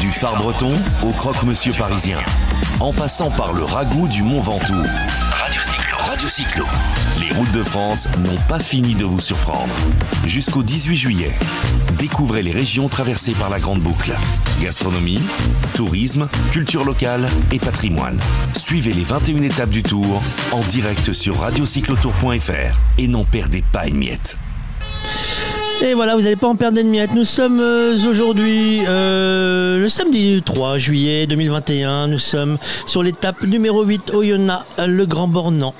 Du 0.00 0.10
phare 0.10 0.36
breton 0.36 0.74
au 1.02 1.10
croque-monsieur 1.10 1.72
parisien. 1.72 2.18
En 2.80 2.92
passant 2.92 3.30
par 3.30 3.52
le 3.52 3.64
ragoût 3.64 4.08
du 4.08 4.22
Mont 4.22 4.40
Ventoux. 4.40 4.82
Radio 5.30 5.60
Cyclo. 5.60 5.96
Radio 5.98 6.28
Cyclo. 6.28 6.64
Les 7.20 7.32
routes 7.32 7.52
de 7.52 7.62
France 7.62 8.08
n'ont 8.18 8.36
pas 8.48 8.60
fini 8.60 8.94
de 8.94 9.04
vous 9.04 9.20
surprendre. 9.20 9.72
Jusqu'au 10.26 10.62
18 10.62 10.96
juillet, 10.96 11.32
découvrez 11.98 12.42
les 12.42 12.52
régions 12.52 12.88
traversées 12.88 13.32
par 13.32 13.50
la 13.50 13.60
Grande 13.60 13.80
Boucle. 13.80 14.14
Gastronomie, 14.60 15.22
tourisme, 15.74 16.28
culture 16.52 16.84
locale 16.84 17.26
et 17.52 17.58
patrimoine. 17.58 18.18
Suivez 18.56 18.92
les 18.92 19.04
21 19.04 19.42
étapes 19.42 19.70
du 19.70 19.82
tour 19.82 20.22
en 20.52 20.60
direct 20.60 21.12
sur 21.12 21.40
radiocyclotour.fr 21.40 22.78
et 22.98 23.08
n'en 23.08 23.24
perdez 23.24 23.64
pas 23.72 23.86
une 23.86 23.96
miette. 23.96 24.38
Et 25.82 25.94
voilà, 25.94 26.14
vous 26.14 26.22
n'allez 26.22 26.36
pas 26.36 26.46
en 26.46 26.56
perdre 26.56 26.78
une 26.78 26.88
miette. 26.88 27.14
Nous 27.14 27.24
sommes 27.24 27.60
euh, 27.60 27.96
aujourd'hui 28.08 28.80
euh, 28.88 29.78
le 29.78 29.88
samedi 29.88 30.42
3 30.44 30.78
juillet 30.78 31.26
2021. 31.26 32.08
Nous 32.08 32.18
sommes 32.18 32.58
sur 32.86 33.02
l'étape 33.02 33.42
numéro 33.42 33.82
8 33.82 34.12
Oyonnax, 34.14 34.64
le 34.86 35.04
Grand 35.04 35.28
Bornand. 35.28 35.74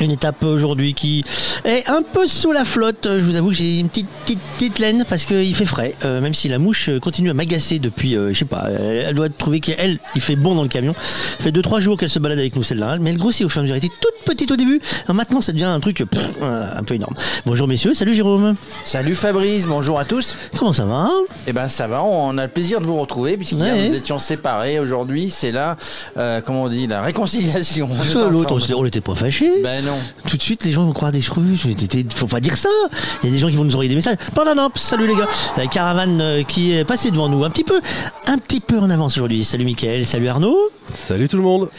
Une 0.00 0.10
étape 0.10 0.42
aujourd'hui 0.44 0.92
qui 0.94 1.24
est 1.64 1.88
un 1.88 2.02
peu 2.02 2.26
sous 2.28 2.52
la 2.52 2.64
flotte. 2.64 3.06
Je 3.10 3.22
vous 3.24 3.36
avoue 3.36 3.48
que 3.48 3.54
j'ai 3.54 3.78
une 3.80 3.88
petite, 3.88 4.08
petite, 4.24 4.40
petite 4.58 4.78
laine 4.78 5.04
parce 5.08 5.24
qu'il 5.24 5.54
fait 5.54 5.64
frais. 5.64 5.94
Euh, 6.04 6.20
même 6.20 6.34
si 6.34 6.48
la 6.48 6.58
mouche 6.58 6.90
continue 7.00 7.30
à 7.30 7.34
m'agacer 7.34 7.78
depuis, 7.78 8.14
euh, 8.16 8.32
je 8.34 8.38
sais 8.40 8.44
pas, 8.44 8.66
euh, 8.68 9.06
elle 9.08 9.14
doit 9.14 9.28
trouver 9.30 9.60
qu'elle, 9.60 9.98
il 10.14 10.20
fait 10.20 10.36
bon 10.36 10.54
dans 10.54 10.62
le 10.62 10.68
camion. 10.68 10.94
Ça 11.38 11.44
fait 11.44 11.50
2-3 11.52 11.80
jours 11.80 11.96
qu'elle 11.96 12.10
se 12.10 12.18
balade 12.18 12.38
avec 12.38 12.56
nous 12.56 12.62
celle-là. 12.62 12.98
Mais 13.00 13.10
elle 13.10 13.16
grossit 13.16 13.46
au 13.46 13.48
fur 13.48 13.60
et 13.60 13.60
à 13.60 13.62
mesure. 13.62 13.76
Elle 13.76 13.84
était 13.84 13.94
toute 14.00 14.24
petite 14.26 14.50
au 14.50 14.56
début. 14.56 14.80
Maintenant, 15.08 15.40
ça 15.40 15.52
devient 15.52 15.64
un 15.64 15.80
truc 15.80 16.04
pff, 16.04 16.28
voilà, 16.40 16.76
un 16.76 16.82
peu 16.82 16.94
énorme. 16.94 17.14
Bonjour 17.46 17.66
messieurs, 17.66 17.94
salut 17.94 18.14
Jérôme. 18.14 18.54
Salut 18.84 19.14
Fabrice, 19.14 19.66
bonjour 19.66 19.98
à 19.98 20.04
tous. 20.04 20.36
Comment 20.58 20.72
ça 20.74 20.84
va? 20.84 21.08
Eh 21.46 21.52
ben 21.54 21.68
ça 21.68 21.86
va, 21.86 22.02
on 22.02 22.36
a 22.36 22.44
le 22.44 22.52
plaisir 22.52 22.80
de 22.82 22.86
vous 22.86 23.00
retrouver 23.00 23.36
puisqu'hier 23.38 23.74
Ouais. 23.74 23.88
nous 23.88 23.94
étions 23.94 24.18
séparés. 24.18 24.78
Aujourd'hui, 24.78 25.30
c'est 25.30 25.52
là, 25.52 25.76
euh, 26.18 26.40
comment 26.44 26.64
on 26.64 26.68
dit, 26.68 26.86
la 26.86 27.00
réconciliation. 27.02 27.88
On 27.90 28.02
Ça, 28.04 28.28
L'autre, 28.28 28.58
on 28.76 28.84
n'était 28.84 29.00
pas 29.00 29.14
fâchés. 29.14 29.50
Ben 29.62 29.85
non. 29.86 29.98
Tout 30.28 30.36
de 30.36 30.42
suite, 30.42 30.64
les 30.64 30.72
gens 30.72 30.84
vont 30.84 30.92
croire 30.92 31.12
des 31.12 31.20
screws. 31.20 31.56
Faut 32.14 32.26
pas 32.26 32.40
dire 32.40 32.56
ça. 32.56 32.68
Il 33.22 33.28
y 33.28 33.32
a 33.32 33.34
des 33.34 33.38
gens 33.38 33.48
qui 33.48 33.56
vont 33.56 33.64
nous 33.64 33.72
envoyer 33.72 33.88
des 33.88 33.94
messages. 33.94 34.16
Pendant 34.34 34.54
non, 34.54 34.68
salut 34.74 35.06
les 35.06 35.14
gars. 35.14 35.28
La 35.56 35.66
caravane 35.66 36.20
euh, 36.20 36.42
qui 36.42 36.72
est 36.72 36.84
passée 36.84 37.10
devant 37.12 37.28
nous, 37.28 37.44
un 37.44 37.50
petit 37.50 37.64
peu, 37.64 37.80
un 38.26 38.38
petit 38.38 38.60
peu 38.60 38.78
en 38.78 38.90
avance 38.90 39.16
aujourd'hui. 39.16 39.44
Salut 39.44 39.64
Mickaël, 39.64 40.04
salut 40.04 40.28
Arnaud. 40.28 40.58
Salut 40.92 41.28
tout 41.28 41.36
le 41.36 41.44
monde 41.44 41.70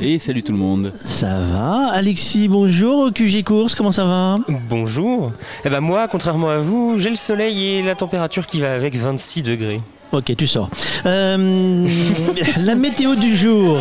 Et 0.00 0.18
salut 0.18 0.44
tout 0.44 0.52
le 0.52 0.58
monde. 0.58 0.92
Ça 0.94 1.40
va. 1.40 1.88
Alexis, 1.92 2.46
bonjour. 2.46 3.12
QG 3.12 3.42
Course, 3.42 3.74
comment 3.74 3.92
ça 3.92 4.04
va? 4.04 4.38
Bonjour. 4.70 5.32
Eh 5.64 5.70
ben 5.70 5.80
moi, 5.80 6.06
contrairement 6.06 6.50
à 6.50 6.58
vous, 6.58 6.98
j'ai 6.98 7.10
le 7.10 7.16
soleil 7.16 7.64
et 7.64 7.82
la 7.82 7.96
température 7.96 8.46
qui 8.46 8.60
va 8.60 8.72
avec 8.72 8.96
26 8.96 9.42
degrés. 9.42 9.80
Ok, 10.14 10.32
tu 10.36 10.46
sors. 10.46 10.70
Euh, 11.06 11.88
la 12.64 12.74
météo 12.76 13.16
du 13.16 13.36
jour. 13.36 13.78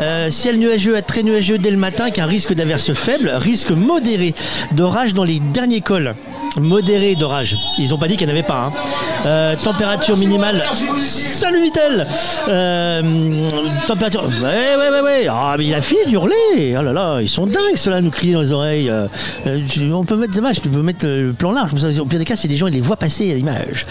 Euh, 0.00 0.30
ciel 0.30 0.58
nuageux 0.58 0.96
à 0.96 1.02
très 1.02 1.22
nuageux 1.22 1.58
dès 1.58 1.70
le 1.70 1.76
matin 1.76 2.04
avec 2.04 2.18
un 2.18 2.24
risque 2.26 2.54
d'averse 2.54 2.94
faible, 2.94 3.30
risque 3.36 3.70
modéré 3.70 4.34
d'orage 4.72 5.12
dans 5.12 5.24
les 5.24 5.40
derniers 5.52 5.82
cols. 5.82 6.14
Modéré 6.58 7.14
d'orage. 7.16 7.54
Ils 7.78 7.92
ont 7.92 7.98
pas 7.98 8.08
dit 8.08 8.16
qu'il 8.16 8.26
n'y 8.26 8.32
en 8.32 8.36
avait 8.36 8.42
pas. 8.46 8.70
hein. 8.70 9.26
Euh, 9.26 9.56
température 9.62 10.16
minimale. 10.16 10.64
Salut 10.96 11.62
Vitel 11.62 12.06
Température. 13.86 14.24
Ouais, 14.42 14.76
ouais, 14.78 14.90
ouais, 14.90 15.00
ouais. 15.02 15.26
Ah, 15.30 15.54
mais 15.58 15.66
il 15.66 15.74
a 15.74 15.82
fini 15.82 16.00
d'hurler. 16.06 16.76
Oh 16.78 16.82
là 16.82 16.92
là, 16.92 17.18
ils 17.20 17.28
sont 17.28 17.46
dingues 17.46 17.76
ceux-là 17.76 18.00
nous 18.00 18.10
crier 18.10 18.32
dans 18.32 18.40
les 18.40 18.52
oreilles. 18.52 18.90
On 19.92 20.04
peut 20.04 20.16
mettre 20.16 20.34
dommage, 20.34 20.62
tu 20.62 20.68
peux 20.68 20.82
mettre 20.82 21.06
le 21.06 21.32
plan 21.32 21.52
large. 21.52 21.70
Au 22.00 22.04
pire 22.06 22.18
des 22.18 22.24
cas, 22.24 22.36
c'est 22.36 22.48
des 22.48 22.56
gens, 22.56 22.66
ils 22.68 22.74
les 22.74 22.80
voient 22.80 22.96
passer 22.96 23.30
à 23.30 23.34
l'image. 23.34 23.86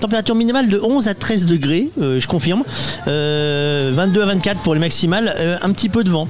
Température 0.00 0.34
minimale 0.36 0.68
de 0.68 0.78
11 0.80 0.91
à 1.00 1.14
13 1.14 1.46
degrés, 1.46 1.90
euh, 2.00 2.20
je 2.20 2.26
confirme. 2.26 2.62
Euh, 3.08 3.90
22 3.94 4.22
à 4.22 4.26
24 4.26 4.60
pour 4.62 4.74
les 4.74 4.80
maximales. 4.80 5.34
Euh, 5.38 5.58
un 5.62 5.72
petit 5.72 5.88
peu 5.88 6.04
de 6.04 6.10
vent. 6.10 6.28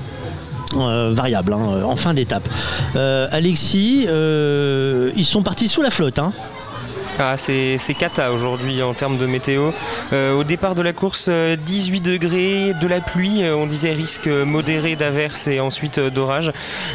Euh, 0.77 1.13
variable 1.15 1.53
hein, 1.53 1.83
en 1.85 1.97
fin 1.97 2.15
d'étape. 2.15 2.49
Euh, 2.97 3.29
Alexis, 3.31 4.07
euh, 4.09 5.11
ils 5.17 5.27
sont 5.27 5.43
partis 5.43 5.69
sous 5.69 5.83
la 5.83 5.91
flotte. 5.91 6.19
Hein. 6.19 6.33
Ah, 7.19 7.37
c'est 7.37 7.77
c'est 7.79 7.95
cata 7.95 8.33
aujourd'hui 8.33 8.83
en 8.83 8.95
termes 8.95 9.19
de 9.19 9.27
météo. 9.27 9.71
Euh, 10.13 10.33
au 10.35 10.45
départ 10.45 10.75
de 10.75 10.83
la 10.83 10.93
course, 10.93 11.27
euh, 11.29 11.57
18 11.57 12.01
degrés, 12.01 12.73
de 12.81 12.87
la 12.89 13.01
pluie, 13.01 13.43
euh, 13.45 13.55
on 13.55 13.67
disait 13.67 13.93
risque 13.93 14.27
modéré 14.27 14.97
d'averse 14.97 15.47
et 15.47 15.61
ensuite 15.61 15.99
euh, 15.99 16.11
d'orage. 16.11 16.53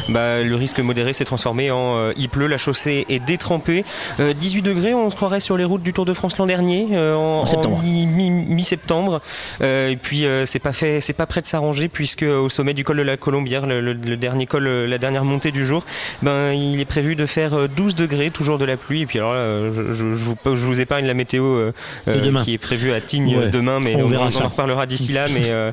Bah, 0.08 0.42
le 0.42 0.54
risque 0.56 0.80
modéré 0.80 1.12
s'est 1.12 1.24
transformé 1.24 1.70
en 1.70 1.96
euh, 1.96 2.12
il 2.16 2.28
pleut, 2.28 2.48
la 2.48 2.58
chaussée 2.58 3.06
est 3.08 3.20
détrempée. 3.24 3.84
Euh, 4.18 4.32
18 4.34 4.62
degrés, 4.62 4.92
on 4.92 5.08
se 5.08 5.14
croirait 5.16 5.40
sur 5.40 5.56
les 5.56 5.64
routes 5.64 5.82
du 5.82 5.92
Tour 5.92 6.04
de 6.04 6.12
France 6.12 6.36
l'an 6.36 6.46
dernier, 6.46 6.88
euh, 6.92 7.14
en, 7.14 7.38
En 7.42 7.46
septembre. 7.46 7.80
mi- 7.84 8.06
mi- 8.06 8.30
mi-septembre. 8.30 9.20
Euh, 9.62 9.88
et 9.90 9.96
puis 9.96 10.26
euh, 10.26 10.44
c'est 10.44 10.58
pas 10.58 10.72
fait, 10.72 11.00
c'est 11.00 11.12
pas 11.12 11.26
prêt 11.26 11.40
de 11.42 11.46
s'arranger 11.46 11.88
puisque 11.88 12.22
au 12.24 12.48
sommet 12.48 12.74
du 12.74 12.82
col 12.84 12.96
de 12.98 13.02
la 13.02 13.16
Colombière, 13.16 13.66
le, 13.66 13.80
le- 13.80 13.92
le 13.92 14.16
dernier 14.16 14.46
col, 14.46 14.66
euh, 14.66 14.86
la 14.86 14.98
dernière 14.98 15.24
montée 15.24 15.52
du 15.52 15.64
jour, 15.64 15.84
ben 16.22 16.52
il 16.52 16.80
est 16.80 16.84
prévu 16.84 17.14
de 17.14 17.24
faire 17.24 17.54
euh, 17.54 17.68
12 17.68 17.94
degrés, 17.94 18.30
toujours 18.30 18.58
de 18.58 18.64
la 18.64 18.76
pluie. 18.76 19.02
Et 19.02 19.06
puis 19.06 19.18
alors 19.20 19.32
là, 19.32 19.38
euh, 19.38 19.92
je, 19.92 20.07
je- 20.12 20.18
je 20.18 20.24
vous, 20.24 20.36
je 20.44 20.50
vous 20.64 20.80
épargne 20.80 21.06
la 21.06 21.14
météo 21.14 21.44
euh, 21.44 21.72
De 22.06 22.12
euh, 22.12 22.42
qui 22.42 22.54
est 22.54 22.58
prévue 22.58 22.92
à 22.92 23.00
Tignes 23.00 23.36
Ouais. 23.36 23.50
demain, 23.50 23.78
mais 23.82 23.96
On 23.96 24.04
on, 24.04 24.08
verra 24.08 24.28
on 24.32 24.44
en 24.44 24.48
reparlera 24.48 24.86
d'ici 24.86 25.12
là. 25.12 25.26
Mais 25.32 25.44
euh, 25.46 25.70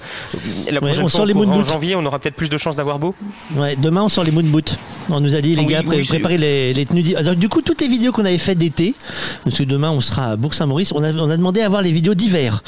la 0.67 0.73
Ouais, 0.73 0.77
prochaine 0.79 0.97
on 0.97 1.01
fois, 1.01 1.09
sort 1.09 1.25
les 1.25 1.33
en 1.33 1.63
janvier, 1.63 1.95
on 1.95 2.05
aura 2.05 2.19
peut-être 2.19 2.35
plus 2.35 2.49
de 2.49 2.57
chances 2.57 2.75
d'avoir 2.75 2.99
beau. 2.99 3.15
Ouais, 3.55 3.75
demain 3.75 4.01
on 4.03 4.09
sort 4.09 4.23
les 4.23 4.31
moon 4.31 4.43
boots. 4.43 4.75
On 5.09 5.19
nous 5.19 5.35
a 5.35 5.41
dit 5.41 5.55
les 5.55 5.61
Oui, 5.61 5.67
gars 5.67 5.81
oui, 5.85 6.03
préparez 6.07 6.37
les, 6.37 6.73
les 6.73 6.85
tenues. 6.85 7.15
Alors, 7.15 7.35
du 7.35 7.47
coup 7.49 7.61
toutes 7.61 7.81
les 7.81 7.87
vidéos 7.87 8.11
qu'on 8.11 8.25
avait 8.25 8.37
faites 8.39 8.57
d'été, 8.57 8.95
parce 9.43 9.57
que 9.57 9.63
demain 9.63 9.91
on 9.91 10.01
sera 10.01 10.31
à 10.31 10.35
Bourg-Saint-Maurice, 10.35 10.91
on 10.93 11.03
a, 11.03 11.11
on 11.13 11.29
a 11.29 11.37
demandé 11.37 11.61
à 11.61 11.69
voir 11.69 11.81
les 11.81 11.91
vidéos 11.91 12.15
d'hiver 12.15 12.63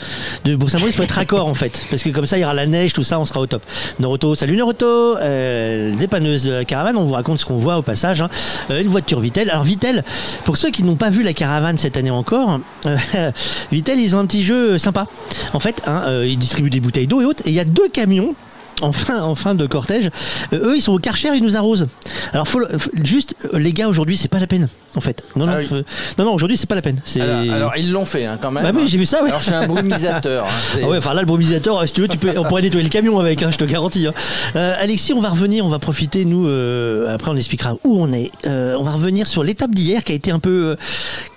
de 0.46 0.56
Bourg-Saint-Maurice 0.56 0.96
pour 0.96 1.04
être 1.06 1.12
raccord 1.12 1.48
en 1.48 1.54
fait, 1.56 1.86
parce 1.90 2.04
que 2.04 2.10
comme 2.10 2.26
ça 2.28 2.38
il 2.38 2.42
y 2.42 2.44
aura 2.44 2.54
la 2.54 2.68
neige, 2.68 2.94
tout 2.94 3.04
ça, 3.04 3.20
on 3.20 3.26
sera 3.26 3.40
au 3.40 3.48
top. 3.48 3.64
Noroto, 4.00 4.36
salut 4.36 4.56
Noroto, 4.56 5.18
euh, 5.18 5.96
dépanneuse 5.96 6.44
de 6.44 6.52
la 6.52 6.66
caravane, 6.66 6.98
on 6.98 7.06
vous 7.06 7.14
raconte 7.14 7.40
ce 7.40 7.46
qu'on 7.46 7.58
voit 7.58 7.78
au 7.78 7.82
passage. 7.82 8.22
hein. 8.22 8.30
Euh, 8.70 8.82
une 8.82 8.88
voiture 8.90 9.20
Vitel. 9.20 9.50
Alors 9.50 9.64
Vitel, 9.64 10.04
pour 10.46 10.58
ceux 10.58 10.70
qui 10.70 10.84
n'ont 10.84 10.96
pas 10.96 11.10
vu 11.10 11.24
la 11.24 11.34
caravane 11.34 11.57
cette 11.78 11.98
année 11.98 12.12
encore, 12.12 12.60
euh, 12.86 12.98
Vitel 13.72 14.00
ils 14.00 14.16
ont 14.16 14.20
un 14.20 14.26
petit 14.26 14.44
jeu 14.44 14.78
sympa. 14.78 15.08
En 15.54 15.60
fait, 15.60 15.82
hein, 15.86 16.04
euh, 16.08 16.28
ils 16.28 16.38
distribuent 16.38 16.70
des 16.70 16.80
bouteilles 16.80 17.08
d'eau 17.08 17.22
et 17.22 17.26
autres, 17.26 17.44
et 17.46 17.50
il 17.50 17.56
y 17.56 17.60
a 17.60 17.66
deux 17.66 17.90
camions 17.90 18.36
en 18.82 18.92
fin, 18.92 19.22
en 19.22 19.36
fin 19.36 19.56
de 19.56 19.66
cortège, 19.66 20.10
euh, 20.54 20.70
eux 20.72 20.76
ils 20.78 20.82
sont 20.82 20.94
au 20.94 21.00
Karcher, 21.00 21.30
ils 21.36 21.44
nous 21.44 21.56
arrosent. 21.56 21.88
Alors 22.34 22.48
faut, 22.48 22.60
le- 22.60 22.68
faut- 22.78 22.92
juste 23.04 23.36
euh, 23.54 23.58
les 23.60 23.74
gars 23.74 23.88
aujourd'hui 23.88 24.18
c'est 24.18 24.28
pas 24.28 24.40
la 24.40 24.48
peine 24.48 24.68
en 24.96 25.02
fait. 25.02 25.24
Non 25.36 25.46
non 25.46 25.54
Ah 25.56 25.60
oui. 25.60 25.68
euh, 25.72 25.84
non, 26.18 26.26
non 26.26 26.34
aujourd'hui 26.34 26.58
c'est 26.58 26.68
pas 26.70 26.76
la 26.76 26.82
peine. 26.82 27.00
C'est 27.06 27.22
Alors, 27.22 27.54
alors, 27.56 27.74
ils 27.78 27.92
l'ont 27.92 28.06
fait 28.06 28.26
hein, 28.26 28.38
quand 28.42 28.52
même. 28.52 28.64
bah 28.64 28.72
oui 28.74 28.82
hein. 28.84 28.88
j'ai 28.88 28.98
vu 28.98 29.06
ça 29.06 29.22
ouais. 29.24 29.30
Alors 29.30 29.44
suis 29.44 29.54
un 29.54 29.68
brumisateur. 29.68 30.46
hein, 30.46 30.50
c'est- 30.74 30.82
Ah 30.84 30.88
ouais, 30.90 30.98
enfin 30.98 31.14
là, 31.14 31.22
le 31.22 31.28
brumisateur, 31.28 31.86
si 31.88 31.94
tu 31.94 32.02
veux, 32.02 32.08
tu 32.08 32.18
peux, 32.18 32.38
on 32.38 32.44
pourrait 32.44 32.62
nettoyer 32.62 32.84
le 32.84 32.90
camion 32.90 33.20
avec, 33.20 33.42
hein, 33.44 33.50
je 33.52 33.58
te 33.58 33.66
garantis. 33.66 34.08
hein. 34.08 34.14
Euh, 34.56 34.76
Alexis, 34.80 35.14
on 35.14 35.22
va 35.22 35.30
revenir, 35.30 35.66
on 35.66 35.70
va 35.70 35.80
profiter, 35.80 36.26
nous, 36.26 36.48
euh, 36.48 37.14
après 37.14 37.32
on 37.32 37.36
expliquera 37.36 37.76
où 37.84 38.02
on 38.02 38.12
est. 38.12 38.32
Euh, 38.48 38.76
on 38.80 38.84
va 38.84 38.92
revenir 38.92 39.28
sur 39.28 39.44
l'étape 39.44 39.72
d'hier 39.74 40.04
qui 40.04 40.12
a 40.12 40.16
été 40.16 40.32
un 40.32 40.40
peu, 40.40 40.50
euh, 40.50 40.76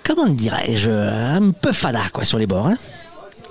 comment 0.05 0.27
dirais-je, 0.27 0.89
un 0.91 1.51
peu 1.51 1.71
fada, 1.71 2.01
quoi, 2.13 2.23
sur 2.23 2.37
les 2.37 2.47
bords. 2.47 2.67
Hein. 2.67 2.75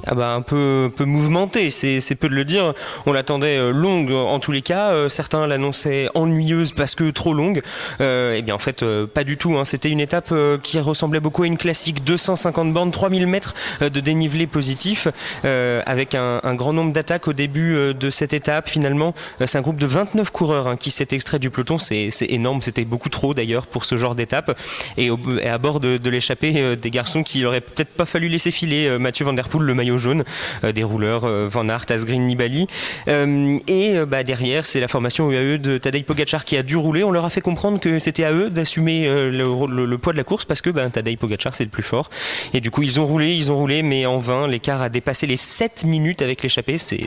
Ah 0.07 0.15
bah 0.15 0.33
un 0.33 0.43
peu, 0.43 0.91
peu 0.97 1.05
mouvementé, 1.05 1.71
c'est 1.71 2.01
peu 2.19 2.29
de 2.29 2.35
le 2.35 2.45
dire. 2.45 2.75
On 3.07 3.13
l'attendait 3.13 3.59
euh, 3.59 3.71
longue 3.71 4.13
en 4.13 4.39
tous 4.39 4.51
les 4.53 4.63
cas. 4.63 4.91
Euh, 4.93 5.09
certains 5.09 5.47
l'annonçaient 5.47 6.09
ennuyeuse 6.15 6.73
parce 6.73 6.95
que 6.95 7.11
trop 7.11 7.35
longue. 7.35 7.63
Euh, 8.01 8.35
eh 8.37 8.43
bien 8.43 8.55
en 8.55 8.59
fait 8.59 8.83
euh, 8.83 9.07
pas 9.07 9.25
du 9.25 9.37
tout. 9.37 9.57
hein. 9.57 9.65
C'était 9.65 9.91
une 9.91 10.01
étape 10.01 10.33
qui 10.63 10.79
ressemblait 10.81 11.21
beaucoup 11.21 11.43
à 11.43 11.47
une 11.47 11.59
classique 11.59 12.03
250 12.05 12.73
bornes, 12.73 12.91
3000 12.91 13.27
mètres 13.27 13.55
de 13.81 14.01
dénivelé 14.01 14.47
positif, 14.47 15.07
euh, 15.45 15.83
avec 15.87 16.15
un, 16.15 16.41
un 16.43 16.55
grand 16.55 16.73
nombre 16.73 16.93
d'attaques 16.93 17.29
au 17.29 17.33
début 17.33 17.95
de 17.95 18.11
cette 18.11 18.33
étape. 18.33 18.69
Finalement, 18.69 19.15
c'est 19.45 19.59
un 19.59 19.63
groupe 19.63 19.79
de 19.79 19.87
29 19.87 20.31
coureurs 20.31 20.67
hein, 20.67 20.77
qui 20.77 20.91
s'est 20.91 21.09
extrait 21.13 21.39
du 21.39 21.51
peloton. 21.51 21.79
C'est 21.79 22.11
énorme. 22.29 22.63
C'était 22.63 22.85
beaucoup 22.85 23.09
trop 23.11 23.35
d'ailleurs 23.35 23.67
pour 23.67 23.85
ce 23.85 23.97
genre 23.97 24.15
d'étape. 24.15 24.59
Et, 24.97 25.11
et 25.43 25.49
à 25.49 25.59
bord 25.59 25.81
de, 25.81 25.99
de 25.99 26.11
l'échappée, 26.11 26.77
des 26.77 26.91
garçons 26.91 27.23
qui 27.23 27.43
n'auraient 27.43 27.61
peut-être 27.61 27.91
pas 27.91 28.07
fallu 28.07 28.29
laisser 28.29 28.51
filer 28.51 28.99
Mathieu 28.99 29.25
Van 29.25 29.33
le 29.59 29.75
maillot 29.75 29.90
jaune, 29.99 30.25
euh, 30.65 30.73
des 30.73 30.85
rouleurs 30.85 31.25
euh, 31.25 31.47
Van 31.51 31.69
Aert, 31.69 31.87
Asgreen, 31.89 32.27
Nibali. 32.27 32.67
Euh, 33.09 33.59
et 33.69 33.95
bah, 34.07 34.23
derrière, 34.25 34.67
c'est 34.67 34.81
la 34.81 34.89
formation 34.89 35.31
UAE 35.31 35.59
de 35.59 35.79
Tadej 35.79 36.05
Pogacar 36.05 36.45
qui 36.45 36.57
a 36.57 36.63
dû 36.63 36.77
rouler. 36.77 37.05
On 37.05 37.11
leur 37.11 37.25
a 37.25 37.31
fait 37.31 37.41
comprendre 37.41 37.81
que 37.81 37.99
c'était 37.99 38.25
à 38.25 38.33
eux 38.33 38.51
d'assumer 38.51 39.07
le, 39.07 39.31
le- 39.31 39.87
le 39.87 39.99
poids 39.99 40.13
de 40.13 40.19
la 40.19 40.25
course 40.25 40.45
parce 40.45 40.61
que 40.63 40.71
bah, 40.71 40.89
Tadej 40.91 41.17
Pogacar 41.19 41.55
c'est 41.55 41.65
le 41.65 41.71
plus 41.71 41.83
fort. 41.83 42.11
Et 42.55 42.61
du 42.61 42.71
coup, 42.71 42.83
ils 42.83 43.01
ont 43.01 43.07
roulé, 43.07 43.35
ils 43.35 43.51
ont 43.53 43.57
roulé, 43.57 43.83
mais 43.83 44.07
en 44.07 44.19
vain. 44.19 44.47
L'écart 44.47 44.83
a 44.83 44.89
dépassé 44.89 45.27
les 45.27 45.37
7 45.37 45.85
minutes 45.85 46.23
avec 46.23 46.43
l'échappée. 46.43 46.79
C'est 46.79 47.01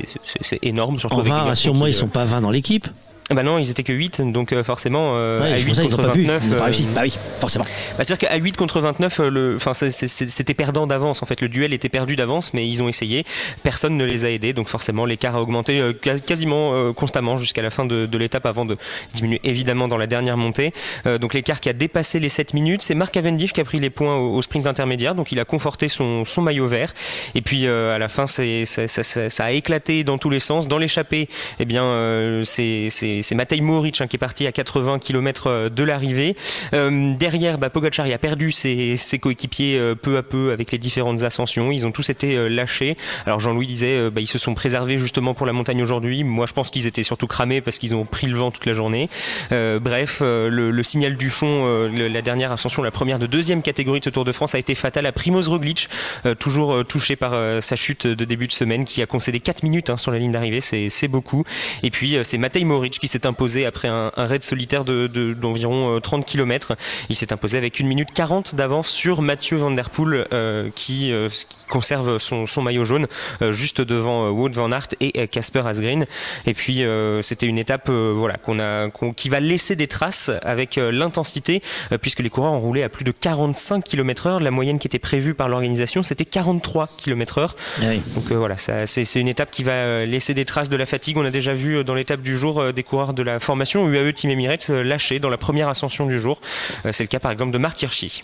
énorme. 0.61 0.97
En 1.11 1.15
avec 1.15 1.23
des 1.25 1.29
20, 1.29 1.35
garçons 1.35 1.47
rassure-moi, 1.49 1.89
ils 1.89 1.93
sont 1.93 2.07
pas 2.07 2.25
20 2.25 2.41
dans 2.41 2.51
l'équipe. 2.51 2.87
Bah 3.33 3.43
non, 3.43 3.57
ils 3.57 3.69
étaient 3.69 3.83
que 3.83 3.93
8, 3.93 4.21
donc 4.31 4.51
euh, 4.53 4.63
forcément 4.63 5.13
euh, 5.15 5.41
Ouais, 5.41 5.53
à 5.53 5.57
c'est 5.57 5.63
8 5.63 5.65
pour 5.65 5.75
ça 5.75 5.81
qu'ils 5.83 5.93
ont 5.93 5.97
contre 5.97 6.07
pas 6.09 6.13
pu. 6.13 6.21
29. 6.23 6.43
Ils 6.45 6.53
ont 6.53 6.57
pas 6.57 6.61
euh, 6.61 6.65
réussi. 6.65 6.87
Bah 6.93 7.01
oui, 7.03 7.13
forcément. 7.39 7.65
bah, 7.65 8.03
C'est-à-dire 8.03 8.29
qu'à 8.29 8.35
8 8.35 8.57
contre 8.57 8.79
29, 8.81 9.19
euh, 9.19 9.29
le, 9.29 9.55
enfin, 9.55 9.73
c'est- 9.73 9.89
c'est- 9.89 10.07
c'est- 10.07 10.27
c'était 10.27 10.53
perdant 10.53 10.87
d'avance. 10.87 11.21
En 11.23 11.25
fait, 11.25 11.41
le 11.41 11.49
duel 11.49 11.73
était 11.73 11.89
perdu 11.89 12.15
d'avance, 12.15 12.53
mais 12.53 12.67
ils 12.67 12.81
ont 12.83 12.87
essayé. 12.89 13.25
Personne 13.63 13.97
ne 13.97 14.05
les 14.05 14.25
a 14.25 14.29
aidés, 14.29 14.53
donc 14.53 14.67
forcément, 14.67 15.05
l'écart 15.05 15.35
a 15.35 15.41
augmenté 15.41 15.79
euh, 15.79 15.93
quas- 15.93 16.19
quasiment 16.19 16.73
euh, 16.73 16.93
constamment 16.93 17.37
jusqu'à 17.37 17.61
la 17.61 17.69
fin 17.69 17.85
de, 17.85 18.05
de 18.05 18.17
l'étape 18.17 18.45
avant 18.45 18.65
de 18.65 18.77
diminuer 19.13 19.39
évidemment 19.43 19.87
dans 19.87 19.97
la 19.97 20.07
dernière 20.07 20.37
montée. 20.37 20.73
Euh, 21.05 21.17
donc 21.17 21.33
l'écart 21.33 21.59
qui 21.59 21.69
a 21.69 21.73
dépassé 21.73 22.19
les 22.19 22.29
7 22.29 22.53
minutes, 22.53 22.81
c'est 22.81 22.95
Marc 22.95 23.13
Cavendish 23.13 23.53
qui 23.53 23.61
a 23.61 23.63
pris 23.63 23.79
les 23.79 23.89
points 23.89 24.15
au, 24.15 24.35
au 24.35 24.41
sprint 24.41 24.67
intermédiaire, 24.67 25.15
donc 25.15 25.31
il 25.31 25.39
a 25.39 25.45
conforté 25.45 25.87
son, 25.87 26.25
son 26.25 26.41
maillot 26.41 26.67
vert. 26.67 26.93
Et 27.35 27.41
puis 27.41 27.65
euh, 27.65 27.95
à 27.95 27.99
la 27.99 28.07
fin, 28.07 28.27
c'est, 28.27 28.65
ça, 28.65 28.87
ça- 28.87 29.03
ça- 29.03 29.29
ça 29.29 29.45
a 29.45 29.51
éclaté 29.51 30.03
dans 30.03 30.17
tous 30.17 30.29
les 30.29 30.39
sens. 30.39 30.67
Dans 30.67 30.77
l'échappée, 30.77 31.27
eh 31.59 31.65
bien, 31.65 31.83
euh, 31.83 32.43
c'est, 32.43 32.87
c'est, 33.23 33.35
Matej 33.35 33.61
Mohoric 33.61 34.01
hein, 34.01 34.07
qui 34.07 34.17
est 34.17 34.19
parti 34.19 34.47
à 34.47 34.51
80 34.51 34.99
km 34.99 35.69
de 35.69 35.83
l'arrivée. 35.83 36.35
Euh, 36.73 37.13
derrière, 37.15 37.57
bah, 37.57 37.69
a 37.73 38.17
perdu 38.17 38.51
ses, 38.51 39.19
coéquipiers 39.19 39.77
euh, 39.77 39.95
peu 39.95 40.17
à 40.17 40.23
peu 40.23 40.51
avec 40.51 40.71
les 40.71 40.77
différentes 40.77 41.23
ascensions. 41.23 41.71
Ils 41.71 41.85
ont 41.87 41.91
tous 41.91 42.09
été 42.09 42.35
euh, 42.35 42.47
lâchés. 42.47 42.97
Alors 43.25 43.39
Jean-Louis 43.39 43.67
disait, 43.67 43.97
euh, 43.97 44.09
bah, 44.09 44.21
ils 44.21 44.27
se 44.27 44.37
sont 44.37 44.53
préservés 44.53 44.97
justement 44.97 45.33
pour 45.33 45.45
la 45.45 45.53
montagne 45.53 45.81
aujourd'hui. 45.81 46.23
Moi, 46.23 46.45
je 46.45 46.53
pense 46.53 46.69
qu'ils 46.69 46.87
étaient 46.87 47.03
surtout 47.03 47.27
cramés 47.27 47.61
parce 47.61 47.77
qu'ils 47.77 47.95
ont 47.95 48.05
pris 48.05 48.27
le 48.27 48.35
vent 48.35 48.51
toute 48.51 48.65
la 48.65 48.73
journée. 48.73 49.09
Euh, 49.51 49.79
bref, 49.79 50.19
euh, 50.21 50.49
le, 50.49 50.83
signal 50.83 51.15
du 51.15 51.29
fond, 51.29 51.65
euh, 51.65 52.09
la 52.09 52.21
dernière 52.21 52.51
ascension, 52.51 52.83
la 52.83 52.91
première 52.91 53.19
de 53.19 53.27
deuxième 53.27 53.61
catégorie 53.61 53.99
de 53.99 54.05
ce 54.05 54.09
Tour 54.09 54.25
de 54.25 54.31
France, 54.31 54.55
a 54.55 54.59
été 54.59 54.75
fatale 54.75 55.05
à 55.05 55.11
Primoz 55.11 55.47
Roglic, 55.47 55.89
euh, 56.25 56.35
toujours 56.35 56.73
euh, 56.73 56.83
touché 56.83 57.15
par 57.15 57.31
euh, 57.33 57.61
sa 57.61 57.75
chute 57.75 58.05
de 58.07 58.25
début 58.25 58.47
de 58.47 58.51
semaine, 58.51 58.85
qui 58.85 59.01
a 59.01 59.05
concédé 59.05 59.39
4 59.39 59.63
minutes 59.63 59.89
hein, 59.89 59.97
sur 59.97 60.11
la 60.11 60.19
ligne 60.19 60.31
d'arrivée. 60.31 60.61
C'est 60.61 61.07
beaucoup. 61.07 61.43
Et 61.83 61.89
puis 61.89 62.17
euh, 62.17 62.23
c'est 62.23 62.37
Matej 62.37 62.63
Mohoric 62.63 62.99
qui 63.03 63.09
s'est 63.09 63.27
imposé 63.27 63.65
après 63.65 63.89
un, 63.89 64.13
un 64.15 64.25
raid 64.27 64.43
solitaire 64.43 64.85
de- 64.85 65.07
de- 65.07 65.33
d'environ 65.33 65.97
euh, 65.97 65.99
30 65.99 66.25
km. 66.25 66.71
Il 67.09 67.17
s'est 67.17 67.33
imposé 67.33 67.57
avec 67.57 67.81
1 67.81 67.83
minute 67.85 68.07
40 68.13 68.55
d'avance 68.55 68.87
sur 68.87 69.21
Mathieu 69.21 69.57
Van 69.57 69.71
Der 69.71 69.89
Poel 69.89 70.25
euh, 70.31 70.69
qui, 70.73 71.11
euh, 71.11 71.27
qui 71.27 71.65
conserve 71.67 72.17
son, 72.17 72.45
son 72.45 72.61
maillot 72.61 72.85
jaune 72.85 73.07
juste 73.51 73.81
devant 73.81 74.29
Wout 74.29 74.51
Van 74.53 74.71
Aert 74.71 74.87
et 75.01 75.27
Casper 75.27 75.63
Asgreen. 75.65 76.05
Et 76.45 76.53
puis 76.53 76.81
c'était 77.21 77.45
une 77.45 77.57
étape 77.57 77.89
voilà 77.89 78.35
qu'on 78.35 78.59
a 78.61 78.89
qu'on- 78.89 79.11
qui 79.11 79.27
va 79.27 79.41
laisser 79.41 79.75
des 79.75 79.87
traces 79.87 80.31
avec 80.43 80.77
l'intensité 80.77 81.61
puisque 82.01 82.19
les 82.21 82.29
coureurs 82.29 82.53
ont 82.53 82.59
roulé 82.59 82.83
à 82.83 82.89
plus 82.89 83.03
de 83.03 83.11
45 83.11 83.83
km/h. 83.83 84.41
La 84.41 84.51
moyenne 84.51 84.79
qui 84.79 84.87
était 84.87 84.99
prévue 84.99 85.33
par 85.33 85.49
l'organisation 85.49 86.03
c'était 86.03 86.23
43 86.25 86.87
km/h. 86.95 87.49
Oui. 87.81 88.01
Donc 88.15 88.31
voilà, 88.31 88.55
c'est 88.57 89.15
une 89.15 89.27
étape 89.27 89.51
qui 89.51 89.63
va 89.63 90.05
laisser 90.05 90.33
des 90.33 90.45
traces 90.45 90.69
de 90.69 90.77
la 90.77 90.85
fatigue. 90.85 91.17
On 91.17 91.25
a 91.25 91.31
déjà 91.31 91.53
vu 91.53 91.83
dans 91.83 91.95
l'étape 91.95 92.21
du 92.21 92.37
jour 92.37 92.71
des 92.71 92.83
coureurs 92.83 92.92
de 92.93 93.23
la 93.23 93.39
formation 93.39 93.87
UAE 93.89 94.13
Team 94.13 94.29
Emirates 94.29 94.67
euh, 94.69 94.83
lâchés 94.83 95.19
dans 95.19 95.29
la 95.29 95.37
première 95.37 95.67
ascension 95.67 96.05
du 96.05 96.19
jour. 96.19 96.39
Euh, 96.85 96.91
C'est 96.91 97.03
le 97.03 97.07
cas 97.07 97.19
par 97.19 97.31
exemple 97.31 97.51
de 97.51 97.57
Marc 97.57 97.81
Hirschi. 97.81 98.23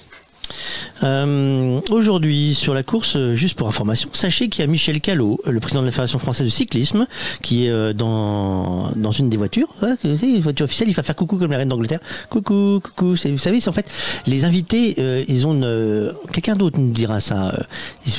Euh, 1.03 1.79
Aujourd'hui, 1.91 2.55
sur 2.55 2.73
la 2.73 2.83
course, 2.83 3.15
euh, 3.15 3.35
juste 3.35 3.55
pour 3.55 3.67
information, 3.67 4.09
sachez 4.13 4.49
qu'il 4.49 4.61
y 4.61 4.63
a 4.63 4.67
Michel 4.67 5.01
Callot, 5.01 5.39
euh, 5.47 5.51
le 5.51 5.59
président 5.59 5.81
de 5.81 5.85
la 5.85 5.91
Fédération 5.91 6.19
française 6.19 6.45
de 6.45 6.51
cyclisme, 6.51 7.07
qui 7.41 7.67
est 7.67 7.93
dans, 7.93 8.91
dans 8.95 9.11
une 9.11 9.29
des 9.29 9.37
voitures. 9.37 9.67
Une 10.03 10.41
voiture 10.41 10.65
officielle, 10.65 10.89
il 10.89 10.95
va 10.95 11.03
faire 11.03 11.15
coucou 11.15 11.37
comme 11.37 11.51
la 11.51 11.57
reine 11.57 11.69
d'Angleterre. 11.69 11.99
Coucou, 12.29 12.79
coucou. 12.83 13.15
Vous 13.25 13.37
savez, 13.37 13.61
c'est 13.61 13.69
en 13.69 13.73
fait, 13.73 13.89
les 14.27 14.45
invités, 14.45 14.95
ils 15.27 15.47
ont 15.47 15.59
quelqu'un 16.31 16.55
d'autre 16.55 16.79
nous 16.79 16.91
dira 16.91 17.19
ça. 17.19 17.57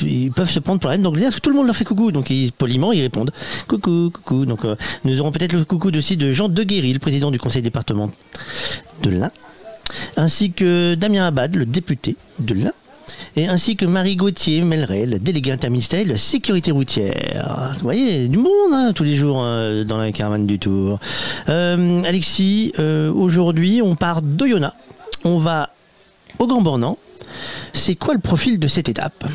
Ils, 0.01 0.31
peuvent 0.31 0.49
se 0.49 0.59
prendre 0.59 0.79
pour 0.79 0.89
la 0.89 0.93
reine 0.93 1.03
d'Angleterre 1.03 1.29
parce 1.29 1.37
que 1.37 1.41
tout 1.41 1.49
le 1.49 1.55
monde 1.55 1.67
leur 1.67 1.75
fait 1.75 1.85
coucou. 1.85 2.11
Donc, 2.11 2.31
poliment, 2.57 2.91
ils 2.91 3.01
répondent 3.01 3.31
coucou, 3.67 4.11
coucou. 4.13 4.45
Donc, 4.45 4.61
nous 5.03 5.19
aurons 5.19 5.31
peut-être 5.31 5.53
le 5.53 5.65
coucou 5.65 5.91
aussi 5.95 6.17
de 6.17 6.31
Jean 6.33 6.49
Deguéry, 6.49 6.93
le 6.93 6.99
président 6.99 7.31
du 7.31 7.39
conseil 7.39 7.61
départemental 7.61 8.15
de 9.03 9.09
l'Ain 9.09 9.31
ainsi 10.17 10.51
que 10.51 10.95
Damien 10.95 11.27
Abad, 11.27 11.55
le 11.55 11.65
député 11.65 12.15
de 12.39 12.53
l'Ain, 12.53 12.73
et 13.35 13.47
ainsi 13.47 13.75
que 13.75 13.85
Marie 13.85 14.15
Gauthier 14.15 14.61
Melray, 14.61 15.05
la 15.05 15.19
déléguée 15.19 15.51
interministérielle 15.51 16.17
sécurité 16.19 16.71
routière. 16.71 17.75
Vous 17.75 17.83
voyez, 17.83 18.27
du 18.27 18.37
monde 18.37 18.73
hein, 18.73 18.91
tous 18.93 19.03
les 19.03 19.15
jours 19.15 19.39
hein, 19.39 19.83
dans 19.85 19.97
la 19.97 20.11
caravane 20.11 20.45
du 20.45 20.59
Tour. 20.59 20.99
Euh, 21.47 22.03
Alexis, 22.03 22.73
euh, 22.79 23.11
aujourd'hui, 23.11 23.81
on 23.81 23.95
part 23.95 24.21
d'Oyonnax, 24.21 24.75
on 25.23 25.39
va 25.39 25.69
au 26.39 26.47
Grand. 26.47 26.97
C'est 27.73 27.95
quoi 27.95 28.13
le 28.13 28.19
profil 28.19 28.59
de 28.59 28.67
cette 28.67 28.89
étape? 28.89 29.25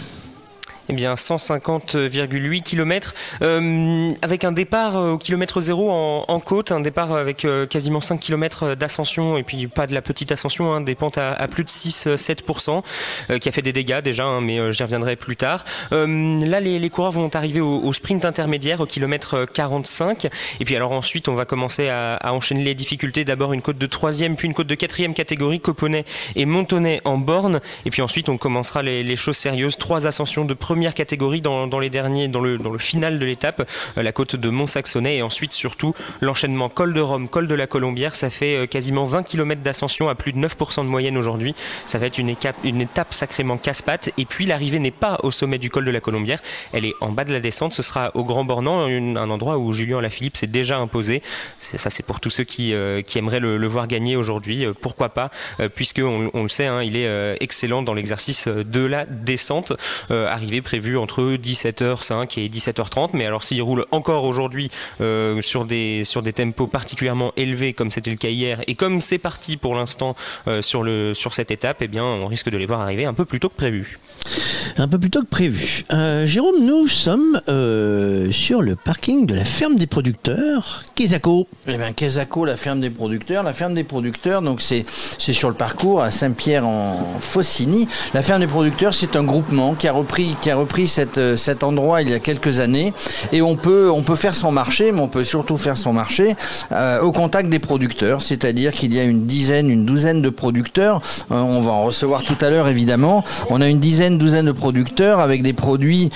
Eh 0.88 0.92
bien, 0.92 1.14
150,8 1.14 2.62
km, 2.62 3.14
euh, 3.42 4.10
avec 4.22 4.44
un 4.44 4.52
départ 4.52 4.96
euh, 4.96 5.12
au 5.12 5.18
kilomètre 5.18 5.60
zéro 5.60 5.90
en, 5.90 6.40
côte, 6.40 6.70
un 6.70 6.78
départ 6.78 7.12
avec 7.12 7.44
euh, 7.44 7.66
quasiment 7.66 8.00
5 8.00 8.20
km 8.20 8.76
d'ascension, 8.76 9.36
et 9.36 9.42
puis 9.42 9.66
pas 9.66 9.88
de 9.88 9.94
la 9.94 10.00
petite 10.00 10.30
ascension, 10.30 10.72
hein, 10.72 10.80
des 10.80 10.94
pentes 10.94 11.18
à, 11.18 11.48
plus 11.48 11.64
de 11.64 11.68
6-7%, 11.68 12.84
euh, 13.30 13.38
qui 13.38 13.48
a 13.48 13.52
fait 13.52 13.62
des 13.62 13.72
dégâts 13.72 14.00
déjà, 14.00 14.24
hein, 14.24 14.40
mais 14.40 14.72
j'y 14.72 14.82
reviendrai 14.84 15.16
plus 15.16 15.36
tard. 15.36 15.64
Là, 15.90 16.60
les, 16.60 16.90
coureurs 16.90 17.12
vont 17.12 17.30
arriver 17.34 17.60
au, 17.60 17.92
sprint 17.92 18.24
intermédiaire, 18.24 18.80
au 18.80 18.86
kilomètre 18.86 19.44
45, 19.52 20.26
et 20.60 20.64
puis 20.64 20.76
alors 20.76 20.92
ensuite, 20.92 21.28
on 21.28 21.34
va 21.34 21.44
commencer 21.44 21.88
à, 21.88 22.18
enchaîner 22.32 22.62
les 22.62 22.74
difficultés. 22.74 23.24
D'abord 23.24 23.52
une 23.52 23.62
côte 23.62 23.78
de 23.78 23.86
troisième, 23.86 24.36
puis 24.36 24.46
une 24.46 24.54
côte 24.54 24.68
de 24.68 24.74
quatrième 24.74 25.14
catégorie, 25.14 25.58
Coponnet 25.58 26.04
et 26.36 26.44
Montonnet 26.46 27.00
en 27.04 27.18
borne, 27.18 27.60
et 27.84 27.90
puis 27.90 28.02
ensuite, 28.02 28.28
on 28.28 28.38
commencera 28.38 28.82
les, 28.82 29.16
choses 29.16 29.36
sérieuses. 29.36 29.76
Trois 29.76 30.06
ascensions 30.06 30.44
de 30.44 30.54
première 30.76 30.93
catégorie 30.93 31.40
dans, 31.40 31.78
les 31.78 31.88
derniers, 31.88 32.28
dans 32.28 32.43
le, 32.43 32.78
final 32.78 33.19
de 33.19 33.25
l'étape, 33.25 33.67
euh, 33.96 34.02
la 34.02 34.12
côte 34.12 34.37
de 34.37 34.50
Mont-Saxonnet, 34.50 35.17
et 35.17 35.23
ensuite 35.23 35.52
surtout 35.52 35.94
l'enchaînement 36.20 36.69
col 36.69 36.93
de 36.93 37.00
Rome, 37.00 37.31
col 37.31 37.46
de 37.46 37.55
la 37.55 37.67
Colombière. 37.67 38.14
Ça 38.14 38.28
fait 38.28 38.56
euh, 38.56 38.67
quasiment 38.67 39.05
20 39.05 39.23
km 39.23 39.62
d'ascension 39.62 40.11
à 40.11 40.14
plus 40.14 40.34
de 40.34 40.38
9% 40.38 40.82
de 40.82 40.88
moyenne 40.88 41.17
aujourd'hui. 41.17 41.55
Ça 41.87 41.96
va 41.99 42.05
être 42.05 42.19
une 42.19 42.28
étape, 42.28 43.14
sacrément 43.14 43.56
casse-pattes. 43.56 44.11
Et 44.19 44.26
puis 44.26 44.44
l'arrivée 44.44 44.78
n'est 44.78 44.90
pas 44.90 45.19
au 45.23 45.31
sommet 45.31 45.56
du 45.56 45.70
col 45.70 45.87
de 45.87 45.90
la 45.90 46.00
Colombière, 46.00 46.43
elle 46.75 46.84
est 46.84 46.93
en 47.00 47.11
bas 47.11 47.25
de 47.25 47.32
la 47.32 47.40
descente. 47.40 47.72
Ce 47.72 47.82
sera 47.82 48.11
au 48.14 48.25
Grand 48.25 48.44
Bornand, 48.44 48.84
un 48.84 49.31
endroit 49.31 49.56
où 49.56 49.72
Julien 49.72 50.02
Lafilippe 50.02 50.37
s'est 50.37 50.46
déjà 50.46 50.76
imposé. 50.76 51.22
Ça, 51.58 51.88
c'est 51.88 52.05
pour 52.05 52.20
tous 52.20 52.29
ceux 52.29 52.44
qui, 52.44 52.75
euh, 52.75 53.00
aimeraient 53.14 53.40
le, 53.40 53.67
voir 53.67 53.88
gagner 53.88 54.14
aujourd'hui. 54.14 54.67
Pourquoi 54.82 55.08
pas? 55.08 55.31
Puisque 55.75 56.02
on, 56.05 56.43
le 56.43 56.50
sait, 56.50 56.67
hein, 56.67 56.82
il 56.82 56.99
est 56.99 57.37
excellent 57.40 57.81
dans 57.81 57.94
l'exercice 57.94 58.46
de 58.46 58.81
la 58.84 59.06
descente. 59.06 59.72
Euh, 60.11 60.26
arrivée 60.26 60.62
prévue 60.66 60.98
entre 60.98 61.36
17h05 61.36 62.40
et 62.40 62.48
17h30. 62.48 63.10
Mais 63.12 63.24
alors 63.24 63.44
s'il 63.44 63.62
roule 63.62 63.86
encore 63.92 64.24
aujourd'hui 64.24 64.68
euh, 65.00 65.40
sur, 65.40 65.64
des, 65.64 66.02
sur 66.02 66.22
des 66.22 66.32
tempos 66.32 66.66
particulièrement 66.66 67.32
élevés 67.36 67.72
comme 67.72 67.92
c'était 67.92 68.10
le 68.10 68.16
cas 68.16 68.30
hier 68.30 68.62
et 68.66 68.74
comme 68.74 69.00
c'est 69.00 69.18
parti 69.18 69.56
pour 69.56 69.76
l'instant 69.76 70.16
euh, 70.48 70.62
sur, 70.62 70.82
le, 70.82 71.14
sur 71.14 71.34
cette 71.34 71.52
étape, 71.52 71.76
eh 71.82 71.86
bien 71.86 72.02
on 72.04 72.26
risque 72.26 72.50
de 72.50 72.56
les 72.56 72.66
voir 72.66 72.80
arriver 72.80 73.04
un 73.04 73.14
peu 73.14 73.24
plus 73.24 73.38
tôt 73.38 73.48
que 73.48 73.54
prévu. 73.54 74.00
Un 74.78 74.88
peu 74.88 74.98
plus 74.98 75.10
tôt 75.10 75.20
que 75.20 75.26
prévu. 75.26 75.84
Euh, 75.92 76.26
Jérôme, 76.26 76.64
nous 76.64 76.88
sommes 76.88 77.40
euh, 77.48 78.30
sur 78.32 78.60
le 78.60 78.74
parking 78.76 79.24
de 79.24 79.34
la 79.34 79.44
ferme 79.44 79.76
des 79.76 79.86
producteurs, 79.86 80.84
Kézako. 80.94 81.46
Eh 81.69 81.76
bien, 81.76 81.92
Quesaco, 81.92 82.44
la 82.44 82.56
ferme 82.56 82.80
des 82.80 82.90
producteurs. 82.90 83.42
La 83.42 83.52
ferme 83.52 83.74
des 83.74 83.84
producteurs, 83.84 84.42
donc 84.42 84.60
c'est 84.60 84.84
c'est 85.19 85.32
sur 85.32 85.48
le 85.48 85.54
parcours 85.54 86.02
à 86.02 86.10
Saint-Pierre 86.10 86.66
en 86.66 87.19
Faucigny. 87.20 87.88
La 88.12 88.22
ferme 88.22 88.40
des 88.40 88.46
producteurs, 88.46 88.94
c'est 88.94 89.16
un 89.16 89.24
groupement 89.24 89.74
qui 89.74 89.88
a 89.88 89.92
repris 89.92 90.36
qui 90.42 90.50
a 90.50 90.56
repris 90.56 90.88
cette, 90.88 91.19
euh, 91.19 91.37
cet 91.37 91.62
endroit 91.62 92.03
il 92.03 92.11
y 92.11 92.14
a 92.14 92.19
quelques 92.19 92.61
années 92.61 92.93
et 93.32 93.43
on 93.43 93.56
peut 93.56 93.91
on 93.91 94.03
peut 94.03 94.15
faire 94.15 94.34
son 94.34 94.53
marché, 94.53 94.93
mais 94.93 95.01
on 95.01 95.08
peut 95.08 95.25
surtout 95.25 95.56
faire 95.56 95.77
son 95.77 95.93
marché 95.93 96.36
euh, 96.72 97.01
au 97.01 97.13
contact 97.13 97.48
des 97.48 97.58
producteurs, 97.58 98.22
c'est-à-dire 98.22 98.72
qu'il 98.72 98.94
y 98.94 99.01
a 99.01 99.05
une 99.05 99.27
dizaine, 99.27 99.70
une 99.70 99.84
douzaine 99.84 100.22
de 100.22 100.31
producteurs. 100.31 101.01
Euh, 101.31 101.34
on 101.34 101.60
va 101.60 101.72
en 101.72 101.84
recevoir 101.84 102.22
tout 102.22 102.36
à 102.41 102.51
l'heure 102.51 102.69
évidemment. 102.69 103.25
On 103.51 103.60
a 103.60 103.69
une 103.69 103.81
dizaine, 103.81 104.19
douzaine 104.19 104.46
de 104.46 104.53
producteurs 104.53 105.20
avec 105.20 105.43
des 105.43 105.53
produits 105.53 106.10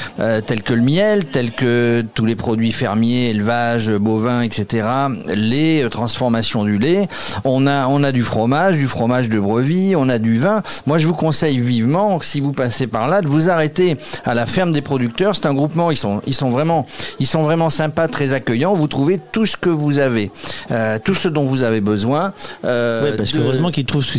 tels 0.47 0.63
que 0.63 0.75
le 0.75 0.83
miel, 0.83 1.27
tels 1.27 1.53
que 1.53 2.05
tous 2.15 2.25
les 2.25 2.37
produits 2.37 2.73
fermiers, 2.73 3.31
élevage, 3.31 3.91
bovin, 3.91 4.43
etc. 4.43 4.87
Lait, 5.27 5.87
transformation 5.91 6.65
du 6.65 6.79
lait. 6.79 7.09
On 7.45 7.67
a, 7.67 7.87
on 7.89 8.03
a 8.03 8.13
du 8.13 8.23
fromage, 8.23 8.77
du 8.77 8.87
fromage 8.87 9.29
de 9.29 9.39
brebis, 9.39 9.95
on 9.97 10.09
a 10.09 10.19
du 10.19 10.39
vin. 10.39 10.63
Moi, 10.87 10.99
je 10.99 11.07
vous 11.07 11.15
conseille 11.15 11.59
vivement, 11.59 12.21
si 12.23 12.41
vous 12.41 12.53
passez 12.53 12.87
par 12.87 13.09
là, 13.09 13.23
de 13.23 13.29
vous 13.29 13.51
arrêter 13.51 13.97
la 14.35 14.47
ferme 14.47 14.73
des 14.73 14.83
producteurs. 14.83 15.35
C'est 15.37 15.47
un 15.47 15.55
groupement, 15.55 15.91
ils 15.91 15.97
sont, 15.97 16.21
ils 16.27 16.35
sont 16.35 16.51
vraiment, 16.51 16.87
ils 17.19 17.27
sont 17.27 17.43
vraiment 17.43 17.71
sympas, 17.71 18.09
très 18.09 18.33
accueillants. 18.33 18.75
Vous 18.75 18.87
trouvez 18.89 19.21
tout 19.33 19.47
ce 19.47 19.57
que 19.57 19.71
vous 19.71 19.99
avez, 19.99 20.31
euh, 20.71 20.99
tout 21.03 21.15
ce 21.15 21.29
dont 21.29 21.45
vous 21.45 21.63
avez 21.63 21.81
besoin. 21.81 22.33
Euh, 22.65 23.11
Ouais, 23.11 23.17
parce 23.17 23.33
que 23.33 23.39
de- 23.39 23.43
heureusement 23.43 23.71
qu'ils 23.71 23.85
trouvent 23.87 24.05
tout 24.07 24.19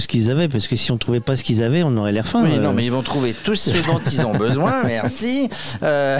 ce 0.00 0.06
qu'ils- 0.08 0.30
avaient, 0.30 0.48
parce 0.48 0.68
que 0.68 0.76
si 0.76 0.92
on 0.92 0.96
trouvait 0.98 1.20
pas 1.20 1.36
ce 1.36 1.42
qu'ils 1.44 1.62
avaient, 1.62 1.82
on 1.82 1.96
aurait 1.96 2.12
l'air 2.12 2.26
fin. 2.26 2.44
Oui, 2.44 2.50
euh. 2.56 2.60
non, 2.60 2.72
mais 2.72 2.84
ils 2.84 2.92
vont 2.92 3.02
trouver 3.02 3.34
tout 3.44 3.54
ce 3.54 3.70
dont 3.86 4.00
ils 4.12 4.20
ont 4.24 4.32
besoin, 4.36 4.82
merci. 4.84 5.48
Euh, 5.82 6.18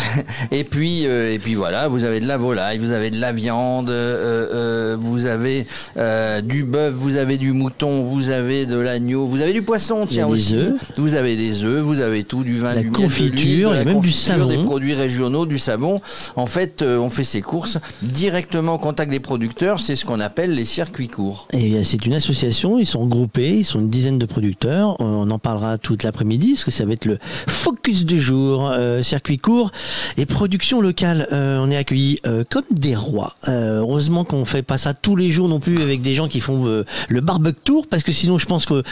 et 0.50 0.64
puis, 0.64 1.06
euh, 1.06 1.32
et 1.32 1.38
puis 1.38 1.54
voilà, 1.54 1.88
vous 1.88 2.04
avez 2.04 2.20
de 2.20 2.26
la 2.26 2.37
volaille, 2.37 2.78
vous 2.78 2.90
avez 2.92 3.11
de 3.11 3.20
la 3.20 3.32
viande, 3.32 3.90
euh, 3.90 4.49
euh, 4.52 4.97
vous 4.99 5.26
avez 5.26 5.66
euh, 5.97 6.40
du 6.40 6.64
bœuf, 6.64 6.94
vous 6.94 7.16
avez 7.16 7.37
du 7.37 7.52
mouton, 7.52 8.02
vous 8.02 8.30
avez 8.30 8.66
de 8.66 8.78
l'agneau, 8.78 9.26
vous 9.26 9.40
avez 9.40 9.52
du 9.52 9.62
poisson, 9.62 10.06
tiens 10.09 10.26
aussi. 10.26 10.56
Vous 10.97 11.14
avez 11.14 11.37
des 11.37 11.64
œufs, 11.64 11.80
vous 11.82 12.00
avez 12.00 12.25
tout, 12.25 12.42
du 12.42 12.59
vin, 12.59 12.75
La 12.75 12.80
du 12.82 12.90
miel, 12.90 13.00
confiture, 13.30 13.75
et 13.75 13.84
même 13.84 14.00
du 14.00 14.12
savon. 14.12 14.46
Des 14.46 14.58
produits 14.58 14.94
régionaux, 14.94 15.46
du 15.46 15.58
savon. 15.58 16.00
En 16.37 16.46
fait, 16.46 16.82
euh, 16.82 16.99
on 16.99 17.10
fait 17.10 17.25
ses 17.25 17.42
courses 17.42 17.78
directement 18.02 18.75
au 18.75 18.78
contact 18.78 19.10
des 19.10 19.20
producteurs. 19.20 19.80
C'est 19.80 19.96
ce 19.96 20.04
qu'on 20.04 20.20
appelle 20.20 20.54
les 20.54 20.64
circuits 20.64 21.08
courts. 21.08 21.49
Et 21.52 21.82
c'est 21.84 22.06
une 22.06 22.14
association, 22.14 22.78
ils 22.78 22.87
sont 22.87 23.00
regroupés, 23.00 23.58
ils 23.58 23.64
sont 23.64 23.80
une 23.80 23.90
dizaine 23.90 24.18
de 24.18 24.26
producteurs. 24.26 24.96
On 25.00 25.30
en 25.30 25.38
parlera 25.38 25.78
toute 25.78 26.02
l'après-midi, 26.02 26.52
parce 26.52 26.64
que 26.64 26.70
ça 26.70 26.84
va 26.84 26.92
être 26.92 27.04
le 27.04 27.18
focus 27.46 28.04
du 28.04 28.20
jour. 28.20 28.72
circuit 29.02 29.38
court 29.38 29.72
et 30.16 30.26
production 30.26 30.80
locale. 30.80 31.26
on 31.30 31.70
est 31.70 31.76
accueillis 31.76 32.20
comme 32.49 32.64
des 32.70 32.94
rois. 32.94 33.37
heureusement 33.46 34.25
qu'on 34.25 34.44
fait 34.44 34.62
pas 34.62 34.78
ça 34.78 34.94
tous 34.94 35.16
les 35.16 35.30
jours 35.30 35.49
non 35.49 35.60
plus 35.60 35.80
avec 35.80 36.02
des 36.02 36.14
gens 36.14 36.28
qui 36.28 36.40
font 36.40 36.64
le 36.64 37.20
barbecue 37.20 37.50
tour, 37.64 37.87
parce 37.88 38.02
que 38.02 38.12
sinon 38.12 38.38
je 38.38 38.46
pense 38.46 38.66
que 38.66 38.82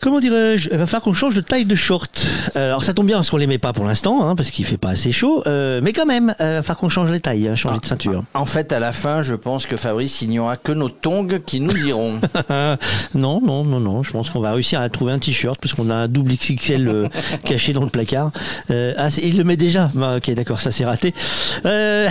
Comment 0.00 0.20
dirais-je 0.20 0.70
Il 0.72 0.78
va 0.78 0.86
falloir 0.86 1.02
qu'on 1.02 1.12
change 1.12 1.34
de 1.34 1.42
taille 1.42 1.66
de 1.66 1.76
short. 1.76 2.26
Alors 2.54 2.82
ça 2.82 2.94
tombe 2.94 3.06
bien 3.06 3.16
parce 3.16 3.28
qu'on 3.28 3.36
les 3.36 3.46
met 3.46 3.58
pas 3.58 3.74
pour 3.74 3.84
l'instant, 3.84 4.26
hein, 4.26 4.34
parce 4.34 4.50
qu'il 4.50 4.64
fait 4.64 4.78
pas 4.78 4.90
assez 4.90 5.12
chaud. 5.12 5.42
Euh, 5.46 5.80
mais 5.82 5.92
quand 5.92 6.06
même, 6.06 6.34
euh, 6.40 6.52
il 6.52 6.56
va 6.56 6.62
falloir 6.62 6.78
qu'on 6.78 6.88
change 6.88 7.10
les 7.10 7.20
tailles, 7.20 7.48
hein, 7.48 7.54
changer 7.54 7.80
de 7.80 7.84
ceinture. 7.84 8.24
En 8.32 8.46
fait, 8.46 8.72
à 8.72 8.78
la 8.78 8.92
fin, 8.92 9.22
je 9.22 9.34
pense 9.34 9.66
que 9.66 9.76
Fabrice, 9.76 10.22
il 10.22 10.30
n'y 10.30 10.38
aura 10.38 10.56
que 10.56 10.72
nos 10.72 10.88
tongs 10.88 11.40
qui 11.44 11.60
nous 11.60 11.74
diront. 11.74 12.18
non, 13.14 13.42
non, 13.42 13.62
non, 13.64 13.80
non. 13.80 14.02
Je 14.02 14.10
pense 14.10 14.30
qu'on 14.30 14.40
va 14.40 14.52
réussir 14.52 14.80
à 14.80 14.88
trouver 14.88 15.12
un 15.12 15.18
t-shirt 15.18 15.60
parce 15.60 15.74
qu'on 15.74 15.90
a 15.90 15.94
un 15.94 16.08
double 16.08 16.32
XXL 16.32 16.88
euh, 16.88 17.08
caché 17.44 17.74
dans 17.74 17.84
le 17.84 17.90
placard. 17.90 18.30
ah, 18.70 19.08
il 19.22 19.36
le 19.36 19.44
met 19.44 19.58
déjà. 19.58 19.90
Bah, 19.92 20.16
ok, 20.16 20.30
d'accord, 20.30 20.60
ça 20.60 20.72
c'est 20.72 20.86
raté. 20.86 21.12
bah, 21.64 22.08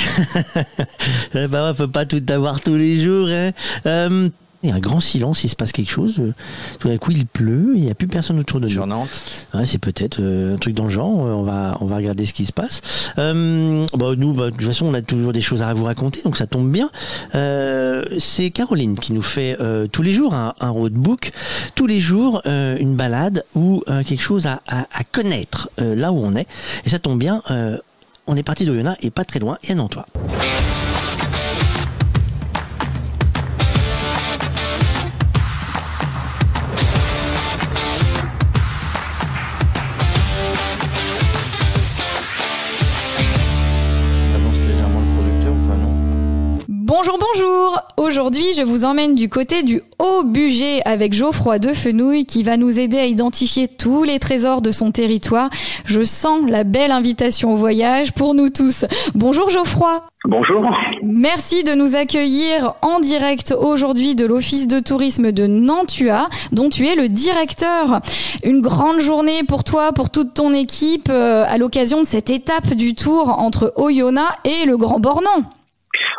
on 1.71 1.73
peut 1.73 1.87
pas 1.87 2.05
tout 2.05 2.23
avoir 2.29 2.61
tous 2.61 2.75
les 2.75 3.01
jours. 3.01 3.29
Hein. 3.29 4.29
Il 4.61 4.69
y 4.69 4.71
a 4.73 4.75
un 4.75 4.79
grand 4.79 4.99
silence, 4.99 5.45
il 5.45 5.49
se 5.49 5.55
passe 5.55 5.71
quelque 5.71 5.89
chose. 5.89 6.21
Tout 6.79 6.89
d'un 6.89 6.97
coup, 6.97 7.11
il 7.11 7.25
pleut, 7.25 7.73
il 7.75 7.81
n'y 7.81 7.89
a 7.89 7.95
plus 7.95 8.07
personne 8.07 8.39
autour 8.39 8.59
de 8.59 8.67
nous. 8.67 8.85
Nantes 8.85 9.09
C'est 9.63 9.77
peut-être 9.77 10.19
euh, 10.19 10.55
un 10.55 10.57
truc 10.57 10.73
dans 10.73 10.83
le 10.83 10.89
genre. 10.89 11.07
On 11.07 11.43
va, 11.43 11.77
on 11.79 11.85
va 11.85 11.95
regarder 11.95 12.25
ce 12.25 12.33
qui 12.33 12.45
se 12.45 12.51
passe. 12.51 12.81
Euh, 13.17 13.85
bah, 13.93 14.11
nous, 14.17 14.33
bah, 14.33 14.47
de 14.47 14.57
toute 14.57 14.67
façon, 14.67 14.87
on 14.87 14.93
a 14.93 15.01
toujours 15.01 15.31
des 15.31 15.39
choses 15.39 15.61
à 15.61 15.73
vous 15.73 15.85
raconter, 15.85 16.21
donc 16.23 16.35
ça 16.35 16.45
tombe 16.45 16.69
bien. 16.69 16.89
Euh, 17.35 18.03
c'est 18.19 18.49
Caroline 18.49 18.99
qui 18.99 19.13
nous 19.13 19.21
fait 19.21 19.57
tous 19.91 20.01
les 20.01 20.13
jours 20.13 20.33
un, 20.33 20.53
roadbook, 20.59 21.31
tous 21.75 21.87
les 21.87 22.01
jours 22.01 22.41
une 22.45 22.95
balade 22.95 23.45
ou 23.55 23.83
quelque 24.05 24.21
chose 24.21 24.45
à, 24.45 24.61
à 24.67 25.03
connaître 25.09 25.69
là 25.77 26.11
où 26.11 26.17
on 26.17 26.35
est. 26.35 26.47
Et 26.85 26.89
ça 26.89 26.99
tombe 26.99 27.17
bien, 27.17 27.41
on 28.27 28.35
est 28.35 28.43
parti 28.43 28.65
d'Oyonnax 28.65 29.03
et 29.03 29.09
pas 29.09 29.25
très 29.25 29.39
loin, 29.39 29.57
et 29.63 29.71
à 29.71 29.75
Nantois. 29.75 30.05
Bonjour, 46.89 47.19
bonjour 47.19 47.79
Aujourd'hui, 47.97 48.45
je 48.57 48.63
vous 48.63 48.83
emmène 48.83 49.13
du 49.13 49.29
côté 49.29 49.61
du 49.61 49.79
Haut 49.99 50.23
Budget 50.23 50.81
avec 50.85 51.13
Geoffroy 51.13 51.59
de 51.59 51.71
Fenouille 51.71 52.25
qui 52.25 52.41
va 52.41 52.57
nous 52.57 52.79
aider 52.79 52.97
à 52.97 53.05
identifier 53.05 53.67
tous 53.67 54.03
les 54.03 54.17
trésors 54.17 54.63
de 54.63 54.71
son 54.71 54.91
territoire. 54.91 55.51
Je 55.85 56.01
sens 56.01 56.39
la 56.47 56.63
belle 56.63 56.89
invitation 56.89 57.53
au 57.53 57.57
voyage 57.57 58.13
pour 58.13 58.33
nous 58.33 58.49
tous. 58.49 58.85
Bonjour 59.13 59.51
Geoffroy 59.51 60.03
Bonjour. 60.25 60.63
Merci 61.03 61.63
de 61.63 61.75
nous 61.75 61.95
accueillir 61.95 62.73
en 62.81 62.99
direct 62.99 63.53
aujourd'hui 63.55 64.15
de 64.15 64.25
l'Office 64.25 64.65
de 64.65 64.79
tourisme 64.79 65.31
de 65.31 65.45
Nantua, 65.45 66.27
dont 66.51 66.69
tu 66.69 66.87
es 66.87 66.95
le 66.95 67.07
directeur. 67.07 68.01
Une 68.43 68.61
grande 68.61 68.99
journée 68.99 69.43
pour 69.43 69.63
toi, 69.63 69.91
pour 69.93 70.09
toute 70.09 70.33
ton 70.33 70.55
équipe, 70.55 71.09
euh, 71.11 71.45
à 71.47 71.59
l'occasion 71.59 72.01
de 72.01 72.07
cette 72.07 72.31
étape 72.31 72.73
du 72.73 72.95
tour 72.95 73.29
entre 73.37 73.73
Oyonnax 73.75 74.37
et 74.43 74.65
le 74.65 74.75
Grand 74.75 74.99
Bornand. 74.99 75.43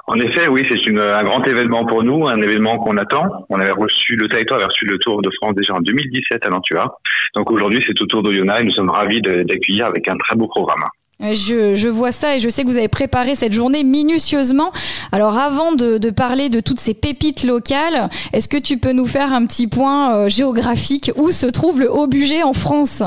En 0.07 0.19
effet, 0.19 0.49
oui, 0.49 0.67
c'est 0.69 1.01
un 1.01 1.25
grand 1.25 1.43
événement 1.45 1.85
pour 1.87 2.03
nous, 2.03 2.27
un 2.27 2.41
événement 2.41 2.79
qu'on 2.79 2.97
attend. 2.97 3.47
On 3.49 3.61
avait 3.61 3.73
reçu, 3.73 4.17
le 4.17 4.29
territoire 4.29 4.59
avait 4.59 4.67
reçu 4.67 4.85
le 4.85 4.99
Tour 4.99 5.23
de 5.23 5.31
France 5.41 5.55
déjà 5.55 5.75
en 5.75 5.81
2017 5.81 6.47
à 6.47 6.49
Nantua. 6.49 6.99
Donc 7.35 7.51
aujourd'hui, 7.51 7.83
c'est 7.87 8.01
au 8.01 8.07
tour 8.07 8.23
d'Oyonnax 8.23 8.61
et 8.61 8.65
nous 8.65 8.73
sommes 8.73 8.91
ravis 8.91 9.21
d'accueillir 9.21 9.87
avec 9.87 10.09
un 10.09 10.17
très 10.17 10.35
beau 10.37 10.49
programme. 10.49 10.83
Euh, 11.23 11.35
je, 11.35 11.75
je, 11.75 11.89
vois 11.89 12.13
ça 12.13 12.37
et 12.37 12.41
je 12.41 12.49
sais 12.49 12.63
que 12.63 12.69
vous 12.69 12.79
avez 12.79 12.89
préparé 12.89 13.35
cette 13.35 13.53
journée 13.53 13.85
minutieusement. 13.85 14.73
Alors 15.13 15.39
avant 15.39 15.73
de, 15.73 15.99
de 15.99 16.11
parler 16.11 16.49
de 16.49 16.61
toutes 16.61 16.79
ces 16.79 16.95
pépites 16.95 17.45
locales, 17.45 18.09
est-ce 18.33 18.49
que 18.49 18.57
tu 18.57 18.79
peux 18.79 18.93
nous 18.93 19.07
faire 19.07 19.33
un 19.33 19.45
petit 19.47 19.69
point 19.69 20.15
euh, 20.15 20.29
géographique? 20.29 21.11
Où 21.17 21.31
se 21.31 21.47
trouve 21.47 21.81
le 21.81 21.93
Haut-Bugey 21.93 22.43
en 22.43 22.55
France? 22.55 23.03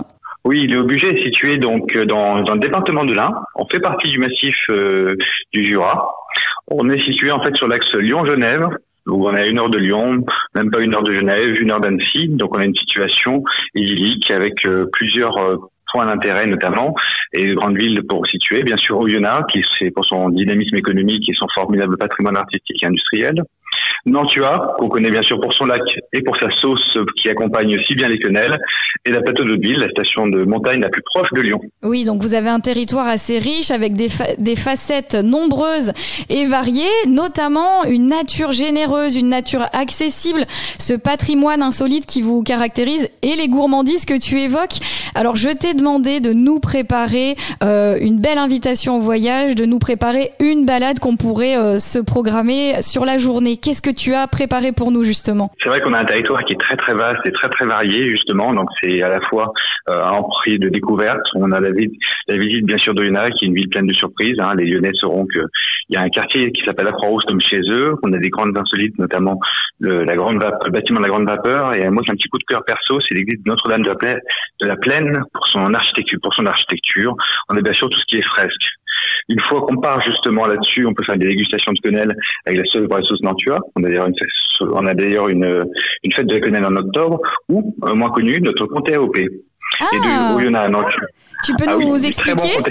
Oui, 0.45 0.67
le 0.67 0.81
Haut-Bugey 0.81 1.07
est 1.13 1.23
situé 1.23 1.57
donc 1.57 1.97
dans, 1.97 2.41
dans, 2.43 2.53
le 2.53 2.59
département 2.59 3.05
de 3.05 3.13
l'Ain. 3.13 3.31
On 3.55 3.65
fait 3.65 3.79
partie 3.79 4.09
du 4.09 4.19
massif 4.19 4.55
euh, 4.69 5.15
du 5.53 5.65
Jura. 5.65 6.05
On 6.67 6.89
est 6.89 6.99
situé 6.99 7.31
en 7.31 7.43
fait 7.43 7.55
sur 7.55 7.67
l'axe 7.67 7.93
Lyon-Genève, 7.93 8.67
où 9.07 9.27
on 9.27 9.35
est 9.35 9.41
à 9.41 9.45
une 9.47 9.59
heure 9.59 9.69
de 9.69 9.77
Lyon, 9.77 10.23
même 10.55 10.71
pas 10.71 10.79
une 10.79 10.95
heure 10.95 11.03
de 11.03 11.13
Genève, 11.13 11.59
une 11.59 11.71
heure 11.71 11.81
d'Annecy. 11.81 12.29
Donc 12.29 12.55
on 12.55 12.59
a 12.59 12.65
une 12.65 12.75
situation 12.75 13.43
idyllique 13.75 14.31
avec 14.31 14.65
euh, 14.65 14.85
plusieurs 14.93 15.37
euh, 15.37 15.57
points 15.91 16.05
d'intérêt 16.05 16.45
notamment 16.47 16.95
et 17.33 17.47
de 17.47 17.53
grandes 17.53 17.77
villes 17.77 18.01
pour 18.07 18.25
situer. 18.27 18.63
Bien 18.63 18.77
sûr 18.77 18.97
Oyonnax, 18.99 19.45
qui 19.51 19.61
c'est 19.77 19.91
pour 19.91 20.05
son 20.05 20.29
dynamisme 20.29 20.77
économique 20.77 21.29
et 21.29 21.33
son 21.33 21.47
formidable 21.53 21.97
patrimoine 21.97 22.37
artistique 22.37 22.81
et 22.83 22.87
industriel. 22.87 23.35
Nantua, 24.05 24.75
qu'on 24.77 24.89
connaît 24.89 25.09
bien 25.09 25.21
sûr 25.21 25.39
pour 25.39 25.53
son 25.53 25.65
lac 25.65 25.81
et 26.11 26.21
pour 26.21 26.35
sa 26.37 26.51
sauce 26.51 26.97
qui 27.21 27.29
accompagne 27.29 27.77
aussi 27.77 27.95
bien 27.95 28.07
les 28.07 28.19
quenelles, 28.19 28.57
et 29.05 29.11
la 29.11 29.21
plateau 29.21 29.43
de 29.43 29.55
Ville, 29.55 29.79
la 29.79 29.89
station 29.89 30.27
de 30.27 30.43
montagne 30.45 30.81
la 30.81 30.89
plus 30.89 31.01
proche 31.13 31.29
de 31.33 31.41
Lyon. 31.41 31.59
Oui, 31.83 32.05
donc 32.05 32.21
vous 32.21 32.33
avez 32.33 32.49
un 32.49 32.59
territoire 32.59 33.07
assez 33.07 33.39
riche 33.39 33.71
avec 33.71 33.93
des, 33.93 34.07
des 34.37 34.55
facettes 34.55 35.15
nombreuses 35.15 35.91
et 36.29 36.45
variées, 36.45 36.83
notamment 37.07 37.83
une 37.85 38.07
nature 38.07 38.51
généreuse, 38.51 39.15
une 39.15 39.29
nature 39.29 39.65
accessible, 39.73 40.45
ce 40.79 40.93
patrimoine 40.93 41.61
insolite 41.61 42.05
qui 42.05 42.21
vous 42.21 42.43
caractérise 42.43 43.09
et 43.21 43.35
les 43.35 43.47
gourmandises 43.47 44.05
que 44.05 44.17
tu 44.17 44.39
évoques. 44.39 44.79
Alors 45.15 45.35
je 45.35 45.49
t'ai 45.49 45.73
demandé 45.73 46.19
de 46.19 46.33
nous 46.33 46.59
préparer 46.59 47.35
euh, 47.63 47.97
une 47.99 48.19
belle 48.19 48.37
invitation 48.37 48.97
au 48.97 49.01
voyage, 49.01 49.55
de 49.55 49.65
nous 49.65 49.79
préparer 49.79 50.31
une 50.39 50.65
balade 50.65 50.99
qu'on 50.99 51.17
pourrait 51.17 51.57
euh, 51.57 51.79
se 51.79 51.99
programmer 51.99 52.81
sur 52.81 53.05
la 53.05 53.17
journée. 53.17 53.57
Qu'est-ce 53.57 53.81
que 53.81 53.92
tu 53.93 54.13
as 54.13 54.27
préparé 54.27 54.71
pour 54.71 54.91
nous 54.91 55.03
justement? 55.03 55.51
C'est 55.61 55.69
vrai 55.69 55.81
qu'on 55.81 55.93
a 55.93 55.99
un 55.99 56.05
territoire 56.05 56.43
qui 56.43 56.53
est 56.53 56.59
très 56.59 56.75
très 56.75 56.93
vaste 56.93 57.21
et 57.25 57.31
très 57.31 57.49
très 57.49 57.65
varié 57.65 58.07
justement, 58.07 58.53
donc 58.53 58.67
c'est 58.81 59.01
à 59.01 59.09
la 59.09 59.21
fois 59.21 59.51
euh, 59.89 60.03
un 60.03 60.21
prix 60.23 60.59
de 60.59 60.69
découverte. 60.69 61.25
On 61.35 61.51
a 61.51 61.59
la, 61.59 61.71
visite, 61.71 61.99
la 62.27 62.37
visite 62.37 62.65
bien 62.65 62.77
sûr 62.77 62.93
de 62.93 63.01
Luna, 63.01 63.29
qui 63.31 63.45
est 63.45 63.47
une 63.47 63.55
ville 63.55 63.69
pleine 63.69 63.87
de 63.87 63.93
surprises. 63.93 64.37
Hein. 64.39 64.53
Les 64.57 64.65
Lyonnais 64.65 64.93
sauront 64.93 65.25
qu'il 65.25 65.43
y 65.89 65.95
a 65.95 66.01
un 66.01 66.09
quartier 66.09 66.51
qui 66.51 66.63
s'appelle 66.63 66.85
la 66.85 66.91
Croix-Rousse 66.91 67.25
comme 67.25 67.41
chez 67.41 67.59
eux. 67.69 67.93
On 68.03 68.13
a 68.13 68.17
des 68.17 68.29
grandes 68.29 68.57
insolites, 68.57 68.97
notamment 68.97 69.39
le, 69.79 70.03
la 70.03 70.15
grande 70.15 70.37
bâtiment 70.37 70.99
de 70.99 71.05
la 71.05 71.09
Grande 71.09 71.27
Vapeur. 71.27 71.73
Et 71.73 71.89
moi, 71.89 72.03
c'est 72.05 72.11
un 72.11 72.15
petit 72.15 72.29
coup 72.29 72.37
de 72.37 72.43
cœur 72.43 72.63
perso, 72.65 72.99
c'est 73.01 73.15
l'église 73.15 73.43
de 73.43 73.49
Notre-Dame 73.49 73.81
de 73.83 74.67
la 74.67 74.75
Plaine 74.75 75.21
pour 75.33 75.47
son 75.47 75.73
architecture. 75.73 76.19
Pour 76.21 76.33
son 76.33 76.45
architecture, 76.45 77.15
on 77.49 77.57
a 77.57 77.61
bien 77.61 77.73
sûr 77.73 77.89
tout 77.89 77.99
ce 77.99 78.05
qui 78.05 78.17
est 78.17 78.27
fresque. 78.27 78.65
Une 79.29 79.39
fois 79.39 79.61
qu'on 79.61 79.77
part 79.77 80.01
justement 80.01 80.45
là-dessus, 80.45 80.85
on 80.85 80.93
peut 80.93 81.03
faire 81.03 81.17
des 81.17 81.27
dégustations 81.27 81.71
de 81.73 81.79
quenelle 81.79 82.15
avec 82.45 82.59
la 82.59 82.65
sauce 82.65 82.87
la 82.89 83.03
sauce 83.03 83.21
Nantua. 83.21 83.59
On 83.75 83.83
a 83.83 83.87
d'ailleurs 83.87 84.07
une, 84.07 84.15
on 84.61 84.85
a 84.85 84.93
d'ailleurs 84.93 85.29
une, 85.29 85.65
une 86.03 86.11
fête 86.11 86.27
de 86.27 86.35
la 86.35 86.41
quenelle 86.41 86.65
en 86.65 86.75
octobre, 86.75 87.19
ou, 87.49 87.75
euh, 87.85 87.93
moins 87.93 88.11
connu, 88.11 88.39
notre 88.41 88.65
comté 88.65 88.95
AOP. 88.95 89.17
Ah. 89.79 89.85
Et 89.93 89.99
de 89.99 90.53
Tu 91.43 91.53
peux 91.55 91.65
ah 91.67 91.75
nous 91.77 92.05
expliquer 92.05 92.57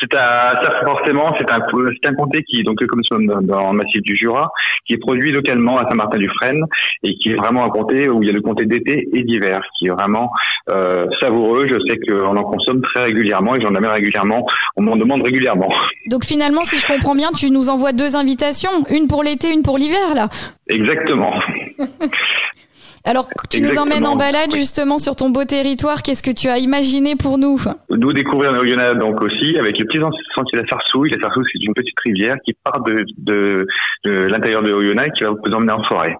C'est 0.00 0.14
un, 0.14 0.54
ça 0.62 0.80
forcément, 0.82 1.34
c'est 1.38 1.50
un, 1.50 1.58
un 1.58 2.14
comté 2.14 2.42
qui, 2.44 2.62
donc 2.62 2.82
comme 2.86 3.00
nous 3.00 3.04
sommes 3.04 3.26
dans 3.26 3.70
le 3.70 3.76
massif 3.76 4.00
du 4.00 4.16
Jura, 4.16 4.50
qui 4.86 4.94
est 4.94 4.98
produit 4.98 5.30
localement 5.30 5.76
à 5.76 5.86
Saint-Martin-du-Frêne 5.90 6.64
et 7.02 7.16
qui 7.16 7.32
est 7.32 7.34
vraiment 7.34 7.64
un 7.66 7.68
comté 7.68 8.08
où 8.08 8.22
il 8.22 8.26
y 8.26 8.30
a 8.30 8.32
le 8.32 8.40
comté 8.40 8.64
d'été 8.64 9.08
et 9.12 9.22
d'hiver, 9.24 9.60
qui 9.78 9.88
est 9.88 9.90
vraiment 9.90 10.30
euh, 10.70 11.04
savoureux. 11.20 11.66
Je 11.66 11.76
sais 11.86 11.98
qu'on 11.98 12.34
en 12.34 12.44
consomme 12.44 12.80
très 12.80 13.04
régulièrement 13.04 13.56
et 13.56 13.60
j'en 13.60 13.74
amène 13.74 13.90
régulièrement. 13.90 14.46
On 14.76 14.82
m'en 14.82 14.96
demande 14.96 15.22
régulièrement. 15.22 15.68
Donc 16.06 16.24
finalement, 16.24 16.62
si 16.62 16.78
je 16.78 16.86
comprends 16.86 17.14
bien, 17.14 17.28
tu 17.36 17.50
nous 17.50 17.68
envoies 17.68 17.92
deux 17.92 18.16
invitations, 18.16 18.70
une 18.90 19.06
pour 19.06 19.22
l'été, 19.22 19.52
une 19.52 19.62
pour 19.62 19.76
l'hiver, 19.76 20.14
là? 20.14 20.28
Exactement. 20.68 21.34
Alors, 23.04 23.28
tu 23.48 23.62
nous 23.62 23.78
emmènes 23.78 24.06
en 24.06 24.16
balade 24.16 24.52
justement 24.54 24.98
sur 24.98 25.16
ton 25.16 25.30
beau 25.30 25.44
territoire. 25.44 26.02
Qu'est-ce 26.02 26.22
que 26.22 26.30
tu 26.30 26.48
as 26.48 26.58
imaginé 26.58 27.16
pour 27.16 27.38
nous 27.38 27.58
Nous 27.88 28.12
découvrir 28.12 28.52
Oyonnax 28.52 28.98
donc 28.98 29.22
aussi 29.22 29.56
avec 29.58 29.78
le 29.78 29.86
petit 29.86 30.00
sentier 30.34 30.58
de 30.58 30.62
la 30.62 30.68
Sarsouille. 30.68 31.10
La 31.10 31.20
Sarsouille, 31.20 31.44
c'est 31.52 31.64
une 31.64 31.72
petite 31.72 31.98
rivière 32.04 32.36
qui 32.44 32.54
part 32.62 32.82
de, 32.82 33.04
de, 33.16 33.66
de 34.04 34.10
l'intérieur 34.10 34.62
de 34.62 34.72
Oyonnax 34.72 35.08
et 35.08 35.12
qui 35.12 35.24
va 35.24 35.30
vous 35.30 35.52
emmener 35.52 35.72
en 35.72 35.82
forêt. 35.84 36.14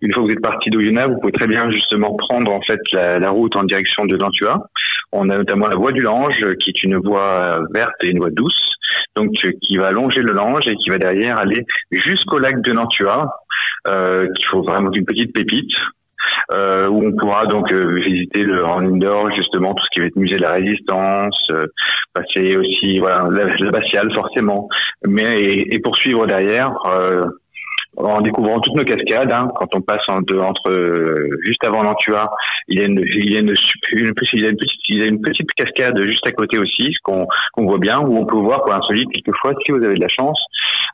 Une 0.00 0.12
fois 0.12 0.22
que 0.24 0.28
vous 0.28 0.34
êtes 0.34 0.42
parti 0.42 0.70
d'Oyonnax, 0.70 1.08
vous 1.14 1.20
pouvez 1.20 1.32
très 1.32 1.46
bien 1.46 1.70
justement 1.70 2.14
prendre 2.16 2.52
en 2.52 2.60
fait 2.62 2.80
la, 2.92 3.20
la 3.20 3.30
route 3.30 3.54
en 3.54 3.62
direction 3.62 4.04
de 4.04 4.16
Nantua. 4.16 4.66
On 5.12 5.30
a 5.30 5.36
notamment 5.36 5.68
la 5.68 5.76
voie 5.76 5.92
du 5.92 6.02
Lange, 6.02 6.36
qui 6.58 6.70
est 6.70 6.82
une 6.82 6.96
voie 6.96 7.60
verte 7.72 7.94
et 8.02 8.08
une 8.08 8.18
voie 8.18 8.30
douce, 8.30 8.60
donc 9.14 9.30
qui 9.62 9.76
va 9.76 9.92
longer 9.92 10.20
le 10.20 10.32
Lange 10.32 10.66
et 10.66 10.74
qui 10.74 10.90
va 10.90 10.98
derrière 10.98 11.38
aller 11.38 11.64
jusqu'au 11.92 12.38
lac 12.38 12.60
de 12.60 12.72
Nantua, 12.72 13.28
euh, 13.86 14.26
qu'il 14.34 14.46
faut 14.48 14.62
vraiment 14.62 14.90
une 14.92 15.04
petite 15.04 15.32
pépite. 15.32 15.72
Où 16.52 17.06
on 17.06 17.12
pourra 17.12 17.46
donc 17.46 17.72
visiter 17.72 18.42
le 18.42 18.64
en 18.64 18.80
indoor 18.80 19.30
justement 19.34 19.74
tout 19.74 19.84
ce 19.84 19.90
qui 19.90 20.00
va 20.00 20.06
être 20.06 20.16
musée 20.16 20.36
de 20.36 20.42
la 20.42 20.52
résistance, 20.52 21.46
passer 22.12 22.56
aussi 22.56 22.98
voilà 22.98 23.28
l'abbatiale 23.30 24.12
forcément, 24.14 24.68
mais 25.06 25.40
et, 25.40 25.74
et 25.74 25.78
poursuivre 25.78 26.26
derrière 26.26 26.74
en 27.96 28.20
découvrant 28.20 28.60
toutes 28.60 28.74
nos 28.74 28.84
cascades. 28.84 29.32
Hein, 29.32 29.48
quand 29.56 29.74
on 29.74 29.80
passe 29.80 30.08
entre 30.08 30.70
euh, 30.70 31.28
juste 31.42 31.64
avant 31.64 31.82
l'Antua, 31.82 32.30
il 32.68 32.78
y 32.78 32.82
a 32.82 32.86
une, 32.86 33.00
il 33.00 33.32
y 33.32 33.36
a 33.36 33.40
une, 33.40 33.54
une, 33.92 34.14
petite, 34.14 34.34
il 34.88 34.98
y 34.98 35.02
a 35.02 35.06
une 35.06 35.20
petite 35.20 35.52
cascade 35.52 36.00
juste 36.02 36.26
à 36.26 36.32
côté 36.32 36.58
aussi, 36.58 36.92
ce 36.92 36.98
qu'on 37.02 37.26
qu'on 37.52 37.66
voit 37.66 37.78
bien, 37.78 38.00
où 38.00 38.16
on 38.16 38.26
peut 38.26 38.38
voir 38.38 38.64
pour 38.64 38.74
insolite 38.74 39.10
quelquefois, 39.12 39.52
si 39.64 39.72
vous 39.72 39.84
avez 39.84 39.94
de 39.94 40.00
la 40.00 40.08
chance, 40.08 40.40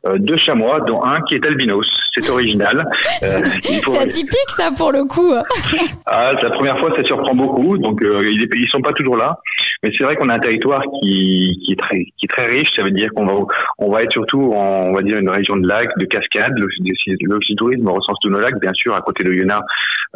euh, 0.07 0.17
deux 0.17 0.37
chamois, 0.37 0.81
dont 0.81 1.03
un 1.03 1.21
qui 1.21 1.35
est 1.35 1.45
albinos. 1.45 1.85
C'est 2.13 2.29
original. 2.29 2.85
Euh, 3.23 3.39
c'est 3.61 3.97
atypique 3.97 4.49
ça 4.49 4.71
pour 4.75 4.91
le 4.91 5.05
coup. 5.05 5.33
ah, 6.05 6.33
la 6.33 6.49
première 6.49 6.77
fois, 6.79 6.93
ça 6.95 7.03
surprend 7.03 7.35
beaucoup. 7.35 7.77
Donc 7.77 8.03
euh, 8.03 8.29
ils, 8.29 8.47
ils 8.55 8.67
sont 8.69 8.81
pas 8.81 8.93
toujours 8.93 9.15
là, 9.15 9.37
mais 9.83 9.91
c'est 9.95 10.03
vrai 10.03 10.15
qu'on 10.15 10.27
a 10.29 10.33
un 10.33 10.39
territoire 10.39 10.81
qui, 11.01 11.57
qui 11.63 11.73
est 11.73 11.79
très 11.79 11.99
qui 11.99 12.25
est 12.25 12.27
très 12.27 12.47
riche. 12.47 12.67
Ça 12.75 12.83
veut 12.83 12.91
dire 12.91 13.09
qu'on 13.15 13.25
va 13.25 13.33
on 13.77 13.91
va 13.91 14.03
être 14.03 14.11
surtout 14.11 14.51
en 14.53 14.89
on 14.89 14.93
va 14.93 15.03
dire 15.03 15.19
une 15.19 15.29
région 15.29 15.55
de 15.55 15.67
lacs, 15.67 15.95
de 15.97 16.05
cascades. 16.05 16.53
L'oxytourisme 17.23 17.87
recense 17.87 18.17
tous 18.21 18.29
nos 18.29 18.39
lacs, 18.39 18.59
bien 18.59 18.73
sûr. 18.73 18.95
À 18.95 19.01
côté 19.01 19.23
de 19.23 19.33
Yona, 19.33 19.61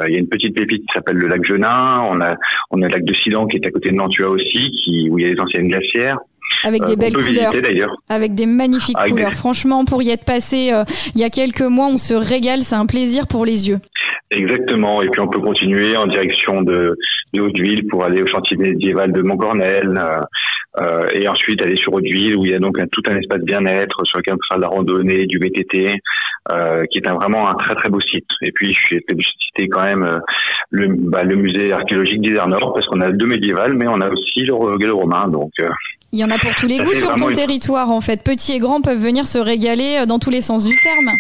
il 0.08 0.14
y 0.14 0.16
a 0.18 0.20
une 0.20 0.28
petite 0.28 0.56
pépite 0.56 0.82
qui 0.82 0.94
s'appelle 0.94 1.18
le 1.18 1.28
lac 1.28 1.44
Genin. 1.46 2.04
On 2.10 2.20
a 2.22 2.36
on 2.72 2.82
a 2.82 2.88
le 2.88 2.94
lac 2.94 3.04
de 3.04 3.14
Sidan 3.14 3.48
qui 3.48 3.58
est 3.58 3.66
à 3.66 3.72
côté 3.72 3.90
de 3.90 3.96
Nantua 3.96 4.30
aussi, 4.30 4.72
qui 4.72 5.10
où 5.10 5.18
il 5.20 5.26
y 5.26 5.30
a 5.30 5.34
les 5.34 5.40
anciennes 5.40 5.68
glacières. 5.68 6.18
Avec 6.64 6.84
des 6.86 6.94
euh, 6.94 6.96
belles 6.96 7.16
couleurs. 7.16 7.54
Avec 8.10 8.34
des 8.34 8.46
magnifiques 8.46 8.98
couleurs. 9.10 9.34
Franchement, 9.34 9.86
pour 9.86 10.02
y 10.02 10.10
être 10.10 10.26
passé 10.26 10.72
euh, 10.74 10.84
il 11.16 11.22
y 11.22 11.24
a 11.24 11.30
quelques 11.30 11.62
mois, 11.62 11.88
on 11.88 11.98
se 11.98 12.14
régale. 12.14 12.62
C'est 12.62 12.76
un 12.76 12.86
plaisir 12.86 13.28
pour 13.28 13.46
les 13.46 13.70
yeux. 13.70 13.80
Exactement. 14.32 15.02
Et 15.02 15.10
puis 15.10 15.22
on 15.22 15.28
peut 15.28 15.40
continuer 15.40 15.96
en 15.96 16.08
direction 16.08 16.62
de, 16.62 16.98
de 17.34 17.42
Hauteville 17.42 17.88
pour 17.88 18.04
aller 18.04 18.22
au 18.22 18.28
chantier 18.28 18.58
médiéval 18.58 19.12
de 19.12 19.22
Montcornel. 19.22 20.00
Euh, 20.82 21.08
et 21.14 21.28
ensuite 21.28 21.62
aller 21.62 21.78
sur 21.78 21.94
Hauteville 21.94 22.36
où 22.36 22.46
il 22.46 22.52
y 22.52 22.54
a 22.54 22.60
donc 22.60 22.78
un, 22.80 22.88
tout 22.88 23.02
un 23.08 23.16
espace 23.16 23.42
bien-être 23.42 24.04
sur 24.06 24.18
lequel 24.18 24.34
on 24.34 24.38
peut 24.38 24.48
faire 24.50 24.58
de 24.58 24.62
la 24.64 24.68
randonnée, 24.68 25.26
du 25.26 25.38
VTT, 25.40 26.02
euh, 26.52 26.86
qui 26.88 26.98
est 26.98 27.08
un, 27.08 27.14
vraiment 27.14 27.48
un 27.48 27.56
très 27.56 27.76
très 27.76 27.88
beau 27.88 28.02
site. 28.02 28.28
Et 28.42 28.52
puis 28.52 28.74
je 28.74 28.80
suis 28.80 29.04
citer 29.08 29.70
quand 29.70 29.84
même 29.84 30.04
euh, 30.04 30.20
le, 30.72 30.88
bah, 30.90 31.24
le 31.24 31.36
musée 31.36 31.72
archéologique 31.72 32.22
d'Isère-Nord 32.22 32.74
parce 32.74 32.88
qu'on 32.88 33.00
a 33.00 33.12
deux 33.12 33.28
médiévales, 33.28 33.74
mais 33.76 33.88
on 33.88 34.02
a 34.02 34.10
aussi 34.10 34.42
le, 34.42 34.86
le 34.86 34.94
romain. 34.94 35.30
Donc 35.30 35.52
il 36.12 36.20
y 36.20 36.24
en 36.26 36.30
a 36.30 36.38
pour 36.38 36.54
tous 36.56 36.68
les 36.68 36.80
goûts 36.80 36.94
sur 36.94 37.16
ton 37.16 37.32
territoire, 37.32 37.92
en 37.92 38.02
fait. 38.02 38.24
Petits 38.24 38.54
et 38.54 38.60
grands 38.60 38.82
peuvent 38.82 39.02
venir 39.02 39.28
se 39.28 39.38
régaler 39.38 40.06
dans 40.08 40.20
tous 40.20 40.30
les 40.30 40.42
sens 40.42 40.66
du 40.66 40.76
terme. 40.78 41.12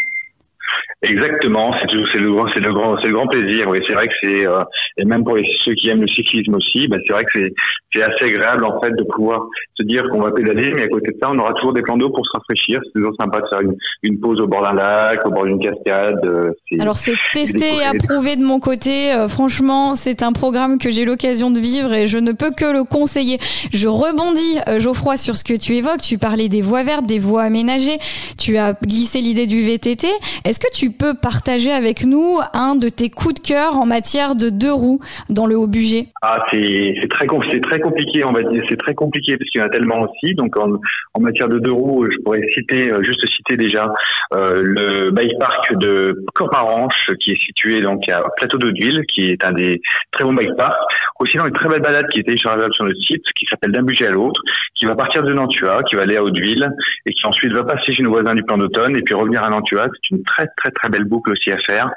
Exactement, 1.07 1.73
c'est 1.77 1.91
le, 1.93 2.03
c'est 2.11 2.19
le 2.19 2.33
grand, 2.73 2.97
c'est 3.01 3.07
le 3.07 3.13
grand 3.13 3.27
plaisir. 3.27 3.67
Oui, 3.69 3.79
c'est 3.87 3.93
vrai 3.93 4.07
que 4.07 4.13
c'est 4.21 4.47
euh, 4.47 4.63
et 4.97 5.05
même 5.05 5.23
pour 5.23 5.37
ceux 5.63 5.73
qui 5.73 5.89
aiment 5.89 6.01
le 6.01 6.07
cyclisme 6.07 6.55
aussi, 6.55 6.87
ben 6.87 6.99
c'est 7.05 7.13
vrai 7.13 7.23
que 7.23 7.31
c'est 7.35 7.53
c'est 7.93 8.03
assez 8.03 8.25
agréable 8.25 8.65
en 8.65 8.79
fait 8.81 8.91
de 8.91 9.03
pouvoir 9.03 9.45
se 9.79 9.85
dire 9.85 10.03
qu'on 10.09 10.19
va 10.19 10.31
pédaler, 10.31 10.73
mais 10.75 10.83
à 10.83 10.87
côté 10.87 11.11
de 11.11 11.17
ça, 11.21 11.29
on 11.31 11.39
aura 11.39 11.53
toujours 11.53 11.73
des 11.73 11.81
plans 11.81 11.97
d'eau 11.97 12.09
pour 12.09 12.25
se 12.25 12.31
rafraîchir. 12.33 12.79
C'est 12.83 12.99
toujours 12.99 13.13
sympa 13.19 13.41
de 13.41 13.47
faire 13.47 13.61
une, 13.61 13.75
une 14.03 14.19
pause 14.19 14.41
au 14.41 14.47
bord 14.47 14.63
d'un 14.63 14.73
lac, 14.73 15.25
au 15.25 15.31
bord 15.31 15.45
d'une 15.45 15.59
cascade. 15.59 16.19
Euh, 16.25 16.51
Alors 16.79 16.97
c'est 16.97 17.15
testé 17.33 17.65
et 17.77 17.83
approuvé 17.83 18.35
de 18.35 18.43
mon 18.43 18.59
côté. 18.59 19.13
Euh, 19.13 19.27
franchement, 19.27 19.95
c'est 19.95 20.23
un 20.23 20.31
programme 20.31 20.77
que 20.77 20.91
j'ai 20.91 21.05
l'occasion 21.05 21.51
de 21.51 21.59
vivre 21.59 21.93
et 21.93 22.07
je 22.07 22.17
ne 22.17 22.31
peux 22.31 22.51
que 22.51 22.65
le 22.65 22.83
conseiller. 22.83 23.37
Je 23.73 23.87
rebondis, 23.87 24.59
Geoffroy, 24.79 25.17
sur 25.17 25.35
ce 25.35 25.43
que 25.43 25.53
tu 25.53 25.75
évoques. 25.75 26.01
Tu 26.01 26.17
parlais 26.17 26.49
des 26.49 26.61
voies 26.61 26.83
vertes, 26.83 27.05
des 27.05 27.19
voies 27.19 27.43
aménagées. 27.43 27.97
Tu 28.37 28.57
as 28.57 28.73
glissé 28.73 29.21
l'idée 29.21 29.47
du 29.47 29.61
VTT. 29.61 30.07
Est-ce 30.43 30.59
que 30.59 30.71
tu 30.73 30.91
peux 30.97 31.13
partager 31.13 31.71
avec 31.71 32.05
nous 32.05 32.39
un 32.53 32.75
de 32.75 32.89
tes 32.89 33.09
coups 33.09 33.35
de 33.35 33.39
cœur 33.39 33.77
en 33.77 33.85
matière 33.85 34.35
de 34.35 34.49
deux 34.49 34.73
roues 34.73 34.99
dans 35.29 35.45
le 35.45 35.57
haut 35.57 35.67
budget 35.67 36.07
Ah, 36.21 36.39
c'est 36.51 37.07
très, 37.09 37.27
compliqué, 37.27 38.23
on 38.23 38.31
va 38.31 38.43
dire. 38.43 38.63
C'est 38.69 38.77
très 38.77 38.93
compliqué 38.93 39.37
parce 39.37 39.49
qu'il 39.49 39.61
y 39.61 39.63
en 39.63 39.67
a 39.67 39.69
tellement 39.69 40.01
aussi. 40.01 40.33
Donc, 40.35 40.57
en, 40.57 41.19
matière 41.19 41.49
de 41.49 41.59
deux 41.59 41.71
roues, 41.71 42.05
je 42.11 42.17
pourrais 42.19 42.41
citer, 42.53 42.91
euh, 42.91 43.01
juste 43.01 43.25
citer 43.27 43.57
déjà 43.57 43.91
euh, 44.33 44.61
le 44.63 45.11
bike 45.11 45.37
park 45.39 45.73
de 45.77 46.23
Cormaranche 46.33 47.09
qui 47.19 47.31
est 47.31 47.41
situé 47.41 47.81
donc 47.81 48.07
à 48.09 48.21
Plateau 48.37 48.57
d'Hauteville, 48.57 49.03
qui 49.11 49.31
est 49.31 49.43
un 49.43 49.53
des 49.53 49.81
très 50.11 50.23
bons 50.23 50.33
bike 50.33 50.55
parks. 50.57 50.77
Aussi 51.19 51.37
dans 51.37 51.45
une 51.45 51.53
très 51.53 51.69
belle 51.69 51.81
balade 51.81 52.07
qui 52.09 52.19
est 52.19 52.23
téléchargeable 52.23 52.73
sur 52.73 52.85
notre 52.85 52.99
site, 52.99 53.23
qui 53.35 53.45
s'appelle 53.45 53.71
D'un 53.71 53.83
budget 53.83 54.07
à 54.07 54.11
l'autre, 54.11 54.41
qui 54.75 54.85
va 54.85 54.95
partir 54.95 55.23
de 55.23 55.33
Nantua, 55.33 55.83
qui 55.83 55.95
va 55.95 56.03
aller 56.03 56.17
à 56.17 56.23
Hauteville 56.23 56.69
et 57.05 57.13
qui 57.13 57.25
ensuite 57.25 57.53
va 57.53 57.63
passer 57.63 57.93
chez 57.93 58.03
nos 58.03 58.11
voisins 58.11 58.35
du 58.35 58.43
plan 58.43 58.57
d'automne 58.57 58.97
et 58.97 59.01
puis 59.01 59.13
revenir 59.13 59.43
à 59.43 59.49
Nantua. 59.49 59.87
C'est 59.93 60.15
une 60.15 60.23
très 60.23 60.47
très 60.57 60.71
très 60.75 60.89
belle 60.89 61.05
boucle 61.05 61.31
aussi 61.31 61.51
à 61.51 61.57
faire, 61.59 61.89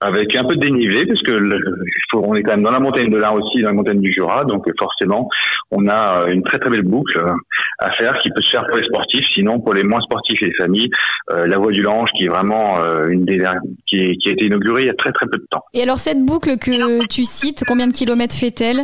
avec 0.00 0.34
un 0.36 0.44
peu 0.44 0.56
de 0.56 0.60
dénivelé, 0.60 1.06
parce 1.06 1.22
que 1.22 1.32
on 2.14 2.34
est 2.34 2.42
quand 2.42 2.52
même 2.52 2.62
dans 2.62 2.70
la 2.70 2.80
montagne 2.80 3.10
de 3.10 3.16
l'Ain 3.16 3.32
aussi, 3.32 3.60
dans 3.62 3.68
la 3.68 3.74
montagne 3.74 4.00
du 4.00 4.12
Jura, 4.12 4.44
donc 4.44 4.66
forcément, 4.78 5.28
on 5.70 5.88
a 5.88 6.26
une 6.30 6.42
très 6.42 6.58
très 6.58 6.70
belle 6.70 6.82
boucle 6.82 7.20
à 7.78 7.90
faire 7.92 8.18
qui 8.18 8.30
peut 8.30 8.42
se 8.42 8.50
faire 8.50 8.66
pour 8.66 8.76
les 8.76 8.84
sportifs, 8.84 9.24
sinon 9.34 9.60
pour 9.60 9.74
les 9.74 9.82
moins 9.82 10.00
sportifs 10.00 10.40
et 10.42 10.46
les 10.46 10.54
familles, 10.54 10.90
euh, 11.30 11.46
la 11.46 11.58
voie 11.58 11.72
du 11.72 11.82
Lange 11.82 12.10
qui 12.16 12.24
est 12.24 12.28
vraiment 12.28 12.78
euh, 12.80 13.08
une 13.08 13.24
des 13.24 13.42
qui, 13.86 14.16
qui, 14.18 14.28
a 14.28 14.32
été 14.32 14.46
inaugurée 14.46 14.82
il 14.82 14.86
y 14.86 14.90
a 14.90 14.94
très 14.94 15.12
très 15.12 15.26
peu 15.26 15.38
de 15.38 15.46
temps. 15.50 15.62
Et 15.72 15.82
alors 15.82 15.98
cette 15.98 16.24
boucle 16.24 16.56
que 16.58 17.06
tu 17.06 17.24
cites, 17.24 17.64
combien 17.66 17.86
de 17.86 17.92
kilomètres 17.92 18.34
fait-elle? 18.34 18.82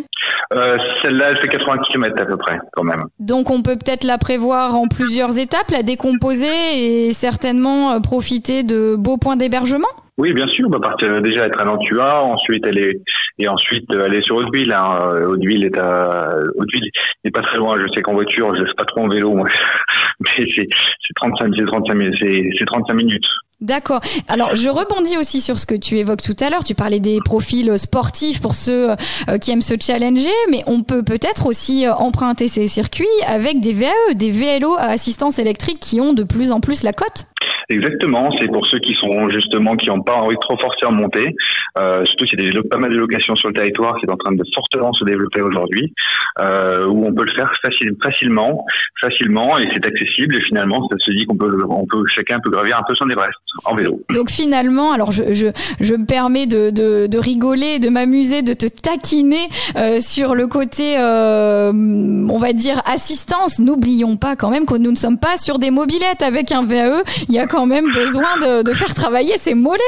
Euh, 0.53 0.79
Celle-là, 1.03 1.31
elle 1.31 1.37
fait 1.37 1.49
80 1.49 1.79
km 1.87 2.21
à 2.21 2.27
peu 2.27 2.37
près, 2.37 2.59
quand 2.73 2.83
même. 2.83 3.05
Donc 3.19 3.51
on 3.51 3.63
peut 3.63 3.77
peut-être 3.77 4.05
la 4.05 4.19
prévoir 4.19 4.75
en 4.75 4.89
plusieurs 4.89 5.39
étapes, 5.39 5.71
la 5.71 5.83
décomposer 5.83 6.47
et 6.77 7.13
certainement 7.13 8.01
profiter 8.01 8.63
de 8.63 8.97
beaux 8.97 9.17
points 9.17 9.37
d'hébergement? 9.41 9.89
Oui, 10.19 10.33
bien 10.33 10.47
sûr. 10.47 10.67
On 10.69 10.71
va 10.71 10.81
partir 10.81 11.21
déjà 11.23 11.47
être 11.47 11.61
à 11.61 11.65
Nantua, 11.65 12.23
ensuite 12.23 12.67
aller 12.67 13.01
et 13.39 13.49
ensuite 13.49 13.93
aller 13.95 14.23
sur 14.23 14.37
Hauteville. 14.37 14.73
Hein. 14.73 15.25
Hauteville 15.27 15.65
est 15.65 15.79
à 15.79 16.31
Hauteville 16.57 16.91
n'est 17.25 17.31
pas 17.31 17.43
très 17.43 17.59
loin. 17.59 17.75
Je 17.81 17.93
sais 17.93 18.03
qu'en 18.03 18.15
voiture, 18.15 18.55
je 18.55 18.61
sais 18.61 18.75
pas 18.77 18.85
trop 18.85 19.01
en 19.01 19.09
vélo, 19.09 19.35
moi. 19.35 19.49
mais 20.21 20.47
c'est 20.55 20.69
35 21.17 21.53
c'est 21.57 21.65
35 21.65 21.97
c'est 22.21 22.65
35 22.67 22.95
minutes. 22.95 23.27
D'accord. 23.61 24.01
Alors, 24.27 24.55
je 24.55 24.71
rebondis 24.71 25.19
aussi 25.19 25.43
sur 25.43 25.59
ce 25.59 25.67
que 25.67 25.75
tu 25.75 25.99
évoques 25.99 26.23
tout 26.23 26.37
à 26.41 26.49
l'heure. 26.49 26.65
Tu 26.65 26.75
parlais 26.75 27.01
des 27.01 27.19
profils 27.23 27.79
sportifs 27.79 28.41
pour 28.41 28.55
ceux 28.55 28.91
euh, 28.91 29.39
qui 29.39 29.51
aiment 29.51 29.61
se 29.61 29.75
challenger, 29.79 30.31
mais 30.51 30.63
on 30.67 30.83
peut 30.83 31.03
peut-être 31.03 31.45
aussi 31.45 31.87
euh, 31.87 31.93
emprunter 31.93 32.49
ces 32.49 32.69
circuits 32.69 33.07
avec 33.27 33.61
des 33.61 33.75
VAE, 33.75 34.15
des 34.15 34.31
VLO 34.31 34.77
à 34.79 34.85
assistance 34.85 35.39
électrique 35.39 35.79
qui 35.79 36.01
ont 36.01 36.15
de 36.15 36.23
plus 36.23 36.53
en 36.53 36.61
plus 36.61 36.83
la 36.83 36.95
cote. 36.95 37.27
Exactement, 37.71 38.29
c'est 38.41 38.49
pour 38.49 38.67
ceux 38.67 38.81
qui 38.81 38.95
sont 38.95 39.29
justement 39.31 39.77
qui 39.77 39.89
n'ont 39.89 40.03
pas 40.03 40.17
envie 40.17 40.35
de 40.35 40.41
trop 40.41 40.59
forcer 40.59 40.87
en 40.87 40.93
montée. 40.93 41.37
Euh, 41.79 42.05
surtout 42.05 42.25
qu'il 42.25 42.45
y 42.45 42.49
a 42.49 42.51
des, 42.51 42.69
pas 42.69 42.79
mal 42.79 42.91
de 42.91 42.99
locations 42.99 43.37
sur 43.37 43.49
le 43.49 43.55
territoire 43.55 43.97
qui 43.99 44.07
est 44.07 44.11
en 44.11 44.17
train 44.17 44.33
de 44.33 44.43
fortement 44.53 44.93
se 44.93 45.05
développer 45.05 45.41
aujourd'hui, 45.41 45.93
euh, 46.41 46.87
où 46.87 47.07
on 47.07 47.15
peut 47.15 47.25
le 47.25 47.31
faire 47.31 47.53
facile, 47.63 47.93
facilement, 48.03 48.65
facilement 49.01 49.57
et 49.57 49.69
c'est 49.73 49.87
accessible 49.87 50.35
et 50.35 50.41
finalement 50.41 50.85
ça 50.91 50.99
se 50.99 51.13
dit 51.13 51.25
qu'on 51.27 51.37
peut, 51.37 51.65
on 51.69 51.87
peut 51.87 52.03
chacun 52.17 52.41
peut 52.41 52.51
gravir 52.51 52.77
un 52.77 52.83
peu 52.89 52.95
son 52.97 53.09
Everest 53.09 53.39
en 53.65 53.77
vélo. 53.77 54.01
Donc 54.13 54.31
finalement, 54.31 54.93
alors 54.93 55.13
je, 55.13 55.23
me 55.23 56.07
permets 56.07 56.47
de, 56.47 57.19
rigoler, 57.19 57.79
de 57.79 57.89
m'amuser, 57.89 58.43
de 58.43 58.53
te 58.53 58.67
taquiner 58.67 59.49
euh, 59.77 60.01
sur 60.01 60.35
le 60.35 60.49
côté, 60.49 60.97
on 60.99 62.39
va 62.39 62.53
dire 62.53 62.83
assistance. 62.85 63.61
N'oublions 63.61 64.17
pas 64.17 64.35
quand 64.35 64.51
même 64.51 64.67
que 64.67 64.75
nous 64.75 64.91
ne 64.91 64.97
sommes 64.97 65.21
pas 65.21 65.37
sur 65.37 65.61
des 65.61 65.71
mobilettes 65.71 66.23
avec 66.23 66.51
un 66.51 66.65
VAE. 66.65 67.03
Il 67.29 67.35
y 67.35 67.39
a 67.39 67.47
quand 67.47 67.60
même 67.67 67.93
besoin 67.93 68.37
de, 68.39 68.73
faire 68.73 68.95
travailler 68.95 69.37
ses 69.37 69.55
mollets. 69.55 69.81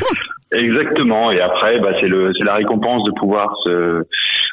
Exactement. 0.52 1.30
Et 1.30 1.40
après, 1.40 1.78
bah, 1.80 1.90
c'est 2.00 2.08
la 2.08 2.54
récompense 2.54 3.04
de 3.04 3.12
pouvoir 3.12 3.54
se, 3.64 4.02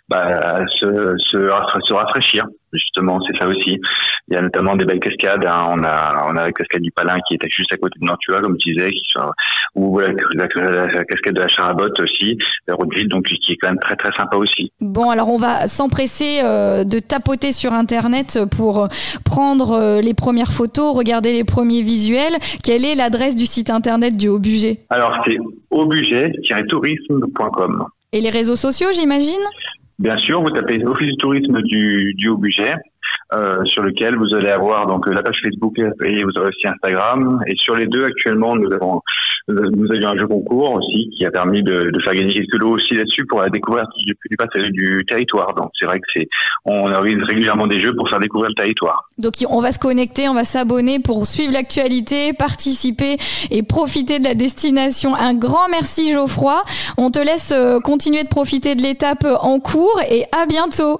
bah, 0.10 0.60
se, 0.76 1.16
se, 1.18 1.38
se 1.84 1.94
rafraîchir. 1.94 2.46
Justement, 2.74 3.20
c'est 3.26 3.38
ça 3.38 3.48
aussi. 3.48 3.80
Il 4.28 4.34
y 4.34 4.38
a 4.38 4.42
notamment 4.42 4.76
des 4.76 4.86
belles 4.86 5.00
cascades. 5.00 5.46
Hein. 5.46 5.68
On 5.70 5.84
a, 5.84 6.26
on 6.28 6.36
a 6.36 6.46
la 6.46 6.52
cascade 6.52 6.82
du 6.82 6.92
Palin 6.92 7.18
qui 7.28 7.36
était 7.36 7.50
juste 7.50 7.74
à 7.74 7.78
côté 7.78 8.00
de 8.00 8.06
Nantua, 8.06 8.42
comme 8.42 8.58
tu 8.58 8.74
disais, 8.74 8.92
qui 8.92 9.02
sont, 9.14 9.32
ou 9.76 10.00
la, 10.00 10.14
cascade 10.14 11.36
de 11.36 11.40
la 11.40 11.48
Charabotte 11.48 12.00
aussi, 12.00 12.38
la 12.68 12.76
Route-Ville, 12.76 13.08
donc 13.08 13.26
qui 13.26 13.54
est 13.54 13.58
quand 13.58 13.70
même 13.70 13.80
très 13.80 13.96
très 13.96 14.12
sympa 14.18 14.38
aussi. 14.38 14.72
Bon, 14.82 15.10
alors 15.10 15.30
on 15.30 15.38
va 15.38 15.68
s'empresser 15.68 16.42
euh, 16.44 16.84
de 16.84 17.00
tapoter 17.00 17.52
sur 17.52 17.74
Internet 17.74 18.40
pour 18.52 18.88
prendre 19.24 19.72
euh, 19.72 20.02
les 20.02 20.14
premières 20.14 20.52
photos, 20.52 20.96
regarder 20.96 21.34
les 21.34 21.44
premiers 21.44 21.82
visuels. 21.82 22.38
Quelle 22.64 22.86
est 22.86 22.96
l'adresse 22.96 23.36
du 23.36 23.46
site 23.46 23.70
Internet 23.70 24.18
du 24.18 24.28
Haut-Budget 24.28 24.80
Alors 24.90 25.18
c'est 25.26 25.38
hautbudget-tourisme.com. 25.72 27.86
Et 28.14 28.22
les 28.22 28.30
réseaux 28.30 28.56
sociaux, 28.56 28.88
j'imagine? 28.94 29.34
Bien 30.00 30.18
sûr, 30.18 30.42
vous 30.42 30.52
tapez 30.52 30.84
Office 30.86 31.08
du 31.08 31.18
tourisme 31.18 31.62
du, 31.64 32.14
du 32.14 32.30
haut 32.30 32.38
budget, 32.38 32.76
euh, 33.34 33.64
sur 33.66 33.84
lequel 33.84 34.18
vous 34.18 34.36
allez 34.36 34.50
avoir 34.50 34.88
donc 34.88 35.08
la 35.08 35.22
page 35.22 35.40
Facebook 35.44 35.78
et 35.80 36.24
vous 36.24 36.32
aurez 36.38 36.50
aussi 36.50 36.68
Instagram. 36.68 37.42
Et 37.48 37.56
sur 37.58 37.76
les 37.76 37.88
deux, 37.88 38.06
actuellement, 38.06 38.56
nous 38.56 38.72
avons 38.74 39.02
nous 39.50 39.90
avions 39.92 40.10
un 40.10 40.18
jeu 40.18 40.28
concours 40.28 40.74
aussi 40.74 41.10
qui 41.18 41.26
a 41.26 41.32
permis 41.32 41.64
de, 41.64 41.90
faire 42.04 42.14
gagner 42.14 42.34
quelques 42.34 42.56
lots 42.56 42.72
aussi 42.72 42.96
là-dessus 42.96 43.26
pour 43.26 43.42
la 43.42 43.50
découverte 43.50 43.90
du, 43.98 44.14
du 44.30 44.72
du 44.72 45.06
territoire. 45.06 45.54
Donc 45.56 45.70
c'est 45.80 45.86
vrai 45.86 46.00
que 46.00 46.06
c'est 46.14 46.28
on 46.66 46.92
organise 46.92 47.24
régulièrement 47.24 47.68
des 47.68 47.80
jeux 47.80 47.96
pour 47.96 48.10
faire 48.10 48.20
découvrir 48.20 48.50
le 48.50 48.56
territoire. 48.56 49.08
Donc 49.18 49.36
on 49.50 49.62
va 49.62 49.72
se 49.72 49.80
connecter, 49.80 50.28
on 50.28 50.34
va 50.34 50.44
s'abonner 50.44 51.00
pour 51.00 51.26
suivre 51.26 51.54
l'actualité, 51.54 52.34
participer 52.34 53.18
et 53.50 53.64
profiter 53.64 54.20
de 54.20 54.26
la 54.26 54.34
destination. 54.34 55.16
Un 55.16 55.34
grand 55.34 55.70
merci 55.70 56.12
Geoffroy. 56.12 56.64
On 56.98 57.10
te 57.10 57.20
laisse 57.20 57.54
euh, 57.56 57.80
continuer 57.80 58.24
de 58.24 58.30
profiter 58.30 58.76
de 58.76 58.82
l'étape 58.82 59.26
en 59.40 59.60
cours 59.60 60.02
et 60.12 60.26
à 60.38 60.46
bientôt. 60.46 61.00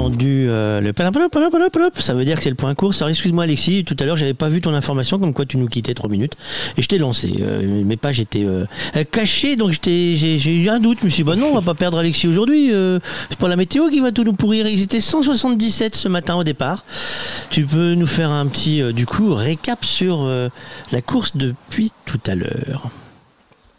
Euh, 0.00 0.80
le 0.80 0.92
ça 2.00 2.14
veut 2.14 2.24
dire 2.24 2.36
que 2.36 2.42
c'est 2.42 2.50
le 2.50 2.56
point 2.56 2.74
court. 2.74 2.94
Ça, 2.94 3.08
excuse-moi 3.08 3.44
Alexis, 3.44 3.84
tout 3.84 3.96
à 3.98 4.04
l'heure 4.04 4.16
j'avais 4.16 4.34
pas 4.34 4.48
vu 4.48 4.60
ton 4.60 4.74
information 4.74 5.18
comme 5.18 5.32
quoi 5.34 5.46
tu 5.46 5.56
nous 5.56 5.66
quittais 5.66 5.94
trois 5.94 6.10
minutes 6.10 6.34
et 6.76 6.82
je 6.82 6.88
t'ai 6.88 6.98
lancé. 6.98 7.32
Euh, 7.40 7.96
pages 7.96 8.20
étaient 8.20 8.44
euh, 8.44 8.64
cachées 9.10 9.56
donc 9.56 9.76
j'ai 9.84 10.54
eu 10.54 10.68
un 10.68 10.78
doute. 10.78 10.98
Je 11.00 11.06
me 11.06 11.10
suis 11.10 11.24
dit 11.24 11.28
bah 11.28 11.36
non 11.36 11.48
on 11.50 11.54
va 11.54 11.62
pas 11.62 11.74
perdre 11.74 11.98
Alexis 11.98 12.28
aujourd'hui. 12.28 12.70
c'est 13.30 13.38
pas 13.38 13.48
la 13.48 13.56
météo 13.56 13.88
qui 13.88 14.00
va 14.00 14.12
tout 14.12 14.24
nous 14.24 14.34
pourrir. 14.34 14.68
Ils 14.68 14.82
étaient 14.82 15.00
177 15.00 15.96
ce 15.96 16.08
matin 16.08 16.36
au 16.36 16.44
départ. 16.44 16.84
Tu 17.50 17.64
peux 17.64 17.94
nous 17.94 18.06
faire 18.06 18.30
un 18.30 18.46
petit 18.46 18.82
du 18.92 19.06
coup 19.06 19.34
récap 19.34 19.84
sur 19.84 20.28
la 20.92 21.00
course 21.00 21.36
depuis 21.36 21.92
tout 22.04 22.20
à 22.26 22.34
l'heure. 22.34 22.90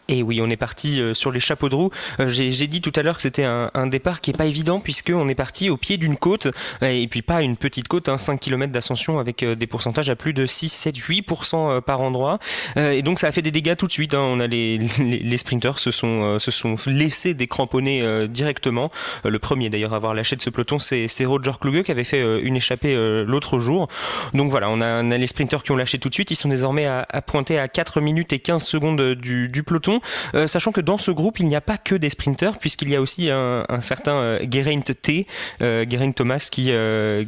Et 0.10 0.24
oui, 0.24 0.42
on 0.42 0.50
est 0.50 0.58
parti 0.58 1.00
euh, 1.00 1.14
sur 1.14 1.32
les 1.32 1.40
chapeaux 1.40 1.70
de 1.70 1.76
roue. 1.76 1.92
Euh, 2.20 2.28
j'ai 2.28 2.66
dit 2.66 2.82
tout 2.82 2.92
à 2.96 3.04
l'heure 3.04 3.16
que 3.16 3.22
c'était 3.22 3.44
un, 3.44 3.70
départ 3.88 4.22
qui 4.22 4.32
est 4.32 4.38
pas 4.38 4.46
évident 4.46 4.80
puisqu'on 4.80 5.28
est 5.30 5.36
parti 5.36 5.70
au 5.70 5.78
pied 5.78 5.98
d'une 5.98 6.18
côte 6.18 6.48
et 6.82 7.08
puis 7.08 7.22
pas 7.22 7.42
une 7.42 7.58
petite 7.58 7.88
côte, 7.88 8.10
hein, 8.10 8.18
5 8.18 8.40
km 8.40 8.72
d'ascension 8.72 9.20
avec 9.20 9.44
euh, 9.44 9.56
des 9.56 9.68
pourcentages 9.68 10.10
à 10.10 10.16
plus 10.16 10.34
de 10.34 10.46
6, 10.46 10.70
7, 10.70 10.98
8% 10.98 11.82
par 11.82 12.02
endroit. 12.02 12.40
Et 12.76 13.04
donc 13.04 13.20
ça 13.20 13.28
a 13.28 13.32
fait 13.32 13.42
des 13.44 13.52
dégâts 13.52 13.76
tout 13.76 13.86
de 13.86 13.92
suite. 13.92 14.16
Hein. 14.16 14.22
On 14.22 14.40
a 14.40 14.48
les, 14.48 14.80
les, 15.00 15.38
sprinters 15.38 15.78
se 15.78 15.92
sont, 15.92 16.40
se 16.40 16.50
sont 16.50 16.76
laissés 16.88 17.36
décramponner 17.36 18.28
directement. 18.28 18.90
Le 19.24 19.38
premier 19.38 19.70
d'ailleurs 19.70 19.94
à 19.94 19.98
avoir 19.98 20.16
lâché 20.16 20.36
de 20.36 20.42
ce 20.42 20.50
peloton, 20.50 20.80
c'est 20.80 21.26
Roger 21.26 21.52
Kluge 21.60 21.84
qui 21.84 21.92
avait 21.92 22.04
fait 22.04 22.42
une 22.42 22.56
échappée 22.56 22.96
l'autre 23.26 23.60
jour. 23.60 23.88
Donc 24.34 24.50
voilà, 24.50 24.70
on 24.70 24.82
a, 24.82 25.04
les 25.04 25.28
sprinters 25.28 25.62
qui 25.62 25.72
ont 25.72 25.76
lâché 25.76 26.00
tout 26.00 26.10
de 26.10 26.14
suite. 26.14 26.32
Ils 26.32 26.36
sont 26.36 26.50
désormais 26.50 26.86
à, 26.86 27.06
à 27.10 27.22
pointer 27.22 27.60
à 27.60 27.68
4 27.68 28.02
minutes 28.02 28.34
et 28.34 28.40
15 28.40 28.64
secondes 28.64 29.02
du 29.14 29.64
peloton. 29.64 29.99
Euh, 30.36 30.48
sachant 30.48 30.72
que 30.72 30.82
dans 30.82 30.98
ce 30.98 31.12
groupe, 31.12 31.40
il 31.40 31.48
n'y 31.48 31.56
a 31.56 31.62
pas 31.62 31.78
que 31.78 31.96
des 31.96 32.10
sprinters, 32.10 32.58
puisqu'il 32.58 32.90
y 32.90 32.96
a 32.96 33.02
aussi 33.02 33.30
un, 33.30 33.66
certain 33.82 34.14
euh, 34.14 34.46
Geraint 34.50 34.80
T, 34.80 35.28
euh, 35.62 35.86
Thomas, 36.16 36.48
qui, 36.52 36.72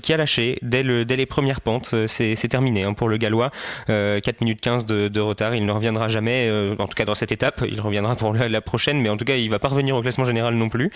qui 0.02 0.14
a 0.14 0.18
lâché 0.18 0.60
dès, 0.62 0.84
les 0.84 1.26
premières 1.26 1.62
pentes. 1.62 1.96
C'est 2.08 2.48
terminé 2.50 2.84
hein, 2.84 2.94
pour 2.94 3.10
le 3.10 3.18
Gallois. 3.18 3.52
4 3.88 4.42
minutes 4.42 4.62
15 4.62 4.86
de, 4.86 5.20
retard. 5.20 5.56
Il 5.56 5.66
ne 5.66 5.72
reviendra 5.72 6.08
jamais, 6.08 6.50
en 6.80 6.88
tout 6.88 6.96
cas 6.96 7.06
dans 7.06 7.16
cette 7.16 7.32
étape. 7.32 7.64
Il 7.70 7.80
reviendra 7.82 8.16
pour 8.16 8.34
la, 8.34 8.62
prochaine, 8.62 9.02
mais 9.02 9.10
en 9.10 9.18
tout 9.18 9.26
cas, 9.26 9.36
il 9.36 9.50
va 9.50 9.60
pas 9.60 9.68
revenir 9.68 9.96
au 9.96 10.02
classement 10.02 10.26
général 10.26 10.56
non 10.56 10.70
plus. 10.70 10.92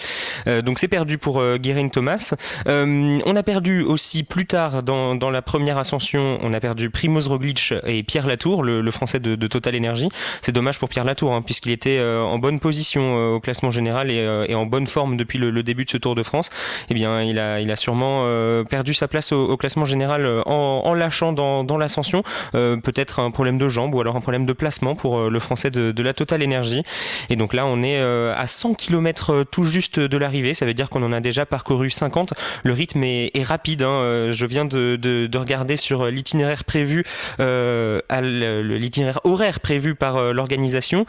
donc 0.64 0.80
c'est 0.80 0.88
perdu 0.88 1.18
pour 1.18 1.42
Geraint 1.62 1.90
Thomas. 1.90 2.34
on 2.66 3.36
a 3.36 3.44
perdu 3.44 3.84
aussi 3.84 4.24
plus 4.24 4.46
tard 4.46 4.84
dans, 4.84 5.30
la 5.30 5.42
première 5.42 5.78
ascension, 5.78 6.40
on 6.42 6.54
a 6.54 6.60
perdu 6.60 6.90
Primoz 6.90 7.28
Roglic 7.28 7.74
et 7.86 8.04
Pierre 8.04 8.28
Latour, 8.28 8.64
le, 8.64 8.92
français 8.92 9.20
de, 9.20 9.48
Total 9.48 9.76
Energy. 9.76 10.10
C'est 10.42 10.52
dommage 10.52 10.80
pour 10.80 10.90
Pierre 10.90 11.06
Latour, 11.06 11.34
hein, 11.34 11.42
puisqu'il 11.65 11.71
était 11.71 11.97
euh, 11.99 12.21
en 12.21 12.38
bonne 12.38 12.60
position 12.60 13.17
euh, 13.17 13.36
au 13.36 13.39
classement 13.39 13.71
général 13.71 14.10
euh, 14.12 14.45
et, 14.47 14.56
en 14.56 14.65
bonne 14.65 14.88
forme 14.88 15.17
depuis 15.17 15.39
le, 15.39 15.63
début 15.63 15.86
de 15.86 15.89
ce 15.89 15.97
Tour 15.97 16.15
de 16.15 16.23
France, 16.23 16.49
eh 16.89 16.93
bien, 16.93 17.21
il 17.21 17.39
a, 17.39 17.60
il 17.60 17.71
a 17.71 17.75
sûrement 17.75 18.25
perdu 18.65 18.93
sa 18.93 19.08
place 19.08 19.32
au, 19.32 19.58
classement 19.58 19.86
général 19.86 20.43
en, 20.45 20.93
lâchant 20.93 21.34
dans, 21.34 21.78
l'ascension. 21.78 22.23
Peut-être 22.51 23.19
un 23.19 23.32
problème 23.32 23.58
de 23.58 23.67
jambe 23.67 23.95
ou 23.95 24.01
alors 24.01 24.15
un 24.15 24.21
problème 24.21 24.45
de 24.45 24.54
placement 24.54 24.95
pour 24.95 25.30
le 25.30 25.39
français 25.39 25.71
de, 25.71 26.04
la 26.04 26.13
Total 26.13 26.43
Energy. 26.43 26.84
Et 27.30 27.36
donc 27.36 27.54
là, 27.54 27.65
on 27.65 27.82
est 27.82 27.99
à 27.99 28.45
100 28.45 28.75
km 28.75 29.43
tout 29.49 29.63
juste 29.63 29.99
de 29.99 30.17
l'arrivée. 30.17 30.54
Ça 30.54 30.65
veut 30.65 30.73
dire 30.73 30.89
qu'on 30.89 31.04
en 31.04 31.12
a 31.12 31.21
déjà 31.21 31.45
parcouru 31.45 31.89
50. 31.89 32.34
Le 32.63 32.73
rythme 32.73 33.04
est, 33.04 33.32
rapide. 33.43 33.82
Hein. 33.84 34.30
Je 34.32 34.45
viens 34.45 34.65
de, 34.65 35.30
regarder 35.38 35.78
sur 35.78 36.06
l'itinéraire 36.08 36.63
prévu, 36.63 37.06
l'itinéraire 37.39 39.19
horaire 39.23 39.60
prévu 39.60 39.95
par 39.95 40.34
l'organisation 40.34 41.06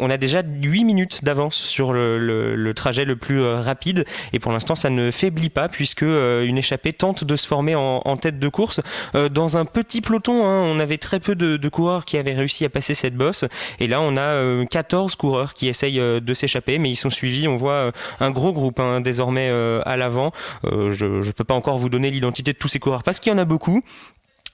on 0.00 0.10
a 0.10 0.16
déjà 0.16 0.42
8 0.44 0.84
minutes 0.84 1.24
d'avance 1.24 1.56
sur 1.56 1.92
le, 1.92 2.72
trajet 2.74 3.04
le 3.04 3.16
plus 3.16 3.42
euh, 3.42 3.60
rapide 3.60 4.04
et 4.32 4.38
pour 4.38 4.52
l'instant 4.52 4.74
ça 4.74 4.90
ne 4.90 5.10
faiblit 5.10 5.50
pas 5.50 5.68
puisque 5.68 6.02
euh, 6.02 6.44
une 6.44 6.58
échappée 6.58 6.92
tente 6.92 7.24
de 7.24 7.36
se 7.36 7.46
former 7.46 7.74
en, 7.74 8.16
tête 8.16 8.38
de 8.38 8.48
course 8.48 8.80
euh, 9.14 9.28
dans 9.28 9.58
un 9.58 9.64
petit 9.64 10.00
peloton. 10.00 10.46
Hein. 10.46 10.62
on 10.62 10.78
avait 10.80 10.98
très 10.98 11.20
peu 11.20 11.34
de, 11.34 11.68
coureurs 11.68 12.04
qui 12.04 12.18
avaient 12.18 12.34
réussi 12.34 12.64
à 12.64 12.68
passer 12.68 12.94
cette 12.94 13.16
bosse 13.16 13.44
et 13.80 13.86
là 13.86 14.00
on 14.00 14.16
a 14.16 14.64
14 14.66 15.16
coureurs 15.16 15.54
qui 15.54 15.68
essayent 15.68 15.98
de 15.98 16.34
s'échapper 16.34 16.78
mais 16.78 16.90
ils 16.90 16.96
sont 16.96 17.10
suivis. 17.10 17.48
On 17.48 17.56
voit 17.56 17.92
un 18.20 18.30
gros 18.30 18.52
groupe 18.52 18.78
hein, 18.80 19.00
désormais 19.00 19.50
à 19.84 19.96
l'avant. 19.96 20.32
je 20.62 21.06
ne 21.26 21.32
peux 21.32 21.44
pas 21.44 21.54
encore 21.54 21.78
vous 21.78 21.88
donner 21.88 22.10
l'identité 22.10 22.52
de 22.52 22.58
tous 22.58 22.68
ces 22.68 22.78
coureurs 22.78 23.02
parce 23.02 23.18
qu'il 23.18 23.32
y 23.32 23.34
en 23.34 23.38
a 23.38 23.44
beaucoup. 23.44 23.82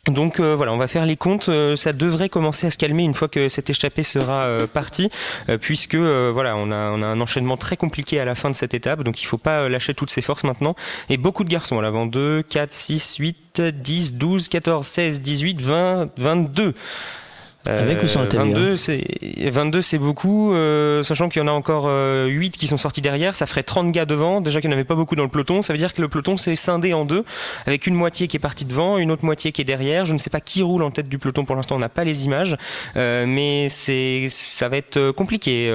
Donc 0.06 0.40
euh, 0.40 0.54
voilà, 0.54 0.72
on 0.72 0.78
va 0.78 0.86
faire 0.86 1.04
les 1.04 1.16
comptes. 1.16 1.48
Euh, 1.48 1.76
ça 1.76 1.92
devrait 1.92 2.28
commencer 2.28 2.66
à 2.66 2.70
se 2.70 2.78
calmer 2.78 3.02
une 3.02 3.12
fois 3.12 3.28
que 3.28 3.48
cette 3.48 3.68
échappée 3.68 4.02
sera 4.02 4.44
euh, 4.44 4.66
partie, 4.66 5.10
puisque 5.60 5.94
voilà, 5.96 6.56
on 6.56 6.70
a, 6.70 6.90
on 6.90 7.02
a 7.02 7.06
un 7.06 7.20
enchaînement 7.20 7.56
très 7.56 7.76
compliqué 7.76 8.18
à 8.18 8.24
la 8.24 8.34
fin 8.34 8.50
de 8.50 8.54
cette 8.54 8.74
étape. 8.74 9.02
Donc 9.02 9.22
il 9.22 9.26
faut 9.26 9.38
pas 9.38 9.68
lâcher 9.68 9.94
toutes 9.94 10.10
ses 10.10 10.22
forces 10.22 10.44
maintenant. 10.44 10.74
Et 11.08 11.16
beaucoup 11.16 11.44
de 11.44 11.50
garçons 11.50 11.78
à 11.78 11.82
l'avant 11.82 12.06
2, 12.06 12.42
4, 12.42 12.72
6, 12.72 13.16
8, 13.16 13.60
10, 13.60 14.14
12, 14.14 14.48
14, 14.48 14.86
16, 14.86 15.20
18, 15.20 15.60
20, 15.60 16.08
22. 16.16 16.74
Avec 17.66 18.02
ou 18.02 18.06
sans 18.06 18.24
22, 18.24 18.74
c'est 18.74 19.04
22, 19.36 19.82
c'est 19.82 19.98
beaucoup, 19.98 20.54
euh, 20.54 21.02
sachant 21.02 21.28
qu'il 21.28 21.42
y 21.42 21.44
en 21.44 21.48
a 21.48 21.52
encore 21.52 21.84
8 21.84 21.88
euh, 21.88 22.48
qui 22.58 22.66
sont 22.66 22.78
sortis 22.78 23.02
derrière. 23.02 23.34
Ça 23.34 23.44
ferait 23.44 23.62
30 23.62 23.92
gars 23.92 24.06
devant. 24.06 24.40
Déjà 24.40 24.62
qu'il 24.62 24.70
n'y 24.70 24.74
en 24.74 24.78
avait 24.78 24.84
pas 24.84 24.94
beaucoup 24.94 25.14
dans 25.14 25.24
le 25.24 25.28
peloton. 25.28 25.60
Ça 25.60 25.74
veut 25.74 25.78
dire 25.78 25.92
que 25.92 26.00
le 26.00 26.08
peloton 26.08 26.38
s'est 26.38 26.56
scindé 26.56 26.94
en 26.94 27.04
deux, 27.04 27.22
avec 27.66 27.86
une 27.86 27.94
moitié 27.94 28.28
qui 28.28 28.38
est 28.38 28.40
partie 28.40 28.64
devant, 28.64 28.96
une 28.96 29.10
autre 29.10 29.26
moitié 29.26 29.52
qui 29.52 29.60
est 29.60 29.66
derrière. 29.66 30.06
Je 30.06 30.14
ne 30.14 30.18
sais 30.18 30.30
pas 30.30 30.40
qui 30.40 30.62
roule 30.62 30.82
en 30.82 30.90
tête 30.90 31.10
du 31.10 31.18
peloton. 31.18 31.44
Pour 31.44 31.54
l'instant, 31.54 31.76
on 31.76 31.80
n'a 31.80 31.90
pas 31.90 32.04
les 32.04 32.24
images, 32.24 32.56
euh, 32.96 33.26
mais 33.26 33.68
c'est 33.68 34.28
ça 34.30 34.68
va 34.68 34.78
être 34.78 35.10
compliqué 35.10 35.70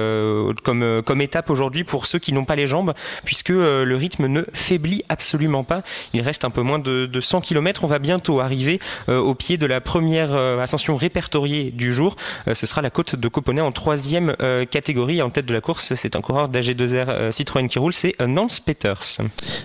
comme 0.64 1.02
comme 1.04 1.20
étape 1.20 1.50
aujourd'hui 1.50 1.84
pour 1.84 2.06
ceux 2.06 2.18
qui 2.18 2.32
n'ont 2.32 2.44
pas 2.44 2.56
les 2.56 2.66
jambes, 2.66 2.94
puisque 3.24 3.50
le 3.50 3.94
rythme 3.94 4.26
ne 4.26 4.42
faiblit 4.52 5.04
absolument 5.08 5.62
pas. 5.62 5.82
Il 6.14 6.22
reste 6.22 6.44
un 6.44 6.50
peu 6.50 6.62
moins 6.62 6.80
de, 6.80 7.06
de 7.06 7.20
100 7.20 7.42
km. 7.42 7.84
On 7.84 7.86
va 7.86 8.00
bientôt 8.00 8.40
arriver 8.40 8.80
au 9.08 9.34
pied 9.34 9.56
de 9.56 9.66
la 9.66 9.80
première 9.80 10.34
ascension 10.34 10.96
répertoriée 10.96 11.75
du 11.76 11.92
jour. 11.92 12.16
Euh, 12.48 12.54
ce 12.54 12.66
sera 12.66 12.82
la 12.82 12.90
côte 12.90 13.16
de 13.16 13.28
Coponnet 13.28 13.60
en 13.60 13.72
troisième 13.72 14.34
euh, 14.40 14.64
catégorie. 14.64 15.22
En 15.22 15.30
tête 15.30 15.46
de 15.46 15.54
la 15.54 15.60
course, 15.60 15.94
c'est 15.94 16.16
un 16.16 16.20
coureur 16.20 16.48
d'AG2R 16.48 17.04
euh, 17.08 17.30
Citroën 17.30 17.68
qui 17.68 17.78
roule, 17.78 17.92
c'est 17.92 18.14
Nance 18.26 18.60
Peters. 18.60 19.18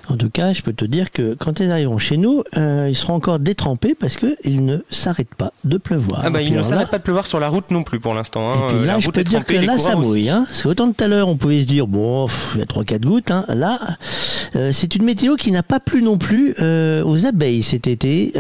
En 0.10 0.18
tout 0.18 0.30
cas, 0.30 0.54
je 0.54 0.62
peux 0.62 0.74
te 0.74 0.86
dire 0.86 1.12
que 1.12 1.36
quand 1.36 1.60
ils 1.60 1.72
arriveront 1.72 1.98
chez 1.98 2.18
nous, 2.18 2.44
ils 2.56 2.96
seront 2.96 3.14
encore 3.14 3.40
détrempés 3.40 3.96
parce 3.96 4.18
qu'ils 4.18 4.66
ne 4.66 4.80
s'arrêtent 4.90 5.36
pas 5.36 5.54
de 5.64 5.78
pleuvoir. 5.78 6.22
Ah 6.24 6.30
bah, 6.30 6.42
il 6.42 6.54
ne 6.54 6.62
s'arrête 6.62 6.90
pas 6.90 6.98
de 6.98 7.04
pleuvoir 7.04 7.28
sur 7.28 7.40
la 7.40 7.50
route 7.50 7.72
non 7.72 7.84
plus 7.84 8.00
pour 8.00 8.14
l'instant. 8.14 8.52
Hein. 8.52 8.68
Et 8.70 8.74
puis 8.74 8.86
là, 8.86 9.00
je 9.00 9.10
peux 9.10 9.24
te 9.24 9.30
dire 9.30 9.46
que 9.46 9.54
là, 9.54 9.78
ça 9.78 9.96
mouille. 9.96 10.30
Hein. 10.30 10.46
C'est 10.52 10.68
autant 10.68 10.88
de 10.88 10.94
tout 10.94 11.04
à 11.04 11.08
l'heure, 11.08 11.28
on 11.30 11.38
pouvait 11.38 11.60
se 11.60 11.66
dire, 11.66 11.88
bon, 11.88 12.28
il 12.56 12.60
y 12.60 12.64
a 12.64 12.66
3-4 12.66 13.00
gouttes. 13.02 13.32
Hein. 13.32 13.46
Là, 13.48 13.80
c'est 14.72 14.96
une 14.96 15.04
météo 15.04 15.36
qui 15.36 15.52
n'a 15.52 15.64
pas 15.64 15.80
plu 15.80 16.02
non 16.02 16.18
plus 16.18 16.56
aux 16.60 17.26
abeilles 17.26 17.64
cet 17.64 17.88
été, 17.88 18.34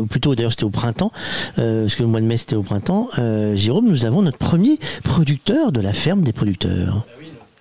ou 0.00 0.06
plutôt 0.06 0.34
d'ailleurs 0.34 0.52
c'était 0.52 0.64
au 0.64 0.70
printemps, 0.70 1.12
parce 1.56 1.94
que 1.94 2.02
le 2.02 2.08
mois 2.08 2.20
de 2.20 2.26
mai 2.26 2.36
c'était 2.36 2.56
au 2.56 2.62
printemps. 2.62 3.01
Euh, 3.18 3.54
Jérôme, 3.54 3.88
nous 3.88 4.04
avons 4.04 4.22
notre 4.22 4.38
premier 4.38 4.78
producteur 5.04 5.72
de 5.72 5.80
la 5.80 5.92
ferme 5.92 6.22
des 6.22 6.32
producteurs. 6.32 7.06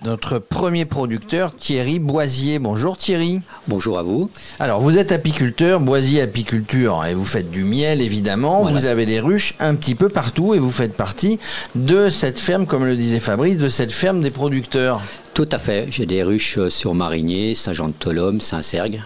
Notre 0.03 0.39
premier 0.39 0.85
producteur, 0.85 1.55
Thierry 1.55 1.99
Boisier. 1.99 2.57
Bonjour 2.57 2.97
Thierry. 2.97 3.39
Bonjour 3.67 3.99
à 3.99 4.03
vous. 4.03 4.31
Alors 4.59 4.81
vous 4.81 4.97
êtes 4.97 5.11
apiculteur, 5.11 5.79
Boisier 5.79 6.21
apiculture, 6.21 7.05
et 7.05 7.13
vous 7.13 7.25
faites 7.25 7.51
du 7.51 7.63
miel 7.63 8.01
évidemment. 8.01 8.63
Vous 8.63 8.85
avez 8.85 9.05
des 9.05 9.19
ruches 9.19 9.53
un 9.59 9.75
petit 9.75 9.93
peu 9.93 10.09
partout 10.09 10.55
et 10.55 10.59
vous 10.59 10.71
faites 10.71 10.97
partie 10.97 11.37
de 11.75 12.09
cette 12.09 12.39
ferme, 12.39 12.65
comme 12.65 12.85
le 12.85 12.95
disait 12.95 13.19
Fabrice, 13.19 13.59
de 13.59 13.69
cette 13.69 13.91
ferme 13.91 14.21
des 14.21 14.31
producteurs. 14.31 15.01
Tout 15.35 15.49
à 15.51 15.59
fait. 15.59 15.85
J'ai 15.91 16.07
des 16.07 16.23
ruches 16.23 16.67
sur 16.69 16.95
Marigné, 16.95 17.53
Saint-Jean-de-Tolhomme, 17.53 18.41
Saint-Sergue. 18.41 19.03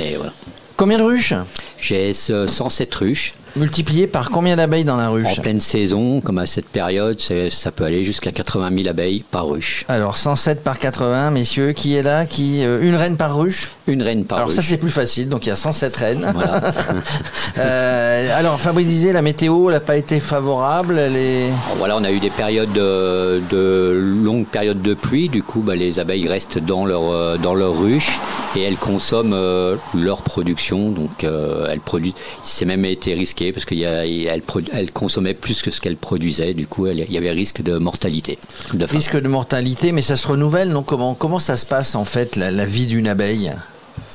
Et 0.00 0.16
voilà. 0.16 0.32
Combien 0.76 0.98
de 0.98 1.04
ruches? 1.04 1.34
J'ai 1.80 2.12
107 2.12 2.92
ruches. 2.96 3.32
Multiplié 3.56 4.06
par 4.06 4.30
combien 4.30 4.56
d'abeilles 4.56 4.84
dans 4.84 4.96
la 4.96 5.08
ruche 5.08 5.38
En 5.38 5.42
pleine 5.42 5.60
saison, 5.60 6.20
comme 6.20 6.38
à 6.38 6.46
cette 6.46 6.66
période, 6.66 7.18
ça 7.20 7.70
peut 7.70 7.84
aller 7.84 8.04
jusqu'à 8.04 8.32
80 8.32 8.70
000 8.76 8.88
abeilles 8.88 9.24
par 9.30 9.48
ruche. 9.48 9.84
Alors 9.88 10.16
107 10.16 10.62
par 10.62 10.78
80, 10.78 11.30
messieurs, 11.30 11.72
qui 11.72 11.94
est 11.94 12.02
là 12.02 12.24
qui 12.24 12.64
euh, 12.64 12.80
Une 12.82 12.94
reine 12.94 13.16
par 13.16 13.36
ruche 13.36 13.70
Une 13.86 14.02
reine 14.02 14.24
par 14.24 14.38
alors, 14.38 14.48
ruche. 14.48 14.56
Alors 14.56 14.64
ça 14.64 14.70
c'est 14.70 14.78
plus 14.78 14.90
facile, 14.90 15.28
donc 15.28 15.44
il 15.46 15.50
y 15.50 15.52
a 15.52 15.56
107 15.56 15.96
reines. 15.96 16.30
Voilà. 16.34 16.62
euh, 17.58 18.38
alors 18.38 18.60
Fabrice 18.60 18.86
disait, 18.86 19.12
la 19.12 19.22
météo 19.22 19.70
n'a 19.70 19.80
pas 19.80 19.96
été 19.96 20.20
favorable. 20.20 20.94
Les... 20.94 21.48
voilà, 21.78 21.96
on 21.96 22.04
a 22.04 22.10
eu 22.10 22.20
des 22.20 22.30
périodes 22.30 22.72
de, 22.72 23.42
de 23.50 23.92
longues 24.24 24.46
périodes 24.46 24.82
de 24.82 24.94
pluie, 24.94 25.28
du 25.28 25.42
coup 25.42 25.60
bah, 25.60 25.74
les 25.74 26.00
abeilles 26.00 26.28
restent 26.28 26.58
dans 26.58 26.86
leur, 26.86 27.38
dans 27.38 27.54
leur 27.54 27.78
ruche 27.78 28.18
et 28.56 28.62
elles 28.62 28.76
consomment 28.76 29.32
euh, 29.34 29.76
leur 29.94 30.22
production, 30.22 30.90
donc 30.90 31.24
euh, 31.24 31.66
elles 31.70 31.80
produisent. 31.80 32.14
C'est 32.42 32.64
même 32.64 32.84
été 32.84 33.14
risqué 33.14 33.41
parce 33.50 33.64
qu'elles 33.64 33.82
elles 33.82 34.92
consommaient 34.92 35.34
plus 35.34 35.62
que 35.62 35.70
ce 35.70 35.80
qu'elles 35.80 35.96
produisaient, 35.96 36.54
du 36.54 36.66
coup 36.66 36.86
il 36.86 37.10
y 37.10 37.18
avait 37.18 37.32
risque 37.32 37.62
de 37.62 37.78
mortalité. 37.78 38.38
De 38.74 38.84
risque 38.84 39.20
de 39.20 39.28
mortalité, 39.28 39.90
mais 39.92 40.02
ça 40.02 40.16
se 40.16 40.28
renouvelle, 40.28 40.70
donc 40.70 40.86
comment, 40.86 41.14
comment 41.14 41.40
ça 41.40 41.56
se 41.56 41.66
passe 41.66 41.96
en 41.96 42.04
fait 42.04 42.36
la, 42.36 42.50
la 42.50 42.66
vie 42.66 42.86
d'une 42.86 43.08
abeille? 43.08 43.52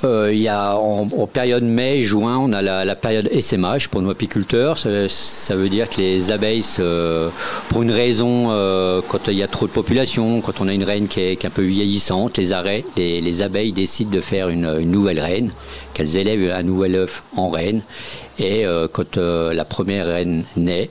Euh, 0.03 0.29
il 0.31 0.39
y 0.39 0.47
a 0.47 0.75
en, 0.77 1.07
en 1.17 1.27
période 1.27 1.63
mai-juin, 1.63 2.37
on 2.37 2.53
a 2.53 2.61
la, 2.61 2.85
la, 2.85 2.95
période 2.95 3.27
essaimage 3.31 3.89
pour 3.89 4.01
nos 4.01 4.11
apiculteurs. 4.11 4.77
Ça, 4.77 4.89
ça, 5.09 5.55
veut 5.55 5.69
dire 5.69 5.89
que 5.89 5.99
les 5.99 6.31
abeilles, 6.31 6.63
pour 7.69 7.81
une 7.81 7.91
raison, 7.91 8.47
euh, 8.51 9.01
quand 9.07 9.27
il 9.27 9.33
y 9.33 9.43
a 9.43 9.47
trop 9.47 9.65
de 9.65 9.71
population, 9.71 10.41
quand 10.41 10.61
on 10.61 10.67
a 10.67 10.73
une 10.73 10.83
reine 10.83 11.07
qui 11.07 11.21
est, 11.21 11.35
qui 11.35 11.45
est 11.45 11.49
un 11.49 11.51
peu 11.51 11.63
vieillissante, 11.63 12.37
les, 12.37 12.53
arrêts, 12.53 12.85
les, 12.95 13.21
les, 13.21 13.41
abeilles 13.41 13.71
décident 13.71 14.11
de 14.11 14.21
faire 14.21 14.49
une, 14.49 14.69
une 14.79 14.91
nouvelle 14.91 15.19
reine, 15.19 15.51
qu'elles 15.93 16.17
élèvent 16.17 16.53
un 16.55 16.63
nouvel 16.63 16.95
œuf 16.95 17.23
en 17.35 17.49
reine. 17.49 17.81
Et 18.39 18.65
euh, 18.65 18.87
quand 18.87 19.17
la 19.17 19.65
première 19.65 20.07
reine 20.07 20.43
naît, 20.55 20.89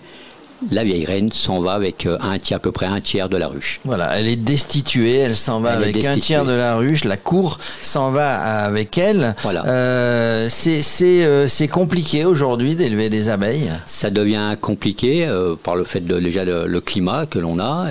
la 0.71 0.85
vieille 0.85 1.05
reine 1.05 1.31
s'en 1.33 1.61
va 1.61 1.73
avec 1.73 2.07
un 2.21 2.39
tiers, 2.39 2.57
à 2.57 2.61
peu 2.61 2.73
près 2.73 2.87
un 2.87 3.01
tiers 3.01 3.29
de 3.29 3.37
la 3.37 3.49
ruche. 3.49 3.81
Voilà, 3.85 4.19
elle 4.19 4.29
est 4.29 4.37
destituée, 4.37 5.17
elle 5.17 5.37
s'en 5.37 5.61
va 5.61 5.75
elle 5.75 5.83
avec 5.83 6.05
un 6.05 6.17
tiers 6.19 6.45
de 6.45 6.53
la 6.53 6.77
ruche, 6.77 7.05
la 7.05 7.17
cour 7.17 7.59
s'en 7.83 8.11
va 8.11 8.65
avec 8.65 8.99
elle. 8.99 9.35
Voilà. 9.43 9.67
Euh, 9.67 10.49
c'est 10.51 11.25
euh, 11.25 11.47
compliqué 11.71 12.25
aujourd'hui 12.25 12.77
d'élever 12.77 13.11
des 13.11 13.29
abeilles 13.29 13.71
Ça 13.87 14.11
devient 14.11 14.57
compliqué 14.61 15.27
euh, 15.27 15.55
par 15.61 15.77
le 15.77 15.85
fait 15.85 16.01
de 16.01 16.19
déjà 16.21 16.45
le, 16.45 16.67
le 16.67 16.81
climat 16.81 17.27
que 17.27 17.39
l'on 17.39 17.59
a. 17.59 17.87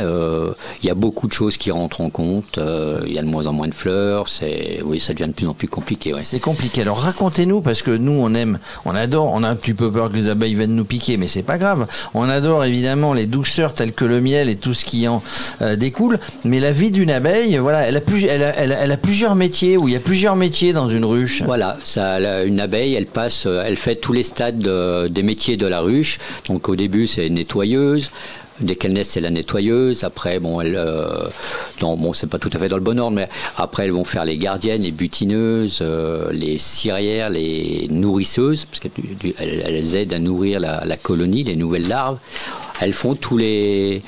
Il 0.82 0.88
y 0.88 0.90
a 0.90 0.96
beaucoup 0.96 1.28
de 1.28 1.34
choses 1.34 1.58
qui 1.58 1.72
rentrent 1.72 2.02
en 2.02 2.10
compte. 2.10 2.60
Il 3.06 3.14
y 3.14 3.20
a 3.20 3.22
de 3.22 3.28
moins 3.28 3.48
en 3.48 3.54
moins 3.54 3.68
de 3.68 3.74
fleurs. 3.74 4.28
Oui, 4.84 5.00
ça 5.00 5.14
devient 5.14 5.28
de 5.28 5.34
plus 5.34 5.48
en 5.48 5.54
plus 5.54 5.68
compliqué. 5.68 6.14
Ouais. 6.14 6.24
C'est 6.24 6.40
compliqué. 6.40 6.82
Alors 6.82 7.00
racontez-nous, 7.00 7.62
parce 7.62 7.82
que 7.82 7.92
nous 7.92 8.14
on 8.14 8.34
aime, 8.34 8.60
on 8.86 8.96
adore, 8.96 9.32
on 9.34 9.44
a 9.44 9.50
un 9.50 9.56
petit 9.56 9.74
peu 9.74 9.92
peur 9.92 10.10
que 10.10 10.16
les 10.16 10.30
abeilles 10.30 10.56
viennent 10.56 10.76
nous 10.76 10.86
piquer, 10.86 11.18
mais 11.18 11.28
c'est 11.28 11.44
pas 11.44 11.58
grave. 11.58 11.88
On 12.14 12.28
adore 12.30 12.65
évidemment 12.66 13.14
les 13.14 13.26
douceurs 13.26 13.74
telles 13.74 13.94
que 13.94 14.06
le 14.06 14.22
miel 14.22 14.50
et 14.50 14.56
tout 14.56 14.74
ce 14.74 14.86
qui 14.86 15.08
en 15.08 15.22
euh, 15.62 15.76
découle, 15.76 16.20
mais 16.44 16.60
la 16.60 16.72
vie 16.72 16.92
d'une 16.92 17.12
abeille, 17.12 17.58
voilà, 17.58 17.88
elle 17.88 17.98
a, 17.98 18.98
plusieurs 18.98 19.36
métiers, 19.36 19.78
ou 19.78 19.88
il 19.88 19.94
y 19.94 19.98
a 19.98 20.00
plusieurs 20.00 20.36
métiers 20.36 20.74
dans 20.74 20.88
une 20.88 21.06
ruche. 21.06 21.42
Voilà, 21.44 21.78
ça, 21.84 22.20
une 22.44 22.60
abeille, 22.60 22.96
elle 22.96 23.06
passe, 23.06 23.46
elle 23.46 23.78
fait 23.78 23.96
tous 23.96 24.14
les 24.14 24.24
stades 24.24 24.60
de, 24.60 25.08
des 25.08 25.24
métiers 25.24 25.58
de 25.58 25.68
la 25.68 25.80
ruche. 25.80 26.20
Donc 26.48 26.70
au 26.70 26.76
début, 26.76 27.08
c'est 27.08 27.30
nettoyeuse. 27.30 28.10
Dès 28.62 28.76
qu'elle 28.76 28.94
naît, 28.94 29.04
c'est 29.04 29.20
la 29.20 29.32
nettoyeuse. 29.32 30.06
Après, 30.06 30.40
bon, 30.40 30.62
elle, 30.62 30.76
euh, 30.78 31.28
non, 31.82 31.98
bon, 31.98 32.14
c'est 32.14 32.28
pas 32.28 32.40
tout 32.40 32.50
à 32.54 32.58
fait 32.58 32.70
dans 32.70 32.78
le 32.78 32.82
bon 32.82 32.98
ordre, 33.00 33.16
mais 33.16 33.28
après, 33.58 33.84
elles 33.84 33.92
vont 33.92 34.06
faire 34.06 34.24
les 34.24 34.38
gardiennes, 34.38 34.84
les 34.84 34.92
butineuses, 34.92 35.80
euh, 35.82 36.32
les 36.32 36.58
cirières, 36.58 37.30
les 37.30 37.88
nourrisseuses, 37.90 38.66
parce 38.66 38.80
qu'elles 38.80 39.34
elles 39.40 39.96
aident 39.96 40.14
à 40.14 40.20
nourrir 40.20 40.62
la, 40.62 40.86
la, 40.86 40.96
colonie, 40.96 41.44
les 41.44 41.58
nouvelles 41.58 41.88
larves. 41.88 42.18
Elles 42.80 42.94
font 42.94 43.16
tous 43.16 43.38
les 43.38 44.02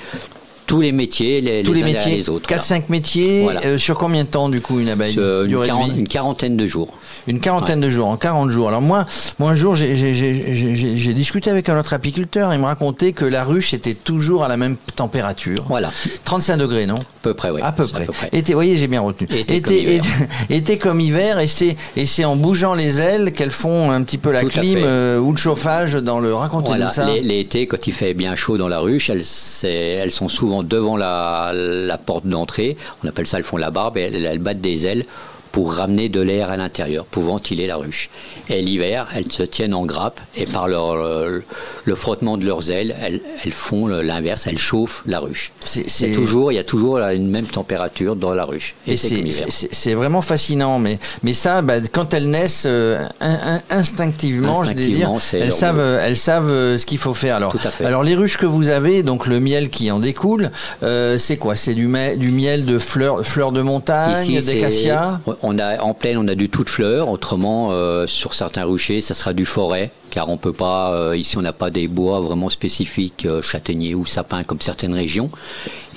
tous 0.67 0.81
les 0.81 0.91
métiers, 0.91 1.39
les, 1.39 1.63
tous 1.63 1.73
les, 1.73 1.81
les 1.81 1.93
métiers, 1.93 2.15
les 2.15 2.29
autres. 2.29 2.49
4-5 2.49 2.67
voilà. 2.67 2.85
métiers. 2.89 3.43
Voilà. 3.43 3.65
Euh, 3.65 3.77
sur 3.77 3.97
combien 3.97 4.25
de 4.25 4.29
temps, 4.29 4.49
du 4.49 4.61
coup, 4.61 4.79
une 4.79 4.89
abeille 4.89 5.15
quarante, 5.15 5.91
une, 5.95 6.07
quarantaine 6.07 6.57
de 6.57 6.65
jours. 6.65 6.93
Une 7.27 7.39
quarantaine 7.39 7.79
ouais. 7.79 7.85
de 7.85 7.89
jours, 7.89 8.07
en 8.07 8.17
40 8.17 8.49
jours. 8.49 8.69
Alors 8.69 8.81
moi, 8.81 9.05
moi 9.39 9.51
un 9.51 9.55
jour, 9.55 9.75
j'ai 9.75 11.13
discuté 11.13 11.49
avec 11.49 11.69
un 11.69 11.79
autre 11.79 11.93
apiculteur. 11.93 12.53
Il 12.53 12.59
me 12.59 12.65
racontait 12.65 13.11
que 13.11 13.25
la 13.25 13.43
ruche 13.43 13.73
était 13.73 13.93
toujours 13.93 14.43
à 14.43 14.47
la 14.47 14.57
même 14.57 14.77
température. 14.95 15.65
Voilà. 15.67 15.91
35 16.23 16.57
degrés, 16.57 16.87
non? 16.87 16.95
À 16.95 17.21
peu 17.21 17.33
près, 17.33 17.49
oui. 17.49 17.61
À 17.63 17.71
peu 17.71 17.85
près. 17.85 18.05
Vous 18.05 18.53
voyez, 18.53 18.77
j'ai 18.77 18.87
bien 18.87 19.01
retenu. 19.01 19.27
Était, 19.35 19.61
comme 19.61 19.73
hiver. 19.73 20.03
Était, 20.49 20.55
était 20.55 20.77
comme 20.77 20.99
hiver. 21.01 21.39
Et 21.39 21.47
c'est, 21.47 21.75
et 21.95 22.05
c'est 22.05 22.25
en 22.25 22.35
bougeant 22.35 22.73
les 22.73 22.99
ailes 22.99 23.33
qu'elles 23.33 23.51
font 23.51 23.91
un 23.91 24.01
petit 24.03 24.17
peu 24.17 24.31
la 24.31 24.41
Tout 24.41 24.49
clim 24.49 24.79
euh, 24.81 25.19
ou 25.19 25.31
le 25.31 25.37
chauffage 25.37 25.93
dans 25.93 26.19
le. 26.19 26.33
Racontez-nous 26.33 26.77
voilà. 26.77 26.89
ça. 26.89 27.05
L'été, 27.05 27.67
quand 27.67 27.87
il 27.87 27.93
fait 27.93 28.13
bien 28.13 28.35
chaud 28.35 28.57
dans 28.57 28.67
la 28.67 28.79
ruche, 28.79 29.09
elles, 29.09 29.23
elles 29.63 30.11
sont 30.11 30.29
souvent 30.29 30.63
devant 30.63 30.95
la, 30.95 31.51
la 31.53 31.97
porte 31.97 32.25
d'entrée. 32.25 32.77
On 33.03 33.07
appelle 33.07 33.27
ça, 33.27 33.37
elles 33.37 33.43
font 33.43 33.57
la 33.57 33.71
barbe 33.71 33.97
et 33.97 34.01
elles, 34.01 34.25
elles 34.25 34.39
battent 34.39 34.61
des 34.61 34.87
ailes 34.87 35.05
pour 35.51 35.73
ramener 35.73 36.09
de 36.09 36.21
l'air 36.21 36.49
à 36.49 36.57
l'intérieur, 36.57 37.05
pour 37.05 37.23
ventiler 37.23 37.67
la 37.67 37.77
ruche. 37.77 38.09
Et 38.49 38.61
l'hiver, 38.61 39.07
elles 39.13 39.31
se 39.31 39.43
tiennent 39.43 39.73
en 39.73 39.85
grappe 39.85 40.21
et 40.35 40.45
par 40.45 40.67
leur, 40.67 40.95
le, 40.95 41.43
le 41.83 41.95
frottement 41.95 42.37
de 42.37 42.45
leurs 42.45 42.71
ailes, 42.71 42.95
elles, 43.01 43.21
elles 43.43 43.51
font 43.51 43.87
l'inverse, 43.87 44.47
elles 44.47 44.57
chauffent 44.57 45.03
la 45.05 45.19
ruche. 45.19 45.51
C'est 45.63 46.11
toujours, 46.13 46.51
il 46.51 46.55
y 46.55 46.59
a 46.59 46.63
toujours 46.63 46.97
une 46.97 47.29
même 47.29 47.45
température 47.45 48.15
dans 48.15 48.33
la 48.33 48.45
ruche. 48.45 48.75
Et 48.87 48.95
c'est 48.97 49.93
vraiment 49.93 50.21
fascinant, 50.21 50.79
mais, 50.79 50.99
mais 51.23 51.33
ça, 51.33 51.61
bah, 51.61 51.75
quand 51.91 52.13
elles 52.13 52.29
naissent 52.29 52.65
euh, 52.67 53.05
in, 53.19 53.61
instinctivement, 53.69 54.61
instinctivement 54.61 55.19
je 55.19 55.37
dire, 55.37 55.41
elles 55.43 55.53
savent, 55.53 55.99
elles 56.01 56.17
savent 56.17 56.77
ce 56.77 56.85
qu'il 56.85 56.97
faut 56.97 57.13
faire. 57.13 57.39
Alors, 57.83 58.03
les 58.03 58.15
ruches 58.15 58.37
que 58.37 58.45
vous 58.45 58.69
avez, 58.69 59.03
donc 59.03 59.27
le 59.27 59.39
miel 59.39 59.69
qui 59.69 59.91
en 59.91 59.99
découle, 59.99 60.51
euh, 60.83 61.17
c'est 61.17 61.37
quoi? 61.37 61.55
C'est 61.55 61.73
du, 61.73 61.87
du, 62.17 62.31
miel 62.31 62.65
de 62.65 62.79
fleurs, 62.79 63.25
fleurs 63.25 63.51
de 63.51 63.61
montagne, 63.61 64.39
d'acacia 64.41 65.19
en 65.41 65.93
pleine, 65.93 66.17
on 66.17 66.27
a 66.27 66.35
du 66.35 66.49
toute 66.49 66.69
fleur. 66.69 67.09
Autrement, 67.09 67.69
euh, 67.71 68.07
sur 68.07 68.33
certains 68.33 68.63
ruchers, 68.63 69.01
ça 69.01 69.13
sera 69.13 69.33
du 69.33 69.45
forêt, 69.45 69.91
car 70.09 70.29
on 70.29 70.37
peut 70.37 70.53
pas. 70.53 70.93
Euh, 70.93 71.17
ici, 71.17 71.37
on 71.37 71.41
n'a 71.41 71.53
pas 71.53 71.69
des 71.69 71.87
bois 71.87 72.19
vraiment 72.21 72.49
spécifiques, 72.49 73.25
euh, 73.25 73.41
châtaigniers 73.41 73.95
ou 73.95 74.05
sapins 74.05 74.43
comme 74.43 74.61
certaines 74.61 74.93
régions. 74.93 75.29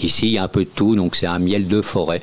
Ici, 0.03 0.27
il 0.27 0.33
y 0.33 0.39
a 0.39 0.45
un 0.45 0.49
peu 0.49 0.65
de 0.65 0.71
tout, 0.71 0.97
donc 0.97 1.17
c'est 1.17 1.27
un 1.27 1.39
miel 1.39 1.69
de 1.69 1.81
forêt. 1.81 2.23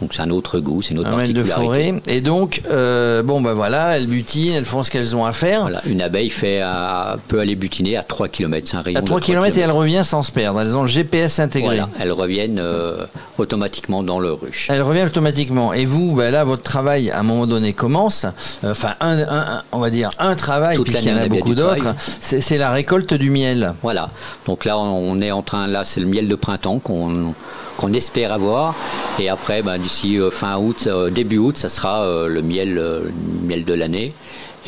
Donc 0.00 0.14
c'est 0.14 0.22
un 0.22 0.30
autre 0.30 0.60
goût, 0.60 0.80
c'est 0.82 0.92
une 0.92 1.00
autre 1.00 1.10
un 1.10 1.16
miel 1.16 1.32
de 1.32 1.42
particularité. 1.42 1.88
forêt. 1.88 2.02
Et 2.06 2.20
donc, 2.20 2.62
euh, 2.70 3.22
bon 3.22 3.40
ben 3.40 3.52
voilà, 3.52 3.96
elles 3.96 4.06
butinent, 4.06 4.54
elles 4.54 4.64
font 4.64 4.82
ce 4.82 4.90
qu'elles 4.90 5.14
ont 5.14 5.24
à 5.26 5.32
faire. 5.32 5.62
Voilà, 5.62 5.82
une 5.86 6.00
abeille 6.00 6.30
fait 6.30 6.60
à, 6.60 7.18
peut 7.28 7.40
aller 7.40 7.54
butiner 7.54 7.96
à 7.96 8.02
3 8.02 8.28
km, 8.28 8.66
c'est 8.68 8.76
un 8.76 8.82
rayon 8.82 8.98
À 8.98 9.02
3 9.02 9.20
de 9.20 9.24
km 9.24 9.58
et 9.58 9.60
elle 9.60 9.70
revient 9.70 10.02
sans 10.02 10.22
se 10.22 10.32
perdre. 10.32 10.60
Elles 10.60 10.76
ont 10.76 10.82
le 10.82 10.88
GPS 10.88 11.38
intégré. 11.38 11.76
Voilà, 11.76 11.88
elles 12.00 12.12
reviennent 12.12 12.60
euh, 12.60 13.04
automatiquement 13.38 14.02
dans 14.02 14.20
le 14.20 14.32
ruche. 14.32 14.68
Elles 14.70 14.82
reviennent 14.82 15.08
automatiquement. 15.08 15.72
Et 15.72 15.84
vous, 15.84 16.14
ben 16.14 16.30
là, 16.30 16.44
votre 16.44 16.62
travail, 16.62 17.10
à 17.10 17.20
un 17.20 17.22
moment 17.22 17.46
donné, 17.46 17.72
commence. 17.72 18.26
Enfin, 18.64 18.94
un, 19.00 19.18
un, 19.18 19.62
on 19.72 19.78
va 19.78 19.90
dire 19.90 20.10
un 20.18 20.34
travail, 20.34 20.78
puisqu'il 20.78 21.08
y 21.08 21.12
en 21.12 21.16
a 21.18 21.28
beaucoup 21.28 21.54
d'autres. 21.54 21.94
C'est 22.20 22.58
la 22.58 22.70
récolte 22.70 23.14
du 23.14 23.30
miel. 23.30 23.74
Voilà. 23.82 24.10
Donc 24.46 24.64
là, 24.64 24.78
on 24.78 25.20
est 25.20 25.30
en 25.30 25.42
train, 25.42 25.66
là, 25.66 25.82
c'est 25.84 26.00
le 26.00 26.06
miel 26.06 26.28
de 26.28 26.34
printemps 26.34 26.78
qu'on 26.78 27.34
qu'on 27.80 27.94
espère 27.94 28.32
avoir. 28.32 28.74
Et 29.18 29.28
après, 29.28 29.62
ben, 29.62 29.78
d'ici 29.78 30.18
euh, 30.18 30.30
fin 30.30 30.58
août, 30.58 30.84
euh, 30.86 31.08
début 31.08 31.38
août, 31.38 31.56
ça 31.56 31.70
sera 31.70 32.02
euh, 32.02 32.28
le 32.28 32.42
miel, 32.42 32.74
le 32.74 33.12
miel 33.42 33.64
de 33.64 33.72
l'année. 33.72 34.12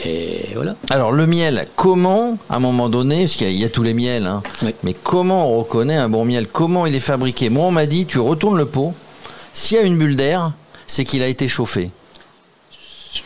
Et 0.06 0.48
voilà. 0.54 0.74
Alors 0.88 1.12
le 1.12 1.26
miel, 1.26 1.68
comment, 1.76 2.38
à 2.48 2.56
un 2.56 2.58
moment 2.58 2.88
donné, 2.88 3.24
parce 3.24 3.36
qu'il 3.36 3.50
y, 3.50 3.58
y, 3.58 3.64
a 3.64 3.68
tous 3.68 3.82
les 3.82 3.92
miels, 3.92 4.26
hein, 4.26 4.42
oui. 4.62 4.74
mais 4.82 4.94
comment 4.94 5.52
on 5.52 5.58
reconnaît 5.58 5.96
un 5.96 6.08
bon 6.08 6.24
miel? 6.24 6.46
Comment 6.50 6.86
il 6.86 6.94
est 6.94 7.00
fabriqué? 7.00 7.50
Moi, 7.50 7.66
on 7.66 7.70
m'a 7.70 7.84
dit, 7.84 8.06
tu 8.06 8.18
retournes 8.18 8.56
le 8.56 8.64
pot, 8.64 8.94
s'il 9.52 9.76
y 9.76 9.80
a 9.80 9.82
une 9.82 9.98
bulle 9.98 10.16
d'air, 10.16 10.52
c'est 10.86 11.04
qu'il 11.04 11.22
a 11.22 11.26
été 11.26 11.46
chauffé. 11.46 11.90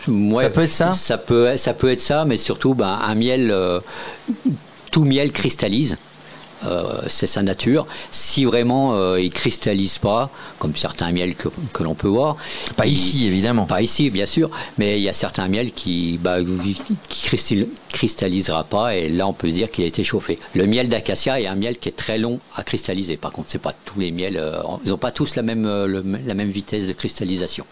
Ouais, 0.08 0.44
ça 0.44 0.50
peut 0.50 0.62
être 0.62 0.72
ça? 0.72 0.92
ça 0.92 1.18
peut, 1.18 1.56
ça 1.56 1.72
peut 1.72 1.90
être 1.90 2.00
ça, 2.00 2.24
mais 2.24 2.36
surtout, 2.36 2.74
ben, 2.74 2.98
un 3.00 3.14
miel, 3.14 3.52
euh, 3.52 3.78
tout 4.90 5.04
miel 5.04 5.30
cristallise. 5.30 5.96
Euh, 6.64 7.02
c'est 7.06 7.26
sa 7.26 7.42
nature. 7.42 7.86
Si 8.10 8.44
vraiment 8.44 8.94
euh, 8.94 9.20
il 9.20 9.30
cristallise 9.30 9.98
pas, 9.98 10.30
comme 10.58 10.74
certains 10.74 11.12
miels 11.12 11.34
que, 11.34 11.48
que 11.72 11.82
l'on 11.82 11.94
peut 11.94 12.08
voir, 12.08 12.36
pas 12.76 12.86
il, 12.86 12.92
ici 12.92 13.26
évidemment, 13.26 13.66
pas 13.66 13.82
ici 13.82 14.08
bien 14.08 14.26
sûr, 14.26 14.50
mais 14.78 14.98
il 14.98 15.02
y 15.02 15.08
a 15.08 15.12
certains 15.12 15.48
miels 15.48 15.72
qui, 15.72 16.18
bah, 16.22 16.38
qui 17.08 17.26
cristal, 17.26 17.66
cristallisera 17.96 18.64
pas 18.64 18.94
et 18.94 19.08
là 19.08 19.26
on 19.26 19.32
peut 19.32 19.48
se 19.48 19.54
dire 19.54 19.70
qu'il 19.70 19.84
a 19.84 19.86
été 19.86 20.04
chauffé. 20.04 20.38
Le 20.54 20.66
miel 20.66 20.88
d'acacia 20.88 21.40
est 21.40 21.46
un 21.46 21.54
miel 21.54 21.78
qui 21.78 21.88
est 21.88 21.96
très 21.96 22.18
long 22.18 22.40
à 22.54 22.62
cristalliser. 22.62 23.16
Par 23.16 23.32
contre, 23.32 23.48
c'est 23.50 23.58
pas 23.62 23.74
tous 23.86 23.98
les 24.00 24.10
miels, 24.10 24.36
euh, 24.36 24.58
ils 24.84 24.90
n'ont 24.90 24.98
pas 24.98 25.10
tous 25.12 25.34
la 25.34 25.42
même, 25.42 25.64
euh, 25.64 25.86
le, 25.86 26.04
la 26.26 26.34
même 26.34 26.50
vitesse 26.50 26.86
de 26.86 26.92
cristallisation. 26.92 27.64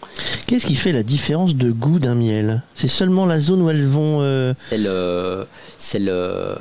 Qu'est-ce 0.47 0.65
qui 0.65 0.73
fait 0.75 0.91
la 0.91 1.03
différence 1.03 1.53
de 1.55 1.69
goût 1.71 1.99
d'un 1.99 2.15
miel? 2.15 2.63
C'est 2.73 2.87
seulement 2.87 3.25
la 3.27 3.39
zone 3.39 3.61
où 3.61 3.69
elles 3.69 3.85
vont. 3.87 4.21
euh, 4.21 4.53
C'est 4.69 4.79
le, 4.79 5.45
c'est 5.77 5.99
le, 5.99 6.55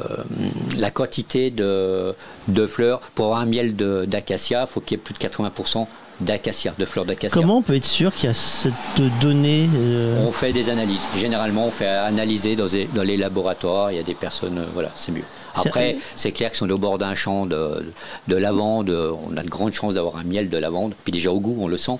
la 0.76 0.90
quantité 0.90 1.50
de 1.50 2.14
de 2.48 2.66
fleurs. 2.66 3.00
Pour 3.14 3.24
avoir 3.26 3.40
un 3.40 3.46
miel 3.46 3.74
d'acacia, 4.06 4.66
il 4.68 4.70
faut 4.70 4.80
qu'il 4.80 4.98
y 4.98 5.00
ait 5.00 5.02
plus 5.02 5.14
de 5.14 5.18
80% 5.18 5.86
d'acacia, 6.20 6.74
de 6.78 6.84
fleurs 6.84 7.04
d'acacia. 7.04 7.40
Comment 7.40 7.58
on 7.58 7.62
peut 7.62 7.74
être 7.74 7.84
sûr 7.84 8.14
qu'il 8.14 8.28
y 8.28 8.30
a 8.30 8.34
cette 8.34 8.72
donnée 9.20 9.68
euh... 9.76 10.26
On 10.26 10.32
fait 10.32 10.52
des 10.52 10.70
analyses. 10.70 11.06
Généralement, 11.16 11.66
on 11.66 11.70
fait 11.70 11.86
analyser 11.86 12.56
dans 12.56 12.66
les, 12.66 12.86
dans 12.86 13.02
les 13.02 13.16
laboratoires 13.16 13.34
laboratoire, 13.34 13.92
il 13.92 13.96
y 13.96 14.00
a 14.00 14.02
des 14.02 14.14
personnes, 14.14 14.58
euh, 14.58 14.66
voilà, 14.72 14.90
c'est 14.96 15.12
mieux. 15.12 15.24
Après, 15.54 15.96
c'est 16.16 16.32
clair 16.32 16.50
que 16.50 16.56
si 16.56 16.62
on 16.62 16.68
est 16.68 16.72
au 16.72 16.78
bord 16.78 16.98
d'un 16.98 17.14
champ 17.14 17.46
de, 17.46 17.92
de, 18.28 18.36
lavande, 18.36 18.90
on 18.90 19.36
a 19.36 19.42
de 19.42 19.48
grandes 19.48 19.72
chances 19.72 19.94
d'avoir 19.94 20.16
un 20.16 20.24
miel 20.24 20.48
de 20.48 20.58
lavande. 20.58 20.94
Puis 21.04 21.12
déjà 21.12 21.30
au 21.30 21.40
goût, 21.40 21.56
on 21.60 21.68
le 21.68 21.76
sent. 21.76 21.98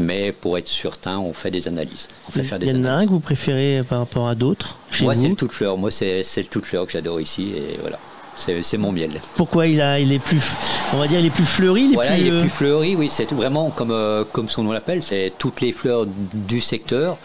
Mais 0.00 0.32
pour 0.32 0.58
être 0.58 0.68
certain, 0.68 1.18
on 1.18 1.32
fait 1.32 1.50
des 1.50 1.68
analyses. 1.68 2.08
On 2.28 2.32
fait 2.32 2.42
faire 2.42 2.58
des 2.58 2.66
il 2.66 2.76
y 2.76 2.80
en 2.80 2.84
a 2.84 2.90
un 2.90 3.06
que 3.06 3.10
vous 3.10 3.20
préférez 3.20 3.82
par 3.88 4.00
rapport 4.00 4.28
à 4.28 4.34
d'autres 4.34 4.78
Moi, 5.00 5.14
c'est 5.14 5.28
le 5.28 5.34
tout 5.34 5.46
de 5.46 5.52
fleur. 5.52 5.76
Moi, 5.76 5.90
c'est 5.90 6.22
le 6.36 6.44
tout 6.44 6.60
de 6.60 6.66
fleur 6.66 6.86
que 6.86 6.92
j'adore 6.92 7.20
ici. 7.20 7.52
Et 7.56 7.78
voilà. 7.80 7.98
C'est 8.38 8.78
mon 8.78 8.92
miel. 8.92 9.20
Pourquoi 9.36 9.66
il, 9.66 9.80
a, 9.80 9.98
il 9.98 10.12
est 10.12 10.18
plus, 10.18 10.42
on 10.92 10.98
va 10.98 11.06
dire, 11.06 11.20
il 11.20 11.26
est 11.26 11.30
plus 11.30 11.44
fleuri 11.44 11.82
il 11.82 11.94
est 11.94 11.96
plus, 11.96 12.20
il 12.20 12.26
est 12.28 12.40
plus 12.40 12.50
fleuri, 12.50 12.96
oui. 12.96 13.08
C'est 13.10 13.30
vraiment 13.32 13.70
comme, 13.70 13.90
euh, 13.90 14.24
comme 14.32 14.48
son 14.48 14.62
nom 14.62 14.72
l'appelle, 14.72 15.02
c'est 15.02 15.32
toutes 15.38 15.60
les 15.60 15.72
fleurs 15.72 16.06
du 16.06 16.60
secteur. 16.60 17.18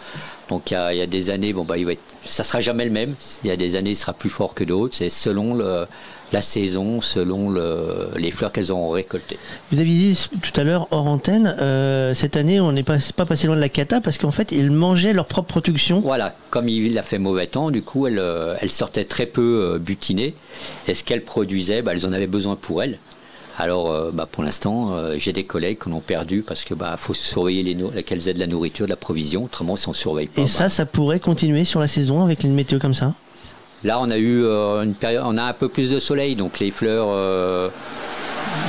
Donc 0.48 0.70
il 0.70 0.74
y, 0.74 1.00
a, 1.00 1.06
des 1.06 1.30
années, 1.30 1.52
bon 1.52 1.64
bah 1.64 1.78
il 1.78 1.86
va 1.86 1.92
être, 1.92 2.02
ça 2.26 2.42
sera 2.42 2.60
jamais 2.60 2.84
le 2.84 2.90
même. 2.90 3.14
Il 3.42 3.48
y 3.48 3.50
a 3.50 3.56
des 3.56 3.76
années, 3.76 3.90
il 3.90 3.96
sera 3.96 4.12
plus 4.12 4.28
fort 4.28 4.54
que 4.54 4.64
d'autres. 4.64 4.94
C'est 4.94 5.08
selon 5.08 5.54
le, 5.54 5.86
la 6.34 6.42
saison, 6.42 7.00
selon 7.00 7.48
le, 7.48 8.08
les 8.16 8.30
fleurs 8.30 8.52
qu'elles 8.52 8.72
ont 8.72 8.90
récoltées. 8.90 9.38
Vous 9.72 9.78
avez 9.78 9.88
dit 9.88 10.18
tout 10.42 10.60
à 10.60 10.64
l'heure 10.64 10.88
hors 10.90 11.06
antenne, 11.06 11.56
euh, 11.60 12.12
cette 12.12 12.36
année 12.36 12.60
on 12.60 12.72
n'est 12.72 12.82
pas, 12.82 12.98
pas 13.16 13.24
passé 13.24 13.46
loin 13.46 13.56
de 13.56 13.60
la 13.60 13.68
cata 13.68 14.00
parce 14.00 14.18
qu'en 14.18 14.32
fait 14.32 14.52
ils 14.52 14.70
mangeaient 14.70 15.12
leur 15.12 15.26
propre 15.26 15.48
production. 15.48 16.00
Voilà, 16.00 16.34
comme 16.50 16.68
il 16.68 16.98
a 16.98 17.02
fait 17.02 17.18
mauvais 17.18 17.46
temps, 17.46 17.70
du 17.70 17.82
coup 17.82 18.06
elles, 18.06 18.18
euh, 18.18 18.56
elles 18.60 18.70
sortaient 18.70 19.04
très 19.04 19.26
peu 19.26 19.74
euh, 19.74 19.78
butinées. 19.78 20.34
Et 20.88 20.94
ce 20.94 21.04
qu'elles 21.04 21.22
produisaient, 21.22 21.82
bah, 21.82 21.92
elles 21.92 22.06
en 22.06 22.12
avaient 22.12 22.26
besoin 22.26 22.56
pour 22.56 22.82
elles. 22.82 22.98
Alors, 23.56 23.92
euh, 23.92 24.10
bah, 24.12 24.26
pour 24.30 24.42
l'instant, 24.42 24.94
euh, 24.94 25.14
j'ai 25.16 25.32
des 25.32 25.44
collègues 25.44 25.78
qu'on 25.78 25.96
a 25.96 26.00
perdu 26.00 26.42
parce 26.42 26.64
que 26.64 26.74
bah, 26.74 26.96
faut 26.98 27.14
surveiller 27.14 27.62
les 27.62 28.02
qu'elles 28.02 28.28
aient 28.28 28.34
de 28.34 28.40
la 28.40 28.48
nourriture, 28.48 28.86
de 28.86 28.90
la 28.90 28.96
provision. 28.96 29.44
Autrement, 29.44 29.76
si 29.76 29.88
on 29.88 29.92
surveille 29.92 30.26
pas. 30.26 30.42
Et 30.42 30.46
ça, 30.46 30.64
bah. 30.64 30.68
ça 30.70 30.86
pourrait 30.86 31.20
continuer 31.20 31.64
sur 31.64 31.80
la 31.80 31.86
saison 31.86 32.22
avec 32.22 32.42
une 32.42 32.54
météo 32.54 32.78
comme 32.80 32.94
ça? 32.94 33.14
Là, 33.84 34.00
on 34.00 34.10
a 34.10 34.16
eu 34.16 34.44
euh, 34.44 34.82
une 34.82 34.94
période, 34.94 35.38
un 35.38 35.52
peu 35.52 35.68
plus 35.68 35.90
de 35.90 35.98
soleil, 35.98 36.34
donc 36.36 36.58
les 36.58 36.70
fleurs. 36.70 37.70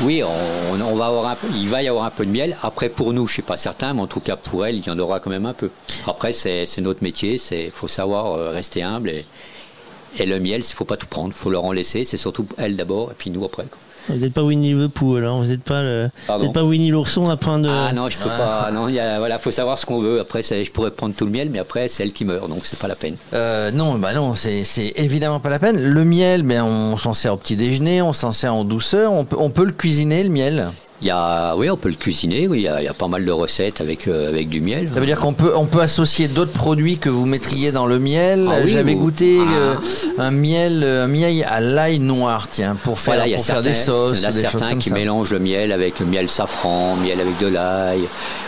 oui, 0.04 0.21
on, 0.23 0.95
va 0.95 1.06
avoir 1.08 1.38
il 1.56 1.69
va 1.69 1.82
y 1.82 1.88
avoir 1.88 2.06
un 2.06 2.10
peu 2.12 2.25
de 2.25 2.32
miel. 2.32 2.58
Après, 2.62 2.89
pour 2.89 3.13
nous, 3.13 3.28
je 3.28 3.34
suis 3.34 3.41
pas 3.41 3.58
certain, 3.58 3.93
mais 3.93 4.01
en 4.01 4.08
tout 4.08 4.19
cas 4.19 4.36
pour 4.36 4.65
elles, 4.65 4.75
il 4.75 4.86
y 4.86 4.89
en 4.89 4.99
aura 4.99 5.19
quand 5.19 5.30
même 5.30 5.45
un 5.45 5.54
peu. 5.54 5.69
Après, 6.06 6.34
c'est 6.34 6.67
notre 6.80 7.04
métier, 7.04 7.39
il 7.51 7.71
faut 7.71 7.88
savoir 7.88 8.51
rester 8.51 8.84
humble 8.84 9.10
et, 9.10 10.25
le 10.25 10.39
miel, 10.39 10.62
il 10.62 10.73
faut 10.73 10.86
pas 10.86 10.97
tout 10.97 11.08
prendre, 11.08 11.30
il 11.30 11.34
faut 11.34 11.49
leur 11.49 11.65
en 11.65 11.71
laisser. 11.71 12.04
C'est 12.04 12.17
surtout 12.17 12.45
elles 12.58 12.75
d'abord, 12.75 13.12
et 13.12 13.15
puis 13.17 13.30
nous 13.30 13.43
après. 13.45 13.65
Vous 14.10 14.18
n'êtes 14.18 14.34
pas 14.34 14.44
Winnie 14.44 14.74
le 14.74 14.89
Pooh, 14.89 15.15
alors 15.15 15.41
vous 15.41 15.48
n'êtes 15.48 15.63
pas, 15.63 15.82
pas 16.28 16.63
Winnie 16.63 16.91
l'ourson 16.91 17.30
à 17.30 17.38
prendre. 17.38 17.70
Ah 17.70 17.91
non, 17.94 18.10
je 18.10 18.18
peux 18.18 18.30
pas. 18.30 18.70
Non, 18.72 18.88
il 18.88 19.02
voilà, 19.18 19.38
faut 19.38 19.52
savoir 19.52 19.78
ce 19.78 19.86
qu'on 19.86 20.00
veut. 20.00 20.20
Après, 20.20 20.44
je 20.44 20.72
pourrais 20.72 20.91
prendre 20.91 21.15
tout 21.15 21.26
le 21.26 21.32
miel, 21.32 21.50
mais 21.50 21.60
après, 21.60 21.88
c'est 21.88 22.04
elle 22.04 22.13
qui 22.13 22.26
meurt, 22.26 22.50
donc 22.50 22.65
c'est 22.65 22.80
pas 22.80 22.88
la 22.88 22.96
peine. 22.96 23.15
Euh, 23.34 23.72
non, 23.72 23.96
bah 23.96 24.13
non, 24.13 24.36
c'est 24.36 24.94
évidemment 24.96 25.39
pas 25.39 25.50
la 25.50 25.60
peine. 25.60 25.82
Le 25.82 26.06
miel, 26.06 26.44
ben, 26.44 26.63
on 26.63 26.98
s'en 26.98 27.13
sert 27.13 27.34
au 27.34 27.38
petit 27.38 27.56
déjeuner, 27.56 28.02
on 28.02 28.13
s'en 28.13 28.32
sert 28.32 28.54
en 28.54 28.63
douceur. 28.63 29.12
On 29.12 29.26
peut, 29.26 29.38
on 29.39 29.50
peut 29.50 29.65
le 29.65 29.72
cuisiner, 29.72 30.24
le 30.24 30.30
miel 30.30 30.68
il 31.06 31.10
y 31.10 31.12
a, 31.12 31.56
oui, 31.56 31.70
on 31.70 31.78
peut 31.78 31.89
le 31.89 31.96
cuisiner. 31.96 32.48
Oui, 32.48 32.62
il 32.62 32.84
y 32.84 32.88
a, 32.88 32.94
pas 32.96 33.08
mal 33.08 33.24
de 33.26 33.32
recettes 33.32 33.80
avec 33.80 34.08
euh, 34.08 34.28
avec 34.28 34.50
du 34.50 34.60
miel. 34.60 34.89
Ça 34.91 35.00
veut 35.00 35.06
dire 35.06 35.20
qu'on 35.20 35.34
peut 35.34 35.54
on 35.56 35.65
peut 35.65 35.82
associer 35.82 36.28
d'autres 36.28 36.52
produits 36.52 36.98
que 36.98 37.10
vous 37.10 37.28
mettriez 37.28 37.72
dans 37.72 37.86
le 37.86 38.00
miel. 38.00 38.50
Ah 38.52 38.65
J'avais 38.65 38.96
goûté 38.96 39.38
ah. 39.39 39.52
euh, 39.56 39.76
un 40.18 40.32
miel 40.32 40.84
un 40.84 41.06
miel 41.06 41.46
à 41.48 41.60
l'ail 41.62 42.00
noir, 42.00 42.48
tiens, 42.50 42.76
pour 42.84 43.00
faire, 43.00 43.24
pour 43.24 43.46
faire 43.46 43.62
des 43.62 43.76
sauces. 43.76 44.22
Il 44.22 44.24
y 44.24 44.26
a 44.26 44.32
certains 44.32 44.78
qui 44.78 44.91
mélangent 44.91 45.32
le 45.32 45.38
miel 45.38 45.72
avec 45.72 46.00
le 46.00 46.08
miel 46.08 46.28
safran, 46.28 46.96
miel 46.96 47.22
avec 47.22 47.38
de 47.38 47.48
l'ail. 47.48 48.02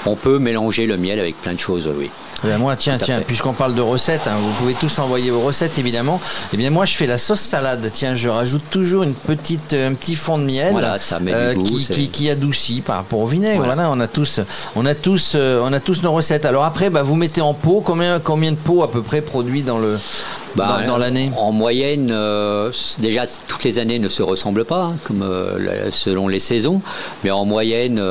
On 0.08 0.15
peut 0.15 0.39
mélanger 0.39 0.88
le 0.88 0.98
miel 0.98 1.20
avec 1.20 1.39
plein 1.39 1.54
de 1.54 1.60
choses, 1.60 1.88
oui. 1.96 2.10
Eh 2.43 2.47
ben, 2.47 2.58
moi, 2.58 2.76
tiens, 2.76 2.97
tiens, 3.02 3.21
puisqu'on 3.26 3.54
parle 3.54 3.73
de 3.73 3.82
recettes, 3.82 4.28
hein, 4.28 4.36
vous 4.39 4.52
pouvez 4.54 4.73
tous 4.73 5.00
envoyer 5.00 5.32
vos 5.32 5.41
recettes 5.41 5.80
évidemment. 5.80 6.21
Eh 6.54 6.58
bien, 6.58 6.69
moi, 6.69 6.86
je 6.86 6.95
fais 6.95 7.08
la 7.08 7.17
sauce 7.17 7.39
salade. 7.39 7.89
Tiens, 7.93 8.15
je 8.15 8.30
rajoute 8.30 8.63
toujours 8.69 9.04
une 9.04 9.13
petite, 9.13 9.73
un 9.73 9.93
petit 9.93 10.15
fond 10.15 10.38
de 10.38 10.43
miel, 10.43 10.71
voilà, 10.71 10.97
ça 10.97 11.19
met 11.19 11.34
euh, 11.34 11.56
qui, 11.56 12.10
qui, 12.10 12.30
adoucit 12.30 12.82
par 12.82 12.97
rapport 12.97 13.19
au 13.19 13.28
vinaigre. 13.28 13.63
Voilà. 13.63 13.89
on 13.89 14.00
a 14.00 14.08
tous, 14.08 14.39
on 14.76 14.86
a 14.86 14.93
tous, 14.93 15.34
euh, 15.36 15.62
on 15.63 15.73
a 15.73 15.80
tous 15.80 16.02
nos 16.04 16.12
recettes. 16.12 16.45
Alors 16.45 16.63
après, 16.63 16.89
bah, 16.89 17.02
vous 17.02 17.15
mettez 17.15 17.41
en 17.41 17.54
pot 17.54 17.82
combien, 17.84 18.19
combien 18.19 18.52
de 18.52 18.58
pots 18.58 18.84
à 18.84 18.91
peu 18.91 19.02
près 19.02 19.21
produits 19.21 19.63
dans 19.63 19.80
le 19.80 19.97
bah, 20.58 20.82
dans, 20.86 20.98
l'année 20.98 21.32
En 21.38 21.52
moyenne, 21.52 22.10
euh, 22.12 22.72
déjà 23.00 23.26
toutes 23.48 23.63
les 23.63 23.80
années 23.80 24.00
ne 24.00 24.10
se 24.10 24.24
ressemblent 24.24 24.65
pas, 24.65 24.84
hein, 24.84 24.96
comme 25.04 25.26
selon 25.91 26.28
les 26.28 26.39
saisons, 26.39 26.82
mais 27.24 27.32
en 27.32 27.46
moyenne, 27.46 28.02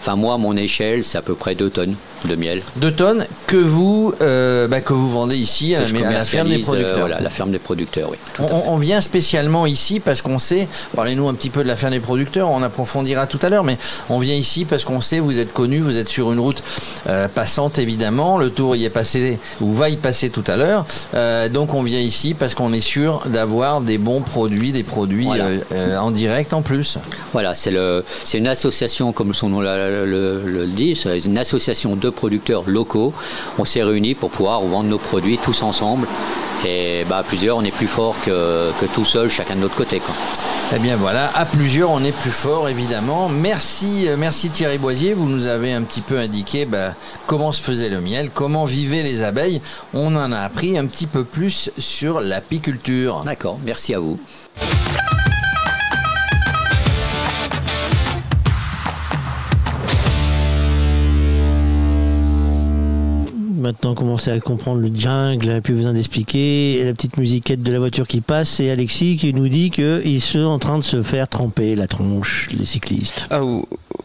enfin 0.00 0.16
moi, 0.16 0.38
mon 0.38 0.56
échelle, 0.56 1.04
c'est 1.04 1.18
à 1.18 1.22
peu 1.22 1.34
près 1.34 1.54
2 1.54 1.70
tonnes 1.70 1.94
de 2.26 2.36
miel. 2.36 2.62
2 2.76 2.92
tonnes 2.92 3.26
que 3.46 3.56
vous, 3.56 4.14
euh, 4.20 4.68
bah, 4.68 4.80
que 4.80 4.92
vous 4.92 5.10
vendez 5.10 5.36
ici 5.36 5.74
à 5.74 5.80
la, 5.80 6.24
ferme 6.24 6.48
des 6.48 6.58
producteurs. 6.58 6.98
voilà, 6.98 7.20
la 7.20 7.30
ferme 7.30 7.50
des 7.50 7.58
producteurs, 7.58 8.10
oui. 8.10 8.16
On, 8.38 8.76
vient 8.76 9.00
spécialement 9.00 9.66
ici 9.66 10.00
parce 10.00 10.22
qu'on 10.22 10.38
sait, 10.38 10.68
parlez-nous 10.94 11.28
un 11.28 11.34
petit 11.34 11.50
peu 11.50 11.62
de 11.62 11.68
la 11.68 11.76
ferme 11.76 11.92
des 11.92 12.00
producteurs, 12.00 12.50
on 12.50 12.62
approfondira 12.62 13.26
tout 13.26 13.38
à 13.42 13.48
l'heure, 13.48 13.64
mais 13.64 13.78
on 14.10 14.18
vient 14.18 14.34
ici 14.34 14.64
parce 14.64 14.84
qu'on 14.84 15.00
sait, 15.00 15.20
vous 15.20 15.38
êtes 15.38 15.52
connu, 15.52 15.80
vous 15.80 15.96
êtes 15.96 16.08
sur 16.08 16.32
une 16.32 16.40
route 16.40 16.62
euh, 17.08 17.28
passante 17.28 17.78
évidemment, 17.78 18.38
le 18.38 18.50
tour 18.50 18.76
y 18.76 18.84
est 18.84 18.90
passé, 18.90 19.38
ou 19.60 19.72
va 19.72 19.88
y 19.88 19.96
passer 19.96 20.30
tout 20.30 20.44
à 20.46 20.56
l'heure, 20.56 20.86
euh, 21.14 21.48
donc 21.48 21.74
on 21.74 21.82
vient 21.82 21.93
ici 22.02 22.34
parce 22.34 22.54
qu'on 22.54 22.72
est 22.72 22.80
sûr 22.80 23.22
d'avoir 23.26 23.80
des 23.80 23.98
bons 23.98 24.20
produits, 24.20 24.72
des 24.72 24.82
produits 24.82 25.28
en 25.98 26.10
direct 26.10 26.52
en 26.52 26.62
plus. 26.62 26.98
Voilà, 27.32 27.54
c'est 27.54 27.72
une 28.38 28.48
association, 28.48 29.12
comme 29.12 29.34
son 29.34 29.48
nom 29.48 29.60
le, 29.60 30.42
le 30.44 30.66
dit, 30.66 30.96
c'est 30.96 31.18
une 31.20 31.38
association 31.38 31.96
de 31.96 32.10
producteurs 32.10 32.64
locaux. 32.66 33.12
On 33.58 33.64
s'est 33.64 33.82
réunis 33.82 34.14
pour 34.14 34.30
pouvoir 34.30 34.60
vendre 34.62 34.88
nos 34.88 34.98
produits 34.98 35.38
tous 35.38 35.62
ensemble. 35.62 36.06
Et 36.66 37.04
bah, 37.08 37.18
à 37.18 37.22
plusieurs, 37.22 37.58
on 37.58 37.62
est 37.62 37.70
plus 37.70 37.86
fort 37.86 38.16
que, 38.24 38.70
que 38.80 38.86
tout 38.86 39.04
seul, 39.04 39.28
chacun 39.28 39.54
de 39.54 39.60
notre 39.60 39.74
côté. 39.74 40.00
Quoi. 40.00 40.14
Eh 40.74 40.78
bien 40.78 40.96
voilà, 40.96 41.30
à 41.34 41.44
plusieurs, 41.44 41.90
on 41.90 42.02
est 42.02 42.16
plus 42.16 42.30
fort 42.30 42.70
évidemment. 42.70 43.28
Merci, 43.28 44.08
euh, 44.08 44.16
merci 44.18 44.48
Thierry 44.48 44.78
Boisier. 44.78 45.12
Vous 45.12 45.28
nous 45.28 45.46
avez 45.46 45.74
un 45.74 45.82
petit 45.82 46.00
peu 46.00 46.18
indiqué 46.18 46.64
bah, 46.64 46.94
comment 47.26 47.52
se 47.52 47.60
faisait 47.60 47.90
le 47.90 48.00
miel, 48.00 48.30
comment 48.32 48.64
vivaient 48.64 49.02
les 49.02 49.22
abeilles. 49.22 49.60
On 49.92 50.16
en 50.16 50.32
a 50.32 50.38
appris 50.38 50.78
un 50.78 50.86
petit 50.86 51.06
peu 51.06 51.22
plus 51.22 51.70
sur 51.84 52.20
l'apiculture. 52.20 53.22
D'accord, 53.24 53.60
merci 53.64 53.94
à 53.94 53.98
vous. 53.98 54.18
maintenant 63.64 63.94
commencer 63.94 64.30
à 64.30 64.38
comprendre 64.40 64.80
le 64.80 64.90
jungle, 64.94 65.62
plus 65.62 65.72
besoin 65.72 65.94
d'expliquer. 65.94 66.84
La 66.84 66.92
petite 66.92 67.16
musiquette 67.16 67.62
de 67.62 67.72
la 67.72 67.78
voiture 67.78 68.06
qui 68.06 68.20
passe, 68.20 68.60
et 68.60 68.70
Alexis 68.70 69.16
qui 69.16 69.32
nous 69.32 69.48
dit 69.48 69.70
qu'ils 69.70 70.20
sont 70.20 70.40
en 70.40 70.58
train 70.58 70.78
de 70.78 70.84
se 70.84 71.02
faire 71.02 71.26
tremper 71.28 71.74
la 71.74 71.86
tronche, 71.86 72.50
les 72.56 72.66
cyclistes. 72.66 73.26
Ah, 73.30 73.40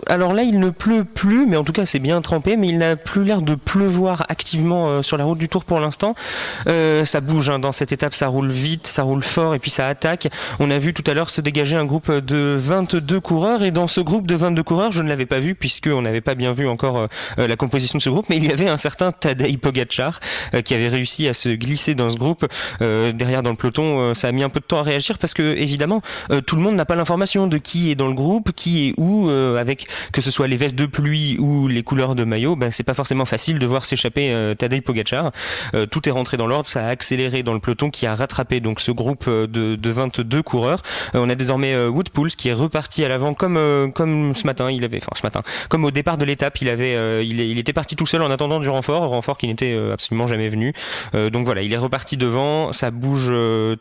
alors 0.08 0.34
là, 0.34 0.44
il 0.44 0.60
ne 0.60 0.70
pleut 0.70 1.04
plus, 1.04 1.46
mais 1.46 1.58
en 1.58 1.64
tout 1.64 1.72
cas, 1.72 1.86
c'est 1.86 2.00
bien 2.00 2.22
trempé, 2.22 2.58
mais 2.58 2.68
il 2.68 2.78
n'a 2.78 2.96
plus 2.96 3.24
l'air 3.24 3.42
de 3.42 3.56
pleuvoir 3.56 4.26
activement 4.30 4.90
euh, 4.90 5.02
sur 5.02 5.18
la 5.18 5.24
route 5.24 5.38
du 5.38 5.50
Tour 5.50 5.66
pour 5.66 5.80
l'instant. 5.80 6.16
Euh, 6.68 7.06
ça 7.06 7.22
bouge 7.22 7.50
hein, 7.50 7.60
dans 7.60 7.72
cette 7.72 7.92
étape, 7.92 8.14
ça 8.14 8.28
roule 8.28 8.50
vite, 8.50 8.88
ça 8.88 9.04
roule 9.04 9.24
fort, 9.24 9.56
et 9.56 9.60
puis 9.60 9.72
ça 9.72 9.88
attaque. 9.88 10.28
On 10.60 10.72
a 10.72 10.78
vu 10.78 10.94
tout 10.94 11.04
à 11.10 11.14
l'heure 11.14 11.30
se 11.30 11.42
dégager 11.42 11.76
un 11.76 11.86
groupe 11.86 12.12
de 12.12 12.56
22 12.58 13.20
coureurs, 13.20 13.64
et 13.64 13.72
dans 13.72 13.88
ce 13.88 14.02
groupe 14.02 14.28
de 14.28 14.36
22 14.36 14.64
coureurs, 14.64 14.92
je 14.92 15.02
ne 15.02 15.10
l'avais 15.10 15.26
pas 15.26 15.40
vu, 15.40 15.56
puisqu'on 15.56 16.02
n'avait 16.02 16.22
pas 16.22 16.36
bien 16.36 16.52
vu 16.52 16.68
encore 16.68 17.08
euh, 17.38 17.48
la 17.48 17.56
composition 17.56 17.98
de 17.98 18.04
ce 18.04 18.10
groupe, 18.10 18.26
mais 18.30 18.38
il 18.38 18.46
y 18.46 18.52
avait 18.52 18.70
un 18.70 18.78
certain 18.78 19.12
Tadej 19.12 19.58
Pogacar 19.58 20.20
qui 20.64 20.74
avait 20.74 20.88
réussi 20.88 21.28
à 21.28 21.34
se 21.34 21.50
glisser 21.50 21.96
dans 21.96 22.10
ce 22.10 22.18
groupe. 22.18 22.46
derrière 22.80 23.44
dans 23.44 23.50
le 23.50 23.56
peloton, 23.56 24.14
ça 24.14 24.28
a 24.28 24.32
mis 24.32 24.44
un 24.44 24.50
peu 24.50 24.60
de 24.60 24.66
temps 24.66 24.80
à 24.80 24.84
réagir, 24.84 25.18
parce 25.18 25.34
que 25.34 25.56
évidemment, 25.56 26.02
tout 26.46 26.56
le 26.56 26.62
monde 26.62 26.76
n'a 26.76 26.86
pas 26.86 26.96
l'information 26.96 27.48
de 27.48 27.58
qui 27.58 27.92
est 27.92 27.96
dans 27.96 28.08
le 28.08 28.14
groupe, 28.14 28.52
qui 28.54 28.90
est 28.90 28.94
où, 28.98 29.30
avec 29.30 29.79
que 30.12 30.22
ce 30.22 30.32
soit 30.32 30.48
les 30.48 30.56
vestes 30.56 30.76
de 30.76 30.86
pluie 30.86 31.38
ou 31.40 31.68
les 31.68 31.84
couleurs 31.84 32.16
de 32.16 32.24
maillot, 32.24 32.56
ben, 32.56 32.72
c'est 32.72 32.84
pas 32.84 32.94
forcément 32.94 33.26
facile 33.26 33.60
de 33.60 33.66
voir 33.66 33.86
s'échapper 33.86 34.32
euh, 34.32 34.54
Tadej 34.54 34.82
Pogacar. 34.82 35.32
Euh, 35.74 35.86
tout 35.86 36.08
est 36.08 36.12
rentré 36.12 36.38
dans 36.38 36.48
l'ordre, 36.48 36.66
ça 36.66 36.86
a 36.86 36.90
accéléré 36.90 37.44
dans 37.44 37.54
le 37.54 37.60
peloton 37.60 37.90
qui 37.90 38.06
a 38.06 38.16
rattrapé 38.16 38.60
donc 38.60 38.80
ce 38.80 38.92
groupe 38.92 39.26
euh, 39.28 39.48
de, 39.48 39.76
de 39.76 39.90
22 39.90 40.44
coureurs. 40.44 40.82
on 41.14 41.30
a 41.30 41.36
désormais 41.36 41.76
Woodpools 41.88 42.32
qui 42.32 42.50
est 42.50 42.54
reparti 42.54 43.04
à 43.04 43.08
l'avant 43.08 43.34
comme 43.34 43.92
comme 43.94 44.36
ce 44.36 44.46
matin, 44.46 44.72
il 44.72 44.84
avait 44.84 44.98
enfin 44.98 45.12
ce 45.16 45.24
matin, 45.24 45.42
comme 45.70 45.86
au 45.86 45.92
départ 45.92 46.18
de 46.18 46.26
l'étape, 46.26 46.62
il 46.62 46.70
avait 46.70 47.26
il, 47.26 47.40
il, 47.40 47.58
était 47.58 47.74
parti 47.74 47.96
tout 47.96 48.06
seul 48.06 48.22
en 48.22 48.32
attendant 48.32 48.60
du 48.60 48.70
renfort, 48.70 49.08
renfort 49.10 49.38
qui 49.38 49.48
n'était 49.48 49.78
absolument 49.92 50.28
jamais 50.28 50.50
venu. 50.50 50.74
donc 51.14 51.46
voilà, 51.46 51.62
il 51.62 51.74
est 51.74 51.78
reparti 51.78 52.18
devant, 52.18 52.72
ça 52.72 52.92
bouge 52.92 53.34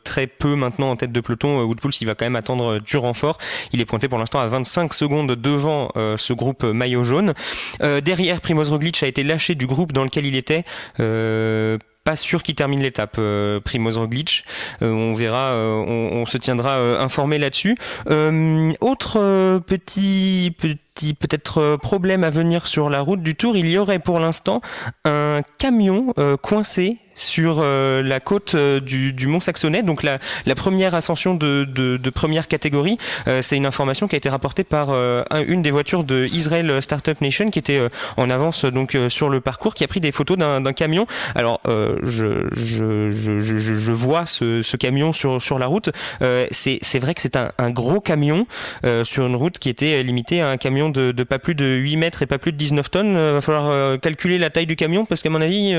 très 0.05 0.27
peu 0.27 0.55
maintenant 0.55 0.91
en 0.91 0.97
tête 0.97 1.13
de 1.13 1.21
peloton. 1.21 1.63
Woodpools 1.63 1.93
il 2.01 2.07
va 2.07 2.15
quand 2.15 2.27
même 2.27 2.37
attendre 2.37 2.79
du 2.81 2.97
renfort. 2.97 3.39
Il 3.73 3.81
est 3.81 3.85
pointé 3.85 4.09
pour 4.09 4.19
l'instant 4.19 4.41
à 4.41 4.47
25 4.47 4.95
secondes 4.95 5.33
devant 5.33 5.88
euh, 5.97 6.17
ce 6.17 6.33
groupe 6.33 6.65
maillot 6.65 7.05
jaune. 7.05 7.35
Euh, 7.83 8.01
derrière, 8.01 8.41
Primoz 8.41 8.71
Roglic 8.71 9.03
a 9.03 9.07
été 9.07 9.23
lâché 9.23 9.55
du 9.55 9.67
groupe 9.67 9.93
dans 9.93 10.05
lequel 10.05 10.27
il 10.27 10.37
était 10.37 10.65
euh, 11.01 11.79
pas 12.05 12.17
sûr 12.17 12.43
qu'il 12.43 12.55
termine 12.55 12.81
l'étape, 12.83 13.21
Primoz 13.65 13.99
Roglic. 13.99 14.45
on 14.81 15.13
verra, 15.13 15.55
on, 15.55 16.25
se 16.25 16.39
tiendra 16.39 17.03
informé 17.03 17.37
là-dessus. 17.37 17.77
autre 18.81 19.59
petit 19.67 20.55
peut-être 21.19 21.59
euh, 21.59 21.77
problème 21.77 22.25
à 22.25 22.31
venir 22.31 22.67
sur 22.67 22.91
la 22.91 23.01
route 23.01 23.23
du 23.23 23.35
Tour. 23.35 23.57
Il 23.57 23.69
y 23.69 23.79
aurait 23.79 23.99
pour 23.99 24.21
l'instant 24.21 24.61
un 25.05 25.43
camion 25.59 26.13
euh, 26.19 26.37
coincé 26.37 26.99
sur 27.15 27.59
euh, 27.59 28.01
la 28.01 28.21
côte 28.21 28.55
du, 28.55 29.27
Mont 29.27 29.41
Saxonnet, 29.41 29.83
donc 29.83 30.05
la, 30.05 30.21
première 30.55 30.95
ascension 30.95 31.35
de, 31.35 32.11
première 32.15 32.47
catégorie. 32.47 32.97
C'est 33.41 33.57
une 33.57 33.67
information 33.67 34.07
qui 34.07 34.15
a 34.15 34.19
été 34.19 34.29
rapportée 34.29 34.63
par 34.63 34.91
un, 34.91 35.25
une 35.45 35.61
des 35.61 35.73
voitures 35.73 36.05
de 36.05 36.27
Israel 36.27 36.81
Startup 36.81 37.21
Nation 37.21 37.51
qui 37.51 37.59
était 37.59 37.89
en 38.17 38.31
avance 38.31 38.65
donc 38.65 38.97
sur 39.09 39.31
le 39.31 39.41
parcours, 39.41 39.75
qui 39.75 39.83
a 39.83 39.89
pris 39.89 39.99
des 39.99 40.13
photos 40.13 40.39
d'un 40.39 40.73
camion. 40.73 41.09
Alors 41.35 41.61
je, 41.67 42.47
vois 43.93 44.25
ce, 44.25 44.77
camion 44.77 45.11
sur, 45.11 45.59
la 45.59 45.67
route. 45.67 45.91
c'est 46.53 46.99
vrai 47.01 47.15
que 47.15 47.21
c'est 47.21 47.37
un, 47.37 47.71
gros 47.71 48.01
camion 48.01 48.47
sur 49.03 49.27
une 49.27 49.35
route 49.35 49.59
qui 49.59 49.71
était 49.71 50.05
limitée 50.05 50.41
à 50.41 50.51
un 50.51 50.57
camion 50.57 50.88
de, 50.89 51.13
de, 51.13 51.23
pas 51.25 51.39
plus 51.39 51.55
de 51.55 51.65
8 51.65 51.97
mètres 51.97 52.23
et 52.23 52.27
pas 52.27 52.39
plus 52.39 52.53
de 52.53 52.57
19 52.57 52.91
tonnes. 52.91 53.09
Il 53.09 53.33
va 53.35 53.41
falloir 53.41 54.01
calculer 54.01 54.39
la 54.39 54.51
taille 54.51 54.67
du 54.67 54.77
camion 54.77 55.05
parce 55.05 55.23
qu'à 55.23 55.31
mon 55.31 55.41
avis 55.41 55.75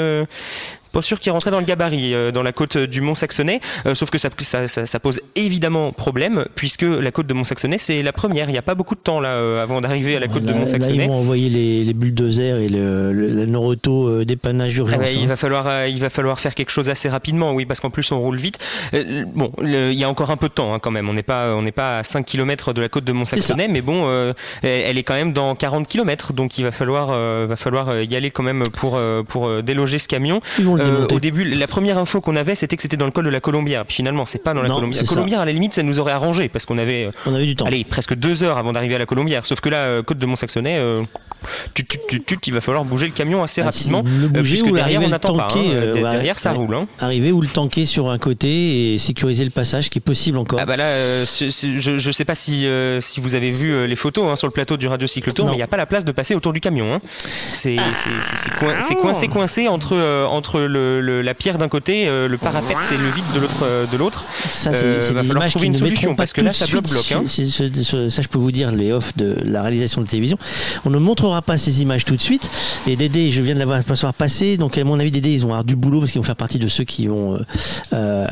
pas 0.91 1.02
sûr 1.02 1.19
qu'il 1.19 1.32
rentrait 1.32 1.52
dans 1.52 1.60
le 1.60 1.65
gabarit 1.65 2.13
euh, 2.13 2.31
dans 2.31 2.44
la 2.44 2.52
côte 2.52 2.77
du 2.77 3.02
Mont 3.02 3.15
Saxonnet, 3.15 3.60
euh, 3.85 3.96
sauf 3.96 4.10
que 4.10 4.17
ça, 4.17 4.29
ça, 4.40 4.67
ça, 4.67 5.00
pose 5.00 5.21
évidemment 5.35 5.92
problème 5.92 6.46
puisque 6.56 6.83
la 6.83 7.12
côte 7.12 7.27
de 7.27 7.33
Mont 7.33 7.44
Saxonnet 7.44 7.77
c'est 7.77 8.02
la 8.02 8.12
première. 8.12 8.50
Il 8.50 8.54
n'y 8.54 8.58
a 8.58 8.63
pas 8.63 8.75
beaucoup 8.75 8.96
de 8.96 9.00
temps 9.00 9.19
là 9.19 9.29
euh, 9.29 9.62
avant 9.62 9.81
d'arriver 9.81 10.15
à 10.15 10.19
la 10.19 10.27
côte 10.27 10.44
là, 10.44 10.54
de 10.54 10.58
Mont 10.58 10.67
Saxonnet. 10.67 10.98
Là, 10.98 11.04
ils 11.04 11.10
vont 11.10 11.19
envoyer 11.19 11.50
les, 11.50 11.85
les 11.85 11.94
bulldozers 11.94 12.60
et 12.60 12.69
le, 12.69 13.13
le, 13.13 13.29
le 13.29 13.46
Noroto 13.46 14.23
dépannage 14.23 14.73
d'urgence. 14.73 14.98
Ah 15.00 15.04
bah, 15.04 15.12
il 15.12 15.23
hein. 15.23 15.27
va 15.27 15.35
falloir, 15.35 15.87
il 15.87 16.00
va 16.00 16.10
falloir 16.10 16.40
faire 16.40 16.56
quelque 16.56 16.71
chose 16.71 16.90
assez 16.90 17.10
rapidement, 17.10 17.54
oui, 17.54 17.65
parce 17.65 17.79
qu'en 17.79 17.90
plus 17.90 18.12
on 18.12 18.19
roule 18.19 18.37
vite. 18.37 18.58
bon, 18.94 19.52
le, 19.60 19.92
il 19.92 20.00
y 20.00 20.04
a 20.04 20.10
encore 20.10 20.31
un 20.31 20.37
peu 20.37 20.50
de 20.50 20.54
temps 20.54 20.73
hein, 20.73 20.79
quand 20.79 20.92
même. 20.92 21.10
On 21.10 21.13
n'est 21.13 21.23
pas, 21.23 21.56
on 21.56 21.62
n'est 21.62 21.71
pas 21.71 22.00
à 22.00 22.04
5 22.04 22.25
km 22.25 22.73
de 22.73 22.81
la 22.81 22.90
côte 22.90 23.04
de 23.04 23.12
Mont 23.12 23.25
Saxonnet, 23.25 23.67
mais 23.67 23.81
bon, 23.81 24.33
elle 24.63 24.98
est 24.98 25.04
quand 25.04 25.13
même 25.13 25.33
dans 25.33 25.56
40 25.56 25.87
km, 25.87 26.33
donc 26.33 26.58
il 26.58 26.63
va 26.63 26.71
falloir, 26.71 27.08
va 27.48 27.56
falloir 27.56 28.02
y 28.02 28.15
aller 28.15 28.31
quand 28.31 28.44
même 28.44 28.63
pour, 28.73 29.00
pour 29.27 29.63
déloger 29.63 30.00
ce 30.00 30.08
camion. 30.08 30.42
Au 31.12 31.19
début 31.19 31.44
la 31.44 31.67
première 31.67 31.98
info 31.98 32.21
qu'on 32.21 32.36
avait, 32.36 32.56
c'était 32.56 32.75
que 32.75 32.82
c'était 32.82 32.98
dans 32.98 33.06
le 33.06 33.12
col 33.12 33.25
de 33.25 33.30
la 33.30 33.40
Colombière. 33.40 33.86
Puis 33.86 33.96
finalement, 33.98 34.25
c'est 34.25 34.44
pas 34.44 34.54
dans 34.54 34.62
la 34.62 34.69
non, 34.69 34.75
Colombière. 34.75 35.02
La 35.02 35.08
Colombière, 35.08 35.40
à 35.42 35.46
la 35.46 35.52
limite, 35.52 35.73
ça 35.73 35.84
nous 35.84 36.00
aurait 36.00 36.12
arrangé 36.12 36.50
parce 36.50 36.65
qu'on 36.65 36.77
avait, 36.77 37.10
on 37.25 37.34
avait 37.34 37.46
du 37.46 37.56
temps. 37.56 37.65
Allez, 37.65 37.84
presque 37.84 38.15
deux 38.15 38.44
heures 38.44 38.58
avant 38.58 38.73
d'arriver 38.73 38.96
à 38.96 39.00
la 39.00 39.06
Colombière. 39.06 39.46
Sauf 39.46 39.62
que 39.62 39.69
là, 39.69 39.84
euh, 39.84 40.04
côte 40.04 40.17
de 40.17 40.25
Mont-Saxonnet, 40.25 40.77
euh, 40.77 41.04
tu, 41.73 41.85
tu, 41.85 42.00
tu, 42.08 42.23
tu, 42.23 42.37
il 42.48 42.54
va 42.54 42.62
falloir 42.62 42.85
bouger 42.85 43.06
le 43.08 43.12
camion 43.12 43.44
assez 43.44 43.62
ah, 43.62 43.65
rapidement. 43.65 44.04
Si, 44.06 44.21
le 44.21 44.27
bouger 44.27 44.56
puisque 44.56 44.67
ou 44.67 44.75
derrière, 44.75 45.02
on 45.02 45.10
n'attend 45.10 45.35
pas. 45.35 45.48
Hein, 45.54 45.60
euh, 45.73 45.94
derrière, 45.94 46.40
ça 46.40 46.52
ouais, 46.52 46.58
roule. 46.58 46.75
Hein. 46.75 46.87
Arriver 47.00 47.31
ou 47.31 47.42
le 47.42 47.48
tanker 47.48 47.85
sur 47.85 48.10
un 48.10 48.17
côté 48.17 48.94
et 48.94 48.98
sécuriser 48.98 49.44
le 49.44 49.52
passage 49.52 49.90
qui 49.90 50.00
est 50.00 50.02
possible 50.02 50.37
encore. 50.37 50.60
Ah 50.62 50.65
bah 50.65 50.77
là, 50.77 50.85
euh, 50.85 51.25
je, 51.25 51.98
je 51.98 52.12
sais 52.12 52.25
pas 52.25 52.35
si, 52.35 52.65
euh, 52.65 53.00
si 53.00 53.19
vous 53.19 53.35
avez 53.35 53.52
vu 53.52 53.87
les 53.87 53.96
photos 53.96 54.29
hein, 54.29 54.35
sur 54.35 54.48
le 54.48 54.54
plateau 54.54 54.77
du 54.77 54.87
Radio 54.87 55.08
Cycle 55.08 55.31
Tour, 55.33 55.46
mais 55.46 55.54
il 55.54 55.58
n'y 55.58 55.63
a 55.63 55.67
pas 55.67 55.77
la 55.77 55.85
place 55.85 56.06
de 56.06 56.12
passer 56.12 56.35
autour 56.35 56.54
du 56.54 56.60
camion. 56.60 56.94
Hein. 56.94 57.00
C'est 57.54 57.77
ah. 57.77 57.83
coin, 58.60 58.73
coincé, 59.02 59.27
coincé 59.27 59.67
entre, 59.67 60.25
entre 60.29 60.60
le, 60.62 61.02
le, 61.02 61.21
la 61.21 61.33
pierre 61.33 61.58
d'un 61.58 61.69
côté, 61.69 62.06
le 62.06 62.37
parapet 62.37 62.75
et 62.94 62.98
le 62.98 63.10
vide 63.10 63.25
de 63.33 63.40
l'autre. 63.40 63.65
De 63.92 63.98
l'autre. 63.98 64.23
Ça, 64.46 64.73
c'est 64.73 64.85
euh, 64.85 65.00
va 65.13 65.23
falloir 65.23 65.48
trouver 65.50 65.67
une 65.67 65.73
solution 65.73 66.15
parce 66.15 66.33
que 66.33 66.42
là, 66.42 66.54
ça 66.54 66.65
bloque. 66.67 67.12
Hein. 67.12 67.23
Ça, 67.27 68.21
je 68.21 68.27
peux 68.27 68.37
vous 68.40 68.52
dire, 68.52 68.71
les 68.71 68.92
off 68.92 69.15
de 69.15 69.35
la 69.44 69.62
réalisation 69.62 70.02
de 70.02 70.08
télévision. 70.08 70.37
On 70.85 70.90
ne 70.90 71.00
pas 71.42 71.58
ces 71.58 71.82
images 71.82 72.06
tout 72.06 72.15
de 72.15 72.21
suite. 72.21 72.50
Et 72.88 72.96
Dédé, 72.96 73.32
je 73.32 73.42
viens 73.42 73.54
de 73.54 73.60
l'avoir 73.60 73.84
passer. 74.17 74.58
Donc, 74.58 74.77
à 74.77 74.84
mon 74.84 75.00
avis, 75.00 75.12
Dédé, 75.12 75.32
ils 75.32 75.42
vont 75.42 75.50
avoir 75.50 75.63
du 75.63 75.75
boulot 75.75 76.00
parce 76.00 76.12
qu'ils 76.12 76.21
vont 76.21 76.25
faire 76.25 76.36
partie 76.36 76.60
de 76.60 76.67
ceux 76.67 76.84
qui 76.84 77.08
vont, 77.08 77.36
euh, 77.36 77.40
euh, 77.94 78.27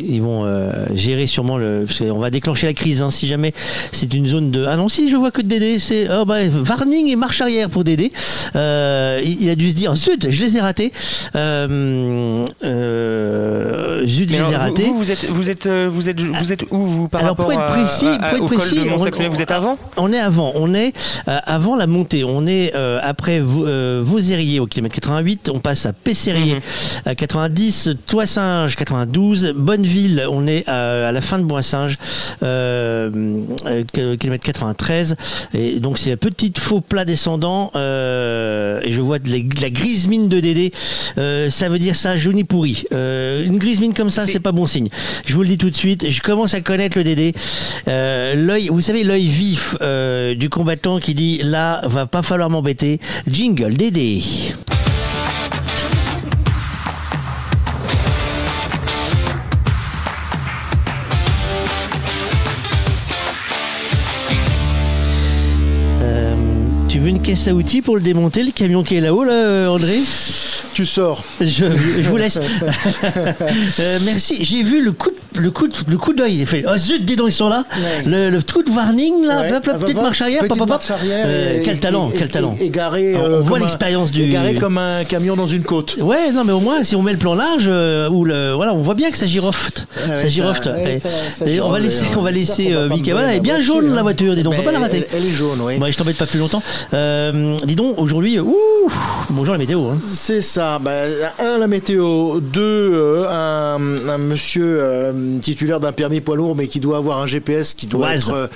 ils 0.00 0.22
vont 0.22 0.44
euh, 0.44 0.86
gérer 0.94 1.26
sûrement 1.26 1.56
le. 1.56 1.84
Parce 1.86 2.00
on 2.00 2.18
va 2.18 2.30
déclencher 2.30 2.66
la 2.66 2.72
crise. 2.74 3.02
Hein, 3.02 3.10
si 3.10 3.28
jamais 3.28 3.52
c'est 3.92 4.12
une 4.14 4.26
zone 4.26 4.50
de. 4.50 4.64
Ah 4.66 4.76
non, 4.76 4.88
si 4.88 5.10
je 5.10 5.16
vois 5.16 5.30
que 5.30 5.42
Dédé, 5.42 5.78
c'est 5.78 6.08
oh, 6.10 6.24
bah, 6.24 6.38
warning 6.68 7.08
et 7.08 7.16
marche 7.16 7.40
arrière 7.40 7.70
pour 7.70 7.84
Dédé. 7.84 8.12
Euh, 8.56 9.20
il, 9.24 9.48
a 9.48 9.54
dû 9.54 9.70
se 9.70 9.74
dire 9.74 9.94
zut, 9.94 10.30
je 10.30 10.42
les 10.42 10.56
ai 10.56 10.60
ratés. 10.60 10.92
Zut, 11.34 11.38
je 14.04 14.24
les 14.24 14.36
ai 14.36 14.56
ratés. 14.56 14.88
Vous, 14.88 14.98
vous, 14.98 15.10
êtes, 15.10 15.26
vous 15.26 15.50
êtes, 15.50 15.68
vous 15.68 16.08
êtes, 16.08 16.20
vous 16.20 16.52
êtes 16.52 16.64
où 16.70 16.86
vous 16.86 17.08
par 17.08 17.20
Alors, 17.20 17.36
rapport 17.36 17.46
pour 17.46 17.54
être 17.54 17.66
précis, 17.66 18.06
à, 18.06 18.26
à, 18.26 18.34
pour 18.34 18.52
être 18.52 18.58
précis, 18.58 19.28
Vous 19.28 19.42
êtes 19.42 19.50
avant? 19.50 19.78
On 19.96 20.12
est 20.12 20.18
avant. 20.18 20.52
On 20.54 20.74
est 20.74 20.92
avant 21.26 21.76
la 21.76 21.86
montée. 21.86 22.17
On 22.24 22.46
est 22.46 22.74
euh, 22.74 23.00
après 23.02 23.40
euh, 23.40 24.02
Vauzérier 24.04 24.60
au 24.60 24.66
kilomètre 24.66 24.94
88. 24.94 25.50
On 25.54 25.60
passe 25.60 25.86
à 25.86 25.92
Pessérier 25.92 26.56
mm 26.56 26.58
-hmm. 26.58 27.10
à 27.10 27.14
90, 27.14 27.90
Toissinge 28.06 28.76
92, 28.76 29.52
Bonneville. 29.56 30.26
On 30.30 30.46
est 30.46 30.68
à, 30.68 31.08
à 31.08 31.12
la 31.12 31.20
fin 31.20 31.38
de 31.38 31.44
Boissinge, 31.44 31.96
kilomètre 33.92 34.44
93. 34.44 35.16
Et 35.54 35.80
donc 35.80 35.98
c'est 35.98 36.12
un 36.12 36.16
petit 36.16 36.52
faux 36.58 36.80
plat 36.80 37.04
descendant. 37.04 37.70
et 37.74 38.92
je 38.96 39.00
vois 39.00 39.18
de 39.18 39.28
la, 39.30 39.38
de 39.38 39.62
la, 39.62 39.70
grise 39.70 40.06
mine 40.08 40.28
de 40.28 40.40
Dédé. 40.40 40.72
ça 41.50 41.68
veut 41.68 41.78
dire 41.78 41.96
ça 41.96 42.16
jauni 42.16 42.44
pourri. 42.44 42.84
une 42.92 43.58
grise 43.58 43.80
mine 43.80 43.94
comme 43.94 44.10
ça, 44.10 44.26
c'est 44.26 44.40
pas 44.40 44.52
bon 44.52 44.66
signe. 44.66 44.88
Je 45.26 45.34
vous 45.34 45.42
le 45.42 45.48
dis 45.48 45.58
tout 45.58 45.70
de 45.70 45.76
suite. 45.76 46.10
Je 46.10 46.20
commence 46.20 46.54
à 46.54 46.60
connaître 46.60 46.96
le 46.98 47.04
Dédé. 47.04 47.32
Euh, 47.88 48.34
l'œil, 48.34 48.68
vous 48.68 48.80
savez, 48.80 49.04
l'œil 49.04 49.28
vif 49.28 49.76
euh, 49.80 50.34
du 50.34 50.48
combattant 50.50 50.98
qui 50.98 51.14
dit 51.14 51.40
là, 51.42 51.82
va 51.86 52.06
pas 52.08 52.22
falloir 52.22 52.50
m'embêter. 52.50 53.00
Jingle 53.30 53.74
Dédé. 53.74 54.22
Euh, 66.00 66.34
tu 66.88 66.98
veux 66.98 67.08
une 67.08 67.22
caisse 67.22 67.46
à 67.48 67.54
outils 67.54 67.82
pour 67.82 67.96
le 67.96 68.02
démonter, 68.02 68.42
le 68.42 68.50
camion 68.50 68.82
qui 68.82 68.96
est 68.96 69.00
là-haut, 69.00 69.24
là, 69.24 69.70
André? 69.70 69.98
Tu 70.78 70.86
sors. 70.86 71.24
Je, 71.40 71.44
je 71.44 72.08
vous 72.08 72.16
laisse. 72.16 72.38
euh, 73.80 73.98
merci. 74.04 74.44
J'ai 74.44 74.62
vu 74.62 74.80
le 74.80 74.92
coup, 74.92 75.10
de, 75.34 75.40
le 75.40 75.50
coup, 75.50 75.66
de, 75.66 75.74
le 75.88 75.96
coup 75.96 76.12
d'œil. 76.12 76.42
Il 76.42 76.46
fait 76.46 76.62
oh 76.72 76.76
zut, 76.76 77.04
dis 77.04 77.16
donc 77.16 77.30
ils 77.30 77.32
sont 77.32 77.48
là. 77.48 77.64
Ouais. 77.76 78.04
Le, 78.06 78.30
le, 78.30 78.40
coup 78.40 78.62
de 78.62 78.70
warning 78.70 79.26
là, 79.26 79.40
ouais. 79.40 79.50
Ah, 79.52 79.60
petite 79.60 79.96
marche 79.96 80.22
arrière, 80.22 80.42
petite 80.42 80.56
papa, 80.56 80.74
marche 80.74 80.92
arrière 80.92 81.24
euh, 81.26 81.58
et, 81.58 81.64
quel 81.64 81.80
talent, 81.80 82.12
et, 82.14 82.16
quel 82.16 82.28
talent. 82.28 82.56
Égaré. 82.60 83.16
Euh, 83.16 83.40
on 83.40 83.42
voit 83.42 83.58
l'expérience 83.58 84.12
du. 84.12 84.22
Égaré 84.22 84.54
comme 84.54 84.78
un 84.78 85.02
camion 85.02 85.34
dans 85.34 85.48
une 85.48 85.64
côte. 85.64 85.96
Ouais, 86.00 86.30
non 86.30 86.44
mais 86.44 86.52
au 86.52 86.60
moins 86.60 86.84
si 86.84 86.94
on 86.94 87.02
met 87.02 87.10
le 87.10 87.18
plan 87.18 87.34
large, 87.34 87.64
euh, 87.66 88.08
ou 88.08 88.24
le, 88.24 88.52
voilà, 88.52 88.72
on 88.72 88.78
voit 88.78 88.94
bien 88.94 89.10
que 89.10 89.18
ça 89.18 89.26
girofte. 89.26 89.88
Ouais, 90.08 90.22
ça 90.22 90.28
girofte. 90.28 90.64
Ça, 90.64 90.80
et, 90.88 91.00
ça, 91.00 91.08
ça 91.38 91.44
et 91.44 91.60
on 91.60 91.70
va 91.70 91.80
laisser, 91.80 92.06
on 92.16 92.22
va 92.22 92.30
laisser 92.30 92.72
euh, 92.72 92.88
Mickey. 92.88 93.10
Voilà, 93.10 93.30
elle 93.30 93.38
est 93.38 93.40
bien 93.40 93.58
jaune 93.58 93.92
la 93.92 94.02
voiture. 94.02 94.36
Dis 94.36 94.44
donc, 94.44 94.54
on 94.54 94.58
peut 94.58 94.62
pas 94.62 94.70
la 94.70 94.78
rater. 94.78 95.08
Elle 95.12 95.26
est 95.26 95.34
jaune, 95.34 95.58
oui. 95.60 95.76
Ouais, 95.78 95.90
je 95.90 95.98
t'embête 95.98 96.16
pas 96.16 96.26
plus 96.26 96.38
longtemps. 96.38 96.62
dis 96.92 97.74
donc, 97.74 97.98
aujourd'hui, 97.98 98.38
ouh, 98.38 98.56
bonjour 99.30 99.54
la 99.54 99.58
météo. 99.58 99.88
Hein. 99.88 99.98
C'est 100.12 100.40
ça. 100.40 100.67
Bah, 100.80 100.92
un 101.38 101.58
la 101.58 101.66
météo 101.66 102.40
deux, 102.40 102.90
euh, 102.92 103.26
un, 103.28 104.08
un, 104.08 104.18
monsieur 104.18 104.78
euh, 104.80 105.38
titulaire 105.40 105.80
d'un 105.80 105.92
permis 105.92 106.20
poids 106.20 106.36
lourd, 106.36 106.54
mais 106.54 106.66
qui 106.66 106.78
doit 106.78 106.98
avoir 106.98 107.20
un 107.20 107.26
GPS 107.26 107.72
qui 107.72 107.86
doit 107.86 108.08
Oise. 108.10 108.28
être 108.28 108.34
euh, 108.34 108.46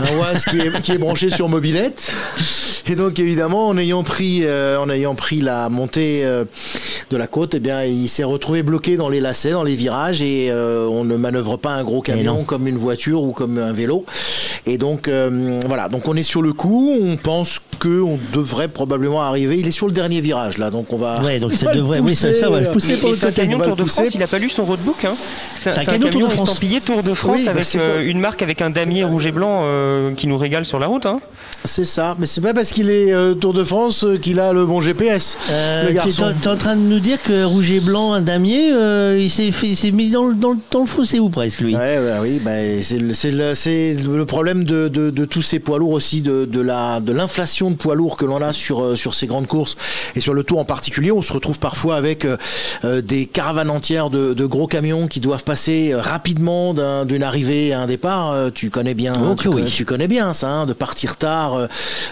un 0.00 0.16
OAS 0.16 0.44
qui 0.50 0.58
est, 0.58 0.80
qui 0.80 0.92
est, 0.92 0.98
branché 0.98 1.30
sur 1.30 1.48
mobilette. 1.48 2.12
Et 2.90 2.96
donc 2.96 3.18
évidemment, 3.18 3.68
en 3.68 3.78
ayant 3.78 4.02
pris, 4.02 4.44
en 4.46 4.90
ayant 4.90 5.14
pris 5.14 5.40
la 5.40 5.68
montée 5.68 6.24
de 6.24 7.16
la 7.16 7.26
côte, 7.26 7.54
eh 7.54 7.60
bien, 7.60 7.84
il 7.84 8.08
s'est 8.08 8.24
retrouvé 8.24 8.62
bloqué 8.62 8.96
dans 8.96 9.08
les 9.08 9.20
lacets, 9.20 9.52
dans 9.52 9.62
les 9.62 9.76
virages, 9.76 10.22
et 10.22 10.52
on 10.52 11.04
ne 11.04 11.16
manœuvre 11.16 11.56
pas 11.56 11.70
un 11.70 11.84
gros 11.84 12.02
camion 12.02 12.42
comme 12.42 12.66
une 12.66 12.78
voiture 12.78 13.22
ou 13.22 13.32
comme 13.32 13.58
un 13.58 13.72
vélo. 13.72 14.04
Et 14.66 14.76
donc 14.76 15.08
voilà, 15.66 15.88
donc 15.88 16.08
on 16.08 16.16
est 16.16 16.24
sur 16.24 16.42
le 16.42 16.52
coup. 16.52 16.92
On 17.00 17.16
pense 17.16 17.60
que 17.80 18.00
on 18.00 18.18
devrait 18.32 18.68
probablement 18.68 19.22
arriver. 19.22 19.58
Il 19.58 19.66
est 19.66 19.72
sur 19.72 19.86
le 19.86 19.92
dernier 19.92 20.20
virage 20.20 20.58
là, 20.58 20.70
donc 20.70 20.92
on 20.92 20.96
va. 20.96 21.20
Ouais, 21.22 21.40
donc 21.40 21.54
ça 21.60 21.72
devrait. 21.72 21.98
Oui, 21.98 22.14
ça, 22.14 22.32
ça 22.32 22.48
va 22.48 22.60
le 22.60 22.70
pousser 22.70 22.92
et, 22.92 23.06
et 23.08 23.14
c'est 23.14 23.26
un 23.26 23.32
camion 23.32 23.58
Tour 23.58 23.76
de 23.76 23.84
France, 23.84 24.14
il 24.14 24.20
n'a 24.20 24.26
pas 24.26 24.38
lu 24.38 24.48
son 24.48 24.64
roadbook. 24.64 25.04
Hein. 25.04 25.14
C'est 25.56 25.70
un, 25.70 25.80
un, 25.80 25.84
camion, 25.84 26.10
camion 26.10 26.30
estampillé 26.30 26.80
Tour 26.80 27.02
de 27.02 27.14
France 27.14 27.40
oui, 27.42 27.48
avec 27.48 27.66
euh, 27.76 28.04
une 28.04 28.20
marque 28.20 28.42
avec 28.42 28.62
un 28.62 28.70
damier 28.70 29.04
rouge 29.04 29.26
et 29.26 29.32
blanc 29.32 29.60
euh, 29.62 30.14
qui 30.14 30.26
nous 30.26 30.38
régale 30.38 30.64
sur 30.64 30.78
la 30.78 30.86
route. 30.86 31.06
Hein. 31.06 31.20
C'est 31.64 31.84
ça, 31.84 32.14
mais 32.18 32.26
c'est 32.26 32.40
pas 32.40 32.54
parce 32.54 32.70
qu'il 32.70 32.79
est 32.88 33.12
euh, 33.12 33.34
Tour 33.34 33.52
de 33.52 33.64
France 33.64 34.06
qu'il 34.22 34.38
a 34.38 34.52
le 34.52 34.64
bon 34.64 34.80
GPS. 34.80 35.36
le 35.50 35.92
garçon. 35.92 36.32
Tu 36.40 36.48
es 36.48 36.50
en 36.50 36.56
train 36.56 36.76
de 36.76 36.82
nous 36.82 37.00
dire 37.00 37.20
que 37.22 37.44
rouge 37.44 37.70
et 37.72 37.80
blanc, 37.80 38.12
un 38.12 38.22
damier, 38.22 38.68
il 39.18 39.30
s'est 39.30 39.90
mis 39.90 40.08
dans, 40.08 40.30
dans, 40.30 40.56
dans, 40.70 40.80
le 40.80 40.86
fossé 40.86 41.18
ou 41.18 41.28
presque 41.28 41.60
lui. 41.60 41.76
Ouais, 41.76 41.98
bah, 41.98 42.18
oui, 42.22 42.40
bah, 42.42 42.52
c'est 42.82 42.98
le, 43.32 44.16
le, 44.16 44.24
problème 44.24 44.64
de, 44.64 44.88
de, 44.88 45.10
de, 45.10 45.24
tous 45.24 45.42
ces 45.42 45.58
poids 45.58 45.78
lourds 45.78 45.92
aussi, 45.92 46.22
de, 46.22 46.44
de 46.44 47.12
l'inflation 47.12 47.70
de, 47.70 47.74
de 47.74 47.78
poids 47.78 47.96
lourds 47.96 48.16
que 48.16 48.24
l'on 48.24 48.40
a 48.40 48.52
sur, 48.52 48.96
sur 48.96 49.14
ces 49.14 49.26
grandes 49.26 49.48
courses 49.48 49.76
et 50.14 50.20
sur 50.20 50.32
le 50.32 50.44
Tour 50.44 50.60
en 50.60 50.64
particulier. 50.64 51.10
On 51.10 51.22
se 51.22 51.32
retrouve 51.32 51.58
parfois 51.58 51.96
avec 51.96 52.24
euh, 52.84 53.02
des 53.02 53.26
caravanes 53.26 53.70
entières 53.70 54.10
de, 54.10 54.34
de, 54.34 54.46
gros 54.46 54.66
camions 54.66 55.06
qui 55.08 55.20
doivent 55.20 55.44
passer 55.44 55.94
rapidement 55.94 56.74
d'une 57.04 57.22
un, 57.22 57.26
arrivée 57.26 57.72
à 57.72 57.80
un 57.80 57.86
départ. 57.86 58.32
Euh, 58.32 58.50
tu 58.52 58.70
connais 58.70 58.94
bien, 58.94 59.14
oh, 59.22 59.34
tu, 59.34 59.48
oui. 59.48 59.64
tu, 59.64 59.84
connais 59.84 60.08
bien 60.08 60.32
ça, 60.32 60.48
hein, 60.48 60.66
de 60.66 60.72
partir 60.72 61.16
tard, 61.16 61.68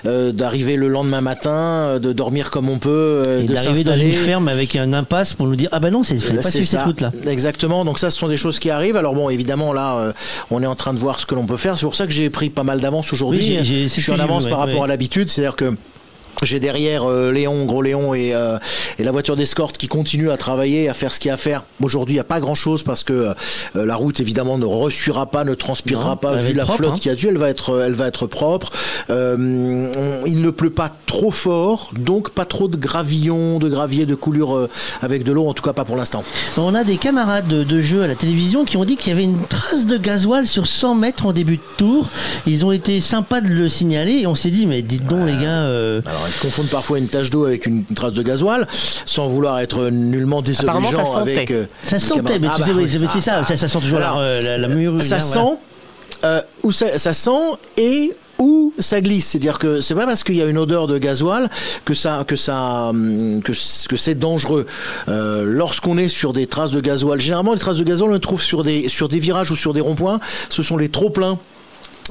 euh, 0.07 0.33
d'arriver 0.33 0.58
d'arriver 0.59 0.77
le 0.77 0.89
lendemain 0.89 1.21
matin, 1.21 1.99
de 2.01 2.13
dormir 2.13 2.51
comme 2.51 2.69
on 2.69 2.79
peut, 2.79 3.39
et 3.41 3.45
de 3.45 3.55
d'arriver 3.55 3.85
dans 3.85 3.97
une 3.97 4.13
ferme 4.13 4.49
avec 4.49 4.75
un 4.77 4.93
impasse 4.93 5.35
pour 5.35 5.47
nous 5.47 5.57
dire 5.57 5.69
ah 5.73 5.79
bah 5.79 5.91
non, 5.91 6.03
c'est 6.03 6.19
fallait 6.19 6.41
pas 6.41 6.51
suivre 6.51 6.67
cette 6.67 6.83
route 6.83 7.01
là. 7.01 7.13
Exactement. 7.29 7.85
Donc 7.85 7.99
ça, 7.99 8.11
ce 8.11 8.19
sont 8.19 8.29
des 8.29 8.37
choses 8.37 8.59
qui 8.59 8.71
arrivent. 8.71 8.97
Alors 8.97 9.15
bon, 9.15 9.31
évidemment, 9.31 9.73
là, 9.73 9.99
euh, 9.99 10.13
on 10.51 10.63
est 10.63 10.67
en 10.67 10.75
train 10.75 10.95
de 10.95 10.99
voir 10.99 11.21
ce 11.21 11.27
que 11.27 11.35
l'on 11.35 11.47
peut 11.47 11.57
faire. 11.57 11.77
C'est 11.79 11.87
pour 11.87 11.95
ça 11.95 12.07
que 12.07 12.13
j'ai 12.13 12.29
pris 12.31 12.51
pas 12.51 12.65
mal 12.65 12.81
d'avance 12.81 13.13
aujourd'hui. 13.13 13.59
Oui, 13.61 13.89
je 13.89 14.01
suis 14.01 14.13
en 14.13 14.17
vu, 14.17 14.21
avance 14.21 14.45
ouais, 14.45 14.51
par 14.51 14.59
rapport 14.59 14.81
ouais. 14.81 14.85
à 14.85 14.89
l'habitude. 14.89 15.31
C'est-à-dire 15.31 15.57
que 15.57 15.77
j'ai 16.43 16.61
derrière 16.61 17.05
euh, 17.11 17.33
Léon, 17.33 17.65
Gros 17.65 17.83
Léon 17.83 18.15
et, 18.15 18.33
euh, 18.35 18.59
et 18.99 19.05
la 19.05 19.11
voiture 19.11 19.35
d'escorte 19.37 19.77
qui 19.79 19.89
continue 19.89 20.31
à 20.31 20.37
travailler, 20.37 20.89
à 20.89 20.95
faire 20.95 21.13
ce 21.13 21.21
qu'il 21.21 21.29
y 21.29 21.31
a 21.33 21.35
à 21.35 21.37
faire. 21.37 21.65
Aujourd'hui, 21.83 22.15
il 22.15 22.17
n'y 22.17 22.21
a 22.21 22.25
pas 22.25 22.41
grand-chose 22.41 22.83
parce 22.83 23.05
que 23.05 23.13
euh, 23.13 23.35
la 23.87 23.97
route, 23.97 24.21
évidemment, 24.21 24.57
ne 24.59 24.65
ressuiera 24.65 25.27
pas, 25.27 25.45
ne 25.45 25.55
transpirera 25.55 26.11
Non, 26.11 26.17
pas. 26.17 26.35
Vu 26.37 26.53
la 26.53 26.65
propre, 26.65 26.79
flotte 26.79 26.93
hein. 26.95 26.99
qu'il 26.99 27.09
y 27.09 27.13
a 27.13 27.15
dessus, 27.17 27.29
elle 27.29 27.39
va 27.39 27.49
être, 27.49 27.83
elle 27.85 27.95
va 27.95 28.07
être 28.07 28.27
propre. 28.27 28.71
On- 29.11 29.89
il 30.27 30.41
ne 30.43 30.51
pleut 30.51 30.71
pas 30.71 30.91
trop 31.07 31.31
fort, 31.31 31.91
donc 31.99 32.31
pas 32.31 32.45
trop 32.45 32.69
de 32.69 32.77
gravillons, 32.77 33.59
de 33.59 33.69
gravier, 33.69 34.07
de 34.07 34.15
coulures 34.15 34.69
avec 35.03 35.25
de 35.25 35.33
l'eau, 35.33 35.49
en 35.49 35.55
tout 35.55 35.63
cas 35.63 35.73
pas 35.73 35.85
pour 35.85 35.97
l'instant. 35.97 36.23
On 36.57 36.75
a 36.75 36.85
des 36.85 36.97
camarades 36.97 37.47
de, 37.49 37.65
de 37.65 37.81
jeu 37.81 38.03
à 38.03 38.07
la 38.07 38.15
télévision 38.15 38.65
qui 38.65 38.77
ont 38.77 38.85
dit 38.85 38.97
qu'il 38.97 39.11
y 39.11 39.13
avait 39.13 39.25
une 39.25 39.43
trace 39.47 39.87
de 39.87 39.97
gasoil 39.97 40.47
sur 40.47 40.67
100 40.67 40.95
mètres 40.95 41.27
en 41.27 41.33
début 41.33 41.57
de 41.57 41.63
tour. 41.77 42.09
Ils 42.47 42.65
ont 42.65 42.73
été 42.73 43.01
sympas 43.01 43.41
de 43.41 43.49
le 43.49 43.69
signaler 43.69 44.13
et 44.21 44.27
on 44.27 44.35
s'est 44.35 44.51
dit 44.51 44.67
mais 44.67 44.83
dites 44.83 45.07
donc 45.07 45.27
les 45.27 45.37
gars. 45.37 45.65
Alors, 45.65 46.28
ils 46.37 46.41
confondent 46.41 46.69
parfois 46.69 46.99
une 46.99 47.09
tache 47.09 47.31
d'eau 47.31 47.45
avec 47.47 47.67
une 47.67 47.85
trace 47.85 48.13
de 48.13 48.23
gasoil, 48.23 48.67
sans 49.05 49.29
vouloir 49.29 49.59
être 49.61 49.89
nullement 49.91 50.43
désobligeant 50.43 51.05
ça 51.05 51.19
sentait. 51.19 51.33
avec. 51.33 51.51
euh, 51.51 51.65
Ça 51.83 51.99
sentait, 52.01 52.39
mais 52.39 52.49
Ah 52.51 52.55
tu 52.57 52.61
bah 52.61 52.67
sais, 52.67 52.73
oui, 52.75 52.87
mais 53.01 53.09
c'est 53.09 53.21
ça, 53.21 53.45
ça, 53.45 53.57
ça 53.57 53.69
sent 53.69 53.79
toujours 53.81 53.99
Alors, 53.99 54.21
la, 54.21 54.41
la, 54.41 54.59
la 54.59 54.69
mûre. 54.69 55.03
Ça 55.03 55.21
sent, 55.21 55.39
voilà. 55.39 55.57
euh, 56.25 56.43
où 56.63 56.73
ça, 56.73 56.99
ça 56.99 57.15
sent 57.15 57.31
et 57.77 58.13
où 58.39 58.73
ça 58.79 59.01
glisse. 59.01 59.27
C'est-à-dire 59.27 59.59
que 59.59 59.81
c'est 59.81 59.95
pas 59.97 60.07
parce 60.07 60.23
qu'il 60.23 60.37
y 60.37 60.43
a 60.43 60.45
une 60.47 60.59
odeur 60.59 60.87
de 60.87 60.97
gasoil 60.99 61.51
que 61.85 61.93
ça, 61.95 62.23
que 62.27 62.37
ça, 62.37 62.91
hum, 62.91 63.43
que, 63.43 63.53
que 63.89 63.97
c'est 63.97 64.15
dangereux. 64.15 64.67
Euh, 65.09 65.43
Lorsqu'on 65.45 65.99
est 65.99 66.09
sur 66.09 66.33
des 66.33 66.47
traces 66.47 66.71
de 66.71 66.81
gasoil, 66.81 67.19
généralement 67.21 67.53
les 67.53 67.59
traces 67.59 67.79
de 67.79 67.85
gasoil 67.85 68.11
on 68.11 68.15
les 68.15 68.21
trouve 68.21 68.41
sur 68.43 68.63
des, 68.63 68.89
sur 68.89 69.09
des 69.09 69.19
virages 69.19 69.51
ou 69.51 69.57
sur 69.57 69.73
des 69.73 69.81
ronds-points. 69.81 70.21
Ce 70.51 70.63
sont 70.63 70.77
les 70.77 70.89
trop 70.89 71.11
pleins 71.11 71.39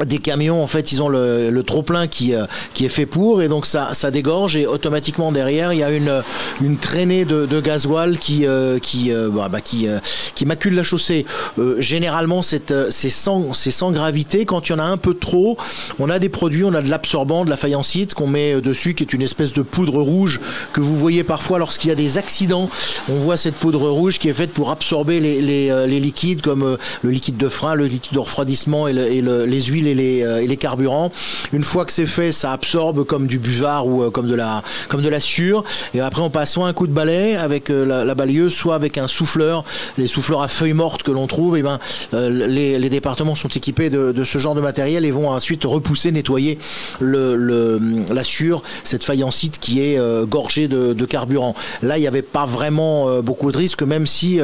des 0.06 0.18
camions 0.20 0.62
en 0.62 0.68
fait 0.68 0.92
ils 0.92 1.02
ont 1.02 1.10
le, 1.10 1.62
trop 1.66 1.82
plein 1.82 2.08
qui 2.08 2.34
euh, 2.36 2.46
qui 2.74 2.86
est 2.86 2.90
fait 2.90 3.06
pour 3.06 3.42
et 3.42 3.48
donc 3.48 3.66
ça 3.66 3.90
ça 3.94 4.12
dégorge 4.12 4.56
et 4.56 4.66
automatiquement 4.68 5.32
derrière 5.32 5.74
il 5.74 5.80
y 5.80 5.84
a 5.84 5.92
une 5.92 6.22
une 6.62 6.78
traînée 6.78 7.26
de, 7.26 7.60
gasoil 7.62 8.18
qui 8.18 8.46
euh, 8.46 8.80
qui 8.80 9.12
euh, 9.12 9.30
bah, 9.30 9.50
bah, 9.52 9.62
qui 9.62 9.88
euh, 9.88 10.00
qui 10.36 10.46
macule 10.46 10.76
la 10.76 10.84
chaussée. 10.84 11.26
Euh, 11.58 11.82
généralement 11.82 12.42
c'est 12.42 12.72
euh, 12.72 12.90
sans 12.92 13.54
sans 13.54 13.92
gravité 13.92 14.46
quand 14.46 14.70
il 14.70 14.74
y 14.74 14.76
en 14.76 14.80
a 14.80 14.84
un 14.84 14.98
peu 14.98 15.14
trop 15.14 15.58
on 16.00 16.10
a 16.10 16.20
des 16.20 16.30
produits 16.30 16.64
on 16.64 16.74
a 16.74 16.82
de 16.82 16.90
l'absorbant 16.90 17.44
de 17.46 17.50
la 17.50 17.58
faïencite 17.58 18.14
qu'on 18.14 18.28
met 18.28 18.54
euh, 18.54 18.62
dessus 18.62 18.94
qui 18.94 19.04
est 19.04 19.14
une 19.14 19.22
espèce 19.22 19.54
de 19.54 19.62
poudre 19.62 20.02
rouge 20.02 20.40
que 20.74 20.82
vous 20.82 20.96
voyez 20.96 21.24
parfois 21.24 21.58
lorsqu'il 21.60 21.90
y 21.90 21.92
a 21.92 21.96
des 21.96 22.18
accidents. 22.18 22.70
On 23.10 23.16
voit 23.16 23.38
cette 23.38 23.56
poudre 23.56 23.90
rouge 23.90 24.20
qui 24.20 24.30
est 24.30 24.34
faite 24.34 24.52
pour 24.52 24.70
absorber 24.72 25.20
les, 25.20 25.42
les, 25.42 25.70
euh, 25.72 25.86
liquides 25.88 26.42
comme 26.42 26.64
euh, 26.64 26.78
le 27.02 27.10
liquide 27.12 27.38
de 27.38 27.50
frein 27.50 27.74
le 27.76 27.86
liquide 27.88 28.14
de 28.14 28.20
refroidissement 28.20 28.88
et, 28.88 28.94
le- 28.94 29.08
et 29.12 29.22
le- 29.22 29.46
les 29.46 29.62
huiles 29.62 29.87
euh, 29.96 30.40
et 30.40 30.48
les 30.48 30.58
carburants. 30.58 31.12
Une 31.54 31.64
fois 31.64 31.86
que 31.86 31.92
c'est 31.92 32.06
fait 32.06 32.32
ça 32.32 32.52
absorbe 32.52 33.06
comme 33.06 33.28
du 33.28 33.40
buvard 33.40 33.88
ou 33.88 34.04
euh, 34.04 34.10
comme 34.10 34.28
de 34.28 34.36
la 34.36 34.64
comme 34.90 35.02
de 35.02 35.10
la 35.10 35.20
sciure. 35.20 35.64
Et 35.94 36.02
après 36.02 36.22
on 36.22 36.30
passe 36.30 36.54
soit 36.54 36.68
un 36.68 36.74
coup 36.74 36.88
de 36.88 36.94
balai 36.94 37.36
avec 37.36 37.70
euh, 37.70 37.86
la, 37.86 38.04
la 38.04 38.16
balayeuse 38.16 38.54
soit 38.54 38.76
avec 38.76 38.98
un 38.98 39.08
souffleur 39.08 39.64
les 39.98 40.08
souffleurs 40.08 40.42
à 40.42 40.48
feuilles 40.48 40.74
mortes 40.74 41.04
que 41.04 41.12
l'on 41.12 41.28
trouve 41.28 41.58
et 41.58 41.62
ben 41.62 41.80
les, 42.14 42.90
départements 42.90 43.36
sont 43.36 43.50
équipés 43.50 43.90
de, 43.90 44.24
ce 44.24 44.38
genre 44.38 44.56
de 44.56 44.62
matériel 44.62 45.04
et 45.06 45.12
vont 45.12 45.30
ensuite 45.30 45.66
repousser 45.66 46.12
nettoyer 46.12 46.58
le, 47.00 47.80
la 48.10 48.24
sciure 48.24 48.64
cette 48.84 49.04
faïencite 49.04 49.60
qui 49.60 49.82
est 49.82 50.00
gorgée 50.26 50.68
de, 50.68 51.06
carburant. 51.06 51.54
Là 51.84 51.98
il 51.98 52.02
n'y 52.02 52.08
avait 52.08 52.22
pas 52.22 52.46
vraiment 52.46 53.22
beaucoup 53.22 53.52
de 53.52 53.58
risques 53.58 53.84
même 53.84 54.08
si 54.08 54.40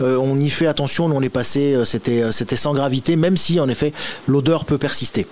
on 0.00 0.40
y 0.40 0.50
fait 0.50 0.66
attention. 0.66 1.06
On 1.06 1.22
est 1.22 1.28
passé 1.28 1.76
c'était 1.84 2.30
c'était 2.30 2.56
sans 2.56 2.74
gravité 2.74 3.16
même 3.16 3.36
si 3.36 3.58
en 3.60 3.68
effet 3.68 3.92
l'odeur 4.26 4.64
peut 4.64 4.77
persister 4.78 5.26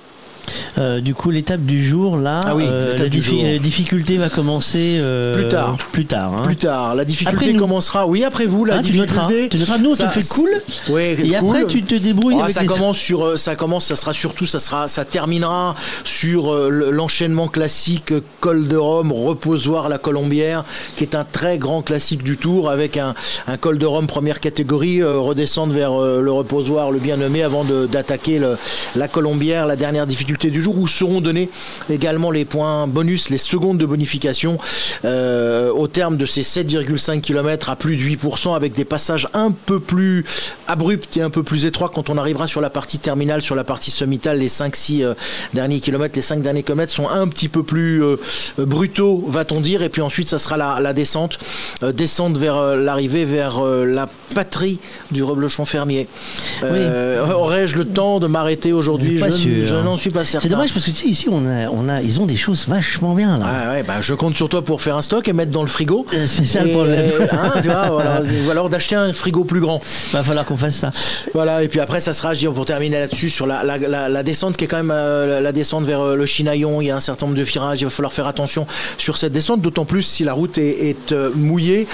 Euh, 0.78 1.00
du 1.00 1.14
coup, 1.14 1.30
l'étape 1.30 1.60
du 1.62 1.86
jour, 1.86 2.16
là, 2.16 2.40
Ah 2.44 2.54
oui, 2.54 2.64
euh, 2.66 2.96
la 2.98 3.08
du 3.08 3.20
diffi- 3.20 3.40
jour. 3.40 3.42
euh, 3.44 3.58
difficulté 3.58 4.16
va 4.16 4.28
commencer 4.28 4.96
euh, 4.98 5.34
Plus 5.34 5.48
tard. 5.48 5.76
Plus 5.92 6.04
tard. 6.06 6.32
hein. 6.34 6.42
Plus 6.42 6.56
tard, 6.56 6.94
la 6.94 7.04
difficulté 7.04 7.46
Après 7.46 7.58
commencera. 7.58 8.06
Oui, 8.06 8.22
après 8.24 8.46
vous, 8.46 8.64
la 8.64 8.76
Ah, 8.76 8.78
difficulté. 8.82 9.48
Tu 9.50 9.58
noteras. 9.58 9.78
Nous, 9.78 9.90
on 9.90 9.92
te 9.92 9.98
ça- 9.98 10.08
fait 10.08 10.28
cool. 10.28 10.50
Oui, 10.90 11.02
Et 11.02 11.16
cool. 11.16 11.34
après, 11.56 11.66
tu 11.66 11.82
te 11.82 11.94
débrouilles 11.94 12.38
avec 12.40 12.50
ça 12.52 12.60
les- 12.62 12.66
commence 12.66 12.98
sur, 12.98 13.38
ça 13.38 13.56
commence, 13.56 13.86
ça 13.86 13.96
sera 13.96 14.12
surtout, 14.12 14.46
ça 14.46 14.58
sera, 14.58 14.88
ça 14.88 15.04
terminera 15.04 15.74
sur 16.04 16.54
le- 16.54 16.90
l'enchaînement 16.90 17.48
classique 17.48 18.12
col 18.40 18.68
de 18.68 18.76
Rome, 18.76 19.12
reposoir 19.12 19.88
la 19.88 19.98
Colombière, 19.98 20.64
qui 20.96 21.04
est 21.04 21.14
un 21.14 21.24
très 21.24 21.58
grand 21.58 21.82
classique 21.82 22.22
du 22.22 22.36
Tour, 22.36 22.70
avec 22.70 22.96
un, 22.96 23.14
un 23.48 23.56
col 23.56 23.78
de 23.78 23.86
Rome 23.86 24.06
première 24.06 24.40
catégorie, 24.40 25.02
redescendre 25.02 25.72
vers 25.72 25.92
le 25.98 26.30
reposoir, 26.32 26.90
le 26.90 26.98
bien 26.98 27.16
nommé, 27.16 27.42
avant 27.42 27.64
d'attaquer 27.64 28.40
la 28.94 29.08
Colombière, 29.08 29.66
la 29.66 29.76
dernière 29.76 30.06
difficulté 30.06 30.35
du 30.44 30.62
jour, 30.62 30.78
où 30.78 30.86
seront 30.86 31.20
donnés 31.20 31.48
également 31.90 32.30
les 32.30 32.44
points 32.44 32.86
bonus, 32.86 33.30
les 33.30 33.38
secondes 33.38 33.78
de 33.78 33.86
bonification 33.86 34.58
euh, 35.04 35.70
au 35.70 35.88
terme 35.88 36.16
de 36.16 36.26
ces 36.26 36.42
7,5 36.42 37.20
km 37.20 37.70
à 37.70 37.76
plus 37.76 37.96
de 37.96 38.02
8%, 38.02 38.54
avec 38.54 38.74
des 38.74 38.84
passages 38.84 39.28
un 39.34 39.50
peu 39.50 39.80
plus 39.80 40.24
abrupts 40.68 41.16
et 41.16 41.22
un 41.22 41.30
peu 41.30 41.42
plus 41.42 41.64
étroits 41.64 41.90
quand 41.94 42.10
on 42.10 42.18
arrivera 42.18 42.46
sur 42.46 42.60
la 42.60 42.70
partie 42.70 42.98
terminale, 42.98 43.42
sur 43.42 43.54
la 43.54 43.64
partie 43.64 43.90
sommitale, 43.90 44.38
les 44.38 44.48
5-6 44.48 45.02
euh, 45.02 45.14
derniers 45.54 45.80
kilomètres, 45.80 46.16
les 46.16 46.22
5 46.22 46.42
derniers 46.42 46.62
kilomètres 46.62 46.92
sont 46.92 47.08
un 47.08 47.26
petit 47.28 47.48
peu 47.48 47.62
plus 47.62 48.02
euh, 48.02 48.16
brutaux, 48.58 49.24
va-t-on 49.26 49.60
dire, 49.60 49.82
et 49.82 49.88
puis 49.88 50.02
ensuite 50.02 50.28
ça 50.28 50.38
sera 50.38 50.56
la, 50.56 50.80
la 50.80 50.92
descente, 50.92 51.38
descente 51.94 52.36
vers 52.36 52.76
l'arrivée, 52.76 53.24
vers 53.24 53.62
la 53.62 54.08
patrie 54.34 54.78
du 55.10 55.22
reblochon 55.22 55.64
fermier. 55.64 56.06
Aurais-je 56.62 57.76
le 57.76 57.84
temps 57.84 58.18
de 58.20 58.26
m'arrêter 58.26 58.72
aujourd'hui? 58.72 59.18
Je, 59.18 59.64
je 59.64 59.74
n'en 59.74 59.96
suis 59.96 60.10
pas 60.10 60.24
certain. 60.26 60.46
C'est 60.48 60.54
dommage 60.54 60.72
parce 60.74 60.84
que 60.84 60.90
tu 60.90 60.96
sais, 60.96 61.08
ici, 61.08 61.28
on 61.30 61.46
a, 61.48 61.68
on 61.70 61.88
a, 61.88 62.02
ils 62.02 62.20
ont 62.20 62.26
des 62.26 62.36
choses 62.36 62.66
vachement 62.68 63.14
bien 63.14 63.38
là. 63.38 63.46
Ah 63.48 63.72
ouais, 63.72 63.82
bah, 63.82 63.94
je 64.00 64.12
compte 64.14 64.36
sur 64.36 64.48
toi 64.48 64.62
pour 64.62 64.82
faire 64.82 64.96
un 64.96 65.02
stock 65.02 65.26
et 65.28 65.32
mettre 65.32 65.50
dans 65.52 65.62
le 65.62 65.68
frigo. 65.68 66.04
Euh, 66.12 66.26
C'est 66.28 66.44
ça 66.46 66.62
le 66.62 66.68
Et, 66.68 66.72
problème. 66.72 67.10
euh, 67.20 67.26
hein, 67.32 67.52
tu 67.62 67.68
vois, 67.68 67.86
voilà, 67.90 68.20
ou 68.46 68.50
alors 68.50 68.68
d'acheter 68.68 68.96
un 68.96 69.12
frigo 69.12 69.44
plus 69.44 69.60
grand. 69.60 69.80
Va 70.12 70.22
falloir 70.22 70.44
qu'on 70.44 70.56
fasse 70.56 70.76
ça. 70.76 70.90
Voilà, 71.34 71.62
et 71.62 71.68
puis 71.68 71.80
après, 71.80 72.00
ça 72.00 72.12
sera, 72.12 72.34
je 72.34 72.40
dis, 72.40 72.46
pour 72.46 72.64
terminer 72.66 72.98
là-dessus, 72.98 73.30
sur 73.30 73.46
la, 73.46 73.62
la, 73.64 73.78
la, 73.78 74.08
la 74.08 74.22
descente 74.22 74.56
qui 74.56 74.64
est 74.64 74.68
quand 74.68 74.76
même 74.76 74.92
euh, 74.92 75.40
la- 75.40 75.52
descente 75.52 75.84
vers 75.84 76.00
euh, 76.00 76.16
le 76.16 76.26
Chinaillon. 76.26 76.80
Il 76.82 76.86
y 76.86 76.90
a 76.90 76.96
un 76.96 77.00
certain 77.00 77.26
nombre 77.26 77.38
de 77.38 77.42
virages, 77.44 77.80
il 77.80 77.84
va 77.84 77.90
falloir 77.90 78.12
faire 78.12 78.26
attention 78.26 78.66
sur 78.98 79.16
cette 79.16 79.32
descente, 79.32 79.60
d'autant 79.62 79.84
plus 79.84 80.02
si 80.02 80.24
la 80.24 80.32
route 80.32 80.58
est, 80.58 80.90
est, 80.90 81.12
mouillée, 81.34 81.86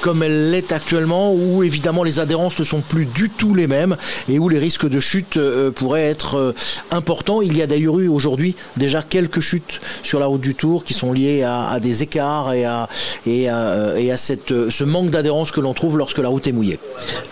comme 0.00 0.22
elle 0.22 0.50
l'est 0.50 0.72
actuellement, 0.72 1.32
où 1.32 1.62
évidemment 1.62 2.02
les 2.02 2.18
adhérences 2.20 2.58
ne 2.58 2.64
sont 2.64 2.80
plus 2.80 3.06
du 3.06 3.30
tout 3.30 3.54
les 3.54 3.66
mêmes 3.66 3.96
et 4.28 4.38
où 4.38 4.48
les 4.48 4.58
risques 4.58 4.88
de 4.88 5.00
chute 5.00 5.38
pourraient 5.76 6.04
être 6.04 6.54
importants. 6.90 7.42
Il 7.42 7.56
y 7.56 7.59
a 7.62 7.66
d'ailleurs 7.66 7.98
eu 8.00 8.08
aujourd'hui 8.08 8.54
déjà 8.76 9.02
quelques 9.02 9.40
chutes 9.40 9.80
sur 10.02 10.20
la 10.20 10.26
route 10.26 10.40
du 10.40 10.54
Tour 10.54 10.84
qui 10.84 10.94
sont 10.94 11.12
liées 11.12 11.42
à, 11.42 11.68
à 11.68 11.80
des 11.80 12.02
écarts 12.02 12.52
et 12.52 12.64
à, 12.64 12.88
et 13.26 13.48
à, 13.48 13.94
et 13.98 14.10
à 14.12 14.16
cette, 14.16 14.52
euh, 14.52 14.70
ce 14.70 14.84
manque 14.84 15.10
d'adhérence 15.10 15.50
que 15.52 15.60
l'on 15.60 15.74
trouve 15.74 15.98
lorsque 15.98 16.18
la 16.18 16.28
route 16.28 16.46
est 16.46 16.52
mouillée. 16.52 16.78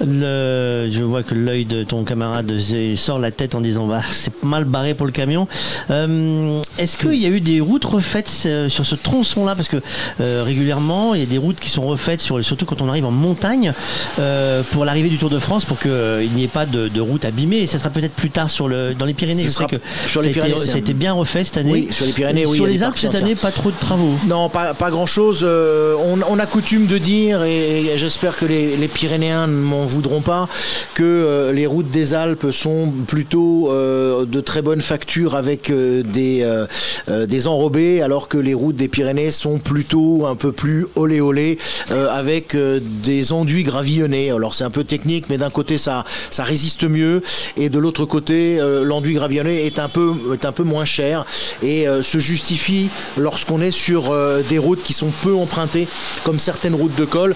Le- 0.04 0.88
je 0.90 1.02
vois 1.02 1.22
que 1.22 1.34
l'œil 1.34 1.64
de 1.64 1.82
ton 1.84 2.04
camarade 2.04 2.50
euh, 2.50 2.96
sort 2.96 3.18
la 3.18 3.30
tête 3.30 3.54
en 3.54 3.60
disant 3.60 3.86
bah, 3.86 4.00
c'est 4.10 4.42
mal 4.44 4.64
barré 4.64 4.94
pour 4.94 5.06
le 5.06 5.12
camion. 5.12 5.48
Euh, 5.90 6.60
Est-ce 6.78 6.96
qu'il 6.96 7.14
y 7.14 7.26
a 7.26 7.28
eu 7.28 7.40
des 7.40 7.60
routes 7.60 7.84
refaites 7.84 8.30
euh, 8.46 8.68
sur 8.68 8.86
ce 8.86 8.94
tronçon-là? 8.94 9.54
Parce 9.54 9.68
que 9.68 9.76
euh, 10.20 10.42
régulièrement, 10.44 11.14
il 11.14 11.20
y 11.20 11.22
a 11.22 11.26
des 11.26 11.38
routes 11.38 11.58
qui 11.60 11.70
sont 11.70 11.86
refaites, 11.86 12.20
sur, 12.20 12.44
surtout 12.44 12.64
quand 12.66 12.80
on 12.82 12.88
arrive 12.88 13.04
en 13.04 13.10
montagne, 13.10 13.72
euh, 14.18 14.62
pour 14.70 14.84
l'arrivée 14.84 15.08
du 15.08 15.18
Tour 15.18 15.30
de 15.30 15.38
France, 15.38 15.64
pour 15.64 15.78
qu'il 15.78 16.30
n'y 16.34 16.44
ait 16.44 16.48
pas 16.48 16.66
de, 16.66 16.88
de 16.88 17.00
route 17.00 17.24
abîmée. 17.24 17.58
Et 17.58 17.66
ça 17.66 17.78
sera 17.78 17.90
peut-être 17.90 18.14
plus 18.14 18.30
tard 18.30 18.50
sur 18.50 18.68
le, 18.68 18.94
dans 18.94 19.04
les 19.04 19.14
Pyrénées. 19.14 19.42
Je 19.44 19.48
sais 19.48 19.64
que 19.66 19.76
sur 20.20 20.28
les 20.28 20.34
Pyrénées, 20.34 20.58
ça 20.58 20.74
a 20.74 20.78
été 20.78 20.94
bien 20.94 21.12
refait 21.12 21.44
cette 21.44 21.58
année. 21.58 21.72
Oui, 21.72 21.88
sur 21.90 22.06
les 22.06 22.12
Pyrénées, 22.12 22.46
oui, 22.46 22.56
Sur 22.56 22.66
les 22.66 22.82
Alpes 22.82 22.98
cette 22.98 23.14
année, 23.14 23.34
pas 23.34 23.50
trop 23.50 23.70
de 23.70 23.78
travaux. 23.78 24.14
Non, 24.26 24.48
pas, 24.48 24.74
pas 24.74 24.90
grand 24.90 25.06
chose. 25.06 25.44
on, 25.44 26.18
on 26.28 26.38
a 26.38 26.46
coutume 26.46 26.86
de 26.86 26.98
dire, 26.98 27.42
et, 27.42 27.96
j'espère 27.96 28.36
que 28.36 28.46
les, 28.46 28.76
les 28.76 28.88
Pyrénéens 28.88 29.46
ne 29.46 29.52
m'en 29.52 29.86
voudront 29.86 30.20
pas, 30.20 30.48
que 30.94 31.02
euh, 31.02 31.52
les 31.52 31.66
routes 31.66 31.90
des 31.90 32.14
Alpes 32.14 32.50
sont 32.52 32.92
plutôt 33.06 33.70
euh, 33.70 34.24
de 34.24 34.40
très 34.40 34.62
bonne 34.62 34.80
facture 34.80 35.34
avec 35.34 35.70
euh, 35.70 36.02
des, 36.02 36.40
euh, 36.42 36.66
euh, 37.08 37.26
des 37.26 37.46
enrobés, 37.46 38.02
alors 38.02 38.28
que 38.28 38.38
les 38.38 38.54
routes 38.54 38.76
des 38.76 38.88
Pyrénées 38.88 39.30
sont 39.30 39.58
plutôt 39.58 40.26
un 40.26 40.36
peu 40.36 40.52
plus 40.52 40.86
olé 40.96 41.20
olé, 41.20 41.58
euh, 41.90 42.08
avec 42.10 42.54
euh, 42.54 42.80
des 42.82 43.32
enduits 43.32 43.64
gravillonnés. 43.64 44.30
Alors 44.30 44.54
c'est 44.54 44.64
un 44.64 44.70
peu 44.70 44.84
technique, 44.84 45.26
mais 45.28 45.38
d'un 45.38 45.50
côté 45.50 45.76
ça, 45.78 46.04
ça 46.30 46.44
résiste 46.44 46.84
mieux, 46.84 47.22
et 47.56 47.68
de 47.68 47.78
l'autre 47.78 48.04
côté, 48.04 48.58
euh, 48.60 48.84
l'enduit 48.84 49.14
gravillonné 49.14 49.66
est 49.66 49.78
un 49.78 49.88
peu 49.88 49.97
est 50.32 50.44
un 50.44 50.52
peu 50.52 50.62
moins 50.62 50.84
cher 50.84 51.24
et 51.62 51.86
se 52.02 52.18
justifie 52.18 52.88
lorsqu'on 53.16 53.60
est 53.60 53.70
sur 53.70 54.14
des 54.48 54.58
routes 54.58 54.82
qui 54.82 54.92
sont 54.92 55.10
peu 55.22 55.34
empruntées, 55.34 55.88
comme 56.24 56.38
certaines 56.38 56.74
routes 56.74 56.94
de 56.94 57.04
col, 57.04 57.34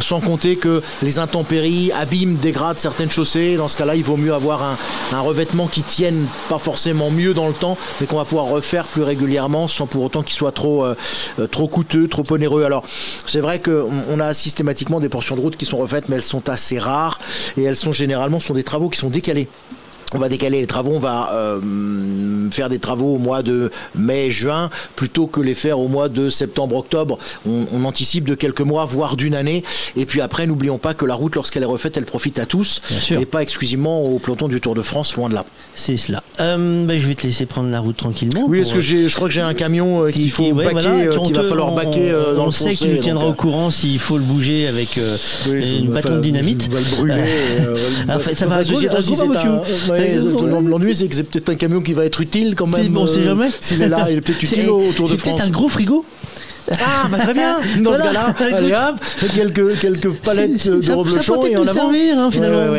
sans 0.00 0.20
compter 0.20 0.56
que 0.56 0.82
les 1.02 1.18
intempéries 1.18 1.92
abîment, 1.92 2.36
dégradent 2.36 2.78
certaines 2.78 3.10
chaussées. 3.10 3.56
Dans 3.56 3.68
ce 3.68 3.76
cas-là, 3.76 3.96
il 3.96 4.04
vaut 4.04 4.16
mieux 4.16 4.34
avoir 4.34 4.62
un, 5.12 5.20
revêtement 5.20 5.66
qui 5.66 5.82
tienne 5.82 6.26
pas 6.48 6.58
forcément 6.58 7.10
mieux 7.10 7.34
dans 7.34 7.48
le 7.48 7.54
temps, 7.54 7.76
mais 8.00 8.06
qu'on 8.06 8.16
va 8.16 8.24
pouvoir 8.24 8.46
refaire 8.46 8.84
plus 8.84 9.02
régulièrement 9.02 9.68
sans 9.68 9.86
pour 9.86 10.04
autant 10.04 10.22
qu'il 10.22 10.34
soit 10.34 10.52
trop, 10.52 10.84
euh, 10.84 10.94
euh, 11.38 11.46
trop 11.46 11.68
coûteux, 11.68 12.08
trop 12.08 12.24
onéreux. 12.30 12.64
Alors, 12.64 12.84
c'est 13.26 13.40
vrai 13.40 13.60
qu'on 13.60 14.20
a 14.20 14.34
systématiquement 14.34 15.00
des 15.00 15.08
portions 15.08 15.36
de 15.36 15.40
route 15.40 15.56
qui 15.56 15.66
sont 15.66 15.78
refaites, 15.78 16.08
mais 16.08 16.16
elles 16.16 16.22
sont 16.22 16.48
assez 16.48 16.78
rares 16.78 17.18
et 17.56 17.64
elles 17.64 17.76
sont 17.76 17.92
généralement 17.92 18.40
sont 18.40 18.54
des 18.54 18.64
travaux 18.64 18.88
qui 18.88 18.98
sont 18.98 19.10
décalés 19.10 19.48
on 20.14 20.18
va 20.18 20.28
décaler 20.28 20.60
les 20.60 20.66
travaux, 20.66 20.92
on 20.94 20.98
va 20.98 21.30
euh, 21.32 22.50
faire 22.50 22.68
des 22.70 22.78
travaux 22.78 23.16
au 23.16 23.18
mois 23.18 23.42
de 23.42 23.70
mai-juin 23.94 24.70
plutôt 24.96 25.26
que 25.26 25.40
les 25.40 25.54
faire 25.54 25.78
au 25.78 25.88
mois 25.88 26.08
de 26.08 26.30
septembre-octobre. 26.30 27.18
On, 27.46 27.84
anticipe 27.84 28.24
de 28.28 28.34
quelques 28.34 28.60
mois, 28.60 28.84
voire 28.84 29.16
d'une 29.16 29.34
année. 29.34 29.62
Et 29.96 30.04
puis 30.04 30.20
après, 30.20 30.46
n'oublions 30.46 30.78
pas 30.78 30.92
que 30.92 31.06
la 31.06 31.14
route, 31.14 31.34
lorsqu'elle 31.36 31.62
est 31.62 31.66
refaite, 31.66 31.96
elle 31.96 32.04
profite 32.04 32.38
à 32.38 32.44
tous 32.44 32.82
et 33.10 33.24
pas 33.24 33.40
exclusivement 33.42 34.02
au 34.02 34.18
peloton 34.18 34.48
du 34.48 34.60
Tour 34.60 34.74
de 34.74 34.82
France, 34.82 35.14
loin 35.16 35.28
de 35.28 35.34
là. 35.34 35.44
C'est 35.74 35.96
cela. 35.96 36.22
Euh, 36.40 36.84
ben, 36.84 37.00
je 37.00 37.06
vais 37.06 37.14
te 37.14 37.26
laisser 37.26 37.46
prendre 37.46 37.70
la 37.70 37.80
route 37.80 37.96
tranquillement. 37.96 38.44
Oui, 38.48 38.58
parce 38.58 38.72
que 38.72 38.80
je 38.80 39.14
crois 39.14 39.28
que 39.28 39.34
j'ai 39.34 39.40
un 39.40 39.54
camion 39.54 40.04
euh, 40.04 40.10
qu'il 40.10 40.30
faut 40.30 40.52
baquer, 40.52 41.08
qu'il 41.24 41.36
va 41.36 41.44
falloir 41.44 41.72
baquer 41.72 42.12
dans 42.36 42.42
on 42.44 42.46
le 42.46 42.52
sait 42.52 42.74
que 42.74 42.78
tu 42.78 42.88
nous 42.88 43.00
tiendras 43.00 43.26
au 43.26 43.34
courant 43.34 43.70
s'il 43.70 43.98
faut 43.98 44.18
le 44.18 44.24
bouger 44.24 44.66
avec 44.66 44.98
une 45.46 45.88
bâton 45.88 46.16
de 46.16 46.20
dynamite. 46.20 46.68
va 46.68 46.80
le 46.80 46.96
brûler. 46.96 48.34
ça 48.34 48.46
va 48.46 49.97
L'ennui, 49.98 50.94
c'est 50.94 51.08
que 51.08 51.14
c'est 51.14 51.24
peut-être 51.24 51.48
un 51.48 51.54
camion 51.54 51.80
qui 51.80 51.92
va 51.92 52.04
être 52.04 52.20
utile 52.20 52.54
quand 52.54 52.66
même. 52.66 52.88
Bon, 52.88 53.06
c'est 53.06 53.24
jamais. 53.24 53.48
S'il 53.60 53.82
est 53.82 53.88
là, 53.88 54.08
il 54.10 54.18
est 54.18 54.20
peut-être 54.20 54.42
utile 54.42 54.68
autour 54.70 55.08
de 55.08 55.16
France. 55.16 55.22
C'est 55.24 55.30
peut-être 55.30 55.46
un 55.46 55.50
gros 55.50 55.68
frigo. 55.68 56.04
Ah, 56.72 57.08
bah 57.10 57.18
très 57.18 57.34
bien. 57.34 57.58
Dans 57.80 57.94
ce 57.94 58.02
cas-là, 58.02 58.34
allez 58.54 58.72
hop, 58.72 58.96
quelques, 59.34 59.78
quelques 59.78 60.10
palettes 60.10 60.68
de 60.68 60.92
reblochons 60.92 61.42
et 61.42 61.56
en 61.56 61.66
avant. 61.66 61.90
Servir, 61.90 62.18
hein, 62.18 62.30
finalement. 62.30 62.74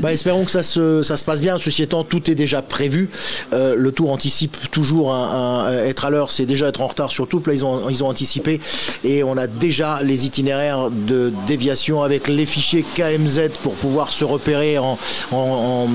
Bah, 0.00 0.12
espérons 0.12 0.44
que 0.44 0.50
ça 0.50 0.62
se, 0.62 1.02
ça 1.02 1.16
se 1.16 1.24
passe 1.24 1.40
bien. 1.40 1.58
Ceci 1.58 1.82
étant, 1.82 2.04
tout 2.04 2.30
est 2.30 2.34
déjà 2.34 2.62
prévu. 2.62 3.08
Euh, 3.52 3.74
le 3.76 3.92
tour 3.92 4.10
anticipe 4.10 4.56
toujours 4.70 5.14
un, 5.14 5.70
être 5.84 6.04
à 6.04 6.10
l'heure, 6.10 6.32
c'est 6.32 6.46
déjà 6.46 6.68
être 6.68 6.80
en 6.80 6.88
retard 6.88 7.10
surtout. 7.10 7.42
Là, 7.46 7.54
ils 7.54 7.64
ont, 7.64 7.88
ils 7.88 8.02
ont 8.04 8.08
anticipé 8.08 8.60
et 9.04 9.22
on 9.22 9.36
a 9.36 9.46
déjà 9.46 10.00
les 10.02 10.26
itinéraires 10.26 10.90
de 10.90 11.32
déviation 11.46 12.02
avec 12.02 12.28
les 12.28 12.46
fichiers 12.46 12.84
KMZ 12.94 13.50
pour 13.62 13.74
pouvoir 13.74 14.12
se 14.12 14.24
repérer 14.24 14.78
en, 14.78 14.98
en, 15.32 15.86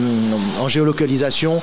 en, 0.61 0.67
géolocalisation. 0.67 1.61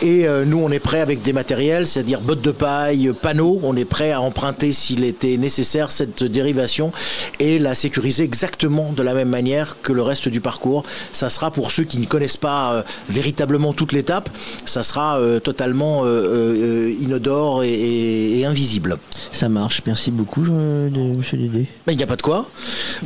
Et 0.00 0.26
euh, 0.26 0.44
nous, 0.44 0.58
on 0.58 0.70
est 0.70 0.78
prêt 0.78 1.00
avec 1.00 1.22
des 1.22 1.32
matériels, 1.32 1.86
c'est-à-dire 1.86 2.20
bottes 2.20 2.42
de 2.42 2.50
paille, 2.50 3.12
panneaux. 3.20 3.58
On 3.62 3.76
est 3.76 3.84
prêt 3.84 4.12
à 4.12 4.20
emprunter 4.20 4.72
s'il 4.72 5.04
est 5.04 5.21
nécessaire 5.24 5.90
cette 5.90 6.22
dérivation 6.22 6.92
et 7.40 7.58
la 7.58 7.74
sécuriser 7.74 8.24
exactement 8.24 8.92
de 8.92 9.02
la 9.02 9.14
même 9.14 9.28
manière 9.28 9.76
que 9.82 9.92
le 9.92 10.02
reste 10.02 10.28
du 10.28 10.40
parcours. 10.40 10.84
Ça 11.12 11.28
sera 11.28 11.50
pour 11.50 11.70
ceux 11.70 11.84
qui 11.84 11.98
ne 11.98 12.06
connaissent 12.06 12.36
pas 12.36 12.74
euh, 12.74 12.82
véritablement 13.08 13.72
toute 13.72 13.92
l'étape, 13.92 14.28
ça 14.64 14.82
sera 14.82 15.18
euh, 15.18 15.40
totalement 15.40 16.02
euh, 16.04 16.92
inodore 17.00 17.62
et, 17.64 18.44
invisible. 18.44 18.98
Ça 19.30 19.48
marche, 19.48 19.82
merci 19.86 20.10
beaucoup 20.10 20.40
monsieur 20.40 21.38
Dédé. 21.38 21.66
Il 21.88 21.96
n'y 21.96 22.02
a 22.02 22.06
pas 22.06 22.16
de 22.16 22.22
quoi. 22.22 22.48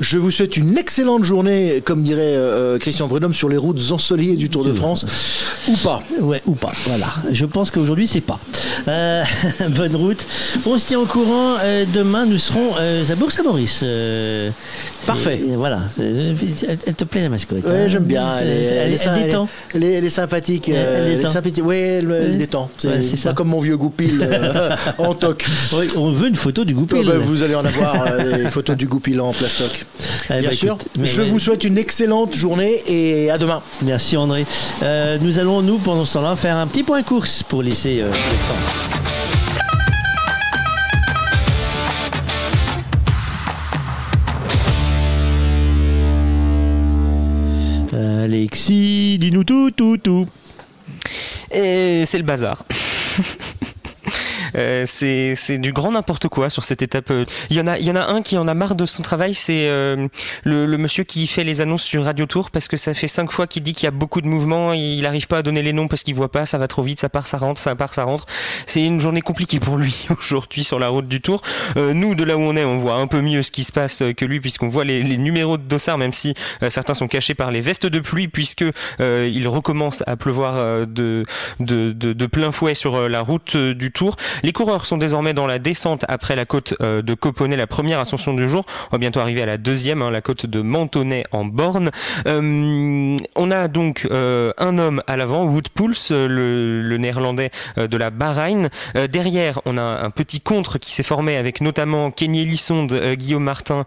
Je 0.01 0.19
vous 0.19 0.31
souhaite 0.31 0.57
une 0.57 0.79
excellente 0.79 1.25
journée, 1.25 1.83
comme 1.85 2.03
dirait 2.03 2.39
Christian 2.81 3.07
Brunhomme, 3.07 3.35
sur 3.35 3.49
les 3.49 3.57
routes 3.57 3.81
ensoleillées 3.91 4.37
du 4.37 4.49
Tour 4.49 4.64
de 4.64 4.73
France. 4.73 5.07
ou 5.69 5.77
pas. 5.77 6.03
Ouais, 6.21 6.43
ou 6.47 6.53
pas. 6.53 6.73
Voilà. 6.87 7.12
Je 7.33 7.45
pense 7.45 7.71
qu'aujourd'hui, 7.71 8.09
c'est 8.09 8.23
pas. 8.23 8.41
bonne 9.69 9.97
route. 9.97 10.25
On 10.64 10.79
se 10.79 10.87
tient 10.87 11.01
au 11.01 11.07
courant 11.07 11.57
de 11.57 12.03
demain, 12.07 12.25
nous 12.25 12.39
serons 12.39 12.75
euh, 12.79 13.05
à 13.11 13.15
Bourg-Saint-Maurice. 13.17 13.81
Euh, 13.83 14.51
Parfait. 15.07 15.41
voilà. 15.55 15.81
Elle, 15.99 16.37
te 16.95 17.05
plaît, 17.05 17.23
la 17.23 17.29
mascotte 17.29 17.59
Oui, 17.65 17.71
hein 17.71 17.89
j'aime 17.89 18.05
bien. 18.05 18.39
Elle, 18.41 18.49
elle, 18.49 19.25
détend. 19.25 19.49
Elle, 19.75 19.85
est 19.85 20.09
sympathique. 20.09 20.69
Elle, 20.69 21.19
détend. 21.19 21.65
Oui, 21.65 21.77
elle, 21.77 22.39
détend. 22.39 22.71
C'est 22.79 23.23
pas 23.23 23.35
comme 23.35 23.49
mon 23.49 23.61
vieux 23.61 23.77
goupil 23.77 24.21
euh, 24.23 24.75
en 24.99 25.15
toc. 25.15 25.45
on 25.97 26.13
veut 26.13 26.29
une 26.29 26.37
photo 26.37 26.65
du 26.65 26.75
goupil. 26.75 26.99
Oh, 27.03 27.09
ben, 27.09 27.19
vous 27.19 27.43
allez 27.43 27.55
en 27.55 27.65
avoir 27.65 28.17
des 28.17 28.51
photos 28.51 28.77
du 28.77 28.87
goupil 28.87 29.21
en 29.21 29.33
plastoc. 29.33 29.85
Eh 30.31 30.35
bien 30.41 30.51
ben, 30.51 30.53
sûr. 30.53 30.79
je 31.03 31.23
vous 31.23 31.41
souhaite 31.41 31.65
une 31.65 31.79
excellente 31.79 32.35
journée 32.35 32.83
et 32.87 33.31
à 33.31 33.39
demain. 33.39 33.63
Merci 33.83 34.17
André. 34.17 34.47
nous 35.21 35.39
allons, 35.39 35.63
nous, 35.63 35.79
pendant 35.79 36.05
ce 36.05 36.15
temps-là, 36.15 36.37
faire 36.37 36.57
un 36.57 36.67
petit 36.67 36.83
point 36.83 37.03
course 37.03 37.43
pour 37.43 37.63
laisser 37.63 37.97
le 37.97 38.11
temps. 38.11 39.16
Alexis, 48.27 49.18
dis-nous 49.20 49.45
tout, 49.45 49.70
tout, 49.70 49.99
tout. 49.99 50.27
Et 51.53 52.03
c'est 52.07 52.18
le 52.18 52.24
bazar. 52.24 52.64
Euh, 54.55 54.85
c'est 54.87 55.59
du 55.59 55.73
grand 55.73 55.93
n'importe 55.93 56.29
quoi 56.29 56.51
sur 56.51 56.65
cette 56.65 56.83
étape. 56.83 57.13
Il 57.51 57.57
y 57.57 57.61
en 57.61 57.67
a, 57.67 57.79
il 57.79 57.85
y 57.85 57.91
en 57.91 57.97
a 57.97 58.07
un 58.07 58.23
qui 58.23 58.39
en 58.39 58.49
a 58.49 58.55
marre 58.55 58.75
de 58.75 58.87
son 58.87 59.03
travail, 59.03 59.35
c'est 59.35 59.69
euh, 59.69 60.09
le, 60.45 60.67
le, 60.67 60.79
monsieur 60.79 61.05
qui 61.05 61.27
fait 61.27 61.45
les 61.45 61.61
annonces 61.61 61.83
sur 61.83 62.05
Radio 62.05 62.27
Tour 62.27 62.51
parce 62.51 62.69
que 62.69 62.77
ça 62.77 62.95
fait 62.95 63.07
cinq 63.07 63.33
fois 63.33 63.47
qu'il 63.47 63.63
dit 63.63 63.75
qu'il 63.75 63.85
y 63.85 63.87
a 63.87 63.93
beaucoup 63.93 64.21
de 64.21 64.27
mouvements, 64.27 64.73
il 64.73 65.03
n'arrive 65.03 65.27
pas 65.27 65.39
à 65.39 65.43
donner 65.43 65.63
les 65.63 65.73
noms 65.73 65.89
parce 65.89 66.03
qu'il 66.03 66.15
voit 66.15 66.31
pas, 66.31 66.47
ça 66.47 66.59
va 66.59 66.69
trop 66.69 66.83
vite, 66.83 67.01
ça 67.01 67.09
part, 67.09 67.27
ça 67.27 67.37
rentre, 67.37 67.61
ça 67.61 67.75
part, 67.75 67.95
ça 67.95 68.05
rentre. 68.05 68.27
C'est 68.67 68.85
une 68.85 69.01
journée 69.01 69.23
compliquée 69.23 69.61
pour 69.61 69.77
lui 69.77 70.07
aujourd'hui 70.19 70.65
sur 70.65 70.79
la 70.79 70.89
route 70.89 71.09
du 71.09 71.21
Tour. 71.21 71.43
Euh, 71.77 71.93
nous, 71.93 72.15
de 72.15 72.25
là 72.25 72.37
où 72.37 72.41
on 72.41 72.57
est, 72.57 72.65
on 72.65 72.77
voit 72.77 72.95
un 72.95 73.07
peu 73.07 73.21
mieux 73.21 73.43
ce 73.43 73.51
qui 73.51 73.65
se 73.65 73.73
passe 73.73 74.03
que 74.17 74.25
lui 74.25 74.41
puisqu'on 74.41 74.69
voit 74.69 74.85
les, 74.85 75.03
les, 75.03 75.17
numéros 75.17 75.57
de 75.57 75.63
dossard, 75.63 75.99
même 75.99 76.13
si 76.13 76.35
certains 76.69 76.95
sont 76.95 77.09
cachés 77.09 77.35
par 77.35 77.51
les 77.51 77.61
vestes 77.61 77.87
de 77.87 77.99
pluie 78.01 78.29
puisque 78.29 78.65
il 79.01 79.49
recommence 79.49 80.03
à 80.07 80.17
pleuvoir 80.17 80.87
de, 80.87 81.25
de, 81.61 81.93
de 81.93 82.27
plein 82.27 82.53
fouet 82.53 82.75
sur 82.75 83.09
la 83.09 83.21
route 83.21 83.57
du 83.57 83.93
Tour. 83.93 84.17
Les 84.43 84.53
coureurs 84.53 84.87
sont 84.87 84.97
désormais 84.97 85.34
dans 85.34 85.47
la 85.47 85.59
descente 85.59 86.05
après 86.09 86.37
la 86.37 86.45
côte 86.45 86.74
euh, 86.80 87.03
de 87.03 87.14
Coponnet, 87.14 87.57
la 87.57 87.66
première 87.66 87.99
ascension 87.99 88.34
du 88.34 88.49
jour. 88.49 88.64
On 88.89 88.93
va 88.93 88.99
bientôt 88.99 89.20
arriver 89.20 89.43
à 89.43 89.47
la 89.47 89.59
deuxième, 89.59 90.03
hein, 90.03 90.11
la 90.11 90.20
côte 90.20 90.47
de 90.47 90.61
Mentonnet 90.61 91.24
en 91.32 91.45
Borne. 91.45 91.91
Euh, 92.26 93.16
on 93.34 93.51
a 93.51 93.68
donc 93.68 94.07
euh, 94.11 94.53
un 94.59 94.78
homme 94.78 95.03
à 95.07 95.16
l'avant, 95.16 95.45
Wood 95.45 95.68
Pulse, 95.70 96.12
le, 96.12 96.97
néerlandais 96.97 97.51
de 97.76 97.97
la 97.97 98.09
Bahreïn. 98.09 98.70
derrière, 99.11 99.61
on 99.66 99.76
a 99.76 99.82
un 99.82 100.11
petit 100.11 100.41
contre 100.41 100.78
qui 100.78 100.93
s'est 100.93 101.03
formé 101.03 101.37
avec 101.37 101.61
notamment 101.61 102.11
Kenny 102.11 102.41
Elissonde, 102.41 102.95
Guillaume 103.14 103.43
Martin 103.43 103.84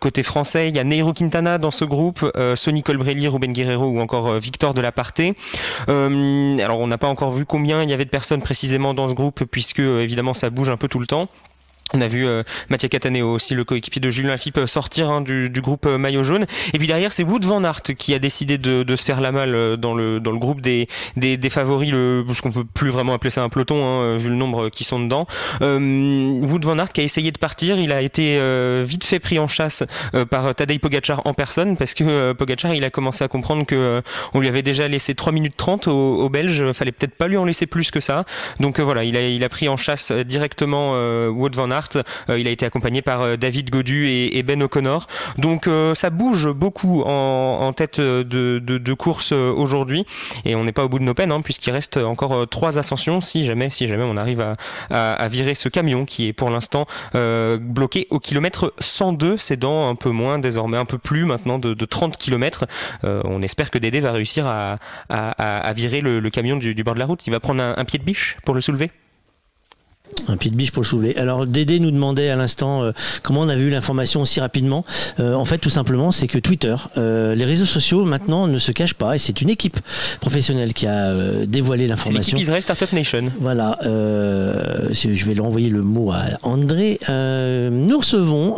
côté 0.00 0.24
français. 0.24 0.68
Il 0.68 0.76
y 0.76 0.80
a 0.80 0.84
Neiro 0.84 1.12
Quintana 1.12 1.58
dans 1.58 1.70
ce 1.70 1.84
groupe, 1.84 2.28
Sonny 2.56 2.82
Colbrelli, 2.82 3.28
Ruben 3.28 3.52
Guerrero 3.52 3.86
ou 3.86 4.00
encore 4.00 4.34
Victor 4.38 4.74
de 4.74 4.80
la 4.80 4.90
alors 5.88 6.78
on 6.78 6.86
n'a 6.86 6.98
pas 6.98 7.08
encore 7.08 7.30
vu 7.30 7.44
combien 7.44 7.82
il 7.82 7.90
y 7.90 7.92
avait 7.92 8.04
de 8.04 8.10
personnes 8.10 8.42
précisément 8.42 8.94
dans 8.94 9.08
ce 9.08 9.14
groupe 9.14 9.44
puisque 9.44 9.71
évidemment 9.80 10.34
ça 10.34 10.50
bouge 10.50 10.70
un 10.70 10.76
peu 10.76 10.88
tout 10.88 10.98
le 10.98 11.06
temps. 11.06 11.28
On 11.94 12.00
a 12.00 12.08
vu 12.08 12.26
euh, 12.26 12.42
Mathieu 12.70 12.88
Cataneo 12.88 13.32
aussi, 13.32 13.54
le 13.54 13.64
coéquipier 13.64 14.00
de 14.00 14.10
Julien 14.10 14.36
Philippe, 14.36 14.58
euh, 14.58 14.66
sortir 14.66 15.10
hein, 15.10 15.20
du, 15.20 15.50
groupe 15.60 15.86
euh, 15.86 15.98
maillot 15.98 16.24
jaune. 16.24 16.46
Et 16.72 16.78
puis 16.78 16.86
derrière, 16.86 17.12
c'est 17.12 17.22
Wood 17.22 17.44
Van 17.44 17.62
Aert 17.64 17.82
qui 17.82 18.14
a 18.14 18.18
décidé 18.18 18.58
de, 18.58 18.96
se 18.96 19.04
faire 19.04 19.20
la 19.20 19.32
malle 19.32 19.54
euh, 19.54 19.76
dans 19.76 19.94
le, 19.94 20.20
dans 20.20 20.30
le 20.30 20.38
groupe 20.38 20.60
des, 20.60 20.88
des, 21.16 21.50
favoris, 21.50 21.90
le, 21.90 22.24
parce 22.26 22.40
qu'on 22.40 22.50
peut 22.50 22.64
plus 22.64 22.90
vraiment 22.90 23.14
appeler 23.14 23.30
ça 23.30 23.42
un 23.42 23.48
peloton, 23.48 23.84
hein, 23.84 24.16
vu 24.16 24.28
le 24.28 24.36
nombre 24.36 24.68
qui 24.70 24.84
sont 24.84 25.00
dedans. 25.00 25.26
Wood 25.60 26.64
Van 26.64 26.78
Aert 26.78 26.92
qui 26.92 27.00
a 27.00 27.04
essayé 27.04 27.30
de 27.30 27.38
partir, 27.38 27.78
il 27.78 27.92
a 27.92 28.00
été 28.00 28.38
vite 28.84 29.04
fait 29.04 29.18
pris 29.18 29.38
en 29.38 29.48
chasse 29.48 29.84
par 30.30 30.54
Tadej 30.54 30.78
Pogacar 30.78 31.22
en 31.24 31.34
personne, 31.34 31.76
parce 31.76 31.94
que 31.94 32.32
Pogacar, 32.32 32.74
il 32.74 32.84
a 32.84 32.90
commencé 32.90 33.24
à 33.24 33.28
comprendre 33.28 33.66
que 33.66 34.02
on 34.34 34.40
lui 34.40 34.48
avait 34.48 34.62
déjà 34.62 34.88
laissé 34.88 35.14
3 35.14 35.32
minutes 35.32 35.56
30 35.56 35.88
au, 35.88 36.20
au 36.20 36.28
Belge, 36.28 36.72
fallait 36.72 36.92
peut-être 36.92 37.14
pas 37.14 37.28
lui 37.28 37.36
en 37.36 37.44
laisser 37.44 37.66
plus 37.66 37.90
que 37.90 38.00
ça. 38.00 38.24
Donc 38.60 38.80
voilà, 38.80 39.04
il 39.04 39.16
a, 39.16 39.28
il 39.28 39.42
a 39.44 39.48
pris 39.48 39.68
en 39.68 39.76
chasse 39.76 40.12
directement 40.12 40.92
Wood 41.28 41.54
Van 41.56 41.70
Aert 41.70 41.81
euh, 41.96 42.38
il 42.38 42.48
a 42.48 42.50
été 42.50 42.66
accompagné 42.66 43.02
par 43.02 43.22
euh, 43.22 43.36
David 43.36 43.70
Godu 43.70 44.08
et, 44.08 44.42
Ben 44.42 44.62
O'Connor. 44.62 45.06
Donc 45.38 45.66
euh, 45.66 45.94
ça 45.94 46.10
bouge 46.10 46.48
beaucoup 46.48 47.02
en, 47.02 47.72
tête 47.72 48.00
de, 48.00 48.94
course 48.94 49.32
aujourd'hui 49.32 50.04
et 50.44 50.54
on 50.54 50.64
n'est 50.64 50.72
pas 50.72 50.84
au 50.84 50.88
bout 50.88 50.98
de 50.98 51.04
nos 51.04 51.14
peines 51.14 51.32
hein, 51.32 51.40
puisqu'il 51.40 51.70
reste 51.70 51.96
encore 51.96 52.46
trois 52.48 52.78
ascensions 52.78 53.20
si 53.20 53.44
jamais, 53.44 53.70
si 53.70 53.86
jamais 53.86 54.04
on 54.04 54.16
arrive 54.16 54.44
à, 54.90 55.28
virer 55.28 55.54
ce 55.54 55.68
camion 55.68 56.04
qui 56.04 56.28
est 56.28 56.32
pour 56.32 56.50
l'instant 56.50 56.86
bloqué 57.14 58.06
au 58.10 58.18
kilomètre 58.18 58.74
102. 58.78 59.36
C'est 59.36 59.56
dans 59.56 59.88
un 59.88 59.94
peu 59.94 60.10
moins 60.10 60.38
désormais, 60.38 60.76
un 60.76 60.84
peu 60.84 60.98
plus 60.98 61.24
maintenant 61.24 61.58
de, 61.58 61.84
30 61.84 62.18
km. 62.18 62.66
on 63.02 63.40
espère 63.42 63.70
que 63.70 63.78
Dédé 63.78 64.00
va 64.00 64.12
réussir 64.12 64.46
à, 64.46 65.72
virer 65.74 66.00
le, 66.00 66.30
camion 66.30 66.56
du, 66.56 66.74
bord 66.84 66.94
de 66.94 67.00
la 67.00 67.06
route. 67.06 67.26
Il 67.26 67.30
va 67.30 67.40
prendre 67.40 67.62
un 67.62 67.84
pied 67.84 67.98
de 67.98 68.04
biche 68.04 68.36
pour 68.44 68.54
le 68.54 68.60
soulever. 68.60 68.90
Un 70.28 70.36
pied 70.36 70.50
de 70.50 70.56
biche 70.56 70.70
pour 70.70 70.82
le 70.82 70.88
soulever. 70.88 71.16
Alors 71.16 71.46
Dédé 71.46 71.80
nous 71.80 71.90
demandait 71.90 72.28
à 72.28 72.36
l'instant 72.36 72.82
euh, 72.82 72.92
comment 73.22 73.40
on 73.40 73.48
avait 73.48 73.62
eu 73.62 73.70
l'information 73.70 74.20
aussi 74.22 74.40
rapidement. 74.40 74.84
Euh, 75.18 75.34
en 75.34 75.44
fait, 75.44 75.58
tout 75.58 75.70
simplement, 75.70 76.12
c'est 76.12 76.28
que 76.28 76.38
Twitter, 76.38 76.76
euh, 76.96 77.34
les 77.34 77.44
réseaux 77.44 77.66
sociaux 77.66 78.04
maintenant 78.04 78.46
ne 78.46 78.58
se 78.58 78.72
cachent 78.72 78.94
pas 78.94 79.16
et 79.16 79.18
c'est 79.18 79.40
une 79.40 79.50
équipe 79.50 79.78
professionnelle 80.20 80.74
qui 80.74 80.86
a 80.86 81.12
dévoilé 81.46 81.84
C'est 81.84 81.88
l'information. 81.88 82.36
l'équipe 82.36 82.38
Israël 82.38 82.62
Startup 82.62 82.92
Nation. 82.92 83.24
Voilà, 83.40 83.78
je 83.82 85.24
vais 85.24 85.34
leur 85.34 85.46
envoyer 85.46 85.70
le 85.70 85.82
mot 85.82 86.12
à 86.12 86.22
André. 86.42 87.00
Nous 87.08 87.98
recevons 87.98 88.56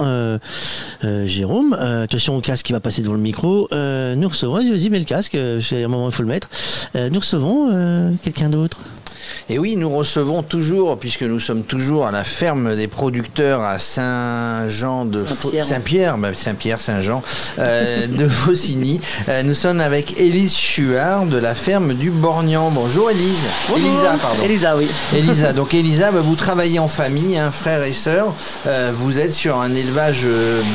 Jérôme. 1.02 1.72
Attention 1.74 2.36
au 2.36 2.40
casque 2.40 2.66
qui 2.66 2.72
va 2.72 2.80
passer 2.80 3.02
dans 3.02 3.12
le 3.12 3.18
micro. 3.18 3.68
Nous 3.72 4.28
recevons. 4.28 4.55
Vas-y, 4.55 4.90
mets 4.90 4.98
le 4.98 5.05
casque. 5.05 5.36
C'est 5.61 5.84
un 5.84 5.88
moment, 5.88 6.09
il 6.09 6.14
faut 6.14 6.22
le 6.22 6.28
mettre. 6.28 6.48
Nous 6.94 7.20
recevons 7.20 8.16
quelqu'un 8.22 8.48
d'autre? 8.48 8.78
Et 9.48 9.58
oui, 9.58 9.76
nous 9.76 9.90
recevons 9.90 10.42
toujours, 10.42 10.98
puisque 10.98 11.22
nous 11.22 11.40
sommes 11.40 11.62
toujours 11.62 12.06
à 12.06 12.10
la 12.10 12.24
ferme 12.24 12.76
des 12.76 12.88
producteurs 12.88 13.62
à 13.62 13.78
Saint-Jean 13.78 15.04
de 15.04 15.24
Saint-Pierre. 15.24 15.64
Saint-Pierre, 15.66 16.18
bah, 16.18 16.28
Saint-Jean, 16.78 17.22
euh, 17.58 18.06
de 18.06 18.28
Faucigny. 18.28 19.00
Euh, 19.28 19.42
nous 19.42 19.54
sommes 19.54 19.80
avec 19.80 20.18
Élise 20.18 20.56
Chuard 20.56 21.26
de 21.26 21.36
la 21.36 21.54
ferme 21.54 21.94
du 21.94 22.10
Borgnan. 22.10 22.70
Bonjour 22.70 23.10
Élise. 23.10 23.44
Elisa, 23.76 24.16
pardon. 24.20 24.42
Elisa, 24.44 24.76
oui. 24.76 24.88
Elisa, 25.14 25.52
donc 25.52 25.74
Elisa, 25.74 26.10
bah, 26.10 26.20
vous 26.20 26.36
travaillez 26.36 26.78
en 26.78 26.88
famille, 26.88 27.38
un 27.38 27.50
frère 27.50 27.82
et 27.82 27.92
sœur. 27.92 28.32
Euh, 28.66 28.92
vous 28.94 29.18
êtes 29.18 29.32
sur 29.32 29.60
un 29.60 29.74
élevage 29.74 30.26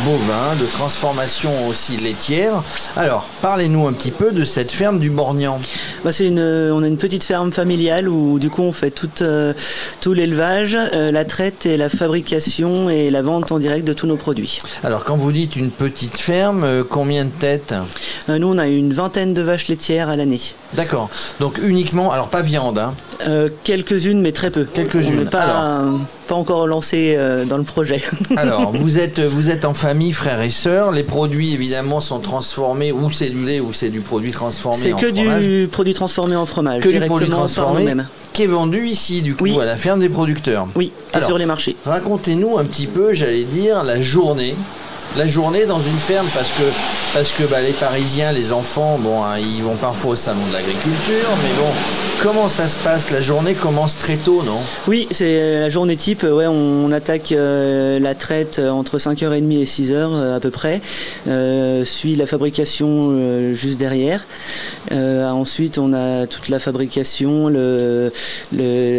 bovin, 0.05 0.55
de 0.59 0.65
transformation 0.65 1.67
aussi 1.67 1.97
laitière. 1.97 2.63
Alors, 2.95 3.25
parlez-nous 3.41 3.87
un 3.87 3.93
petit 3.93 4.11
peu 4.11 4.31
de 4.31 4.45
cette 4.45 4.71
ferme 4.71 4.99
du 4.99 5.09
Borgnan. 5.09 5.59
Bah, 6.03 6.11
c'est 6.11 6.27
une, 6.27 6.39
on 6.39 6.83
a 6.83 6.87
une 6.87 6.97
petite 6.97 7.23
ferme 7.23 7.51
familiale 7.51 8.07
où 8.07 8.39
du 8.39 8.48
coup 8.49 8.61
on 8.63 8.71
fait 8.71 8.91
tout, 8.91 9.09
euh, 9.21 9.53
tout 10.01 10.13
l'élevage, 10.13 10.77
euh, 10.93 11.11
la 11.11 11.25
traite 11.25 11.65
et 11.65 11.77
la 11.77 11.89
fabrication 11.89 12.89
et 12.89 13.09
la 13.09 13.21
vente 13.21 13.51
en 13.51 13.59
direct 13.59 13.85
de 13.85 13.93
tous 13.93 14.07
nos 14.07 14.15
produits. 14.15 14.59
Alors, 14.83 15.03
quand 15.03 15.15
vous 15.15 15.31
dites 15.31 15.55
une 15.55 15.69
petite 15.69 16.17
ferme, 16.17 16.63
euh, 16.63 16.83
combien 16.87 17.25
de 17.25 17.29
têtes? 17.29 17.73
Nous 18.27 18.47
on 18.47 18.57
a 18.57 18.67
une 18.67 18.93
vingtaine 18.93 19.33
de 19.33 19.41
vaches 19.41 19.67
laitières 19.67 20.09
à 20.09 20.15
l'année. 20.15 20.41
D'accord. 20.73 21.09
Donc 21.39 21.59
uniquement, 21.61 22.11
alors 22.11 22.27
pas 22.27 22.41
viande, 22.41 22.77
hein. 22.77 22.93
Quelques-unes 23.63 24.21
mais 24.21 24.31
très 24.31 24.49
peu. 24.49 24.63
Quelques-unes. 24.63 25.25
Pas, 25.25 25.83
pas 26.27 26.35
encore 26.35 26.67
lancé 26.67 27.17
dans 27.49 27.57
le 27.57 27.63
projet. 27.63 28.01
Alors, 28.37 28.71
vous 28.71 28.97
êtes, 28.97 29.19
vous 29.19 29.49
êtes 29.49 29.65
en 29.65 29.73
famille, 29.73 30.13
frères 30.13 30.41
et 30.41 30.49
sœurs. 30.49 30.91
Les 30.91 31.03
produits, 31.03 31.53
évidemment, 31.53 31.99
sont 31.99 32.19
transformés 32.19 32.93
ou 32.93 33.11
cellulés 33.11 33.59
ou 33.59 33.73
c'est 33.73 33.89
du 33.89 33.99
produit 33.99 34.31
transformé 34.31 34.77
C'est 34.77 34.93
en 34.93 34.97
que 34.97 35.07
fromage. 35.07 35.43
du 35.43 35.67
produit 35.69 35.93
transformé 35.93 36.35
en 36.37 36.45
fromage, 36.45 36.81
Que 36.81 36.89
du 36.89 36.99
produit 37.01 37.29
transformé. 37.29 37.93
Qui 38.34 38.43
est 38.43 38.47
vendu 38.47 38.86
ici, 38.86 39.21
du 39.21 39.36
coup, 39.36 39.59
à 39.59 39.65
la 39.65 39.77
ferme 39.77 39.99
des 39.99 40.09
producteurs. 40.09 40.67
Oui, 40.75 40.91
Alors, 41.13 41.27
sur 41.27 41.38
les 41.38 41.45
marchés. 41.45 41.75
Racontez-nous 41.86 42.57
un 42.57 42.65
petit 42.65 42.88
peu, 42.88 43.13
j'allais 43.13 43.43
dire, 43.43 43.84
la 43.84 44.01
journée. 44.01 44.55
La 45.18 45.28
journée 45.28 45.66
dans 45.66 45.80
une 45.80 45.97
ferme, 45.97 46.28
parce 46.34 46.51
que, 46.51 46.64
parce 47.14 47.32
que 47.32 47.43
bah, 47.43 47.62
les 47.62 47.74
Parisiens, 47.74 48.32
les 48.32 48.53
enfants, 48.53 48.97
bon, 49.01 49.24
hein, 49.24 49.38
ils 49.39 49.62
vont 49.64 49.76
parfois 49.76 50.12
au 50.12 50.16
salon 50.16 50.39
de 50.47 50.53
l'agriculture, 50.53 51.28
mais 51.43 51.49
bon, 51.60 51.70
comment 52.22 52.47
ça 52.47 52.68
se 52.68 52.78
passe? 52.78 53.10
La 53.10 53.20
journée 53.20 53.53
commence 53.55 53.97
très 53.97 54.18
tôt, 54.18 54.43
non? 54.45 54.60
Oui, 54.88 55.07
c'est 55.10 55.62
la 55.62 55.70
journée 55.70 55.95
type. 55.97 56.24
Ouais, 56.24 56.45
on 56.47 56.91
attaque 56.91 57.32
euh, 57.32 57.99
la 57.99 58.14
traite 58.14 58.60
euh, 58.60 58.70
entre 58.70 58.97
5h30 58.99 59.60
et 59.60 59.66
6h 59.66 59.91
euh, 59.93 60.36
à 60.38 60.39
peu 60.39 60.51
près. 60.51 60.80
Suit 61.86 62.16
la 62.16 62.28
fabrication 62.28 63.53
juste 63.53 63.80
derrière. 63.80 64.26
Ensuite, 64.91 65.80
on 65.80 65.91
a 65.93 66.28
toute 66.28 66.49
la 66.49 66.60
fabrication. 66.60 67.47
Le, 67.49 68.12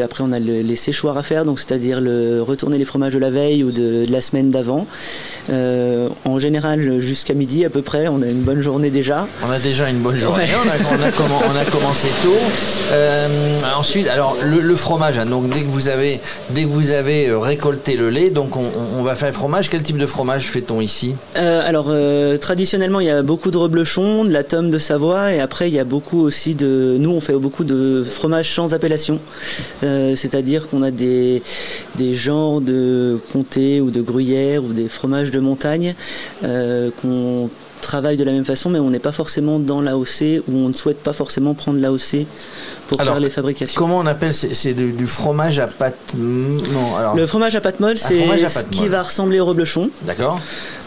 après, 0.02 0.24
on 0.24 0.32
a 0.32 0.40
le- 0.40 0.60
les 0.62 0.76
séchoirs 0.76 1.16
à 1.16 1.22
faire, 1.22 1.44
c'est-à-dire 1.56 2.00
le 2.00 2.42
retourner 2.42 2.78
les 2.78 2.84
fromages 2.84 3.12
de 3.14 3.18
la 3.18 3.30
veille 3.30 3.62
ou 3.64 3.70
de, 3.70 4.04
la 4.10 4.20
semaine 4.20 4.50
d'avant. 4.50 4.86
En 6.24 6.38
général, 6.38 7.00
jusqu'à 7.00 7.34
midi 7.34 7.64
à 7.64 7.70
peu 7.70 7.82
près, 7.82 8.08
on 8.08 8.22
a 8.22 8.26
une 8.26 8.42
bonne 8.42 8.60
journée 8.62 8.90
déjà. 8.90 9.26
On 9.46 9.50
a 9.50 9.58
déjà 9.58 9.88
une 9.90 9.98
bonne 9.98 10.16
journée, 10.16 10.44
Ouais. 10.44 10.50
on, 10.64 10.68
a, 10.68 10.96
on 10.98 11.02
a 11.02 11.10
commen- 11.10 11.44
on 11.52 11.56
a 11.56 11.64
commencé 11.70 12.08
tôt. 12.22 12.34
Euh, 12.92 13.28
ensuite, 13.76 14.08
alors 14.08 14.36
le, 14.44 14.60
le 14.60 14.74
fromage, 14.74 15.18
hein, 15.18 15.26
donc 15.26 15.48
dès 15.52 15.60
que 15.62 15.68
vous 15.68 15.88
avez, 15.88 16.20
dès 16.50 16.62
que 16.64 16.68
vous 16.68 16.90
avez 16.90 17.28
euh, 17.28 17.38
récolté 17.38 17.96
le 17.96 18.10
lait, 18.10 18.30
donc 18.30 18.56
on, 18.56 19.02
va 19.02 19.14
faire 19.14 19.28
le 19.28 19.34
fromage. 19.34 19.70
Quel 19.70 19.82
type 19.82 19.96
de 19.98 20.06
fromage 20.06 20.44
fait-on 20.44 20.80
ici? 20.80 21.14
Euh, 21.36 21.62
alors 21.66 21.86
euh, 21.88 22.36
traditionnellement 22.36 23.00
il 23.00 23.06
y 23.06 23.10
a 23.10 23.22
beaucoup 23.22 23.50
de 23.50 23.56
reblochon, 23.56 24.24
de 24.24 24.30
la 24.30 24.44
tome 24.44 24.70
de 24.70 24.78
Savoie 24.78 25.32
et 25.32 25.40
après 25.40 25.68
il 25.68 25.74
y 25.74 25.78
a 25.78 25.84
beaucoup 25.84 26.20
aussi 26.20 26.54
de 26.54 26.96
nous 26.98 27.10
on 27.10 27.20
fait 27.20 27.32
beaucoup 27.32 27.64
de 27.64 28.04
fromage 28.08 28.52
sans 28.54 28.74
appellation, 28.74 29.18
Euh, 29.82 30.14
c'est-à-dire 30.16 30.68
qu'on 30.68 30.82
a 30.82 30.90
des, 30.90 31.42
des 31.96 32.14
genres 32.14 32.60
de 32.60 33.18
comté 33.32 33.80
ou 33.80 33.90
de 33.90 34.02
gruyère 34.02 34.62
ou 34.62 34.72
des 34.72 34.88
fromages 34.88 35.30
de 35.30 35.40
montagne 35.40 35.89
euh, 36.44 36.90
qu'on 37.00 37.48
travaille 37.80 38.16
de 38.16 38.24
la 38.24 38.32
même 38.32 38.44
façon 38.44 38.68
mais 38.70 38.78
on 38.78 38.90
n'est 38.90 38.98
pas 38.98 39.12
forcément 39.12 39.58
dans 39.58 39.80
l'AOC 39.80 40.42
ou 40.48 40.56
on 40.56 40.68
ne 40.68 40.74
souhaite 40.74 41.02
pas 41.02 41.12
forcément 41.12 41.54
prendre 41.54 41.80
l'AOC 41.80 42.26
pour 42.90 43.00
Alors, 43.00 43.14
faire 43.14 43.22
les 43.22 43.30
fabrications. 43.30 43.78
Comment 43.78 43.98
on 43.98 44.06
appelle 44.06 44.34
C'est 44.34 44.72
du, 44.72 45.06
fromage 45.06 45.60
à 45.60 45.68
pâte 45.68 45.96
Non, 46.16 46.96
alors. 46.96 47.14
Le 47.14 47.24
fromage 47.24 47.54
à 47.54 47.60
pâte 47.60 47.78
molle 47.78 47.96
c'est 47.96 48.48
ce 48.48 48.64
qui 48.64 48.88
va 48.88 49.02
ressembler 49.02 49.38
au 49.38 49.46
reblochon. 49.46 49.90
D'accord. 50.02 50.40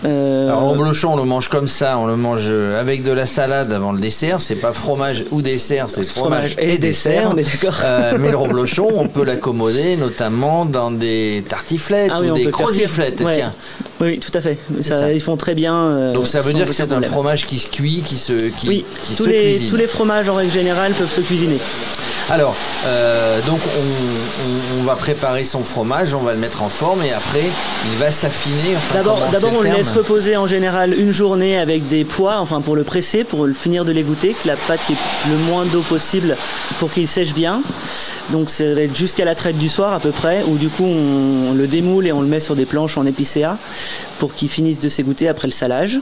Euh, 0.06 0.50
Alors 0.50 0.72
au 0.72 0.76
blochon, 0.76 1.14
on 1.14 1.16
le 1.16 1.24
mange 1.24 1.48
comme 1.48 1.70
ça, 1.70 1.98
on 1.98 2.06
le 2.06 2.18
mange 2.18 2.48
euh, 2.48 2.80
avec 2.80 3.04
de 3.04 3.12
la 3.12 3.26
salade 3.26 3.72
avant 3.72 3.94
le 3.94 4.02
dessert. 4.02 4.42
C'est 4.42 4.56
pas 4.56 4.74
fromage 4.74 5.24
ou 5.32 5.42
dessert, 5.42 5.90
c'est 5.90 6.04
fromage, 6.04 6.52
Fromage 6.52 6.56
et 6.58 6.78
dessert, 6.78 7.32
on 7.34 7.38
est 7.38 7.44
d'accord. 7.44 7.80
Euh, 7.86 8.18
mais 8.20 8.32
le 8.32 8.38
reblochon, 8.38 8.90
on 8.94 9.08
peut 9.08 9.24
l'accommoder 9.24 9.96
notamment 9.96 10.66
dans 10.66 10.92
des 10.92 11.44
tartiflettes 11.48 12.12
Ah 12.14 12.20
oui, 12.20 12.32
ou 12.32 12.34
des 12.34 12.52
croziflettes. 12.52 13.22
Ouais. 13.22 13.36
Tiens. 13.36 13.54
Oui, 14.02 14.20
tout 14.20 14.32
à 14.38 14.42
fait. 14.42 14.58
Ça, 14.82 15.00
ça. 15.00 15.14
Ils 15.14 15.22
font 15.22 15.38
très 15.38 15.54
bien. 15.56 15.76
euh, 15.76 16.14
Donc 16.14 16.28
ça 16.28 16.42
veut 16.42 16.54
dire 16.54 16.66
que 16.68 16.74
c'est 16.74 16.84
un 16.84 16.88
problème. 16.88 17.10
fromage 17.12 17.46
qui 17.46 17.60
se 17.60 17.68
cuit, 17.68 18.02
qui 18.06 18.18
se, 18.18 18.34
qui, 18.34 18.68
Oui, 18.68 18.86
qui 19.04 19.16
tous 19.16 19.24
se 19.26 19.30
les, 19.30 19.44
cuisine. 19.52 19.70
tous 19.70 19.76
les 19.76 19.88
fromages 19.88 20.28
en 20.30 20.36
règle 20.36 20.52
générale 20.52 20.94
peuvent 20.94 21.12
se 21.12 21.22
cuisiner. 21.22 21.58
Alors, 22.32 22.56
euh, 22.88 23.40
donc 23.46 23.60
on, 23.78 23.82
on- 23.82 24.80
on 24.80 24.84
va 24.84 24.96
préparer 24.96 25.44
son 25.44 25.64
fromage, 25.64 26.14
on 26.14 26.20
va 26.22 26.34
le 26.34 26.40
mettre 26.40 26.62
en 26.64 26.70
forme 26.70 27.04
et 27.04 27.12
après 27.14 27.44
il 27.92 27.98
va 28.00 28.12
s'affiner. 28.12 28.76
Enfin, 28.76 28.96
D'abord, 28.96 29.20
d'abord 29.32 29.52
on 29.58 29.62
le 29.62 29.70
laisse 29.78 29.90
reposer 29.98 30.38
en 30.38 30.48
général 30.48 30.98
une 30.98 31.12
journée 31.12 31.58
avec 31.60 31.88
des 31.88 32.04
pois, 32.06 32.38
enfin 32.40 32.62
pour 32.62 32.76
le 32.76 32.84
presser, 32.84 33.24
pour 33.24 33.46
le 33.46 33.54
finir 33.54 33.86
de 33.86 33.92
l'égoutter, 33.92 34.34
que 34.34 34.48
la 34.48 34.56
pâte 34.56 34.82
ait 34.90 34.96
le 35.30 35.38
moins 35.38 35.66
d'eau 35.66 35.82
possible 35.82 36.36
pour 36.80 36.92
qu'il 36.92 37.08
sèche 37.08 37.34
bien. 37.34 37.62
Donc 38.32 38.50
ça 38.50 38.74
va 38.74 38.82
être 38.82 38.96
jusqu'à 38.96 39.26
la 39.26 39.36
traite 39.36 39.58
du 39.58 39.70
soir 39.70 39.94
à 39.94 40.00
peu 40.00 40.12
près, 40.12 40.44
où 40.48 40.58
du 40.58 40.70
coup 40.70 40.86
on, 40.86 41.52
on 41.52 41.54
le 41.54 41.68
démoule 41.68 42.08
et 42.08 42.12
on 42.14 42.22
le 42.22 42.28
met 42.28 42.40
sur 42.40 42.56
des 42.56 42.66
planches 42.66 42.98
en 42.98 43.06
épicéa 43.06 43.58
pour 44.20 44.34
qu'il 44.34 44.50
finisse 44.50 44.80
de 44.80 44.90
s'égoutter 44.90 45.28
après 45.28 45.48
le 45.48 45.54
salage. 45.54 46.00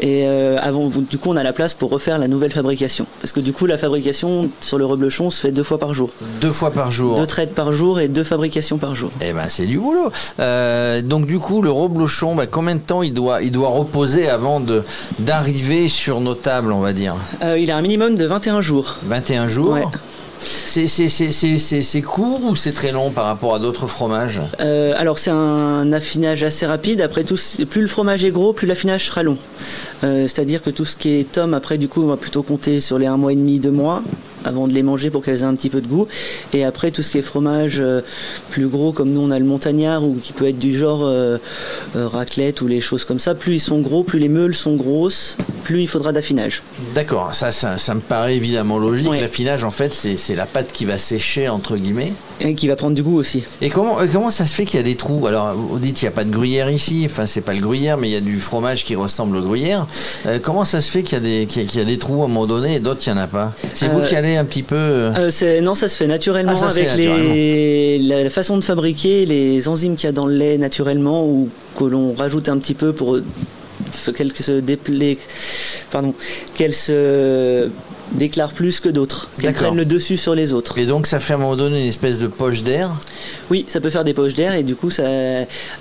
Et 0.00 0.26
euh, 0.26 0.56
avant, 0.60 0.88
du 0.88 1.18
coup, 1.18 1.30
on 1.30 1.36
a 1.36 1.42
la 1.42 1.52
place 1.52 1.74
pour 1.74 1.90
refaire 1.90 2.18
la 2.18 2.28
nouvelle 2.28 2.52
fabrication. 2.52 3.06
Parce 3.20 3.32
que 3.32 3.40
du 3.40 3.52
coup, 3.52 3.66
la 3.66 3.78
fabrication 3.78 4.48
sur 4.60 4.78
le 4.78 4.86
reblochon 4.86 5.30
se 5.30 5.40
fait 5.40 5.52
deux 5.52 5.62
fois 5.62 5.78
par 5.78 5.94
jour. 5.94 6.10
Deux 6.40 6.52
fois 6.52 6.70
par 6.70 6.90
jour. 6.90 7.16
Deux 7.16 7.26
traites 7.26 7.54
par 7.54 7.72
jour 7.72 8.00
et 8.00 8.08
deux 8.08 8.24
fabrications 8.24 8.78
par 8.78 8.94
jour. 8.94 9.10
Eh 9.20 9.32
ben 9.32 9.48
c'est 9.48 9.66
du 9.66 9.78
boulot. 9.78 10.10
Euh, 10.40 11.02
donc 11.02 11.26
du 11.26 11.38
coup 11.38 11.62
le 11.62 11.70
reblochon, 11.70 12.34
bah, 12.34 12.46
combien 12.46 12.74
de 12.74 12.80
temps 12.80 13.02
il 13.02 13.12
doit, 13.12 13.42
il 13.42 13.50
doit 13.50 13.68
reposer 13.68 14.28
avant 14.28 14.60
de 14.60 14.82
d'arriver 15.18 15.88
sur 15.88 16.20
nos 16.20 16.34
tables, 16.34 16.72
on 16.72 16.80
va 16.80 16.92
dire? 16.92 17.14
Euh, 17.42 17.58
il 17.58 17.70
a 17.70 17.76
un 17.76 17.82
minimum 17.82 18.16
de 18.16 18.24
21 18.24 18.60
jours. 18.60 18.96
21 19.04 19.48
jours. 19.48 19.72
Ouais. 19.72 19.84
C'est 20.44 22.02
court 22.02 22.40
ou 22.44 22.56
c'est 22.56 22.72
très 22.72 22.92
long 22.92 23.10
par 23.10 23.26
rapport 23.26 23.54
à 23.54 23.58
d'autres 23.58 23.86
fromages 23.86 24.40
Euh, 24.60 24.94
alors 24.96 25.18
c'est 25.18 25.30
un 25.30 25.92
affinage 25.92 26.42
assez 26.42 26.66
rapide. 26.66 27.00
Après 27.00 27.24
tout, 27.24 27.36
plus 27.68 27.80
le 27.80 27.86
fromage 27.86 28.24
est 28.24 28.30
gros, 28.30 28.52
plus 28.52 28.66
l'affinage 28.66 29.06
sera 29.06 29.22
long. 29.22 29.38
Euh, 30.04 30.26
C'est-à-dire 30.28 30.62
que 30.62 30.70
tout 30.70 30.84
ce 30.84 30.96
qui 30.96 31.20
est 31.20 31.32
tome, 31.32 31.54
après 31.54 31.78
du 31.78 31.88
coup, 31.88 32.02
on 32.02 32.06
va 32.06 32.16
plutôt 32.16 32.42
compter 32.42 32.80
sur 32.80 32.98
les 32.98 33.06
un 33.06 33.16
mois 33.16 33.32
et 33.32 33.36
demi, 33.36 33.58
deux 33.58 33.70
mois 33.70 34.02
avant 34.44 34.68
de 34.68 34.72
les 34.74 34.82
manger 34.82 35.10
pour 35.10 35.24
qu'elles 35.24 35.40
aient 35.40 35.44
un 35.44 35.54
petit 35.54 35.70
peu 35.70 35.80
de 35.80 35.86
goût. 35.86 36.06
Et 36.52 36.64
après 36.64 36.90
tout 36.90 37.02
ce 37.02 37.10
qui 37.10 37.18
est 37.18 37.22
fromage 37.22 37.76
euh, 37.80 38.02
plus 38.50 38.66
gros, 38.66 38.92
comme 38.92 39.10
nous 39.10 39.20
on 39.20 39.30
a 39.30 39.38
le 39.38 39.44
montagnard 39.44 40.04
ou 40.04 40.18
qui 40.22 40.32
peut 40.32 40.46
être 40.48 40.58
du 40.58 40.76
genre 40.76 41.00
euh, 41.04 41.38
euh, 41.96 42.08
raclette 42.08 42.60
ou 42.60 42.66
les 42.66 42.80
choses 42.80 43.04
comme 43.04 43.18
ça, 43.18 43.34
plus 43.34 43.54
ils 43.54 43.60
sont 43.60 43.80
gros, 43.80 44.02
plus 44.02 44.18
les 44.18 44.28
meules 44.28 44.54
sont 44.54 44.74
grosses, 44.74 45.36
plus 45.64 45.82
il 45.82 45.88
faudra 45.88 46.12
d'affinage. 46.12 46.62
D'accord, 46.94 47.34
ça, 47.34 47.52
ça, 47.52 47.78
ça 47.78 47.94
me 47.94 48.00
paraît 48.00 48.36
évidemment 48.36 48.78
logique. 48.78 49.10
Ouais. 49.10 49.20
L'affinage, 49.20 49.64
en 49.64 49.70
fait, 49.70 49.94
c'est 49.94 50.33
c'est 50.34 50.40
la 50.40 50.46
pâte 50.46 50.72
qui 50.72 50.84
va 50.84 50.98
sécher, 50.98 51.48
entre 51.48 51.76
guillemets. 51.76 52.12
Et 52.40 52.56
qui 52.56 52.66
va 52.66 52.74
prendre 52.74 52.96
du 52.96 53.04
goût 53.04 53.16
aussi. 53.16 53.44
Et 53.62 53.70
comment, 53.70 53.98
comment 54.10 54.32
ça 54.32 54.46
se 54.46 54.52
fait 54.54 54.64
qu'il 54.64 54.78
y 54.78 54.80
a 54.80 54.82
des 54.82 54.96
trous? 54.96 55.28
Alors, 55.28 55.54
vous 55.54 55.78
dites 55.78 55.94
qu'il 55.94 56.08
n'y 56.08 56.12
a 56.12 56.16
pas 56.16 56.24
de 56.24 56.30
gruyère 56.32 56.68
ici. 56.70 57.04
Enfin, 57.06 57.26
c'est 57.26 57.40
pas 57.40 57.54
le 57.54 57.60
gruyère, 57.60 57.96
mais 57.96 58.08
il 58.08 58.12
y 58.12 58.16
a 58.16 58.20
du 58.20 58.40
fromage 58.40 58.84
qui 58.84 58.96
ressemble 58.96 59.36
au 59.36 59.42
gruyère. 59.42 59.86
Euh, 60.26 60.40
comment 60.42 60.64
ça 60.64 60.80
se 60.80 60.90
fait 60.90 61.04
qu'il 61.04 61.12
y, 61.12 61.20
a 61.20 61.20
des- 61.20 61.46
qu'il 61.46 61.72
y 61.76 61.80
a- 61.80 61.84
des 61.84 61.98
trous 61.98 62.22
à 62.22 62.24
un 62.24 62.28
moment 62.28 62.46
donné 62.46 62.74
et 62.74 62.80
d'autres, 62.80 63.00
il 63.06 63.12
n'y 63.12 63.18
en 63.20 63.22
a 63.22 63.26
pas? 63.28 63.52
C'est 63.74 63.86
vous 63.86 64.00
Euh, 64.00 64.08
qui 64.08 64.16
allez 64.16 64.36
un 64.36 64.44
petit 64.44 64.64
peu... 64.64 64.74
euh, 64.76 65.60
non, 65.62 65.76
ça 65.76 65.88
se 65.88 65.96
fait 65.96 66.08
naturellement 66.08 66.54
Ah, 66.60 66.68
avec 66.68 66.88
fait 66.88 66.96
les, 66.96 67.98
la, 67.98 68.28
façon 68.30 68.56
de 68.58 68.64
fabriquer, 68.64 69.26
les 69.26 69.68
enzymes 69.68 69.94
qu'il 69.94 70.06
y 70.06 70.10
a 70.10 70.12
dans 70.12 70.26
le 70.26 70.34
lait 70.36 70.58
naturellement 70.58 71.24
ou 71.24 71.48
que 71.78 71.84
l'on 71.84 72.12
rajoute 72.14 72.48
un 72.48 72.58
petit 72.58 72.74
peu 72.74 72.92
pour 72.92 73.18
qu'elles 74.16 74.32
se 74.32 74.58
déplient, 74.58 75.18
pardon, 75.92 76.12
qu'elles 76.56 76.74
se 76.74 77.68
déclarent 78.14 78.52
plus 78.52 78.80
que 78.80 78.88
d'autres, 78.88 79.28
qu'elles 79.40 79.54
prennent 79.66 79.76
le 79.76 79.84
dessus 79.84 80.16
sur 80.16 80.34
les 80.34 80.52
autres. 80.52 80.78
Et 80.78 80.86
donc 80.86 81.06
ça 81.06 81.20
fait 81.20 81.32
à 81.32 81.36
un 81.36 81.40
moment 81.40 81.56
donné 81.56 81.80
une 81.82 81.88
espèce 81.88 82.18
de 82.18 82.26
poche 82.26 82.62
d'air. 82.62 82.90
Oui, 83.50 83.64
ça 83.68 83.80
peut 83.80 83.90
faire 83.90 84.04
des 84.04 84.14
poches 84.14 84.34
d'air 84.34 84.54
et 84.54 84.62
du 84.62 84.74
coup, 84.76 84.90
ça, 84.90 85.02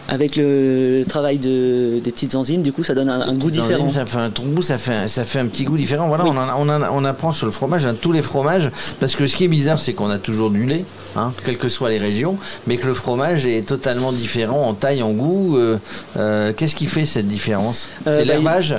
avec 0.08 0.36
le 0.36 1.04
travail 1.08 1.38
de, 1.38 2.00
des 2.04 2.12
petites 2.12 2.36
enzymes, 2.36 2.62
du 2.62 2.74
coup, 2.74 2.84
ça 2.84 2.94
donne 2.94 3.10
un, 3.10 3.22
un 3.22 3.34
goût 3.34 3.52
différent. 3.52 3.90
Ça 3.90 4.06
fait 4.06 4.18
un 4.18 4.30
ton 4.30 4.44
goût, 4.44 4.62
ça 4.62 4.78
fait, 4.78 4.94
un- 4.94 5.08
ça 5.08 5.24
fait 5.26 5.40
un 5.40 5.46
petit 5.48 5.64
goût 5.64 5.78
différent. 5.78 6.08
Voilà, 6.08 6.26
on, 6.26 6.30
en 6.32 6.38
a- 6.38 6.56
on, 6.58 6.70
en 6.70 6.82
a- 6.82 6.92
on 6.92 7.06
apprend 7.06 7.32
sur 7.32 7.46
le 7.46 7.52
fromage, 7.52 7.86
hein, 7.86 7.96
tous 8.00 8.12
les 8.12 8.22
fromages, 8.22 8.70
parce 9.00 9.16
que 9.16 9.28
ce 9.28 9.36
qui 9.36 9.46
est 9.46 9.48
bizarre, 9.50 9.80
c'est 9.80 9.94
qu'on 9.94 10.10
a 10.10 10.18
toujours 10.18 10.50
du 10.50 10.66
lait, 10.66 10.86
hein, 11.16 11.32
quelles 11.46 11.58
que 11.58 11.70
soient 11.70 11.90
les 11.90 11.98
régions, 12.00 12.38
mais 12.68 12.78
que 12.78 12.88
le 12.88 12.94
fromage 12.94 13.46
est 13.46 13.66
totalement 13.66 14.12
différent 14.12 14.68
en 14.68 14.74
taille, 14.74 15.02
en 15.04 15.12
goût. 15.12 15.58
euh, 15.58 15.78
euh, 16.18 16.54
Qu'est-ce 16.56 16.76
qui 16.76 16.86
fait 16.88 17.06
cette 17.06 17.28
différence? 17.28 17.88
Euh, 18.08 18.20
C'est 18.20 18.26
bah, 18.26 18.34
l'herbage? 18.34 18.76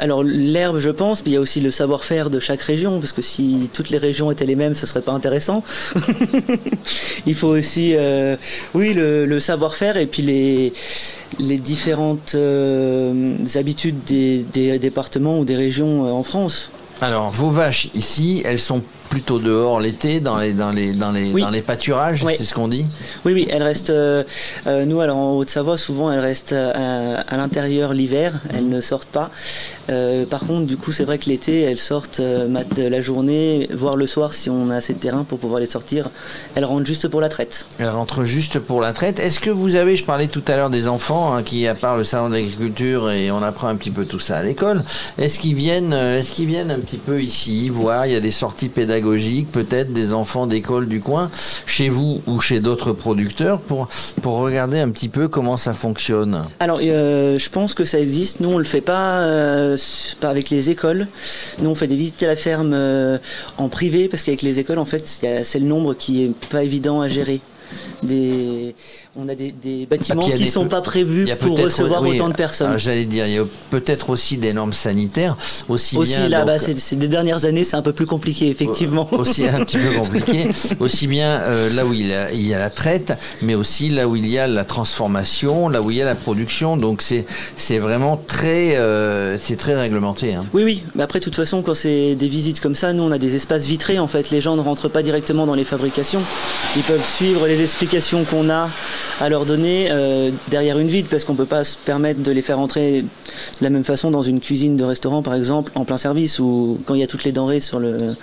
Alors 0.00 0.22
l'herbe, 0.24 0.78
je 0.78 0.90
pense, 0.90 1.22
mais 1.24 1.30
il 1.32 1.34
y 1.34 1.36
a 1.36 1.40
aussi 1.40 1.60
le 1.60 1.70
savoir-faire 1.70 2.30
de 2.30 2.40
chaque 2.40 2.62
région, 2.62 3.00
parce 3.00 3.12
que 3.12 3.22
si 3.22 3.68
toutes 3.72 3.90
les 3.90 3.98
régions 3.98 4.30
étaient 4.30 4.46
les 4.46 4.56
mêmes, 4.56 4.74
ce 4.74 4.86
serait 4.86 5.02
pas 5.02 5.12
intéressant. 5.12 5.62
il 7.26 7.34
faut 7.34 7.48
aussi, 7.48 7.94
oui, 8.74 8.94
le, 8.94 9.26
le 9.26 9.40
savoir-faire 9.40 9.96
et 9.96 10.06
puis 10.06 10.22
les 10.22 10.72
les 11.38 11.58
différentes 11.58 12.34
habitudes 13.54 13.98
des, 14.06 14.44
des 14.52 14.78
départements 14.78 15.38
ou 15.38 15.44
des 15.44 15.56
régions 15.56 16.12
en 16.12 16.22
France. 16.22 16.70
Alors, 17.00 17.30
vos 17.30 17.50
vaches 17.50 17.88
ici, 17.94 18.42
elles 18.44 18.58
sont 18.58 18.82
plutôt 19.10 19.38
dehors 19.40 19.80
l'été, 19.80 20.20
dans 20.20 20.38
les, 20.38 20.52
dans 20.52 20.70
les, 20.70 20.92
dans 20.92 21.10
les, 21.10 21.32
Oui. 21.32 21.42
dans 21.42 21.50
les 21.50 21.62
pâturages, 21.62 22.22
Oui. 22.22 22.32
c'est 22.38 22.44
ce 22.44 22.54
qu'on 22.54 22.68
dit 22.68 22.86
Oui, 23.26 23.32
oui, 23.34 23.46
elles 23.50 23.62
restent. 23.64 23.90
euh, 23.90 24.22
euh, 24.68 24.84
nous, 24.86 25.00
alors 25.00 25.16
en 25.18 25.32
Haute-Savoie, 25.36 25.76
souvent, 25.76 26.12
elles 26.12 26.20
restent 26.20 26.52
euh, 26.52 27.16
à, 27.28 27.36
l'intérieur 27.36 27.92
l'hiver. 27.92 28.32
Elles 28.54 28.68
ne 28.68 28.80
sortent 28.80 29.08
pas. 29.08 29.30
Euh, 29.90 30.24
par 30.26 30.40
contre, 30.46 30.66
du 30.66 30.76
coup, 30.76 30.92
c'est 30.92 31.02
vrai 31.04 31.18
que 31.18 31.28
l'été, 31.28 31.62
elles 31.62 31.76
sortent 31.78 32.20
la 32.20 33.00
journée, 33.00 33.68
voire 33.74 33.96
le 33.96 34.06
soir, 34.06 34.32
si 34.32 34.48
on 34.48 34.70
a 34.70 34.76
assez 34.76 34.94
de 34.94 35.00
terrain 35.00 35.24
pour 35.24 35.40
pouvoir 35.40 35.60
les 35.60 35.66
sortir. 35.66 36.08
Elles 36.54 36.64
rentrent 36.64 36.86
juste 36.86 37.08
pour 37.08 37.20
la 37.20 37.28
traite. 37.28 37.66
Elle 37.80 37.88
rentre 37.90 38.22
juste 38.24 38.60
pour 38.60 38.80
la 38.80 38.92
traite. 38.92 39.18
Est-ce 39.18 39.40
que 39.40 39.50
vous 39.50 39.74
avez, 39.74 39.96
je 39.96 40.04
parlais 40.04 40.28
tout 40.28 40.42
à 40.46 40.54
l'heure 40.54 40.70
des 40.70 40.86
enfants 40.86 41.34
hein, 41.34 41.42
qui, 41.42 41.66
à 41.66 41.74
part 41.74 41.96
le 41.96 42.04
salon 42.04 42.28
d'agriculture, 42.30 43.10
et 43.10 43.32
on 43.32 43.42
apprend 43.42 43.66
un 43.66 43.74
petit 43.74 43.90
peu 43.90 44.04
tout 44.04 44.20
ça 44.20 44.36
à 44.38 44.42
l'école, 44.44 44.82
est-ce 45.18 45.40
qu'ils 45.40 45.56
viennent, 45.56 45.92
est-ce 45.92 46.30
qu'ils 46.30 46.46
viennent 46.46 46.70
un 46.70 46.78
petit 46.78 46.98
peu 46.98 47.20
ici 47.20 47.68
voir 47.68 48.06
Il 48.06 48.12
y 48.12 48.16
a 48.16 48.20
des 48.20 48.30
sorties 48.30 48.68
pédagogiques, 48.68 48.99
peut-être 49.52 49.92
des 49.92 50.12
enfants 50.12 50.46
d'école 50.46 50.88
du 50.88 51.00
coin, 51.00 51.30
chez 51.66 51.88
vous 51.88 52.20
ou 52.26 52.40
chez 52.40 52.60
d'autres 52.60 52.92
producteurs, 52.92 53.60
pour, 53.60 53.88
pour 54.22 54.34
regarder 54.34 54.78
un 54.78 54.90
petit 54.90 55.08
peu 55.08 55.28
comment 55.28 55.56
ça 55.56 55.72
fonctionne. 55.72 56.44
Alors, 56.58 56.80
euh, 56.82 57.38
je 57.38 57.50
pense 57.50 57.74
que 57.74 57.84
ça 57.84 57.98
existe. 57.98 58.40
Nous, 58.40 58.50
on 58.50 58.58
le 58.58 58.64
fait 58.64 58.80
pas, 58.80 59.20
euh, 59.20 59.76
pas 60.20 60.28
avec 60.28 60.50
les 60.50 60.70
écoles. 60.70 61.06
Nous, 61.60 61.70
on 61.70 61.74
fait 61.74 61.86
des 61.86 61.96
visites 61.96 62.22
à 62.22 62.28
la 62.28 62.36
ferme 62.36 62.72
euh, 62.74 63.18
en 63.58 63.68
privé 63.68 64.08
parce 64.08 64.22
qu'avec 64.22 64.42
les 64.42 64.58
écoles, 64.58 64.78
en 64.78 64.84
fait, 64.84 65.06
c'est 65.44 65.58
le 65.58 65.66
nombre 65.66 65.94
qui 65.94 66.24
est 66.24 66.32
pas 66.48 66.62
évident 66.62 67.00
à 67.00 67.08
gérer. 67.08 67.40
On 69.16 69.28
a 69.28 69.34
des, 69.34 69.50
des 69.52 69.86
bâtiments 69.86 70.22
Ah, 70.24 70.30
qui 70.36 70.44
des 70.44 70.46
sont 70.48 70.66
pas 70.68 70.80
prévus 70.82 71.26
pour 71.40 71.58
recevoir 71.58 72.02
oui, 72.02 72.14
autant 72.14 72.28
de 72.28 72.34
personnes. 72.34 72.68
alors, 72.68 72.78
J'allais 72.78 73.06
dire, 73.06 73.26
il 73.26 73.34
y 73.34 73.38
a 73.38 73.44
peut-être 73.70 74.08
aussi 74.10 74.36
des 74.36 74.52
normes 74.52 74.72
sanitaires, 74.72 75.36
aussi, 75.68 75.96
Aussi, 75.96 76.16
bien. 76.16 76.28
là, 76.28 76.38
donc, 76.38 76.46
bah, 76.46 76.58
ces, 76.60 76.76
ces 76.78 76.94
deux 76.94 77.08
dernières 77.08 77.44
années, 77.44 77.64
c'est 77.64 77.74
un 77.76 77.82
peu 77.82 77.92
plus 77.92 78.06
compliqué, 78.06 78.48
effectivement. 78.48 79.08
aussi 79.12 79.48
un 79.48 79.64
petit 79.64 79.78
peu 79.78 79.92
compliqué, 79.98 80.46
aussi 80.78 81.08
bien 81.08 81.28
euh, 81.40 81.70
là 81.74 81.84
où 81.86 81.92
il 81.92 82.06
y, 82.06 82.14
a, 82.14 82.30
il 82.32 82.46
y 82.46 82.54
a 82.54 82.58
la 82.60 82.70
traite, 82.70 83.12
mais 83.42 83.56
aussi 83.56 83.88
là 83.88 84.06
où 84.06 84.14
il 84.14 84.28
y 84.28 84.38
a 84.38 84.46
la 84.46 84.64
transformation, 84.64 85.68
là 85.68 85.82
où 85.82 85.90
il 85.90 85.96
y 85.96 86.02
a 86.02 86.04
la 86.04 86.14
production. 86.14 86.76
Donc 86.76 87.02
c'est 87.02 87.24
c'est 87.56 87.78
vraiment 87.78 88.16
très 88.28 88.76
euh, 88.76 89.36
c'est 89.42 89.56
très 89.56 89.74
réglementé. 89.74 90.34
hein. 90.34 90.44
Oui, 90.54 90.62
oui. 90.62 90.82
Mais 90.94 91.02
après, 91.02 91.18
de 91.18 91.24
toute 91.24 91.36
façon, 91.36 91.62
quand 91.62 91.74
c'est 91.74 92.14
des 92.14 92.28
visites 92.28 92.60
comme 92.60 92.76
ça, 92.76 92.92
nous, 92.92 93.02
on 93.02 93.10
a 93.10 93.18
des 93.18 93.34
espaces 93.34 93.64
vitrés. 93.64 93.98
En 93.98 94.08
fait, 94.08 94.30
les 94.30 94.40
gens 94.40 94.54
ne 94.54 94.60
rentrent 94.62 94.88
pas 94.88 95.02
directement 95.02 95.46
dans 95.46 95.54
les 95.54 95.64
fabrications. 95.64 96.20
Ils 96.76 96.82
peuvent 96.82 97.04
suivre 97.04 97.46
les 97.48 97.60
explications 97.60 98.24
qu'on 98.24 98.48
a 98.50 98.68
à 99.20 99.28
leur 99.28 99.44
donner 99.46 99.88
euh, 99.90 100.30
derrière 100.50 100.78
une 100.78 100.88
vitre, 100.88 101.08
parce 101.10 101.24
qu'on 101.24 101.34
peut 101.34 101.44
pas 101.46 101.64
se 101.64 101.76
permettre 101.76 102.22
de 102.22 102.32
les 102.32 102.42
faire 102.42 102.58
entrer 102.58 103.02
de 103.02 103.64
la 103.64 103.70
même 103.70 103.84
façon 103.84 104.10
dans 104.10 104.22
une 104.22 104.40
cuisine 104.40 104.76
de 104.76 104.84
restaurant, 104.84 105.22
par 105.22 105.34
exemple, 105.34 105.72
en 105.74 105.84
plein 105.84 105.98
service, 105.98 106.38
ou 106.38 106.78
quand 106.86 106.94
il 106.94 107.00
y 107.00 107.04
a 107.04 107.06
toutes 107.06 107.24
les 107.24 107.32
denrées 107.32 107.60
sur 107.60 107.80
le. 107.80 108.14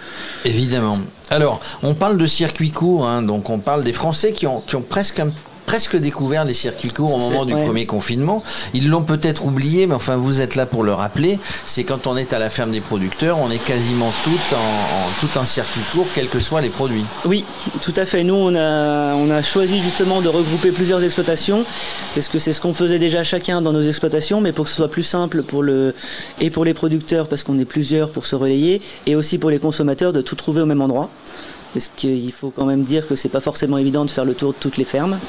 Évidemment. 0.45 0.97
Alors, 1.29 1.59
on 1.83 1.93
parle 1.93 2.17
de 2.17 2.25
circuits 2.25 2.71
courts, 2.71 3.07
hein, 3.07 3.21
donc 3.21 3.49
on 3.49 3.59
parle 3.59 3.83
des 3.83 3.93
Français 3.93 4.31
qui 4.31 4.47
ont, 4.47 4.61
qui 4.61 4.75
ont 4.75 4.81
presque 4.81 5.19
un- 5.19 5.31
presque 5.67 5.97
découvert 5.97 6.45
les 6.45 6.53
circuits 6.55 6.91
courts 6.91 7.13
au 7.13 7.19
moment 7.19 7.45
du 7.45 7.53
ouais. 7.53 7.63
premier 7.65 7.85
confinement. 7.85 8.41
Ils 8.73 8.87
l'ont 8.89 9.03
peut-être 9.03 9.45
oublié, 9.45 9.85
mais 9.85 9.93
enfin 9.93 10.15
vous 10.15 10.39
êtes 10.39 10.55
là 10.55 10.65
pour 10.65 10.83
le 10.83 10.93
rappeler. 10.93 11.39
C'est 11.67 11.83
quand 11.83 12.07
on 12.07 12.15
est 12.17 12.31
à 12.33 12.39
la 12.39 12.49
ferme 12.49 12.71
des 12.71 12.79
producteurs, 12.81 13.37
on 13.37 13.51
est 13.51 13.63
quasiment 13.63 14.11
tout 14.23 14.55
en, 14.55 14.57
en- 14.57 15.09
tout 15.19 15.37
en 15.37 15.43
circuit 15.45 15.81
court, 15.91 16.07
quels 16.15 16.29
que 16.29 16.39
soient 16.39 16.61
les 16.61 16.69
produits. 16.69 17.03
Oui, 17.25 17.43
tout 17.81 17.93
à 17.97 18.05
fait. 18.05 18.23
Nous, 18.23 18.33
on 18.33 18.55
a, 18.55 19.13
on 19.15 19.29
a 19.29 19.43
choisi 19.43 19.83
justement 19.83 20.21
de 20.21 20.29
regrouper 20.29 20.71
plusieurs 20.71 21.03
exploitations, 21.03 21.65
parce 22.15 22.29
que 22.29 22.39
c'est 22.39 22.53
ce 22.53 22.61
qu'on 22.61 22.73
faisait 22.73 22.97
déjà 22.99 23.23
chacun 23.25 23.61
dans 23.61 23.73
nos 23.73 23.83
exploitations, 23.83 24.39
mais 24.39 24.53
pour 24.53 24.65
que 24.65 24.69
ce 24.71 24.77
soit 24.77 24.89
plus 24.89 25.03
simple 25.03 25.43
pour 25.43 25.63
le, 25.63 25.93
et 26.39 26.49
pour 26.49 26.63
les 26.63 26.73
producteurs, 26.73 27.27
parce 27.27 27.43
qu'on 27.43 27.59
est 27.59 27.65
plusieurs 27.65 28.11
pour 28.11 28.25
se 28.25 28.35
relayer, 28.35 28.81
et 29.05 29.15
aussi 29.15 29.37
pour 29.37 29.49
les 29.49 29.59
consommateurs 29.59 30.13
de 30.13 30.21
tout 30.21 30.35
trouver 30.35 30.61
au 30.61 30.65
même 30.65 30.81
endroit. 30.81 31.09
Parce 31.77 31.91
qu'il 31.95 32.31
faut 32.31 32.49
quand 32.49 32.65
même 32.65 32.81
dire 32.81 33.07
que 33.07 33.15
c'est 33.15 33.29
pas 33.29 33.39
forcément 33.39 33.77
évident 33.77 34.03
de 34.03 34.09
faire 34.09 34.25
le 34.25 34.33
tour 34.33 34.53
de 34.53 34.57
toutes 34.59 34.77
les 34.77 34.83
fermes. 34.83 35.19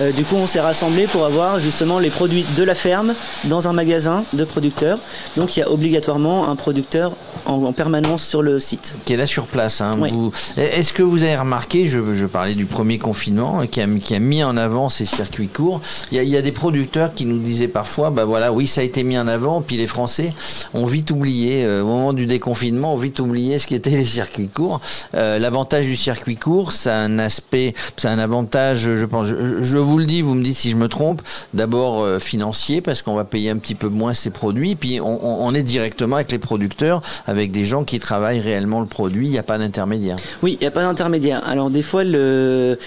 Euh, 0.00 0.12
du 0.12 0.22
coup, 0.22 0.36
on 0.36 0.46
s'est 0.46 0.60
rassemblés 0.60 1.08
pour 1.08 1.24
avoir 1.24 1.58
justement 1.58 1.98
les 1.98 2.08
produits 2.08 2.46
de 2.56 2.62
la 2.62 2.76
ferme 2.76 3.14
dans 3.46 3.66
un 3.66 3.72
magasin 3.72 4.22
de 4.32 4.44
producteurs. 4.44 5.00
Donc, 5.36 5.56
il 5.56 5.60
y 5.60 5.62
a 5.64 5.68
obligatoirement 5.68 6.48
un 6.48 6.54
producteur 6.54 7.16
en, 7.46 7.64
en 7.64 7.72
permanence 7.72 8.24
sur 8.24 8.42
le 8.42 8.60
site. 8.60 8.96
qui 9.04 9.12
est 9.12 9.16
là 9.16 9.26
sur 9.26 9.46
place. 9.46 9.80
hein. 9.80 9.92
Oui. 9.98 10.10
Vous- 10.10 10.32
Est-ce 10.56 10.92
que 10.92 11.02
vous 11.02 11.22
avez 11.22 11.36
remarqué, 11.36 11.86
je, 11.86 12.14
je 12.14 12.26
parlais 12.26 12.54
du 12.54 12.66
premier 12.66 12.98
confinement, 12.98 13.66
qui 13.66 13.80
a, 13.80 13.86
qui 14.02 14.14
a 14.14 14.18
mis 14.18 14.42
en 14.44 14.56
avant 14.56 14.88
ces 14.88 15.04
circuits 15.04 15.48
courts. 15.48 15.80
Il 16.10 16.16
y, 16.16 16.20
a, 16.20 16.22
il 16.22 16.28
y 16.28 16.36
a 16.36 16.42
des 16.42 16.52
producteurs 16.52 17.14
qui 17.14 17.26
nous 17.26 17.38
disaient 17.38 17.68
parfois, 17.68 18.10
bah 18.10 18.24
voilà, 18.24 18.52
oui, 18.52 18.66
ça 18.66 18.80
a 18.80 18.84
été 18.84 19.02
mis 19.04 19.18
en 19.18 19.26
avant, 19.28 19.60
puis 19.60 19.76
les 19.76 19.86
Français 19.86 20.34
ont 20.74 20.84
vite 20.86 21.10
oublié, 21.10 21.64
euh, 21.64 21.82
au 21.82 21.86
moment 21.86 22.12
du 22.12 22.26
déconfinement, 22.26 22.94
ont 22.94 22.98
vite 22.98 23.18
oublié 23.20 23.58
ce 23.58 23.66
qu'étaient 23.66 23.90
les 23.90 24.04
circuits 24.04 24.48
courts. 24.48 24.80
Euh, 25.14 25.38
L'avantage 25.38 25.86
du 25.86 25.96
circuit 25.96 26.36
court, 26.36 26.72
a 26.86 26.90
un 26.90 27.18
aspect, 27.18 27.74
c'est 27.96 28.08
un 28.08 28.18
avantage, 28.18 28.94
je 28.94 29.06
pense, 29.06 29.26
je, 29.28 29.62
je 29.62 29.76
vous 29.78 29.98
le 29.98 30.04
dis, 30.06 30.22
vous 30.22 30.34
me 30.34 30.44
dites 30.44 30.56
si 30.56 30.70
je 30.70 30.76
me 30.76 30.88
trompe, 30.88 31.22
d'abord 31.54 32.02
euh, 32.02 32.18
financier, 32.18 32.80
parce 32.80 33.02
qu'on 33.02 33.14
va 33.14 33.24
payer 33.24 33.50
un 33.50 33.56
petit 33.58 33.74
peu 33.74 33.88
moins 33.88 34.14
ces 34.14 34.30
produits, 34.30 34.74
puis 34.76 35.00
on, 35.00 35.24
on- 35.24 35.46
on 35.46 35.54
est 35.54 35.62
directement 35.62 36.16
avec 36.16 36.30
les 36.32 36.38
producteurs, 36.38 37.02
avec 37.26 37.31
des 37.32 37.64
gens 37.64 37.84
qui 37.84 37.98
travaillent 37.98 38.40
réellement 38.40 38.80
le 38.80 38.86
produit, 38.86 39.26
il 39.26 39.30
n'y 39.30 39.38
a 39.38 39.42
pas 39.42 39.58
d'intermédiaire. 39.58 40.16
Oui, 40.42 40.56
il 40.60 40.64
n'y 40.64 40.66
a 40.66 40.70
pas 40.70 40.82
d'intermédiaire. 40.82 41.42
Alors 41.46 41.70
des 41.70 41.82
fois, 41.82 42.04
le, 42.04 42.78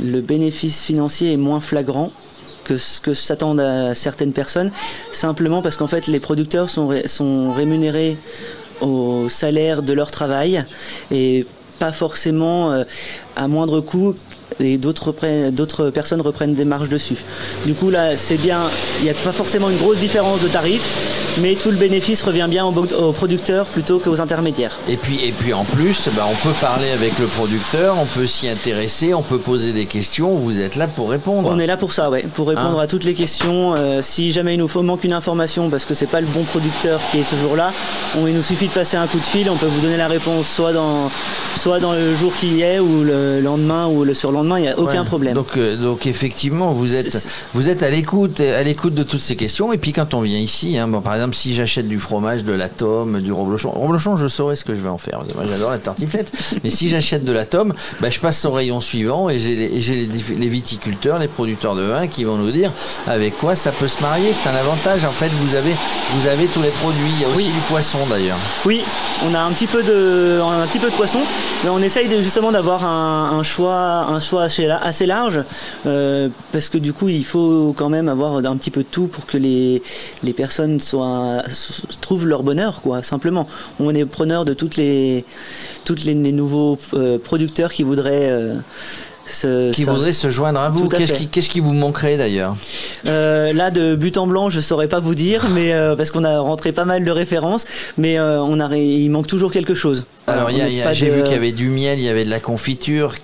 bénéfice 0.00 0.82
financier 0.82 1.32
est 1.32 1.36
moins 1.36 1.60
flagrant 1.60 2.12
que 2.64 2.78
ce 2.78 3.00
que 3.00 3.12
s'attendent 3.12 3.60
à 3.60 3.94
certaines 3.94 4.32
personnes, 4.32 4.70
simplement 5.12 5.60
parce 5.60 5.76
qu'en 5.76 5.86
fait, 5.86 6.06
les 6.06 6.20
producteurs 6.20 6.70
sont 6.70 7.52
rémunérés 7.52 8.16
au 8.80 9.28
salaire 9.28 9.82
de 9.82 9.92
leur 9.92 10.10
travail 10.10 10.64
et 11.10 11.46
pas 11.78 11.92
forcément 11.92 12.72
euh, 12.72 12.84
à 13.36 13.48
moindre 13.48 13.80
coût 13.80 14.14
et 14.60 14.78
d'autres 14.78 15.90
personnes 15.90 16.20
reprennent 16.20 16.54
des 16.54 16.64
marges 16.64 16.88
dessus. 16.88 17.16
Du 17.66 17.74
coup 17.74 17.90
là 17.90 18.16
c'est 18.16 18.40
bien, 18.40 18.60
il 19.00 19.04
n'y 19.04 19.10
a 19.10 19.14
pas 19.14 19.32
forcément 19.32 19.70
une 19.70 19.78
grosse 19.78 19.98
différence 19.98 20.42
de 20.42 20.48
tarif, 20.48 20.82
mais 21.40 21.54
tout 21.54 21.70
le 21.70 21.76
bénéfice 21.76 22.22
revient 22.22 22.46
bien 22.48 22.64
aux, 22.66 23.12
producteurs 23.12 23.66
plutôt 23.66 23.98
qu'aux 23.98 24.20
intermédiaires. 24.20 24.76
Et 24.88 24.96
puis, 24.96 25.24
et 25.24 25.32
puis 25.32 25.52
en 25.52 25.64
plus, 25.64 26.08
bah, 26.16 26.26
on 26.30 26.48
peut 26.48 26.54
parler 26.60 26.90
avec 26.90 27.18
le 27.18 27.26
producteur, 27.26 27.96
on 28.00 28.06
peut 28.06 28.26
s'y 28.26 28.48
intéresser, 28.48 29.14
on 29.14 29.22
peut 29.22 29.38
poser 29.38 29.72
des 29.72 29.86
questions, 29.86 30.34
vous 30.36 30.60
êtes 30.60 30.76
là 30.76 30.86
pour 30.86 31.10
répondre. 31.10 31.48
On 31.50 31.58
est 31.58 31.66
là 31.66 31.76
pour 31.76 31.92
ça, 31.92 32.10
ouais, 32.10 32.24
pour 32.34 32.48
répondre 32.48 32.78
Hein 32.78 32.82
à 32.82 32.86
toutes 32.86 33.04
les 33.04 33.14
questions. 33.14 33.74
Euh, 33.74 34.00
si 34.02 34.32
jamais 34.32 34.54
il 34.54 34.58
nous 34.58 34.68
faut 34.68 34.82
manque 34.82 35.04
une 35.04 35.12
information 35.12 35.70
parce 35.70 35.84
que 35.84 35.94
c'est 35.94 36.06
pas 36.06 36.20
le 36.20 36.26
bon 36.26 36.44
producteur 36.44 37.00
qui 37.10 37.18
est 37.18 37.24
ce 37.24 37.36
jour-là, 37.36 37.72
il 38.16 38.34
nous 38.34 38.42
suffit 38.42 38.68
de 38.68 38.72
passer 38.72 38.96
un 38.96 39.06
coup 39.06 39.18
de 39.18 39.24
fil, 39.24 39.48
on 39.50 39.56
peut 39.56 39.66
vous 39.66 39.80
donner 39.80 39.96
la 39.96 40.08
réponse 40.08 40.48
soit 40.48 40.72
dans, 40.72 41.10
soit 41.56 41.80
dans 41.80 41.92
le 41.92 42.14
jour 42.14 42.32
qui 42.38 42.48
y 42.48 42.62
est 42.62 42.78
ou 42.78 43.04
le 43.04 43.40
lendemain 43.40 43.86
ou 43.86 44.04
le 44.04 44.14
surlendemain, 44.14 44.33
il 44.42 44.62
n'y 44.62 44.68
a 44.68 44.78
aucun 44.78 45.00
Ouais. 45.02 45.06
problème. 45.06 45.34
Donc, 45.34 45.56
euh, 45.56 45.76
donc 45.76 46.06
effectivement, 46.06 46.72
vous 46.72 46.94
êtes, 46.94 47.26
vous 47.54 47.68
êtes 47.68 47.82
à 47.82 47.90
l'écoute, 47.90 48.40
à 48.40 48.62
l'écoute 48.62 48.94
de 48.94 49.02
toutes 49.02 49.20
ces 49.20 49.36
questions. 49.36 49.72
Et 49.72 49.78
puis 49.78 49.92
quand 49.92 50.14
on 50.14 50.20
vient 50.20 50.38
ici, 50.38 50.78
hein, 50.78 50.88
bon, 50.88 51.00
par 51.00 51.14
exemple, 51.14 51.34
si 51.34 51.54
j'achète 51.54 51.86
du 51.88 52.00
fromage, 52.00 52.44
de 52.44 52.52
la 52.52 52.68
tome, 52.68 53.20
du 53.20 53.32
reblochon, 53.32 53.70
reblochon, 53.70 54.16
je 54.16 54.26
saurais 54.26 54.56
ce 54.56 54.64
que 54.64 54.74
je 54.74 54.80
vais 54.80 54.88
en 54.88 54.98
faire. 54.98 55.20
Moi, 55.34 55.44
j'adore 55.48 55.70
la 55.70 55.78
tartiflette. 55.78 56.32
Mais 56.64 56.70
si 56.70 56.88
j'achète 56.88 57.24
de 57.24 57.32
la 57.32 57.44
tome, 57.44 57.74
bah, 58.00 58.10
je 58.10 58.18
passe 58.20 58.44
au 58.44 58.52
rayon 58.52 58.80
suivant 58.80 59.28
et 59.28 59.38
j'ai 59.38 59.54
les, 59.54 59.68
les, 60.38 60.48
viticulteurs, 60.48 61.18
les 61.18 61.28
producteurs 61.28 61.74
de 61.74 61.82
vin 61.82 62.06
qui 62.06 62.24
vont 62.24 62.36
nous 62.36 62.50
dire 62.50 62.72
avec 63.06 63.38
quoi 63.38 63.54
ça 63.56 63.70
peut 63.72 63.88
se 63.88 64.00
marier. 64.02 64.30
C'est 64.32 64.48
un 64.48 64.54
avantage. 64.54 65.04
En 65.04 65.10
fait, 65.10 65.28
vous 65.28 65.54
avez, 65.54 65.72
vous 66.14 66.26
avez 66.26 66.46
tous 66.46 66.62
les 66.62 66.68
produits. 66.70 67.00
Il 67.16 67.22
y 67.22 67.24
a 67.24 67.28
aussi 67.28 67.46
Oui. 67.48 67.52
du 67.52 67.60
poisson 67.68 67.98
d'ailleurs. 68.08 68.38
Oui, 68.64 68.82
on 69.30 69.34
a 69.34 69.40
un 69.40 69.50
petit 69.52 69.66
peu 69.66 69.82
de, 69.82 70.40
un 70.42 70.66
petit 70.66 70.78
peu 70.78 70.88
de 70.90 70.94
poisson, 70.94 71.20
mais 71.62 71.70
on 71.70 71.78
essaye 71.80 72.08
de, 72.08 72.20
justement 72.22 72.52
d'avoir 72.52 72.84
un, 72.84 73.38
un 73.38 73.42
choix, 73.42 74.06
un, 74.08 74.20
choix 74.24 74.42
assez, 74.42 74.68
assez 74.68 75.06
large 75.06 75.40
parce 75.84 76.68
que 76.68 76.78
du 76.78 76.92
coup 76.92 77.08
il 77.08 77.24
faut 77.24 77.74
quand 77.76 77.88
même 77.88 78.08
avoir 78.08 78.36
un 78.36 78.56
petit 78.56 78.70
peu 78.70 78.82
de 78.82 78.88
tout 78.88 79.06
pour 79.06 79.26
que 79.26 79.38
les, 79.38 79.82
les 80.22 80.32
personnes 80.32 80.80
soient, 80.80 81.42
trouvent 82.00 82.26
leur 82.26 82.42
bonheur 82.42 82.82
quoi 82.82 83.02
simplement. 83.02 83.46
On 83.80 83.94
est 83.94 84.04
preneur 84.04 84.44
de 84.44 84.54
toutes 84.54 84.76
les 84.76 85.24
toutes 85.84 86.04
les, 86.04 86.14
nouveaux 86.14 86.78
producteurs 87.22 87.72
qui 87.72 87.82
voudraient 87.82 88.30
qui 89.72 89.84
voudrait 89.84 90.12
se 90.12 90.30
joindre 90.30 90.60
à 90.60 90.68
vous. 90.68 90.88
Qu'est-ce 90.88 91.12
qui, 91.12 91.28
qui, 91.28 91.60
vous 91.60 91.72
manquerait 91.72 92.16
d'ailleurs? 92.16 92.56
Euh, 93.06 93.52
Là, 93.52 93.70
de 93.70 93.94
but 93.94 94.16
en 94.16 94.26
blanc, 94.26 94.50
je 94.50 94.60
saurais 94.60 94.88
pas 94.88 95.00
vous 95.00 95.14
dire, 95.14 95.46
mais 95.54 95.72
euh, 95.72 95.96
parce 95.96 96.10
qu'on 96.10 96.24
a 96.24 96.38
rentré 96.40 96.72
pas 96.72 96.84
mal 96.84 97.04
de 97.04 97.10
références, 97.10 97.66
mais 97.96 98.18
euh, 98.18 98.40
on 98.42 98.60
a, 98.60 98.76
il 98.76 99.08
manque 99.10 99.26
toujours 99.26 99.52
quelque 99.52 99.74
chose. 99.74 100.04
Alors, 100.26 100.50
j'ai 100.92 101.10
vu 101.10 101.22
qu'il 101.22 101.32
y 101.32 101.36
avait 101.36 101.52
du 101.52 101.68
miel, 101.68 101.98
il 101.98 102.04
y 102.04 102.08
avait 102.08 102.24
de 102.24 102.30
la 102.30 102.40
confiture 102.40 103.18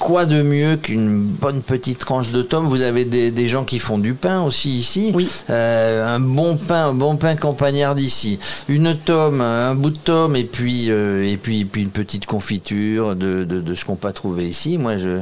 quoi 0.00 0.24
de 0.24 0.42
mieux 0.42 0.76
qu'une 0.76 1.22
bonne 1.22 1.62
petite 1.62 1.98
tranche 1.98 2.30
de 2.30 2.42
tome? 2.42 2.66
Vous 2.66 2.82
avez 2.82 3.04
des, 3.04 3.48
gens 3.48 3.64
qui 3.64 3.78
font 3.78 3.98
du 3.98 4.14
pain 4.14 4.42
aussi 4.42 4.70
ici. 4.70 5.12
Oui. 5.14 5.28
Euh, 5.50 6.16
un 6.16 6.20
bon 6.20 6.56
pain, 6.56 6.88
un 6.88 6.94
bon 6.94 7.16
pain 7.16 7.36
campagnard 7.36 7.94
d'ici. 7.94 8.38
Une 8.68 8.96
tome, 8.96 9.40
un 9.40 9.74
bout 9.74 9.90
de 9.90 9.98
tome 9.98 10.36
et 10.36 10.44
puis 10.44 10.90
euh, 10.90 11.24
et 11.24 11.36
puis 11.36 11.64
puis 11.64 11.82
une 11.82 11.90
petite 11.90 12.26
confiture 12.26 13.14
de, 13.14 13.44
de, 13.44 13.74
ce 13.74 13.84
qu'on 13.84 13.96
peut 13.96 14.12
trouver 14.12 14.48
ici. 14.48 14.78
Moi, 14.78 14.96
je 14.96 15.18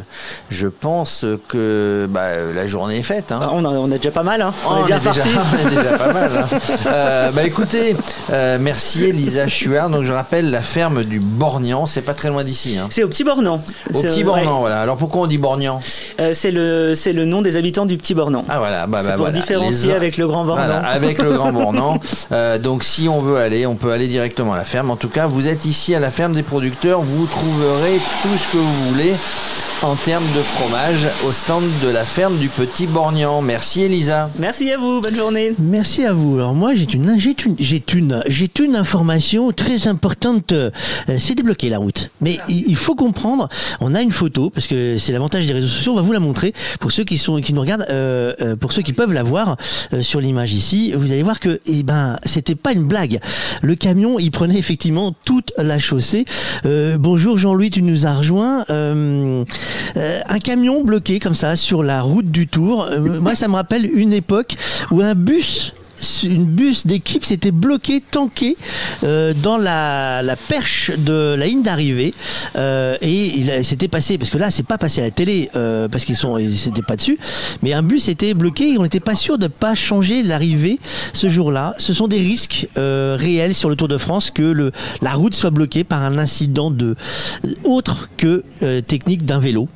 je 0.50 0.68
pense 0.68 1.24
que 1.48 2.06
bah, 2.08 2.52
la 2.54 2.66
journée 2.66 2.98
est 2.98 3.02
faite. 3.02 3.32
Hein. 3.32 3.40
Ah, 3.42 3.50
on, 3.52 3.64
a, 3.64 3.70
on, 3.70 3.90
a, 3.90 3.96
déjà 3.96 4.10
pas 4.10 4.22
mal. 4.22 4.42
Hein. 4.42 4.52
On, 4.66 4.84
est 4.84 4.86
bien 4.86 5.00
parti. 5.00 5.28
on 5.64 5.66
est 5.66 5.70
déjà 5.70 5.98
pas 5.98 6.12
mal. 6.12 6.30
Hein. 6.36 6.58
Euh, 6.86 7.30
bah 7.32 7.44
écoutez, 7.44 7.96
merci 8.60 9.04
Elisa 9.04 9.48
Chuard. 9.48 9.90
Donc 9.90 10.04
je 10.04 10.12
rappelle 10.12 10.50
la 10.50 10.62
ferme 10.62 11.02
du 11.08 11.20
Bornian. 11.20 11.86
C'est 11.86 12.02
pas 12.02 12.14
très 12.14 12.28
loin 12.28 12.44
d'ici. 12.44 12.78
Hein. 12.78 12.86
C'est 12.90 13.02
au 13.02 13.08
Petit 13.08 13.24
Bornand. 13.24 13.62
Au 13.92 14.02
Petit 14.02 14.24
Bornand. 14.24 14.64
Alors 14.66 14.96
pourquoi 14.96 15.22
on 15.22 15.26
dit 15.26 15.38
Bornian 15.38 15.80
euh, 16.20 16.32
C'est 16.34 16.50
le 16.50 16.94
c'est 16.94 17.12
le 17.12 17.24
nom 17.24 17.42
des 17.42 17.56
habitants 17.56 17.86
du 17.86 17.96
Petit 17.96 18.14
Bornand. 18.14 18.44
Ah 18.48 18.58
voilà, 18.58 18.86
bah, 18.86 19.00
bah 19.04 19.14
pour 19.16 19.28
différencier 19.30 19.94
avec 19.94 20.16
le 20.16 20.26
Grand 20.26 20.44
Bornand. 20.44 20.82
avec 20.84 21.22
le 21.22 21.32
Grand 21.32 21.52
Bornand. 21.52 21.98
Euh, 22.30 22.58
donc 22.58 22.84
si 22.84 23.08
on 23.08 23.20
veut 23.20 23.36
aller, 23.36 23.64
on 23.64 23.74
peut 23.74 23.90
aller 23.90 24.06
directement 24.06 24.52
à 24.52 24.56
la 24.56 24.64
ferme. 24.64 24.90
En 24.90 24.96
tout 24.96 25.08
cas, 25.08 25.26
vous 25.26 25.46
êtes 25.46 25.64
ici 25.64 25.94
à 25.94 26.00
la 26.00 26.10
ferme 26.10 26.34
des 26.34 26.42
producteurs, 26.42 27.00
vous 27.00 27.26
trouverez 27.26 27.98
tout 28.22 28.36
ce 28.36 28.52
que 28.52 28.58
vous 28.58 28.88
voulez 28.90 29.14
en 29.82 29.94
termes 29.94 30.26
de 30.36 30.42
fromage 30.42 31.06
au 31.26 31.32
stand 31.32 31.62
de 31.82 31.88
la 31.88 32.04
ferme 32.04 32.36
du 32.38 32.48
Petit 32.48 32.86
Bornian. 32.86 33.40
Merci 33.42 33.82
Elisa. 33.82 34.28
Merci 34.38 34.72
à 34.72 34.76
vous, 34.76 35.00
bonne 35.00 35.14
journée. 35.14 35.52
Merci 35.58 36.04
à 36.04 36.12
vous. 36.12 36.34
Alors 36.34 36.54
moi 36.54 36.74
j'ai 36.74 36.92
une 36.92 37.18
j'ai 37.18 37.36
une 37.44 37.54
j'ai 37.58 37.84
une 37.94 38.22
j'ai 38.26 38.50
une 38.60 38.74
information 38.74 39.52
très 39.52 39.86
importante. 39.86 40.50
Euh, 40.52 40.70
c'est 41.18 41.36
débloqué 41.36 41.68
la 41.68 41.78
route. 41.78 42.10
Mais 42.20 42.38
il 42.48 42.74
faut 42.74 42.96
comprendre, 42.96 43.48
on 43.80 43.94
a 43.94 44.02
une 44.02 44.10
photo 44.10 44.50
parce 44.50 44.66
que 44.66 44.96
c'est 44.98 45.12
l'avantage 45.12 45.46
des 45.46 45.52
réseaux 45.52 45.68
sociaux, 45.68 45.92
on 45.92 45.96
va 45.96 46.02
vous 46.02 46.12
la 46.12 46.20
montrer 46.20 46.54
pour 46.80 46.90
ceux 46.90 47.04
qui 47.04 47.16
sont 47.16 47.40
qui 47.40 47.52
nous 47.52 47.60
regardent 47.60 47.86
euh, 47.90 48.32
euh, 48.40 48.56
pour 48.56 48.72
ceux 48.72 48.82
qui 48.82 48.92
peuvent 48.92 49.12
la 49.12 49.22
voir 49.22 49.56
sur 50.00 50.20
l'image 50.20 50.54
ici, 50.54 50.92
vous 50.96 51.12
allez 51.12 51.22
voir 51.22 51.38
que 51.38 51.60
eh 51.66 51.84
ben 51.84 52.18
c'était 52.24 52.56
pas 52.56 52.72
une 52.72 52.84
blague. 52.84 53.20
Le 53.62 53.74
camion, 53.76 54.18
il 54.18 54.30
prenait 54.32 54.58
effectivement 54.58 55.14
toute 55.24 55.52
la 55.56 55.78
chaussée. 55.78 56.24
bonjour 56.64 57.38
Jean-Louis, 57.38 57.70
tu 57.70 57.82
nous 57.82 58.06
as 58.06 58.14
rejoint. 58.14 58.64
Euh, 59.96 60.20
un 60.28 60.38
camion 60.38 60.82
bloqué 60.82 61.18
comme 61.18 61.34
ça 61.34 61.56
sur 61.56 61.82
la 61.82 62.02
route 62.02 62.30
du 62.30 62.46
Tour. 62.46 62.84
Euh, 62.84 63.20
moi, 63.20 63.34
ça 63.34 63.48
me 63.48 63.54
rappelle 63.54 63.88
une 63.92 64.12
époque 64.12 64.56
où 64.90 65.00
un 65.00 65.14
bus 65.14 65.74
une 66.22 66.46
bus 66.46 66.86
d'équipe 66.86 67.24
s'était 67.24 67.50
bloqué, 67.50 68.00
tanké 68.00 68.56
euh, 69.04 69.32
dans 69.34 69.56
la, 69.56 70.22
perche 70.48 70.90
de 70.96 71.34
la 71.36 71.46
ligne 71.46 71.62
d'arrivée 71.62 72.14
euh, 72.56 72.96
et 73.00 73.38
il 73.38 73.64
s'était 73.64 73.88
passé 73.88 74.18
parce 74.18 74.30
que 74.30 74.38
là 74.38 74.50
c'est 74.50 74.66
pas 74.66 74.78
passé 74.78 75.00
à 75.00 75.04
la 75.04 75.10
télé 75.10 75.50
euh, 75.56 75.88
parce 75.88 76.04
qu'ils 76.04 76.16
sont 76.16 76.38
c'était 76.54 76.82
pas 76.82 76.96
dessus 76.96 77.18
mais 77.62 77.72
un 77.72 77.82
bus 77.82 78.08
était 78.08 78.34
bloqué 78.34 78.72
et 78.72 78.78
on 78.78 78.82
n'était 78.82 79.00
pas 79.00 79.16
sûr 79.16 79.38
de 79.38 79.48
pas 79.48 79.74
changer 79.74 80.22
l'arrivée 80.22 80.78
ce 81.12 81.28
jour-là. 81.28 81.74
Ce 81.78 81.92
sont 81.92 82.08
des 82.08 82.18
risques 82.18 82.68
réels 82.76 83.54
sur 83.54 83.68
le 83.68 83.76
Tour 83.76 83.88
de 83.88 83.98
France 83.98 84.30
que 84.30 84.42
le, 84.42 84.72
la 85.02 85.12
route 85.12 85.34
soit 85.34 85.50
bloquée 85.50 85.84
par 85.84 86.02
un 86.02 86.18
incident 86.18 86.70
de 86.70 86.96
autre 87.64 88.08
que 88.16 88.44
technique 88.80 89.24
d'un 89.24 89.38
vélo. 89.38 89.68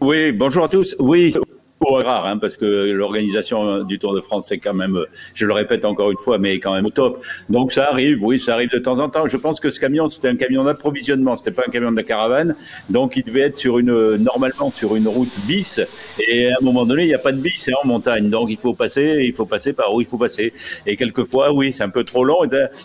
Oui 0.00 0.32
bonjour 0.32 0.64
à 0.64 0.68
tous. 0.68 0.94
Oui 0.98 1.32
pour 1.78 2.00
rare, 2.02 2.26
hein, 2.26 2.38
parce 2.38 2.56
que 2.56 2.90
l'organisation 2.90 3.84
du 3.84 3.98
Tour 3.98 4.14
de 4.14 4.20
France, 4.20 4.46
c'est 4.48 4.58
quand 4.58 4.74
même, 4.74 4.98
je 5.34 5.44
le 5.44 5.52
répète 5.52 5.84
encore 5.84 6.10
une 6.10 6.18
fois, 6.18 6.38
mais 6.38 6.58
quand 6.58 6.74
même 6.74 6.86
au 6.86 6.90
top. 6.90 7.22
Donc 7.50 7.72
ça 7.72 7.90
arrive, 7.90 8.18
oui, 8.22 8.40
ça 8.40 8.54
arrive 8.54 8.70
de 8.70 8.78
temps 8.78 8.98
en 8.98 9.08
temps. 9.08 9.28
Je 9.28 9.36
pense 9.36 9.60
que 9.60 9.70
ce 9.70 9.78
camion, 9.78 10.08
c'était 10.08 10.28
un 10.28 10.36
camion 10.36 10.64
d'approvisionnement, 10.64 11.36
c'était 11.36 11.50
pas 11.50 11.64
un 11.66 11.70
camion 11.70 11.90
de 11.90 11.96
la 11.96 12.02
caravane, 12.02 12.56
donc 12.88 13.16
il 13.16 13.24
devait 13.24 13.42
être 13.42 13.58
sur 13.58 13.78
une, 13.78 14.16
normalement 14.16 14.70
sur 14.70 14.96
une 14.96 15.08
route 15.08 15.32
bis, 15.46 15.80
et 16.18 16.48
à 16.48 16.56
un 16.60 16.64
moment 16.64 16.86
donné, 16.86 17.02
il 17.04 17.08
n'y 17.08 17.14
a 17.14 17.18
pas 17.18 17.32
de 17.32 17.40
bis, 17.40 17.54
c'est 17.56 17.74
en 17.74 17.86
montagne, 17.86 18.30
donc 18.30 18.48
il 18.50 18.58
faut 18.58 18.74
passer, 18.74 19.22
il 19.24 19.34
faut 19.34 19.46
passer 19.46 19.72
par 19.72 19.94
où 19.94 20.00
il 20.00 20.06
faut 20.06 20.18
passer. 20.18 20.52
Et 20.86 20.96
quelquefois, 20.96 21.52
oui, 21.52 21.72
c'est 21.72 21.82
un 21.82 21.90
peu 21.90 22.04
trop 22.04 22.24
long. 22.24 22.38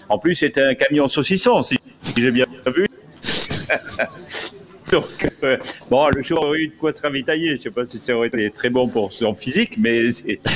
En 0.09 0.17
plus, 0.17 0.35
c'était 0.35 0.63
un 0.63 0.75
camion 0.75 1.07
saucisson, 1.07 1.61
si 1.61 1.77
j'ai 2.17 2.31
bien 2.31 2.45
vu. 2.75 2.87
Euh, 5.43 5.57
bon, 5.89 6.09
le 6.09 6.21
jour 6.21 6.43
aurait 6.43 6.59
eu 6.59 6.67
de 6.67 6.73
quoi 6.73 6.91
se 6.91 7.01
ravitailler. 7.01 7.55
Je 7.55 7.61
sais 7.61 7.69
pas 7.69 7.85
si 7.85 7.97
ça 7.97 8.15
aurait 8.15 8.27
été 8.27 8.49
très 8.51 8.69
bon 8.69 8.87
pour 8.87 9.11
son 9.11 9.33
physique, 9.33 9.77
mais 9.77 10.09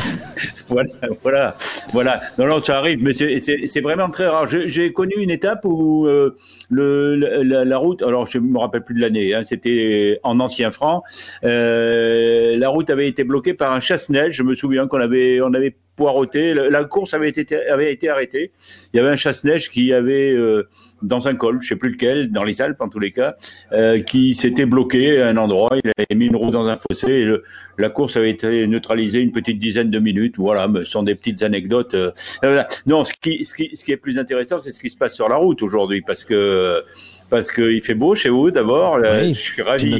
voilà, 0.68 0.90
voilà, 1.24 1.56
voilà. 1.92 2.22
Non, 2.38 2.48
non, 2.48 2.62
ça 2.62 2.78
arrive, 2.78 3.02
mais 3.02 3.14
c'est 3.14 3.82
vraiment 3.82 4.10
très 4.10 4.28
rare. 4.28 4.48
J'ai 4.48 4.92
connu 4.94 5.16
une 5.18 5.32
étape 5.32 5.62
où 5.64 6.08
euh, 6.08 6.36
le, 6.70 7.16
la, 7.44 7.78
route, 7.78 8.02
alors 8.02 8.28
je 8.28 8.40
me 8.40 8.58
rappelle 8.60 8.84
plus 8.84 8.96
de 8.96 9.02
l'année, 9.02 9.34
hein, 9.34 9.44
c'était 9.44 10.20
en 10.24 10.40
ancien 10.40 10.72
franc. 10.72 11.04
Euh, 11.44 12.58
la 12.58 12.70
route 12.70 12.90
avait 12.90 13.08
été 13.08 13.24
bloquée 13.24 13.54
par 13.54 13.72
un 13.72 13.80
chasse-neige. 13.80 14.36
Je 14.36 14.44
me 14.44 14.56
souviens 14.56 14.88
qu'on 14.88 15.00
avait, 15.00 15.42
on 15.42 15.54
avait 15.54 15.76
poireauté. 15.96 16.54
La 16.54 16.84
course 16.84 17.14
avait 17.14 17.30
été, 17.30 17.68
avait 17.68 17.92
été 17.92 18.10
arrêtée. 18.10 18.52
Il 18.94 18.98
y 18.98 19.00
avait 19.00 19.10
un 19.10 19.16
chasse-neige 19.16 19.70
qui 19.70 19.94
avait, 19.94 20.32
euh, 20.32 20.68
dans 21.02 21.28
un 21.28 21.36
col, 21.36 21.60
je 21.62 21.70
sais 21.70 21.76
plus 21.76 21.90
lequel, 21.92 22.32
dans 22.32 22.44
les 22.44 22.62
Alpes 22.62 22.82
en 22.82 22.90
tous 22.90 23.00
les 23.00 23.12
cas, 23.12 23.36
euh, 23.72 24.02
qui 24.02 24.36
s'était 24.36 24.66
bloqué 24.66 25.22
à 25.22 25.30
un 25.30 25.38
endroit. 25.38 25.70
Il 25.84 25.92
avait 25.98 26.16
mis 26.16 26.28
une 26.28 26.36
roue 26.36 26.52
dans 26.52 26.68
un 26.68 26.78
fossé 26.78 27.12
et 27.12 27.24
le, 27.24 27.44
la 27.78 27.90
course 27.90 28.18
avait 28.18 28.30
été 28.30 28.68
neutralisée 28.68 29.22
une 29.22 29.32
petite 29.32 29.60
dizaine 29.60 29.90
de 29.90 30.00
minutes. 30.00 30.36
Voilà, 30.38 30.68
ce 30.74 30.84
sont 30.86 31.04
des 31.04 31.16
petites 31.16 31.44
anecdotes. 31.44 31.94
Euh, 31.96 32.64
non, 32.86 33.04
ce 33.04 33.14
qui, 33.14 33.46
ce, 33.46 33.54
qui, 33.54 33.76
ce 33.76 33.84
qui 33.84 33.92
est 33.92 33.98
plus 33.98 34.20
intéressant, 34.20 34.60
c'est 34.60 34.72
ce 34.72 34.80
qui 34.80 34.90
se 34.90 34.98
passe 34.98 35.14
sur 35.14 35.30
la 35.30 35.36
route 35.36 35.62
aujourd'hui 35.64 36.02
parce 36.02 36.24
que 36.24 36.84
parce 37.30 37.52
qu'il 37.52 37.82
fait 37.82 37.96
beau 37.96 38.16
chez 38.16 38.30
vous 38.30 38.52
d'abord. 38.52 39.00
Oui, 39.02 39.34
je 39.34 39.40
suis 39.40 39.62
ravi 39.62 40.00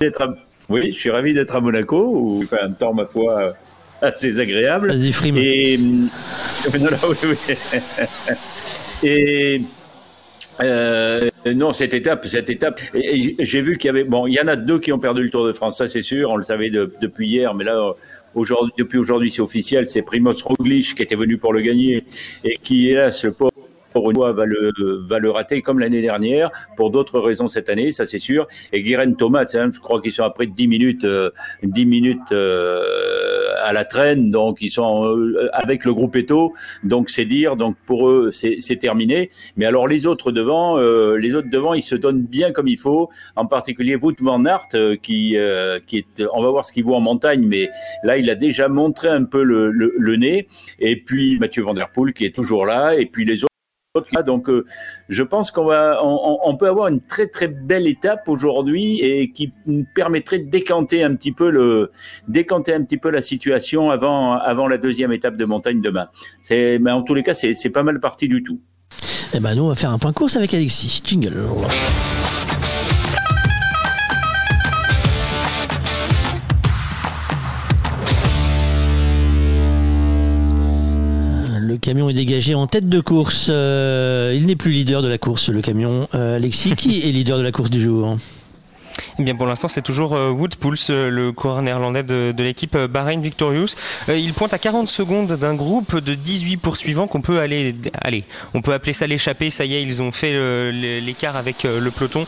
d'être 0.00 0.34
oui, 0.68 0.92
je 0.92 0.98
suis 0.98 1.10
ravi 1.10 1.34
d'être 1.34 1.54
à 1.56 1.60
Monaco 1.60 2.06
où 2.06 2.38
il 2.42 2.48
fait 2.48 2.60
un 2.60 2.72
temps, 2.72 2.94
ma 2.94 3.06
foi, 3.06 3.54
assez 4.02 4.40
agréable. 4.40 4.94
Et, 5.36 5.78
et 9.02 9.62
euh, 10.62 11.30
non, 11.54 11.72
cette 11.72 11.94
étape, 11.94 12.26
cette 12.26 12.50
étape, 12.50 12.80
j'ai 12.92 13.62
vu 13.62 13.76
qu'il 13.76 13.88
y 13.88 13.90
avait, 13.90 14.04
bon, 14.04 14.26
il 14.26 14.34
y 14.34 14.40
en 14.40 14.48
a 14.48 14.56
deux 14.56 14.78
qui 14.78 14.92
ont 14.92 14.98
perdu 14.98 15.24
le 15.24 15.30
Tour 15.30 15.46
de 15.46 15.52
France, 15.52 15.78
ça 15.78 15.88
c'est 15.88 16.02
sûr, 16.02 16.30
on 16.30 16.36
le 16.36 16.44
savait 16.44 16.70
depuis 16.70 17.28
hier, 17.28 17.54
mais 17.54 17.64
là, 17.64 17.94
aujourd'hui, 18.34 18.72
depuis 18.78 18.98
aujourd'hui, 18.98 19.30
c'est 19.32 19.42
officiel, 19.42 19.88
c'est 19.88 20.02
Primoz 20.02 20.42
Roglic 20.42 20.94
qui 20.94 21.02
était 21.02 21.16
venu 21.16 21.38
pour 21.38 21.52
le 21.52 21.60
gagner 21.60 22.04
et 22.44 22.58
qui, 22.62 22.88
hélas, 22.88 23.24
le 23.24 23.32
pauvre 23.32 23.50
fois, 23.94 24.32
va 24.32 24.44
le, 24.44 24.72
va 25.06 25.18
le 25.18 25.30
rater 25.30 25.62
comme 25.62 25.78
l'année 25.78 26.02
dernière, 26.02 26.50
pour 26.76 26.90
d'autres 26.90 27.20
raisons 27.20 27.48
cette 27.48 27.68
année, 27.68 27.90
ça 27.92 28.04
c'est 28.06 28.18
sûr. 28.18 28.46
Et 28.72 28.82
Guérin 28.82 29.12
Thomas, 29.14 29.46
hein, 29.54 29.70
je 29.72 29.80
crois 29.80 30.00
qu'ils 30.00 30.12
sont 30.12 30.24
après 30.24 30.46
10 30.46 30.66
minutes, 30.66 31.02
10 31.02 31.06
euh, 31.06 31.86
minutes 31.86 32.32
euh, 32.32 32.82
à 33.62 33.72
la 33.72 33.84
traîne, 33.84 34.30
donc 34.30 34.58
ils 34.60 34.70
sont 34.70 35.06
euh, 35.06 35.48
avec 35.52 35.84
le 35.84 35.94
groupe 35.94 36.16
Eto, 36.16 36.52
donc 36.82 37.10
c'est 37.10 37.24
dire, 37.24 37.56
donc 37.56 37.76
pour 37.86 38.08
eux 38.08 38.30
c'est 38.32 38.78
terminé. 38.78 39.30
Mais 39.56 39.66
alors 39.66 39.86
les 39.88 40.06
autres 40.06 40.32
devant, 40.32 40.76
les 40.78 41.34
autres 41.34 41.50
devant, 41.50 41.74
ils 41.74 41.82
se 41.82 41.94
donnent 41.94 42.26
bien 42.26 42.52
comme 42.52 42.68
il 42.68 42.78
faut, 42.78 43.08
en 43.36 43.46
particulier 43.46 43.96
Wout 43.96 44.16
van 44.20 44.44
Aert, 44.44 44.68
qui, 45.02 45.36
qui 45.86 45.98
est, 45.98 46.24
on 46.32 46.42
va 46.42 46.50
voir 46.50 46.64
ce 46.64 46.72
qu'il 46.72 46.84
vaut 46.84 46.94
en 46.94 47.00
montagne, 47.00 47.46
mais 47.46 47.68
là 48.02 48.16
il 48.16 48.28
a 48.30 48.34
déjà 48.34 48.68
montré 48.68 49.08
un 49.08 49.24
peu 49.24 49.42
le, 49.42 49.70
le, 49.70 49.94
le 49.96 50.16
nez. 50.16 50.48
Et 50.78 50.96
puis 50.96 51.38
Mathieu 51.38 51.62
Van 51.62 51.74
Der 51.74 51.90
Poel 51.90 52.12
qui 52.12 52.24
est 52.24 52.34
toujours 52.34 52.66
là, 52.66 52.94
et 52.94 53.06
puis 53.06 53.24
les 53.24 53.44
autres 53.44 53.53
donc, 54.26 54.48
euh, 54.48 54.64
je 55.08 55.22
pense 55.22 55.52
qu'on 55.52 55.66
va, 55.66 56.00
on, 56.02 56.56
peut 56.56 56.68
avoir 56.68 56.88
une 56.88 57.00
très 57.00 57.28
très 57.28 57.46
belle 57.46 57.86
étape 57.86 58.28
aujourd'hui 58.28 59.00
et 59.00 59.30
qui 59.30 59.52
nous 59.66 59.84
permettrait 59.94 60.40
de 60.40 60.50
décanter 60.50 61.04
un 61.04 61.14
petit 61.14 61.30
peu 61.30 61.48
le, 61.48 61.92
décanter 62.26 62.74
un 62.74 62.82
petit 62.82 62.96
peu 62.96 63.10
la 63.10 63.22
situation 63.22 63.90
avant, 63.92 64.32
avant 64.32 64.66
la 64.66 64.78
deuxième 64.78 65.12
étape 65.12 65.36
de 65.36 65.44
montagne 65.44 65.80
demain. 65.80 66.08
C'est, 66.42 66.80
mais 66.80 66.90
en 66.90 67.02
tous 67.02 67.14
les 67.14 67.22
cas, 67.22 67.34
c'est, 67.34 67.54
c'est 67.54 67.70
pas 67.70 67.84
mal 67.84 68.00
parti 68.00 68.26
du 68.28 68.42
tout. 68.42 68.60
Eh 69.32 69.38
ben, 69.38 69.54
nous, 69.54 69.62
on 69.62 69.68
va 69.68 69.76
faire 69.76 69.90
un 69.90 69.98
point 69.98 70.12
course 70.12 70.34
avec 70.34 70.54
Alexis. 70.54 71.00
Jingle. 71.04 71.34
Camion 81.84 82.08
est 82.08 82.14
dégagé 82.14 82.54
en 82.54 82.66
tête 82.66 82.88
de 82.88 83.00
course. 83.00 83.48
Euh, 83.50 84.32
il 84.34 84.46
n'est 84.46 84.56
plus 84.56 84.72
leader 84.72 85.02
de 85.02 85.08
la 85.08 85.18
course, 85.18 85.50
le 85.50 85.60
camion. 85.60 86.08
Euh, 86.14 86.36
Alexis, 86.36 86.74
qui 86.74 87.06
est 87.06 87.12
leader 87.12 87.36
de 87.36 87.42
la 87.42 87.52
course 87.52 87.68
du 87.68 87.82
jour? 87.82 88.16
Eh 89.18 89.22
bien, 89.22 89.34
pour 89.34 89.46
l'instant, 89.46 89.68
c'est 89.68 89.82
toujours 89.82 90.14
euh, 90.14 90.30
Wood 90.30 90.56
Pulse, 90.56 90.88
euh, 90.90 91.08
le 91.08 91.32
coureur 91.32 91.62
néerlandais 91.62 92.02
de, 92.02 92.34
l'équipe 92.38 92.74
euh, 92.74 92.88
Bahrain 92.88 93.18
Victorious. 93.18 93.68
Il 94.08 94.32
pointe 94.34 94.54
à 94.54 94.58
40 94.58 94.88
secondes 94.88 95.32
d'un 95.32 95.54
groupe 95.54 95.96
de 95.98 96.14
18 96.14 96.56
poursuivants 96.58 97.06
qu'on 97.06 97.20
peut 97.20 97.40
aller. 97.40 97.74
On 98.54 98.62
peut 98.62 98.72
appeler 98.72 98.92
ça 98.92 99.06
l'échappée. 99.06 99.50
Ça 99.50 99.64
y 99.64 99.74
est, 99.74 99.82
ils 99.82 100.02
ont 100.02 100.12
fait 100.12 100.32
l'é- 100.72 101.00
l'écart 101.00 101.36
avec 101.36 101.64
le 101.64 101.90
peloton. 101.90 102.26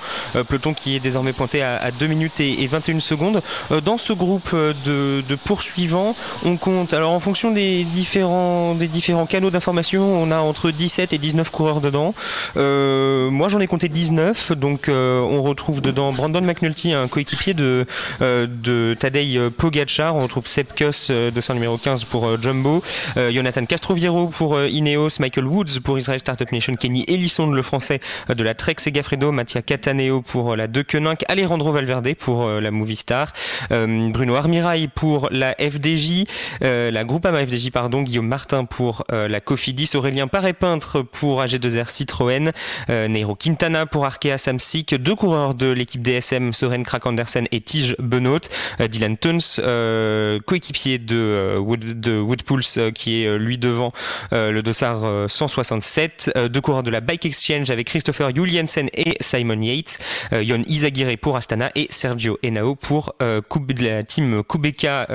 Peloton 0.49 0.75
qui 0.75 0.97
est 0.97 1.01
désormais 1.01 1.33
pointé 1.33 1.63
à, 1.63 1.77
à 1.77 1.91
2 1.91 2.07
minutes 2.07 2.41
et, 2.41 2.63
et 2.63 2.67
21 2.67 3.01
secondes. 3.01 3.43
Dans 3.85 3.97
ce 3.97 4.13
groupe 4.13 4.55
de, 4.55 5.23
de 5.29 5.35
poursuivants, 5.35 6.15
on 6.45 6.57
compte, 6.57 6.95
alors 6.95 7.13
en 7.13 7.21
fonction 7.21 7.51
des 7.51 7.85
différents, 7.85 8.75
des 8.75 8.89
différents 8.89 9.27
canaux 9.27 9.51
d'information, 9.51 10.03
on 10.23 10.31
a 10.31 10.39
entre 10.39 10.71
17 10.71 11.13
et 11.13 11.19
19 11.19 11.51
coureurs 11.51 11.81
dedans. 11.81 12.15
Moi, 12.57 13.49
j'en 13.49 13.61
ai 13.61 13.67
compté 13.67 13.89
19. 13.89 14.53
Donc, 14.53 14.87
on 14.89 15.43
retrouve 15.43 15.81
dedans 15.83 16.13
Brandon 16.13 16.41
McNulty, 16.57 16.93
un 16.93 17.07
coéquipier 17.09 17.55
de, 17.55 17.87
euh, 18.23 18.47
de 18.49 18.97
Tadej 18.99 19.51
Pogacar. 19.51 20.17
On 20.17 20.23
retrouve 20.23 20.47
Seb 20.47 20.69
Kuss, 20.75 21.09
euh, 21.11 21.31
numéro 21.53 21.77
15 21.77 22.05
pour 22.05 22.27
euh, 22.27 22.39
Jumbo. 22.41 22.83
Jonathan 23.31 23.65
Castroviero 23.65 24.29
pour 24.29 24.63
Ineos. 24.63 25.21
Michael 25.21 25.47
Woods 25.47 25.81
pour 25.83 25.99
Israel 25.99 26.19
Startup 26.19 26.51
Nation. 26.51 26.75
Kenny 26.77 27.05
Ellison, 27.09 27.51
le 27.51 27.63
français 27.63 28.01
de 28.29 28.43
la 28.43 28.55
Trek 28.55 28.77
Segafredo. 28.79 29.33
Mattia 29.33 29.63
Cataneo 29.63 30.23
pour 30.23 30.57
la 30.57 30.67
De 30.67 30.83
Koenig. 30.83 31.19
Alejandro 31.29 31.73
Valverde 31.73 32.15
pour 32.15 32.49
la 32.49 32.71
Movistar. 32.71 33.33
Bruno 33.71 34.35
Armirail 34.35 34.89
pour 34.89 35.29
la 35.31 35.55
FDJ. 35.59 36.25
La 36.61 37.05
Groupama 37.05 37.45
FDJ, 37.45 37.71
pardon. 37.71 38.03
Guillaume 38.03 38.29
Martin 38.29 38.65
pour 38.65 39.05
la 39.11 39.41
Cofidis. 39.41 39.91
Aurélien 39.95 40.29
Paré-Peintre 40.29 41.03
pour 41.03 41.43
AG2R 41.43 41.89
Citroën. 41.89 42.53
Nairo 42.89 43.35
Quintana 43.35 43.87
pour 43.87 44.05
Arkea 44.05 44.39
Samsic. 44.39 44.95
Deux 44.95 45.15
coureurs 45.15 45.55
de 45.55 45.67
l'équipe 45.69 46.03
DSM, 46.03 46.46
Soren 46.53 46.85
Krak 46.85 47.07
Andersen 47.07 47.47
et 47.53 47.61
Tige 47.61 47.97
Benoît. 47.99 48.41
Euh, 48.81 48.89
Dylan 48.89 49.17
Tuns, 49.17 49.39
euh, 49.59 50.39
coéquipier 50.47 50.99
de, 50.99 51.17
euh, 51.17 51.59
Wood, 51.59 52.01
de 52.01 52.91
qui 52.91 53.23
est 53.23 53.39
lui 53.39 53.59
devant 53.59 53.93
le 54.33 54.61
dossard 54.63 55.05
euh, 55.05 55.29
167. 55.29 56.33
Euh, 56.37 56.49
deux 56.49 56.61
coureurs 56.61 56.83
de 56.83 56.91
la 56.91 57.01
Bike 57.01 57.27
Exchange 57.27 57.71
avec 57.71 57.87
Christopher 57.87 58.35
Juliensen 58.35 58.89
et 58.93 59.17
Simon 59.21 59.61
Yates. 59.61 59.99
Yon 60.33 60.63
Izagirre 60.67 61.17
pour 61.19 61.37
Astana 61.37 61.71
et 61.75 61.87
Sergio 61.91 62.39
Henao 62.43 62.75
pour 62.75 63.15
la 63.21 64.03
team 64.03 64.43
Kubeka 64.45 65.07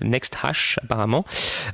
Next 0.00 0.36
Hash 0.42 0.78
apparemment. 0.82 1.24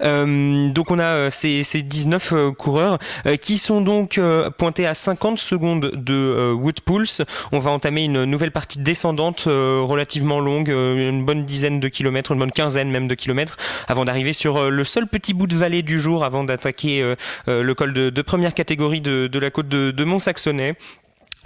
Donc 0.00 0.90
on 0.90 0.98
a 0.98 1.30
ces, 1.30 1.62
ces 1.62 1.82
19 1.82 2.32
euh, 2.32 2.50
coureurs 2.52 2.98
qui 3.40 3.58
sont 3.58 3.80
donc 3.80 4.20
pointés 4.58 4.86
à 4.86 4.94
50 4.94 5.38
secondes 5.38 5.92
de 5.94 6.52
Woodpulse. 6.52 7.22
On 7.52 7.58
va 7.58 7.70
entamer 7.70 8.04
une 8.04 8.24
nouvelle 8.24 8.52
partie 8.52 8.59
descendante 8.78 9.44
euh, 9.46 9.80
relativement 9.82 10.40
longue, 10.40 10.70
euh, 10.70 11.08
une 11.08 11.24
bonne 11.24 11.44
dizaine 11.44 11.80
de 11.80 11.88
kilomètres, 11.88 12.32
une 12.32 12.38
bonne 12.38 12.52
quinzaine 12.52 12.90
même 12.90 13.08
de 13.08 13.14
kilomètres, 13.14 13.56
avant 13.88 14.04
d'arriver 14.04 14.32
sur 14.32 14.56
euh, 14.56 14.70
le 14.70 14.84
seul 14.84 15.06
petit 15.06 15.34
bout 15.34 15.46
de 15.46 15.56
vallée 15.56 15.82
du 15.82 15.98
jour, 15.98 16.24
avant 16.24 16.44
d'attaquer 16.44 17.14
le 17.46 17.74
col 17.74 17.92
de, 17.92 18.22
première 18.22 18.54
catégorie 18.54 19.00
de, 19.00 19.26
de 19.26 19.38
la 19.38 19.50
côte 19.50 19.68
de, 19.68 19.90
de 19.90 20.04
Mont-Saxonnet. 20.04 20.74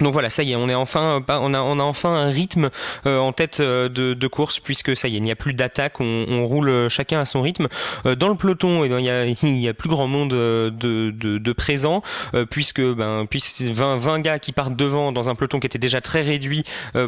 Donc 0.01 0.13
voilà, 0.13 0.29
ça 0.29 0.43
y 0.43 0.51
est, 0.51 0.57
on 0.57 0.69
est 0.69 0.75
enfin, 0.75 1.23
euh, 1.29 1.39
on 1.41 1.55
a, 1.55 1.61
on 1.61 1.79
a 1.79 1.83
enfin 1.85 2.13
un 2.13 2.29
rythme 2.29 2.71
euh, 3.07 3.19
en 3.19 3.33
tête 3.33 3.61
euh, 3.61 3.89
de, 3.89 4.15
de 4.15 4.27
course 4.27 4.59
puisque 4.59 4.97
ça 4.97 5.07
y 5.07 5.15
est, 5.15 5.19
il 5.19 5.23
n'y 5.23 5.31
a 5.31 5.37
plus 5.37 5.55
d'attaque, 5.55 6.01
on, 6.01 6.27
on 6.29 6.45
roule 6.45 6.69
euh, 6.69 6.89
chacun 6.89 7.21
à 7.21 7.25
son 7.25 7.43
rythme. 7.43 7.69
Euh, 8.05 8.17
dans 8.17 8.27
le 8.29 8.35
peloton, 8.35 8.83
eh 8.83 8.89
ben, 8.89 8.99
il 8.99 9.05
y 9.05 9.11
a, 9.11 9.25
il 9.43 9.59
y 9.59 9.69
a 9.69 9.75
plus 9.75 9.89
grand 9.89 10.09
monde 10.09 10.33
euh, 10.33 10.71
de, 10.71 11.13
de, 11.13 11.39
de 11.39 11.53
présents 11.53 12.03
puisque 12.51 12.81
ben, 12.83 13.27
puisque 13.31 13.61
20, 13.63 13.99
20 13.99 14.21
gars 14.21 14.39
qui 14.41 14.51
partent 14.51 14.75
devant 14.75 15.13
dans 15.13 15.31
un 15.31 15.37
peloton 15.37 15.61
qui 15.61 15.67
était 15.67 15.79
déjà 15.79 16.01
très 16.01 16.23
réduit 16.23 16.65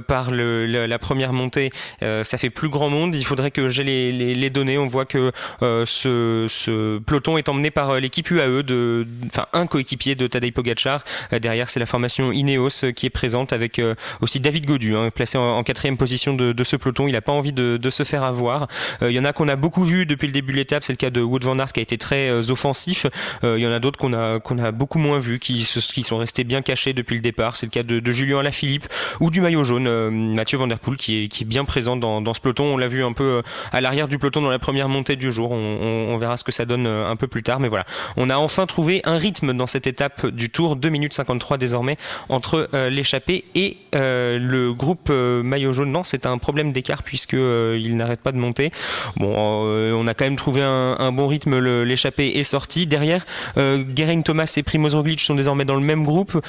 par 0.06 0.30
le, 0.30 0.66
la, 0.66 0.86
la 0.86 0.98
première 0.98 1.32
montée, 1.32 1.72
ça 2.00 2.38
fait 2.38 2.50
plus 2.50 2.68
grand 2.68 2.88
monde. 2.88 3.14
Il 3.14 3.24
faudrait 3.24 3.50
que 3.50 3.68
j'ai 3.68 3.82
les, 3.82 4.12
les, 4.12 4.34
les 4.34 4.50
données. 4.50 4.78
On 4.78 4.86
voit 4.86 5.04
que 5.06 5.32
ce, 5.60 6.46
ce 6.48 6.98
peloton 6.98 7.38
est 7.38 7.48
emmené 7.48 7.70
par 7.70 7.96
l'équipe 7.96 8.30
UAE 8.30 8.62
de, 8.62 9.06
enfin 9.26 9.46
un 9.52 9.66
coéquipier 9.66 10.14
de 10.14 10.26
Tadej 10.26 10.52
Pogacar. 10.52 11.02
Derrière, 11.32 11.68
c'est 11.68 11.80
la 11.80 11.86
formation 11.86 12.32
Ineos 12.32 12.75
euh, 12.84 12.92
qui 12.92 13.06
est 13.06 13.10
présente 13.10 13.52
avec 13.52 13.78
euh, 13.78 13.94
aussi 14.20 14.40
David 14.40 14.66
Godu, 14.66 14.96
hein, 14.96 15.10
placé 15.14 15.38
en, 15.38 15.62
quatrième 15.62 15.96
position 15.96 16.34
de, 16.34 16.64
ce 16.64 16.76
peloton. 16.76 17.06
Il 17.08 17.12
n'a 17.12 17.20
pas 17.20 17.32
envie 17.32 17.52
de, 17.52 17.90
se 17.90 18.04
faire 18.04 18.24
avoir. 18.24 18.68
Euh, 19.02 19.10
Il 19.10 19.14
y 19.14 19.20
en 19.20 19.24
a 19.24 19.32
qu'on 19.32 19.48
a 19.48 19.56
beaucoup 19.56 19.84
vu 19.84 20.06
depuis 20.06 20.26
le 20.26 20.32
début 20.32 20.52
de 20.52 20.58
l'étape. 20.58 20.84
C'est 20.84 20.92
le 20.92 20.96
cas 20.96 21.10
de 21.10 21.20
Wood 21.20 21.44
van 21.44 21.58
Aert 21.58 21.72
qui 21.72 21.80
a 21.80 21.82
été 21.82 21.96
très 21.96 22.50
offensif. 22.50 23.06
Il 23.42 23.58
y 23.58 23.66
en 23.66 23.72
a 23.72 23.78
d'autres 23.78 23.98
qu'on 23.98 24.12
a 24.12 24.40
qu'on 24.40 24.58
a 24.58 24.72
beaucoup 24.72 24.98
moins 24.98 25.18
vu, 25.18 25.38
qui, 25.38 25.68
qui 25.94 26.02
sont 26.02 26.18
restés 26.18 26.44
bien 26.44 26.62
cachés 26.62 26.92
depuis 26.92 27.14
le 27.14 27.20
départ. 27.20 27.56
C'est 27.56 27.66
le 27.66 27.70
cas 27.70 27.82
de, 27.82 28.00
de 28.00 28.12
Julien 28.12 28.40
Alaphilippe 28.40 28.86
ou 29.20 29.30
du 29.30 29.40
maillot 29.40 29.64
jaune, 29.64 30.34
Mathieu 30.34 30.58
Van 30.58 30.66
Der 30.66 30.78
Poel, 30.78 30.96
qui 30.96 31.24
est, 31.24 31.44
bien 31.44 31.64
présent 31.64 31.96
dans, 31.96 32.34
ce 32.34 32.40
peloton. 32.40 32.64
On 32.64 32.76
l'a 32.76 32.88
vu 32.88 33.04
un 33.04 33.12
peu 33.12 33.42
à 33.72 33.80
l'arrière 33.80 34.08
du 34.08 34.18
peloton 34.18 34.42
dans 34.42 34.50
la 34.50 34.58
première 34.58 34.88
montée 34.88 35.16
du 35.16 35.30
jour. 35.30 35.52
On, 35.52 35.56
on- 36.12 36.16
verra 36.16 36.38
ce 36.38 36.44
que 36.44 36.52
ça 36.52 36.64
donne 36.64 36.86
un 36.86 37.16
peu 37.16 37.26
plus 37.26 37.42
tard. 37.42 37.60
Mais 37.60 37.68
voilà, 37.68 37.84
on 38.16 38.30
a 38.30 38.36
enfin 38.36 38.66
trouvé 38.66 39.00
un 39.04 39.18
rythme 39.18 39.52
dans 39.52 39.66
cette 39.66 39.86
étape 39.86 40.26
du 40.26 40.50
Tour. 40.50 40.76
2 40.76 40.88
minutes 40.88 41.14
53 41.14 41.58
désormais 41.58 41.96
entre 42.28 42.65
euh, 42.74 42.90
l'échappée 42.90 43.44
et 43.54 43.76
euh, 43.94 44.38
le 44.38 44.72
groupe 44.72 45.08
euh, 45.10 45.42
maillot 45.42 45.72
jaune. 45.72 45.92
Non, 45.92 46.02
c'est 46.04 46.26
un 46.26 46.38
problème 46.38 46.72
d'écart 46.72 47.02
puisque 47.02 47.32
il 47.34 47.96
n'arrête 47.96 48.20
pas 48.20 48.32
de 48.32 48.38
monter. 48.38 48.70
Bon, 49.16 49.34
on 49.36 50.06
a 50.06 50.14
quand 50.14 50.24
même 50.24 50.36
trouvé 50.36 50.62
un, 50.62 51.12
bon 51.12 51.26
rythme. 51.26 51.58
L'échappée 51.82 52.38
est 52.38 52.44
sortie. 52.44 52.86
Derrière, 52.86 53.26
Geraint 53.56 54.22
Thomas 54.22 54.52
et 54.56 54.62
Primoz 54.62 54.94
Roglic 54.94 55.20
sont 55.20 55.34
désormais 55.34 55.64
dans 55.64 55.74
le 55.74 55.80
même 55.80 56.04
groupe, 56.04 56.40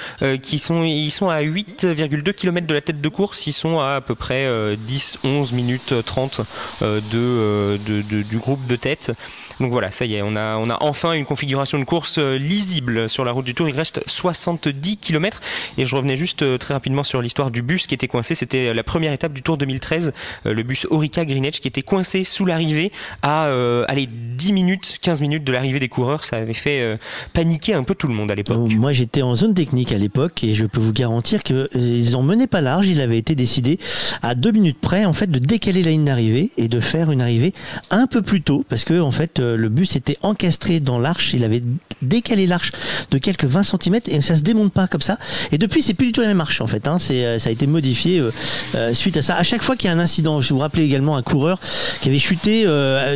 qui 0.41 0.59
sont 0.59 0.83
ils 0.83 1.11
sont 1.11 1.29
à 1.29 1.41
8,2 1.41 2.33
km 2.33 2.67
de 2.67 2.73
la 2.73 2.81
tête 2.81 3.01
de 3.01 3.09
course. 3.09 3.47
Ils 3.47 3.53
sont 3.53 3.79
à 3.79 3.97
à 3.97 4.01
peu 4.01 4.15
près 4.15 4.45
euh, 4.45 4.75
10, 4.77 5.19
11 5.23 5.53
minutes 5.53 5.93
30 6.05 6.41
euh, 6.81 7.01
de, 7.11 7.77
de- 8.01 8.21
du 8.21 8.37
groupe 8.37 8.65
de 8.67 8.75
tête. 8.75 9.11
Donc 9.59 9.71
voilà, 9.71 9.89
ça 9.89 10.05
y 10.05 10.13
est, 10.15 10.21
on 10.21 10.35
a, 10.35 10.55
on 10.57 10.69
a 10.69 10.77
enfin 10.81 11.13
une 11.13 11.25
configuration 11.25 11.79
de 11.79 11.83
course 11.83 12.19
lisible 12.19 13.09
sur 13.09 13.25
la 13.25 13.31
route 13.31 13.45
du 13.45 13.55
Tour. 13.55 13.67
Il 13.67 13.75
reste 13.75 14.01
70 14.05 14.97
km. 14.97 15.41
Et 15.79 15.85
je 15.85 15.95
revenais 15.95 16.06
juste 16.15 16.43
euh, 16.43 16.57
très 16.57 16.73
rapidement 16.73 17.03
sur 17.03 17.21
l'histoire 17.21 17.51
du 17.51 17.61
bus 17.61 17.87
qui 17.87 17.95
était 17.95 18.07
coincé. 18.07 18.35
C'était 18.35 18.67
euh, 18.67 18.73
la 18.73 18.83
première 18.83 19.13
étape 19.13 19.33
du 19.33 19.41
Tour 19.41 19.57
2013, 19.57 20.13
euh, 20.45 20.53
le 20.53 20.63
bus 20.63 20.87
Orica 20.89 21.25
Green 21.25 21.45
Edge 21.45 21.59
qui 21.59 21.67
était 21.67 21.81
coincé 21.81 22.23
sous 22.23 22.45
l'arrivée 22.45 22.91
à 23.21 23.47
allez, 23.87 24.07
10 24.07 24.53
minutes, 24.53 24.97
15 25.01 25.21
minutes 25.21 25.43
de 25.43 25.51
l'arrivée 25.51 25.79
des 25.79 25.89
coureurs. 25.89 26.23
Ça 26.23 26.37
avait 26.37 26.53
fait 26.53 26.97
paniquer 27.33 27.73
un 27.73 27.83
peu 27.83 27.95
tout 27.95 28.07
le 28.07 28.13
monde 28.13 28.31
à 28.31 28.35
l'époque. 28.35 28.57
Moi, 28.57 28.93
j'étais 28.93 29.21
en 29.21 29.35
zone 29.35 29.53
technique 29.53 29.91
à 29.91 29.97
l'époque 29.97 30.43
et 30.43 30.53
je 30.53 30.65
peux 30.65 30.79
vous 30.79 30.93
garantir 30.93 31.43
qu'ils 31.43 32.15
en 32.15 32.23
menaient 32.23 32.47
pas 32.47 32.61
large. 32.61 32.87
Il 32.87 33.01
avait 33.01 33.17
été 33.17 33.35
décidé 33.35 33.79
à 34.21 34.35
deux 34.35 34.51
minutes 34.51 34.79
près, 34.79 35.05
en 35.05 35.13
fait, 35.13 35.29
de 35.29 35.39
décaler 35.39 35.83
la 35.83 35.91
ligne 35.91 36.05
d'arrivée 36.05 36.51
et 36.57 36.67
de 36.67 36.79
faire 36.79 37.11
une 37.11 37.21
arrivée 37.21 37.53
un 37.89 38.07
peu 38.07 38.21
plus 38.21 38.41
tôt 38.41 38.65
parce 38.69 38.83
que, 38.83 38.99
en 38.99 39.11
fait, 39.11 39.39
le 39.39 39.69
bus 39.69 39.95
était 39.95 40.17
encastré 40.21 40.79
dans 40.79 40.99
l'arche. 40.99 41.33
Il 41.33 41.43
avait 41.43 41.63
décalé 42.01 42.47
l'arche 42.47 42.71
de 43.11 43.17
quelques 43.17 43.45
20 43.45 43.63
cm 43.63 43.99
et 44.07 44.21
ça 44.21 44.37
se 44.37 44.41
démonte 44.41 44.73
pas 44.73 44.87
comme 44.87 45.01
ça. 45.01 45.17
Et 45.51 45.57
depuis, 45.57 45.81
c'est 45.81 45.93
plus 45.97 46.07
du 46.07 46.11
tout 46.13 46.21
la 46.21 46.27
même 46.27 46.41
arche, 46.41 46.61
en 46.61 46.67
fait. 46.67 46.87
Hein. 46.87 46.97
C'est, 46.99 47.25
euh, 47.25 47.39
ça 47.39 47.49
a 47.49 47.51
été 47.51 47.67
modifié 47.67 48.19
euh, 48.19 48.31
euh, 48.75 48.93
suite 48.93 49.17
à 49.17 49.21
ça. 49.21 49.35
À 49.35 49.43
chaque 49.43 49.63
fois 49.63 49.75
qu'il 49.75 49.89
y 49.89 49.93
a 49.93 49.95
un 49.95 49.99
incident, 49.99 50.39
je 50.41 50.53
vous 50.53 50.59
rappelez 50.59 50.83
également 50.83 51.17
un 51.17 51.23
coureur 51.23 51.59
qui 52.01 52.09
avait 52.09 52.19
chuté 52.19 52.65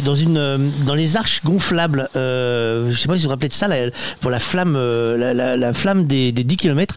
dans 0.03 0.15
une, 0.15 0.71
dans 0.86 0.95
les 0.95 1.15
arches 1.17 1.41
gonflables. 1.43 2.09
Euh, 2.15 2.91
je 2.91 2.97
sais 2.99 3.07
pas 3.07 3.13
si 3.15 3.19
vous 3.21 3.25
vous 3.25 3.29
rappelez 3.29 3.47
de 3.49 3.53
ça, 3.53 3.67
la- 3.67 3.91
pour 4.19 4.32
la 4.32 4.39
flamme, 4.39 4.73
la, 4.75 5.34
la- 5.34 5.57
la 5.57 5.73
flamme 5.73 6.05
des, 6.05 6.32
des 6.32 6.43
10 6.43 6.57
km, 6.57 6.95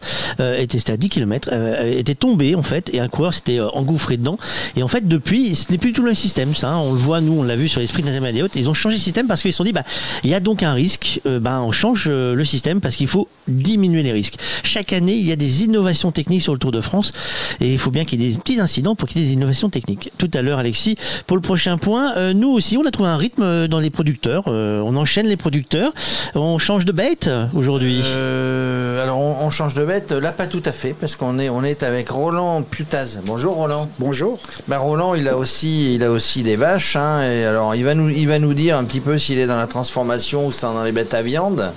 était, 0.57 0.91
à 0.91 0.97
10 0.97 1.09
km, 1.09 1.49
était 1.85 2.15
tombée 2.15 2.55
en 2.55 2.63
fait, 2.63 2.93
et 2.93 2.99
un 2.99 3.07
coureur 3.07 3.33
s'était 3.33 3.59
engouffré 3.59 4.17
dedans. 4.17 4.37
Et 4.75 4.83
en 4.83 4.87
fait, 4.87 5.07
depuis, 5.07 5.55
ce 5.55 5.71
n'est 5.71 5.77
plus 5.77 5.89
du 5.91 5.93
tout 5.95 6.01
le 6.01 6.07
même 6.07 6.15
système. 6.15 6.55
Ça, 6.55 6.69
hein. 6.69 6.77
on 6.77 6.93
le 6.93 6.99
voit, 6.99 7.21
nous, 7.21 7.33
on 7.39 7.43
l'a 7.43 7.55
vu 7.55 7.67
sur 7.67 7.79
les 7.79 7.87
sprints 7.87 8.07
intermédiaires 8.09 8.43
et 8.43 8.45
hautes. 8.45 8.55
Ils 8.55 8.69
ont 8.69 8.73
changé 8.73 8.95
le 8.95 9.01
système 9.01 9.27
parce 9.27 9.41
qu'ils 9.41 9.51
se 9.53 9.57
sont 9.57 9.63
dit, 9.63 9.73
bah, 9.73 9.83
il 10.23 10.29
y 10.29 10.33
a 10.33 10.39
donc 10.39 10.63
un 10.63 10.73
risque. 10.73 11.21
Bah, 11.25 11.61
on 11.61 11.71
change 11.71 12.07
le 12.07 12.45
système 12.45 12.81
parce 12.81 12.95
qu'il 12.95 13.07
faut 13.07 13.27
diminuer 13.47 14.03
les 14.03 14.11
risques. 14.11 14.35
Chaque 14.63 14.93
année, 14.93 15.13
il 15.13 15.25
y 15.25 15.31
a 15.31 15.35
des 15.35 15.63
innovations 15.63 15.74
techniques 16.11 16.41
sur 16.41 16.53
le 16.53 16.59
Tour 16.59 16.71
de 16.71 16.81
France, 16.81 17.11
et 17.59 17.71
il 17.71 17.79
faut 17.79 17.91
bien 17.91 18.05
qu'il 18.05 18.21
y 18.21 18.27
ait 18.27 18.31
des 18.31 18.37
petits 18.37 18.59
incidents 18.59 18.95
pour 18.95 19.07
qu'il 19.07 19.21
y 19.21 19.25
ait 19.25 19.27
des 19.27 19.33
innovations 19.33 19.69
techniques. 19.69 20.11
Tout 20.17 20.31
à 20.33 20.41
l'heure, 20.41 20.59
Alexis, 20.59 20.97
pour 21.27 21.37
le 21.37 21.41
prochain 21.41 21.77
point, 21.77 22.15
euh, 22.17 22.33
nous 22.33 22.49
aussi, 22.49 22.77
on 22.77 22.85
a 22.85 22.91
trouvé 22.91 23.09
un 23.09 23.17
rythme 23.17 23.43
euh, 23.43 23.67
dans 23.67 23.79
les 23.79 23.89
producteurs. 23.89 24.43
Euh, 24.47 24.81
on 24.85 24.95
enchaîne 24.95 25.27
les 25.27 25.37
producteurs. 25.37 25.91
On 26.35 26.57
change 26.59 26.85
de 26.85 26.91
bête 26.91 27.29
aujourd'hui. 27.53 28.01
Euh, 28.03 29.03
alors 29.03 29.19
on, 29.19 29.45
on 29.45 29.49
change 29.49 29.73
de 29.73 29.85
bête, 29.85 30.11
là 30.11 30.31
pas 30.31 30.47
tout 30.47 30.63
à 30.65 30.71
fait, 30.71 30.95
parce 30.99 31.15
qu'on 31.15 31.39
est, 31.39 31.49
on 31.49 31.63
est 31.63 31.83
avec 31.83 32.09
Roland 32.09 32.61
Putaz. 32.61 33.19
Bonjour 33.25 33.55
Roland. 33.55 33.89
Bonjour. 33.99 34.39
Bah, 34.67 34.77
Roland, 34.77 35.15
il 35.15 35.27
a 35.27 35.37
aussi, 35.37 35.95
il 35.95 36.03
a 36.03 36.11
aussi 36.11 36.43
des 36.43 36.55
vaches, 36.55 36.95
hein, 36.95 37.23
et 37.23 37.45
alors 37.45 37.75
il 37.75 37.83
va 37.83 37.95
nous, 37.95 38.09
il 38.09 38.27
va 38.27 38.39
nous 38.39 38.53
dire 38.53 38.77
un 38.77 38.83
petit 38.83 38.99
peu 38.99 39.17
s'il 39.17 39.39
est 39.39 39.47
dans 39.47 39.57
la 39.57 39.67
transformation 39.67 40.47
ou 40.47 40.51
dans 40.61 40.83
les 40.83 40.91
bêtes 40.91 41.13
à 41.13 41.21
viande. 41.21 41.71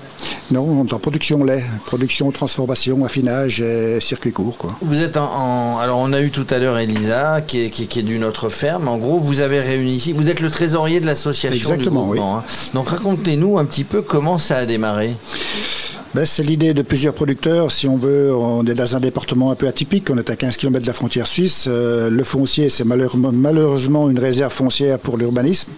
Non, 0.50 0.80
en 0.80 0.98
production 0.98 1.44
lait, 1.44 1.62
production, 1.86 2.30
transformation, 2.32 3.04
affinage, 3.04 3.60
et 3.60 3.87
circuit 4.00 4.32
court, 4.32 4.56
quoi. 4.58 4.74
Vous 4.80 5.00
êtes 5.00 5.16
en, 5.16 5.24
en- 5.32 5.78
alors 5.78 5.98
on 5.98 6.12
a 6.12 6.20
eu 6.20 6.30
tout 6.30 6.46
à 6.50 6.58
l'heure 6.58 6.78
Elisa 6.78 7.40
qui 7.46 7.64
est, 7.64 7.70
qui, 7.70 7.84
est- 7.84 7.86
qui 7.86 7.98
est 8.00 8.02
d'une 8.02 8.24
autre 8.24 8.48
ferme. 8.48 8.88
En 8.88 8.96
gros, 8.98 9.18
vous 9.18 9.40
avez 9.40 9.60
réuni 9.60 9.94
ici, 9.96 10.12
vous 10.12 10.28
êtes 10.30 10.40
le 10.40 10.50
trésorier 10.50 11.00
de 11.00 11.06
l'association. 11.06 11.56
Exactement, 11.56 12.12
du 12.12 12.18
hein. 12.20 12.42
Donc 12.74 12.88
racontez-nous 12.90 13.58
un 13.58 13.64
petit 13.64 13.84
peu 13.84 14.02
comment 14.02 14.38
ça 14.38 14.56
a 14.58 14.66
démarré. 14.66 15.12
Ben, 16.14 16.24
C'est 16.24 16.42
l'idée 16.42 16.74
de 16.74 16.82
plusieurs 16.82 17.14
producteurs. 17.14 17.72
Si 17.72 17.86
on 17.86 17.96
veut, 17.96 18.34
on 18.34 18.64
est 18.66 18.74
dans 18.74 18.96
un 18.96 19.00
département 19.00 19.50
un 19.50 19.54
peu 19.54 19.66
atypique. 19.66 20.10
On 20.10 20.18
est 20.18 20.30
à 20.30 20.36
15 20.36 20.56
km 20.56 20.82
de 20.82 20.86
la 20.86 20.92
frontière 20.92 21.26
suisse. 21.26 21.66
Euh, 21.68 22.10
le 22.10 22.24
foncier, 22.24 22.68
c'est 22.68 22.84
malheureusement 22.84 24.10
une 24.10 24.18
réserve 24.18 24.52
foncière 24.52 24.98
pour 24.98 25.16
l'urbanisme. 25.16 25.70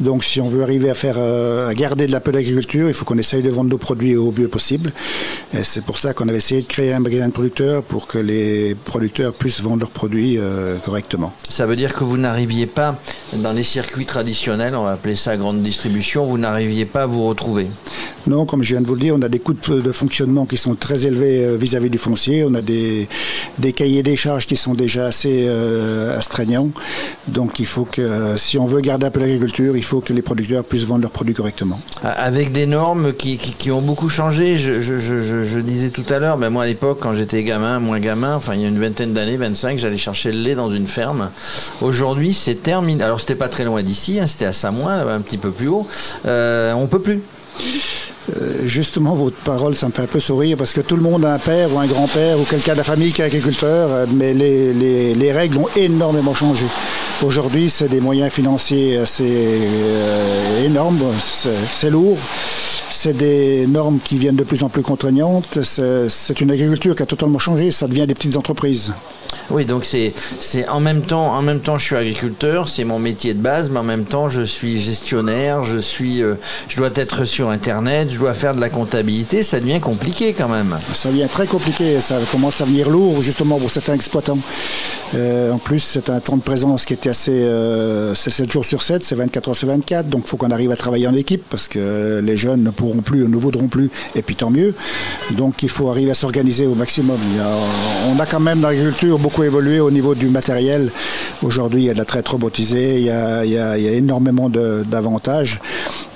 Donc, 0.00 0.24
si 0.24 0.40
on 0.40 0.48
veut 0.48 0.62
arriver 0.62 0.90
à 0.90 0.94
faire, 0.94 1.16
euh, 1.18 1.68
à 1.68 1.74
garder 1.74 2.06
de 2.06 2.12
la 2.12 2.20
peu 2.20 2.32
d'agriculture, 2.32 2.88
il 2.88 2.94
faut 2.94 3.04
qu'on 3.04 3.18
essaye 3.18 3.42
de 3.42 3.50
vendre 3.50 3.70
nos 3.70 3.78
produits 3.78 4.16
au 4.16 4.32
mieux 4.32 4.48
possible. 4.48 4.92
Et 5.56 5.62
c'est 5.62 5.82
pour 5.82 5.98
ça 5.98 6.14
qu'on 6.14 6.28
avait 6.28 6.38
essayé 6.38 6.62
de 6.62 6.66
créer 6.66 6.92
un 6.92 7.00
magasin 7.00 7.28
de 7.28 7.32
producteurs 7.32 7.82
pour 7.82 8.06
que 8.06 8.18
les 8.18 8.74
producteurs 8.74 9.32
puissent 9.32 9.60
vendre 9.60 9.80
leurs 9.80 9.90
produits 9.90 10.38
euh, 10.38 10.76
correctement. 10.78 11.32
Ça 11.48 11.66
veut 11.66 11.76
dire 11.76 11.92
que 11.92 12.04
vous 12.04 12.16
n'arriviez 12.16 12.66
pas 12.66 12.98
dans 13.32 13.52
les 13.52 13.62
circuits 13.62 14.06
traditionnels, 14.06 14.74
on 14.74 14.84
va 14.84 14.92
appeler 14.92 15.14
ça 15.14 15.36
grande 15.36 15.62
distribution, 15.62 16.26
vous 16.26 16.38
n'arriviez 16.38 16.84
pas 16.84 17.02
à 17.02 17.06
vous 17.06 17.26
retrouver? 17.26 17.68
Non, 18.26 18.46
comme 18.46 18.62
je 18.62 18.74
viens 18.74 18.80
de 18.80 18.86
vous 18.86 18.94
le 18.94 19.00
dire, 19.00 19.14
on 19.16 19.22
a 19.22 19.28
des 19.28 19.40
coûts 19.40 19.54
de 19.54 19.60
fonctionnement 19.92 20.46
qui 20.46 20.56
sont 20.56 20.74
très 20.74 21.06
élevés 21.06 21.44
euh, 21.44 21.56
vis-à-vis 21.56 21.90
du 21.90 21.98
foncier. 21.98 22.44
On 22.44 22.54
a 22.54 22.62
des, 22.62 23.08
des 23.58 23.72
cahiers 23.72 24.02
des 24.02 24.16
charges 24.16 24.46
qui 24.46 24.56
sont 24.56 24.74
déjà 24.74 25.06
assez 25.06 25.46
euh, 25.48 26.16
astreignants. 26.16 26.70
Donc 27.28 27.60
il 27.60 27.66
faut 27.66 27.84
que, 27.84 28.36
si 28.36 28.58
on 28.58 28.66
veut 28.66 28.80
garder 28.80 29.06
un 29.06 29.10
peu 29.10 29.20
l'agriculture, 29.20 29.76
il 29.76 29.84
faut 29.84 30.00
que 30.00 30.12
les 30.12 30.22
producteurs 30.22 30.64
puissent 30.64 30.84
vendre 30.84 31.02
leurs 31.02 31.10
produits 31.10 31.34
correctement. 31.34 31.80
Avec 32.02 32.52
des 32.52 32.66
normes 32.66 33.12
qui, 33.12 33.38
qui, 33.38 33.70
ont 33.70 33.82
beaucoup 33.82 34.08
changé. 34.08 34.56
Je, 34.56 35.60
disais 35.60 35.90
tout 35.90 36.04
à 36.08 36.18
l'heure, 36.18 36.36
ben 36.36 36.50
moi 36.50 36.64
à 36.64 36.66
l'époque, 36.66 36.98
quand 37.00 37.14
j'étais 37.14 37.42
gamin, 37.42 37.78
moins 37.78 38.00
gamin, 38.00 38.36
enfin 38.36 38.54
il 38.54 38.62
y 38.62 38.64
a 38.64 38.68
une 38.68 38.80
vingtaine 38.80 39.12
d'années, 39.12 39.36
25, 39.36 39.78
j'allais 39.78 39.96
chercher 39.96 40.32
le 40.32 40.40
lait 40.40 40.54
dans 40.54 40.70
une 40.70 40.86
ferme. 40.86 41.30
Aujourd'hui, 41.80 42.34
c'est 42.34 42.62
terminé. 42.62 43.04
Alors 43.04 43.20
c'était 43.20 43.34
pas 43.34 43.48
très 43.48 43.64
loin 43.64 43.82
d'ici, 43.82 44.18
hein, 44.20 44.26
c'était 44.26 44.46
à 44.46 44.52
Samoin, 44.52 45.06
un 45.06 45.20
petit 45.20 45.38
peu 45.38 45.50
plus 45.50 45.68
haut. 45.68 45.86
Euh, 46.26 46.72
on 46.72 46.86
peut 46.86 47.00
plus. 47.00 47.20
Euh, 48.30 48.60
justement, 48.64 49.14
votre 49.14 49.36
parole, 49.38 49.74
ça 49.74 49.88
me 49.88 49.92
fait 49.92 50.02
un 50.02 50.06
peu 50.06 50.20
sourire 50.20 50.56
parce 50.56 50.72
que 50.72 50.80
tout 50.80 50.96
le 50.96 51.02
monde 51.02 51.24
a 51.24 51.34
un 51.34 51.38
père 51.38 51.74
ou 51.74 51.78
un 51.78 51.86
grand-père 51.86 52.38
ou 52.38 52.44
quelqu'un 52.44 52.72
de 52.72 52.78
la 52.78 52.84
famille 52.84 53.12
qui 53.12 53.20
est 53.20 53.24
agriculteur, 53.24 53.88
euh, 53.90 54.06
mais 54.12 54.32
les, 54.32 54.72
les, 54.72 55.14
les 55.14 55.32
règles 55.32 55.58
ont 55.58 55.68
énormément 55.76 56.34
changé. 56.34 56.64
Aujourd'hui, 57.22 57.68
c'est 57.68 57.88
des 57.88 58.00
moyens 58.00 58.32
financiers 58.32 58.98
assez 58.98 59.24
euh, 59.26 60.64
énormes, 60.64 61.00
c'est 61.18 61.90
lourd, 61.90 62.18
c'est 62.92 63.16
des 63.16 63.66
normes 63.66 63.98
qui 64.02 64.18
viennent 64.18 64.36
de 64.36 64.44
plus 64.44 64.62
en 64.62 64.68
plus 64.68 64.82
contraignantes, 64.82 65.58
c'est 65.62 66.40
une 66.40 66.50
agriculture 66.50 66.94
qui 66.94 67.02
a 67.02 67.06
totalement 67.06 67.38
changé, 67.38 67.70
ça 67.70 67.86
devient 67.86 68.06
des 68.06 68.14
petites 68.14 68.36
entreprises. 68.36 68.92
Oui, 69.50 69.64
donc 69.64 69.84
c'est 69.84 70.12
en 70.68 70.80
même 70.80 71.02
temps 71.02 71.34
en 71.34 71.42
même 71.42 71.60
temps 71.60 71.76
je 71.76 71.84
suis 71.84 71.96
agriculteur, 71.96 72.68
c'est 72.68 72.84
mon 72.84 72.98
métier 72.98 73.34
de 73.34 73.40
base, 73.40 73.70
mais 73.70 73.80
en 73.80 73.84
même 73.84 74.04
temps 74.04 74.28
je 74.28 74.42
suis 74.42 74.78
gestionnaire, 74.78 75.64
je 75.64 75.78
suis 75.78 76.22
euh, 76.22 76.34
je 76.68 76.76
dois 76.76 76.90
être 76.94 77.24
sur 77.24 77.50
internet, 77.50 78.10
je 78.10 78.18
dois 78.18 78.34
faire 78.34 78.54
de 78.54 78.60
la 78.60 78.68
comptabilité, 78.68 79.42
ça 79.42 79.60
devient 79.60 79.80
compliqué 79.80 80.32
quand 80.32 80.48
même. 80.48 80.76
Ça 80.94 81.10
devient 81.10 81.28
très 81.30 81.46
compliqué, 81.46 82.00
ça 82.00 82.18
commence 82.30 82.60
à 82.60 82.64
venir 82.64 82.88
lourd 82.88 83.20
justement 83.20 83.58
pour 83.58 83.70
certains 83.70 83.94
exploitants. 83.94 84.38
Euh, 85.14 85.52
en 85.52 85.58
plus, 85.58 85.80
c'est 85.80 86.08
un 86.08 86.20
temps 86.20 86.36
de 86.36 86.42
présence 86.42 86.84
qui 86.84 86.94
était 86.94 87.10
assez 87.10 87.32
euh, 87.32 88.14
c'est 88.14 88.30
7 88.30 88.50
jours 88.50 88.64
sur 88.64 88.82
7, 88.82 89.04
c'est 89.04 89.14
24 89.14 89.48
heures 89.48 89.56
sur 89.56 89.68
24, 89.68 90.08
donc 90.08 90.22
il 90.24 90.28
faut 90.28 90.36
qu'on 90.36 90.50
arrive 90.50 90.70
à 90.70 90.76
travailler 90.76 91.08
en 91.08 91.14
équipe 91.14 91.42
parce 91.50 91.68
que 91.68 92.22
les 92.24 92.36
jeunes 92.36 92.62
ne 92.62 92.70
pourront 92.82 93.02
plus, 93.02 93.28
ne 93.28 93.36
voudront 93.36 93.68
plus 93.68 93.90
et 94.16 94.22
puis 94.22 94.34
tant 94.34 94.50
mieux. 94.50 94.74
Donc 95.30 95.62
il 95.62 95.68
faut 95.68 95.88
arriver 95.88 96.10
à 96.10 96.14
s'organiser 96.14 96.66
au 96.66 96.74
maximum. 96.74 97.18
on 98.10 98.18
a 98.18 98.26
quand 98.26 98.40
même 98.40 98.60
dans 98.60 98.70
l'agriculture 98.70 99.20
beaucoup 99.20 99.44
évolué 99.44 99.78
au 99.78 99.92
niveau 99.92 100.16
du 100.16 100.26
matériel. 100.26 100.90
Aujourd'hui, 101.42 101.82
il 101.82 101.86
y 101.86 101.90
a 101.90 101.92
de 101.92 101.98
la 101.98 102.04
traite 102.04 102.26
robotisée, 102.26 102.98
il 102.98 103.04
y 103.04 103.10
a, 103.10 103.44
il 103.44 103.52
y 103.52 103.58
a, 103.58 103.78
il 103.78 103.84
y 103.84 103.88
a 103.88 103.92
énormément 103.92 104.48
d'avantages. 104.48 105.60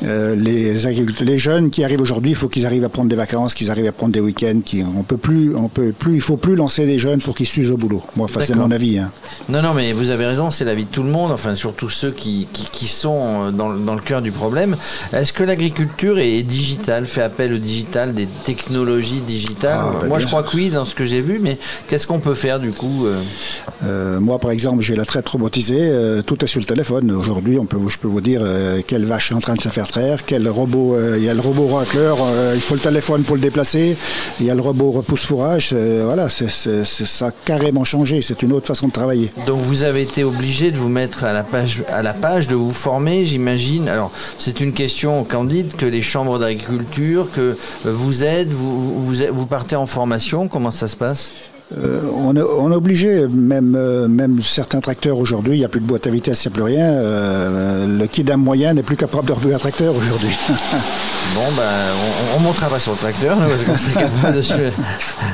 Euh, 0.04 0.34
les, 0.36 0.74
les 1.20 1.38
jeunes 1.38 1.70
qui 1.70 1.84
arrivent 1.84 2.00
aujourd'hui, 2.00 2.32
il 2.32 2.36
faut 2.36 2.48
qu'ils 2.48 2.66
arrivent 2.66 2.84
à 2.84 2.88
prendre 2.88 3.08
des 3.08 3.16
vacances, 3.16 3.54
qu'ils 3.54 3.70
arrivent 3.70 3.86
à 3.86 3.92
prendre 3.92 4.12
des 4.12 4.20
week-ends. 4.20 4.60
Qui, 4.64 4.82
on 4.82 5.04
peut 5.04 5.16
plus, 5.16 5.54
on 5.54 5.68
peut 5.68 5.92
plus, 5.96 6.16
il 6.16 6.20
faut 6.20 6.36
plus 6.36 6.56
lancer 6.56 6.84
des 6.84 6.98
jeunes 6.98 7.20
pour 7.20 7.34
qu'ils 7.36 7.46
s'usent 7.46 7.70
au 7.70 7.76
boulot. 7.76 8.02
Moi, 8.16 8.26
enfin, 8.26 8.40
c'est 8.44 8.56
mon 8.56 8.70
avis. 8.70 8.98
Hein. 8.98 9.10
Non, 9.48 9.62
non, 9.62 9.72
mais 9.72 9.92
vous 9.92 10.10
avez 10.10 10.26
raison, 10.26 10.50
c'est 10.50 10.64
l'avis 10.64 10.84
de 10.84 10.90
tout 10.90 11.04
le 11.04 11.10
monde, 11.10 11.30
enfin 11.32 11.54
surtout 11.54 11.88
ceux 11.88 12.10
qui, 12.10 12.48
qui, 12.52 12.66
qui 12.70 12.86
sont 12.86 13.52
dans, 13.52 13.70
dans, 13.74 13.94
le 13.94 14.00
cœur 14.00 14.20
du 14.20 14.32
problème. 14.32 14.76
Est-ce 15.12 15.32
que 15.32 15.44
l'agriculture 15.44 16.18
est 16.18 16.42
digitale, 16.56 17.06
fait 17.06 17.22
appel 17.22 17.52
au 17.52 17.58
digital, 17.58 18.14
des 18.14 18.26
technologies 18.44 19.20
digitales 19.20 19.78
ah, 19.80 19.92
bah, 20.00 20.06
Moi, 20.06 20.18
je 20.18 20.26
crois 20.26 20.42
que 20.42 20.56
oui, 20.56 20.70
dans 20.70 20.84
ce 20.84 20.94
que 20.94 21.04
j'ai 21.04 21.20
vu, 21.20 21.38
mais 21.40 21.58
qu'est-ce 21.88 22.06
qu'on 22.06 22.20
peut 22.20 22.34
faire 22.34 22.60
du 22.60 22.72
coup 22.72 23.06
euh 23.06 23.20
euh, 23.84 24.20
Moi, 24.20 24.38
par 24.38 24.50
exemple, 24.50 24.82
j'ai 24.82 24.96
la 24.96 25.04
traite 25.04 25.28
robotisée, 25.28 25.92
tout 26.26 26.42
est 26.44 26.46
sur 26.46 26.60
le 26.60 26.66
téléphone. 26.66 27.10
Aujourd'hui, 27.12 27.58
on 27.58 27.66
peut, 27.66 27.78
je 27.88 27.98
peux 27.98 28.08
vous 28.08 28.20
dire 28.20 28.42
quelle 28.86 29.04
vache 29.04 29.32
est 29.32 29.34
en 29.34 29.40
train 29.40 29.54
de 29.54 29.60
se 29.60 29.68
faire 29.68 29.86
traire, 29.86 30.24
quel 30.24 30.48
robot, 30.48 30.94
euh, 30.94 31.16
il 31.18 31.24
y 31.24 31.28
a 31.28 31.34
le 31.34 31.40
robot 31.40 31.66
racleur, 31.66 32.18
euh, 32.20 32.52
il 32.54 32.60
faut 32.60 32.74
le 32.74 32.80
téléphone 32.80 33.22
pour 33.22 33.36
le 33.36 33.42
déplacer, 33.42 33.96
il 34.40 34.46
y 34.46 34.50
a 34.50 34.54
le 34.54 34.60
robot 34.60 34.90
repousse-fourrage, 34.90 35.72
voilà, 35.72 36.28
c'est, 36.28 36.48
ça 36.48 37.26
a 37.26 37.30
carrément 37.44 37.84
changé, 37.84 38.22
c'est 38.22 38.42
une 38.42 38.52
autre 38.52 38.66
façon 38.66 38.88
de 38.88 38.92
travailler. 38.92 39.32
Donc 39.46 39.60
vous 39.60 39.82
avez 39.82 40.02
été 40.02 40.24
obligé 40.24 40.70
de 40.70 40.78
vous 40.78 40.88
mettre 40.88 41.24
à 41.24 41.32
la 41.32 41.42
page, 41.42 41.82
à 41.88 42.02
la 42.02 42.14
page 42.14 42.48
de 42.48 42.54
vous 42.54 42.72
former, 42.72 43.24
j'imagine. 43.24 43.88
Alors 43.88 44.10
c'est 44.38 44.60
une 44.60 44.72
question 44.72 45.24
candide 45.24 45.74
que 45.76 45.86
les 45.86 46.02
chambres 46.02 46.35
d'agriculture, 46.38 47.28
que 47.34 47.56
vous 47.84 48.24
êtes, 48.24 48.48
vous, 48.48 49.04
vous, 49.04 49.46
partez 49.46 49.76
en 49.76 49.86
formation, 49.86 50.48
comment 50.48 50.70
ça 50.70 50.88
se 50.88 50.96
passe? 50.96 51.30
Euh, 51.76 52.00
on, 52.14 52.36
est, 52.36 52.74
obligé, 52.74 53.26
même, 53.26 53.74
euh, 53.76 54.06
même 54.06 54.40
certains 54.42 54.80
tracteurs 54.80 55.18
aujourd'hui, 55.18 55.56
il 55.56 55.58
n'y 55.58 55.64
a 55.64 55.68
plus 55.68 55.80
de 55.80 55.86
boîte 55.86 56.06
à 56.06 56.10
vitesse, 56.10 56.44
il 56.44 56.48
n'y 56.48 56.52
a 56.52 56.54
plus 56.54 56.62
rien. 56.62 56.90
Euh, 56.92 57.98
le 57.98 58.06
kidam 58.06 58.40
moyen 58.40 58.74
n'est 58.74 58.84
plus 58.84 58.96
capable 58.96 59.26
de 59.26 59.32
rebuer 59.32 59.54
un 59.54 59.58
tracteur 59.58 59.94
aujourd'hui. 59.96 60.30
bon, 61.36 61.52
ben, 61.56 61.62
on, 62.34 62.40
ne 62.40 62.44
montera 62.44 62.68
pas 62.68 62.80
sur 62.80 62.92
le 62.92 62.98
tracteur, 62.98 63.36
parce 63.36 63.62
qu'on 63.62 63.76
serait 63.76 64.02
capable 64.02 64.36
de 64.36 64.42
se, 64.42 64.54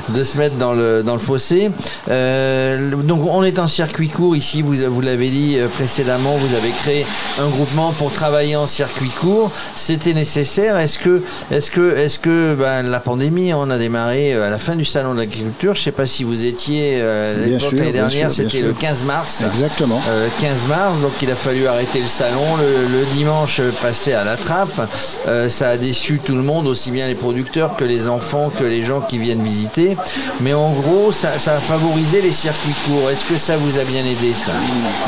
de 0.09 0.23
se, 0.23 0.37
mettre 0.37 0.55
dans 0.57 0.73
le, 0.73 1.01
dans 1.01 1.13
le 1.13 1.19
fossé. 1.19 1.71
donc, 2.07 3.21
on 3.27 3.43
est 3.43 3.57
en 3.57 3.67
circuit 3.67 4.09
court 4.09 4.35
ici, 4.35 4.61
vous, 4.61 4.75
vous 4.75 5.01
l'avez 5.01 5.29
dit 5.29 5.57
précédemment, 5.75 6.35
vous 6.37 6.55
avez 6.55 6.71
créé 6.71 7.05
un 7.41 7.47
groupement 7.47 7.91
pour 7.93 8.11
travailler 8.11 8.55
en 8.55 8.67
circuit 8.67 9.09
court. 9.09 9.51
C'était 9.75 10.13
nécessaire. 10.13 10.77
Est-ce 10.77 10.99
que, 10.99 11.23
est-ce 11.51 11.71
que, 11.71 11.97
est-ce 11.97 12.19
que 12.19 12.55
ben, 12.59 12.83
la 12.83 12.99
pandémie, 12.99 13.53
on 13.53 13.69
a 13.69 13.77
démarré 13.77 14.33
à 14.33 14.49
la 14.49 14.57
fin 14.57 14.75
du 14.75 14.85
salon 14.85 15.13
de 15.13 15.19
l'agriculture, 15.19 15.73
je 15.73 15.79
ne 15.79 15.83
sais 15.83 15.91
pas 15.91 16.05
si 16.05 16.23
vous 16.23 16.45
étiez 16.45 16.99
euh, 17.01 17.45
l'époque 17.45 17.73
l'année 17.73 17.91
dernière, 17.91 18.31
c'était 18.31 18.61
le 18.61 18.73
15 18.73 19.03
mars. 19.03 19.43
Exactement. 19.45 20.01
Euh, 20.09 20.27
15 20.41 20.67
mars, 20.67 20.99
donc 20.99 21.11
il 21.21 21.31
a 21.31 21.35
fallu 21.35 21.67
arrêter 21.67 22.01
le 22.01 22.07
salon. 22.07 22.57
Le, 22.57 23.03
dimanche, 23.13 23.61
passer 23.81 24.13
à 24.13 24.23
la 24.23 24.37
trappe. 24.37 24.89
Euh, 25.27 25.49
ça 25.49 25.69
a 25.69 25.77
déçu 25.93 26.19
tout 26.25 26.33
le 26.33 26.41
monde, 26.41 26.65
aussi 26.65 26.89
bien 26.89 27.05
les 27.05 27.13
producteurs 27.13 27.75
que 27.75 27.83
les 27.83 28.09
enfants, 28.09 28.49
que 28.49 28.63
les 28.63 28.83
gens 28.83 28.99
qui 28.99 29.19
viennent 29.19 29.43
visiter. 29.43 29.95
Mais 30.41 30.51
en 30.51 30.71
gros, 30.71 31.11
ça, 31.11 31.27
a 31.29 31.59
favorisé 31.59 32.19
les 32.19 32.31
circuits 32.31 32.73
courts. 32.87 33.11
Est-ce 33.11 33.23
que 33.25 33.37
ça 33.37 33.57
vous 33.57 33.77
a 33.77 33.83
bien 33.83 34.01
aidé, 34.01 34.33
ça? 34.33 34.53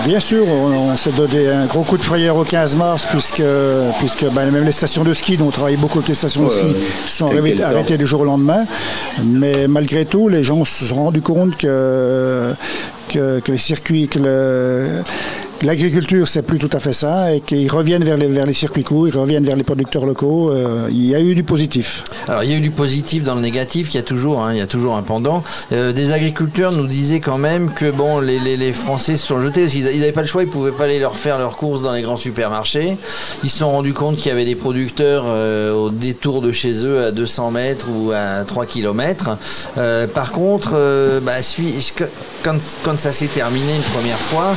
Bien 0.05 0.19
sûr, 0.19 0.47
on, 0.47 0.95
s'est 0.95 1.09
donné 1.09 1.47
un 1.47 1.65
gros 1.65 1.81
coup 1.81 1.97
de 1.97 2.03
frayeur 2.03 2.37
au 2.37 2.43
15 2.43 2.75
mars, 2.75 3.07
puisque, 3.09 3.41
puisque 3.97 4.25
ben, 4.25 4.51
même 4.51 4.63
les 4.63 4.71
stations 4.71 5.03
de 5.03 5.11
ski, 5.15 5.37
dont 5.37 5.47
on 5.47 5.49
travaille 5.49 5.75
beaucoup 5.75 5.97
avec 5.97 6.09
les 6.09 6.13
stations 6.13 6.45
de 6.45 6.51
ski, 6.51 6.75
sont 7.07 7.31
arrêtées 7.63 7.97
du 7.97 8.05
jour 8.05 8.21
au 8.21 8.25
lendemain. 8.25 8.65
Mais 9.23 9.67
malgré 9.67 10.05
tout, 10.05 10.29
les 10.29 10.43
gens 10.43 10.63
se 10.65 10.85
sont 10.85 11.05
rendu 11.05 11.23
compte 11.23 11.57
que, 11.57 12.53
que, 13.09 13.39
que 13.39 13.51
les 13.51 13.57
circuits, 13.57 14.07
que 14.07 14.19
le, 14.19 15.01
L'agriculture, 15.61 16.27
c'est 16.27 16.41
plus 16.41 16.59
tout 16.59 16.69
à 16.73 16.79
fait 16.79 16.91
ça, 16.91 17.33
et 17.33 17.39
qu'ils 17.39 17.71
reviennent 17.71 18.03
vers 18.03 18.17
les, 18.17 18.53
circuits 18.53 18.83
courts, 18.83 19.07
ils 19.07 19.17
reviennent 19.17 19.45
vers 19.45 19.55
les 19.55 19.63
producteurs 19.63 20.05
locaux. 20.05 20.51
Euh, 20.51 20.87
il 20.91 21.05
y 21.05 21.15
a 21.15 21.21
eu 21.21 21.33
du 21.33 21.43
positif. 21.43 22.03
Alors, 22.27 22.43
il 22.43 22.51
y 22.51 22.53
a 22.53 22.57
eu 22.57 22.61
du 22.61 22.71
positif 22.71 23.23
dans 23.23 23.35
le 23.35 23.41
négatif, 23.41 23.93
il 23.93 23.95
y 23.95 23.99
a 23.99 24.03
toujours, 24.03 24.43
hein, 24.43 24.53
il 24.53 24.57
y 24.57 24.61
a 24.61 24.67
toujours 24.67 24.95
un 24.95 25.01
pendant. 25.01 25.43
Euh, 25.71 25.93
des 25.93 26.11
agriculteurs 26.11 26.73
nous 26.73 26.87
disaient 26.87 27.21
quand 27.21 27.37
même 27.37 27.71
que 27.71 27.89
bon, 27.89 28.19
les, 28.19 28.73
Français 28.73 29.15
se 29.15 29.25
sont 29.25 29.39
jetés, 29.39 29.67
ils 29.67 29.99
n'avaient 29.99 30.11
pas 30.11 30.21
le 30.21 30.27
choix, 30.27 30.43
ils 30.43 30.47
ne 30.47 30.51
pouvaient 30.51 30.71
pas 30.71 30.83
aller 30.83 30.99
leur 30.99 31.15
faire 31.15 31.37
leurs 31.37 31.55
courses 31.55 31.81
dans 31.81 31.93
les 31.93 32.01
grands 32.01 32.17
supermarchés. 32.17 32.97
Ils 33.43 33.49
se 33.49 33.59
sont 33.59 33.71
rendus 33.71 33.93
compte 33.93 34.17
qu'il 34.17 34.27
y 34.27 34.31
avait 34.31 34.45
des 34.45 34.55
producteurs 34.55 35.23
euh, 35.27 35.73
au 35.73 35.89
détour 35.89 36.41
de 36.41 36.51
chez 36.51 36.85
eux 36.85 37.05
à 37.05 37.11
200 37.11 37.51
mètres 37.51 37.87
ou 37.89 38.11
à 38.11 38.43
3 38.43 38.65
km. 38.65 39.37
par 40.13 40.31
contre, 40.31 40.71
bah, 41.21 41.33
quand, 42.43 42.57
quand 42.83 42.99
ça 42.99 43.13
s'est 43.13 43.27
terminé 43.27 43.75
une 43.75 43.93
première 43.93 44.17
fois, 44.17 44.55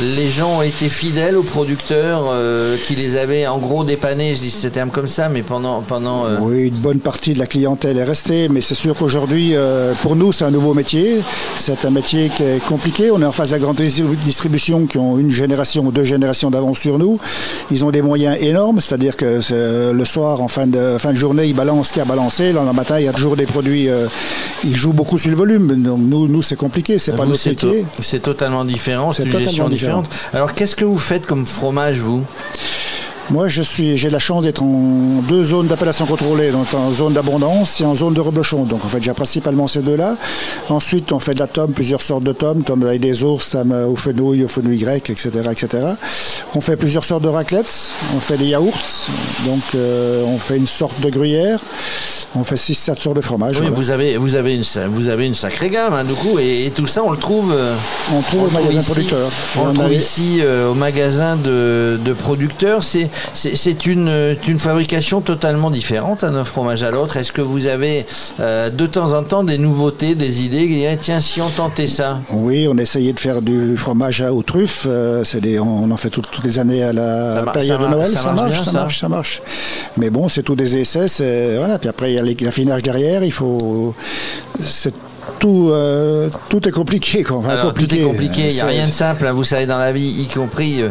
les 0.00 0.30
gens 0.30 0.37
ont 0.42 0.62
été 0.62 0.88
fidèles 0.88 1.36
aux 1.36 1.42
producteurs 1.42 2.24
euh, 2.30 2.76
qui 2.86 2.94
les 2.94 3.16
avaient 3.16 3.46
en 3.46 3.58
gros 3.58 3.84
dépannés, 3.84 4.34
je 4.34 4.42
dis 4.42 4.50
ce 4.50 4.68
terme 4.68 4.90
comme 4.90 5.08
ça, 5.08 5.28
mais 5.28 5.42
pendant... 5.42 5.80
pendant 5.80 6.26
euh, 6.26 6.38
Oui, 6.40 6.68
une 6.68 6.76
bonne 6.76 6.98
partie 6.98 7.34
de 7.34 7.38
la 7.38 7.46
clientèle 7.46 7.98
est 7.98 8.04
restée, 8.04 8.48
mais 8.48 8.60
c'est 8.60 8.74
sûr 8.74 8.94
qu'aujourd'hui, 8.94 9.52
euh, 9.54 9.94
pour 10.02 10.16
nous, 10.16 10.32
c'est 10.32 10.44
un 10.44 10.50
nouveau 10.50 10.74
métier. 10.74 11.20
C'est 11.56 11.84
un 11.84 11.90
métier 11.90 12.30
qui 12.34 12.42
est 12.42 12.64
compliqué. 12.66 13.10
On 13.10 13.20
est 13.22 13.24
en 13.24 13.32
face 13.32 13.48
de 13.48 13.54
la 13.54 13.58
grande 13.58 13.76
distribution 13.76 14.86
qui 14.86 14.98
ont 14.98 15.18
une 15.18 15.30
génération 15.30 15.84
ou 15.86 15.92
deux 15.92 16.04
générations 16.04 16.50
d'avance 16.50 16.78
sur 16.78 16.98
nous. 16.98 17.18
Ils 17.70 17.84
ont 17.84 17.90
des 17.90 18.02
moyens 18.02 18.36
énormes, 18.40 18.80
c'est-à-dire 18.80 19.16
que 19.16 19.40
le 19.92 20.04
soir, 20.04 20.42
en 20.42 20.48
fin 20.48 20.66
de, 20.66 20.96
fin 20.98 21.12
de 21.12 21.18
journée, 21.18 21.46
ils 21.46 21.54
balancent 21.54 21.88
ce 21.88 21.92
qu'il 21.94 22.00
y 22.00 22.04
a 22.06 22.08
balancé. 22.08 22.52
Le 22.52 22.72
matin, 22.72 22.98
il 22.98 23.06
y 23.06 23.08
a 23.08 23.12
toujours 23.12 23.36
des 23.36 23.46
produits... 23.46 23.88
ils 24.64 24.76
jouent 24.76 24.92
beaucoup 24.92 25.18
sur 25.18 25.30
le 25.30 25.36
volume. 25.36 25.82
Donc 25.82 26.00
nous, 26.00 26.28
nous 26.28 26.42
c'est 26.42 26.56
compliqué, 26.56 26.98
c'est 26.98 27.12
pas 27.12 27.26
notre 27.26 27.48
métier. 27.48 27.84
C'est 28.00 28.20
totalement 28.20 28.64
différent, 28.64 29.12
c'est 29.12 29.28
gestion 29.48 29.68
différente. 29.68 30.06
Alors 30.34 30.52
qu'est-ce 30.52 30.76
que 30.76 30.84
vous 30.84 30.98
faites 30.98 31.26
comme 31.26 31.46
fromage, 31.46 31.98
vous? 31.98 32.24
Moi, 33.30 33.48
je 33.48 33.60
suis, 33.60 33.98
j'ai 33.98 34.08
la 34.08 34.18
chance 34.18 34.44
d'être 34.44 34.62
en 34.62 35.20
deux 35.28 35.42
zones 35.42 35.66
d'appellation 35.66 36.06
contrôlée, 36.06 36.50
donc 36.50 36.72
en 36.72 36.90
zone 36.90 37.12
d'abondance 37.12 37.78
et 37.80 37.84
en 37.84 37.94
zone 37.94 38.14
de 38.14 38.20
reblochon. 38.22 38.64
Donc 38.64 38.84
en 38.86 38.88
fait, 38.88 39.02
j'ai 39.02 39.12
principalement 39.12 39.66
ces 39.66 39.80
deux-là. 39.80 40.16
Ensuite, 40.70 41.12
on 41.12 41.18
fait 41.18 41.34
de 41.34 41.40
la 41.40 41.46
tome, 41.46 41.72
plusieurs 41.72 42.00
sortes 42.00 42.22
de 42.24 42.32
tomes, 42.32 42.62
tome 42.62 42.84
avec 42.84 43.00
des 43.02 43.22
ours, 43.24 43.50
tome 43.50 43.72
au 43.72 43.96
fenouil, 43.96 44.44
au 44.44 44.48
fenouil 44.48 44.78
grec, 44.78 45.10
etc., 45.10 45.30
etc. 45.50 45.68
On 46.54 46.62
fait 46.62 46.76
plusieurs 46.76 47.04
sortes 47.04 47.22
de 47.22 47.28
raclettes, 47.28 47.90
on 48.16 48.20
fait 48.20 48.38
des 48.38 48.46
yaourts, 48.46 48.78
donc 49.44 49.60
euh, 49.74 50.24
on 50.26 50.38
fait 50.38 50.56
une 50.56 50.66
sorte 50.66 50.98
de 51.00 51.10
gruyère. 51.10 51.60
On 52.36 52.44
fait 52.44 52.56
6-7 52.56 53.00
sortes 53.00 53.16
de 53.16 53.22
fromage. 53.22 53.54
Oui, 53.56 53.62
voilà. 53.62 53.74
vous 53.74 53.90
avez, 53.90 54.16
vous 54.18 54.34
avez 54.34 54.54
une, 54.54 54.62
vous 54.88 55.08
avez 55.08 55.26
une 55.26 55.34
sacrée 55.34 55.70
gamme, 55.70 55.94
hein, 55.94 56.04
du 56.04 56.12
coup, 56.12 56.38
et, 56.38 56.66
et 56.66 56.70
tout 56.70 56.86
ça, 56.86 57.02
on 57.02 57.10
le 57.10 57.16
trouve. 57.16 57.52
euh, 57.56 57.74
On 58.14 58.20
trouve 58.20 58.48
au 58.48 58.50
magasin 58.50 58.82
producteur. 58.82 59.30
On 59.56 59.66
le 59.68 59.72
trouve 59.72 59.86
avait- 59.86 59.96
ici 59.96 60.40
euh, 60.42 60.70
au 60.70 60.74
magasin 60.74 61.36
de, 61.36 61.98
de 62.04 62.12
producteurs. 62.12 62.84
C'est, 62.84 63.08
c'est, 63.34 63.86
une, 63.86 64.08
euh, 64.08 64.34
une 64.46 64.58
fabrication 64.58 65.20
totalement 65.20 65.70
différente 65.70 66.22
d'un 66.24 66.44
fromage 66.44 66.82
à 66.82 66.90
l'autre. 66.90 67.16
Est-ce 67.16 67.32
que 67.32 67.40
vous 67.42 67.66
avez 67.66 68.06
euh, 68.40 68.70
de 68.70 68.86
temps 68.86 69.12
en 69.16 69.22
temps 69.22 69.44
des 69.44 69.58
nouveautés, 69.58 70.14
des 70.14 70.42
idées 70.44 70.66
qui 70.68 70.74
diraient, 70.76 70.98
tiens, 71.00 71.20
si 71.20 71.40
on 71.40 71.48
tentait 71.50 71.86
ça? 71.86 72.20
Oui, 72.30 72.68
on 72.70 72.76
essayait 72.78 73.12
de 73.12 73.20
faire 73.20 73.42
du 73.42 73.76
fromage 73.76 74.22
à- 74.22 74.32
aux 74.32 74.42
truffes. 74.42 74.86
euh, 74.88 75.24
des, 75.40 75.58
on 75.60 75.90
en 75.90 75.96
fait 75.96 76.10
tout- 76.10 76.22
toutes 76.22 76.44
les 76.44 76.58
années 76.58 76.82
à 76.82 76.92
la 76.92 77.44
Ça 77.44 77.50
période 77.52 77.80
de 77.80 77.86
Noël. 77.86 78.06
ça 78.06 78.16
Ça, 78.16 78.32
marche 78.32 78.36
marche, 78.50 78.62
bien, 78.62 78.72
ça, 78.72 78.78
marche, 78.80 79.00
ça 79.00 79.08
marche. 79.08 79.42
Mais 79.96 80.10
bon, 80.10 80.28
c'est 80.28 80.42
tout 80.42 80.56
des 80.56 80.76
essais. 80.76 81.06
Voilà. 81.58 81.78
Puis 81.78 81.88
après, 81.88 82.12
il 82.12 82.14
y 82.14 82.18
a 82.18 82.44
l'affinage 82.44 82.82
derrière. 82.82 83.22
Il 83.24 83.32
faut. 83.32 83.94
Tout, 85.38 85.68
euh, 85.70 86.28
tout 86.48 86.66
est 86.66 86.72
compliqué. 86.72 87.22
Quoi. 87.22 87.36
Enfin, 87.38 87.50
Alors, 87.50 87.74
tout 87.74 87.92
est 87.94 87.98
compliqué, 88.00 88.48
il 88.48 88.54
n'y 88.54 88.60
a 88.60 88.66
rien 88.66 88.86
de 88.86 88.92
simple, 88.92 89.26
hein, 89.26 89.32
vous 89.32 89.44
savez, 89.44 89.66
dans 89.66 89.78
la 89.78 89.92
vie, 89.92 90.08
y 90.22 90.26
compris, 90.26 90.82
euh, 90.82 90.88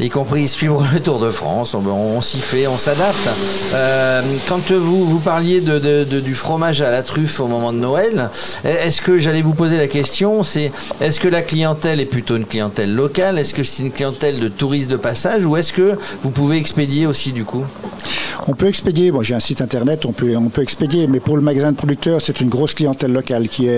y 0.00 0.08
compris 0.08 0.48
suivre 0.48 0.86
le 0.92 1.00
Tour 1.00 1.18
de 1.20 1.30
France, 1.30 1.74
on, 1.74 1.86
on 1.86 2.20
s'y 2.20 2.38
fait, 2.40 2.66
on 2.66 2.78
s'adapte. 2.78 3.28
Euh, 3.74 4.22
quand 4.48 4.70
vous, 4.72 5.04
vous 5.04 5.18
parliez 5.18 5.60
de, 5.60 5.78
de- 5.78 6.04
de- 6.04 6.20
du 6.20 6.34
fromage 6.34 6.80
à 6.82 6.90
la 6.90 7.02
truffe 7.02 7.40
au 7.40 7.46
moment 7.46 7.72
de 7.72 7.78
Noël, 7.78 8.30
est-ce 8.64 9.02
que, 9.02 9.18
j'allais 9.18 9.42
vous 9.42 9.54
poser 9.54 9.76
la 9.76 9.88
question, 9.88 10.42
c'est 10.42 10.70
est-ce 11.00 11.20
que 11.20 11.28
la 11.28 11.42
clientèle 11.42 12.00
est 12.00 12.04
plutôt 12.06 12.36
une 12.36 12.46
clientèle 12.46 12.94
locale? 12.94 13.38
Est-ce 13.38 13.54
que 13.54 13.62
c'est 13.62 13.82
une 13.82 13.92
clientèle 13.92 14.38
de 14.40 14.48
touristes 14.48 14.90
de 14.90 14.96
passage 14.96 15.44
Ou 15.44 15.56
est-ce 15.56 15.72
que 15.72 15.98
vous 16.22 16.30
pouvez 16.30 16.56
expédier 16.56 17.06
aussi 17.06 17.32
du 17.32 17.44
coup? 17.44 17.64
On 18.48 18.54
peut 18.54 18.66
expédier, 18.68 19.12
moi 19.12 19.22
j'ai 19.22 19.34
un 19.34 19.40
site 19.40 19.60
internet, 19.60 20.06
on 20.06 20.12
peut, 20.12 20.34
on 20.36 20.48
peut 20.48 20.62
expédier, 20.62 21.06
mais 21.06 21.20
pour 21.20 21.36
le 21.36 21.42
magasin 21.42 21.72
de 21.72 21.76
producteurs, 21.76 22.20
c'est 22.22 22.40
une 22.40 22.48
grosse 22.48 22.72
clientèle 22.72 23.12
locale 23.12 23.48
qui 23.48 23.66
est, 23.66 23.70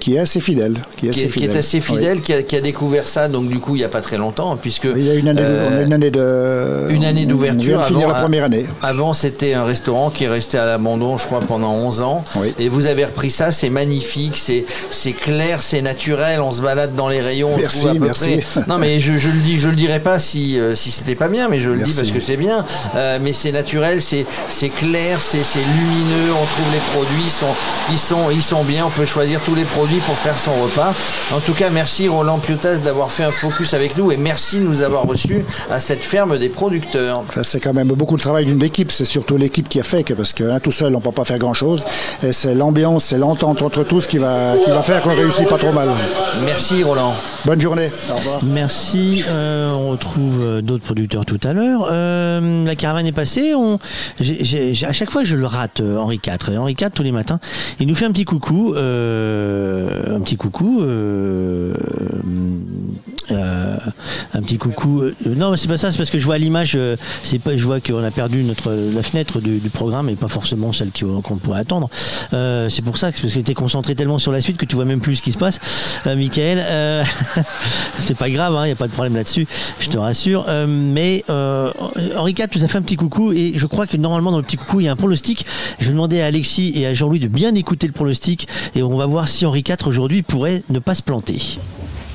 qui 0.00 0.16
est 0.16 0.18
assez 0.18 0.40
fidèle. 0.40 0.74
Qui 0.96 1.08
est 1.08 1.10
qui 1.10 1.20
assez 1.20 1.28
est, 1.28 1.30
qui 1.30 1.44
est 1.76 1.80
fidèle. 1.80 2.16
Oui. 2.18 2.22
qui, 2.22 2.32
a, 2.32 2.42
qui 2.42 2.56
a 2.56 2.60
découvert 2.60 3.06
ça, 3.08 3.28
donc 3.28 3.48
du 3.48 3.58
coup, 3.58 3.76
il 3.76 3.78
n'y 3.80 3.84
a 3.84 3.88
pas 3.88 4.00
très 4.00 4.16
longtemps, 4.18 4.56
puisque... 4.56 4.88
Il 4.96 5.04
y 5.04 5.10
a 5.10 5.14
une 5.14 5.28
année, 5.28 5.40
euh, 5.44 5.68
on 5.72 5.76
a 5.78 5.82
une 5.82 5.92
année 5.92 6.10
de. 6.10 6.86
Une 6.90 7.04
année 7.04 7.24
on- 7.26 7.28
d'ouverture. 7.30 7.84
Finir 7.86 8.04
Avant, 8.08 8.14
la 8.16 8.20
première 8.22 8.44
année. 8.44 8.66
Avant, 8.82 9.12
c'était 9.12 9.54
un 9.54 9.64
restaurant 9.64 10.10
qui 10.10 10.24
est 10.24 10.28
resté 10.28 10.58
à 10.58 10.64
l'abandon, 10.66 11.16
je 11.18 11.26
crois, 11.26 11.40
pendant 11.40 11.72
11 11.72 12.02
ans. 12.02 12.24
Et 12.58 12.68
vous 12.68 12.86
avez 12.86 13.04
repris 13.04 13.30
ça, 13.30 13.50
c'est 13.50 13.70
magnifique, 13.70 14.36
c'est 14.36 15.12
clair, 15.12 15.62
c'est 15.62 15.82
naturel. 15.82 16.40
On 16.40 16.52
se 16.52 16.60
balade 16.62 16.94
dans 16.94 17.08
les 17.08 17.20
rayons. 17.20 17.50
on 17.54 17.58
Merci, 17.58 17.88
à 17.88 17.92
peu 17.92 17.98
merci. 18.00 18.38
près- 18.52 18.62
Non, 18.68 18.78
mais 18.78 19.00
je, 19.00 19.16
je 19.18 19.28
le 19.28 19.40
dis, 19.40 19.58
je 19.58 19.68
le 19.68 19.74
dirais 19.76 20.00
pas 20.00 20.18
si 20.18 20.58
euh, 20.58 20.74
si 20.74 20.90
c'était 20.90 21.14
pas 21.14 21.28
bien, 21.28 21.48
mais 21.48 21.60
je 21.60 21.70
le 21.70 21.80
dis 21.82 21.92
parce 21.92 22.10
que 22.10 22.20
c'est 22.20 22.36
bien. 22.36 22.64
Euh, 22.96 23.18
mais 23.22 23.32
c'est 23.32 23.52
naturel, 23.52 24.00
c'est 24.02 24.24
clair, 24.70 25.20
c'est 25.22 25.42
c'est 25.44 25.58
lumineux. 25.60 26.32
On 26.32 26.44
trouve 26.44 26.72
les 26.72 26.78
produits, 26.92 27.24
ils 27.24 27.30
sont 27.30 27.46
ils 27.92 27.98
sont 27.98 28.30
ils 28.30 28.42
sont 28.42 28.64
bien. 28.64 28.86
On 28.86 28.90
peut 28.90 29.06
choisir 29.06 29.40
tous 29.48 29.54
les 29.54 29.64
produits 29.64 30.00
pour 30.00 30.14
faire 30.14 30.36
son 30.36 30.52
repas. 30.62 30.92
En 31.34 31.40
tout 31.40 31.54
cas, 31.54 31.70
merci 31.70 32.06
Roland 32.06 32.36
Piotas 32.38 32.80
d'avoir 32.84 33.10
fait 33.10 33.24
un 33.24 33.30
focus 33.30 33.72
avec 33.72 33.96
nous 33.96 34.12
et 34.12 34.18
merci 34.18 34.58
de 34.58 34.64
nous 34.64 34.82
avoir 34.82 35.04
reçus 35.06 35.42
à 35.70 35.80
cette 35.80 36.04
ferme 36.04 36.36
des 36.38 36.50
producteurs. 36.50 37.22
C'est 37.42 37.58
quand 37.60 37.72
même 37.72 37.88
beaucoup 37.88 38.16
de 38.18 38.20
travail 38.20 38.44
d'une 38.44 38.62
équipe. 38.62 38.92
C'est 38.92 39.06
surtout 39.06 39.38
l'équipe 39.38 39.66
qui 39.66 39.80
a 39.80 39.82
fait, 39.84 40.02
que- 40.04 40.12
parce 40.12 40.34
que 40.34 40.44
hein, 40.44 40.60
tout 40.60 40.70
seul, 40.72 40.94
on 40.94 41.00
peut 41.00 41.12
pas 41.12 41.24
faire 41.24 41.38
grand-chose. 41.38 41.86
Et 42.22 42.32
c'est 42.32 42.54
l'ambiance, 42.54 43.04
c'est 43.04 43.16
l'entente 43.16 43.62
entre 43.62 43.84
tous 43.84 44.06
qui 44.06 44.18
va, 44.18 44.52
qui 44.62 44.70
va 44.70 44.82
faire 44.82 45.00
qu'on 45.00 45.14
réussit 45.14 45.48
pas 45.48 45.56
trop 45.56 45.72
mal. 45.72 45.88
Merci 46.44 46.82
Roland. 46.82 47.14
Bonne 47.46 47.60
journée. 47.60 47.90
Au 48.10 48.16
revoir. 48.16 48.40
Merci. 48.44 49.24
euh, 49.30 49.72
on 49.72 49.90
retrouve 49.92 50.42
euh, 50.42 50.60
d'autres 50.60 50.84
producteurs 50.84 51.24
tout 51.24 51.40
à 51.44 51.54
l'heure. 51.54 51.88
Euh, 51.90 52.66
la 52.66 52.74
caravane 52.76 53.06
est 53.06 53.12
passée. 53.12 53.54
On, 53.54 53.78
j'ai- 54.20 54.44
j'ai- 54.44 54.74
j'ai- 54.74 54.86
à 54.86 54.92
chaque 54.92 55.10
fois, 55.10 55.24
je 55.24 55.36
le 55.36 55.46
rate, 55.46 55.80
Henri 55.80 56.20
IV. 56.26 56.58
Henri 56.58 56.76
IV, 56.78 56.90
tous 56.94 57.02
les 57.02 57.12
matins, 57.12 57.40
il 57.80 57.86
nous 57.86 57.94
fait 57.94 58.04
un 58.04 58.12
petit 58.12 58.26
coucou. 58.26 58.74
euh, 58.76 59.37
un 59.38 60.20
petit 60.20 60.36
coucou. 60.36 60.82
Euh, 63.30 63.76
un 64.34 64.42
petit 64.42 64.58
coucou. 64.58 65.02
euh, 65.02 65.14
non, 65.26 65.50
mais 65.50 65.56
c'est 65.56 65.68
pas 65.68 65.78
ça. 65.78 65.92
C'est 65.92 65.98
parce 65.98 66.10
que 66.10 66.18
je 66.18 66.24
vois 66.24 66.38
l'image. 66.38 66.72
euh, 66.74 66.96
c'est 67.22 67.38
pas. 67.38 67.56
Je 67.56 67.64
vois 67.64 67.80
qu'on 67.80 68.02
a 68.02 68.10
perdu 68.10 68.42
notre 68.42 68.72
la 68.72 69.02
fenêtre 69.02 69.40
du, 69.40 69.60
programme 69.70 70.08
et 70.08 70.16
pas 70.16 70.28
forcément 70.28 70.72
celle 70.72 70.90
qu'on 70.92 71.36
pourrait 71.36 71.60
attendre. 71.60 71.88
C'est 72.30 72.82
pour 72.82 72.96
ça, 72.96 73.12
c'est 73.12 73.20
parce 73.20 73.34
que 73.34 73.40
tu 73.40 73.50
es 73.50 73.54
concentré 73.54 73.94
tellement 73.94 74.18
sur 74.18 74.32
la 74.32 74.40
suite 74.40 74.56
que 74.56 74.64
tu 74.64 74.76
vois 74.76 74.84
même 74.84 75.00
plus 75.00 75.16
ce 75.16 75.22
qui 75.22 75.32
se 75.32 75.38
passe. 75.38 75.58
Michael, 76.06 77.04
c'est 77.98 78.16
pas 78.16 78.30
grave, 78.30 78.54
il 78.62 78.66
n'y 78.66 78.70
a 78.72 78.76
pas 78.76 78.86
de 78.86 78.92
problème 78.92 79.14
là-dessus, 79.14 79.46
je 79.78 79.88
te 79.88 79.98
rassure. 79.98 80.46
Mais 80.66 81.24
Henri 81.28 82.32
IV 82.32 82.46
nous 82.56 82.64
a 82.64 82.68
fait 82.68 82.78
un 82.78 82.82
petit 82.82 82.96
coucou 82.96 83.32
et 83.32 83.52
je 83.56 83.66
crois 83.66 83.86
que 83.86 83.96
normalement 83.96 84.30
dans 84.30 84.38
le 84.38 84.42
petit 84.42 84.56
coucou 84.56 84.80
il 84.80 84.84
y 84.84 84.88
a 84.88 84.92
un 84.92 84.96
pronostic. 84.96 85.44
Je 85.78 85.86
vais 85.86 85.92
demander 85.92 86.20
à 86.20 86.26
Alexis 86.26 86.72
et 86.74 86.86
à 86.86 86.94
Jean-Louis 86.94 87.20
de 87.20 87.28
bien 87.28 87.54
écouter 87.54 87.86
le 87.86 87.92
pronostic 87.92 88.48
et 88.74 88.82
on 88.82 88.96
va 88.96 89.06
voir 89.06 89.28
si 89.28 89.44
Henri 89.44 89.62
IV 89.66 89.86
aujourd'hui 89.86 90.22
pourrait 90.22 90.62
ne 90.70 90.78
pas 90.78 90.94
se 90.94 91.02
planter. 91.02 91.58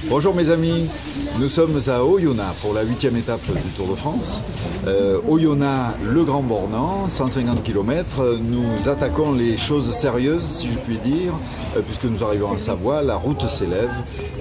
Bonjour 0.09 0.35
mes 0.35 0.49
amis, 0.49 0.89
nous 1.39 1.47
sommes 1.47 1.79
à 1.87 2.03
Oyonnax 2.03 2.59
pour 2.61 2.73
la 2.73 2.83
huitième 2.83 3.15
étape 3.15 3.45
du 3.45 3.69
Tour 3.75 3.87
de 3.87 3.95
France. 3.95 4.41
Euh, 4.85 5.19
Oyonnax, 5.27 5.95
le 6.03 6.23
Grand 6.23 6.43
Bornand, 6.43 7.07
150 7.07 7.63
km. 7.63 8.37
Nous 8.41 8.89
attaquons 8.89 9.31
les 9.31 9.57
choses 9.57 9.89
sérieuses, 9.91 10.43
si 10.43 10.69
je 10.69 10.77
puis 10.77 10.97
dire, 10.97 11.33
euh, 11.77 11.81
puisque 11.81 12.03
nous 12.03 12.21
arrivons 12.23 12.49
en 12.49 12.57
Savoie, 12.57 13.01
la 13.01 13.15
route 13.15 13.47
s'élève 13.49 13.91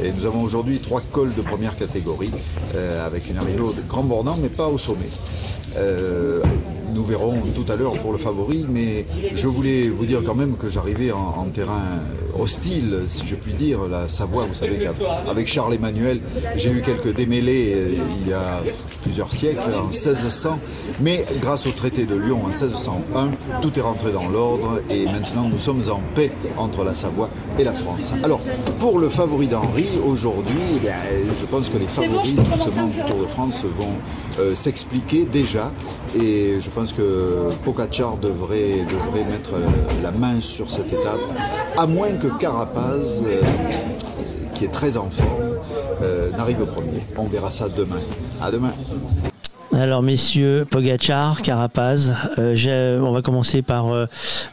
et 0.03 0.11
nous 0.11 0.27
avons 0.27 0.43
aujourd'hui 0.43 0.81
trois 0.81 1.01
cols 1.01 1.33
de 1.35 1.43
première 1.43 1.77
catégorie 1.77 2.33
euh, 2.75 3.07
avec 3.07 3.31
une 3.31 3.39
arrivée 3.39 3.61
au 3.61 3.75
Grand 3.89 4.03
Bornand, 4.03 4.37
mais 4.43 4.49
pas 4.49 4.67
au 4.67 4.79
sommet. 4.79 5.11
Euh, 5.77 6.43
nous 6.95 7.05
verrons 7.05 7.35
tout 7.55 7.71
à 7.73 7.77
l'heure 7.77 7.95
pour 7.95 8.13
le 8.13 8.19
favori, 8.19 8.67
mais 8.69 9.07
je 9.35 9.49
voulais 9.49 9.89
vous 9.89 10.05
dire 10.05 10.21
quand 10.25 10.35
même 10.35 10.57
que 10.57 10.69
j'arrivais 10.69 11.11
en, 11.11 11.35
en 11.39 11.45
terrain 11.47 11.81
hostile, 12.39 13.01
si 13.09 13.27
je 13.27 13.35
puis 13.35 13.53
dire. 13.53 13.81
La 13.91 14.09
Savoie, 14.09 14.45
vous 14.45 14.55
savez 14.55 14.79
qu'avec 14.79 15.49
Charles 15.49 15.75
Emmanuel, 15.75 16.21
j'ai 16.57 16.71
eu 16.71 16.83
quelques 16.83 17.15
démêlés 17.15 17.75
euh, 17.75 17.95
il 18.23 18.29
y 18.29 18.33
a 18.33 18.61
plusieurs 19.03 19.33
siècles, 19.33 19.61
en 19.75 19.89
1600, 19.89 20.59
mais 21.01 21.25
grâce 21.41 21.67
au 21.67 21.71
traité 21.71 22.05
de 22.05 22.15
Lyon 22.15 22.41
en 22.45 22.49
1601, 22.49 23.29
tout 23.61 23.77
est 23.79 23.83
rentré 23.83 24.13
dans 24.13 24.29
l'ordre 24.29 24.81
et 24.89 25.05
maintenant 25.07 25.49
nous 25.51 25.59
sommes 25.59 25.83
en 25.91 26.01
paix 26.15 26.31
entre 26.57 26.85
la 26.85 26.95
Savoie 26.95 27.29
et 27.59 27.65
la 27.65 27.73
France. 27.73 28.13
Alors, 28.23 28.41
pour 28.79 28.99
le 28.99 29.09
favori 29.09 29.47
d'Henri, 29.49 29.87
aujourd'hui, 30.07 30.61
eh 30.85 30.89
je 31.41 31.47
pense 31.47 31.69
que 31.69 31.79
les 31.79 31.87
favoris 31.87 32.35
justement 32.37 32.87
du 32.87 32.99
Tour 32.99 33.21
de 33.21 33.27
France 33.27 33.63
vont 33.79 33.95
euh, 34.41 34.55
s'expliquer 34.55 35.25
déjà 35.25 35.62
et 36.19 36.61
je 36.61 36.71
pense 36.71 36.93
que 36.93 37.49
devrait, 38.21 38.85
devrait 38.89 39.25
mettre 39.25 39.55
euh, 39.55 40.03
la 40.03 40.11
main 40.11 40.41
sur 40.41 40.71
cette 40.71 40.93
étape, 40.93 41.21
à 41.77 41.87
moins 41.87 42.13
que 42.13 42.29
Carapaz, 42.39 43.23
euh, 43.25 43.41
qui 44.55 44.65
est 44.65 44.73
très 44.73 44.97
en 44.97 45.11
forme, 45.11 45.57
euh, 46.03 46.31
n'arrive 46.31 46.63
au 46.63 46.67
premier. 46.67 47.05
On 47.17 47.25
verra 47.25 47.51
ça 47.51 47.69
demain. 47.69 48.01
À 48.41 48.51
demain. 48.51 48.73
Alors 49.75 50.03
messieurs, 50.03 50.67
Pogachar, 50.71 51.41
Carapaz, 51.41 52.13
euh, 52.39 53.01
on 53.01 53.11
va 53.13 53.23
commencer 53.23 53.63
par 53.63 53.91
euh, 53.93 54.07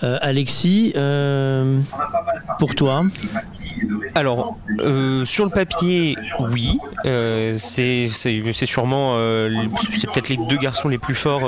euh, 0.04 0.18
Alexis. 0.22 0.94
Pour 2.58 2.76
toi 2.76 3.04
Alors, 4.16 4.58
sur 5.26 5.46
le 5.46 5.50
papier, 5.50 6.18
oui. 6.52 6.78
C'est 7.04 8.08
sûrement, 8.66 9.16
c'est 9.94 10.12
peut-être 10.12 10.30
les 10.30 10.38
deux 10.50 10.58
garçons 10.58 10.88
les 10.90 10.98
plus 10.98 11.16
forts 11.16 11.42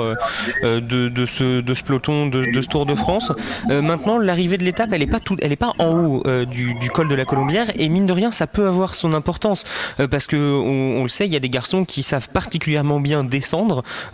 de, 0.62 0.80
de 0.80 1.26
ce, 1.26 1.60
de 1.60 1.74
ce 1.74 1.82
peloton, 1.82 2.26
de, 2.26 2.44
ce 2.62 2.68
Tour 2.68 2.86
de 2.86 2.94
France. 2.94 3.32
Maintenant, 3.68 4.18
l'arrivée 4.18 4.58
de 4.58 4.64
l'étape, 4.64 4.90
elle 4.92 5.00
n'est 5.00 5.06
pas, 5.06 5.20
tout- 5.20 5.36
elle 5.42 5.52
est 5.52 5.56
pas 5.56 5.72
en 5.78 5.88
haut 5.98 6.22
du, 6.46 6.74
du 6.74 6.90
col 6.90 7.08
de 7.08 7.14
la 7.14 7.24
Colombière. 7.24 7.70
Et 7.78 7.88
mine 7.88 8.06
de 8.06 8.12
rien, 8.12 8.30
ça 8.30 8.46
peut 8.46 8.66
avoir 8.68 8.94
son 8.94 9.12
importance. 9.14 9.64
parce 10.10 10.26
que 10.26 10.36
on, 10.36 11.00
on 11.00 11.02
le 11.02 11.08
sait, 11.08 11.26
il 11.26 11.32
y 11.32 11.36
a 11.36 11.40
des 11.40 11.50
garçons 11.50 11.84
qui 11.84 12.02
savent 12.02 12.28
particulièrement 12.30 13.00
bien 13.00 13.24
descendre. 13.24 13.61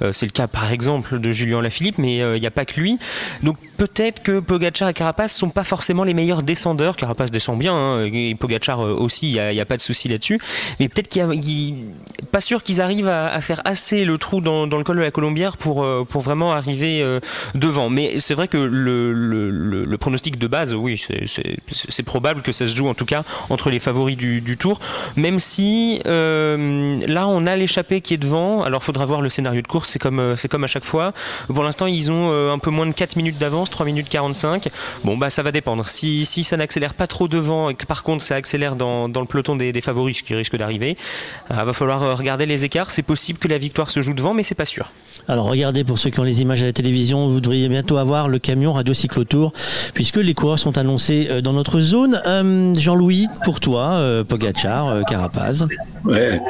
Euh, 0.02 0.12
c'est 0.12 0.26
le 0.26 0.32
cas, 0.32 0.46
par 0.46 0.72
exemple, 0.72 1.18
de 1.18 1.30
Julien 1.30 1.62
Lafilippe, 1.62 1.98
mais 1.98 2.22
euh, 2.22 2.36
il 2.36 2.40
n'y 2.40 2.46
a 2.46 2.50
pas 2.50 2.64
que 2.64 2.78
lui. 2.80 2.98
Donc 3.42 3.56
peut-être 3.76 4.22
que 4.22 4.40
Pogacar 4.40 4.88
et 4.88 4.94
Carapace 4.94 5.36
sont 5.36 5.50
pas 5.50 5.64
forcément 5.64 6.04
les 6.04 6.14
meilleurs 6.14 6.42
descendeurs. 6.42 6.96
Carapace 6.96 7.30
descend 7.30 7.58
bien, 7.58 7.74
hein, 7.74 8.04
et 8.04 8.34
Pogacar 8.34 8.80
euh, 8.80 8.94
aussi, 8.94 9.28
il 9.28 9.32
n'y 9.32 9.40
a, 9.40 9.52
y 9.52 9.64
pas 9.64 9.76
de 9.76 9.82
souci 9.82 10.08
là-dessus. 10.08 10.40
Mais 10.80 10.88
peut-être 10.88 11.08
qu'il 11.08 11.22
y 11.22 11.24
a 11.24 12.26
pas 12.30 12.40
sûr 12.40 12.62
qu'ils 12.62 12.80
arrivent 12.80 13.08
à, 13.08 13.40
faire 13.40 13.60
assez 13.64 14.04
le 14.04 14.18
trou 14.18 14.40
dans, 14.40 14.66
le 14.66 14.84
col 14.84 14.96
de 14.96 15.02
la 15.02 15.10
Colombière 15.10 15.56
pour, 15.56 15.82
vraiment 15.82 16.52
arriver 16.52 17.04
devant. 17.54 17.90
Mais 17.90 18.18
c'est 18.18 18.34
vrai 18.34 18.48
que 18.48 18.56
le, 18.56 19.96
pronostic 19.98 20.38
de 20.38 20.46
base, 20.46 20.74
oui, 20.74 21.00
c'est 21.26 22.02
probable 22.02 22.42
que 22.42 22.52
ça 22.52 22.66
se 22.66 22.74
joue 22.74 22.88
en 22.88 22.94
tout 22.94 23.04
cas 23.04 23.24
entre 23.50 23.70
les 23.70 23.78
favoris 23.78 24.16
du, 24.16 24.40
du 24.40 24.56
tour, 24.56 24.80
même 25.16 25.38
si 25.38 26.00
là 26.04 27.26
on 27.28 27.46
a 27.46 27.56
l'échappée 27.56 28.00
qui 28.00 28.14
est 28.14 28.18
devant. 28.18 28.62
Alors 28.62 28.82
faudra 28.82 29.04
voir 29.04 29.20
le 29.20 29.28
scénario 29.38 29.62
de 29.62 29.66
course, 29.66 29.88
c'est 29.90 29.98
comme, 29.98 30.34
c'est 30.36 30.48
comme 30.48 30.64
à 30.64 30.68
chaque 30.68 30.84
fois. 30.84 31.12
Pour 31.46 31.62
l'instant, 31.62 31.86
ils 31.86 32.10
ont 32.10 32.52
un 32.52 32.58
peu 32.58 32.70
moins 32.70 32.86
de 32.86 32.92
4 32.92 33.16
minutes 33.16 33.38
d'avance, 33.38 33.70
3 33.70 33.86
minutes 33.86 34.08
45. 34.08 34.68
Bon, 35.04 35.16
bah 35.16 35.30
ça 35.30 35.42
va 35.42 35.52
dépendre. 35.52 35.88
Si, 35.88 36.26
si 36.26 36.44
ça 36.44 36.56
n'accélère 36.56 36.94
pas 36.94 37.06
trop 37.06 37.28
devant 37.28 37.70
et 37.70 37.74
que 37.74 37.86
par 37.86 38.02
contre 38.02 38.22
ça 38.24 38.34
accélère 38.34 38.76
dans, 38.76 39.08
dans 39.08 39.20
le 39.20 39.26
peloton 39.26 39.56
des, 39.56 39.72
des, 39.72 39.80
favoris, 39.80 40.18
ce 40.18 40.22
qui 40.22 40.34
risque 40.34 40.56
d'arriver, 40.56 40.96
il 41.50 41.56
euh, 41.56 41.64
va 41.64 41.72
falloir 41.72 42.02
euh, 42.02 42.14
regarder 42.14 42.46
les 42.46 42.64
écarts. 42.64 42.90
C'est 42.90 43.02
possible 43.02 43.38
que 43.38 43.48
la 43.48 43.58
victoire 43.58 43.90
se 43.90 44.00
joue 44.00 44.14
devant, 44.14 44.34
mais 44.34 44.42
c'est 44.42 44.54
pas 44.54 44.64
sûr. 44.64 44.90
Alors 45.28 45.46
regardez, 45.46 45.84
pour 45.84 45.98
ceux 45.98 46.10
qui 46.10 46.20
ont 46.20 46.24
les 46.24 46.40
images 46.40 46.62
à 46.62 46.66
la 46.66 46.72
télévision, 46.72 47.28
vous 47.28 47.40
devriez 47.40 47.68
bientôt 47.68 47.98
avoir 47.98 48.28
le 48.28 48.38
camion 48.38 48.72
Radio 48.72 48.94
Cyclotour, 48.94 49.52
puisque 49.92 50.16
les 50.16 50.34
coureurs 50.34 50.58
sont 50.58 50.78
annoncés 50.78 51.28
euh, 51.30 51.40
dans 51.40 51.52
notre 51.52 51.80
zone. 51.80 52.20
Jean-Louis, 52.76 53.26
pour 53.44 53.60
toi, 53.60 54.00
Pogachar, 54.28 55.04
Carapaz. 55.06 55.66
Ouais, 56.04 56.40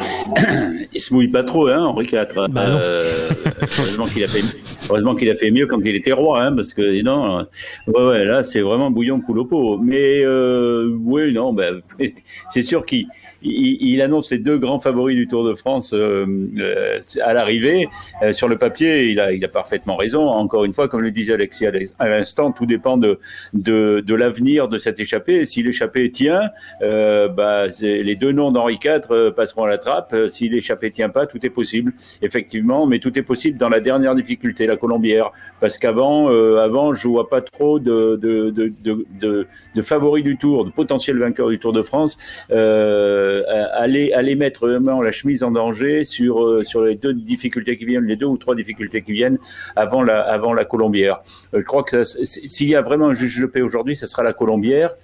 il 0.93 1.01
se 1.01 1.13
mouille 1.13 1.29
pas 1.29 1.43
trop, 1.43 1.69
hein, 1.69 1.85
Henri 1.85 2.07
IV. 2.07 2.49
Bah 2.51 2.78
heureusement 2.79 4.07
qu'il 4.07 4.25
a 4.25 4.29
fait 4.29 4.43
Heureusement 4.91 5.15
qu'il 5.15 5.29
a 5.29 5.37
fait 5.37 5.51
mieux 5.51 5.67
quand 5.67 5.81
il 5.85 5.95
était 5.95 6.13
roi, 6.13 6.43
hein, 6.43 6.55
parce 6.55 6.73
que 6.73 7.03
non, 7.03 7.47
ouais, 7.89 8.03
ouais, 8.03 8.25
là 8.25 8.43
c'est 8.43 8.61
vraiment 8.61 8.91
bouillon 8.91 9.21
pot. 9.21 9.79
Mais 9.79 10.23
euh, 10.25 10.97
oui, 11.03 11.33
non, 11.33 11.53
ben, 11.53 11.83
c'est 12.49 12.63
sûr 12.63 12.87
qu'il 12.87 13.07
il, 13.43 14.03
annonce 14.03 14.31
les 14.31 14.39
deux 14.39 14.59
grands 14.59 14.81
favoris 14.81 15.17
du 15.17 15.27
Tour 15.27 15.45
de 15.45 15.55
France 15.55 15.93
euh, 15.93 16.27
euh, 16.59 17.01
à 17.23 17.35
l'arrivée. 17.35 17.89
Euh, 18.23 18.33
sur 18.33 18.49
le 18.49 18.59
papier, 18.59 19.11
il 19.11 19.21
a, 19.21 19.33
il 19.33 19.45
a 19.45 19.49
parfaitement 19.49 19.97
raison. 19.97 20.27
Encore 20.27 20.65
une 20.65 20.73
fois, 20.73 20.89
comme 20.89 21.01
le 21.01 21.11
disait 21.11 21.35
Alexis 21.35 21.67
à 21.99 22.09
l'instant, 22.09 22.53
tout 22.53 22.67
dépend 22.67 22.97
de, 22.97 23.19
de, 23.55 24.03
de 24.05 24.15
l'avenir 24.15 24.69
de 24.69 24.79
cette 24.79 25.01
échappée. 25.01 25.45
Si 25.45 25.63
l'échappée 25.63 26.11
tient, 26.11 26.51
bah, 26.81 27.67
les 27.81 28.17
deux 28.17 28.33
noms 28.33 28.51
d'Henri 28.51 28.79
IV 28.83 29.33
passeront 29.35 29.65
à 29.65 29.69
la 29.69 29.79
trappe. 29.79 30.15
Si 30.31 30.49
l'échappée 30.49 30.91
tient 30.91 31.09
pas, 31.09 31.27
tout 31.27 31.45
est 31.45 31.51
possible, 31.51 31.93
effectivement. 32.23 32.87
Mais 32.87 32.99
tout 32.99 33.17
est 33.19 33.23
possible 33.23 33.59
dans 33.59 33.69
la 33.69 33.81
dernière 33.81 34.15
difficulté, 34.15 34.67
la 34.67 34.77
Colombière. 34.77 35.31
Parce 35.61 35.79
qu'avant, 35.79 36.29
avant, 36.59 36.93
je 36.93 37.09
vois 37.09 37.29
pas 37.29 37.41
trop 37.41 37.79
de, 37.79 38.17
de, 38.17 38.51
de, 38.51 38.73
de, 39.21 39.47
de 39.75 39.83
favoris 39.83 40.25
du 40.25 40.37
Tour, 40.37 40.65
de 40.65 40.71
potentiels 40.71 41.19
vainqueurs 41.19 41.49
du 41.49 41.59
Tour 41.59 41.73
de 41.73 41.83
France. 41.83 42.19
Euh, 42.51 43.28
euh, 43.29 43.67
aller, 43.75 44.13
aller 44.13 44.35
mettre 44.35 44.67
vraiment 44.67 45.01
la 45.01 45.13
chemise 45.13 45.43
en 45.43 45.51
danger 45.51 46.05
sur, 46.05 46.43
euh, 46.43 46.65
sur 46.65 46.83
les 46.83 46.97
deux 46.97 47.15
difficultés 47.15 47.77
qui 47.77 47.85
viennent, 47.85 48.05
les 48.05 48.17
deux 48.17 48.27
ou 48.27 48.37
trois 48.37 48.55
difficultés 48.55 49.03
qui 49.03 49.13
viennent 49.13 49.39
avant 49.77 50.03
la, 50.03 50.21
avant 50.21 50.55
la 50.55 50.65
Colombière. 50.65 51.21
Euh, 51.55 51.61
je 51.61 51.65
crois 51.65 51.83
que 51.83 52.05
s'il 52.05 52.69
y 52.69 52.75
a 52.75 52.83
vraiment 52.83 53.09
un 53.09 53.15
juge 53.15 53.41
de 53.41 53.47
paix 53.47 53.63
aujourd'hui, 53.63 53.97
ce 53.97 54.07
sera 54.07 54.23
la 54.23 54.33
Colombière 54.33 54.95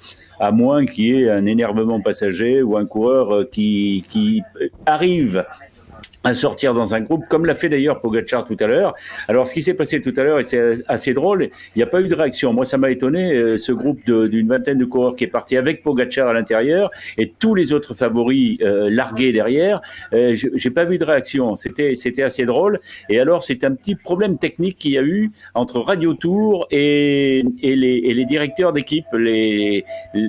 à 0.41 0.51
moins 0.51 0.85
qu'il 0.85 1.05
y 1.05 1.23
ait 1.23 1.31
un 1.31 1.47
énervement 1.47 2.01
passager 2.01 2.63
ou 2.63 2.77
un 2.77 2.87
coureur 2.87 3.49
qui, 3.51 4.05
qui 4.09 4.43
arrive 4.85 5.45
à 6.25 6.33
sortir 6.33 6.73
dans 6.73 6.95
un 6.95 7.01
groupe, 7.03 7.25
comme 7.29 7.45
l'a 7.45 7.55
fait 7.55 7.69
d'ailleurs 7.69 8.01
Pogacar 8.01 8.45
tout 8.45 8.57
à 8.59 8.67
l'heure. 8.67 8.95
Alors, 9.29 9.47
ce 9.47 9.55
qui 9.55 9.63
s'est 9.63 9.75
passé 9.75 10.01
tout 10.01 10.15
à 10.17 10.25
l'heure, 10.25 10.41
et 10.41 10.43
c'est 10.43 10.83
assez 10.89 11.13
drôle, 11.13 11.51
il 11.75 11.79
n'y 11.79 11.83
a 11.83 11.87
pas 11.87 12.01
eu 12.01 12.09
de 12.09 12.15
réaction. 12.15 12.53
Moi, 12.53 12.65
ça 12.65 12.79
m'a 12.79 12.91
étonné, 12.91 13.35
euh, 13.35 13.59
ce 13.59 13.73
groupe 13.73 14.01
d'une 14.05 14.49
vingtaine 14.49 14.79
de 14.79 14.85
coureurs 14.87 15.17
qui 15.17 15.25
est 15.25 15.29
parti 15.29 15.57
avec 15.57 15.83
Pogacar 15.83 16.29
à 16.29 16.33
l'intérieur 16.33 16.91
et 17.19 17.31
tous 17.39 17.55
les 17.55 17.73
autres 17.73 17.95
favoris 17.95 18.59
euh, 18.63 18.89
largués 18.91 19.33
derrière. 19.33 19.81
Euh, 20.15 20.35
J'ai 20.35 20.71
pas 20.71 20.85
vu 20.85 20.99
de 20.99 21.05
réaction. 21.05 21.57
C'était 21.57 21.95
c'était 21.95 22.23
assez 22.23 22.47
drôle. 22.47 22.81
Et 23.11 23.21
alors, 23.21 23.45
c'est 23.45 23.63
un 23.65 23.75
petit 23.75 23.95
problème 23.95 24.39
technique 24.39 24.79
qu'il 24.79 24.93
y 24.93 24.99
a 24.99 25.03
eu 25.03 25.31
entre 25.55 25.81
Radio 25.81 26.15
Tour 26.15 26.67
et, 26.71 27.45
et, 27.63 27.77
les, 27.77 28.01
et 28.05 28.15
les 28.15 28.25
directeurs 28.25 28.73
d'équipe 28.73 29.05
les, 29.13 29.85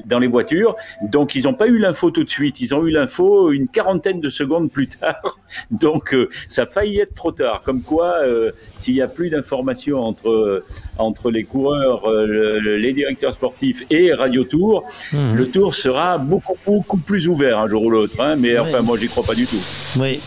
dans 0.06 0.20
les 0.20 0.28
voitures. 0.28 0.76
Donc, 1.04 1.36
ils 1.36 1.44
n'ont 1.44 1.54
pas 1.54 1.68
eu 1.68 1.78
l'info 1.78 2.12
tout 2.12 2.24
de 2.26 2.30
suite. 2.30 2.60
Ils 2.60 2.76
ont 2.76 2.86
eu 2.86 2.92
l'info 2.92 3.52
une 3.52 3.70
quarantaine 3.70 4.20
de 4.20 4.30
secondes 4.30 4.70
plus 4.72 4.90
tard. 4.90 5.40
euh, 6.14 6.30
ça 6.48 6.64
a 6.64 6.66
failli 6.66 7.00
être 7.00 7.14
trop 7.14 7.32
tard. 7.32 7.62
Comme 7.64 7.82
quoi, 7.82 8.16
euh, 8.24 8.52
s'il 8.78 8.96
n'y 8.96 9.02
a 9.02 9.08
plus 9.08 9.30
d'informations 9.30 10.00
entre, 10.00 10.30
euh, 10.30 10.64
entre 10.98 11.32
les 11.32 11.44
coureurs, 11.44 12.10
les 12.26 12.94
directeurs 12.94 13.34
sportifs 13.34 13.84
et 13.90 14.14
Radio 14.14 14.44
Tour, 14.44 14.84
mhm. 15.12 15.36
le 15.36 15.48
tour 15.48 15.76
sera 15.76 16.18
beaucoup, 16.18 16.58
beaucoup 16.66 16.98
plus 16.98 17.28
ouvert 17.28 17.60
un 17.60 17.68
jour 17.68 17.84
ou 17.84 17.90
l'autre. 17.90 18.20
Hein. 18.20 18.36
mais 18.38 18.58
enfin, 18.58 18.82
moi, 18.82 18.98
j'y 18.98 19.08
crois 19.08 19.24
pas 19.24 19.36
du 19.36 19.46
tout. 19.46 19.62
Oui. 19.98 20.20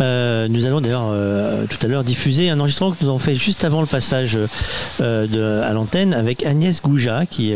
nous 0.00 0.66
allons 0.66 0.80
d'ailleurs 0.80 1.14
tout 1.68 1.78
à 1.82 1.88
l'heure 1.88 2.04
diffuser 2.04 2.50
un 2.50 2.60
enregistrement 2.60 2.92
que 2.92 2.98
nous 3.02 3.08
avons 3.08 3.18
fait 3.18 3.36
juste 3.36 3.64
avant 3.64 3.80
le 3.80 3.86
passage 3.86 4.38
de, 5.00 5.60
à 5.62 5.72
l'antenne 5.72 6.14
avec 6.14 6.44
Agnès 6.44 6.80
Gouja, 6.82 7.26
qui, 7.26 7.54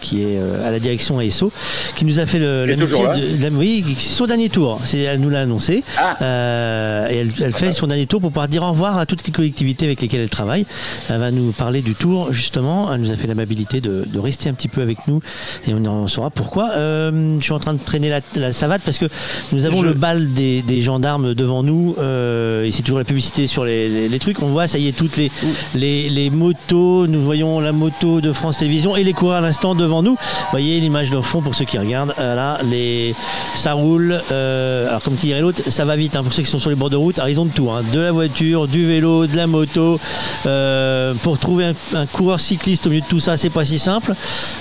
qui 0.00 0.22
est 0.22 0.38
à 0.64 0.70
la 0.70 0.78
direction 0.78 1.18
ASO, 1.18 1.52
qui 1.96 2.04
nous 2.04 2.18
a 2.18 2.26
fait 2.26 2.38
le, 2.38 2.66
l'amitié 2.66 3.06
de, 3.38 3.56
oui, 3.56 3.84
son 3.96 4.26
dernier 4.26 4.48
tour. 4.48 4.80
C'est, 4.84 5.00
elle 5.00 5.20
nous 5.20 5.30
l'a 5.30 5.40
annoncé. 5.40 5.82
Ah. 5.96 6.16
Euh, 6.58 7.08
et 7.08 7.16
elle, 7.18 7.52
fait 7.52 7.72
son 7.72 7.86
dernier 7.86 8.06
tour 8.06 8.20
pour 8.20 8.30
pouvoir 8.30 8.48
dire 8.48 8.62
au 8.62 8.70
revoir 8.70 8.98
à 8.98 9.06
toutes 9.06 9.26
les 9.26 9.32
collectivités 9.32 9.86
avec 9.86 10.00
lesquelles 10.00 10.20
elle 10.20 10.28
travaille. 10.28 10.66
Elle 11.08 11.18
va 11.18 11.30
nous 11.30 11.52
parler 11.52 11.82
du 11.82 11.94
tour, 11.94 12.32
justement. 12.32 12.92
Elle 12.92 13.00
nous 13.00 13.10
a 13.10 13.16
fait 13.16 13.26
l'amabilité 13.26 13.80
de, 13.80 14.04
rester 14.18 14.48
un 14.48 14.54
petit 14.54 14.68
peu 14.68 14.82
avec 14.82 15.06
nous 15.06 15.22
et 15.68 15.74
on 15.74 15.84
en 15.84 16.08
saura 16.08 16.30
pourquoi. 16.30 16.70
Euh, 16.72 17.38
je 17.38 17.44
suis 17.44 17.52
en 17.52 17.60
train 17.60 17.74
de 17.74 17.78
traîner 17.78 18.10
la, 18.34 18.52
savate 18.52 18.82
parce 18.84 18.98
que 18.98 19.06
nous 19.52 19.64
avons 19.64 19.80
le 19.80 19.94
bal 19.94 20.32
des, 20.32 20.82
gendarmes 20.82 21.34
devant 21.34 21.62
nous 21.62 21.94
euh, 21.98 22.64
et 22.64 22.72
c'est 22.72 22.82
toujours 22.82 22.98
la 22.98 23.04
publicité 23.04 23.46
sur 23.46 23.64
les, 23.64 24.18
trucs. 24.18 24.42
On 24.42 24.48
voit, 24.48 24.66
ça 24.66 24.78
y 24.78 24.88
est, 24.88 24.92
toutes 24.92 25.16
les, 25.16 25.30
les, 25.74 26.30
motos. 26.30 27.06
Nous 27.06 27.22
voyons 27.22 27.60
la 27.60 27.72
moto 27.72 28.20
de 28.20 28.32
France 28.32 28.58
Télévisions 28.58 28.96
et 28.96 29.04
les 29.04 29.12
coureurs 29.12 29.38
à 29.38 29.40
l'instant 29.40 29.74
devant 29.74 30.02
nous. 30.02 30.12
Vous 30.14 30.50
voyez 30.50 30.80
l'image 30.80 31.10
de 31.10 31.20
fond 31.20 31.40
pour 31.40 31.54
ceux 31.54 31.64
qui 31.64 31.78
regardent. 31.78 32.14
là, 32.18 32.58
les, 32.68 33.14
ça 33.56 33.74
roule. 33.74 34.20
alors, 34.30 35.02
comme 35.02 35.16
qui 35.16 35.28
dirait 35.28 35.40
l'autre, 35.40 35.62
ça 35.68 35.84
va 35.84 35.94
vite 35.94 36.16
hein, 36.16 36.24
pour 36.24 36.32
ceux 36.32 36.42
qui 36.42 36.47
sont 36.50 36.58
sur 36.58 36.70
les 36.70 36.76
bords 36.76 36.90
de 36.90 36.96
route, 36.96 37.20
ils 37.28 37.40
ont 37.40 37.44
de 37.44 37.50
tout, 37.50 37.70
hein. 37.70 37.82
de 37.92 38.00
la 38.00 38.12
voiture, 38.12 38.68
du 38.68 38.86
vélo, 38.86 39.26
de 39.26 39.36
la 39.36 39.46
moto. 39.46 39.98
Euh, 40.46 41.14
pour 41.22 41.38
trouver 41.38 41.72
un, 41.94 42.06
coureur 42.06 42.40
cycliste 42.40 42.86
au 42.86 42.90
milieu 42.90 43.02
de 43.02 43.06
tout 43.06 43.20
ça, 43.20 43.36
c'est 43.36 43.50
pas 43.50 43.64
si 43.64 43.78
simple. 43.78 44.14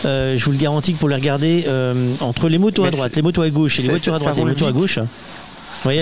Euh, 0.05 0.37
je 0.37 0.45
vous 0.45 0.51
le 0.51 0.57
garantis 0.57 0.93
que 0.93 0.99
pour 0.99 1.09
les 1.09 1.15
regarder 1.15 1.65
euh, 1.67 2.13
entre 2.19 2.49
les 2.49 2.57
motos 2.57 2.85
à 2.85 2.91
droite, 2.91 3.15
les 3.15 3.21
motos 3.21 3.41
à 3.41 3.49
gauche 3.49 3.79
et 3.79 3.81
les 3.81 3.89
voitures 3.89 4.15
à 4.15 4.19
droite 4.19 4.37
et 4.37 4.39
les 4.41 4.45
motos 4.45 4.67
à 4.67 4.71
gauche 4.71 4.99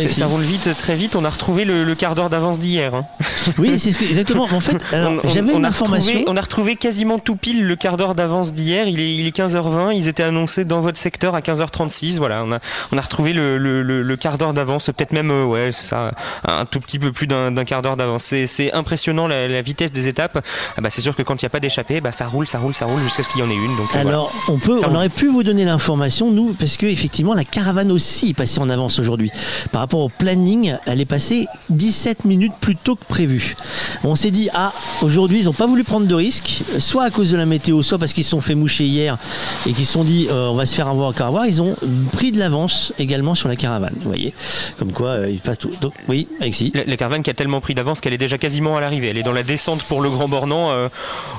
ça 0.10 0.26
roule 0.28 0.42
vite, 0.42 0.70
très 0.78 0.96
vite. 0.96 1.16
On 1.16 1.26
a 1.26 1.30
retrouvé 1.30 1.66
le, 1.66 1.96
quart 1.96 2.16
d'heure 2.16 2.30
d'avance 2.30 2.60
d'hier. 2.60 2.96
Hein. 2.96 3.06
Oui, 3.60 3.80
c'est 3.80 3.90
exactement. 3.90 4.48
En 4.52 4.60
fait, 4.60 4.78
j'avais 4.92 5.54
une 5.54 5.66
information. 5.66 6.24
on 6.28 6.36
a 6.36 6.42
retrouvé 6.42 6.76
quasiment 6.76 7.20
tout 7.20 7.36
pile 7.36 7.64
le 7.64 7.76
quart 7.76 7.96
d'heure 7.96 8.16
d'avance 8.16 8.54
d'hier. 8.54 8.88
Il 8.88 9.00
est, 9.00 9.14
il 9.14 9.28
est 9.28 9.36
15h20. 9.36 9.96
Ils 9.96 10.08
étaient 10.08 10.24
annoncés 10.24 10.66
dans 10.66 10.82
votre 10.82 10.98
secteur 10.98 11.36
à 11.36 11.42
15h36. 11.42 12.18
Voilà, 12.18 12.44
on 12.44 12.52
a, 12.52 12.60
on 12.92 12.98
a 12.98 13.02
retrouvé 13.02 13.34
le, 13.34 13.58
le, 13.58 14.16
quart 14.18 14.38
d'heure 14.38 14.54
d'avance. 14.54 14.88
Peut-être 14.88 15.14
même, 15.14 15.32
euh, 15.32 15.46
ouais, 15.46 15.72
ça, 15.72 16.14
un 16.48 16.66
tout 16.66 16.80
petit 16.80 16.98
peu 16.98 17.12
plus 17.12 17.28
d'un 17.28 17.54
quart 17.66 17.82
d'heure 17.82 17.98
d'avance. 17.98 18.34
C'est 18.46 18.74
impressionnant 18.74 19.28
la, 19.28 19.62
vitesse 19.62 19.92
des 19.92 20.08
étapes. 20.08 20.44
Ah 20.78 20.82
bah, 20.82 20.90
c'est 20.90 21.02
sûr 21.02 21.16
que 21.16 21.22
quand 21.22 21.42
il 21.42 21.46
n'y 21.46 21.48
a 21.48 21.52
pas 21.52 21.60
d'échappée, 21.60 22.02
bah, 22.02 22.12
ça 22.12 22.26
roule, 22.26 22.48
ça 22.48 22.60
roule, 22.60 22.74
ça 22.74 22.86
roule 22.86 23.02
jusqu'à 23.04 23.24
ce 23.24 23.30
qu'il 23.30 23.42
y 23.42 23.44
en 23.44 23.50
ait 23.50 23.56
une. 23.56 23.76
Donc, 23.78 23.96
euh, 23.96 24.00
Alors, 24.00 24.34
on 24.48 24.58
peut, 24.58 24.80
on 24.84 24.96
aurait 24.96 25.10
pu 25.10 25.28
vous 25.28 25.44
donner 25.44 25.66
l'information, 25.66 26.32
nous, 26.32 26.54
parce 26.54 26.78
que 26.78 26.88
effectivement, 26.88 27.34
la 27.34 27.44
caravane 27.44 27.92
aussi 27.92 28.30
est 28.30 28.34
passée 28.34 28.60
en 28.60 28.70
avance 28.70 29.00
aujourd'hui 29.00 29.32
par 29.70 29.82
rapport 29.82 30.00
au 30.00 30.10
planning, 30.10 30.76
elle 30.86 31.02
est 31.02 31.06
passée 31.06 31.48
17 31.70 32.26
minutes 32.26 32.54
plus 32.60 32.76
tôt 32.76 32.96
que 32.96 33.06
prévu. 33.06 33.56
On 34.04 34.16
s'est 34.16 34.32
dit, 34.32 34.50
ah, 34.54 34.74
aujourd'hui, 35.02 35.40
ils 35.40 35.46
n'ont 35.46 35.54
pas 35.54 35.68
voulu 35.68 35.84
prendre 35.84 36.08
de 36.08 36.16
risques, 36.16 36.64
soit 36.80 37.04
à 37.04 37.10
cause 37.12 37.32
de 37.32 37.38
la 37.38 37.46
météo, 37.46 37.82
soit 37.84 37.98
parce 37.98 38.14
qu'ils 38.14 38.24
se 38.24 38.32
sont 38.32 38.42
fait 38.42 38.56
moucher 38.56 38.86
hier 38.86 39.18
et 39.66 39.74
qu'ils 39.74 39.86
se 39.86 39.94
sont 39.94 40.04
dit, 40.04 40.28
euh, 40.30 40.48
on 40.48 40.56
va 40.56 40.66
se 40.66 40.76
faire 40.76 40.88
avoir 40.88 41.10
encore 41.10 41.28
avoir. 41.28 41.46
Ils 41.46 41.62
ont 41.62 41.76
pris 42.12 42.32
de 42.32 42.40
l'avance 42.40 42.94
également 43.00 43.36
sur 43.36 43.50
la 43.50 43.56
caravane. 43.56 43.94
Vous 43.98 44.10
voyez, 44.10 44.34
comme 44.78 44.92
quoi, 44.92 45.10
euh, 45.10 45.30
ils 45.30 45.40
passent 45.40 45.60
tout. 45.60 45.72
Donc, 45.82 45.94
oui, 46.08 46.28
Alexis. 46.42 46.72
La, 46.74 46.84
la, 46.86 46.98
caravane 46.98 47.24
qui 47.24 47.30
a 47.30 47.34
tellement 47.34 47.62
pris 47.62 47.76
d'avance 47.76 48.02
qu'elle 48.02 48.14
est 48.14 48.18
déjà 48.18 48.38
quasiment 48.38 48.78
à 48.78 48.82
l'arrivée. 48.82 49.10
Elle 49.10 49.18
est 49.18 49.24
dans 49.24 49.34
la 49.34 49.44
descente 49.44 49.84
pour 49.84 50.02
le 50.02 50.10
Grand 50.10 50.28
Bornand. 50.28 50.72
Euh, 50.72 50.90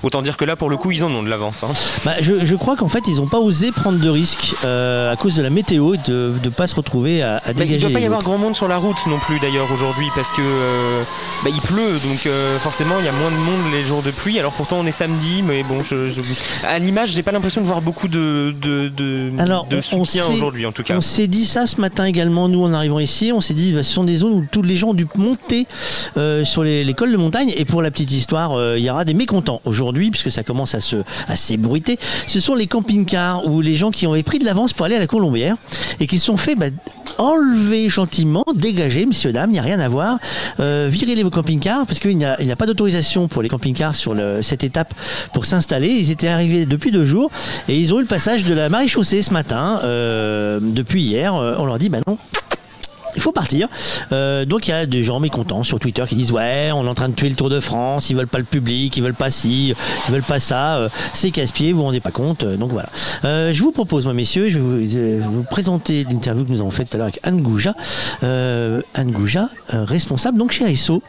autant 0.03 0.23
dire 0.23 0.37
que 0.37 0.45
là, 0.45 0.57
pour 0.57 0.71
le 0.71 0.77
coup, 0.77 0.91
ils 0.91 1.05
en 1.05 1.11
ont 1.11 1.23
de 1.23 1.29
l'avance. 1.29 1.65
Hein. 1.65 1.71
Bah, 2.05 2.15
je, 2.21 2.55
crois 2.55 2.77
qu'en 2.77 2.89
fait, 2.89 3.05
ils 3.09 3.17
n'ont 3.17 3.27
pas 3.27 3.39
osé 3.39 3.73
prendre 3.73 3.99
de 3.99 4.09
risques 4.09 4.55
à 4.65 5.17
cause 5.17 5.35
de 5.35 5.43
la 5.43 5.51
météo 5.51 5.95
et 5.95 5.99
de 6.07 6.33
ne 6.43 6.49
pas 6.49 6.67
se 6.67 6.75
retrouver 6.75 7.23
à, 7.23 7.41
à 7.45 7.53
dégager. 7.53 7.75
il 7.75 7.77
ne 7.77 7.81
doit 7.89 7.91
pas 7.91 8.01
y 8.01 8.07
avoir 8.07 8.16
grand 8.21 8.39
monde 8.39 8.55
sur 8.55 8.69
la 8.69 8.79
route 8.79 8.97
non 9.07 9.19
plus 9.19 9.39
d'ailleurs 9.39 9.71
aujourd'hui 9.73 10.07
parce 10.15 10.33
que 10.33 10.41
euh, 10.41 11.03
bah, 11.45 11.51
il 11.53 11.61
pleut 11.61 11.99
donc 11.99 12.27
euh, 12.27 12.59
forcément 12.59 12.95
il 12.99 13.05
y 13.05 13.09
a 13.09 13.13
moins 13.13 13.31
de 13.31 13.37
monde 13.37 13.73
les 13.73 13.85
jours 13.85 14.03
de 14.03 14.11
pluie. 14.11 14.39
Alors 14.39 14.53
pourtant 14.53 14.79
on 14.81 14.87
est 14.87 14.93
samedi 14.93 15.43
mais 15.43 15.63
bon 15.63 15.83
je, 15.83 16.11
à 16.65 16.79
l'image 16.79 17.11
j'ai 17.11 17.23
pas 17.23 17.33
l'impression 17.33 17.61
de 17.61 17.67
voir 17.67 17.81
beaucoup 17.81 18.09
de, 18.09 18.55
de, 18.61 18.89
de, 18.89 19.81
soutien 19.81 20.25
aujourd'hui 20.27 20.67
en 20.67 20.73
tout 20.73 20.83
cas. 20.83 20.95
On 20.97 21.01
s'est 21.01 21.29
dit 21.29 21.47
ça 21.47 21.67
ce 21.67 21.81
matin 21.81 22.05
également 22.05 22.49
nous 22.49 22.63
en 22.65 22.73
arrivant 22.73 22.99
ici. 22.99 23.33
On 23.35 23.41
s'est 23.41 23.55
dit 23.55 23.73
bah, 23.73 23.83
ce 23.83 23.93
sont 23.93 24.05
des 24.05 24.17
zones 24.17 24.33
où 24.33 24.47
tous 24.51 24.63
les 24.63 24.77
gens 24.77 24.89
ont 24.89 24.95
dû 24.95 25.07
monter 25.17 25.67
euh, 26.17 26.45
sur 26.45 26.63
les, 26.63 26.95
cols 26.95 27.13
de 27.13 27.17
montagne 27.17 27.53
et 27.57 27.65
pour 27.65 27.83
la 27.83 27.91
petite 27.91 28.13
histoire 28.13 28.77
il 28.77 28.83
y 28.83 28.91
aura 28.91 29.05
des 29.05 29.15
mécontents 29.15 29.61
aujourd'hui 29.65 30.11
puisque 30.11 30.31
ça 30.31 30.43
commence 30.43 30.75
à 30.75 30.81
se 30.81 30.97
à 31.29 31.37
s'ébruiter. 31.37 31.99
Ce 32.27 32.41
sont 32.41 32.55
les 32.55 32.67
camping-cars 32.67 33.47
ou 33.47 33.61
les 33.61 33.77
gens 33.77 33.91
qui 33.91 34.07
ont 34.07 34.21
pris 34.23 34.39
de 34.39 34.45
l'avance 34.45 34.73
pour 34.73 34.87
aller 34.87 34.97
à 34.97 34.99
la 34.99 35.07
Colombière 35.07 35.57
et 36.01 36.07
qui 36.07 36.19
se 36.19 36.27
sont 36.27 36.37
fait 36.37 36.55
bah, 36.55 36.67
enlevez 37.19 37.89
gentiment, 38.07 38.45
dégagez, 38.55 39.05
messieurs, 39.05 39.33
dames, 39.33 39.51
il 39.51 39.55
n'y 39.55 39.59
a 39.59 39.63
rien 39.63 39.81
à 39.81 39.89
voir. 39.89 40.19
Euh, 40.61 40.89
virez 40.89 41.17
les 41.17 41.25
vos 41.25 41.31
camping-cars, 41.31 41.87
parce 41.87 41.99
qu'il 41.99 42.17
n'y 42.17 42.25
a, 42.25 42.57
pas 42.57 42.67
d'autorisation 42.67 43.27
pour 43.27 43.43
les 43.43 43.49
camping-cars 43.49 43.97
sur 43.97 44.15
cette 44.43 44.63
étape 44.63 44.95
pour 45.33 45.45
s'installer. 45.45 45.89
Ils 45.89 46.13
étaient 46.13 46.29
arrivés 46.29 46.67
depuis 46.67 46.93
deux 46.93 47.05
jours 47.05 47.33
et 47.69 47.77
ils 47.77 47.93
ont 47.93 47.99
eu 47.99 48.03
le 48.03 48.07
passage 48.07 48.45
de 48.45 48.55
la 48.55 48.69
maréchaussée 48.69 49.25
ce 49.25 49.33
matin. 49.33 49.81
Euh, 49.83 50.61
depuis 50.63 51.03
hier, 51.03 51.35
euh, 51.35 51.57
on 51.59 51.67
leur 51.67 51.79
dit, 51.79 51.89
bah 51.89 51.99
non, 52.07 52.17
il 53.17 53.23
faut 53.23 53.33
partir. 53.33 53.69
Euh, 54.13 54.45
donc 54.45 54.69
il 54.69 54.71
y 54.71 54.75
a 54.75 54.87
des 54.87 55.03
gens 55.05 55.21
mécontents 55.21 55.65
sur 55.65 55.81
Twitter 55.81 56.05
qui 56.09 56.15
disent 56.15 56.33
ouais, 56.33 56.71
on 56.73 56.85
est 56.85 56.89
en 56.89 56.95
train 56.95 57.09
de 57.09 57.15
tuer 57.15 57.29
le 57.29 57.35
Tour 57.35 57.51
de 57.51 57.61
France, 57.61 58.11
ils 58.11 58.17
veulent 58.17 58.29
pas 58.29 58.39
le 58.39 58.45
public, 58.45 58.97
ils 58.97 59.03
veulent 59.03 59.15
pas 59.15 59.31
ci, 59.31 59.75
ils 60.09 60.13
veulent 60.13 60.23
pas 60.23 60.39
ça, 60.39 60.77
euh, 60.77 60.89
c'est 61.13 61.31
casse-pied, 61.31 61.73
vous 61.73 61.79
vous 61.79 61.85
rendez 61.85 62.01
pas 62.01 62.11
compte. 62.11 62.45
euh, 62.45 62.57
donc 62.57 62.71
voilà. 62.71 62.89
Je 63.23 63.63
vous 63.63 63.73
propose, 63.73 64.05
moi 64.05 64.15
messieurs, 64.15 64.51
je 64.51 64.59
vais 64.59 65.19
vous, 65.19 65.33
vous 65.33 65.43
présenter 65.43 66.05
l'interview 66.05 66.45
que 66.45 66.51
nous 66.51 66.61
avons 66.61 66.71
faite 66.71 66.91
tout 66.91 66.97
à 66.97 66.99
l'heure 66.99 67.07
avec 67.07 67.21
Anne 67.23 67.43
Gouja, 67.43 67.75
Anne 68.23 69.11
Gouja, 69.11 69.49
responsable 69.69 70.39
donc 70.39 70.53
chez 70.53 70.65
ASO. 70.65 71.03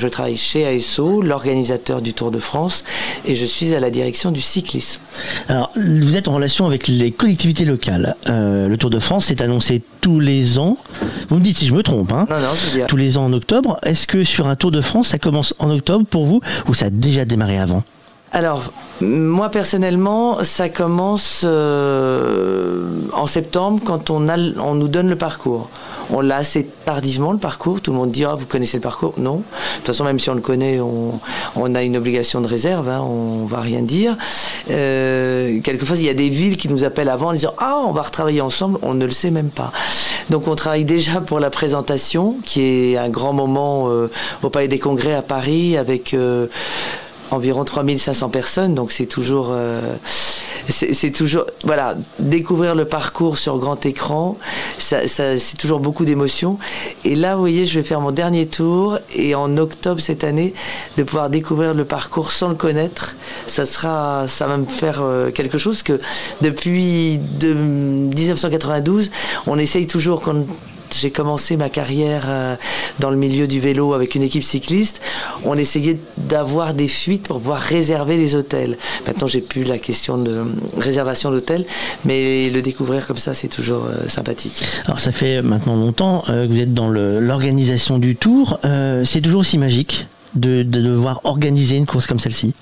Je 0.00 0.08
travaille 0.08 0.36
chez 0.36 0.66
ASO, 0.66 1.20
l'organisateur 1.20 2.00
du 2.00 2.14
Tour 2.14 2.30
de 2.30 2.38
France, 2.38 2.84
et 3.26 3.34
je 3.34 3.44
suis 3.44 3.74
à 3.74 3.80
la 3.80 3.90
direction 3.90 4.30
du 4.32 4.40
cyclisme. 4.40 4.98
Alors, 5.46 5.70
vous 5.76 6.16
êtes 6.16 6.26
en 6.26 6.32
relation 6.32 6.64
avec 6.64 6.88
les 6.88 7.10
collectivités 7.10 7.66
locales. 7.66 8.16
Euh, 8.26 8.66
le 8.66 8.78
Tour 8.78 8.88
de 8.88 8.98
France 8.98 9.30
est 9.30 9.42
annoncé 9.42 9.82
tous 10.00 10.18
les 10.18 10.56
ans. 10.56 10.78
Vous 11.28 11.36
me 11.36 11.42
dites 11.42 11.58
si 11.58 11.66
je 11.66 11.74
me 11.74 11.82
trompe. 11.82 12.12
Hein 12.12 12.26
Non, 12.30 12.40
non, 12.40 12.48
je 12.54 12.86
Tous 12.86 12.96
les 12.96 13.18
ans 13.18 13.26
en 13.26 13.32
octobre. 13.34 13.76
Est-ce 13.82 14.06
que 14.06 14.24
sur 14.24 14.46
un 14.46 14.56
Tour 14.56 14.70
de 14.70 14.80
France, 14.80 15.08
ça 15.08 15.18
commence 15.18 15.52
en 15.58 15.68
octobre 15.68 16.06
pour 16.06 16.24
vous 16.24 16.40
ou 16.66 16.72
ça 16.72 16.86
a 16.86 16.90
déjà 16.90 17.26
démarré 17.26 17.58
avant? 17.58 17.84
Alors, 18.32 18.72
moi 19.00 19.48
personnellement, 19.48 20.44
ça 20.44 20.68
commence 20.68 21.42
euh, 21.44 22.86
en 23.12 23.26
septembre 23.26 23.80
quand 23.84 24.10
on, 24.10 24.28
a, 24.28 24.36
on 24.58 24.74
nous 24.74 24.86
donne 24.86 25.08
le 25.08 25.16
parcours. 25.16 25.68
On 26.12 26.20
l'a 26.20 26.36
assez 26.36 26.64
tardivement 26.84 27.32
le 27.32 27.38
parcours. 27.38 27.80
Tout 27.80 27.90
le 27.90 27.98
monde 27.98 28.12
dit 28.12 28.24
ah, 28.24 28.36
vous 28.36 28.46
connaissez 28.46 28.76
le 28.76 28.82
parcours? 28.82 29.14
Non. 29.16 29.36
De 29.36 29.42
toute 29.78 29.86
façon, 29.86 30.04
même 30.04 30.18
si 30.20 30.30
on 30.30 30.34
le 30.34 30.40
connaît, 30.40 30.80
on, 30.80 31.20
on 31.56 31.74
a 31.74 31.82
une 31.82 31.96
obligation 31.96 32.40
de 32.40 32.46
réserve. 32.46 32.88
Hein, 32.88 33.00
on 33.00 33.46
va 33.46 33.60
rien 33.60 33.82
dire. 33.82 34.16
Euh, 34.70 35.60
quelquefois, 35.62 35.96
il 35.96 36.04
y 36.04 36.08
a 36.08 36.14
des 36.14 36.28
villes 36.28 36.56
qui 36.56 36.68
nous 36.68 36.84
appellent 36.84 37.08
avant 37.08 37.30
en 37.30 37.32
disant 37.32 37.54
ah 37.58 37.82
on 37.84 37.92
va 37.92 38.02
retravailler 38.02 38.40
ensemble. 38.40 38.78
On 38.82 38.94
ne 38.94 39.06
le 39.06 39.12
sait 39.12 39.30
même 39.30 39.50
pas. 39.50 39.72
Donc, 40.30 40.46
on 40.46 40.54
travaille 40.54 40.84
déjà 40.84 41.20
pour 41.20 41.40
la 41.40 41.50
présentation, 41.50 42.36
qui 42.44 42.62
est 42.62 42.96
un 42.96 43.08
grand 43.08 43.32
moment 43.32 43.88
euh, 43.88 44.08
au 44.44 44.50
Palais 44.50 44.68
des 44.68 44.78
Congrès 44.78 45.14
à 45.14 45.22
Paris 45.22 45.76
avec 45.76 46.14
euh, 46.14 46.46
environ 47.30 47.64
3500 47.64 48.28
personnes, 48.28 48.74
donc 48.74 48.92
c'est 48.92 49.06
toujours, 49.06 49.48
euh, 49.50 49.96
c'est 50.68 51.10
toujours, 51.10 51.46
voilà, 51.64 51.94
découvrir 52.18 52.74
le 52.74 52.84
parcours 52.84 53.38
sur 53.38 53.58
grand 53.58 53.84
écran, 53.86 54.36
ça, 54.78 55.06
c'est 55.06 55.56
toujours 55.58 55.80
beaucoup 55.80 56.04
d'émotions. 56.04 56.58
Et 57.04 57.16
là, 57.16 57.34
vous 57.34 57.40
voyez, 57.40 57.66
je 57.66 57.78
vais 57.78 57.84
faire 57.84 58.00
mon 58.00 58.12
dernier 58.12 58.46
tour, 58.46 58.98
et 59.14 59.34
en 59.34 59.56
octobre 59.56 60.00
cette 60.00 60.24
année, 60.24 60.54
de 60.96 61.02
pouvoir 61.02 61.30
découvrir 61.30 61.74
le 61.74 61.84
parcours 61.84 62.32
sans 62.32 62.48
le 62.48 62.54
connaître, 62.54 63.14
ça 63.46 63.66
sera, 63.66 64.26
ça 64.28 64.46
va 64.46 64.56
me 64.56 64.66
faire 64.66 65.00
euh, 65.02 65.30
quelque 65.30 65.58
chose 65.58 65.82
que 65.82 65.98
depuis 66.40 67.18
de 67.38 67.52
1992, 67.52 69.10
on 69.46 69.58
essaye 69.58 69.86
toujours 69.86 70.22
quand 70.22 70.44
j'ai 70.98 71.10
commencé 71.10 71.56
ma 71.56 71.68
carrière 71.68 72.24
euh, 72.28 72.56
dans 72.98 73.10
le 73.10 73.16
milieu 73.16 73.46
du 73.46 73.60
vélo 73.60 73.92
avec 73.92 74.14
une 74.14 74.22
équipe 74.22 74.44
cycliste, 74.44 75.00
on 75.44 75.56
essayait 75.56 75.98
d'avoir 76.16 76.74
des 76.74 76.88
fuites 76.88 77.26
pour 77.28 77.38
pouvoir 77.38 77.60
réserver 77.60 78.16
les 78.16 78.34
hôtels. 78.34 78.78
Maintenant, 79.06 79.26
j'ai 79.26 79.40
plus 79.40 79.64
la 79.64 79.78
question 79.78 80.18
de 80.18 80.44
réservation 80.76 81.30
d'hôtel, 81.30 81.64
mais 82.04 82.50
le 82.50 82.62
découvrir 82.62 83.06
comme 83.06 83.18
ça, 83.18 83.34
c'est 83.34 83.48
toujours 83.48 83.84
euh, 83.84 84.08
sympathique. 84.08 84.62
Alors 84.86 85.00
ça 85.00 85.12
fait 85.12 85.42
maintenant 85.42 85.76
longtemps 85.76 86.24
euh, 86.28 86.46
que 86.46 86.52
vous 86.52 86.60
êtes 86.60 86.74
dans 86.74 86.88
l'organisation 86.88 87.98
du 87.98 88.16
Tour. 88.16 88.58
Euh, 88.64 89.04
c'est 89.04 89.20
toujours 89.20 89.40
aussi 89.40 89.58
magique 89.58 90.06
de, 90.34 90.62
de 90.62 90.80
devoir 90.80 91.20
organiser 91.24 91.76
une 91.76 91.86
course 91.86 92.06
comme 92.06 92.20
celle-ci? 92.20 92.54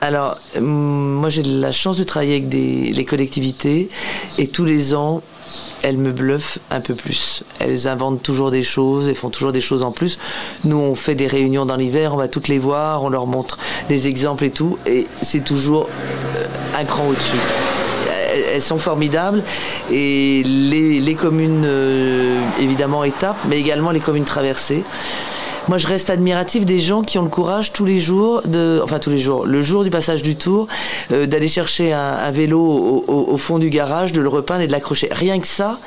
Alors, 0.00 0.38
moi 0.60 1.30
j'ai 1.30 1.42
la 1.42 1.72
chance 1.72 1.96
de 1.96 2.04
travailler 2.04 2.34
avec 2.34 2.48
des, 2.50 2.92
les 2.92 3.04
collectivités 3.06 3.88
et 4.36 4.48
tous 4.48 4.66
les 4.66 4.94
ans, 4.94 5.22
elles 5.84 5.98
me 5.98 6.12
bluffent 6.12 6.58
un 6.70 6.80
peu 6.80 6.94
plus. 6.94 7.42
Elles 7.60 7.86
inventent 7.88 8.22
toujours 8.22 8.50
des 8.50 8.62
choses, 8.62 9.06
elles 9.06 9.14
font 9.14 9.28
toujours 9.30 9.52
des 9.52 9.60
choses 9.60 9.82
en 9.82 9.92
plus. 9.92 10.18
Nous, 10.64 10.78
on 10.78 10.94
fait 10.94 11.14
des 11.14 11.26
réunions 11.26 11.66
dans 11.66 11.76
l'hiver, 11.76 12.14
on 12.14 12.16
va 12.16 12.26
toutes 12.26 12.48
les 12.48 12.58
voir, 12.58 13.04
on 13.04 13.10
leur 13.10 13.26
montre 13.26 13.58
des 13.88 14.08
exemples 14.08 14.44
et 14.44 14.50
tout, 14.50 14.78
et 14.86 15.06
c'est 15.20 15.44
toujours 15.44 15.88
euh, 16.36 16.80
un 16.80 16.84
cran 16.84 17.06
au-dessus. 17.06 17.36
Elles- 18.32 18.60
sont 18.62 18.78
formidables 18.78 19.42
et 19.92 20.42
les, 20.44 20.98
les 21.00 21.14
communes, 21.14 21.64
euh, 21.66 22.40
évidemment, 22.60 23.04
étapes, 23.04 23.36
mais 23.48 23.58
également 23.60 23.90
les 23.92 24.00
communes 24.00 24.24
traversées. 24.24 24.82
Moi, 25.68 25.78
je 25.78 25.86
reste 25.86 26.10
admiratif 26.10 26.66
des 26.66 26.78
gens 26.78 27.00
qui 27.02 27.18
ont 27.18 27.22
le 27.22 27.30
courage 27.30 27.72
tous 27.72 27.86
les 27.86 27.98
jours, 27.98 28.42
de, 28.44 28.80
enfin 28.84 28.98
tous 28.98 29.08
les 29.08 29.18
jours, 29.18 29.46
le 29.46 29.62
jour 29.62 29.82
du 29.82 29.88
passage 29.88 30.22
du 30.22 30.36
tour, 30.36 30.66
euh, 31.10 31.24
d'aller 31.24 31.48
chercher 31.48 31.94
un, 31.94 32.30
vélo 32.30 33.04
au, 33.06 33.36
fond 33.38 33.58
du 33.58 33.70
garage, 33.70 34.12
de 34.12 34.20
le 34.20 34.28
repeindre 34.28 34.60
et 34.60 34.66
de 34.66 34.72
l'accrocher. 34.72 35.08
Rien 35.10 35.40
que 35.40 35.46
ça, 35.46 35.78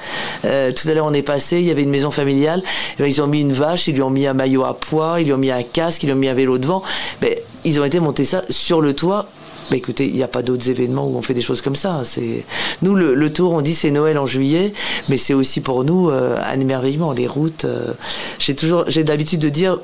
euh, 0.46 0.72
tout 0.72 0.88
à 0.90 0.94
l'heure 0.94 1.06
on 1.06 1.14
est 1.14 1.22
passé, 1.22 1.60
il 1.60 1.66
y 1.66 1.72
avait 1.72 1.84
une 1.84 1.92
maison 1.92 2.10
familiale, 2.10 2.64
eh 2.98 3.04
ben, 3.04 3.08
ils 3.08 3.22
ont 3.22 3.28
mis 3.28 3.42
une 3.42 3.54
vache, 3.54 3.88
ils 3.88 3.94
lui 3.94 4.02
ont 4.02 4.10
mis 4.10 4.26
un 4.26 4.34
maillot 4.34 4.64
à 4.64 4.74
poids, 4.74 5.22
ils 5.22 5.26
lui 5.26 5.34
ont 5.34 5.38
mis 5.38 5.52
un 5.52 5.64
casque, 5.64 6.02
ils 6.04 6.08
lui 6.08 6.14
ont 6.14 6.18
mis 6.18 6.30
un 6.30 6.34
vélo 6.34 6.58
devant. 6.58 6.82
Mais 7.22 7.44
ils 7.64 7.80
ont 7.80 7.86
été 7.86 8.00
monter 8.00 8.24
ça 8.24 8.44
sur 8.50 8.82
le 8.82 8.94
toit. 8.94 9.28
Mais 9.72 9.78
écoutez, 9.78 10.08
il 10.08 10.14
n'y 10.14 10.24
a 10.24 10.28
pas 10.28 10.42
d'autres 10.42 10.70
événements 10.70 11.08
où 11.08 11.18
on 11.18 11.22
fait 11.22 11.34
des 11.34 11.42
choses 11.42 11.62
comme 11.62 11.76
ça. 11.76 12.02
C'est 12.04 12.46
nous 12.82 12.96
le, 12.96 13.34
tour, 13.34 13.52
on 13.52 13.62
dit 13.62 13.76
c'est 13.76 13.92
Noël 13.92 14.18
en 14.18 14.26
juillet, 14.26 14.74
mais 15.10 15.18
c'est 15.18 15.34
aussi 15.34 15.62
pour 15.62 15.84
nous 15.84 16.10
euh, 16.10 16.38
un 16.46 16.60
émerveillement. 16.60 17.12
Les 17.12 17.28
routes, 17.28 17.66
euh, 17.66 17.94
j'ai 18.40 18.56
toujours, 18.56 18.86
j'ai 18.88 19.04
l'habitude 19.04 19.40
de 19.40 19.50
dire 19.50 19.80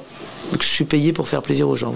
que 0.57 0.63
je 0.63 0.69
suis 0.69 0.83
payé 0.85 1.13
pour 1.13 1.27
faire 1.29 1.41
plaisir 1.41 1.67
aux 1.67 1.75
gens. 1.75 1.93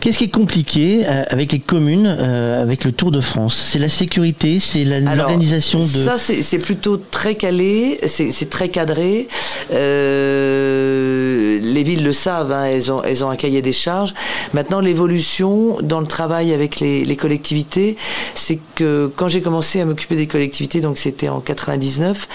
Qu'est-ce 0.00 0.18
qui 0.18 0.24
est 0.24 0.28
compliqué 0.30 1.02
euh, 1.06 1.24
avec 1.30 1.52
les 1.52 1.58
communes, 1.60 2.06
euh, 2.06 2.60
avec 2.62 2.84
le 2.84 2.92
Tour 2.92 3.10
de 3.10 3.20
France? 3.20 3.56
C'est 3.70 3.78
la 3.78 3.88
sécurité, 3.88 4.60
c'est 4.60 4.84
l'organisation 4.84 5.78
de... 5.80 5.84
Ça, 5.84 6.16
c'est 6.18 6.58
plutôt 6.58 6.96
très 7.10 7.34
calé, 7.36 7.98
c'est 8.06 8.30
c'est 8.30 8.50
très 8.50 8.68
cadré. 8.68 9.28
Euh, 9.72 11.58
les 11.62 11.82
villes 11.82 12.02
le 12.04 12.12
savent, 12.12 12.52
hein, 12.52 12.64
elles, 12.64 12.92
ont, 12.92 13.02
elles 13.02 13.24
ont 13.24 13.30
un 13.30 13.36
cahier 13.36 13.62
des 13.62 13.72
charges. 13.72 14.14
Maintenant, 14.52 14.80
l'évolution 14.80 15.78
dans 15.82 16.00
le 16.00 16.06
travail 16.06 16.52
avec 16.52 16.80
les, 16.80 17.04
les 17.04 17.16
collectivités, 17.16 17.96
c'est 18.34 18.58
que 18.74 19.10
quand 19.16 19.28
j'ai 19.28 19.40
commencé 19.40 19.80
à 19.80 19.84
m'occuper 19.84 20.16
des 20.16 20.26
collectivités, 20.26 20.80
donc 20.80 20.98
c'était 20.98 21.28
en 21.28 21.40
99, 21.40 22.28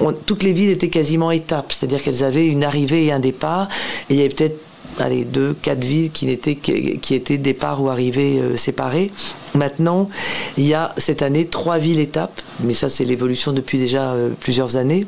on- 0.00 0.12
toutes 0.12 0.42
les 0.42 0.52
villes 0.52 0.70
étaient 0.70 0.88
quasiment 0.90 1.30
étapes, 1.30 1.72
c'est-à-dire 1.72 2.02
qu'elles 2.02 2.24
avaient 2.24 2.46
une 2.46 2.64
arrivée 2.64 3.06
et 3.06 3.12
un 3.12 3.20
départ, 3.20 3.68
et 4.10 4.14
il 4.14 4.16
y 4.16 4.20
avait 4.20 4.28
peut-être 4.34 4.58
allez, 5.02 5.24
deux, 5.24 5.54
quatre 5.60 5.82
villes 5.84 6.10
qui, 6.10 6.26
n'étaient, 6.26 6.54
que- 6.56 6.96
qui 6.96 7.14
étaient 7.14 7.38
départ 7.38 7.82
ou 7.82 7.88
arrivée 7.88 8.38
euh, 8.38 8.56
séparées. 8.56 9.10
Maintenant, 9.54 10.08
il 10.56 10.66
y 10.66 10.74
a 10.74 10.94
cette 10.96 11.22
année 11.22 11.46
trois 11.46 11.78
villes 11.78 12.00
étapes, 12.00 12.40
mais 12.60 12.74
ça 12.74 12.88
c'est 12.88 13.04
l'évolution 13.04 13.52
depuis 13.52 13.78
déjà 13.78 14.12
euh, 14.12 14.30
plusieurs 14.40 14.76
années. 14.76 15.06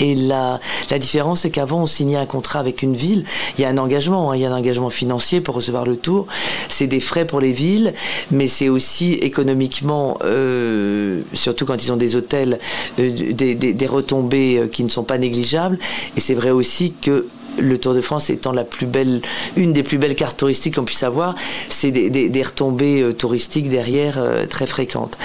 Et 0.00 0.16
la, 0.16 0.58
la 0.90 0.98
différence, 0.98 1.42
c'est 1.42 1.50
qu'avant, 1.50 1.82
on 1.82 1.86
signait 1.86 2.16
un 2.16 2.26
contrat 2.26 2.58
avec 2.58 2.82
une 2.82 2.94
ville. 2.96 3.24
Il 3.56 3.62
y 3.62 3.64
a 3.64 3.68
un 3.68 3.78
engagement, 3.78 4.32
hein, 4.32 4.36
il 4.36 4.42
y 4.42 4.44
a 4.44 4.50
un 4.50 4.56
engagement 4.56 4.90
financier 4.90 5.40
pour 5.40 5.54
recevoir 5.54 5.84
le 5.86 5.96
tour. 5.96 6.26
C'est 6.68 6.88
des 6.88 6.98
frais 6.98 7.24
pour 7.24 7.40
les 7.40 7.52
villes, 7.52 7.94
mais 8.32 8.48
c'est 8.48 8.68
aussi 8.68 9.12
économiquement, 9.12 10.18
euh, 10.24 11.20
surtout 11.32 11.64
quand 11.64 11.80
ils 11.84 11.92
ont 11.92 11.96
des 11.96 12.16
hôtels, 12.16 12.58
des, 12.98 13.86
retombées 13.86 14.68
qui 14.72 14.82
ne 14.82 14.88
sont 14.88 15.04
pas 15.04 15.16
négligeables. 15.18 15.78
Et 16.16 16.20
c'est 16.20 16.34
vrai 16.34 16.50
aussi 16.50 16.92
que 17.00 17.28
le 17.58 17.78
Tour 17.78 17.94
de 17.94 18.00
France 18.00 18.30
étant 18.30 18.52
la 18.52 18.64
plus 18.64 18.86
belle, 18.86 19.20
une 19.56 19.72
des 19.72 19.82
plus 19.82 19.98
belles 19.98 20.14
cartes 20.14 20.38
touristiques 20.38 20.76
qu'on 20.76 20.84
puisse 20.84 21.02
avoir, 21.02 21.34
c'est 21.68 21.90
des, 21.90 22.42
retombées 22.42 23.00
euh, 23.02 23.12
touristiques 23.12 23.68
derrière 23.68 24.16
euh, 24.18 24.46
très 24.46 24.66
fréquentes. 24.66 25.16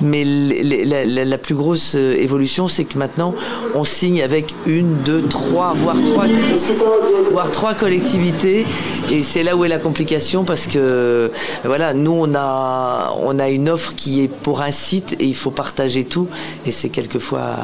Mais 0.00 0.24
la, 0.24 1.24
la- 1.24 1.38
plus 1.38 1.54
grosse 1.54 1.92
euh, 1.94 2.14
évolution, 2.18 2.66
c'est 2.68 2.84
que 2.84 2.98
maintenant, 2.98 3.34
on 3.74 3.84
signe 3.84 4.22
avec 4.22 4.54
une, 4.66 4.96
deux, 5.04 5.22
trois, 5.22 5.74
voire 5.74 5.96
trois, 6.12 6.24
voire 7.30 7.50
trois 7.50 7.74
collectivités, 7.74 8.66
et 9.12 9.22
c'est 9.22 9.42
là 9.42 9.56
où 9.56 9.64
est 9.64 9.68
la 9.68 9.78
complication 9.78 10.44
parce 10.44 10.66
que 10.66 11.30
voilà, 11.64 11.94
nous 11.94 12.12
on 12.12 12.34
a, 12.34 13.14
on 13.22 13.38
a 13.38 13.48
une 13.48 13.68
offre 13.68 13.94
qui 13.94 14.22
est 14.22 14.28
pour 14.28 14.62
un 14.62 14.70
site 14.70 15.14
et 15.20 15.24
il 15.26 15.34
faut 15.36 15.50
partager 15.50 16.04
tout, 16.04 16.28
et 16.66 16.70
c'est 16.70 16.88
quelquefois 16.88 17.54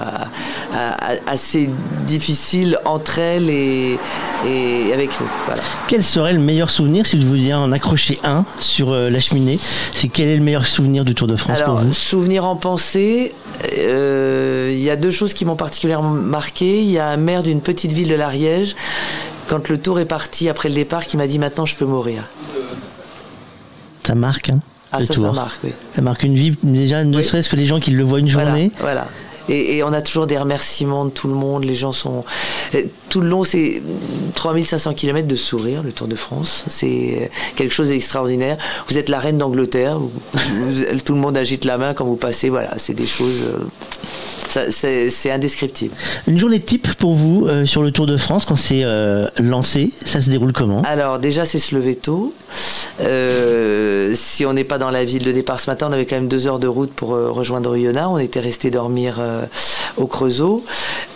assez 1.26 1.68
difficile 2.06 2.78
entre 2.84 3.18
elles 3.18 3.50
et, 3.50 3.98
et 4.46 4.92
avec 4.92 5.10
nous. 5.20 5.26
Voilà. 5.46 5.62
Quel 5.86 6.02
serait 6.02 6.32
le 6.32 6.38
meilleur 6.40 6.68
souvenir 6.70 7.06
si 7.06 7.16
vous 7.16 7.30
deviez 7.30 7.54
en 7.54 7.70
accrocher 7.72 8.18
un 8.24 8.44
sur 8.58 8.90
euh, 8.90 9.08
la 9.10 9.20
cheminée? 9.20 9.58
C'est 9.94 10.08
quel 10.08 10.28
est 10.28 10.36
le 10.36 10.42
meilleur 10.42 10.66
souvenir 10.66 11.04
du 11.04 11.14
Tour 11.14 11.26
de 11.28 11.36
France 11.36 11.58
Alors, 11.60 11.76
pour 11.76 11.84
vous? 11.84 11.92
souvenir 11.92 12.44
en 12.44 12.56
pensée, 12.56 13.32
euh, 13.78 14.70
il 14.72 14.80
y 14.82 14.90
a 14.90 14.96
deux 14.96 15.10
choses 15.12 15.32
qui 15.34 15.44
m'ont 15.44 15.56
particulièrement 15.56 16.10
marqué. 16.10 16.82
Il 16.82 16.90
y 16.90 16.98
a 16.98 17.08
un 17.08 17.16
maire 17.16 17.42
d'une 17.42 17.60
petite 17.60 17.92
ville 17.92 18.08
de 18.08 18.14
l'Ariège, 18.16 18.74
quand 19.48 19.68
le 19.68 19.78
tour 19.78 20.00
est 20.00 20.06
parti 20.06 20.48
après 20.48 20.68
le 20.68 20.74
départ, 20.74 21.06
qui 21.06 21.16
m'a 21.16 21.26
dit 21.26 21.38
maintenant 21.38 21.64
je 21.66 21.76
peux 21.76 21.84
mourir. 21.86 22.24
Ça 24.06 24.14
marque, 24.16 24.50
hein, 24.50 24.58
Ah, 24.90 24.98
le 25.00 25.06
ça, 25.06 25.14
Tour. 25.14 25.26
ça 25.26 25.32
marque, 25.32 25.60
oui. 25.64 25.70
Ça 25.94 26.02
marque 26.02 26.22
une 26.24 26.34
vie, 26.34 26.52
déjà, 26.64 27.04
ne 27.04 27.22
serait-ce 27.22 27.48
que 27.48 27.54
les 27.56 27.66
gens 27.66 27.78
qui 27.78 27.92
le 27.92 28.02
voient 28.02 28.18
une 28.18 28.30
Voilà, 28.30 28.50
journée. 28.50 28.70
Voilà. 28.80 29.06
Et, 29.52 29.82
on 29.82 29.92
a 29.92 30.00
toujours 30.00 30.26
des 30.26 30.38
remerciements 30.38 31.04
de 31.04 31.10
tout 31.10 31.28
le 31.28 31.34
monde. 31.34 31.64
Les 31.64 31.74
gens 31.74 31.92
sont. 31.92 32.24
Tout 33.08 33.20
le 33.20 33.28
long, 33.28 33.44
c'est 33.44 33.82
3500 34.34 34.94
km 34.94 35.28
de 35.28 35.36
sourire, 35.36 35.82
le 35.82 35.92
Tour 35.92 36.08
de 36.08 36.16
France. 36.16 36.64
C'est 36.68 37.30
quelque 37.56 37.72
chose 37.72 37.88
d'extraordinaire. 37.88 38.56
Vous 38.88 38.98
êtes 38.98 39.08
la 39.08 39.18
reine 39.18 39.38
d'Angleterre. 39.38 39.98
tout 41.04 41.14
le 41.14 41.20
monde 41.20 41.36
agite 41.36 41.64
la 41.64 41.76
main 41.76 41.92
quand 41.94 42.04
vous 42.04 42.16
passez. 42.16 42.48
Voilà, 42.48 42.74
c'est 42.78 42.94
des 42.94 43.06
choses. 43.06 43.44
C'est 44.70 45.30
indescriptible. 45.30 45.94
Une 46.26 46.38
journée 46.38 46.60
type 46.60 46.94
pour 46.94 47.14
vous 47.14 47.46
euh, 47.46 47.64
sur 47.64 47.82
le 47.82 47.90
Tour 47.90 48.06
de 48.06 48.16
France 48.16 48.44
quand 48.44 48.56
c'est 48.56 48.82
euh, 48.84 49.28
lancé, 49.38 49.92
ça 50.04 50.20
se 50.20 50.28
déroule 50.28 50.52
comment? 50.52 50.82
Alors 50.82 51.18
déjà 51.18 51.44
c'est 51.44 51.58
se 51.58 51.74
lever 51.74 51.96
tôt. 51.96 52.34
Euh, 53.00 54.12
si 54.14 54.44
on 54.44 54.52
n'est 54.52 54.64
pas 54.64 54.78
dans 54.78 54.90
la 54.90 55.04
ville 55.04 55.24
de 55.24 55.32
départ 55.32 55.58
ce 55.58 55.70
matin, 55.70 55.88
on 55.88 55.92
avait 55.92 56.04
quand 56.04 56.16
même 56.16 56.28
deux 56.28 56.46
heures 56.46 56.58
de 56.58 56.68
route 56.68 56.92
pour 56.92 57.10
rejoindre 57.10 57.70
Oyonnax. 57.70 58.08
On 58.08 58.18
était 58.18 58.40
resté 58.40 58.70
dormir 58.70 59.20
au 59.96 60.06
Creusot. 60.06 60.62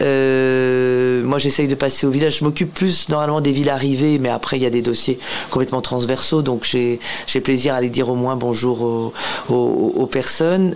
moi 0.01 1.39
j'essaye 1.39 1.69
de 1.69 1.75
passer 1.75 2.07
au 2.07 2.11
village. 2.11 2.39
Je 2.39 2.45
m'occupe 2.45 2.73
plus 2.73 3.09
normalement 3.11 3.41
des 3.41 3.53
villes 3.53 3.71
arrivées, 3.71 4.19
mais 4.19 4.31
après 4.31 4.57
il 4.57 4.63
y 4.63 4.67
a 4.67 4.71
des 4.71 4.83
dossiers 4.83 5.19
complètement 5.51 5.83
transversaux, 5.83 6.43
donc 6.43 6.65
j'ai 6.65 7.41
plaisir 7.41 7.75
à 7.75 7.79
aller 7.79 7.91
dire 7.91 8.09
au 8.09 8.15
moins 8.15 8.37
bonjour 8.37 9.13
aux 9.49 10.07
personnes. 10.11 10.75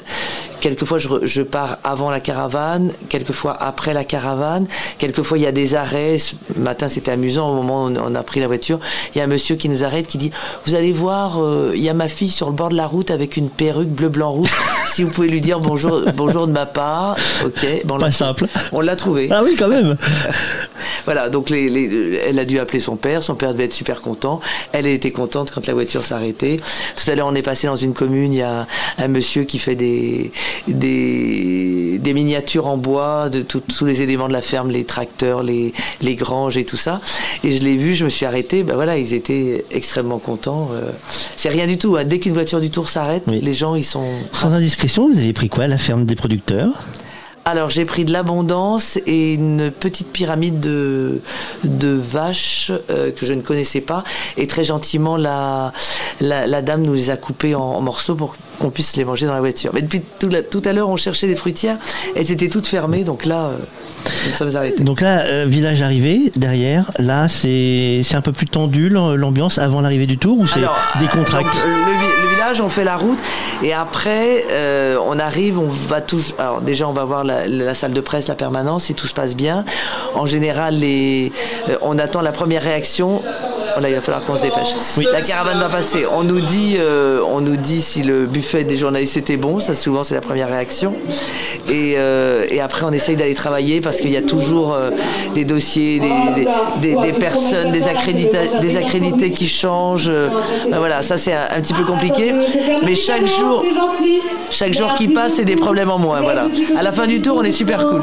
Quelquefois, 0.60 0.98
je, 0.98 1.42
pars 1.42 1.78
avant 1.84 2.10
la 2.10 2.20
caravane, 2.20 2.49
quelquefois 3.08 3.56
après 3.60 3.94
la 3.94 4.04
caravane. 4.04 4.66
Quelquefois, 4.98 5.38
il 5.38 5.42
y 5.42 5.46
a 5.46 5.52
des 5.52 5.74
arrêts. 5.74 6.18
Ce 6.18 6.34
matin, 6.56 6.88
c'était 6.88 7.10
amusant. 7.10 7.48
Au 7.50 7.54
moment 7.54 7.86
où 7.86 7.94
on 7.96 8.14
a 8.14 8.22
pris 8.22 8.40
la 8.40 8.46
voiture, 8.46 8.78
il 9.14 9.18
y 9.18 9.20
a 9.20 9.24
un 9.24 9.28
monsieur 9.28 9.56
qui 9.56 9.68
nous 9.68 9.84
arrête, 9.84 10.06
qui 10.06 10.18
dit 10.18 10.30
Vous 10.66 10.74
allez 10.74 10.92
voir, 10.92 11.42
euh, 11.42 11.72
il 11.74 11.82
y 11.82 11.88
a 11.88 11.94
ma 11.94 12.08
fille 12.08 12.30
sur 12.30 12.48
le 12.48 12.54
bord 12.54 12.70
de 12.70 12.76
la 12.76 12.86
route 12.86 13.10
avec 13.10 13.36
une 13.36 13.48
perruque 13.48 13.88
bleu, 13.88 14.08
blanc, 14.08 14.32
rouge. 14.32 14.50
si 14.86 15.02
vous 15.02 15.10
pouvez 15.10 15.28
lui 15.28 15.40
dire 15.40 15.60
bonjour, 15.60 16.02
bonjour 16.14 16.46
de 16.46 16.52
ma 16.52 16.66
part. 16.66 17.16
Ok. 17.44 17.66
Bon, 17.84 17.98
Pas 17.98 18.10
simple. 18.10 18.46
On 18.72 18.80
l'a 18.80 18.96
trouvé. 18.96 19.28
Ah 19.30 19.42
oui, 19.44 19.54
quand 19.58 19.68
même. 19.68 19.96
voilà. 21.04 21.28
Donc, 21.28 21.50
elle 21.50 22.38
a 22.38 22.44
dû 22.44 22.58
appeler 22.58 22.80
son 22.80 22.96
père. 22.96 23.22
Son 23.22 23.34
père 23.34 23.52
devait 23.52 23.64
être 23.64 23.74
super 23.74 24.00
content. 24.00 24.40
Elle, 24.72 24.86
elle 24.86 24.92
était 24.92 25.10
contente 25.10 25.50
quand 25.50 25.66
la 25.66 25.74
voiture 25.74 26.04
s'arrêtait. 26.04 26.60
Tout 26.96 27.10
à 27.10 27.14
l'heure, 27.14 27.26
on 27.26 27.34
est 27.34 27.42
passé 27.42 27.66
dans 27.66 27.76
une 27.76 27.94
commune. 27.94 28.32
Il 28.32 28.38
y 28.38 28.42
a 28.42 28.66
un 28.98 29.08
monsieur 29.08 29.44
qui 29.44 29.58
fait 29.58 29.76
des 29.76 30.32
des, 30.68 31.98
des 31.98 32.14
miniatures 32.14 32.39
en 32.62 32.76
bois 32.76 33.28
de 33.28 33.42
tous 33.42 33.84
les 33.84 34.02
éléments 34.02 34.28
de 34.28 34.32
la 34.32 34.40
ferme, 34.40 34.70
les 34.70 34.84
tracteurs, 34.84 35.42
les, 35.42 35.72
les 36.02 36.14
granges 36.14 36.56
et 36.56 36.64
tout 36.64 36.76
ça. 36.76 37.00
Et 37.44 37.52
je 37.52 37.62
l'ai 37.62 37.76
vu, 37.76 37.94
je 37.94 38.04
me 38.04 38.10
suis 38.10 38.26
arrêté. 38.26 38.62
Ben 38.62 38.74
voilà, 38.74 38.98
ils 38.98 39.14
étaient 39.14 39.64
extrêmement 39.70 40.18
contents. 40.18 40.70
Euh. 40.72 40.90
c'est 41.36 41.48
rien 41.48 41.66
du 41.66 41.78
tout. 41.78 41.96
Hein. 41.96 42.04
Dès 42.04 42.18
qu'une 42.18 42.34
voiture 42.34 42.60
du 42.60 42.70
Tour 42.70 42.88
s'arrête, 42.88 43.24
les 43.26 43.54
gens 43.54 43.74
ils 43.74 43.84
sont. 43.84 44.06
Sans 44.32 44.52
indiscrétion, 44.52 45.08
vous 45.10 45.18
avez 45.18 45.32
pris 45.32 45.48
quoi 45.48 45.66
la 45.66 45.78
ferme 45.78 46.04
des 46.04 46.16
producteurs? 46.16 46.72
Alors 47.44 47.70
j'ai 47.70 47.84
pris 47.84 48.04
de 48.04 48.12
l'abondance 48.12 48.98
et 49.06 49.34
une 49.34 49.70
petite 49.70 50.12
pyramide 50.12 50.60
de, 50.60 51.20
de 51.64 51.88
vaches 51.88 52.70
euh, 52.90 53.10
que 53.12 53.24
je 53.26 53.32
ne 53.32 53.40
connaissais 53.40 53.80
pas. 53.80 54.04
Et 54.36 54.46
très 54.46 54.62
gentiment, 54.62 55.16
la, 55.16 55.72
la, 56.20 56.62
dame 56.62 56.82
nous 56.82 56.94
les 56.94 57.10
a 57.10 57.16
coupées 57.16 57.54
en, 57.54 57.80
morceaux 57.80 58.14
pour 58.14 58.36
qu'on 58.58 58.70
puisse 58.70 58.96
les 58.96 59.04
manger 59.04 59.26
dans 59.26 59.32
la 59.32 59.40
voiture. 59.40 59.70
Mais 59.74 59.82
depuis 59.82 60.02
tout, 60.18 60.28
tout 60.50 60.62
à 60.64 60.72
l'heure, 60.72 60.90
on 60.90 60.96
cherchait 60.96 61.26
des 61.26 61.36
fruitières. 61.36 61.78
Elles 62.14 62.30
étaient 62.30 62.48
toutes 62.48 62.66
fermées. 62.66 63.04
Donc 63.04 63.24
là, 63.24 63.46
euh, 63.46 63.56
nous 64.28 64.34
sommes 64.34 64.54
arrêtés. 64.54 64.84
Donc 64.84 65.00
là, 65.00 65.20
euh, 65.24 65.46
village 65.48 65.80
arrivé, 65.82 66.32
derrière, 66.36 66.90
là, 66.98 67.28
c'est 67.28 68.02
un 68.12 68.20
peu 68.20 68.32
plus 68.32 68.46
tendu 68.46 68.90
l'ambiance 68.90 69.58
avant 69.58 69.80
l'arrivée 69.80 70.06
du 70.06 70.18
tour 70.18 70.38
ou 70.38 70.46
c'est 70.46 70.60
des 70.60 71.08
on 72.62 72.68
fait 72.68 72.84
la 72.84 72.96
route 72.96 73.18
et 73.62 73.72
après 73.72 74.44
euh, 74.50 74.98
on 75.04 75.18
arrive, 75.18 75.58
on 75.58 75.68
va 75.68 76.00
toujours. 76.00 76.34
Alors 76.38 76.60
déjà 76.60 76.88
on 76.88 76.92
va 76.92 77.04
voir 77.04 77.24
la, 77.24 77.74
salle 77.74 77.92
de 77.92 78.00
presse, 78.00 78.28
la 78.28 78.34
permanence, 78.34 78.84
si 78.84 78.94
tout 78.94 79.06
se 79.06 79.14
passe 79.14 79.36
bien. 79.36 79.64
En 80.14 80.26
général, 80.26 80.76
les, 80.76 81.32
euh, 81.68 81.76
on 81.82 81.98
attend 81.98 82.22
la 82.22 82.32
première 82.32 82.62
réaction. 82.62 83.22
Là, 83.80 83.88
il 83.88 83.94
va 83.94 84.00
falloir 84.00 84.24
qu'on 84.24 84.36
se 84.36 84.42
dépêche. 84.42 84.68
La 85.12 85.20
caravane 85.20 85.58
va 85.58 85.68
passer. 85.68 86.04
On 86.16 86.22
nous 86.22 86.40
dit, 86.40 86.76
euh, 86.78 87.20
on 87.26 87.40
nous 87.40 87.56
dit 87.56 87.82
si 87.82 88.02
le 88.02 88.26
buffet 88.26 88.64
des 88.64 88.76
journalistes 88.76 89.16
était 89.16 89.36
bon. 89.36 89.60
Ça, 89.60 89.74
souvent, 89.74 90.04
c'est 90.04 90.14
la 90.14 90.20
première 90.20 90.48
réaction. 90.48 90.94
Et, 91.68 91.96
et 92.50 92.60
après, 92.60 92.84
on 92.84 92.92
essaye 92.92 93.16
d'aller 93.16 93.34
travailler 93.34 93.80
parce 93.80 93.98
qu'il 93.98 94.10
y 94.10 94.16
a 94.16 94.22
toujours 94.22 94.76
des 95.34 95.44
dossiers, 95.44 96.00
des, 96.80 96.96
des, 96.96 97.12
personnes, 97.12 97.70
des 97.70 97.86
accrédités, 97.86 98.38
des 98.60 98.76
accrédités 98.76 99.30
qui 99.30 99.46
changent. 99.46 100.10
Ben 100.70 100.78
voilà, 100.78 101.02
ça, 101.02 101.16
c'est 101.16 101.32
un 101.32 101.60
petit 101.60 101.74
peu 101.74 101.84
compliqué 101.84 102.34
mais 102.84 102.94
chaque 102.94 103.26
jour, 103.26 103.64
chaque 104.50 104.72
jour 104.72 104.94
qui 104.94 105.08
passe, 105.08 105.34
c'est 105.34 105.44
des 105.44 105.56
problèmes 105.56 105.90
en 105.90 105.98
moins. 105.98 106.20
Voilà. 106.20 106.46
À 106.76 106.82
la 106.82 106.92
fin 106.92 107.06
du 107.06 107.20
tour, 107.20 107.36
on 107.38 107.42
est 107.42 107.52
super 107.52 107.86
cool. 107.86 108.02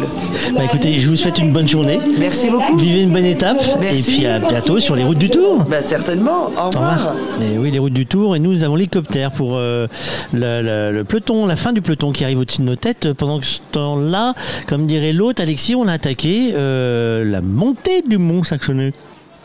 Bah 0.53 0.61
écoutez, 0.65 0.99
je 0.99 1.09
vous 1.09 1.15
souhaite 1.15 1.39
une 1.39 1.51
bonne 1.51 1.67
journée. 1.67 1.99
Merci 2.17 2.49
beaucoup. 2.49 2.77
Vivez 2.77 3.03
une 3.03 3.11
bonne 3.11 3.25
étape. 3.25 3.61
Et 3.81 4.01
puis 4.01 4.25
à 4.25 4.39
bientôt 4.39 4.79
sur 4.79 4.95
les 4.95 5.03
routes 5.03 5.17
du 5.17 5.29
Tour. 5.29 5.65
Bah 5.69 5.81
certainement. 5.81 6.45
Au 6.45 6.69
revoir. 6.69 7.13
Et 7.41 7.57
oui, 7.57 7.71
les 7.71 7.79
routes 7.79 7.93
du 7.93 8.05
Tour. 8.05 8.35
Et 8.35 8.39
nous, 8.39 8.53
nous 8.53 8.63
avons 8.63 8.75
l'hélicoptère 8.75 9.31
pour 9.31 9.57
euh, 9.57 9.87
le, 10.33 11.03
peloton, 11.03 11.45
la 11.45 11.57
fin 11.57 11.73
du 11.73 11.81
peloton 11.81 12.11
qui 12.11 12.23
arrive 12.23 12.39
au-dessus 12.39 12.61
de 12.61 12.67
nos 12.67 12.75
têtes. 12.75 13.11
Pendant 13.13 13.41
ce 13.41 13.59
temps-là, 13.71 14.33
comme 14.67 14.87
dirait 14.87 15.11
l'autre, 15.11 15.41
Alexis, 15.41 15.75
on 15.75 15.87
a 15.87 15.93
attaqué 15.93 16.53
euh, 16.55 17.25
la 17.25 17.41
montée 17.41 18.01
du 18.01 18.17
Mont 18.17 18.43
Saxonneux 18.43 18.93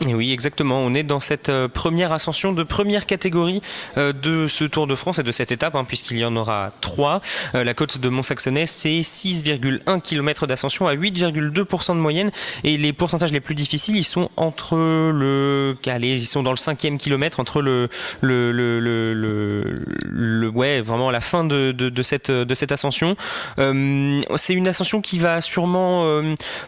oui, 0.05 0.31
exactement. 0.31 0.79
On 0.79 0.93
est 0.93 1.03
dans 1.03 1.19
cette 1.19 1.49
euh, 1.49 1.67
première 1.67 2.11
ascension 2.11 2.51
de 2.51 2.63
première 2.63 3.05
catégorie 3.05 3.61
euh, 3.97 4.11
de 4.11 4.47
ce 4.47 4.65
Tour 4.65 4.87
de 4.87 4.95
France 4.95 5.19
et 5.19 5.23
de 5.23 5.31
cette 5.31 5.51
étape, 5.51 5.75
hein, 5.75 5.85
puisqu'il 5.85 6.17
y 6.17 6.25
en 6.25 6.35
aura 6.35 6.71
trois. 6.81 7.21
Euh, 7.55 7.63
la 7.63 7.73
côte 7.73 7.99
de 7.99 8.09
Mont-Saxonais, 8.09 8.65
c'est 8.65 8.99
6,1 8.99 10.01
km 10.01 10.47
d'ascension 10.47 10.87
à 10.87 10.95
8,2% 10.95 11.95
de 11.95 11.99
moyenne. 11.99 12.31
Et 12.63 12.77
les 12.77 12.93
pourcentages 12.93 13.31
les 13.31 13.39
plus 13.39 13.55
difficiles, 13.55 13.95
ils 13.95 14.03
sont 14.03 14.29
entre 14.35 14.75
le, 14.75 15.77
allez, 15.85 16.09
ils 16.09 16.25
sont 16.25 16.43
dans 16.43 16.51
le 16.51 16.57
cinquième 16.57 16.97
kilomètre, 16.97 17.39
entre 17.39 17.61
le, 17.61 17.89
le, 18.21 18.51
le, 18.51 19.13
le, 19.13 20.49
ouais, 20.49 20.81
vraiment 20.81 21.11
la 21.11 21.21
fin 21.21 21.43
de, 21.43 21.73
cette, 22.01 22.31
de 22.31 22.53
cette 22.55 22.71
ascension. 22.71 23.15
c'est 23.57 24.53
une 24.53 24.67
ascension 24.67 25.01
qui 25.01 25.19
va 25.19 25.41
sûrement 25.41 26.23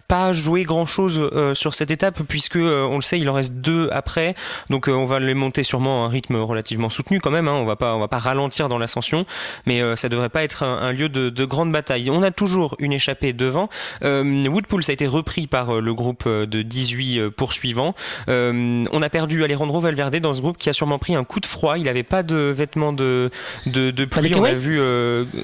pas 0.07 0.31
jouer 0.31 0.63
grand 0.63 0.85
chose 0.85 1.29
sur 1.53 1.73
cette 1.73 1.91
étape, 1.91 2.21
puisque 2.27 2.57
on 2.57 2.95
le 2.95 3.01
sait, 3.01 3.14
il 3.17 3.29
en 3.29 3.33
reste 3.33 3.55
deux 3.55 3.89
après, 3.91 4.35
donc 4.69 4.87
euh, 4.87 4.91
on 4.91 5.05
va 5.05 5.19
les 5.19 5.33
monter 5.33 5.63
sûrement 5.63 6.03
à 6.03 6.07
un 6.07 6.09
rythme 6.09 6.35
relativement 6.37 6.89
soutenu 6.89 7.19
quand 7.19 7.31
même. 7.31 7.47
Hein. 7.47 7.53
on 7.53 7.65
va 7.65 7.75
pas, 7.75 7.95
on 7.95 7.99
va 7.99 8.07
pas 8.07 8.17
ralentir 8.17 8.69
dans 8.69 8.77
l'ascension, 8.77 9.25
mais 9.65 9.81
euh, 9.81 9.95
ça 9.95 10.09
devrait 10.09 10.29
pas 10.29 10.43
être 10.43 10.63
un, 10.63 10.91
lieu 10.91 11.09
de, 11.09 11.45
grande 11.45 11.71
bataille. 11.71 12.09
On 12.09 12.23
a 12.23 12.31
toujours 12.31 12.75
une 12.79 12.93
échappée 12.93 13.33
devant. 13.33 13.69
Euh, 14.03 14.45
Woodpool 14.47 14.83
ça 14.83 14.91
a 14.91 14.93
été 14.93 15.07
repris 15.07 15.47
par 15.47 15.81
le 15.81 15.93
groupe 15.93 16.27
de 16.27 16.61
18 16.61 17.29
poursuivants. 17.29 17.93
on 18.27 19.01
a 19.01 19.09
perdu 19.09 19.43
Alejandro 19.43 19.79
Valverde 19.79 20.15
dans 20.17 20.33
ce 20.33 20.41
groupe 20.41 20.57
qui 20.57 20.69
a 20.69 20.73
sûrement 20.73 20.99
pris 20.99 21.15
un 21.15 21.23
coup 21.23 21.39
de 21.39 21.45
froid. 21.45 21.77
Il 21.77 21.87
avait 21.87 22.03
pas 22.03 22.23
de 22.23 22.35
vêtements 22.35 22.93
de 22.93 23.29
de, 23.65 23.91
de 23.91 24.05
pluie. 24.05 24.33
On 24.35 24.41
l'a 24.41 24.53
vu, 24.53 24.79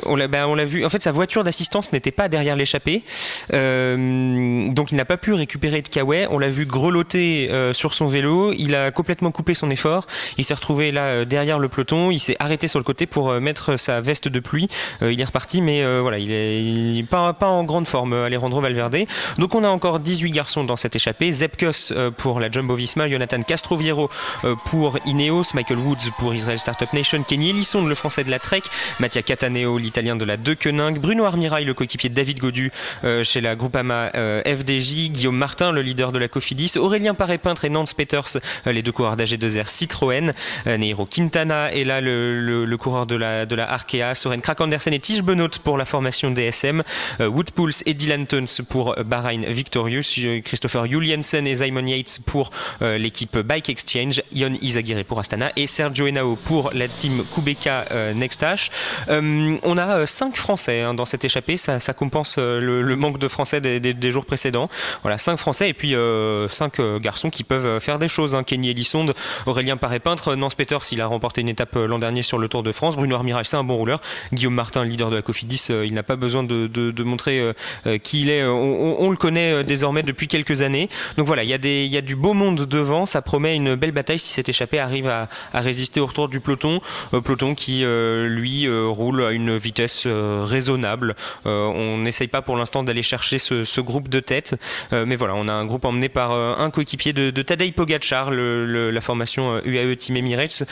on 0.06 0.16
l'a, 0.16 0.48
on 0.48 0.56
l'a 0.56 0.66
vu. 0.66 0.86
En 0.86 0.90
fait, 0.90 1.04
sa 1.04 1.12
voiture 1.12 1.44
d'assistance 1.44 1.92
n'était 1.94 2.12
pas 2.12 2.30
derrière 2.30 2.56
l'échappée, 2.56 3.04
donc 3.52 4.92
il 4.92 4.96
n'a 4.96 5.06
pas 5.06 5.18
pu 5.18 5.34
récupérer 5.34 5.82
de 5.82 5.90
kawaii. 5.90 6.28
On 6.30 6.40
l'a 6.40 6.50
vu 6.50 6.66
grelotter 6.66 7.50
euh, 7.62 7.74
sur 7.74 7.94
son 7.94 8.08
vélo. 8.08 8.54
Il 8.58 8.76
a 8.76 8.92
complètement 8.92 9.32
coupé 9.32 9.54
son 9.54 9.70
effort. 9.70 10.08
Il 10.38 10.46
s'est 10.46 10.54
retrouvé 10.54 10.92
là 10.92 11.06
euh, 11.06 11.26
derrière 11.26 11.60
le 11.60 11.70
peloton. 11.70 12.12
Il 12.12 12.20
s'est 12.20 12.36
arrêté 12.40 12.68
sur 12.68 12.80
le 12.80 12.84
côté 12.84 13.06
pour 13.06 13.30
euh, 13.30 13.40
mettre 13.40 13.78
sa 13.78 14.02
veste 14.02 14.28
de 14.28 14.40
pluie. 14.40 14.68
il 15.02 15.20
est 15.20 15.24
reparti, 15.24 15.62
mais 15.62 15.84
voilà, 16.00 16.18
il 16.18 16.32
est, 16.32 17.04
pas, 17.04 17.36
en 17.42 17.64
grande 17.64 17.88
forme, 17.88 18.14
Alejandro 18.14 18.62
Valverde. 18.62 19.06
Donc 19.38 19.56
on 19.56 19.64
a 19.64 19.68
encore 19.68 20.00
18 20.00 20.32
garçons 20.32 20.64
dans 20.64 20.76
cette 20.76 20.96
échappée. 20.96 21.32
Zepkos 21.32 21.94
pour 22.18 22.40
la 22.40 22.50
Jumbo 22.50 22.76
Visma, 22.76 23.08
Jonathan 23.08 23.42
Castroviero 23.42 24.10
pour 24.66 24.98
Ineos, 25.06 25.54
Michael 25.54 25.80
Woods 25.80 26.12
pour 26.18 26.34
Israel 26.34 26.60
Startup 26.60 26.92
Nation, 26.94 27.24
Kenny 27.24 27.50
Ellison, 27.50 27.86
le 27.86 27.96
français 27.96 28.24
de 28.24 28.32
la 28.32 28.40
Trek, 28.40 28.64
Mattia 29.00 29.22
Cataneo, 29.22 29.78
l'italien 29.78 30.16
de 30.16 30.26
la 30.26 30.38
De 30.38 30.54
Koenig, 30.54 31.00
Bruno 31.00 31.26
Armirail, 31.26 31.66
le 31.66 31.74
coéquipier 31.74 32.10
de 32.10 32.16
David 32.16 32.40
Godu 32.40 32.72
chez 33.24 33.42
la 33.42 33.56
Groupama 33.56 34.12
FDJ, 34.46 35.10
Guillaume 35.12 35.38
Martin, 35.38 35.72
le 35.72 35.82
leader 35.82 36.12
de 36.12 36.20
la 36.20 36.28
Cofidis, 36.28 36.74
Aurélien 36.78 37.14
Paré-Pin 37.14 37.51
et 37.64 37.70
Nance 37.70 37.94
Peters, 37.94 38.38
euh, 38.68 38.72
les 38.72 38.82
deux 38.82 38.92
coureurs 38.92 39.18
d'AG2R 39.18 39.68
Citroën. 39.68 40.34
Euh, 40.68 40.78
Neiro 40.78 41.06
Quintana 41.06 41.72
est 41.74 41.84
là 41.84 42.02
le, 42.02 42.76
coureur 42.78 43.06
de 43.06 43.16
la, 43.16 43.46
de 43.46 43.56
la 43.56 43.72
Arkea. 43.72 44.16
Soren 44.16 44.42
Krak 44.42 44.62
Andersen 44.62 44.94
et 44.94 45.00
Tige 45.00 45.22
Benot 45.22 45.50
pour 45.64 45.78
la 45.78 45.86
formation 45.86 46.32
DSM. 46.32 46.84
Euh, 47.20 47.28
Woodpulse 47.28 47.84
et 47.86 47.94
Dylan 47.94 48.26
Tuns 48.26 48.64
pour 48.70 48.96
Bahrain 49.06 49.42
Victorious. 49.48 50.02
Christopher 50.44 50.88
Juliansen 50.88 51.46
et 51.48 51.56
Simon 51.56 51.86
Yates 51.86 52.20
pour 52.26 52.52
l'équipe 52.82 53.38
Bike 53.38 53.70
Exchange. 53.70 54.22
Ion 54.32 54.54
Izagirre 54.62 55.04
pour 55.06 55.20
Astana 55.20 55.52
et 55.56 55.68
Sergio 55.68 56.08
Henao 56.08 56.36
pour 56.36 56.72
la 56.74 56.88
team 56.88 57.24
Kubeka 57.34 57.86
Nextash. 58.14 58.72
on 59.10 59.78
a 59.78 60.06
cinq 60.06 60.36
Français 60.36 60.82
hein, 60.82 60.94
dans 60.94 61.06
cette 61.06 61.24
échappée. 61.26 61.58
Ça, 61.58 61.80
compense 61.94 62.38
le, 62.38 62.96
manque 62.96 63.18
de 63.18 63.28
Français 63.28 63.62
des, 63.62 63.80
des, 63.80 64.12
jours 64.12 64.26
précédents. 64.26 64.70
Voilà, 65.02 65.18
cinq 65.18 65.38
Français 65.38 65.70
et 65.70 65.74
puis 65.74 65.96
cinq 66.50 66.82
garçons 67.00 67.30
qui 67.30 67.41
qui 67.42 67.44
peuvent 67.44 67.80
faire 67.80 67.98
des 67.98 68.08
choses. 68.08 68.36
Hein. 68.36 68.44
Kenny 68.44 68.70
Elissonde, 68.70 69.16
Aurélien 69.48 69.76
Paré-Peintre, 69.76 70.36
Nance 70.36 70.54
Peters, 70.54 70.82
il 70.92 71.02
a 71.02 71.08
remporté 71.08 71.42
une 71.42 71.50
étape 71.50 71.74
l'an 71.76 71.98
dernier 71.98 72.22
sur 72.22 72.38
le 72.38 72.48
Tour 72.48 72.62
de 72.62 72.72
France. 72.72 72.96
Bruno 72.96 73.16
Armirage, 73.16 73.48
c'est 73.48 73.58
un 73.58 73.64
bon 73.64 73.78
rouleur. 73.78 74.00
Guillaume 74.32 74.54
Martin, 74.54 74.86
leader 74.86 75.10
de 75.10 75.16
la 75.16 75.22
Cofidis, 75.24 75.70
il 75.84 75.94
n'a 75.94 76.04
pas 76.04 76.16
besoin 76.16 76.44
de, 76.44 77.04
montrer 77.04 77.54
qui 78.04 78.22
il 78.22 78.30
est. 78.30 78.44
On, 78.44 79.10
le 79.10 79.18
connaît 79.18 79.64
désormais 79.64 80.04
depuis 80.04 80.28
quelques 80.28 80.62
années. 80.62 80.88
Donc 81.18 81.26
voilà, 81.26 81.44
il 81.44 81.50
y, 81.50 81.98
a 81.98 82.02
du 82.02 82.16
beau 82.16 82.34
monde 82.34 82.66
devant. 82.68 83.08
Ça 83.08 83.24
promet 83.24 83.56
une 83.56 83.74
belle 83.74 83.92
bataille 83.92 84.20
si 84.20 84.30
cet 84.30 84.48
échappé 84.48 84.78
arrive 84.78 85.08
à, 85.08 85.28
résister 85.54 86.00
au 86.00 86.06
retour 86.06 86.30
du 86.30 86.40
peloton. 86.40 86.80
peloton 87.24 87.56
qui, 87.56 87.84
lui, 87.84 88.68
roule 88.70 89.24
à 89.24 89.32
une 89.32 89.58
vitesse 89.58 90.06
raisonnable. 90.06 91.16
on 91.46 91.98
n'essaye 91.98 92.28
pas 92.28 92.44
pour 92.44 92.56
l'instant 92.56 92.84
d'aller 92.84 93.02
chercher 93.02 93.40
ce, 93.40 93.82
groupe 93.82 94.10
de 94.10 94.20
tête. 94.20 94.56
mais 94.92 95.16
voilà, 95.16 95.34
on 95.36 95.48
a 95.48 95.54
un 95.54 95.66
groupe 95.66 95.86
emmené 95.86 96.08
par 96.08 96.32
un 96.34 96.70
coéquipier 96.70 97.14
de, 97.14 97.31
de 97.32 97.42
Tadej 97.42 97.74
Pogacar, 97.74 98.32
la 98.32 99.02
formation 99.02 99.62
UAE 99.66 99.96
Team 99.96 100.18
Emirates, 100.18 100.64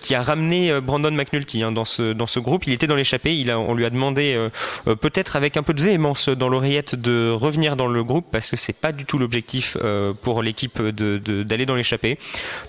qui 0.00 0.14
a 0.14 0.22
ramené 0.22 0.80
Brandon 0.80 1.10
McNulty 1.10 1.62
hein, 1.62 1.72
dans, 1.72 1.84
ce, 1.84 2.12
dans 2.12 2.26
ce 2.26 2.38
groupe. 2.40 2.66
Il 2.66 2.72
était 2.72 2.86
dans 2.86 2.94
l'échappée. 2.94 3.44
On 3.52 3.74
lui 3.74 3.84
a 3.84 3.90
demandé, 3.90 4.48
peut-être 4.84 5.36
avec 5.36 5.56
un 5.56 5.62
peu 5.62 5.74
de 5.74 5.82
véhémence 5.82 6.28
dans 6.28 6.48
l'oreillette, 6.48 6.94
de 6.94 7.30
revenir 7.30 7.76
dans 7.76 7.86
le 7.86 8.04
groupe 8.04 8.26
parce 8.30 8.50
que 8.50 8.56
c'est 8.56 8.72
pas 8.72 8.92
du 8.92 9.04
tout 9.04 9.18
l'objectif 9.18 9.76
pour 10.22 10.42
l'équipe 10.42 10.80
d'aller 10.82 11.66
dans 11.66 11.74
l'échappée. 11.76 12.18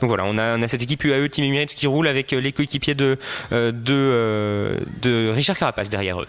Donc 0.02 0.10
voilà, 0.10 0.24
on 0.26 0.38
a, 0.38 0.58
on 0.58 0.62
a, 0.62 0.68
cette 0.68 0.84
équipe 0.84 1.04
UAE 1.04 1.30
Team 1.30 1.46
Emirates 1.46 1.76
qui 1.76 1.88
roule 1.88 2.08
avec 2.08 2.32
les 2.32 2.52
coéquipiers 2.52 2.96
de, 2.96 3.18
de, 3.52 4.80
de 5.02 5.30
Richard 5.34 5.58
Carapace 5.58 5.90
derrière 5.90 6.22
eux. 6.22 6.28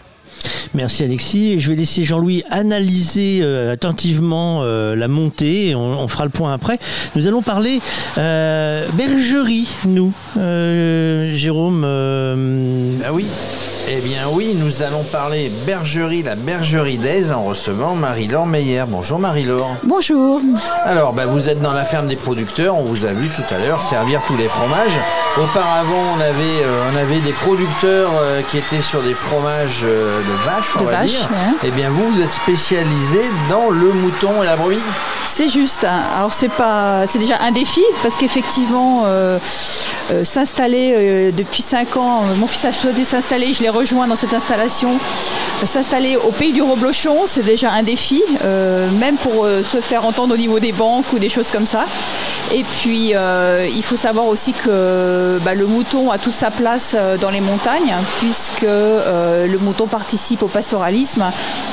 Merci 0.73 1.03
Alexis. 1.03 1.59
Je 1.59 1.69
vais 1.69 1.75
laisser 1.75 2.03
Jean-Louis 2.03 2.43
analyser 2.49 3.39
euh, 3.41 3.71
attentivement 3.73 4.61
euh, 4.61 4.95
la 4.95 5.07
montée. 5.07 5.75
On, 5.75 5.99
on, 5.99 6.07
fera 6.07 6.25
le 6.25 6.29
point 6.29 6.53
après. 6.53 6.79
Nous 7.15 7.27
allons 7.27 7.41
parler 7.41 7.79
euh, 8.17 8.87
bergerie, 8.93 9.67
nous. 9.85 10.13
Jérôme. 10.35 11.83
Ah 13.05 13.13
oui. 13.13 13.25
Eh 13.89 14.01
bien 14.01 14.27
oui, 14.29 14.53
nous 14.53 14.81
allons 14.81 15.03
parler 15.03 15.49
bergerie, 15.65 16.21
la 16.21 16.35
bergerie 16.35 16.97
d'Aise 16.97 17.31
en 17.31 17.45
recevant 17.45 17.95
Marie-Laure 17.95 18.45
Meyer. 18.45 18.83
Bonjour 18.85 19.17
Marie-Laure. 19.17 19.77
Bonjour. 19.83 20.41
Alors, 20.83 21.13
bah, 21.13 21.25
vous 21.25 21.47
êtes 21.47 21.61
dans 21.61 21.71
la 21.71 21.85
ferme 21.85 22.07
des 22.07 22.17
producteurs, 22.17 22.75
on 22.75 22.83
vous 22.83 23.05
a 23.05 23.13
vu 23.13 23.29
tout 23.29 23.53
à 23.53 23.65
l'heure 23.65 23.81
servir 23.81 24.21
tous 24.27 24.35
les 24.35 24.49
fromages. 24.49 24.99
Auparavant, 25.37 26.03
on 26.17 26.19
avait, 26.19 26.63
euh, 26.63 26.89
on 26.91 26.97
avait 26.97 27.21
des 27.21 27.31
producteurs 27.31 28.11
euh, 28.19 28.41
qui 28.49 28.57
étaient 28.57 28.81
sur 28.81 29.01
des 29.03 29.13
fromages 29.13 29.83
euh, 29.85 30.19
de 30.19 30.45
vaches, 30.45 30.75
on 30.81 30.83
va 30.83 31.05
dire. 31.05 31.29
Eh 31.63 31.71
bien 31.71 31.89
vous, 31.89 32.11
vous 32.11 32.21
êtes 32.21 32.33
spécialisé 32.33 33.21
dans 33.49 33.69
le 33.69 33.93
mouton 33.93 34.43
et 34.43 34.45
la 34.47 34.57
brebis 34.57 34.83
C'est 35.25 35.47
juste. 35.47 35.85
Hein. 35.85 36.01
Alors 36.17 36.33
c'est 36.33 36.49
pas, 36.49 37.07
c'est 37.07 37.19
déjà 37.19 37.37
un 37.41 37.51
défi 37.51 37.83
parce 38.03 38.17
qu'effectivement, 38.17 39.05
s'installer 40.23 41.31
depuis 41.31 41.61
5 41.61 41.95
ans, 41.97 42.23
mon 42.37 42.47
fils 42.47 42.65
a 42.65 42.73
souhaité 42.73 43.05
s'installer, 43.05 43.53
je 43.53 43.63
l'ai 43.63 43.69
rejoint 43.77 44.07
dans 44.07 44.15
cette 44.15 44.33
installation. 44.33 44.97
S'installer 45.65 46.17
au 46.17 46.31
pays 46.31 46.53
du 46.53 46.61
Roblochon, 46.61 47.25
c'est 47.25 47.43
déjà 47.43 47.71
un 47.71 47.83
défi, 47.83 48.23
euh, 48.43 48.89
même 48.99 49.17
pour 49.17 49.45
euh, 49.45 49.63
se 49.63 49.81
faire 49.81 50.05
entendre 50.05 50.33
au 50.33 50.37
niveau 50.37 50.59
des 50.59 50.71
banques 50.71 51.11
ou 51.13 51.19
des 51.19 51.29
choses 51.29 51.51
comme 51.51 51.67
ça. 51.67 51.85
Et 52.53 52.63
puis, 52.63 53.13
euh, 53.13 53.67
il 53.69 53.83
faut 53.83 53.97
savoir 53.97 54.27
aussi 54.27 54.53
que 54.53 55.39
bah, 55.43 55.53
le 55.53 55.65
mouton 55.65 56.11
a 56.11 56.17
toute 56.17 56.33
sa 56.33 56.51
place 56.51 56.95
dans 57.19 57.29
les 57.29 57.41
montagnes, 57.41 57.93
puisque 58.19 58.61
le 58.61 59.57
mouton 59.57 59.87
participe 59.87 60.43
au 60.43 60.47
pastoralisme, 60.47 61.25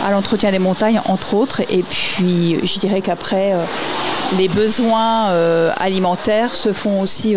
à 0.05 0.11
l'entretien 0.11 0.51
des 0.51 0.59
montagnes, 0.59 1.01
entre 1.05 1.35
autres. 1.35 1.61
Et 1.71 1.83
puis, 1.83 2.59
je 2.63 2.79
dirais 2.79 3.03
qu'après, 3.03 3.55
les 4.37 4.49
besoins 4.49 5.29
alimentaires 5.77 6.57
se 6.57 6.73
font 6.73 7.01
aussi 7.01 7.37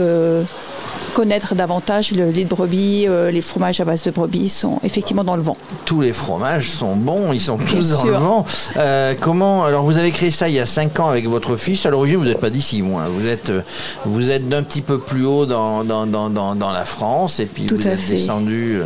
connaître 1.17 1.55
davantage 1.55 2.11
le 2.11 2.29
lait 2.29 2.43
de 2.43 2.49
brebis, 2.49 3.07
euh, 3.07 3.31
les 3.31 3.41
fromages 3.41 3.79
à 3.79 3.85
base 3.85 4.03
de 4.03 4.11
brebis 4.11 4.49
sont 4.49 4.79
effectivement 4.83 5.23
dans 5.23 5.35
le 5.35 5.41
vent. 5.41 5.57
Tous 5.83 5.99
les 5.99 6.13
fromages 6.13 6.69
sont 6.69 6.95
bons, 6.95 7.33
ils 7.33 7.41
sont 7.41 7.57
tous 7.57 7.89
dans 7.89 8.03
le 8.03 8.11
vent. 8.11 8.45
Euh, 8.75 9.15
comment 9.19 9.65
Alors 9.65 9.83
vous 9.83 9.97
avez 9.97 10.11
créé 10.11 10.29
ça 10.29 10.47
il 10.47 10.53
y 10.53 10.59
a 10.59 10.67
5 10.67 10.99
ans 10.99 11.07
avec 11.07 11.27
votre 11.27 11.55
fils. 11.55 11.87
À 11.87 11.89
l'origine, 11.89 12.17
vous 12.17 12.25
n'êtes 12.25 12.39
pas 12.39 12.51
d'ici. 12.51 12.81
Vous 12.81 13.25
êtes, 13.25 13.49
euh, 13.49 13.61
vous 14.05 14.29
êtes 14.29 14.47
d'un 14.47 14.61
petit 14.61 14.81
peu 14.81 14.99
plus 14.99 15.25
haut 15.25 15.47
dans, 15.47 15.83
dans, 15.83 16.05
dans, 16.05 16.29
dans, 16.29 16.71
la 16.71 16.85
France 16.85 17.39
et 17.39 17.47
puis 17.47 17.65
vous 17.65 17.87
êtes 17.87 18.07
descendu. 18.07 18.81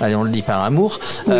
allez, 0.00 0.16
on 0.16 0.24
le 0.24 0.30
dit 0.30 0.42
par 0.42 0.64
amour. 0.64 0.98
vous, 1.26 1.32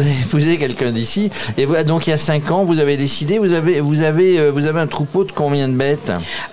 avez, 0.00 0.20
épousé 0.24 0.58
quelqu'un 0.58 0.90
d'ici 0.90 1.30
et 1.56 1.66
donc 1.84 2.08
il 2.08 2.10
y 2.10 2.12
a 2.12 2.18
5 2.18 2.50
ans, 2.50 2.64
vous 2.64 2.80
avez 2.80 2.96
décidé. 2.96 3.38
Vous 3.38 3.52
avez, 3.52 3.80
vous 3.80 4.02
avez, 4.02 4.50
vous 4.50 4.66
avez 4.66 4.80
un 4.80 4.88
troupeau 4.88 5.22
de 5.22 5.30
combien 5.30 5.68
de 5.68 5.74
bêtes? 5.74 6.10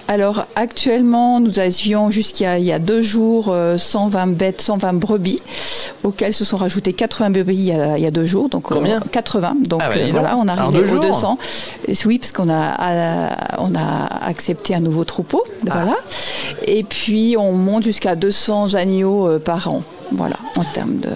Alors 0.07 0.45
actuellement, 0.55 1.39
nous 1.39 1.57
avions 1.59 2.11
juste 2.11 2.27
qu'il 2.32 2.64
y, 2.64 2.72
a 2.72 2.80
deux 2.80 3.02
jours 3.02 3.56
120 3.78 4.28
euh, 4.28 4.32
bêtes, 4.32 4.62
120 4.62 4.94
brebis, 4.94 5.41
auxquelles 6.04 6.34
se 6.34 6.45
sont 6.45 6.58
rajoutées 6.58 6.94
80 6.94 7.30
brebis 7.30 7.56
il 7.56 7.64
y 7.66 7.72
a, 8.06 8.12
deux 8.12 8.26
jours. 8.26 8.49
Donc, 8.49 8.72
euh, 8.72 8.76
Combien 8.76 8.99
80. 8.99 9.58
Donc 9.68 9.82
ah 9.84 9.90
bah, 9.90 9.95
euh, 9.98 10.08
voilà, 10.12 10.38
on 10.38 10.48
arrive 10.48 10.94
aux 10.94 10.99
200. 10.99 11.38
oui, 12.06 12.20
parce 12.20 12.32
qu'on 12.32 12.49
a, 12.49 13.30
on 13.60 13.76
a 13.76 14.26
accepté 14.26 14.76
un 14.76 14.80
nouveau 14.80 15.04
troupeau. 15.04 15.44
Ah. 15.70 15.74
Voilà. 15.74 15.95
Et 16.66 16.84
puis 16.84 17.36
on 17.38 17.54
monte 17.54 17.84
jusqu'à 17.84 18.16
200 18.16 18.76
agneaux 18.76 19.40
par 19.40 19.68
an. 19.68 19.84
Voilà, 20.12 20.38
en 20.56 20.64
termes 20.64 20.98
de. 20.98 21.10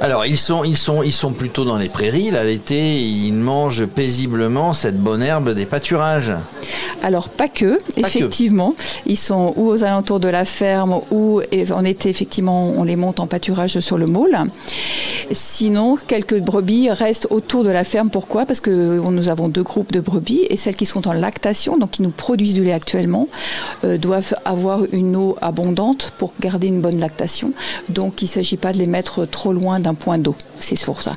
Alors 0.00 0.26
ils 0.26 0.38
sont, 0.38 0.62
ils 0.62 0.76
sont, 0.76 1.02
ils 1.02 1.12
sont 1.12 1.32
plutôt 1.32 1.64
dans 1.64 1.76
les 1.76 1.88
prairies. 1.88 2.30
Là 2.30 2.44
l'été, 2.44 3.00
ils 3.00 3.32
mangent 3.32 3.86
paisiblement 3.86 4.72
cette 4.72 4.98
bonne 4.98 5.22
herbe 5.22 5.54
des 5.54 5.66
pâturages. 5.66 6.32
Alors 7.02 7.28
pas 7.28 7.48
que, 7.48 7.78
effectivement, 7.96 8.74
ils 9.06 9.16
sont 9.16 9.52
ou 9.56 9.68
aux 9.68 9.84
alentours 9.84 10.20
de 10.20 10.28
la 10.28 10.44
ferme 10.44 11.00
ou 11.10 11.40
en 11.72 11.84
été 11.84 12.08
effectivement 12.08 12.72
on 12.76 12.84
les 12.84 12.96
monte 12.96 13.20
en 13.20 13.26
pâturage 13.26 13.78
sur 13.80 13.98
le 13.98 14.06
môle. 14.06 14.36
Sinon 15.32 15.96
quelques 16.06 16.40
brebis 16.40 16.90
restent 16.90 17.28
autour 17.30 17.64
de 17.64 17.70
la 17.70 17.84
ferme. 17.84 18.10
Pourquoi? 18.10 18.46
Parce 18.46 18.60
que 18.60 18.98
nous 18.98 19.28
avons 19.28 19.48
deux 19.48 19.62
groupes 19.62 19.92
de 19.92 20.00
brebis 20.00 20.46
et 20.48 20.56
celles 20.56 20.76
qui 20.76 20.86
sont 20.86 21.06
en 21.08 21.12
lactation, 21.12 21.76
donc 21.76 21.92
qui 21.92 22.02
nous 22.02 22.10
produisent 22.10 22.54
du 22.54 22.64
lait 22.64 22.72
actuellement, 22.72 23.28
euh, 23.84 23.98
doivent 23.98 24.34
avoir 24.44 24.80
une 24.92 25.16
eau 25.16 25.36
abondante 25.40 26.12
pour 26.18 26.32
garder 26.40 26.68
une 26.68 26.80
bonne 26.80 26.98
lactation. 26.98 27.52
Donc 27.88 28.22
il 28.22 28.26
ne 28.26 28.30
s'agit 28.30 28.56
pas 28.56 28.72
de 28.72 28.78
les 28.78 28.86
mettre 28.86 29.26
trop 29.26 29.52
loin 29.52 29.80
d'un 29.80 29.87
point 29.94 30.18
d'eau. 30.18 30.34
C'est 30.58 30.82
pour 30.84 31.02
ça. 31.02 31.12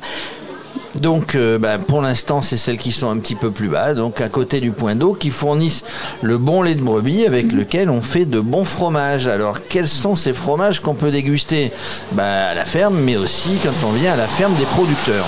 Donc, 1.00 1.34
euh, 1.34 1.58
bah, 1.58 1.78
pour 1.78 2.02
l'instant, 2.02 2.42
c'est 2.42 2.56
celles 2.56 2.76
qui 2.76 2.92
sont 2.92 3.08
un 3.10 3.18
petit 3.18 3.34
peu 3.34 3.50
plus 3.50 3.68
bas, 3.68 3.94
donc 3.94 4.20
à 4.20 4.28
côté 4.28 4.60
du 4.60 4.72
point 4.72 4.94
d'eau, 4.94 5.14
qui 5.14 5.30
fournissent 5.30 5.84
le 6.20 6.36
bon 6.36 6.62
lait 6.62 6.74
de 6.74 6.82
brebis 6.82 7.24
avec 7.24 7.52
lequel 7.52 7.88
on 7.88 8.02
fait 8.02 8.26
de 8.26 8.40
bons 8.40 8.66
fromages. 8.66 9.26
Alors, 9.26 9.66
quels 9.68 9.88
sont 9.88 10.16
ces 10.16 10.34
fromages 10.34 10.80
qu'on 10.80 10.94
peut 10.94 11.10
déguster? 11.10 11.72
Bah, 12.12 12.48
à 12.48 12.54
la 12.54 12.64
ferme, 12.64 12.96
mais 12.96 13.16
aussi 13.16 13.50
quand 13.62 13.86
on 13.86 13.92
vient 13.92 14.12
à 14.12 14.16
la 14.16 14.28
ferme 14.28 14.54
des 14.54 14.66
producteurs 14.66 15.26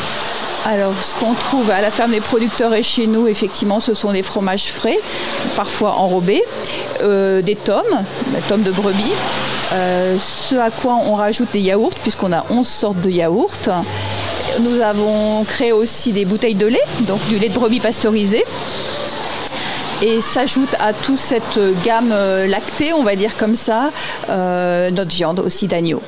alors, 0.67 0.95
ce 1.03 1.15
qu'on 1.17 1.35
trouve 1.35 1.71
à 1.71 1.83
la 1.83 1.91
ferme 1.91 2.13
des 2.13 2.23
producteurs 2.23 2.73
et 2.73 2.83
chez 2.83 3.07
nous, 3.07 3.27
effectivement, 3.27 3.81
ce 3.81 3.93
sont 3.93 4.13
des 4.13 4.23
fromages 4.23 4.73
frais, 4.73 4.99
parfois 5.57 5.97
enrobés, 5.97 6.43
euh, 7.03 7.43
des 7.43 7.55
tomes, 7.55 8.03
des 8.29 8.41
tomes 8.49 8.63
de 8.63 8.73
brebis, 8.73 9.13
euh, 9.75 10.17
ce 10.19 10.55
à 10.55 10.71
quoi 10.71 10.99
on 11.05 11.17
rajoute 11.17 11.49
des 11.53 11.61
yaourts, 11.61 11.95
puisqu'on 12.03 12.33
a 12.33 12.47
11 12.49 12.67
sortes 12.67 13.01
de 13.03 13.11
yaourts. 13.11 13.51
Nous 14.61 14.81
avons 14.81 15.45
créé 15.45 15.73
aussi 15.73 16.13
des 16.13 16.25
bouteilles 16.25 16.55
de 16.55 16.67
lait, 16.67 16.85
donc 17.01 17.21
du 17.29 17.39
lait 17.39 17.51
de 17.51 17.55
brebis 17.55 17.81
pasteurisé 17.81 18.43
et 20.03 20.21
s'ajoute 20.21 20.75
à 20.81 20.93
toute 20.93 21.19
cette 21.19 21.61
gamme 21.85 22.11
euh, 22.13 22.47
lactée, 22.47 22.93
on 22.93 23.03
va 23.03 23.17
dire 23.17 23.37
comme 23.37 23.55
ça, 23.55 23.91
euh, 24.29 24.91
notre 24.91 25.15
viande 25.15 25.41
aussi 25.41 25.67
d'agneau. 25.67 26.03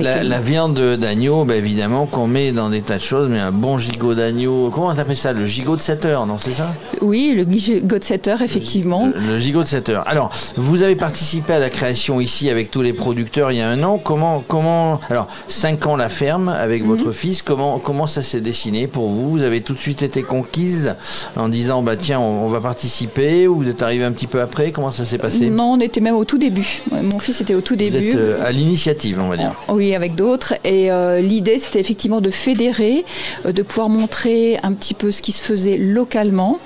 La, 0.00 0.40
viande 0.40 0.78
d'agneau, 0.96 1.44
bah, 1.44 1.56
évidemment, 1.56 2.06
qu'on 2.06 2.26
met 2.26 2.52
dans 2.52 2.70
des 2.70 2.82
tas 2.82 2.96
de 2.96 3.02
choses, 3.02 3.28
mais 3.28 3.38
un 3.38 3.52
bon 3.52 3.78
gigot 3.78 4.14
d'agneau, 4.14 4.70
comment 4.72 4.88
on 4.88 4.98
appelle 4.98 5.16
ça 5.16 5.32
Le 5.32 5.46
gigot 5.46 5.76
de 5.76 5.80
7 5.80 6.04
heures, 6.04 6.26
non 6.26 6.38
C'est 6.38 6.52
ça? 6.52 6.72
Oui, 7.00 7.34
le 7.36 7.50
gigot 7.50 7.98
de 7.98 8.04
7 8.04 8.28
heures, 8.28 8.42
effectivement. 8.42 9.10
Le, 9.14 9.38
gigot 9.38 9.62
de 9.62 9.68
7 9.68 9.88
heures. 9.90 10.04
Alors, 10.06 10.30
vous 10.56 10.82
avez 10.82 10.96
participé 10.96 11.54
à 11.54 11.58
la 11.58 11.70
création 11.70 12.20
ici 12.20 12.50
avec 12.50 12.70
tous 12.70 12.82
les 12.82 12.92
producteurs 12.92 13.50
il 13.50 13.58
y 13.58 13.60
a 13.60 13.68
un 13.68 13.82
an. 13.82 13.98
Comment, 13.98 14.44
comment 14.46 15.00
alors, 15.10 15.28
5 15.48 15.86
ans 15.86 15.96
la 15.96 16.08
ferme 16.08 16.48
avec 16.48 16.82
mhm. 16.82 16.88
votre 16.88 17.12
fils, 17.12 17.42
comment, 17.42 17.78
comment 17.78 18.06
ça 18.06 18.22
s'est 18.22 18.40
dessiné 18.40 18.86
pour 18.86 19.08
vous? 19.08 19.30
Vous 19.30 19.42
avez 19.42 19.62
tout 19.62 19.74
de 19.74 19.78
suite 19.78 20.02
été 20.02 20.22
conquise 20.22 20.94
en 21.36 21.48
disant, 21.48 21.82
bah 21.82 21.96
tiens, 21.96 22.20
on 22.20 22.46
va 22.48 22.60
participer 22.60 23.21
ou 23.46 23.56
vous 23.56 23.68
êtes 23.68 23.82
arrivé 23.82 24.04
un 24.04 24.12
petit 24.12 24.26
peu 24.26 24.40
après? 24.40 24.72
Comment 24.72 24.90
ça 24.90 25.04
s'est 25.04 25.18
passé? 25.18 25.48
Non, 25.48 25.72
on 25.72 25.80
était 25.80 26.00
même 26.00 26.16
au 26.16 26.24
tout 26.24 26.38
début. 26.38 26.82
Mon 26.90 27.18
fils 27.18 27.40
était 27.40 27.54
au 27.54 27.60
tout 27.60 27.76
début. 27.76 28.10
Vous 28.10 28.16
êtes 28.16 28.16
euh, 28.16 28.46
à 28.46 28.50
l'initiative, 28.50 29.20
on 29.20 29.28
va 29.28 29.36
dire. 29.36 29.54
Oui, 29.68 29.94
avec 29.94 30.14
d'autres. 30.14 30.54
Et 30.64 30.90
euh, 30.90 31.20
l'idée, 31.20 31.58
c'était 31.58 31.80
effectivement 31.80 32.20
de 32.20 32.30
fédérer, 32.30 33.04
euh, 33.46 33.52
de 33.52 33.62
pouvoir 33.62 33.88
montrer 33.88 34.58
un 34.62 34.72
petit 34.72 34.94
peu 34.94 35.10
ce 35.10 35.22
qui 35.22 35.32
se 35.32 35.42
faisait 35.42 35.78
localement, 35.78 36.58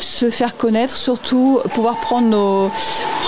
se 0.00 0.30
faire 0.30 0.56
connaître, 0.56 0.96
surtout 0.96 1.60
pouvoir 1.72 2.00
prendre 2.00 2.28
nos, 2.28 2.70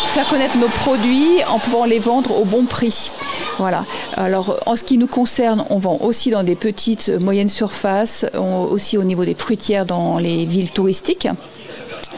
faire 0.07 0.29
connaître 0.29 0.57
nos 0.59 0.69
produits 0.69 1.43
en 1.49 1.59
pouvant 1.59 1.85
les 1.85 1.99
vendre 1.99 2.39
au 2.41 2.45
bon 2.45 2.65
prix. 2.65 3.11
Voilà. 3.59 3.85
Alors, 4.17 4.59
en 4.67 4.77
ce 4.77 4.85
qui 4.85 4.99
nous 4.99 5.07
concerne, 5.07 5.65
on 5.71 5.79
vend 5.79 5.99
aussi 6.03 6.31
dans 6.31 6.43
des 6.43 6.57
petites, 6.57 7.09
moyennes 7.21 7.49
surfaces, 7.49 8.27
aussi 8.71 8.99
au 8.99 9.05
niveau 9.05 9.25
des 9.25 9.35
fruitières 9.35 9.87
dans 9.87 10.19
les 10.19 10.45
villes 10.45 10.71
touristiques. 10.71 11.29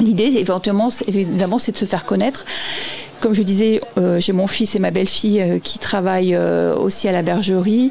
L'idée, 0.01 0.33
éventuellement, 0.37 0.91
évidemment, 1.07 1.59
c'est 1.59 1.73
de 1.73 1.77
se 1.77 1.85
faire 1.85 2.05
connaître. 2.05 2.45
Comme 3.21 3.35
je 3.35 3.43
disais, 3.43 3.81
euh, 3.99 4.21
j'ai 4.21 4.33
mon 4.33 4.47
fils 4.47 4.77
et 4.77 4.79
ma 4.79 4.91
belle-fille 4.91 5.41
euh, 5.41 5.59
qui 5.59 5.79
travaillent 5.79 6.37
euh, 6.37 6.77
aussi 6.77 7.09
à 7.09 7.13
la 7.13 7.23
bergerie. 7.23 7.91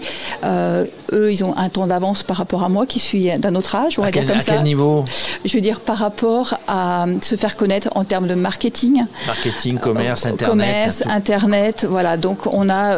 Eux, 1.13 1.31
ils 1.31 1.43
ont 1.43 1.55
un 1.57 1.69
temps 1.69 1.87
d'avance 1.87 2.23
par 2.23 2.37
rapport 2.37 2.63
à 2.63 2.69
moi, 2.69 2.85
qui 2.85 2.99
suis 2.99 3.29
d'un 3.37 3.55
autre 3.55 3.75
âge, 3.75 3.97
on 3.97 4.01
va 4.01 4.09
À 4.09 4.11
dire 4.11 4.21
quel, 4.21 4.29
comme 4.29 4.39
à 4.39 4.41
ça. 4.41 4.53
quel 4.53 4.63
niveau 4.63 5.05
Je 5.45 5.53
veux 5.53 5.61
dire 5.61 5.79
par 5.79 5.97
rapport 5.97 6.59
à 6.67 7.05
se 7.21 7.35
faire 7.35 7.55
connaître 7.55 7.89
en 7.95 8.03
termes 8.03 8.27
de 8.27 8.35
marketing. 8.35 9.05
Marketing, 9.25 9.77
commerce, 9.77 10.25
internet. 10.25 10.49
Commerce, 10.49 11.03
internet, 11.09 11.87
voilà. 11.89 12.17
Donc 12.17 12.47
on 12.53 12.69
a, 12.69 12.97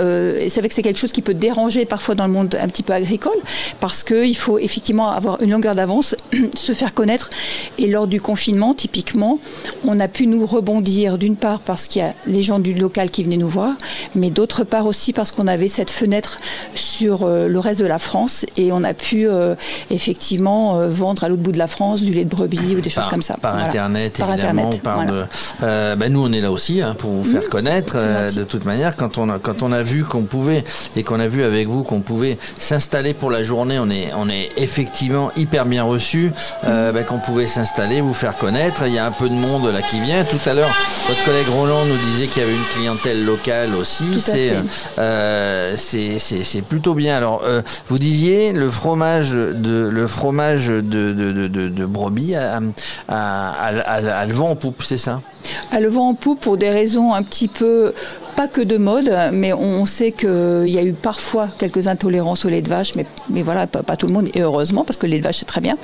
c'est 0.50 0.60
vrai 0.60 0.70
que 0.70 0.76
c'est 0.76 0.82
quelque 0.82 1.00
chose 1.00 1.12
qui 1.12 1.22
peut 1.22 1.34
déranger 1.36 1.86
parfois 1.86 2.16
dans 2.16 2.26
le 2.26 2.34
monde 2.34 2.58
un 2.60 2.68
petit 2.68 2.84
peu 2.84 2.94
agricole, 2.94 3.38
parce 3.80 4.04
qu'il 4.04 4.36
faut 4.38 4.58
effectivement 4.58 5.10
avoir 5.12 5.42
une 5.42 5.52
longueur 5.52 5.76
d'avance, 5.76 6.16
se 6.56 6.74
faire 6.74 6.94
connaître. 6.94 7.30
Et 7.78 7.88
lors 7.88 8.08
du 8.08 8.22
confinement, 8.22 8.74
typiquement, 8.74 9.40
on 9.88 10.00
a 10.00 10.08
pu 10.08 10.26
nous 10.28 10.46
rebondir 10.46 11.18
d'une 11.18 11.36
part 11.36 11.60
parce 11.60 11.88
qu'il 11.88 12.02
y 12.02 12.06
a 12.06 12.14
les 12.28 12.42
gens 12.42 12.60
du 12.60 12.74
local 12.74 13.10
qui 13.12 13.24
venaient 13.24 13.38
nous 13.38 13.48
voir, 13.50 13.74
mais 14.16 14.30
d'autre 14.30 14.64
part 14.64 14.86
aussi 14.86 15.14
parce 15.14 15.32
qu'on 15.32 15.48
avait 15.48 15.68
cette 15.68 15.90
fenêtre 15.92 16.40
sur 16.76 17.24
euh, 17.24 17.48
le 17.48 17.60
reste 17.60 17.80
de 17.80 17.86
la 17.86 18.00
France 18.00 18.46
et 18.58 18.72
on 18.72 18.84
a 18.84 18.94
pu 18.94 19.28
euh, 19.28 19.56
effectivement 19.92 20.78
euh, 20.80 20.88
vendre 20.90 21.24
à 21.24 21.30
l'autre 21.30 21.42
bout 21.42 21.52
de 21.52 21.58
la 21.58 21.68
France 21.68 22.02
du 22.02 22.14
lait 22.14 22.26
de 22.26 22.30
brebis 22.30 22.76
ou 22.76 22.82
des 22.82 22.90
choses 22.90 23.08
comme 23.08 23.22
ça. 23.22 23.36
Par 23.42 23.54
Voilà. 23.54 23.68
Internet, 23.68 24.18
Par 24.18 24.34
évidemment. 24.34 24.68
Internet, 24.70 24.82
voilà. 24.84 25.12
de- 25.12 25.26
euh, 25.64 25.96
ben, 25.96 26.12
nous, 26.12 26.24
on 26.26 26.32
est 26.32 26.42
là 26.42 26.52
aussi 26.52 26.82
hein, 26.82 26.96
pour 26.98 27.12
vous 27.12 27.24
faire 27.24 27.42
Mhm. 27.44 27.50
connaître. 27.50 27.94
euh, 27.96 28.32
de 28.32 28.44
toute 28.44 28.66
manière, 28.66 28.96
quand 28.96 29.18
on 29.18 29.30
a, 29.30 29.40
quand 29.40 29.64
on 29.64 29.72
a 29.72 29.84
vu 29.84 30.04
qu'on 30.04 30.24
pouvait, 30.24 30.64
et 30.96 31.04
qu'on 31.04 31.20
a 31.20 31.28
vu 31.28 31.44
avec 31.44 31.68
vous 31.68 31.84
qu'on 31.84 32.02
pouvait 32.02 32.38
s'installer 32.58 33.14
pour 33.14 33.32
la 33.32 33.44
journée, 33.44 33.80
on 33.80 33.90
est, 33.90 34.10
on 34.18 34.30
est 34.30 34.50
effectivement 34.58 35.32
hyper 35.38 35.66
bien 35.66 35.84
reçu, 35.84 36.32
euh, 36.66 36.92
ben, 36.92 37.04
qu'on 37.06 37.20
pouvait 37.20 37.48
s'installer, 37.48 38.02
vous 38.02 38.14
faire 38.14 38.38
connaître. 38.38 38.84
Il 38.86 38.94
y 38.94 38.98
a 39.00 39.06
un 39.06 39.12
peu 39.12 39.30
de 39.30 39.34
monde 39.34 39.66
là 39.72 39.82
qui 39.82 40.00
vient. 40.00 40.24
Tout 40.24 40.50
à 40.50 40.54
l'heure, 40.54 40.70
votre 41.08 41.24
collègue 41.26 41.48
Roland 41.50 41.86
nous 41.86 41.98
disait 42.10 42.28
qu'il 42.28 42.42
y 42.42 42.46
avait 42.46 42.56
une 42.56 42.66
clientèle 42.76 43.24
locale 43.26 43.76
aussi. 43.76 44.06
À 44.16 44.20
C'est 44.20 44.32
fait. 44.50 44.56
euh, 45.00 45.74
c'est- 45.78 46.20
plutôt 46.62 46.94
bien. 46.94 47.16
Alors, 47.18 47.42
euh, 47.46 47.62
vous 47.90 47.98
disiez 48.00 48.52
le 48.54 48.70
fromage 48.70 49.32
de 49.32 49.88
le 49.92 50.08
fromage 50.08 50.68
de, 50.68 50.82
de, 50.82 51.48
de, 51.48 51.86
brebis 51.86 52.36
a- 52.36 52.60
a- 53.08 53.54
a- 53.58 54.18
a 54.22 54.26
le 54.26 54.34
vent 54.34 54.50
en 54.52 54.56
poupe, 54.56 54.84
c'est 54.84 54.98
ça? 54.98 55.22
À 55.72 55.80
le 55.80 55.88
vent 55.88 56.10
en 56.10 56.14
poupe 56.14 56.40
pour 56.42 56.58
des 56.58 56.70
raisons 56.70 57.14
un 57.14 57.24
petit 57.24 57.48
peu, 57.48 57.94
pas 58.36 58.48
que 58.48 58.62
de 58.62 58.78
mode, 58.78 59.14
mais 59.34 59.52
on 59.54 59.86
sait 59.86 60.12
qu'il 60.12 60.70
y 60.70 60.78
a 60.78 60.84
eu 60.84 60.94
parfois 60.94 61.50
quelques 61.58 61.88
intolérances 61.88 62.46
au 62.46 62.50
lait 62.50 62.62
de 62.62 62.70
vache, 62.70 62.94
mais, 62.96 63.06
voilà, 63.42 63.68
pas, 63.68 63.98
tout 63.98 64.08
le 64.08 64.14
monde, 64.14 64.30
et 64.34 64.42
heureusement, 64.42 64.86
parce 64.86 64.98
que 64.98 65.06
le 65.06 65.12
lait 65.14 65.18
de 65.20 65.24
vache 65.24 65.38
c'est 65.40 65.46
très 65.46 65.62
bien. 65.62 65.76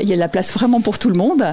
Il 0.00 0.08
y 0.08 0.12
a 0.12 0.14
de 0.14 0.20
la 0.20 0.28
place 0.28 0.52
vraiment 0.52 0.80
pour 0.82 0.98
tout 0.98 1.08
le 1.08 1.14
monde, 1.14 1.44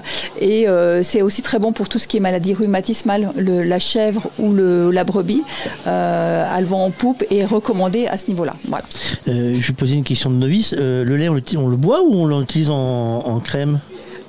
et 0.41 0.67
euh, 0.67 1.03
c'est 1.03 1.21
aussi 1.21 1.41
très 1.41 1.57
bon 1.57 1.71
pour 1.71 1.87
tout 1.87 1.99
ce 1.99 2.07
qui 2.07 2.17
est 2.17 2.19
maladie 2.19 2.53
rhumatismale. 2.53 3.31
Le- 3.37 3.63
la 3.63 3.79
chèvre 3.79 4.29
ou 4.39 4.53
la 4.53 5.03
brebis 5.05 5.43
euh, 5.87 6.43
a 6.53 6.59
le 6.59 6.67
vent 6.67 6.83
en 6.83 6.91
poupe 6.91 7.23
est 7.31 7.45
recommandé 7.45 8.07
à 8.07 8.17
ce 8.17 8.27
niveau-là. 8.27 8.55
Voilà. 8.67 8.83
Euh, 9.29 9.57
je 9.59 9.67
vais 9.67 9.73
poser 9.73 9.95
une 9.95 10.03
question 10.03 10.29
de 10.29 10.35
novice. 10.35 10.75
Euh, 10.77 11.05
le 11.05 11.15
lait, 11.15 11.29
on 11.29 11.67
le, 11.69 11.77
boit 11.77 12.01
ou 12.01 12.13
on 12.13 12.27
l'utilise 12.27 12.69
en 12.69 13.39
crème? 13.43 13.79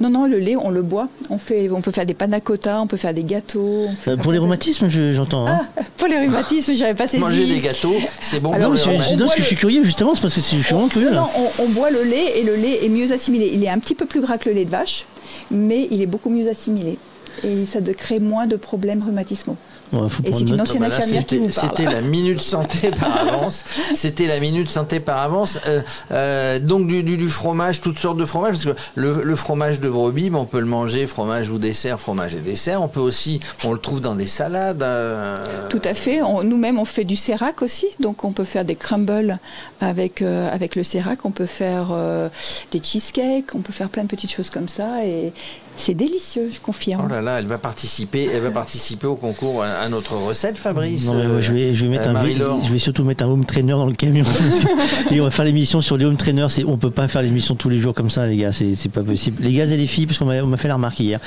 Non, 0.03 0.11
non, 0.11 0.27
le 0.27 0.39
lait, 0.41 0.57
on 0.57 0.71
le 0.71 0.83
boit. 0.83 1.07
On, 1.31 1.39
fait, 1.39 1.71
on 1.71 1.81
peut 1.81 1.93
faire 1.93 2.05
des 2.05 2.15
panna 2.15 2.41
cotta, 2.41 2.81
on 2.83 2.89
peut 2.89 2.97
faire 2.97 3.15
des 3.15 3.23
gâteaux. 3.23 3.87
Euh, 4.09 4.17
Pour 4.17 4.33
les 4.33 4.39
rhumatismes, 4.39 4.91
je- 4.91 5.15
j'entends. 5.15 5.47
hein. 5.47 5.61
Pour 5.97 6.09
les 6.09 6.19
rhumatismes, 6.19 6.75
j'avais 6.75 6.95
pas 6.95 7.07
saisi. 7.07 7.21
Manger 7.23 7.47
des 7.47 7.61
gâteaux, 7.61 7.95
c'est 8.21 8.41
bon 8.41 8.51
Alors, 8.53 8.71
non, 8.71 8.77
pour 8.77 8.89
mais 8.89 8.99
les 8.99 9.17
que 9.17 9.31
je 9.39 9.43
suis 9.43 9.55
curieux, 9.57 9.85
justement, 9.85 10.15
c'est 10.17 10.21
parce 10.23 10.35
que 10.35 10.41
c'est- 10.41 10.57
je 10.57 10.63
suis 10.63 10.75
vraiment 10.75 10.89
curieux. 10.89 11.11
Non, 11.11 11.21
non, 11.23 11.29
on, 11.59 11.63
on 11.65 11.69
boit 11.69 11.91
le 11.91 12.03
lait 12.03 12.39
et 12.39 12.43
le 12.43 12.57
lait 12.57 12.85
est 12.85 12.89
mieux 12.89 13.13
assimilé. 13.13 13.51
Il 13.55 13.63
est 13.63 13.69
un 13.69 13.79
petit 13.79 13.95
peu 13.95 14.05
plus 14.07 14.21
gras 14.21 14.39
que 14.39 14.49
le 14.49 14.57
lait 14.57 14.65
de 14.65 14.71
vache, 14.71 15.05
mais 15.53 15.87
il 15.93 16.03
est 16.03 16.07
beaucoup 16.07 16.31
mieux 16.31 16.49
assimilé. 16.51 16.99
Et 17.45 17.65
ça 17.65 17.81
de 17.81 17.93
crée 17.93 18.19
moins 18.19 18.47
de 18.49 18.57
problèmes 18.57 19.03
rhumatismaux. 19.05 19.57
Et 19.93 20.31
prendre 20.31 20.37
c'est 20.39 20.41
une 20.45 20.51
note. 20.57 20.61
ancienne 20.63 20.83
Ah 20.85 20.89
là, 20.89 20.95
infirmière 20.97 21.27
qui 21.27 21.35
c'était- 21.37 21.47
vous 21.47 21.61
parle. 21.61 21.71
C'était 21.79 21.91
la 21.93 22.01
minute 22.01 22.41
santé 22.41 22.91
par 22.99 23.19
avance. 23.21 23.65
C'était 23.95 24.27
la 24.27 24.41
minute 24.41 24.69
santé 24.69 25.01
par 25.01 25.19
avance. 25.19 25.59
Euh, 25.69 25.83
euh, 26.13 26.59
donc 26.59 26.87
du, 26.87 27.03
du- 27.03 27.17
du 27.17 27.29
fromage, 27.29 27.81
toutes 27.81 27.99
sortes 27.99 28.17
de 28.17 28.25
fromages, 28.25 28.53
parce 28.53 28.65
que 28.65 28.83
le, 28.95 29.23
le 29.23 29.37
fromage 29.37 29.81
de 29.81 29.89
brebis, 29.91 30.31
ben, 30.31 30.39
on 30.39 30.45
peut 30.45 30.61
le 30.61 30.67
manger, 30.67 31.07
fromage 31.07 31.51
ou 31.51 31.59
dessert, 31.59 32.01
fromage 32.01 32.35
et 32.35 32.41
dessert. 32.41 32.83
On 32.83 32.89
peut 32.89 33.01
aussi, 33.01 33.41
on 33.65 33.73
le 33.73 33.79
trouve 33.79 34.01
dans 34.01 34.15
des 34.15 34.27
salades. 34.27 34.83
euh, 34.83 35.37
Tout 35.69 35.83
à 35.85 35.95
fait. 35.95 36.21
Nous-mêmes, 36.45 36.79
on 36.79 36.85
fait 36.85 37.05
du 37.05 37.17
sérac 37.17 37.63
aussi. 37.63 37.87
Donc, 38.01 38.25
on 38.25 38.33
peut 38.33 38.45
faire 38.45 38.65
des 38.65 38.77
crumbles 38.77 39.39
avec, 39.81 40.23
euh, 40.23 40.51
avec 40.53 40.75
le 40.77 40.85
sérac. 40.85 41.25
On 41.25 41.31
peut 41.31 41.47
faire 41.47 41.89
euh, 41.93 42.29
des 42.71 42.81
cheesecakes. 42.83 43.55
On 43.55 43.61
peut 43.61 43.73
faire 43.73 43.89
plein 43.89 44.05
de 44.05 44.09
petites 44.09 44.33
choses 44.33 44.51
comme 44.51 44.69
ça. 44.69 45.05
Et 45.05 45.33
c'est 45.77 45.95
délicieux, 45.95 46.51
je 46.53 46.61
confirme. 46.61 47.03
Oh 47.05 47.09
là 47.09 47.21
là, 47.21 47.39
elle 47.39 47.47
va 47.47 47.59
participer, 47.59 48.29
elle 48.33 48.43
va 48.43 48.51
participer 48.51 49.07
au 49.07 49.17
concours 49.17 49.63
à, 49.63 49.69
à 49.69 49.89
notre 49.89 50.15
recette, 50.15 50.59
Fabrice. 50.59 51.07
Non, 51.07 51.15
mais 51.15 51.25
euh, 51.25 51.37
ouais, 51.37 51.43
je, 51.43 51.53
vais, 51.53 51.75
je, 51.75 51.85
vais 51.85 51.91
mettre 51.91 52.09
euh, 52.09 52.15
un, 52.15 52.67
je 52.67 52.73
vais 52.73 52.79
surtout 52.79 53.05
mettre 53.05 53.25
un 53.25 53.29
home 53.29 53.45
trainer 53.45 53.73
dans 53.73 53.87
le 53.87 53.95
camion. 53.95 54.25
parce 54.25 54.59
que- 55.09 55.15
et 55.15 55.21
on 55.21 55.25
va 55.25 55.31
faire 55.31 55.45
l'émission 55.45 55.81
sur 55.81 55.97
les 55.97 56.05
home 56.05 56.17
trainers. 56.17 56.47
C'est, 56.51 56.65
on 56.65 56.77
peut 56.77 56.91
pas 56.91 57.09
faire 57.09 57.23
l'émission 57.23 57.55
tous 57.55 57.69
les 57.69 57.81
jours 57.81 57.95
comme 57.95 58.11
ça, 58.11 58.27
les 58.27 58.37
gars. 58.37 58.53
C'est, 58.53 58.75
c'est 58.77 58.89
pas 58.91 59.03
possible. 59.03 59.43
Les 59.43 59.53
gars 59.53 59.65
et 59.65 59.77
les 59.77 59.87
filles, 59.87 60.07
parce 60.07 60.19
qu'on 60.19 60.27
m'a, 60.27 60.37
on 60.43 60.47
m'a 60.47 60.57
fait 60.57 60.69
la 60.69 60.75
remarque 60.75 61.01
hier. 61.01 61.19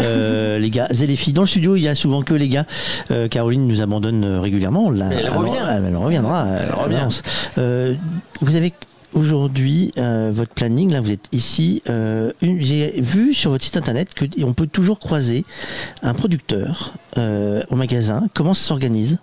Euh, 0.00 0.58
les 0.60 0.70
gars 0.70 0.86
et 0.90 1.06
les 1.06 1.16
filles. 1.16 1.32
Dans 1.34 1.42
le 1.42 1.48
studio, 1.48 1.76
il 1.76 1.82
y 1.82 1.88
a 1.88 1.94
souvent 1.94 2.22
que 2.22 2.34
les 2.34 2.48
gars. 2.48 2.64
Euh, 3.10 3.28
Caroline 3.28 3.66
nous 3.66 3.80
abandonne 3.82 4.24
régulièrement. 4.40 4.86
On 4.86 4.90
l'a- 4.90 5.06
Mais 5.06 5.16
elle 5.16 5.26
alors, 5.26 5.40
revient. 5.40 5.52
Elle 5.70 5.96
reviendra. 5.96 6.46
Elle 6.48 6.72
revient. 6.74 6.96
avance. 6.96 7.22
Vous 8.40 8.54
avez 8.56 8.72
aujourd'hui 9.12 9.92
euh, 9.98 10.30
votre 10.32 10.52
planning. 10.52 10.90
Là, 10.92 11.00
vous 11.00 11.10
êtes 11.10 11.28
ici. 11.32 11.82
Euh, 11.88 12.32
j'ai 12.42 13.00
vu 13.00 13.34
sur 13.34 13.50
votre 13.50 13.64
site 13.64 13.76
internet 13.76 14.14
que 14.14 14.24
on 14.42 14.52
peut 14.52 14.66
toujours 14.66 14.98
croiser 14.98 15.44
un 16.02 16.14
producteur 16.14 16.94
euh, 17.16 17.62
au 17.70 17.76
magasin. 17.76 18.26
Comment 18.34 18.54
ça 18.54 18.68
s'organise? 18.68 19.18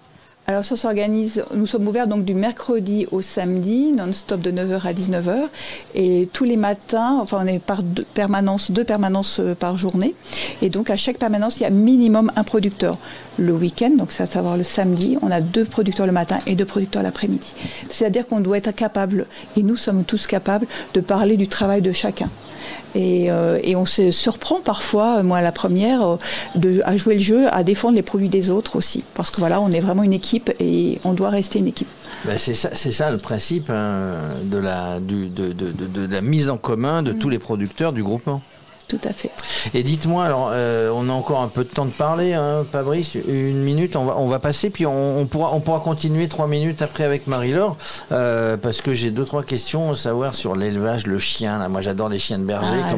Alors 0.48 0.64
ça 0.64 0.76
s'organise, 0.76 1.44
nous 1.56 1.66
sommes 1.66 1.88
ouverts 1.88 2.06
donc 2.06 2.24
du 2.24 2.36
mercredi 2.36 3.08
au 3.12 3.24
samedi, 3.24 3.92
non-stop 3.92 4.42
de 4.42 4.52
9h 4.52 4.86
à 4.86 4.94
19h. 4.94 5.48
Et 5.96 6.30
tous 6.34 6.44
les 6.44 6.56
matins, 6.56 7.18
enfin 7.20 7.40
on 7.42 7.48
est 7.48 7.58
par 7.58 7.82
deux 7.82 8.06
permanences, 8.14 8.70
deux 8.70 8.84
permanences 8.84 9.40
euh, 9.40 9.56
par 9.56 9.76
journée. 9.76 10.14
Et 10.62 10.70
donc 10.70 10.92
à 10.92 10.98
chaque 10.98 11.18
permanence, 11.18 11.60
il 11.60 11.64
y 11.64 11.66
a 11.66 11.72
minimum 11.72 12.32
un 12.36 12.44
producteur. 12.44 13.00
Le 13.40 13.54
week-end, 13.54 13.90
donc 13.98 14.12
c'est 14.12 14.22
à 14.22 14.28
savoir 14.28 14.56
le 14.56 14.64
samedi, 14.64 15.18
on 15.24 15.32
a 15.32 15.42
deux 15.42 15.66
producteurs 15.66 16.06
le 16.06 16.12
matin 16.12 16.38
et 16.46 16.54
deux 16.54 16.64
producteurs 16.64 17.02
l'après-midi. 17.02 17.56
C'est-à-dire 17.90 18.28
qu'on 18.28 18.40
doit 18.40 18.60
être 18.60 18.76
capable, 18.76 19.26
et 19.58 19.64
nous 19.64 19.78
sommes 19.78 20.04
tous 20.04 20.28
capables, 20.28 20.68
de 20.94 21.02
parler 21.02 21.38
du 21.38 21.48
travail 21.48 21.82
de 21.82 21.92
chacun. 21.92 22.30
Et, 22.96 23.30
euh, 23.30 23.60
et 23.64 23.76
on 23.76 23.86
se 23.86 24.10
surprend 24.12 24.62
parfois, 24.62 25.18
euh, 25.20 25.24
moi 25.24 25.42
la 25.42 25.52
première, 25.52 26.02
euh, 26.02 26.16
de, 26.56 26.82
à 26.86 26.96
jouer 26.96 27.16
le 27.16 27.20
jeu, 27.22 27.48
à 27.54 27.64
défendre 27.64 27.96
les 27.96 28.02
produits 28.02 28.30
des 28.30 28.50
autres 28.50 28.76
aussi. 28.78 29.04
Parce 29.16 29.32
que 29.32 29.40
voilà, 29.40 29.60
on 29.60 29.70
est 29.72 29.82
vraiment 29.82 30.04
une 30.04 30.14
équipe 30.14 30.52
et 30.60 31.00
on 31.04 31.14
doit 31.14 31.30
rester 31.30 31.60
une 31.60 31.68
équipe. 31.68 31.90
Ben, 32.24 32.38
c'est 32.38 32.54
ça, 32.56 33.12
le 33.12 33.18
principe 33.18 33.70
hein, 33.70 34.14
de, 34.44 34.58
la, 34.58 35.00
du- 35.00 35.28
de, 35.28 35.48
de- 35.52 35.72
de- 35.72 35.88
de 36.08 36.14
la 36.14 36.22
mise 36.22 36.50
en 36.50 36.58
commun 36.58 37.04
de 37.04 37.12
tous 37.12 37.30
les 37.30 37.40
producteurs 37.40 37.92
du 37.94 38.02
groupement. 38.04 38.42
Tout 38.88 39.00
à 39.04 39.14
fait. 39.14 39.32
Et 39.74 39.82
dites-moi, 39.82 40.24
alors, 40.26 40.52
euh, 40.54 40.92
on 40.94 41.10
a 41.10 41.12
encore 41.12 41.42
un 41.42 41.48
peu 41.48 41.64
de 41.64 41.70
temps 41.70 41.86
de 41.86 41.92
parler, 41.92 42.34
hein, 42.34 42.66
Fabrice, 42.72 43.16
une 43.16 43.64
minute, 43.64 43.96
on 43.96 44.06
va, 44.06 44.16
on 44.18 44.28
va 44.28 44.38
passer, 44.38 44.70
puis 44.70 44.86
on, 44.86 45.20
on 45.20 45.26
pourra, 45.26 45.54
on 45.54 45.60
pourra 45.60 45.80
continuer 45.80 46.28
trois 46.28 46.46
minutes 46.48 46.84
après 46.84 47.04
avec 47.04 47.26
Marie-Laure, 47.26 47.78
euh, 48.12 48.58
parce 48.58 48.82
que 48.82 48.94
j'ai 48.94 49.10
deux, 49.10 49.26
trois 49.26 49.42
questions 49.42 49.92
à 49.92 49.96
savoir 49.96 50.36
sur 50.36 50.56
l'élevage, 50.56 51.08
le 51.08 51.18
chien, 51.18 51.58
là. 51.58 51.68
Moi, 51.68 51.82
j'adore 51.82 52.10
les 52.10 52.20
chiens 52.20 52.38
de 52.38 52.46
berger. 52.46 52.80
Ah, 52.84 52.94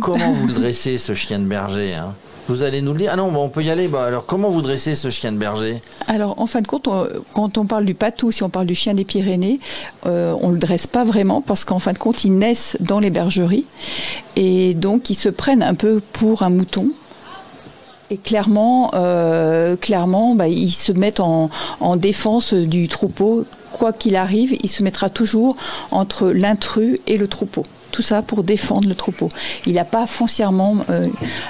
comment 0.00 0.32
vous 0.32 0.48
le 0.48 0.54
dressez, 0.60 0.98
ce 0.98 1.14
chien 1.14 1.38
de 1.38 1.44
berger 1.46 1.94
hein? 1.94 2.14
Vous 2.48 2.62
allez 2.62 2.80
nous 2.80 2.94
le 2.94 3.00
dire 3.00 3.10
Ah 3.12 3.16
non, 3.16 3.30
on 3.36 3.48
peut 3.50 3.62
y 3.62 3.70
aller. 3.70 3.88
Bah, 3.88 4.04
alors, 4.04 4.24
comment 4.24 4.48
vous 4.48 4.62
dressez 4.62 4.94
ce 4.94 5.10
chien 5.10 5.32
de 5.32 5.36
berger? 5.36 5.82
Alors, 6.06 6.40
en 6.40 6.46
fin 6.46 6.62
de 6.62 6.66
compte, 6.66 6.88
quand 7.34 7.58
on 7.58 7.66
parle 7.66 7.84
du 7.84 7.94
patou, 7.94 8.32
si 8.32 8.42
on 8.42 8.48
parle 8.48 8.66
du 8.66 8.74
chien 8.74 8.94
des 8.94 9.04
Pyrénées, 9.04 9.60
euh, 10.06 10.34
on 10.40 10.48
ne 10.48 10.54
le 10.54 10.58
dresse 10.58 10.86
pas 10.86 11.04
vraiment 11.04 11.42
parce 11.42 11.64
qu'en 11.66 11.78
fin 11.78 11.92
de 11.92 11.98
compte, 11.98 12.24
ils 12.24 12.36
naissent 12.36 12.78
dans 12.80 13.00
les 13.00 13.10
bergeries 13.10 13.66
et 14.36 14.72
donc 14.72 15.10
ils 15.10 15.14
se 15.14 15.28
prennent 15.28 15.62
un 15.62 15.74
peu 15.74 16.00
pour 16.14 16.42
un 16.42 16.48
mouton. 16.48 16.88
Et 18.10 18.16
clairement, 18.16 18.92
euh, 18.94 19.76
clairement 19.76 20.34
bah, 20.34 20.48
ils 20.48 20.70
se 20.70 20.92
mettent 20.92 21.20
en, 21.20 21.50
en 21.80 21.96
défense 21.96 22.54
du 22.54 22.88
troupeau. 22.88 23.44
Quoi 23.72 23.92
qu'il 23.92 24.16
arrive, 24.16 24.56
il 24.62 24.70
se 24.70 24.82
mettra 24.82 25.10
toujours 25.10 25.56
entre 25.90 26.30
l'intrus 26.30 26.98
et 27.06 27.18
le 27.18 27.28
troupeau. 27.28 27.66
Tout 27.90 28.02
ça 28.02 28.22
pour 28.22 28.44
défendre 28.44 28.88
le 28.88 28.94
troupeau. 28.94 29.28
Il 29.66 29.74
n'a 29.74 29.84
pas 29.84 30.06
foncièrement 30.06 30.76
euh, 30.90 31.06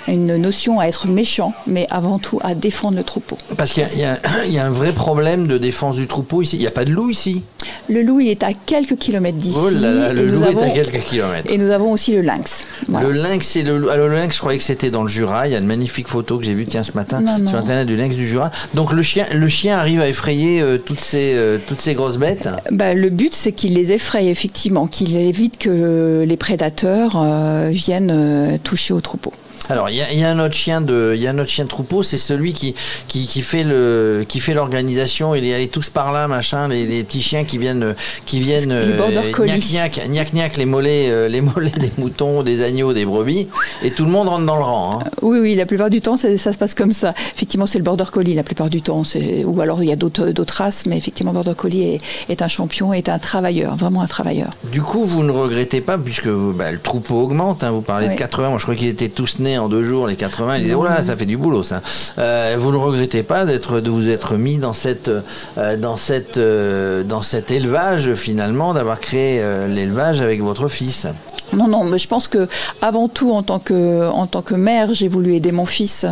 une 0.07 0.37
notion 0.37 0.81
à 0.81 0.87
être 0.87 1.09
méchant, 1.09 1.53
mais 1.67 1.87
avant 1.91 2.19
tout 2.19 2.39
à 2.43 2.55
défendre 2.55 2.97
le 2.97 3.05
troupeau. 3.05 3.37
Parce 3.57 3.73
qu'il 3.73 3.87
y 3.97 4.53
y 4.53 4.59
a 4.59 4.67
un 4.67 4.71
vrai 4.71 4.93
problème 4.93 5.47
de 5.47 5.59
défense 5.59 5.97
du 5.97 6.07
troupeau 6.07 6.43
ici. 6.43 6.57
Il 6.57 6.61
n'y 6.61 6.67
a 6.67 6.73
pas 6.73 6.85
de 6.85 6.91
loup 6.91 7.11
ici. 7.11 7.43
Le 7.89 8.03
loup, 8.03 8.21
il 8.21 8.29
est 8.29 8.43
à 8.43 8.51
quelques 8.53 8.97
kilomètres 8.97 9.39
d'ici. 9.39 9.57
Oh 9.59 9.71
là 9.71 9.91
là, 9.93 10.11
et 10.11 10.15
le 10.15 10.27
loup 10.27 10.43
avons- 10.45 10.61
est 10.61 10.71
à 10.71 10.71
quelques 10.71 11.03
kilomètres. 11.05 11.51
Et 11.53 11.59
nous 11.59 11.71
avons 11.71 11.91
aussi 11.93 12.13
le 12.15 12.21
lynx. 12.23 12.67
Voilà. 12.89 13.09
Le 13.09 13.15
lynx, 13.15 13.47
c'est 13.47 13.63
le 13.63 13.79
loup. 13.79 13.89
Alors, 13.89 14.09
le 14.09 14.15
lynx, 14.17 14.35
je 14.35 14.41
croyais 14.41 14.59
que 14.59 14.65
c'était 14.65 14.91
dans 14.91 15.03
le 15.03 15.09
Jura. 15.09 15.47
Il 15.49 15.53
y 15.53 15.55
a 15.55 15.59
une 15.59 15.67
magnifique 15.67 16.09
photo 16.09 16.39
que 16.39 16.45
j'ai 16.45 16.55
vue 16.55 16.67
tiens 16.67 16.83
ce 16.83 16.93
matin 16.93 17.21
Non, 17.21 17.39
non. 17.39 17.49
sur 17.51 17.59
internet 17.59 17.87
du 17.87 17.97
lynx 17.97 18.15
du 18.17 18.27
Jura. 18.27 18.51
Donc 18.75 18.93
le 18.93 19.03
chien, 19.03 19.27
le 19.33 19.49
chien 19.49 19.77
arrive 19.79 20.01
à 20.01 20.09
effrayer 20.09 20.61
euh, 20.61 20.79
toutes 20.79 21.01
ces 21.01 21.33
euh, 21.35 21.59
toutes 21.67 21.81
ces 21.81 21.95
grosses 21.95 22.19
bêtes? 22.19 22.49
Bah, 22.71 22.95
le 22.95 23.11
but, 23.11 23.35
c'est 23.35 23.53
qu'il 23.53 23.75
les 23.75 23.93
effraie, 23.93 24.27
effectivement, 24.29 24.87
qu'il 24.87 25.17
évite 25.17 25.59
que 25.59 26.25
les 26.27 26.37
prédateurs 26.37 27.13
euh, 27.17 27.69
viennent 27.71 28.59
toucher 28.65 28.95
au 28.95 29.01
troupeau. 29.01 29.33
Alors, 29.71 29.91
il 29.91 29.97
y, 29.97 30.03
a- 30.03 30.11
il 30.13 30.19
y 30.19 30.25
a 30.25 30.31
un 30.31 30.39
autre 30.39 30.55
chien 30.55 30.81
de, 30.81 31.13
il 31.15 31.21
y 31.23 31.27
a 31.27 31.31
un 31.31 31.39
autre 31.39 31.51
chien 31.51 31.65
de 31.65 31.69
troupeau, 31.69 32.03
c'est 32.03 32.19
celui 32.19 32.53
qui, 32.53 32.75
qui, 33.07 33.27
qui 33.27 33.43
fait 33.43 33.65
le, 33.65 34.25
qui 34.29 34.41
fait 34.41 34.55
l'organisation. 34.55 35.35
Il 35.35 35.45
est 35.45 35.55
allé 35.55 35.69
tous 35.69 35.91
par 35.91 36.13
là, 36.13 36.27
machin, 36.29 36.69
les, 36.69 36.87
les 36.87 37.03
petits 37.05 37.23
chiens 37.23 37.45
qui 37.45 37.59
viennent, 37.59 37.95
qui 38.27 38.41
viennent, 38.41 38.73
euh, 38.73 38.97
gnac, 39.33 40.01
gnac, 40.09 40.33
gnac, 40.33 40.57
les 40.57 40.65
mollets, 40.67 41.09
euh, 41.11 41.29
les 41.29 41.41
mollets 41.41 41.71
des 41.79 41.93
moutons, 41.99 42.43
des 42.43 42.63
agneaux, 42.65 42.93
des 42.93 43.05
brebis, 43.05 43.49
et 43.83 43.91
tout 43.91 44.05
le 44.05 44.11
monde 44.11 44.29
rentre 44.29 44.47
dans 44.47 44.57
le 44.57 44.63
rang. 44.65 45.01
hein. 45.01 45.05
Oui, 45.23 45.39
oui, 45.41 45.55
la 45.55 45.67
plupart 45.67 45.91
du 45.91 46.01
temps, 46.01 46.17
ça 46.17 46.37
se 46.37 46.59
passe 46.59 46.75
comme 46.75 46.93
ça. 46.93 47.15
Effectivement, 47.35 47.67
c'est 47.67 47.79
le 47.79 47.85
border 47.85 48.05
collie 48.13 48.35
la 48.35 48.43
plupart 48.43 48.71
du 48.71 48.83
temps. 48.83 49.03
Ou 49.45 49.61
alors 49.61 49.83
il 49.83 49.89
y 49.89 49.93
a 49.93 49.97
d'autres 49.97 50.29
d'autres 50.31 50.55
races, 50.55 50.87
mais 50.87 50.97
effectivement, 50.97 51.33
border 51.33 51.55
collie 51.57 51.83
est, 51.95 52.01
est 52.29 52.43
un 52.43 52.49
champion, 52.49 52.93
est 52.93 53.09
un 53.09 53.19
travailleur, 53.19 53.77
vraiment 53.77 54.03
un 54.03 54.07
travailleur. 54.07 54.51
Du 54.73 54.83
coup, 54.83 55.05
vous 55.05 55.23
ne 55.23 55.31
regrettez 55.31 55.81
pas, 55.81 55.99
puisque 55.99 56.29
bah, 56.29 56.73
le 56.73 56.79
troupeau 56.79 57.21
augmente, 57.21 57.65
hein, 57.65 57.71
vous 57.71 57.83
parlez 57.83 58.07
de 58.07 58.13
Ouais. 58.13 58.17
80, 58.17 58.49
moi 58.51 58.59
je 58.59 58.63
crois 58.65 58.75
qu'ils 58.75 58.89
étaient 58.89 59.09
tous 59.11 59.39
nés 59.39 59.58
en 59.59 59.69
deux 59.69 59.85
jours, 59.85 60.07
les 60.07 60.17
80, 60.17 60.57
ils 60.57 60.63
disaient, 60.65 60.75
oh 60.75 60.85
là, 60.85 61.03
ça 61.03 61.17
fait 61.17 61.27
du 61.27 61.37
boulot 61.37 61.63
ça. 61.63 61.83
Euh, 62.19 62.57
vous 62.59 62.73
ne 62.73 62.77
regrettez 62.77 63.23
pas 63.23 63.45
d'être, 63.45 63.81
de 63.81 63.91
vous 63.91 64.09
être 64.09 64.35
mis 64.37 64.59
dans, 64.59 64.73
cette, 64.73 65.09
euh, 65.09 65.77
dans, 65.77 65.97
cette, 65.97 66.39
euh, 66.39 67.03
dans 67.05 67.23
cet 67.23 67.51
élevage 67.51 68.15
finalement, 68.15 68.75
d'avoir 68.75 69.01
créé 69.01 69.43
l'élevage 69.69 70.21
avec 70.21 70.41
votre 70.43 70.69
fils? 70.69 71.07
Non, 71.53 71.67
non, 71.69 71.85
mais 71.85 71.99
je 71.99 72.09
pense 72.09 72.29
que 72.29 72.47
avant 72.83 73.09
tout, 73.09 73.33
en 73.33 73.43
tant 73.43 73.59
que, 73.59 74.09
en 74.09 74.27
tant 74.27 74.43
que 74.43 74.55
mère, 74.55 74.93
j'ai 74.95 75.09
voulu 75.09 75.35
aider 75.35 75.53
mon 75.53 75.67
fils 75.67 76.07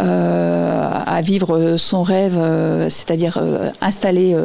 euh, 0.00 0.90
à 1.06 1.20
vivre 1.22 1.76
son 1.76 2.02
rêve, 2.02 2.36
euh, 2.38 2.88
c'est-à-dire 2.90 3.38
euh, 3.40 3.70
installer 3.80 4.36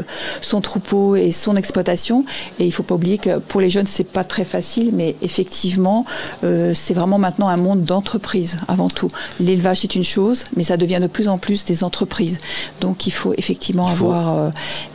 son 0.42 0.62
troupeau 0.62 1.16
et 1.16 1.32
son 1.32 1.56
exploitation. 1.56 2.26
Et 2.60 2.66
il 2.66 2.72
faut 2.72 2.84
pas 2.84 2.96
oublier 2.96 3.18
que 3.18 3.40
pour 3.40 3.62
les 3.62 3.70
jeunes, 3.70 3.88
c'est 3.88 4.04
pas 4.04 4.24
très 4.24 4.46
facile, 4.46 4.92
mais 4.94 5.16
effectivement, 5.22 6.06
c'est 6.44 6.94
vraiment 6.94 7.18
maintenant 7.18 7.48
un 7.48 7.58
monde 7.58 7.84
d'entreprise 7.84 8.58
avant 8.68 8.90
tout. 8.90 9.12
L'élevage 9.40 9.80
c'est 9.82 9.96
une 9.96 10.04
chose, 10.04 10.46
mais 10.56 10.64
ça 10.64 10.78
devient 10.78 11.00
de 11.02 11.08
plus 11.08 11.28
en 11.28 11.38
plus 11.38 11.66
des 11.66 11.84
entreprises. 11.84 12.40
Donc 12.82 13.08
il 13.08 13.12
faut 13.12 13.34
effectivement 13.38 13.88
faut- 13.88 14.06
avoir 14.06 14.52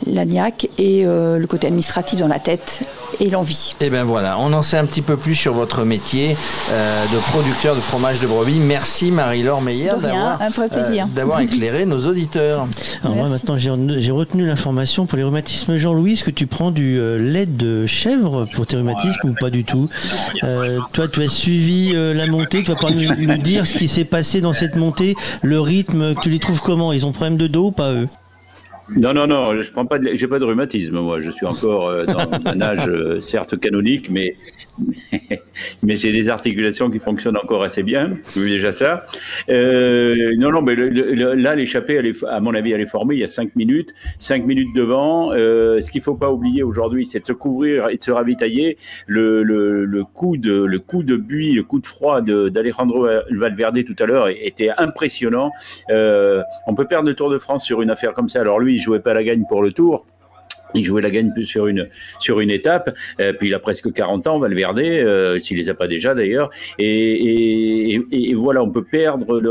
la 0.07 0.25
niaque 0.25 0.67
et 0.77 1.03
le 1.05 1.45
côté 1.47 1.67
administratif 1.67 2.19
dans 2.19 2.27
la 2.27 2.39
tête 2.39 2.81
et 3.19 3.29
l'envie. 3.29 3.75
Et 3.81 3.89
bien 3.89 4.03
voilà, 4.03 4.37
on 4.39 4.51
en 4.53 4.61
sait 4.61 4.77
un 4.77 4.85
petit 4.85 5.01
peu 5.01 5.17
plus 5.17 5.35
sur 5.41 5.53
votre 5.53 5.85
métier 5.85 6.37
euh, 6.69 7.03
de 7.05 7.17
producteur 7.31 7.75
de 7.75 7.81
fromage 7.81 8.19
de 8.19 8.27
brebis. 8.27 8.59
Merci 8.59 9.09
Marie-Laure 9.09 9.63
Meyer 9.63 9.89
d'avoir 9.99 10.39
euh, 10.39 11.05
d'avoir 11.15 11.39
éclairé 11.41 11.87
nos 11.87 12.05
auditeurs. 12.05 12.67
Alors 13.03 13.15
moi 13.15 13.27
maintenant 13.27 13.57
j'ai 13.57 14.11
retenu 14.11 14.45
l'information 14.45 15.07
pour 15.07 15.17
les 15.17 15.23
rhumatismes. 15.23 15.77
Jean-Louis, 15.77 16.13
est-ce 16.13 16.23
que 16.23 16.29
tu 16.29 16.45
prends 16.45 16.69
du 16.69 16.99
euh, 16.99 17.17
lait 17.17 17.47
de 17.47 17.87
chèvre 17.87 18.45
pour 18.53 18.67
tes 18.67 18.75
rhumatismes 18.75 19.29
ou 19.29 19.33
pas 19.33 19.49
du 19.49 19.63
tout? 19.63 19.89
Euh, 20.43 20.77
Toi 20.93 21.07
tu 21.07 21.23
as 21.23 21.27
suivi 21.27 21.93
euh, 21.95 22.13
la 22.13 22.27
montée, 22.27 22.61
tu 22.61 22.69
vas 22.71 22.77
pas 22.77 22.91
nous, 22.91 23.15
nous 23.15 23.37
dire 23.37 23.65
ce 23.65 23.75
qui 23.75 23.87
s'est 23.87 24.05
passé 24.05 24.41
dans 24.41 24.53
cette 24.53 24.75
montée, 24.75 25.15
le 25.41 25.59
rythme, 25.59 26.13
tu 26.21 26.29
les 26.29 26.37
trouves 26.37 26.61
comment? 26.61 26.93
Ils 26.93 27.03
ont 27.03 27.13
problème 27.13 27.37
de 27.37 27.47
dos 27.47 27.67
ou 27.67 27.71
pas 27.71 27.91
eux? 27.93 28.07
Non, 28.97 29.13
non, 29.13 29.25
non, 29.25 29.57
je 29.57 29.71
prends 29.71 29.85
pas 29.85 29.99
de, 29.99 30.09
j'ai 30.13 30.27
pas 30.27 30.37
de 30.37 30.43
rhumatisme, 30.43 30.99
moi. 30.99 31.21
Je 31.21 31.31
suis 31.31 31.45
encore 31.45 31.87
euh, 31.87 32.03
dans 32.03 32.27
un 32.45 32.61
âge, 32.61 32.87
euh, 32.87 33.21
certes 33.21 33.57
canonique, 33.57 34.09
mais, 34.09 34.35
mais 35.83 35.95
j'ai 35.95 36.11
des 36.11 36.29
articulations 36.29 36.89
qui 36.89 36.99
fonctionnent 36.99 37.37
encore 37.37 37.63
assez 37.63 37.83
bien. 37.83 38.17
Déjà 38.35 38.71
ça. 38.71 39.05
Euh, 39.49 40.35
non, 40.37 40.51
non, 40.51 40.61
mais 40.61 40.75
là, 40.75 41.55
l'échappée, 41.55 42.13
à 42.27 42.39
mon 42.39 42.53
avis, 42.53 42.71
elle 42.71 42.81
est 42.81 42.85
formée 42.85 43.15
il 43.15 43.21
y 43.21 43.23
a 43.23 43.27
cinq 43.27 43.55
minutes, 43.55 43.93
cinq 44.19 44.45
minutes 44.45 44.73
devant. 44.75 45.31
Euh, 45.33 45.81
ce 45.81 45.91
qu'il 45.91 46.01
faut 46.01 46.15
pas 46.15 46.31
oublier 46.31 46.63
aujourd'hui, 46.63 47.05
c'est 47.05 47.19
de 47.19 47.25
se 47.25 47.33
couvrir 47.33 47.89
et 47.89 47.97
de 47.97 48.03
se 48.03 48.11
ravitailler. 48.11 48.77
Le, 49.07 50.03
coup 50.13 50.37
de, 50.37 50.53
le 50.53 51.17
buis, 51.17 51.53
le 51.53 51.63
coup 51.63 51.79
de 51.79 51.87
froid 51.87 52.21
d'Alejandro 52.21 53.07
Valverde 53.31 53.83
tout 53.83 53.95
à 53.99 54.05
l'heure 54.05 54.27
était 54.29 54.71
impressionnant. 54.77 55.51
Euh, 55.89 56.41
on 56.67 56.75
peut 56.75 56.85
perdre 56.85 57.07
le 57.07 57.15
Tour 57.15 57.29
de 57.29 57.37
France 57.37 57.65
sur 57.65 57.81
une 57.81 57.89
affaire 57.89 58.13
comme 58.13 58.29
ça. 58.29 58.41
Alors 58.41 58.59
lui, 58.59 58.75
il 58.75 58.79
jouait 58.79 58.99
pas 58.99 59.13
la 59.13 59.23
gagne 59.23 59.43
pour 59.47 59.61
le 59.61 59.71
Tour. 59.71 60.05
Il 60.73 60.83
jouait 60.83 61.01
la 61.01 61.09
gagne 61.09 61.33
plus 61.33 61.45
sur 61.45 61.67
une 61.67 61.87
sur 62.19 62.39
une 62.39 62.49
étape, 62.49 62.95
Euh, 63.19 63.33
puis 63.33 63.47
il 63.49 63.53
a 63.53 63.59
presque 63.59 63.91
40 63.91 64.27
ans, 64.27 64.39
Valverde, 64.39 64.79
euh, 64.79 65.39
s'il 65.39 65.57
les 65.57 65.69
a 65.69 65.73
pas 65.73 65.87
déjà 65.87 66.13
d'ailleurs. 66.13 66.49
Et, 66.79 67.95
et, 67.95 68.01
et 68.11 68.33
voilà, 68.35 68.63
on 68.63 68.69
peut 68.69 68.83
perdre 68.83 69.41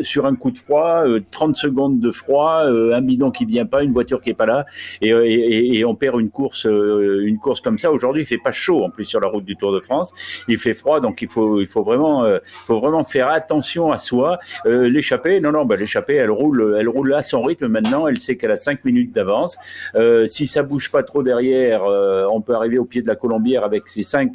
sur 0.00 0.26
un 0.26 0.34
coup 0.34 0.50
de 0.50 0.58
froid, 0.58 1.02
euh, 1.06 1.20
30 1.30 1.56
secondes 1.56 2.00
de 2.00 2.10
froid, 2.10 2.62
euh, 2.64 2.94
un 2.94 3.02
bidon 3.02 3.30
qui 3.30 3.44
vient 3.44 3.66
pas, 3.66 3.82
une 3.82 3.92
voiture 3.92 4.20
qui 4.20 4.30
est 4.30 4.34
pas 4.34 4.46
là, 4.46 4.66
et, 5.00 5.12
euh, 5.12 5.24
et, 5.26 5.84
on 5.84 5.94
perd 5.94 6.20
une 6.20 6.30
course 6.30 6.66
euh, 6.66 7.22
une 7.24 7.38
course 7.38 7.60
comme 7.60 7.78
ça. 7.78 7.90
Aujourd'hui, 7.90 8.22
il 8.22 8.26
fait 8.26 8.38
pas 8.38 8.52
chaud 8.52 8.84
en 8.84 8.90
plus 8.90 9.04
sur 9.04 9.20
la 9.20 9.28
route 9.28 9.44
du 9.44 9.56
Tour 9.56 9.72
de 9.72 9.80
France, 9.80 10.12
il 10.48 10.58
fait 10.58 10.74
froid, 10.74 11.00
donc 11.00 11.22
il 11.22 11.28
faut 11.28 11.60
il 11.60 11.68
faut 11.68 11.82
vraiment 11.82 12.24
euh, 12.24 12.38
faut 12.44 12.80
vraiment 12.80 13.04
faire 13.04 13.28
attention 13.28 13.92
à 13.92 13.98
soi. 13.98 14.38
Euh, 14.66 14.88
l'échappée, 14.88 15.40
non 15.40 15.52
non, 15.52 15.64
bah, 15.64 15.76
l'échappée, 15.76 16.14
elle 16.14 16.30
roule 16.30 16.76
elle 16.78 16.88
roule 16.88 17.14
à 17.14 17.22
son 17.22 17.42
rythme 17.42 17.68
maintenant. 17.68 18.06
Elle 18.06 18.18
sait 18.18 18.36
qu'elle 18.36 18.50
a 18.50 18.56
5 18.56 18.84
minutes 18.84 19.14
d'avance. 19.14 19.56
Euh, 19.94 20.26
si 20.26 20.46
ça 20.46 20.62
bouge 20.68 20.90
pas 20.90 21.02
trop 21.02 21.22
derrière, 21.22 21.84
euh, 21.84 22.26
on 22.30 22.40
peut 22.40 22.54
arriver 22.54 22.78
au 22.78 22.84
pied 22.84 23.02
de 23.02 23.08
la 23.08 23.16
colombière 23.16 23.64
avec 23.64 23.88
ces 23.88 24.02
5, 24.02 24.32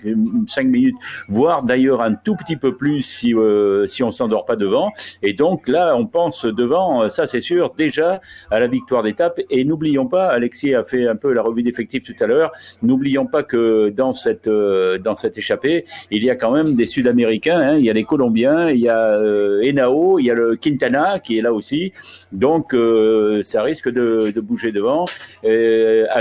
5 0.47 0.67
minutes, 0.67 0.95
voire 1.27 1.63
d'ailleurs 1.63 2.01
un 2.01 2.13
tout 2.13 2.35
petit 2.35 2.57
peu 2.57 2.75
plus 2.75 3.01
si, 3.01 3.33
euh, 3.33 3.85
si 3.87 4.03
on 4.03 4.11
s'endort 4.11 4.45
pas 4.45 4.55
devant. 4.55 4.91
Et 5.21 5.33
donc 5.33 5.67
là, 5.67 5.95
on 5.95 6.05
pense 6.05 6.45
devant, 6.45 7.03
euh, 7.03 7.09
ça 7.09 7.27
c'est 7.27 7.41
sûr, 7.41 7.73
déjà 7.75 8.21
à 8.51 8.59
la 8.59 8.67
victoire 8.67 9.03
d'étape. 9.03 9.39
Et 9.49 9.63
n'oublions 9.63 10.07
pas, 10.07 10.27
Alexis 10.27 10.73
a 10.73 10.83
fait 10.83 11.07
un 11.07 11.15
peu 11.15 11.33
la 11.33 11.41
revue 11.41 11.63
d'effectifs 11.63 12.03
tout 12.03 12.23
à 12.23 12.27
l'heure, 12.27 12.51
n'oublions 12.81 13.25
pas 13.25 13.43
que 13.43 13.89
dans 13.89 14.13
cette, 14.13 14.47
euh, 14.47 14.97
dans 14.97 15.15
cette 15.15 15.37
échappée, 15.37 15.85
il 16.11 16.23
y 16.23 16.29
a 16.29 16.35
quand 16.35 16.51
même 16.51 16.75
des 16.75 16.85
Sud-Américains, 16.85 17.59
hein. 17.59 17.77
il 17.77 17.85
y 17.85 17.89
a 17.89 17.93
les 17.93 18.03
Colombiens, 18.03 18.69
il 18.69 18.79
y 18.79 18.89
a 18.89 19.19
Henao, 19.63 20.19
il 20.19 20.25
y 20.25 20.31
a 20.31 20.33
le 20.33 20.55
Quintana 20.55 21.19
qui 21.19 21.37
est 21.37 21.41
là 21.41 21.53
aussi. 21.53 21.93
Donc 22.31 22.75
ça 23.43 23.61
risque 23.63 23.89
de, 23.89 24.31
bouger 24.41 24.71
devant 24.71 25.05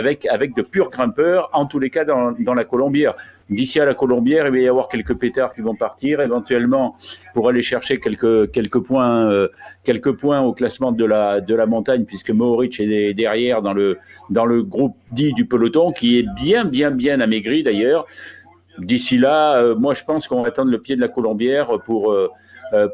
avec, 0.03 0.27
avec 0.27 0.55
de 0.55 0.63
purs 0.63 0.91
grimpeurs, 0.91 1.49
en 1.53 1.67
tous 1.67 1.79
les 1.79 1.91
cas 1.91 2.05
dans, 2.05 2.33
dans 2.33 2.55
la 2.55 2.65
Colombière. 2.65 3.15
D'ici 3.49 3.79
à 3.81 3.85
la 3.85 3.95
Colombière, 3.95 4.47
il 4.47 4.53
va 4.53 4.59
y 4.59 4.69
avoir 4.69 4.89
quelques 4.89 5.15
pétards 5.15 5.55
qui 5.55 5.61
vont 5.61 5.77
partir, 5.77 6.21
éventuellement 6.21 6.97
pour 7.35 7.49
aller 7.49 7.63
chercher 7.63 7.99
quelques, 7.99 8.51
quelques, 8.51 8.81
points, 8.81 9.31
euh, 9.31 9.49
quelques 9.85 10.13
points 10.13 10.41
au 10.41 10.53
classement 10.53 10.91
de 10.91 11.05
la, 11.05 11.41
de 11.41 11.55
la 11.55 11.67
montagne, 11.67 12.05
puisque 12.05 12.31
Mohoric 12.31 12.81
est 12.81 13.15
derrière 13.15 13.63
dans 13.63 13.75
le, 13.75 13.99
dans 14.31 14.47
le 14.47 14.63
groupe 14.63 14.97
dit 15.13 15.33
du 15.35 15.47
peloton, 15.47 15.93
qui 15.93 16.19
est 16.19 16.27
bien, 16.35 16.65
bien, 16.65 16.91
bien 16.91 17.21
amaigri 17.21 17.63
d'ailleurs. 17.63 18.07
D'ici 18.79 19.19
là, 19.19 19.59
euh, 19.59 19.77
moi 19.77 19.95
je 19.95 20.03
pense 20.03 20.27
qu'on 20.27 20.43
va 20.43 20.49
attendre 20.49 20.71
le 20.71 20.81
pied 20.81 20.97
de 20.97 21.01
la 21.01 21.09
Colombière 21.09 21.79
pour, 21.85 22.13
euh, 22.13 22.29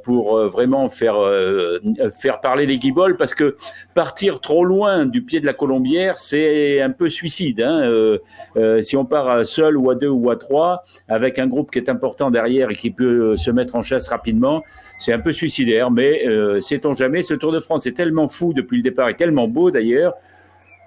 pour 0.03 0.37
euh, 0.37 0.49
vraiment 0.49 0.89
faire, 0.89 1.17
euh, 1.19 1.79
faire 2.11 2.41
parler 2.41 2.67
les 2.67 2.79
guibolles, 2.79 3.17
parce 3.17 3.35
que 3.35 3.57
partir 3.95 4.41
trop 4.41 4.65
loin 4.65 5.07
du 5.07 5.23
pied 5.23 5.41
de 5.41 5.47
la 5.47 5.55
Colombière, 5.55 6.19
c'est 6.19 6.81
un 6.81 6.91
peu 6.91 7.09
suicide. 7.09 7.61
Hein. 7.61 7.81
Euh, 7.83 8.19
euh, 8.57 8.83
si 8.83 8.97
on 8.97 9.05
part 9.05 9.47
seul 9.47 9.77
ou 9.77 9.91
à 9.91 9.95
deux 9.95 10.09
ou 10.09 10.31
à 10.31 10.37
trois, 10.37 10.83
avec 11.09 11.39
un 11.39 11.47
groupe 11.47 11.71
qui 11.71 11.79
est 11.79 11.89
important 11.89 12.31
derrière 12.31 12.71
et 12.71 12.75
qui 12.75 12.91
peut 12.91 13.33
euh, 13.33 13.37
se 13.37 13.51
mettre 13.51 13.77
en 13.77 13.83
chasse 13.83 14.09
rapidement, 14.09 14.63
c'est 14.99 15.13
un 15.13 15.21
peu 15.21 15.33
suicidaire. 15.33 15.91
Mais 15.91 16.27
euh, 16.27 16.61
sait-on 16.61 16.95
jamais, 16.95 17.23
ce 17.23 17.35
Tour 17.35 17.53
de 17.53 17.61
France 17.61 17.87
est 17.87 17.93
tellement 17.93 18.29
fou 18.29 18.53
depuis 18.53 18.79
le 18.79 18.83
départ 18.83 19.09
et 19.09 19.15
tellement 19.15 19.49
beau 19.49 19.71
d'ailleurs 19.71 20.15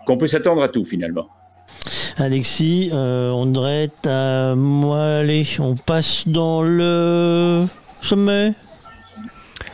qu'on 0.05 0.18
peut 0.18 0.27
s'attendre 0.27 0.63
à 0.63 0.68
tout 0.68 0.84
finalement. 0.84 1.27
Alexis, 2.18 2.89
euh, 2.93 3.31
être 3.68 4.07
à 4.07 4.53
moi. 4.55 4.99
Allez, 5.19 5.45
on 5.59 5.76
passe 5.76 6.27
dans 6.27 6.61
le 6.61 7.65
sommet. 8.01 8.53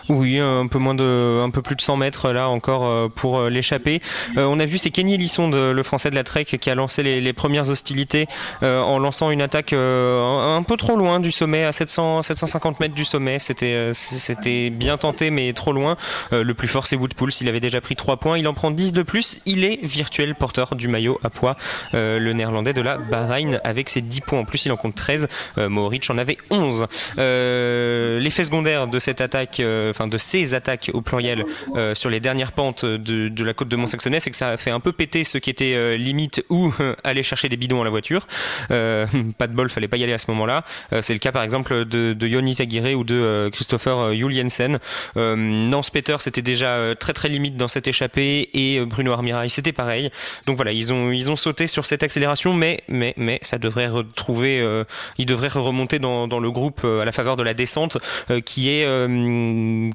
Oui, 0.10 0.40
un 0.40 0.68
peu 0.68 1.62
plus 1.62 1.76
de 1.76 1.82
100 1.82 1.98
mètres 1.98 2.32
là 2.32 2.50
encore 2.50 2.86
euh, 2.86 3.08
pour 3.14 3.40
euh, 3.40 3.50
l'échapper. 3.50 4.02
Euh, 4.38 4.46
on 4.46 4.60
a 4.60 4.66
vu 4.66 4.78
c'est 4.78 4.90
Kenny 4.90 5.18
Lisson, 5.18 5.50
le 5.50 5.84
Français 5.84 6.10
de 6.10 6.16
la 6.16 6.24
Trek, 6.24 6.46
qui 6.46 6.70
a 6.70 6.76
lancé 6.76 7.04
les, 7.04 7.34
premières 7.34 7.70
hostilités 7.70 8.28
en 8.62 8.98
lançant 8.98 9.30
une 9.30 9.42
attaque 9.42 9.74
un, 9.74 10.64
peu 10.68 10.76
trop 10.78 10.96
loin 10.96 11.20
du 11.20 11.32
sommet, 11.32 11.64
à 11.64 11.72
700, 11.72 12.24
750 12.24 12.80
mètres 12.80 12.96
du 12.96 13.06
sommet. 13.06 13.38
C'était, 13.40 14.70
bien 14.72 14.98
tenté 14.98 15.30
mais 15.30 15.54
trop 15.54 15.72
loin. 15.72 15.98
Le 16.32 16.54
plus 16.54 16.68
fort 16.68 16.88
c'est 16.88 16.96
Woodpulse, 16.96 17.42
il 17.42 17.50
avait 17.50 17.60
déjà 17.60 17.82
pris 17.82 17.96
3 17.96 18.18
points, 18.18 18.38
il 18.38 18.48
en 18.48 18.54
prend 18.54 18.72
10 18.72 18.94
de 18.94 19.04
plus. 19.04 19.40
Il 19.46 19.64
est 19.64 19.80
virtuel 19.84 20.36
porteur 20.36 20.76
du 20.76 20.88
maillot 20.88 21.20
à 21.24 21.30
poids, 21.30 21.56
le 21.94 22.32
Néerlandais 22.32 22.74
de 22.74 22.82
la 22.82 22.98
Bahreïn 22.98 23.60
avec 23.64 23.90
ses 23.90 24.02
10 24.02 24.22
points 24.22 24.40
en 24.40 24.46
plus, 24.46 24.66
il 24.66 24.72
en 24.72 24.78
compte 24.78 24.96
13. 24.96 25.28
Euh, 25.58 25.70
Mohoric 25.70 26.10
en 26.10 26.18
avait 26.18 26.38
11. 26.50 26.88
Euh, 27.18 28.20
L'effet 28.20 28.44
secondaire 28.44 28.88
de 28.88 29.00
cette 29.00 29.22
attaque 29.22 29.62
enfin 29.98 30.08
de 30.08 30.18
ces 30.18 30.54
attaques 30.54 30.92
au 30.94 31.02
pluriel 31.02 31.46
sur 31.94 32.10
les 32.10 32.20
dernières 32.20 32.52
pentes 32.52 32.86
de, 32.86 33.28
de 33.28 33.44
la 33.44 33.54
côte 33.54 33.68
de 33.68 33.76
Mont-Saxonnet, 33.76 34.20
c'est 34.20 34.30
que 34.30 34.36
ça 34.36 34.50
a 34.50 34.58
fait 34.58 34.72
un 34.72 34.80
peu 34.80 34.92
péter 34.92 35.24
ce 35.24 35.38
qui 35.38 35.50
était 35.50 35.98
limite 35.98 36.44
ou 36.50 36.74
aller 37.04 37.24
chercher 37.24 37.50
des 37.50 37.58
bidons 37.58 37.82
à 37.82 37.84
la 37.84 37.90
voiture. 37.90 38.28
pas 38.70 39.48
de 39.48 39.54
bol, 39.54 39.70
fallait 39.70 39.88
pas 39.88 39.98
y 39.98 40.04
aller 40.04 40.14
à 40.14 40.18
ce 40.18 40.30
moment-là. 40.32 40.64
c'est 41.02 41.14
le 41.14 41.20
cas 41.20 41.32
par 41.32 41.44
exemple 41.44 41.86
de, 41.86 42.14
de 42.14 42.28
Yonis 42.28 42.58
Aguirre 42.60 42.98
ou 42.98 43.04
de 43.04 43.50
Christopher 43.52 44.14
Juliensen. 44.14 44.80
Nance 45.16 45.90
Peter, 45.90 46.16
c'était 46.20 46.42
déjà 46.42 46.96
très 47.00 47.14
très 47.14 47.30
limite 47.30 47.58
dans 47.58 47.68
cette 47.68 47.88
échappée 47.88 48.50
et 48.54 48.86
Bruno 48.86 49.12
Armirail, 49.12 49.50
c'était 49.50 49.72
pareil. 49.72 50.12
Donc 50.46 50.56
voilà, 50.56 50.72
ils 50.72 50.94
ont 50.94 51.12
ils 51.12 51.32
ont 51.32 51.36
sauté 51.36 51.68
sur 51.68 51.86
cette 51.86 52.04
accélération, 52.04 52.54
mais 52.54 52.84
mais 52.88 53.14
mais 53.18 53.40
ça 53.42 53.58
devrait 53.58 53.88
retrouver, 53.88 54.60
euh, 54.60 54.84
ils 55.18 55.26
devraient 55.26 55.48
remonter 55.48 56.00
dans, 56.00 56.28
dans 56.28 56.40
le 56.40 56.52
groupe 56.52 56.82
euh, 56.84 57.02
à 57.02 57.06
la 57.06 57.12
faveur 57.12 57.38
de 57.38 57.44
la 57.44 57.54
descente, 57.54 57.98
euh, 58.30 58.42
qui 58.42 58.70
est 58.70 58.88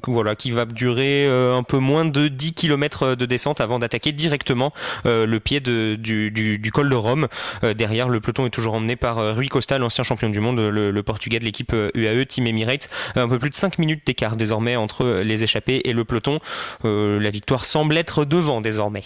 voilà, 0.07 0.35
qui 0.35 0.51
va 0.51 0.65
durer 0.65 1.27
un 1.27 1.63
peu 1.63 1.77
moins 1.77 2.05
de 2.05 2.27
10 2.27 2.53
km 2.53 3.15
de 3.15 3.25
descente 3.25 3.61
avant 3.61 3.79
d'attaquer 3.79 4.11
directement 4.11 4.73
le 5.05 5.37
pied 5.37 5.59
du, 5.59 6.71
col 6.73 6.89
de 6.89 6.95
Rome. 6.95 7.27
derrière, 7.75 8.09
le 8.09 8.19
peloton 8.19 8.45
est 8.45 8.49
toujours 8.49 8.73
emmené 8.73 8.95
par 8.95 9.35
Rui 9.35 9.49
Costa, 9.49 9.77
l'ancien 9.77 10.03
champion 10.03 10.29
du 10.29 10.39
monde, 10.39 10.59
le, 10.59 10.91
le 10.91 11.03
portugais 11.03 11.39
de 11.39 11.45
l'équipe 11.45 11.73
UAE 11.95 12.25
Team 12.25 12.47
Emirates. 12.47 12.89
Un 13.15 13.27
peu 13.27 13.39
plus 13.39 13.49
de 13.49 13.55
5 13.55 13.79
minutes 13.79 14.05
d'écart 14.05 14.35
désormais 14.35 14.75
entre 14.75 15.21
les 15.23 15.43
échappés 15.43 15.81
et 15.85 15.93
le 15.93 16.05
peloton. 16.05 16.39
la 16.83 17.29
victoire 17.29 17.65
semble 17.65 17.97
être 17.97 18.25
devant 18.25 18.61
désormais. 18.61 19.03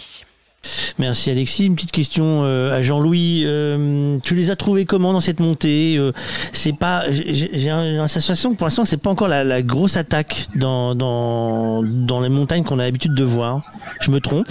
Merci 0.98 1.30
Alexis. 1.30 1.66
Une 1.66 1.76
petite 1.76 1.92
question 1.92 2.42
euh, 2.44 2.76
à 2.76 2.82
Jean-Louis. 2.82 3.42
Euh, 3.44 4.18
tu 4.22 4.34
les 4.34 4.50
as 4.50 4.56
trouvés 4.56 4.84
comment 4.84 5.12
dans 5.12 5.20
cette 5.20 5.40
montée 5.40 5.96
euh, 5.96 6.12
C'est 6.52 6.72
pas, 6.76 7.04
j'ai 7.10 7.68
la 7.68 8.08
sensation 8.08 8.50
que 8.52 8.56
pour 8.56 8.66
l'instant 8.66 8.84
c'est 8.84 8.96
pas 8.96 9.10
encore 9.10 9.28
la, 9.28 9.62
grosse 9.62 9.96
attaque 9.96 10.48
dans, 10.56 10.94
dans, 10.94 11.82
dans 11.82 12.20
les 12.20 12.28
montagnes 12.28 12.64
qu'on 12.64 12.78
a 12.78 12.84
l'habitude 12.84 13.14
de 13.14 13.24
voir. 13.24 13.62
Je 14.00 14.10
me 14.10 14.20
trompe? 14.20 14.48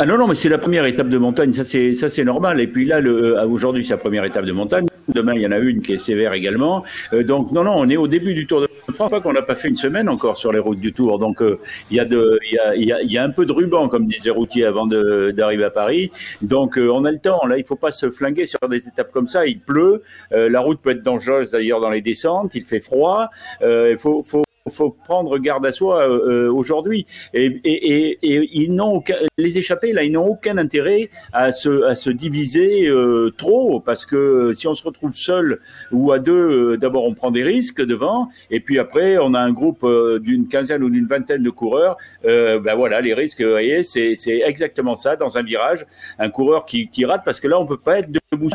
Ah 0.00 0.06
non, 0.06 0.16
non, 0.16 0.28
mais 0.28 0.36
c'est 0.36 0.48
la 0.48 0.58
première 0.58 0.86
étape 0.86 1.08
de 1.08 1.18
montagne, 1.18 1.52
ça 1.52 1.64
c'est 1.64 2.24
normal. 2.24 2.60
Et 2.60 2.68
puis 2.68 2.84
là, 2.84 3.00
le, 3.00 3.36
aujourd'hui, 3.42 3.84
c'est 3.84 3.94
la 3.94 3.98
première 3.98 4.24
étape 4.24 4.44
de 4.44 4.52
montagne. 4.52 4.86
Demain, 5.08 5.34
il 5.34 5.42
y 5.42 5.46
en 5.46 5.50
a 5.50 5.58
une 5.58 5.82
qui 5.82 5.94
est 5.94 5.98
sévère 5.98 6.34
également. 6.34 6.84
Euh, 7.12 7.24
donc 7.24 7.50
non, 7.50 7.64
non, 7.64 7.72
on 7.74 7.88
est 7.88 7.96
au 7.96 8.06
début 8.06 8.32
du 8.32 8.46
Tour 8.46 8.60
de 8.60 8.68
France, 8.92 9.10
pas 9.10 9.20
qu'on 9.20 9.32
n'a 9.32 9.42
pas 9.42 9.56
fait 9.56 9.66
une 9.66 9.76
semaine 9.76 10.08
encore 10.08 10.36
sur 10.36 10.52
les 10.52 10.60
routes 10.60 10.78
du 10.78 10.92
Tour. 10.92 11.18
Donc 11.18 11.42
euh, 11.42 11.58
il 11.90 11.96
y 11.96 12.00
a 12.00 12.04
y 12.04 12.58
a, 12.58 12.76
y 12.76 12.92
a, 12.92 13.02
y 13.02 13.18
a 13.18 13.24
un 13.24 13.30
peu 13.30 13.44
de 13.44 13.50
ruban, 13.50 13.88
comme 13.88 14.06
disait 14.06 14.30
Routier 14.30 14.66
avant 14.66 14.86
d'arriver 14.86 15.64
à 15.64 15.70
Paris. 15.70 16.12
Donc 16.42 16.78
euh, 16.78 16.92
on 16.92 17.04
a 17.04 17.10
le 17.10 17.18
temps. 17.18 17.44
Là, 17.46 17.58
il 17.58 17.64
faut 17.64 17.74
pas 17.74 17.90
se 17.90 18.08
flinguer 18.10 18.46
sur 18.46 18.60
des 18.68 18.86
étapes 18.86 19.10
comme 19.10 19.26
ça. 19.26 19.46
Il 19.46 19.58
pleut, 19.58 20.02
la 20.30 20.60
route 20.60 20.80
peut 20.80 20.90
être 20.90 21.02
dangereuse 21.02 21.50
d'ailleurs 21.50 21.80
dans 21.80 21.90
les 21.90 22.02
descentes. 22.02 22.54
Il 22.54 22.64
fait 22.64 22.80
froid. 22.80 23.30
Il 23.62 23.96
faut, 23.98 24.22
faut 24.22 24.44
faut 24.68 24.90
prendre 24.90 25.38
garde 25.38 25.64
à 25.66 25.72
soi 25.72 26.08
euh, 26.08 26.46
euh, 26.46 26.52
aujourd'hui. 26.52 27.06
Et, 27.34 27.60
et, 27.64 28.18
ils 28.22 28.74
n'ont 28.74 29.02
les 29.36 29.58
échappés 29.58 29.92
là, 29.92 30.02
ils 30.02 30.12
n'ont 30.12 30.26
aucun 30.26 30.58
intérêt 30.58 31.10
à 31.32 31.52
se, 31.52 31.84
à 31.84 31.94
se 31.94 32.10
diviser 32.10 32.86
euh, 32.88 33.32
trop 33.36 33.80
parce 33.80 34.06
que 34.06 34.52
si 34.52 34.66
on 34.66 34.74
se 34.74 34.82
retrouve 34.82 35.14
seul 35.14 35.60
ou 35.92 36.12
à 36.12 36.18
deux, 36.18 36.76
d'abord 36.76 37.04
on 37.04 37.14
prend 37.14 37.30
des 37.30 37.42
risques 37.42 37.84
devant, 37.84 38.28
et 38.50 38.60
puis 38.60 38.78
après 38.78 39.18
on 39.18 39.34
a 39.34 39.40
un 39.40 39.52
groupe 39.52 39.86
d'une 40.20 40.48
quinzaine 40.48 40.82
ou 40.82 40.90
d'une 40.90 41.06
vingtaine 41.06 41.42
de 41.42 41.50
coureurs. 41.50 41.96
ben 42.24 42.74
voilà, 42.74 43.00
les 43.00 43.14
risques, 43.14 43.40
vous 43.40 43.50
voyez, 43.50 43.82
c'est 43.82 44.16
exactement 44.26 44.96
ça 44.96 45.16
dans 45.16 45.38
un 45.38 45.42
virage, 45.42 45.86
un 46.18 46.30
coureur 46.30 46.64
qui, 46.66 46.88
rate 47.04 47.22
parce 47.24 47.40
que 47.40 47.48
là 47.48 47.58
on 47.58 47.66
peut 47.66 47.78
pas 47.78 48.00
être 48.00 48.10
debout 48.32 48.50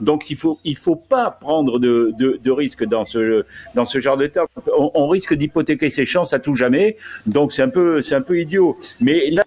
donc 0.00 0.30
il 0.30 0.36
faut 0.36 0.58
il 0.64 0.76
faut 0.76 0.96
pas 0.96 1.30
prendre 1.30 1.78
de, 1.78 2.12
de, 2.18 2.38
de 2.42 2.50
risques 2.50 2.84
dans 2.84 3.04
ce 3.04 3.44
dans 3.74 3.84
ce 3.84 4.00
genre 4.00 4.16
de 4.16 4.26
terme. 4.26 4.46
On, 4.76 5.08
risque 5.08 5.34
d'hypothéquer 5.34 5.90
ses 5.90 6.04
chances 6.04 6.32
à 6.32 6.38
tout 6.38 6.54
jamais. 6.54 6.96
Donc 7.26 7.52
c'est 7.52 7.62
un 7.62 7.68
peu 7.68 8.02
c'est 8.02 8.14
un 8.14 8.20
peu 8.20 8.38
idiot. 8.38 8.76
Mais 9.00 9.30
là 9.30 9.42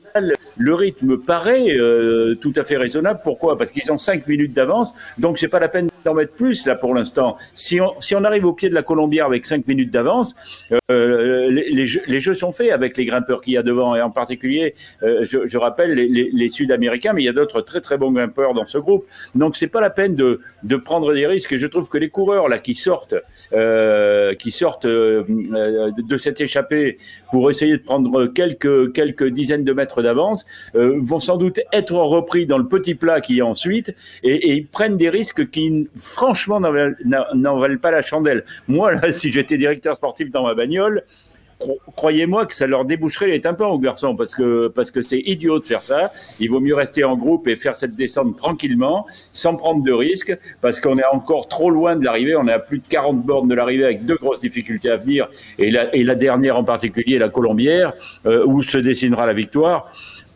le, 0.57 0.73
rythme 0.73 1.17
paraît 1.17 1.75
euh, 1.77 2.35
tout 2.35 2.53
à 2.55 2.63
fait 2.63 2.77
raisonnable. 2.77 3.21
Pourquoi? 3.23 3.57
Parce 3.57 3.71
qu'ils 3.71 3.91
ont 3.91 3.97
cinq 3.97 4.27
minutes 4.27 4.53
d'avance. 4.53 4.93
Donc 5.17 5.39
c'est 5.39 5.47
pas 5.47 5.59
la 5.59 5.69
peine 5.69 5.89
d'en 6.05 6.13
mettre 6.13 6.33
plus 6.33 6.65
là 6.65 6.75
pour 6.75 6.93
l'instant. 6.93 7.37
Si 7.53 7.79
on 7.79 7.99
si 7.99 8.15
on 8.15 8.23
arrive 8.23 8.45
au 8.45 8.53
pied 8.53 8.69
de 8.69 8.73
la 8.73 8.83
Colombière 8.83 9.25
avec 9.25 9.45
cinq 9.45 9.67
minutes 9.67 9.91
d'avance, 9.91 10.35
euh, 10.91 11.49
les, 11.49 11.87
jeux, 11.87 12.01
les, 12.07 12.19
jeux, 12.19 12.35
sont 12.35 12.51
faits 12.51 12.71
avec 12.71 12.97
les 12.97 13.05
grimpeurs 13.05 13.41
qu'il 13.41 13.53
y 13.53 13.57
a 13.57 13.63
devant 13.63 13.95
et 13.95 14.01
en 14.01 14.11
particulier, 14.11 14.75
euh, 15.03 15.23
je, 15.23 15.57
rappelle 15.57 15.93
les, 15.93 16.29
les 16.31 16.49
Sud-Américains, 16.49 17.13
mais 17.13 17.21
il 17.21 17.25
y 17.25 17.29
a 17.29 17.33
d'autres 17.33 17.61
très 17.61 17.81
très 17.81 17.97
bons 17.97 18.11
grimpeurs 18.11 18.53
dans 18.53 18.65
ce 18.65 18.77
groupe. 18.77 19.05
Donc 19.35 19.55
c'est 19.55 19.67
pas 19.67 19.81
la 19.81 19.89
peine 19.89 20.15
de 20.15 20.41
de, 20.63 20.75
prendre 20.75 21.13
des 21.13 21.27
risques. 21.27 21.55
Je 21.55 21.67
trouve 21.67 21.89
que 21.89 21.97
les 21.97 22.09
coureurs 22.09 22.49
là 22.49 22.59
qui 22.59 22.75
sortent, 22.75 23.15
qui 24.39 24.51
sortent 24.51 24.87
de 24.87 26.17
cette 26.17 26.41
échappée 26.41 26.97
pour 27.31 27.49
essayer 27.49 27.77
de 27.77 27.83
prendre 27.83 28.27
quelques 28.27 28.93
quelques 28.93 29.27
dizaines 29.29 29.63
de 29.63 29.73
mètres 29.73 30.02
d'avance, 30.03 30.45
euh, 30.75 30.99
vont 31.01 31.19
sans 31.19 31.37
doute 31.37 31.59
être 31.71 31.93
repris 31.93 32.45
dans 32.45 32.57
le 32.57 32.67
petit 32.67 32.95
plat 32.95 33.21
qui 33.21 33.39
est 33.39 33.41
ensuite, 33.41 33.95
et, 34.23 34.53
ils 34.53 34.67
prennent 34.67 34.97
des 34.97 35.09
risques 35.09 35.49
qui 35.49 35.89
franchement 35.95 36.59
n'en 36.59 37.59
valent 37.59 37.77
pas 37.77 37.91
la 37.91 38.01
chandelle. 38.01 38.45
Moi 38.67 38.93
là, 38.93 39.11
si 39.11 39.31
j'étais 39.31 39.57
directeur 39.57 39.95
sportif 39.95 40.31
dans 40.31 40.43
ma 40.43 40.53
bagnole, 40.53 41.03
croyez-moi 41.95 42.45
que 42.45 42.53
ça 42.53 42.67
leur 42.67 42.85
déboucherait 42.85 43.27
les 43.27 43.41
tympans 43.41 43.69
aux 43.69 43.79
garçons 43.79 44.15
parce 44.15 44.35
que 44.35 44.67
parce 44.67 44.91
que 44.91 45.01
c'est 45.01 45.19
idiot 45.19 45.59
de 45.59 45.65
faire 45.65 45.83
ça. 45.83 46.11
Il 46.39 46.49
vaut 46.49 46.59
mieux 46.59 46.75
rester 46.75 47.03
en 47.03 47.15
groupe 47.15 47.47
et 47.47 47.55
faire 47.55 47.75
cette 47.75 47.95
descente 47.95 48.37
tranquillement, 48.37 49.05
sans 49.31 49.55
prendre 49.55 49.83
de 49.83 49.91
risques, 49.91 50.37
parce 50.61 50.79
qu'on 50.79 50.97
est 50.97 51.05
encore 51.11 51.47
trop 51.47 51.69
loin 51.69 51.95
de 51.95 52.03
l'arrivée. 52.03 52.35
On 52.35 52.47
est 52.47 52.53
à 52.53 52.59
plus 52.59 52.79
de 52.79 52.87
40 52.87 53.23
bornes 53.23 53.47
de 53.47 53.55
l'arrivée 53.55 53.85
avec 53.85 54.05
deux 54.05 54.15
grosses 54.15 54.39
difficultés 54.39 54.89
à 54.89 54.97
venir 54.97 55.29
et 55.57 55.71
la, 55.71 55.93
et 55.95 56.03
la 56.03 56.15
dernière 56.15 56.57
en 56.57 56.63
particulier, 56.63 57.17
la 57.17 57.29
Colombière, 57.29 57.93
euh, 58.25 58.45
où 58.45 58.61
se 58.61 58.77
dessinera 58.77 59.25
la 59.25 59.33
victoire 59.33 59.91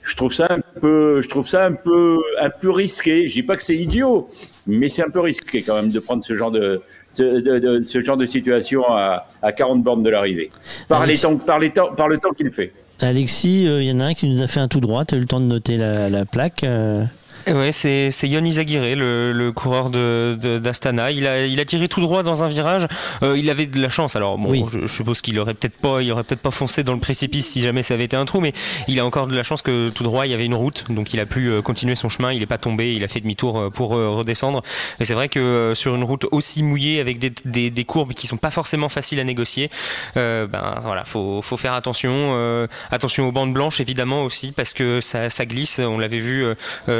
je 0.07 0.15
trouve 0.15 0.33
ça 0.33 0.47
un 0.49 0.61
peu, 0.79 1.21
je 1.21 1.27
trouve 1.27 1.47
ça 1.47 1.65
un 1.65 1.73
peu, 1.73 2.17
un 2.39 2.49
peu 2.49 2.71
risqué. 2.71 3.27
Je 3.27 3.33
dis 3.33 3.43
pas 3.43 3.57
que 3.57 3.63
c'est 3.63 3.75
idiot, 3.75 4.29
mais 4.65 4.87
c'est 4.89 5.03
un 5.03 5.09
peu 5.09 5.19
risqué 5.19 5.61
quand 5.61 5.75
même 5.75 5.89
de 5.89 5.99
prendre 5.99 6.23
ce 6.23 6.33
genre 6.33 6.51
de, 6.51 6.81
de, 7.17 7.81
ce 7.81 8.01
genre 8.01 8.17
de 8.17 8.25
situation 8.25 8.83
à, 8.87 9.27
à 9.41 9.51
40 9.51 9.83
bornes 9.83 10.03
de 10.03 10.09
l'arrivée. 10.09 10.49
Par, 10.87 11.05
les 11.05 11.17
temps, 11.17 11.37
par, 11.37 11.59
les 11.59 11.71
temps, 11.71 11.93
par 11.93 12.07
le 12.07 12.17
temps 12.17 12.31
qu'il 12.31 12.51
fait. 12.51 12.71
Alexis, 12.99 13.63
il 13.63 13.67
euh, 13.67 13.83
y 13.83 13.91
en 13.91 13.99
a 13.99 14.05
un 14.05 14.13
qui 14.13 14.29
nous 14.29 14.41
a 14.41 14.47
fait 14.47 14.59
un 14.59 14.67
tout 14.67 14.79
droit. 14.79 15.05
Tu 15.05 15.15
as 15.15 15.17
eu 15.17 15.21
le 15.21 15.27
temps 15.27 15.41
de 15.41 15.45
noter 15.45 15.77
la, 15.77 16.09
la 16.09 16.25
plaque 16.25 16.63
euh 16.63 17.03
Ouais, 17.47 17.71
c'est 17.71 18.11
c'est 18.11 18.27
Yonis 18.27 18.59
Aguirre, 18.59 18.95
le, 18.95 19.31
le 19.31 19.51
coureur 19.53 19.89
de 19.89 20.37
d'Astana. 20.61 21.11
il 21.11 21.25
a 21.25 21.45
il 21.45 21.59
a 21.59 21.65
tiré 21.65 21.87
tout 21.87 22.01
droit 22.01 22.21
dans 22.21 22.43
un 22.43 22.47
virage. 22.47 22.87
Euh, 23.23 23.37
il 23.37 23.49
avait 23.49 23.67
de 23.67 23.79
la 23.79 23.87
chance. 23.87 24.15
Alors 24.17 24.37
bon, 24.37 24.67
je, 24.67 24.85
suppose 24.87 25.21
qu'il 25.21 25.39
aurait 25.39 25.53
peut-être 25.53 25.77
pas 25.77 26.01
il 26.01 26.11
aurait 26.11 26.23
peut-être 26.23 26.41
pas 26.41 26.51
foncé 26.51 26.83
dans 26.83 26.93
le 26.93 26.99
précipice 26.99 27.47
si 27.47 27.61
jamais 27.61 27.83
ça 27.83 27.93
avait 27.93 28.03
été 28.03 28.17
un 28.17 28.25
trou, 28.25 28.41
mais 28.41 28.53
il 28.87 28.99
a 28.99 29.05
encore 29.05 29.27
de 29.27 29.35
la 29.35 29.43
chance 29.43 29.61
que 29.61 29.89
tout 29.89 30.03
droit 30.03 30.25
il 30.25 30.31
y 30.31 30.33
avait 30.33 30.45
une 30.45 30.55
route, 30.55 30.85
donc 30.89 31.13
il 31.13 31.19
a 31.21 31.25
pu 31.25 31.47
euh, 31.47 31.61
continuer 31.61 31.95
son 31.95 32.09
chemin. 32.09 32.33
Il 32.33 32.41
est 32.41 32.47
pas 32.47 32.57
tombé, 32.57 32.93
il 32.95 33.03
a 33.03 33.07
fait 33.07 33.21
demi-tour 33.21 33.57
euh, 33.57 33.69
pour 33.69 33.91
redescendre. 33.91 34.61
Mais 34.99 35.05
c'est 35.05 35.13
vrai 35.13 35.29
que 35.29 35.71
sur 35.73 35.95
une 35.95 36.03
route 36.03 36.25
aussi 36.31 36.63
mouillée 36.63 36.99
avec 36.99 37.19
des, 37.19 37.31
des, 37.45 37.69
des, 37.69 37.85
courbes 37.85 38.13
qui 38.13 38.27
sont 38.27 38.37
pas 38.37 38.49
forcément 38.49 38.89
faciles 38.89 39.19
à 39.19 39.23
négocier, 39.23 39.69
ben 40.15 40.47
voilà, 40.81 41.05
faut 41.05 41.41
faut 41.41 41.57
faire 41.57 41.73
attention. 41.73 42.67
attention 42.91 43.27
aux 43.27 43.31
bandes 43.31 43.53
blanches 43.53 43.79
évidemment 43.79 44.23
aussi 44.23 44.51
parce 44.51 44.73
que 44.73 44.99
ça 44.99 45.29
ça 45.29 45.45
glisse. 45.45 45.79
On 45.79 45.97
l'avait 45.97 46.19
vu 46.19 46.45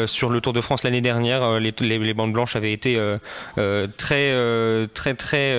sur 0.06 0.30
le 0.30 0.37
le 0.38 0.42
Tour 0.42 0.54
de 0.54 0.62
France 0.62 0.84
l'année 0.84 1.02
dernière, 1.02 1.44
euh, 1.44 1.60
les, 1.60 1.74
les, 1.82 2.14
bandes 2.14 2.32
blanches 2.32 2.56
avaient 2.56 2.72
été 2.72 2.96
euh, 2.96 3.18
euh, 3.58 3.88
très, 3.98 4.34
très, 4.94 5.14
très, 5.16 5.56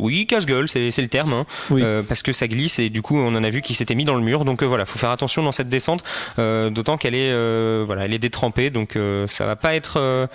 oui, 0.00 0.26
casse-gueule, 0.26 0.68
c'est 0.68 0.90
le 0.98 1.08
terme, 1.08 1.32
hein, 1.32 2.02
parce 2.08 2.22
que 2.22 2.32
ça 2.32 2.48
glisse 2.48 2.78
et 2.78 2.88
du 2.88 3.02
coup, 3.02 3.16
on 3.16 3.34
en 3.34 3.44
a 3.44 3.50
vu 3.50 3.60
qui 3.60 3.74
s'était 3.74 3.94
mis 3.94 4.04
dans 4.04 4.14
le 4.14 4.22
mur. 4.22 4.44
Donc 4.44 4.62
voilà, 4.62 4.84
faut 4.84 4.98
faire 4.98 5.10
attention 5.10 5.42
dans 5.42 5.52
cette 5.52 5.68
descente, 5.68 6.02
d'autant 6.36 6.96
qu'elle 6.96 7.14
est, 7.14 7.84
voilà, 7.84 8.06
elle 8.06 8.14
est 8.14 8.18
détrempée, 8.18 8.70
donc 8.70 8.98
ça 9.26 9.46
va 9.46 9.56
pas 9.56 9.74
être. 9.74 10.28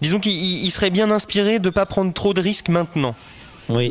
disons 0.00 0.18
qu'il 0.18 0.70
serait 0.70 0.90
bien 0.90 1.10
inspiré 1.10 1.58
de 1.58 1.70
pas 1.70 1.86
prendre 1.86 2.12
trop 2.12 2.34
de 2.34 2.40
risques 2.40 2.68
maintenant. 2.68 3.14
Oui, 3.74 3.90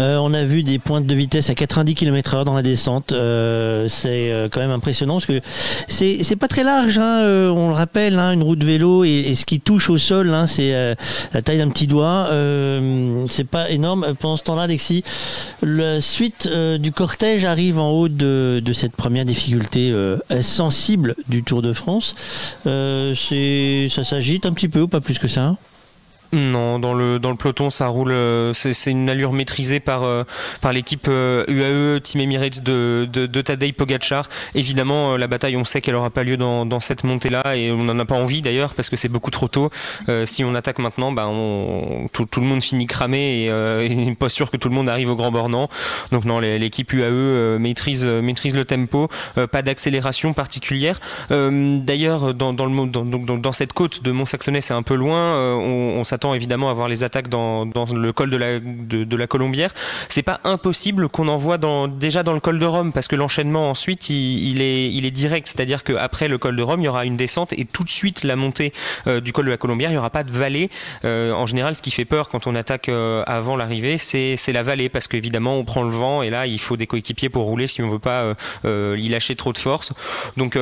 euh, 0.00 0.16
on 0.16 0.32
a 0.32 0.44
vu 0.44 0.62
des 0.62 0.78
pointes 0.78 1.06
de 1.06 1.14
vitesse 1.14 1.50
à 1.50 1.54
90 1.54 1.94
km/h 1.94 2.44
dans 2.44 2.54
la 2.54 2.62
descente. 2.62 3.12
Euh, 3.12 3.86
c'est 3.88 4.32
euh, 4.32 4.48
quand 4.50 4.60
même 4.60 4.70
impressionnant 4.70 5.14
parce 5.14 5.26
que 5.26 5.40
c'est 5.88 6.36
pas 6.36 6.48
très 6.48 6.64
large. 6.64 6.98
Hein, 6.98 7.24
on 7.54 7.68
le 7.68 7.74
rappelle, 7.74 8.18
hein, 8.18 8.32
une 8.32 8.42
route 8.42 8.58
de 8.58 8.66
vélo 8.66 9.04
et, 9.04 9.34
ce 9.34 9.44
qui 9.44 9.60
touche 9.60 9.90
au 9.90 9.98
sol, 9.98 10.32
hein, 10.32 10.46
c'est 10.46 10.72
la 11.32 11.42
taille 11.42 11.58
d'un 11.58 11.68
petit 11.68 11.86
doigt. 11.86 12.30
c'est 13.28 13.46
pas 13.46 13.70
énorme. 13.70 14.14
Pendant 14.18 14.36
ce 14.36 14.44
temps-là, 14.44 14.62
Alexis, 14.62 15.04
la 15.62 16.00
suite 16.00 16.48
du 16.78 16.92
cortège 16.92 17.44
arrive 17.44 17.78
en 17.78 17.90
haut 17.90 18.08
de, 18.08 18.62
cette 18.72 18.92
première 18.92 19.24
difficulté 19.24 19.92
sensible 20.40 21.14
du 21.28 21.42
Tour 21.42 21.62
de 21.62 21.72
France. 21.72 22.14
ça 22.64 24.04
s'agite 24.04 24.46
un 24.46 24.52
petit 24.52 24.68
peu 24.68 24.80
ou 24.80 24.88
pas 24.88 25.00
plus 25.00 25.18
que 25.18 25.28
ça. 25.28 25.56
Non, 26.30 26.78
dans 26.78 26.92
le 26.92 27.18
dans 27.18 27.30
le 27.30 27.36
peloton, 27.36 27.70
ça 27.70 27.86
roule. 27.86 28.12
euh, 28.12 28.52
C'est 28.52 28.90
une 28.90 29.08
allure 29.08 29.32
maîtrisée 29.32 29.80
par 29.80 30.02
euh, 30.04 30.24
par 30.60 30.74
l'équipe 30.74 31.06
euh, 31.08 31.44
UAE 31.48 32.00
Team 32.00 32.20
Emirates 32.20 32.62
de 32.62 33.08
de, 33.10 33.24
de 33.24 33.40
Tadej 33.40 33.72
Pogacar. 33.72 34.28
Évidemment, 34.54 35.14
euh, 35.14 35.16
la 35.16 35.26
bataille, 35.26 35.56
on 35.56 35.64
sait 35.64 35.80
qu'elle 35.80 35.94
aura 35.94 36.10
pas 36.10 36.24
lieu 36.24 36.36
dans 36.36 36.66
dans 36.66 36.80
cette 36.80 37.02
montée-là 37.04 37.56
et 37.56 37.72
on 37.72 37.82
n'en 37.82 37.98
a 37.98 38.04
pas 38.04 38.14
envie 38.16 38.42
d'ailleurs 38.42 38.74
parce 38.74 38.90
que 38.90 38.96
c'est 38.96 39.08
beaucoup 39.08 39.30
trop 39.30 39.48
tôt. 39.48 39.70
Euh, 40.10 40.26
si 40.26 40.44
on 40.44 40.54
attaque 40.54 40.80
maintenant, 40.80 41.12
bah 41.12 41.28
on, 41.28 42.08
tout, 42.12 42.26
tout 42.26 42.40
le 42.40 42.46
monde 42.46 42.62
finit 42.62 42.86
cramé 42.86 43.44
et 43.44 43.50
euh, 43.50 43.88
n'est 43.88 44.14
pas 44.14 44.28
sûr 44.28 44.50
que 44.50 44.58
tout 44.58 44.68
le 44.68 44.74
monde 44.74 44.90
arrive 44.90 45.08
au 45.08 45.16
grand 45.16 45.30
bornand. 45.32 45.70
Donc 46.12 46.26
non, 46.26 46.40
l'équipe 46.40 46.92
UAE 46.92 47.04
euh, 47.06 47.58
maîtrise 47.58 48.04
euh, 48.06 48.20
maîtrise 48.20 48.54
le 48.54 48.66
tempo, 48.66 49.08
euh, 49.38 49.46
pas 49.46 49.62
d'accélération 49.62 50.34
particulière. 50.34 51.00
Euh, 51.30 51.78
D'ailleurs, 51.78 52.34
dans 52.34 52.52
dans 52.52 52.66
le 52.66 52.86
dans, 52.86 53.04
dans, 53.06 53.38
dans 53.38 53.52
cette 53.52 53.72
côte 53.72 54.02
de 54.02 54.12
Mont-Saxonnet, 54.12 54.60
c'est 54.60 54.74
un 54.74 54.82
peu 54.82 54.94
loin. 54.94 55.18
euh, 55.18 55.54
on 55.54 55.98
on 55.98 56.04
s'attend 56.18 56.34
évidemment 56.34 56.68
à 56.68 56.72
voir 56.72 56.88
les 56.88 57.04
attaques 57.04 57.28
dans, 57.28 57.64
le 57.64 58.12
col 58.12 58.28
de 58.28 58.36
la, 58.36 58.58
de, 58.58 59.04
de 59.04 59.16
la 59.16 59.28
Colombière. 59.28 59.72
C'est 60.08 60.24
pas 60.24 60.40
impossible 60.42 61.08
qu'on 61.08 61.28
en 61.28 61.36
voit 61.36 61.58
dans, 61.58 61.86
déjà 61.86 62.24
dans 62.24 62.32
le 62.32 62.40
col 62.40 62.58
de 62.58 62.66
Rome 62.66 62.92
parce 62.92 63.06
que 63.06 63.14
l'enchaînement 63.14 63.70
ensuite 63.70 64.10
il, 64.10 64.60
est, 64.60 65.10
direct. 65.12 65.46
C'est-à-dire 65.46 65.84
qu'après 65.84 66.26
le 66.26 66.36
col 66.36 66.56
de 66.56 66.62
Rome, 66.62 66.80
il 66.80 66.86
y 66.86 66.88
aura 66.88 67.04
une 67.04 67.16
descente 67.16 67.52
et 67.52 67.64
tout 67.64 67.84
de 67.84 67.88
suite 67.88 68.24
la 68.24 68.34
montée 68.34 68.72
euh, 69.06 69.20
du 69.20 69.32
col 69.32 69.44
de 69.44 69.50
la 69.50 69.56
Colombière. 69.56 69.90
Il 69.90 69.92
n'y 69.92 69.98
aura 69.98 70.10
pas 70.10 70.24
de 70.24 70.32
vallée. 70.32 70.70
Euh, 71.04 71.32
en 71.32 71.46
général, 71.46 71.76
ce 71.76 71.82
qui 71.82 71.92
fait 71.92 72.04
peur 72.04 72.28
quand 72.28 72.48
on 72.48 72.56
attaque 72.56 72.88
euh, 72.88 73.22
avant 73.26 73.54
l'arrivée, 73.54 73.96
c'est 73.96 74.36
la 74.52 74.62
vallée 74.62 74.88
parce 74.88 75.06
qu'évidemment 75.06 75.56
on 75.56 75.64
prend 75.64 75.84
le 75.84 75.90
vent 75.90 76.22
et 76.22 76.30
là 76.30 76.46
il 76.46 76.58
faut 76.58 76.76
des 76.76 76.88
coéquipiers 76.88 77.28
pour 77.28 77.44
rouler 77.44 77.68
si 77.68 77.80
on 77.80 77.88
veut 77.88 78.00
pas 78.00 78.34
y 78.64 79.08
lâcher 79.08 79.36
trop 79.36 79.52
de 79.52 79.58
force. 79.58 79.92
Donc 80.36 80.58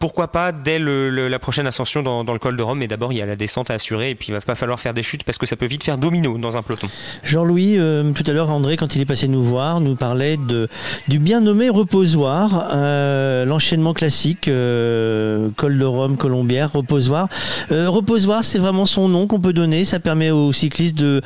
pourquoi 0.00 0.28
pas 0.28 0.50
dès 0.50 0.80
la 0.80 1.38
prochaine 1.38 1.68
ascension 1.68 2.02
dans, 2.02 2.24
dans 2.24 2.32
le 2.32 2.40
col 2.40 2.56
de 2.56 2.62
Rome. 2.62 2.78
Mais 2.78 2.88
d'abord 2.88 3.12
il 3.12 3.18
y 3.18 3.22
a 3.22 3.26
la 3.26 3.36
descente 3.36 3.70
à 3.70 3.74
assurer 3.74 4.10
et 4.10 4.14
puis 4.14 4.28
il 4.28 4.39
pas 4.44 4.54
falloir 4.54 4.80
faire 4.80 4.94
des 4.94 5.02
chutes 5.02 5.24
parce 5.24 5.38
que 5.38 5.46
ça 5.46 5.56
peut 5.56 5.66
vite 5.66 5.84
faire 5.84 5.98
domino 5.98 6.38
dans 6.38 6.56
un 6.56 6.62
peloton. 6.62 6.88
Jean-Louis, 7.24 7.76
euh, 7.78 8.12
tout 8.12 8.24
à 8.26 8.32
l'heure, 8.32 8.50
André, 8.50 8.76
quand 8.76 8.94
il 8.94 9.00
est 9.00 9.06
passé 9.06 9.28
nous 9.28 9.44
voir, 9.44 9.80
nous 9.80 9.96
parlait 9.96 10.36
de, 10.36 10.68
du 11.08 11.18
bien 11.18 11.40
nommé 11.40 11.68
reposoir, 11.68 12.70
euh, 12.72 13.44
l'enchaînement 13.44 13.94
classique, 13.94 14.48
euh, 14.48 15.48
col 15.56 15.78
de 15.78 15.84
Rome, 15.84 16.16
Colombière, 16.16 16.72
reposoir. 16.72 17.28
Reposoir, 17.70 18.44
c'est 18.44 18.58
vraiment 18.58 18.86
son 18.86 19.08
nom 19.08 19.26
qu'on 19.26 19.40
peut 19.40 19.52
donner, 19.52 19.84
ça 19.84 20.00
permet 20.00 20.30
aux 20.30 20.52
cyclistes 20.52 20.96
de 20.96 21.22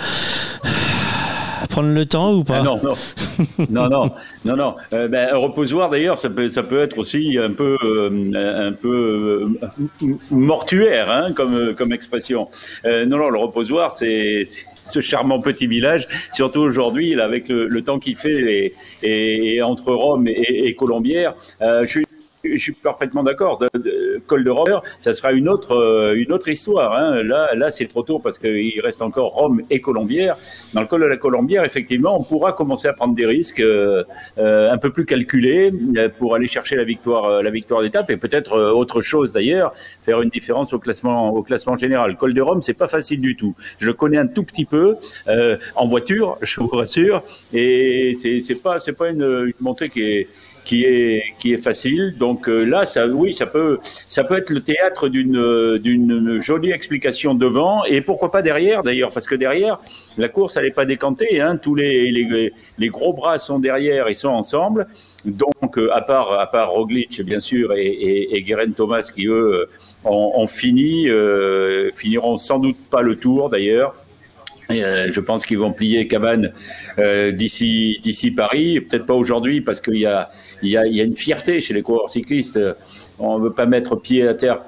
prendre 1.69 1.89
le 1.91 2.07
temps 2.07 2.32
ou 2.35 2.45
pas 2.45 2.59
Ah 2.59 2.62
non, 2.62 2.81
non, 2.82 2.95
non, 3.70 3.89
non, 3.89 4.11
non, 4.45 4.57
non. 4.57 4.74
Euh, 4.93 5.09
ben, 5.09 5.28
un 5.32 5.36
reposoir 5.36 5.91
d'ailleurs, 5.91 6.19
ça 6.19 6.31
peut, 6.31 6.49
ça 6.49 6.62
peut 6.62 6.78
être 6.78 6.99
aussi 6.99 7.39
un 7.39 7.51
peu, 7.53 7.77
euh, 7.82 8.69
un 8.69 8.73
peu 8.73 9.49
euh, 10.03 10.09
mortuaire, 10.31 11.11
hein, 11.11 11.32
comme, 11.32 11.74
comme 11.74 11.93
expression. 11.93 12.49
Non, 12.85 13.07
non, 13.19 13.31
le 13.31 13.39
reposoir, 13.39 13.93
c'est 13.93 14.45
ce 14.85 15.01
charmant 15.01 15.41
petit 15.41 15.66
village, 15.66 16.07
surtout 16.32 16.61
aujourd'hui, 16.61 17.19
avec 17.20 17.49
le, 17.49 17.66
le 17.69 17.82
temps 17.82 17.99
qu'il 17.99 18.16
fait, 18.19 18.39
et, 18.41 18.74
et- 19.03 19.55
et 19.57 19.62
entre 19.62 19.93
Rome 19.95 20.28
et, 20.28 20.66
et 20.66 20.74
Colombière. 20.74 21.35
Je 21.61 21.86
suis 21.86 22.05
je 22.45 22.59
suis 22.59 22.73
parfaitement 22.73 23.23
d'accord. 23.23 23.62
Col 24.27 24.45
de 24.45 24.51
Rome, 24.51 24.81
ça 25.01 25.15
sera 25.15 25.33
une 25.33 25.49
autre, 25.49 25.73
euh, 25.73 26.15
une 26.15 26.33
autre 26.33 26.49
histoire. 26.49 26.97
hein. 26.97 27.23
Là, 27.23 27.55
là 27.55 27.71
c'est 27.71 27.87
trop 27.87 28.03
tôt 28.03 28.19
parce 28.19 28.39
qu'il 28.39 28.81
reste 28.83 29.03
encore 29.03 29.33
Rome 29.33 29.62
et 29.71 29.81
Colombière. 29.81 30.37
Dans 30.73 30.81
le 30.81 30.87
col 30.87 31.03
de 31.03 31.07
la 31.07 31.16
Colombière, 31.16 31.65
effectivement, 31.65 32.19
on 32.19 32.25
pourra 32.25 32.53
commencer 32.53 32.89
à 32.89 32.93
prendre 32.93 33.15
des 33.15 33.27
risques 33.27 33.61
euh, 33.61 34.05
euh, 34.39 34.71
un 34.71 34.79
peu 34.79 34.91
plus 34.91 35.05
calculés 35.05 35.73
euh, 35.97 36.09
pour 36.19 36.35
aller 36.35 36.49
chercher 36.49 36.77
la 36.77 36.85
victoire, 36.85 37.43
la 37.43 37.51
victoire 37.51 37.83
d'étape 37.83 38.11
et 38.11 38.16
peut-être 38.16 38.59
autre 38.59 39.03
chose 39.03 39.33
d'ailleurs, 39.33 39.73
faire 40.03 40.21
une 40.23 40.29
différence 40.31 40.73
au 40.73 40.79
classement, 40.79 41.31
au 41.35 41.43
classement 41.43 41.77
général. 41.77 42.16
Col 42.16 42.35
de 42.35 42.43
Rome, 42.43 42.62
c'est 42.62 42.75
pas 42.75 42.89
facile 42.89 43.21
du 43.21 43.37
tout. 43.37 43.55
Je 43.79 43.87
le 43.87 43.93
connais 43.93 44.19
un 44.19 44.27
tout 44.27 44.43
petit 44.45 44.65
peu 44.65 44.97
euh, 45.29 45.57
en 45.75 45.87
voiture, 45.87 46.39
je 46.43 46.61
vous 46.61 46.69
rassure, 46.69 47.23
et 47.53 48.15
c'est 48.16 48.55
pas, 48.57 48.81
c'est 48.81 48.93
pas 48.93 49.11
une, 49.11 49.23
une 49.23 49.53
montée 49.61 49.89
qui 49.89 50.03
est 50.03 50.29
qui 50.65 50.85
est 50.85 51.23
qui 51.39 51.53
est 51.53 51.62
facile. 51.62 52.15
Donc 52.19 52.49
euh, 52.49 52.65
là, 52.65 52.86
ça, 52.86 53.07
oui, 53.07 53.32
ça 53.35 53.47
peut 53.47 53.78
ça 54.09 54.24
peut 54.24 54.36
être 54.36 54.51
le 54.51 54.61
théâtre 54.61 55.09
d'une 55.09 55.78
d'une 55.78 56.41
jolie 56.41 56.70
explication 56.70 57.35
devant 57.35 57.85
et 57.85 58.01
pourquoi 58.01 58.31
pas 58.31 58.43
derrière 58.43 58.82
d'ailleurs, 58.82 59.12
parce 59.12 59.27
que 59.27 59.35
derrière 59.35 59.81
la 60.19 60.28
course 60.28 60.57
elle 60.57 60.65
n'est 60.65 60.70
pas 60.70 60.85
décantée. 60.86 61.41
Hein, 61.41 61.57
tous 61.57 61.74
les, 61.74 62.11
les 62.11 62.53
les 62.78 62.89
gros 62.89 63.12
bras 63.12 63.39
sont 63.39 63.59
derrière, 63.59 64.09
ils 64.09 64.16
sont 64.16 64.28
ensemble. 64.28 64.86
Donc 65.24 65.78
euh, 65.78 65.91
à 65.93 66.01
part 66.03 66.39
à 66.39 66.47
part 66.51 66.70
Roglic 66.70 67.23
bien 67.23 67.41
sûr 67.41 67.73
et, 67.74 67.86
et, 67.86 68.39
et 68.39 68.73
Thomas 68.77 69.11
qui 69.15 69.27
eux 69.27 69.69
ont, 70.05 70.47
fini 70.47 71.09
euh, 71.09 71.91
finiront 71.95 72.39
sans 72.39 72.59
doute 72.59 72.77
pas 72.91 73.03
le 73.03 73.16
tour 73.16 73.51
d'ailleurs. 73.51 73.95
Euh, 74.70 75.09
je 75.11 75.20
pense 75.20 75.45
qu'ils 75.45 75.59
vont 75.59 75.73
plier 75.73 76.07
cabane 76.07 76.53
d'ici 77.32 77.99
d'ici 78.03 78.31
Paris. 78.31 78.81
Peut-être 78.81 79.07
pas 79.07 79.15
aujourd'hui 79.15 79.61
parce 79.61 79.81
qu'il 79.81 79.99
y 79.99 80.07
a 80.07 80.31
il 80.65 80.70
y 80.70 81.01
a, 81.01 81.05
une 81.05 81.16
fierté 81.16 81.61
chez 81.61 81.74
les 81.74 81.82
coureurs 81.82 82.11
cyclistes. 82.11 82.59
On 83.19 83.39
ne 83.39 83.45
veut 83.45 83.53
pas 83.53 83.66
mettre 83.66 83.95
pied 83.95 84.27
à 84.27 84.35
terre, 84.35 84.62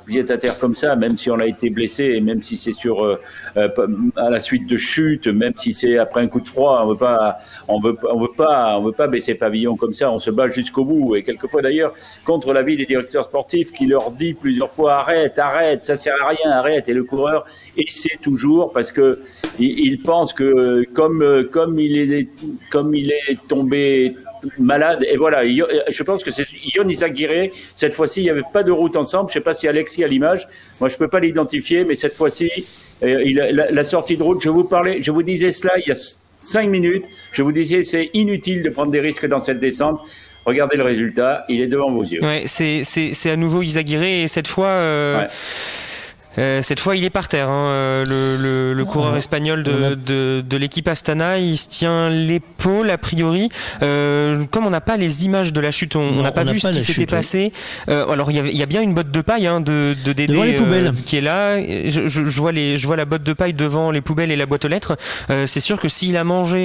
comme 0.60 0.74
ça, 0.74 0.94
même 0.94 1.16
si 1.18 1.30
on 1.30 1.38
a 1.40 1.46
été 1.46 1.68
blessé 1.68 2.12
et 2.14 2.20
même 2.20 2.42
si 2.42 2.56
c'est 2.56 2.72
sur 2.72 3.04
euh, 3.04 3.20
euh, 3.56 3.68
à 4.16 4.30
la 4.30 4.38
suite 4.38 4.68
de 4.68 4.76
chute, 4.76 5.26
même 5.26 5.54
si 5.56 5.72
c'est 5.72 5.98
après 5.98 6.20
un 6.20 6.28
coup 6.28 6.40
de 6.40 6.46
froid. 6.46 6.80
On 6.84 6.90
veut 6.90 6.96
pas, 6.96 7.38
on 7.66 7.80
veut, 7.80 7.96
veut 8.14 8.32
pas, 8.36 8.78
on 8.78 8.84
veut 8.84 8.92
pas 8.92 9.08
baisser 9.08 9.34
pavillon 9.34 9.76
comme 9.76 9.92
ça. 9.92 10.12
On 10.12 10.20
se 10.20 10.30
bat 10.30 10.48
jusqu'au 10.48 10.84
bout 10.84 11.16
et 11.16 11.24
quelquefois 11.24 11.60
d'ailleurs 11.60 11.92
contre 12.24 12.52
l'avis 12.52 12.76
des 12.76 12.86
directeurs 12.86 13.24
sportifs 13.24 13.72
qui 13.72 13.86
leur 13.86 14.12
dit 14.12 14.34
plusieurs 14.34 14.70
fois 14.70 14.94
arrête, 15.00 15.38
arrête, 15.38 15.84
ça 15.84 15.96
sert 15.96 16.14
à 16.22 16.28
rien, 16.28 16.50
arrête. 16.52 16.88
Et 16.88 16.94
le 16.94 17.02
coureur 17.02 17.46
essaie 17.76 18.16
toujours 18.22 18.72
parce 18.72 18.92
que 18.92 19.20
il, 19.58 19.80
il 19.80 20.02
pense 20.02 20.32
que 20.32 20.84
comme 20.92 21.48
comme 21.50 21.80
il 21.80 22.12
est 22.12 22.28
comme 22.70 22.94
il 22.94 23.10
est 23.10 23.40
tombé 23.48 24.14
malade. 24.58 25.04
Et 25.08 25.16
voilà, 25.16 25.46
je 25.46 26.02
pense 26.02 26.22
que 26.22 26.30
c'est 26.30 26.46
Ion 26.74 26.88
Izaguirre. 26.88 27.50
Cette 27.74 27.94
fois-ci, 27.94 28.20
il 28.20 28.24
n'y 28.24 28.30
avait 28.30 28.42
pas 28.52 28.62
de 28.62 28.72
route 28.72 28.96
ensemble. 28.96 29.30
Je 29.30 29.38
ne 29.38 29.40
sais 29.40 29.44
pas 29.44 29.54
si 29.54 29.68
Alexis 29.68 30.04
a 30.04 30.08
l'image. 30.08 30.48
Moi, 30.80 30.88
je 30.88 30.94
ne 30.94 30.98
peux 30.98 31.08
pas 31.08 31.20
l'identifier, 31.20 31.84
mais 31.84 31.94
cette 31.94 32.14
fois-ci, 32.14 32.50
euh, 33.02 33.24
la, 33.52 33.70
la, 33.70 33.84
sortie 33.84 34.16
de 34.16 34.22
route, 34.22 34.42
je 34.42 34.48
vous 34.48 34.64
parlais, 34.64 35.02
je 35.02 35.10
vous 35.10 35.22
disais 35.22 35.52
cela 35.52 35.74
il 35.78 35.88
y 35.88 35.92
a 35.92 36.20
cinq 36.40 36.68
minutes. 36.68 37.04
Je 37.32 37.42
vous 37.42 37.52
disais, 37.52 37.82
c'est 37.82 38.10
inutile 38.14 38.62
de 38.62 38.70
prendre 38.70 38.90
des 38.90 39.00
risques 39.00 39.26
dans 39.26 39.40
cette 39.40 39.60
descente. 39.60 39.98
Regardez 40.46 40.76
le 40.76 40.84
résultat, 40.84 41.44
il 41.48 41.60
est 41.60 41.66
devant 41.66 41.90
vos 41.90 42.04
yeux. 42.04 42.22
Ouais, 42.22 42.44
c'est 42.46 43.30
à 43.30 43.36
nouveau 43.36 43.62
Izaguirre 43.62 44.02
et 44.04 44.28
cette 44.28 44.46
fois. 44.46 44.68
Euh... 44.68 45.20
Ouais. 45.22 45.26
Euh, 46.38 46.62
cette 46.62 46.80
fois, 46.80 46.96
il 46.96 47.04
est 47.04 47.10
par 47.10 47.28
terre. 47.28 47.48
Hein. 47.48 48.02
Le, 48.06 48.36
le, 48.36 48.72
le, 48.72 48.84
coureur 48.84 49.12
ouais. 49.12 49.18
espagnol 49.18 49.62
de, 49.62 49.94
de, 49.94 50.42
de 50.46 50.56
l'équipe 50.56 50.86
Astana, 50.88 51.38
il 51.38 51.56
se 51.56 51.68
tient 51.68 52.10
l'épaule 52.10 52.90
a 52.90 52.98
priori. 52.98 53.48
Euh, 53.82 54.44
comme 54.50 54.66
on 54.66 54.70
n'a 54.70 54.80
pas 54.80 54.96
les 54.96 55.24
images 55.24 55.52
de 55.52 55.60
la 55.60 55.70
chute, 55.70 55.96
on 55.96 56.22
n'a 56.22 56.32
pas 56.32 56.44
vu 56.44 56.60
ce 56.60 56.68
qui 56.68 56.80
s'était 56.80 57.06
passé. 57.06 57.52
Euh, 57.88 58.08
alors, 58.08 58.30
il 58.30 58.36
y, 58.36 58.40
avait, 58.40 58.50
il 58.50 58.56
y, 58.56 58.62
a 58.62 58.66
bien 58.66 58.82
une 58.82 58.94
botte 58.94 59.10
de 59.10 59.20
paille 59.20 59.46
hein, 59.46 59.60
de, 59.60 59.94
de 60.04 60.12
Dédé 60.12 60.56
qui 61.04 61.16
est 61.16 61.20
là. 61.20 61.60
Je, 61.60 62.06
je, 62.06 62.24
je, 62.24 62.40
vois 62.40 62.52
les, 62.52 62.76
je 62.76 62.86
vois 62.86 62.96
la 62.96 63.04
botte 63.04 63.22
de 63.22 63.32
paille 63.32 63.54
devant 63.54 63.90
les 63.90 64.00
poubelles 64.00 64.30
et 64.30 64.36
la 64.36 64.46
boîte 64.46 64.64
aux 64.64 64.68
lettres. 64.68 64.96
Euh, 65.30 65.46
c'est 65.46 65.60
sûr 65.60 65.80
que 65.80 65.88
s'il 65.88 66.16
a 66.16 66.24
mangé 66.24 66.56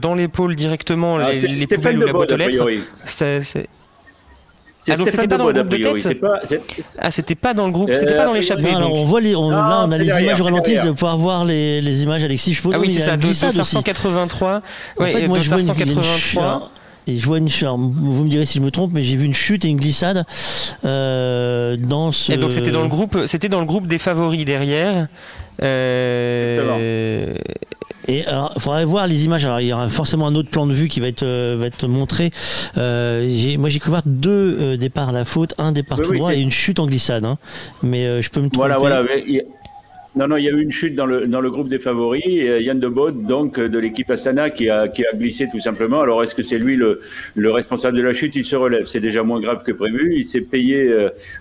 dans 0.00 0.14
l'épaule 0.14 0.54
directement 0.54 1.18
ah, 1.18 1.32
les, 1.32 1.40
les 1.40 1.66
poubelles 1.66 1.98
ou 1.98 2.06
la 2.06 2.12
boîte 2.12 2.32
aux 2.32 2.36
lettres, 2.36 2.66
c'est 3.04 3.68
ah, 4.92 4.96
donc 4.96 5.10
c'était 5.10 5.26
pas 5.28 5.38
dans 5.38 5.46
le 5.46 5.52
groupe 5.52 5.68
de 5.68 5.98
tête 6.00 6.20
pas, 6.20 6.40
Ah, 6.98 7.10
c'était 7.10 7.34
pas 7.34 7.54
dans 7.54 7.66
le 7.66 7.72
groupe, 7.72 7.90
c'était 7.92 8.12
euh, 8.12 8.16
pas 8.18 8.26
dans 8.26 8.32
l'échappée. 8.32 8.70
Alors 8.70 8.94
on 8.94 9.04
voit 9.04 9.20
les, 9.20 9.34
on, 9.34 9.50
non, 9.50 9.50
là 9.50 9.84
on 9.86 9.92
a 9.92 9.98
les 9.98 10.06
derrière, 10.06 10.28
images 10.28 10.40
au 10.40 10.44
ralenti 10.44 10.76
de 10.76 10.90
pouvoir 10.90 11.18
voir 11.18 11.44
les, 11.44 11.80
les 11.80 12.02
images, 12.02 12.24
Alexis. 12.24 12.54
Je 12.54 12.62
ah 12.72 12.78
oui, 12.78 12.92
c'est 12.92 13.00
ça, 13.00 13.64
183. 13.64 14.62
Ouais, 14.98 15.10
en 15.10 15.12
fait, 15.12 15.26
moi, 15.28 15.38
je 15.40 15.48
vois 15.48 15.58
une, 15.58 15.66
183. 15.66 16.70
Et 17.08 17.18
je 17.18 17.26
vois 17.26 17.38
une 17.38 17.48
chute. 17.48 17.68
Vous 17.68 18.24
me 18.24 18.28
direz 18.28 18.44
si 18.44 18.58
je 18.58 18.64
me 18.64 18.70
trompe, 18.70 18.90
mais 18.92 19.04
j'ai 19.04 19.14
vu 19.14 19.26
une 19.26 19.34
chute 19.34 19.64
et 19.64 19.68
une 19.68 19.78
glissade 19.78 20.24
euh, 20.84 21.76
dans 21.76 22.10
ce. 22.10 22.32
Et 22.32 22.36
donc 22.36 22.52
c'était 22.52 22.72
dans 22.72 22.82
le 22.82 22.88
groupe, 22.88 23.26
c'était 23.26 23.48
dans 23.48 23.60
le 23.60 23.66
groupe 23.66 23.86
des 23.86 23.98
favoris 23.98 24.44
derrière. 24.44 25.06
Euh... 25.62 27.34
Et 28.08 28.24
alors, 28.26 28.52
il 28.54 28.62
faudrait 28.62 28.84
voir 28.84 29.06
les 29.06 29.24
images. 29.24 29.44
Alors, 29.44 29.60
il 29.60 29.66
y 29.66 29.72
aura 29.72 29.88
forcément 29.88 30.26
un 30.26 30.34
autre 30.34 30.48
plan 30.48 30.66
de 30.66 30.72
vue 30.72 30.88
qui 30.88 31.00
va 31.00 31.08
être, 31.08 31.24
euh, 31.24 31.56
va 31.58 31.66
être 31.66 31.86
montré. 31.88 32.30
Euh, 32.76 33.56
moi, 33.58 33.68
j'ai 33.68 33.80
couvert 33.80 34.02
deux 34.04 34.56
euh, 34.60 34.76
départs 34.76 35.08
à 35.08 35.12
la 35.12 35.24
faute, 35.24 35.54
un 35.58 35.72
départ 35.72 35.98
oui, 35.98 36.04
tout 36.04 36.10
oui, 36.12 36.18
droit 36.18 36.34
et 36.34 36.40
une 36.40 36.52
chute 36.52 36.78
en 36.78 36.86
glissade. 36.86 37.24
Hein. 37.24 37.38
Mais 37.82 38.22
je 38.22 38.30
peux 38.30 38.40
me 38.40 38.48
tromper. 38.48 38.58
Voilà, 38.58 38.78
voilà. 38.78 39.02
Mais, 39.02 39.44
non, 40.16 40.28
non, 40.28 40.36
il 40.36 40.44
y 40.44 40.48
a 40.48 40.52
eu 40.52 40.62
une 40.62 40.72
chute 40.72 40.94
dans 40.94 41.06
le, 41.06 41.26
dans 41.26 41.40
le 41.40 41.50
groupe 41.50 41.68
des 41.68 41.78
favoris. 41.78 42.24
Et 42.26 42.62
Yann 42.62 42.80
de 42.80 42.88
Bode, 42.88 43.24
donc, 43.26 43.60
de 43.60 43.78
l'équipe 43.78 44.10
Astana, 44.10 44.50
qui 44.50 44.68
a, 44.70 44.88
qui 44.88 45.04
a 45.06 45.12
glissé 45.14 45.48
tout 45.50 45.60
simplement. 45.60 46.00
Alors, 46.00 46.22
est-ce 46.24 46.34
que 46.34 46.42
c'est 46.42 46.58
lui 46.58 46.76
le, 46.76 47.00
le 47.34 47.50
responsable 47.50 47.96
de 47.98 48.02
la 48.02 48.12
chute? 48.14 48.34
Il 48.34 48.44
se 48.44 48.56
relève. 48.56 48.86
C'est 48.86 49.00
déjà 49.00 49.22
moins 49.22 49.40
grave 49.40 49.62
que 49.62 49.72
prévu. 49.72 50.14
Il 50.16 50.24
s'est 50.24 50.40
payé 50.40 50.90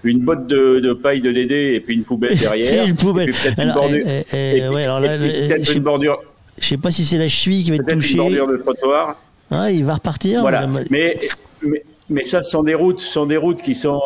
une 0.04 0.20
botte 0.22 0.48
de, 0.48 0.80
de 0.80 0.94
paille 0.94 1.22
de 1.22 1.32
Dédé 1.32 1.74
et 1.76 1.80
puis 1.80 1.96
une 1.96 2.04
poubelle 2.04 2.38
derrière. 2.38 2.86
et 2.86 2.90
une 2.90 2.96
poubelle. 2.96 3.30
Et 3.30 3.32
puis 3.32 3.42
peut-être 3.44 3.62
une 3.64 3.74
bordure. 3.74 4.08
Et, 4.08 4.26
et, 4.34 4.58
et, 4.58 4.70
ouais, 4.70 4.84
alors 4.84 5.00
là, 5.00 5.18
peut-être 5.18 5.74
une 5.74 5.84
bordure. 5.84 6.22
Je 6.60 6.68
sais 6.68 6.78
pas 6.78 6.92
si 6.92 7.04
c'est 7.06 7.18
la 7.18 7.28
cheville 7.28 7.64
qui 7.64 7.70
va 7.72 7.78
être 7.78 7.92
touchée. 7.94 8.12
une 8.12 8.18
bordure 8.18 8.48
de 8.48 8.58
trottoir. 8.58 9.20
Ah, 9.52 9.72
il 9.72 9.86
va 9.86 9.96
repartir. 9.96 10.42
Voilà. 10.42 10.68
Mais, 10.68 10.84
mais, 10.90 11.30
mais 11.64 11.84
ça, 12.24 12.42
ce 12.44 12.52
sont 12.52 12.64
des 12.64 12.76
routes, 12.76 13.00
sont 13.00 13.26
des 13.26 13.38
routes 13.38 13.62
qui 13.62 13.74
sont 13.74 14.00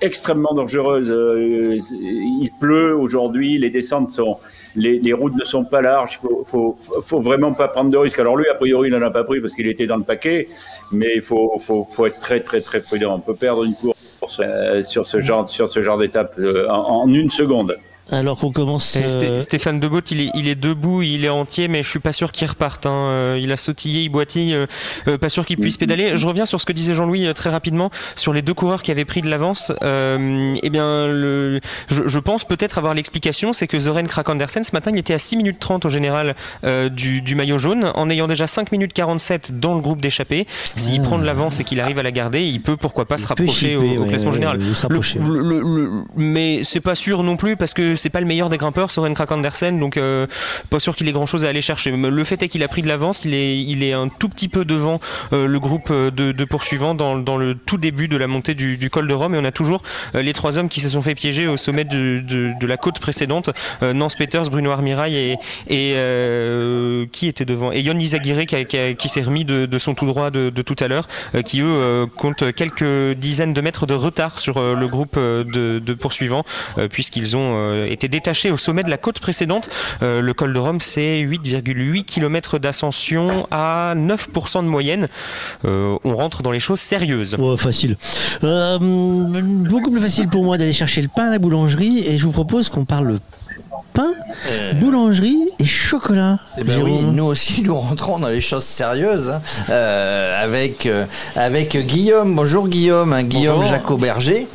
extrêmement 0.00 0.54
dangereuses. 0.54 1.10
Euh, 1.10 1.76
Il 2.00 2.50
pleut 2.60 2.96
aujourd'hui, 2.96 3.58
les 3.58 3.68
descentes 3.68 4.10
sont, 4.10 4.38
les, 4.74 5.12
routes 5.12 5.34
ne 5.36 5.44
sont 5.44 5.64
pas 5.64 5.82
larges. 5.82 6.18
Il 6.22 6.46
faut, 6.46 6.76
faut, 6.78 7.20
vraiment 7.20 7.52
pas 7.52 7.68
prendre 7.68 7.90
de 7.90 7.96
risques. 7.98 8.18
Alors 8.18 8.36
lui, 8.36 8.48
a 8.48 8.54
priori, 8.54 8.88
il 8.88 8.92
n'en 8.92 9.02
a 9.02 9.10
pas 9.10 9.24
pris 9.24 9.40
parce 9.40 9.54
qu'il 9.54 9.68
était 9.68 9.86
dans 9.86 9.98
le 9.98 10.04
paquet, 10.04 10.48
mais 10.90 11.12
il 11.16 11.22
faut, 11.22 11.58
faut, 11.58 11.82
faut 11.82 12.06
être 12.06 12.20
très, 12.20 12.40
très, 12.40 12.62
très 12.62 12.80
prudent. 12.80 13.16
On 13.16 13.20
peut 13.20 13.34
perdre 13.34 13.64
une 13.64 13.74
course 13.74 14.40
euh, 14.42 14.82
sur 14.82 15.06
ce 15.06 15.20
genre, 15.20 15.48
sur 15.48 15.68
ce 15.68 15.82
genre 15.82 15.98
d'étape 15.98 16.34
euh, 16.38 16.68
en 16.68 17.06
une 17.06 17.30
seconde. 17.30 17.76
Alors 18.12 18.38
qu'on 18.38 18.52
commence. 18.52 18.94
Sté- 18.96 19.24
euh, 19.24 19.40
Stéphane 19.40 19.80
Debot, 19.80 20.00
il 20.10 20.20
est, 20.20 20.30
il 20.34 20.46
est 20.46 20.54
debout, 20.54 21.00
il 21.02 21.24
est 21.24 21.28
entier, 21.30 21.66
mais 21.66 21.82
je 21.82 21.88
suis 21.88 21.98
pas 21.98 22.12
sûr 22.12 22.30
qu'il 22.30 22.46
reparte. 22.46 22.84
hein. 22.86 22.90
Euh, 23.08 23.38
Il 23.42 23.50
a 23.50 23.56
sautillé, 23.56 24.02
il 24.02 24.10
boitille, 24.10 24.54
euh, 24.54 24.66
euh, 25.08 25.16
pas 25.18 25.28
sûr 25.30 25.46
qu'il 25.46 25.56
puisse 25.56 25.76
pédaler. 25.78 26.12
Je 26.16 26.26
reviens 26.26 26.44
sur 26.46 26.60
ce 26.60 26.66
que 26.66 26.72
disait 26.72 26.92
Jean-Louis 26.94 27.26
très 27.34 27.48
rapidement 27.50 27.90
sur 28.14 28.32
les 28.32 28.42
deux 28.42 28.54
coureurs 28.54 28.82
qui 28.82 28.90
avaient 28.90 29.04
pris 29.06 29.22
de 29.22 29.28
l'avance. 29.30 29.72
Euh, 29.82 30.54
eh 30.62 30.70
bien, 30.70 31.08
le, 31.08 31.60
je, 31.88 32.02
je 32.06 32.18
pense 32.18 32.44
peut-être 32.44 32.76
avoir 32.78 32.94
l'explication, 32.94 33.52
c'est 33.54 33.66
que 33.66 33.78
Zoren 33.78 34.06
Krak-Andersen 34.06 34.62
ce 34.62 34.72
matin, 34.72 34.90
il 34.92 34.98
était 34.98 35.14
à 35.14 35.18
6 35.18 35.36
minutes 35.36 35.58
30 35.58 35.86
au 35.86 35.88
général 35.88 36.34
euh, 36.64 36.88
du, 36.90 37.22
du 37.22 37.34
maillot 37.34 37.56
jaune, 37.58 37.92
en 37.94 38.10
ayant 38.10 38.26
déjà 38.26 38.46
5 38.46 38.72
minutes 38.72 38.92
47 38.92 39.58
dans 39.58 39.74
le 39.74 39.80
groupe 39.80 40.02
d'échappée. 40.02 40.46
S'il 40.76 41.00
prend 41.00 41.18
de 41.18 41.24
l'avance 41.24 41.60
et 41.60 41.64
qu'il 41.64 41.80
arrive 41.80 41.98
à 41.98 42.02
la 42.02 42.12
garder, 42.12 42.42
il 42.42 42.60
peut 42.60 42.76
pourquoi 42.76 43.06
pas 43.06 43.16
se 43.16 43.26
rapprocher 43.26 43.76
au, 43.76 43.80
chipper, 43.80 43.96
au 43.98 44.02
ouais, 44.02 44.08
classement 44.10 44.30
ouais, 44.30 44.36
général. 44.36 44.58
ouais, 44.58 45.00
le- 45.18 45.60
le- 45.60 46.04
mais 46.16 46.60
c'est 46.62 46.80
pas 46.80 46.94
sûr 46.94 47.22
non 47.22 47.36
plus 47.36 47.56
parce 47.56 47.72
que 47.72 47.94
c'est 48.02 48.10
pas 48.10 48.20
le 48.20 48.26
meilleur 48.26 48.50
des 48.50 48.58
grimpeurs, 48.58 48.90
Soren 48.90 49.14
Krak 49.14 49.30
Andersen, 49.30 49.78
donc 49.78 49.96
euh, 49.96 50.26
pas 50.70 50.80
sûr 50.80 50.96
qu'il 50.96 51.08
ait 51.08 51.12
grand 51.12 51.26
chose 51.26 51.44
à 51.44 51.48
aller 51.48 51.60
chercher. 51.60 51.92
Le 51.92 52.24
fait 52.24 52.42
est 52.42 52.48
qu'il 52.48 52.64
a 52.64 52.68
pris 52.68 52.82
de 52.82 52.88
l'avance, 52.88 53.24
il 53.24 53.32
est, 53.82 53.92
un 53.92 54.08
tout 54.08 54.28
petit 54.28 54.48
peu 54.48 54.64
devant 54.64 54.98
euh, 55.32 55.46
le 55.46 55.60
groupe 55.60 55.88
euh, 55.90 56.10
de, 56.10 56.44
poursuivants 56.44 56.94
dans, 56.96 57.36
le 57.36 57.54
tout 57.54 57.76
début 57.78 58.08
de 58.08 58.16
la 58.16 58.26
montée 58.26 58.54
du, 58.54 58.90
col 58.90 59.06
de 59.06 59.14
Rome 59.14 59.36
et 59.36 59.38
on 59.38 59.44
a 59.44 59.52
toujours 59.52 59.82
les 60.14 60.32
trois 60.32 60.58
hommes 60.58 60.68
qui 60.68 60.80
se 60.80 60.88
sont 60.88 61.02
fait 61.02 61.14
piéger 61.14 61.46
au 61.46 61.56
sommet 61.56 61.84
de, 61.84 62.66
la 62.66 62.76
côte 62.76 62.98
précédente, 62.98 63.50
Nance 63.80 64.16
Peters, 64.16 64.50
Bruno 64.50 64.70
Armirail 64.72 65.38
et, 65.68 67.06
qui 67.12 67.28
était 67.28 67.44
devant? 67.44 67.70
Et 67.70 67.80
Yon 67.82 67.98
Izagirre 67.98 68.46
qui, 68.46 69.08
s'est 69.08 69.22
remis 69.22 69.44
de, 69.44 69.78
son 69.78 69.94
tout 69.94 70.06
droit 70.06 70.30
de, 70.30 70.50
tout 70.62 70.76
à 70.80 70.88
l'heure, 70.88 71.06
qui 71.44 71.60
eux 71.60 72.06
comptent 72.16 72.52
quelques 72.52 73.16
dizaines 73.16 73.52
de 73.52 73.60
mètres 73.60 73.86
de 73.86 73.94
retard 73.94 74.40
sur 74.40 74.60
le 74.60 74.86
groupe 74.88 75.16
de, 75.18 75.94
poursuivants 75.94 76.44
puisqu'ils 76.90 77.36
ont 77.36 77.86
été 77.92 78.08
détachés 78.08 78.50
au 78.50 78.56
sommet 78.56 78.82
de 78.82 78.90
la 78.90 78.98
côte 78.98 79.20
précédente. 79.20 79.70
Euh, 80.02 80.20
le 80.20 80.34
col 80.34 80.52
de 80.52 80.58
Rome, 80.58 80.80
c'est 80.80 81.18
8,8 81.20 82.04
km 82.04 82.58
d'ascension 82.58 83.46
à 83.50 83.94
9% 83.96 84.62
de 84.62 84.68
moyenne. 84.68 85.08
Euh, 85.64 85.96
on 86.04 86.14
rentre 86.14 86.42
dans 86.42 86.50
les 86.50 86.60
choses 86.60 86.80
sérieuses. 86.80 87.36
Ouais, 87.38 87.56
facile. 87.56 87.96
Euh, 88.44 88.78
beaucoup 88.80 89.90
plus 89.90 90.00
facile 90.00 90.28
pour 90.28 90.44
moi 90.44 90.58
d'aller 90.58 90.72
chercher 90.72 91.02
le 91.02 91.08
pain 91.08 91.28
à 91.28 91.30
la 91.30 91.38
boulangerie 91.38 92.06
et 92.06 92.18
je 92.18 92.24
vous 92.24 92.32
propose 92.32 92.68
qu'on 92.68 92.84
parle 92.84 93.18
pain, 93.92 94.12
boulangerie 94.80 95.48
et 95.58 95.66
chocolat. 95.66 96.38
Eh 96.58 96.64
ben 96.64 96.82
oui, 96.82 97.02
nous 97.02 97.24
aussi, 97.24 97.62
nous 97.62 97.78
rentrons 97.78 98.18
dans 98.18 98.28
les 98.28 98.40
choses 98.40 98.64
sérieuses 98.64 99.30
hein, 99.30 99.42
euh, 99.70 100.42
avec, 100.42 100.86
euh, 100.86 101.04
avec 101.36 101.76
Guillaume. 101.76 102.34
Bonjour 102.34 102.68
Guillaume, 102.68 103.12
hein, 103.12 103.22
Guillaume 103.22 103.56
Bonjour. 103.56 103.70
Jacot-Berger. 103.70 104.46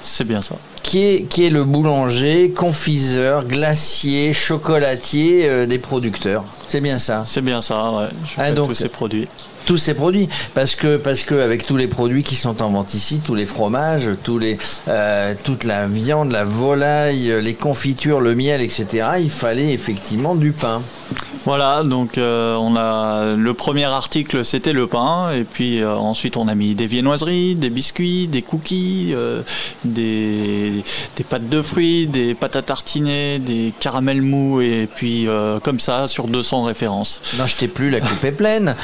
C'est 0.00 0.24
bien 0.24 0.42
ça. 0.42 0.56
Qui 0.82 1.04
est, 1.04 1.22
qui 1.28 1.46
est 1.46 1.50
le 1.50 1.64
boulanger, 1.64 2.50
confiseur, 2.50 3.44
glacier, 3.44 4.32
chocolatier 4.34 5.48
euh, 5.48 5.66
des 5.66 5.78
producteurs. 5.78 6.44
C'est 6.66 6.80
bien 6.80 6.98
ça 6.98 7.22
C'est 7.26 7.40
bien 7.40 7.62
ça, 7.62 7.90
ouais. 7.92 8.06
Je 8.26 8.34
Ah, 8.36 8.46
fais 8.46 8.52
donc- 8.52 8.68
tous 8.68 8.74
ces 8.74 8.88
produits. 8.88 9.28
Tous 9.64 9.76
ces 9.76 9.94
produits 9.94 10.28
parce 10.54 10.74
que 10.74 10.96
parce 10.96 11.22
que 11.22 11.34
avec 11.34 11.66
tous 11.66 11.76
les 11.76 11.86
produits 11.86 12.22
qui 12.22 12.36
sont 12.36 12.62
en 12.62 12.70
vente 12.70 12.94
ici 12.94 13.20
tous 13.24 13.34
les 13.34 13.46
fromages 13.46 14.10
tous 14.22 14.38
les 14.38 14.58
euh, 14.88 15.34
toute 15.42 15.64
la 15.64 15.86
viande 15.86 16.32
la 16.32 16.44
volaille 16.44 17.40
les 17.42 17.54
confitures 17.54 18.20
le 18.20 18.34
miel 18.34 18.60
etc 18.60 19.06
il 19.20 19.30
fallait 19.30 19.72
effectivement 19.72 20.34
du 20.34 20.52
pain 20.52 20.82
Voilà, 21.44 21.82
donc 21.82 22.18
euh, 22.18 22.54
on 22.54 22.76
a 22.76 23.34
le 23.34 23.54
premier 23.54 23.86
article 23.86 24.44
c'était 24.44 24.72
le 24.72 24.86
pain 24.86 25.32
et 25.32 25.42
puis 25.42 25.82
euh, 25.82 25.92
ensuite 25.92 26.36
on 26.36 26.46
a 26.46 26.54
mis 26.54 26.74
des 26.76 26.86
viennoiseries, 26.86 27.56
des 27.56 27.70
biscuits, 27.70 28.28
des 28.28 28.42
cookies, 28.42 29.12
des, 29.84 30.84
des 31.16 31.24
pâtes 31.24 31.48
de 31.48 31.60
fruits, 31.60 32.06
des 32.06 32.34
pâtes 32.34 32.54
à 32.54 32.62
tartiner, 32.62 33.40
des 33.40 33.72
caramels 33.80 34.22
mous 34.22 34.60
et 34.60 34.88
puis 34.94 35.26
comme 35.62 35.80
ça 35.80 36.06
sur 36.06 36.28
200 36.28 36.62
références. 36.64 37.20
Non, 37.38 37.46
je 37.46 37.56
t'ai 37.56 37.68
plus, 37.68 37.90
la 37.90 38.00
coupe 38.00 38.24
est 38.24 38.32
pleine. 38.32 38.76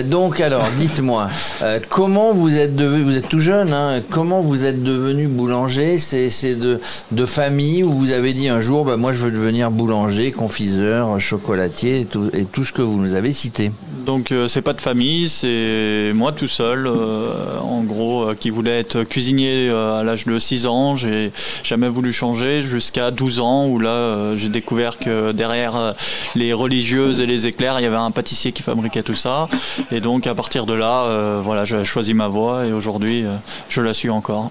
Euh, 0.00 0.02
donc 0.02 0.40
alors, 0.40 0.66
dites-moi, 0.78 1.28
euh, 1.62 1.78
comment 1.88 2.32
vous 2.32 2.56
êtes 2.56 2.76
devenu, 2.76 3.04
vous 3.04 3.16
êtes 3.16 3.28
tout 3.28 3.40
jeune, 3.40 3.72
hein, 3.72 4.00
comment 4.10 4.40
vous 4.40 4.64
êtes 4.64 4.82
devenu 4.82 5.26
boulanger? 5.26 5.98
C'est 5.98 6.54
de, 6.54 6.80
de 7.12 7.26
famille 7.26 7.84
où 7.84 7.90
vous 7.90 8.12
avez 8.12 8.32
dit 8.32 8.48
un 8.48 8.60
jour, 8.60 8.84
bah, 8.84 8.96
moi 8.96 9.12
je 9.12 9.18
veux 9.18 9.30
devenir 9.30 9.70
boulanger, 9.70 10.32
confiseur, 10.32 11.20
chocolatier 11.20 12.06
et 12.32 12.44
tout, 12.44 12.64
ce 12.64 12.72
que 12.72 12.82
vous 12.82 12.98
nous 12.98 13.14
avez 13.14 13.32
cité? 13.32 13.72
Donc 14.06 14.32
euh, 14.32 14.48
c'est 14.48 14.62
pas 14.62 14.72
de 14.72 14.80
famille, 14.80 15.28
c'est 15.28 16.12
moi 16.14 16.32
tout 16.32 16.48
seul, 16.48 16.86
euh, 16.86 17.58
en 17.60 17.82
gros, 17.82 18.32
qui 18.38 18.50
voulait 18.50 18.80
être 18.80 19.04
cuisinier 19.04 19.68
à 19.70 20.02
l'âge 20.02 20.24
de 20.26 20.38
6 20.38 20.66
ans. 20.66 20.96
J'ai 20.96 21.30
jamais 21.62 21.88
voulu 21.88 22.12
changer 22.12 22.62
jusqu'à 22.62 23.10
12 23.10 23.40
ans 23.40 23.66
où 23.66 23.78
là 23.78 24.34
j'ai 24.36 24.48
découvert 24.48 24.98
que 24.98 25.32
derrière 25.32 25.94
les 26.34 26.52
religieuses 26.52 27.20
et 27.20 27.26
les 27.26 27.46
éclairs, 27.46 27.78
il 27.78 27.82
y 27.82 27.86
avait 27.86 27.96
un 27.96 28.10
pâtissier 28.10 28.52
qui 28.52 28.62
fabriquait 28.62 29.02
tout 29.02 29.14
ça. 29.14 29.48
Et 29.92 30.00
donc 30.00 30.26
à 30.26 30.34
partir 30.34 30.66
de 30.66 30.74
là, 30.74 31.04
euh, 31.04 31.40
voilà, 31.42 31.64
j'ai 31.64 31.84
choisi 31.84 32.14
ma 32.14 32.28
voie 32.28 32.66
et 32.66 32.72
aujourd'hui 32.72 33.24
euh, 33.24 33.34
je 33.68 33.80
la 33.80 33.92
suis 33.92 34.10
encore. 34.10 34.50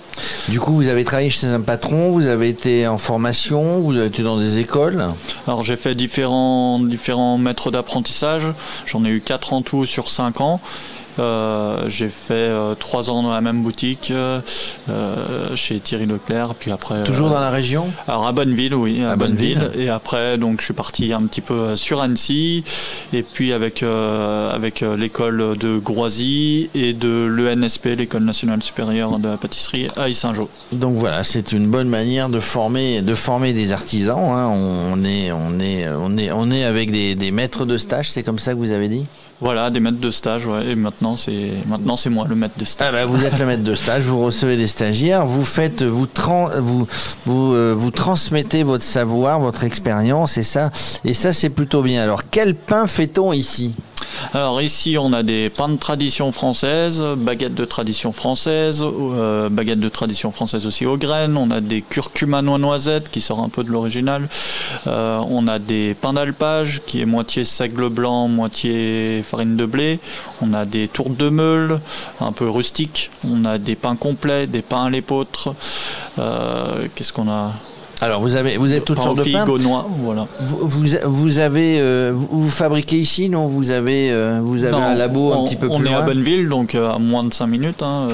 Du 0.50 0.60
coup, 0.60 0.74
vous 0.74 0.88
avez 0.88 1.04
travaillé 1.04 1.30
chez 1.30 1.48
un 1.48 1.62
patron, 1.62 2.12
vous 2.12 2.28
avez 2.28 2.50
été 2.50 2.88
en 2.88 2.98
formation, 2.98 3.80
vous 3.80 3.96
avez 3.96 4.08
été 4.08 4.22
dans 4.22 4.38
des 4.38 4.58
écoles. 4.58 5.06
Alors 5.48 5.64
j'ai 5.64 5.78
fait 5.78 5.96
différents, 5.96 6.80
différents 6.80 7.38
maîtres 7.38 7.72
d'apprentissage. 7.72 8.48
J'en 8.86 9.06
ai 9.06 9.10
eu 9.10 9.22
4 9.22 9.54
en 9.54 9.62
tout 9.62 9.86
sur 9.86 10.10
5 10.10 10.42
ans. 10.42 10.60
Euh, 11.20 11.84
j'ai 11.88 12.10
fait 12.10 12.50
3 12.80 13.10
ans 13.10 13.24
dans 13.24 13.32
la 13.34 13.42
même 13.42 13.62
boutique 13.64 14.10
euh, 14.12 14.40
euh, 14.90 15.56
chez 15.56 15.80
Thierry 15.80 16.06
Leclerc. 16.06 16.56
Puis 16.60 16.72
après, 16.72 17.04
Toujours 17.04 17.28
euh, 17.28 17.34
dans 17.34 17.40
la 17.40 17.50
région 17.50 17.88
Alors 18.08 18.28
à 18.28 18.32
Bonneville, 18.32 18.74
oui, 18.76 19.04
à, 19.04 19.12
À 19.12 19.16
Bonneville. 19.16 19.58
Bonneville. 19.60 19.82
Et 19.82 19.90
après, 19.90 20.38
donc 20.38 20.60
je 20.62 20.66
suis 20.66 20.74
parti 20.74 21.12
un 21.14 21.24
petit 21.24 21.42
peu 21.42 21.76
sur 21.76 22.02
Annecy. 22.02 22.64
Et 23.14 23.24
puis 23.24 23.54
avec, 23.54 23.84
euh, 23.84 24.52
avec 24.54 24.82
euh, 24.82 24.96
l'école 24.96 25.58
de 25.58 25.78
Groisy 25.78 26.70
et 26.76 26.94
de 26.94 27.26
l'ENSP, 27.26 27.86
l'école 27.98 28.24
nationale 28.24 28.64
supérieure 28.64 29.20
de 29.20 29.28
la 29.30 29.38
pâtisserie 29.38 29.88
à 29.98 30.12
Saint-Jean. 30.12 30.48
Donc 30.72 30.96
voilà, 30.98 31.24
c'est 31.24 31.52
une 31.52 31.68
bonne 31.68 31.90
manière 31.90 32.30
de 32.30 32.40
former, 32.40 33.02
de 33.02 33.16
former 33.16 33.54
des 33.54 33.72
artisans. 33.72 34.18
hein. 34.20 34.48
On, 34.48 35.04
est, 35.04 35.32
on, 35.32 35.60
est, 35.60 35.88
on, 35.90 36.18
est, 36.18 36.32
on 36.32 36.52
est 36.52 36.64
avec 36.64 36.92
des, 36.92 37.16
des 37.16 37.32
maîtres 37.32 37.66
de 37.66 37.78
stage, 37.78 38.10
c'est 38.10 38.24
comme 38.24 38.40
ça 38.40 38.54
que 38.54 38.58
vous 38.60 38.72
avez 38.72 38.88
dit? 38.90 39.06
Voilà, 39.42 39.70
des 39.70 39.80
maîtres 39.80 40.02
de 40.02 40.12
stage, 40.12 40.46
ouais. 40.48 40.68
Et 40.68 40.76
maintenant, 40.76 41.16
c'est 41.16 41.52
maintenant 41.66 41.96
c'est 41.96 42.10
moi 42.10 42.26
le 42.28 42.36
maître 42.36 42.56
de 42.58 42.66
stage. 42.66 42.90
Ah 42.90 42.92
bah, 42.92 43.06
vous 43.06 43.24
êtes 43.24 43.40
le 43.40 43.46
maître 43.46 43.64
de 43.64 43.74
stage, 43.74 44.04
vous 44.04 44.20
recevez 44.20 44.58
des 44.58 44.68
stagiaires, 44.68 45.26
vous 45.26 45.46
faites, 45.46 45.82
vous, 45.82 46.08
tran- 46.08 46.50
vous, 46.60 46.86
vous, 47.26 47.54
euh, 47.54 47.74
vous 47.74 47.90
transmettez 47.92 48.64
votre 48.64 48.84
savoir, 48.84 49.40
votre 49.40 49.64
expérience, 49.64 50.38
et 50.38 50.44
ça, 50.44 50.72
et 51.06 51.14
ça 51.14 51.32
c'est 51.32 51.50
plutôt 51.50 51.82
bien. 51.82 52.04
Alors 52.04 52.24
quel 52.30 52.54
pain 52.54 52.86
fait-on 52.86 53.32
ici? 53.32 53.76
Alors 54.34 54.62
ici, 54.62 54.98
on 55.00 55.12
a 55.14 55.24
des 55.24 55.50
pains 55.50 55.70
de 55.70 55.78
tradition 55.78 56.32
française, 56.32 57.02
baguettes 57.18 57.56
de 57.56 57.66
tradition 57.66 58.12
française, 58.12 58.84
euh, 58.84 59.50
baguettes 59.50 59.80
de 59.80 59.90
tradition 59.90 60.32
française 60.32 60.66
aussi 60.66 60.86
aux 60.86 60.98
graines. 60.98 61.38
On 61.38 61.50
a 61.52 61.62
des 61.62 61.82
curcuma 61.82 62.42
noix 62.42 62.58
noisettes 62.58 63.10
qui 63.10 63.22
sort 63.22 63.40
un 63.40 63.50
peu 63.50 63.64
de 63.64 63.70
l'original. 63.70 64.28
Euh, 64.88 65.20
on 65.30 65.48
a 65.48 65.58
des 65.60 65.96
pains 66.00 66.14
d'alpage 66.14 66.82
qui 66.86 67.02
est 67.02 67.06
moitié 67.06 67.44
seigle 67.46 67.90
blanc, 67.90 68.28
moitié 68.28 69.24
farine 69.24 69.56
de 69.58 69.66
blé. 69.66 70.00
On 70.42 70.54
a 70.54 70.66
des 70.66 70.88
tourtes 70.88 71.18
de 71.18 71.30
meule, 71.30 71.80
un 72.22 72.32
peu 72.32 72.50
rustiques. 72.50 73.10
On 73.28 73.46
a 73.46 73.58
des 73.58 73.76
pains 73.76 73.96
complets, 73.96 74.48
des 74.48 74.62
pains 74.62 74.86
à 74.86 74.90
l'épeautre. 74.90 75.56
Euh, 76.20 76.88
Qu'est-ce 76.96 77.14
qu'on 77.14 77.30
a? 77.30 77.54
Alors 78.02 78.22
vous 78.22 78.36
avez, 78.36 78.56
vous 78.58 78.72
êtes 78.74 78.86
toutes 78.86 79.02
sortes 79.02 79.18
de 79.18 79.30
pains. 79.32 79.46
aux 79.46 79.58
noix, 79.60 79.86
voilà. 79.90 80.26
Vous, 80.40 80.60
vous, 80.68 80.86
vous 81.06 81.40
avez, 81.40 81.80
euh, 81.82 82.12
vous, 82.16 82.44
vous 82.44 82.50
fabriquez 82.50 82.98
ici, 82.98 83.28
non? 83.30 83.46
Vous 83.46 83.72
avez, 83.72 84.10
euh, 84.12 84.40
vous 84.42 84.64
avez 84.64 84.72
Non, 84.72 84.82
un 84.84 84.96
labo 84.96 85.34
on, 85.34 85.44
un 85.44 85.46
petit 85.46 85.58
peu 85.58 85.68
on 85.70 85.80
plus 85.80 85.88
est 85.88 85.92
loin? 85.92 86.00
À 86.00 86.02
Bonneville, 86.04 86.48
donc 86.48 86.76
euh, 86.76 86.90
à 86.92 86.98
moins 86.98 87.26
de 87.26 87.34
5 87.34 87.48
minutes. 87.48 87.84
hein, 87.84 88.08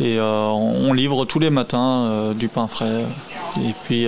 et 0.00 0.18
on 0.20 0.88
on 0.88 0.92
livre 0.94 1.24
tous 1.26 1.38
les 1.40 1.50
matins 1.50 2.32
du 2.38 2.48
pain 2.48 2.66
frais 2.66 3.02
et 3.58 3.74
puis 3.84 4.06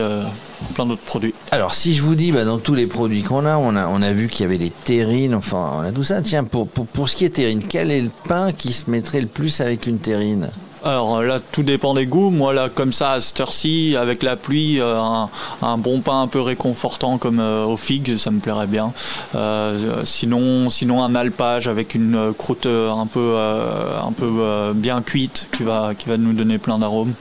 plein 0.75 0.87
d'autres 0.87 1.03
produits. 1.03 1.35
Alors, 1.51 1.75
si 1.75 1.93
je 1.93 2.03
vous 2.03 2.15
dis, 2.15 2.33
bah, 2.33 2.45
dans 2.45 2.59
tous 2.59 2.75
les 2.75 2.87
produits 2.87 3.23
qu'on 3.23 3.45
a, 3.45 3.57
on 3.59 3.77
a, 3.77 3.89
on 3.89 4.01
a 4.01 4.13
vu 4.13 4.29
qu'il 4.29 4.45
y 4.45 4.47
avait 4.47 4.57
les 4.59 4.71
terrines, 4.71 5.35
enfin, 5.35 5.73
on 5.79 5.81
a 5.81 5.93
tout 5.93 6.05
ça. 6.05 6.23
Tiens, 6.23 6.45
pour, 6.45 6.67
pour, 6.69 6.87
pour 6.87 7.09
ce 7.11 7.17
qui 7.17 7.25
est 7.27 7.31
terrine, 7.31 7.61
quel 7.69 7.91
est 7.91 8.01
le 8.01 8.11
pain 8.29 8.53
qui 8.53 8.73
se 8.73 8.91
mettrait 8.91 9.21
le 9.21 9.27
plus 9.27 9.61
avec 9.61 9.87
une 9.87 9.99
terrine? 9.99 10.51
Alors 10.83 11.23
là, 11.23 11.39
tout 11.53 11.63
dépend 11.63 11.93
des 11.93 12.07
goûts. 12.07 12.31
Moi, 12.31 12.55
là, 12.55 12.71
comme 12.75 12.93
ça, 12.95 13.13
à 13.13 13.21
cette 13.21 13.39
heure-ci, 13.41 13.97
avec 14.01 14.23
la 14.23 14.37
pluie, 14.37 14.81
euh, 14.81 14.99
un, 14.99 15.29
un 15.61 15.77
bon 15.77 16.01
pain 16.01 16.23
un 16.23 16.27
peu 16.27 16.41
réconfortant 16.41 17.19
comme 17.19 17.39
euh, 17.39 17.65
aux 17.67 17.77
figues, 17.77 18.17
ça 18.17 18.31
me 18.31 18.41
plairait 18.41 18.67
bien. 18.67 18.91
Euh, 19.35 20.01
sinon, 20.05 20.71
sinon, 20.71 21.05
un 21.05 21.15
alpage 21.15 21.69
avec 21.69 21.95
une 21.95 22.33
croûte 22.37 22.65
un 22.67 23.07
peu, 23.07 23.37
un 23.39 24.13
peu 24.13 24.73
bien 24.75 25.03
cuite 25.03 25.49
qui 25.55 25.65
va, 25.65 25.91
qui 25.99 26.09
va 26.09 26.17
nous 26.17 26.33
donner 26.33 26.57
plein 26.57 26.79
d'arômes. 26.79 27.13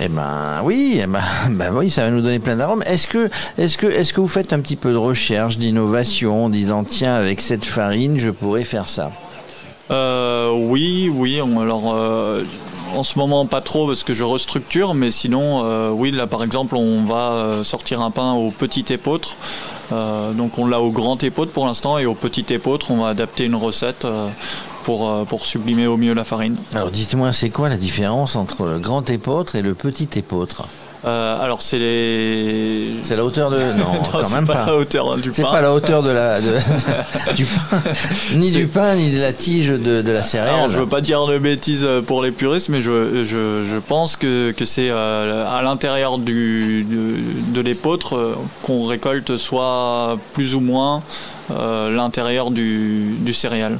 Eh 0.00 0.08
ben 0.08 0.60
oui, 0.64 1.00
eh 1.02 1.06
ben, 1.06 1.20
ben 1.50 1.72
oui, 1.74 1.90
ça 1.90 2.02
va 2.02 2.10
nous 2.10 2.20
donner 2.20 2.40
plein 2.40 2.56
d'arômes. 2.56 2.82
Est-ce 2.84 3.06
que, 3.06 3.30
est-ce 3.58 3.78
que, 3.78 3.86
est-ce 3.86 4.12
que 4.12 4.20
vous 4.20 4.28
faites 4.28 4.52
un 4.52 4.60
petit 4.60 4.76
peu 4.76 4.90
de 4.92 4.96
recherche, 4.96 5.56
d'innovation, 5.58 6.46
en 6.46 6.48
disant 6.48 6.82
tiens, 6.82 7.14
avec 7.14 7.40
cette 7.40 7.64
farine, 7.64 8.18
je 8.18 8.30
pourrais 8.30 8.64
faire 8.64 8.88
ça? 8.88 9.12
Euh, 9.90 10.50
oui, 10.52 11.10
oui. 11.14 11.40
on- 11.40 11.60
alors, 11.60 11.94
euh, 11.94 12.42
en 12.96 13.02
ce 13.02 13.18
moment, 13.18 13.46
pas 13.46 13.60
trop 13.60 13.86
parce 13.86 14.02
que 14.02 14.14
je 14.14 14.24
restructure, 14.24 14.94
mais 14.94 15.10
sinon, 15.10 15.64
euh, 15.64 15.90
oui, 15.90 16.10
là, 16.10 16.26
par 16.26 16.42
exemple, 16.42 16.76
on 16.76 17.04
va 17.04 17.32
euh, 17.32 17.64
sortir 17.64 18.00
un 18.00 18.10
pain 18.10 18.32
au 18.32 18.50
petit 18.50 18.84
épeautre. 18.92 19.36
Euh, 19.92 20.32
donc, 20.32 20.58
on 20.58 20.66
l'a 20.66 20.80
au 20.80 20.90
grand 20.90 21.22
épeautre 21.22 21.52
pour 21.52 21.66
l'instant, 21.66 21.98
et 21.98 22.06
au 22.06 22.14
petit 22.14 22.44
épeautre, 22.52 22.90
on 22.90 22.98
va 22.98 23.08
adapter 23.08 23.44
une 23.44 23.54
recette 23.54 24.06
pour, 24.84 25.26
pour 25.26 25.46
sublimer 25.46 25.86
au 25.86 25.96
mieux 25.96 26.14
la 26.14 26.24
farine. 26.24 26.56
Alors 26.74 26.90
dites-moi, 26.90 27.32
c'est 27.32 27.50
quoi 27.50 27.68
la 27.68 27.76
différence 27.76 28.36
entre 28.36 28.64
le 28.64 28.78
grand 28.78 29.08
épeautre 29.10 29.56
et 29.56 29.62
le 29.62 29.74
petit 29.74 30.08
épeautre 30.16 30.66
Euh, 31.04 31.40
alors, 31.44 31.62
c'est 31.62 31.78
les. 31.78 32.90
C'est 33.04 33.14
la 33.14 33.24
hauteur 33.24 33.50
de. 33.50 33.56
Non, 33.78 33.84
quand 34.10 34.22
c'est 34.24 34.34
même 34.34 34.46
pas 34.46 34.54
pas. 34.54 34.66
la 34.66 34.74
hauteur 34.76 35.16
du 35.16 35.30
C'est 35.32 35.42
pain. 35.42 35.50
pas 35.52 35.60
la 35.60 35.72
hauteur 35.72 36.02
de 36.02 36.10
la, 36.10 36.40
de- 36.40 36.56
du 37.36 37.44
pain, 37.44 37.80
ni 38.34 38.50
du 38.50 38.66
pain, 38.66 38.94
ni 38.96 39.10
de 39.12 39.20
la 39.20 39.32
tige 39.32 39.68
de, 39.68 40.02
de 40.02 40.10
la 40.12 40.22
céréale. 40.22 40.54
Alors, 40.54 40.70
je 40.70 40.78
veux 40.78 40.86
pas 40.88 41.00
dire 41.00 41.24
de 41.26 41.38
bêtises 41.38 41.84
euh, 41.84 42.00
pour 42.02 42.22
les 42.22 42.32
puristes, 42.32 42.68
mais 42.68 42.82
je, 42.82 43.24
je, 43.24 43.64
je 43.66 43.76
pense 43.86 44.16
que, 44.16 44.50
que 44.50 44.64
c'est 44.64 44.88
euh, 44.90 45.46
à 45.48 45.62
l'intérieur 45.62 46.18
du, 46.18 46.84
de, 46.84 47.52
de 47.54 47.60
l'épeautre 47.60 48.16
euh, 48.16 48.34
qu'on 48.62 48.86
récolte 48.86 49.36
soit 49.36 50.18
plus 50.32 50.54
ou 50.56 50.60
moins 50.60 51.02
euh, 51.52 51.94
l'intérieur 51.94 52.50
du, 52.50 53.14
du 53.20 53.32
céréal. 53.32 53.78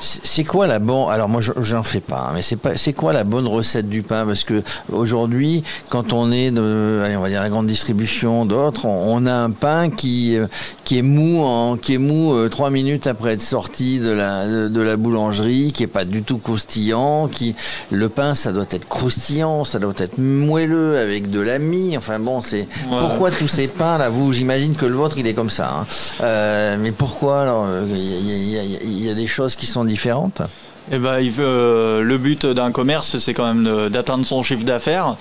C'est 0.00 0.44
quoi 0.44 0.66
la 0.66 0.78
bonne 0.78 1.10
Alors 1.10 1.28
moi, 1.28 1.40
je- 1.40 1.52
j'en 1.60 1.82
fais 1.82 2.00
pas, 2.00 2.28
hein, 2.28 2.32
mais 2.34 2.42
c'est 2.42 2.56
pas. 2.56 2.76
C'est 2.76 2.92
quoi 2.92 3.12
la 3.12 3.24
bonne 3.24 3.46
recette 3.46 3.88
du 3.88 4.02
pain? 4.02 4.24
Parce 4.26 4.44
que 4.44 4.62
aujourd'hui, 4.92 5.62
quand 5.88 6.12
on 6.12 6.32
est 6.32 6.50
de, 6.50 7.02
allez, 7.04 7.16
on 7.16 7.20
va 7.20 7.28
dire 7.28 7.40
la 7.40 7.48
grande 7.48 7.66
distribution, 7.66 8.44
d'autres, 8.46 8.86
on, 8.86 9.16
on 9.22 9.26
a 9.26 9.32
un 9.32 9.50
pain 9.50 9.90
qui 9.90 10.36
euh, 10.36 10.46
qui 10.84 10.98
est 10.98 11.02
mou, 11.02 11.42
en, 11.42 11.76
qui 11.76 11.94
est 11.94 11.98
mou 11.98 12.32
euh, 12.34 12.48
trois 12.48 12.70
minutes 12.70 13.06
après 13.06 13.32
être 13.32 13.40
sorti 13.40 13.98
de 14.00 14.10
la 14.10 14.46
de, 14.46 14.68
de 14.68 14.80
la 14.80 14.96
boulangerie, 14.96 15.72
qui 15.72 15.82
est 15.82 15.86
pas 15.88 16.04
du 16.04 16.22
tout 16.22 16.38
croustillant. 16.38 17.28
Qui 17.28 17.54
le 17.90 18.08
pain, 18.08 18.34
ça 18.34 18.52
doit 18.52 18.66
être 18.70 18.88
croustillant, 18.88 19.64
ça 19.64 19.78
doit 19.78 19.92
être 19.98 20.18
moelleux 20.18 20.98
avec 20.98 21.30
de 21.30 21.40
la 21.40 21.58
mie. 21.58 21.96
Enfin 21.96 22.18
bon, 22.18 22.40
c'est 22.40 22.60
Ouais. 22.90 22.98
pourquoi 22.98 23.30
tous 23.30 23.48
ces 23.48 23.68
pains 23.68 23.98
là? 23.98 24.08
Vous, 24.08 24.32
j'imagine 24.32 24.74
que 24.74 24.86
le 24.86 24.94
vôtre, 24.94 25.16
il 25.18 25.26
est 25.26 25.34
comme 25.34 25.50
ça. 25.50 25.80
hein. 25.80 25.86
Euh, 26.22 26.76
mais 26.80 26.92
pourquoi 26.92 27.40
alors 27.42 27.66
Il 27.88 27.96
y, 27.98 29.04
y 29.06 29.10
a 29.10 29.14
des 29.14 29.26
choses 29.26 29.56
qui 29.60 29.66
sont 29.66 29.84
différentes. 29.84 30.42
Eh 30.92 30.98
ben, 30.98 31.20
il 31.20 31.30
veut, 31.30 31.44
euh, 31.46 32.02
le 32.02 32.18
but 32.18 32.46
d'un 32.46 32.72
commerce, 32.72 33.18
c'est 33.18 33.32
quand 33.34 33.46
même 33.52 33.88
d'atteindre 33.90 34.26
son 34.26 34.42
chiffre 34.42 34.64
d'affaires. 34.64 35.14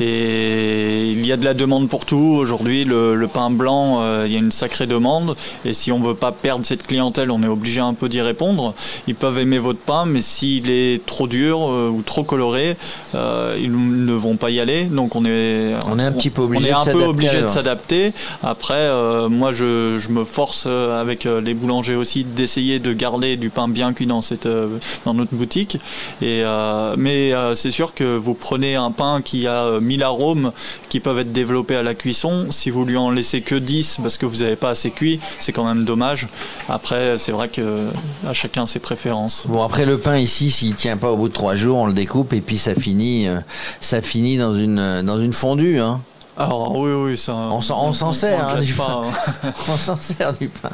Et 0.00 1.10
il 1.12 1.24
y 1.26 1.32
a 1.32 1.36
de 1.36 1.44
la 1.44 1.54
demande 1.54 1.88
pour 1.88 2.04
tout. 2.04 2.16
Aujourd'hui, 2.38 2.84
le, 2.84 3.14
le 3.14 3.26
pain 3.28 3.48
blanc, 3.50 4.00
euh, 4.02 4.24
il 4.26 4.32
y 4.32 4.36
a 4.36 4.38
une 4.38 4.52
sacrée 4.52 4.86
demande. 4.86 5.34
Et 5.64 5.72
si 5.72 5.92
on 5.92 6.00
veut 6.00 6.14
pas 6.14 6.32
perdre 6.32 6.64
cette 6.66 6.86
clientèle, 6.86 7.30
on 7.30 7.42
est 7.42 7.48
obligé 7.48 7.80
un 7.80 7.94
peu 7.94 8.08
d'y 8.08 8.20
répondre. 8.20 8.74
Ils 9.06 9.14
peuvent 9.14 9.38
aimer 9.38 9.58
votre 9.58 9.78
pain, 9.78 10.04
mais 10.04 10.20
s'il 10.20 10.70
est 10.70 11.04
trop 11.06 11.26
dur 11.26 11.58
euh, 11.70 11.88
ou 11.88 12.02
trop 12.02 12.24
coloré, 12.24 12.76
euh, 13.14 13.56
ils 13.58 13.72
ne 13.72 14.12
vont 14.12 14.36
pas 14.36 14.50
y 14.50 14.60
aller. 14.60 14.84
Donc 14.84 15.16
on 15.16 15.24
est, 15.24 15.72
On 15.90 15.98
est 15.98 16.02
un 16.04 16.12
petit 16.12 16.30
peu 16.30 16.42
obligé 16.42 16.74
on 16.74 16.82
est 16.82 16.84
de 16.84 16.90
un 16.90 16.92
peu 16.92 17.00
s'adapter, 17.00 17.08
obligé 17.08 17.32
de 17.32 17.38
alors. 17.38 17.50
s'adapter. 17.50 18.12
Après, 18.42 18.74
euh, 18.74 19.28
moi, 19.30 19.52
je, 19.52 19.98
je 19.98 20.08
me 20.10 20.24
force 20.24 20.66
avec 20.66 21.24
les 21.24 21.54
boulangers 21.54 21.94
aussi 21.96 22.24
d'essayer 22.24 22.78
de 22.78 22.92
garder 22.92 23.36
du 23.36 23.48
pain 23.50 23.68
bien 23.68 23.92
cuit 23.94 24.06
dans 24.06 24.20
cette 24.20 24.46
euh, 24.46 24.68
dans 25.14 25.20
notre 25.20 25.34
boutique. 25.34 25.78
Et 26.20 26.42
euh, 26.44 26.94
mais 26.98 27.32
euh, 27.32 27.54
c'est 27.54 27.70
sûr 27.70 27.94
que 27.94 28.16
vous 28.16 28.34
prenez 28.34 28.74
un 28.74 28.90
pain 28.90 29.20
qui 29.22 29.46
a 29.46 29.64
euh, 29.64 29.80
1000 29.80 30.02
arômes 30.02 30.52
qui 30.88 31.00
peuvent 31.00 31.18
être 31.18 31.32
développés 31.32 31.76
à 31.76 31.82
la 31.82 31.94
cuisson. 31.94 32.46
Si 32.50 32.70
vous 32.70 32.84
lui 32.84 32.96
en 32.96 33.10
laissez 33.10 33.40
que 33.40 33.54
10 33.54 33.98
parce 34.02 34.18
que 34.18 34.26
vous 34.26 34.38
n'avez 34.38 34.56
pas 34.56 34.70
assez 34.70 34.90
cuit, 34.90 35.20
c'est 35.38 35.52
quand 35.52 35.64
même 35.64 35.84
dommage. 35.84 36.28
Après, 36.68 37.18
c'est 37.18 37.32
vrai 37.32 37.48
que 37.48 37.88
à 38.26 38.32
chacun 38.32 38.66
ses 38.66 38.78
préférences. 38.78 39.46
Bon 39.48 39.62
après 39.62 39.86
le 39.86 39.98
pain 39.98 40.18
ici, 40.18 40.50
s'il 40.50 40.74
tient 40.74 40.96
pas 40.96 41.10
au 41.10 41.16
bout 41.16 41.28
de 41.28 41.32
trois 41.32 41.56
jours, 41.56 41.78
on 41.78 41.86
le 41.86 41.92
découpe 41.92 42.32
et 42.32 42.40
puis 42.40 42.58
ça 42.58 42.74
finit, 42.74 43.28
euh, 43.28 43.38
ça 43.80 44.00
finit 44.00 44.36
dans 44.36 44.52
une 44.52 44.78
euh, 44.78 45.02
dans 45.02 45.18
une 45.18 45.32
fondue. 45.32 45.78
Hein. 45.78 46.00
Alors 46.36 46.76
oui, 46.76 46.90
oui, 46.92 47.18
ça. 47.18 47.34
On 47.34 47.60
s'en 47.60 47.88
on 47.88 48.12
sert 48.12 48.38
le 48.38 48.44
hein, 48.44 48.60
jette 48.60 48.66
du 48.66 48.74
pas, 48.74 49.02
pain. 49.42 49.52
on 49.68 49.76
s'en 49.76 49.96
sert 49.96 50.32
du 50.32 50.48
pain. 50.48 50.70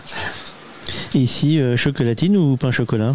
Ici, 1.15 1.61
euh, 1.61 1.77
chocolatine 1.77 2.37
ou 2.37 2.57
pain 2.57 2.71
chocolat? 2.71 3.15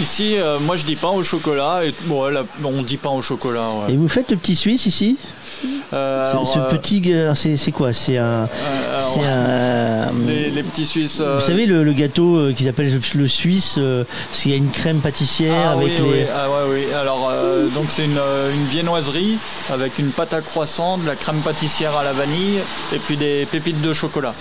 Ici, 0.00 0.36
euh, 0.36 0.60
moi 0.60 0.76
je 0.76 0.84
dis 0.84 0.94
pain 0.94 1.08
au 1.08 1.24
chocolat 1.24 1.84
et 1.84 1.92
bon, 2.04 2.30
on 2.64 2.82
dit 2.82 2.96
pain 2.98 3.10
au 3.10 3.20
chocolat. 3.20 3.68
Et 3.88 3.96
vous 3.96 4.06
faites 4.06 4.30
le 4.30 4.36
petit 4.36 4.54
Suisse 4.54 4.86
ici? 4.86 5.16
Euh, 5.92 6.24
Ce- 6.24 6.30
alors, 6.30 6.48
Ce 6.48 6.58
euh, 6.58 6.62
petit, 6.68 7.02
euh, 7.06 7.34
c'est 7.34 7.72
quoi? 7.72 7.92
C'est 7.92 8.18
un. 8.18 8.48
alors, 8.48 8.48
c'est 9.14 9.24
un. 9.26 10.12
les, 10.26 10.50
les 10.50 10.62
petits 10.62 10.84
Suisses. 10.84 11.20
Vous 11.20 11.40
savez 11.40 11.66
le, 11.66 11.82
le 11.82 11.92
gâteau 11.92 12.48
qu'ils 12.56 12.68
appellent 12.68 13.00
le 13.14 13.28
Suisse, 13.28 13.78
parce 14.30 14.42
qu'il 14.42 14.50
y 14.50 14.54
a 14.54 14.58
une 14.58 14.70
crème 14.70 14.98
pâtissière 14.98 15.54
Ah 15.70 15.72
avec 15.72 15.88
oui, 15.88 15.92
les. 15.96 16.02
oui, 16.02 16.20
ah 16.34 16.48
ouais, 16.50 16.70
oui. 16.86 16.94
Alors, 16.94 17.30
donc 17.74 17.86
c'est 17.90 18.04
une, 18.04 18.12
une 18.54 18.64
viennoiserie 18.66 19.36
avec 19.72 19.98
une 19.98 20.10
pâte 20.10 20.34
à 20.34 20.40
croissant, 20.40 20.98
de 20.98 21.06
la 21.06 21.14
crème 21.14 21.38
pâtissière 21.40 21.96
à 21.96 22.04
la 22.04 22.12
vanille 22.12 22.58
et 22.92 22.98
puis 22.98 23.16
des 23.16 23.46
pépites 23.50 23.80
de 23.80 23.92
chocolat. 23.94 24.34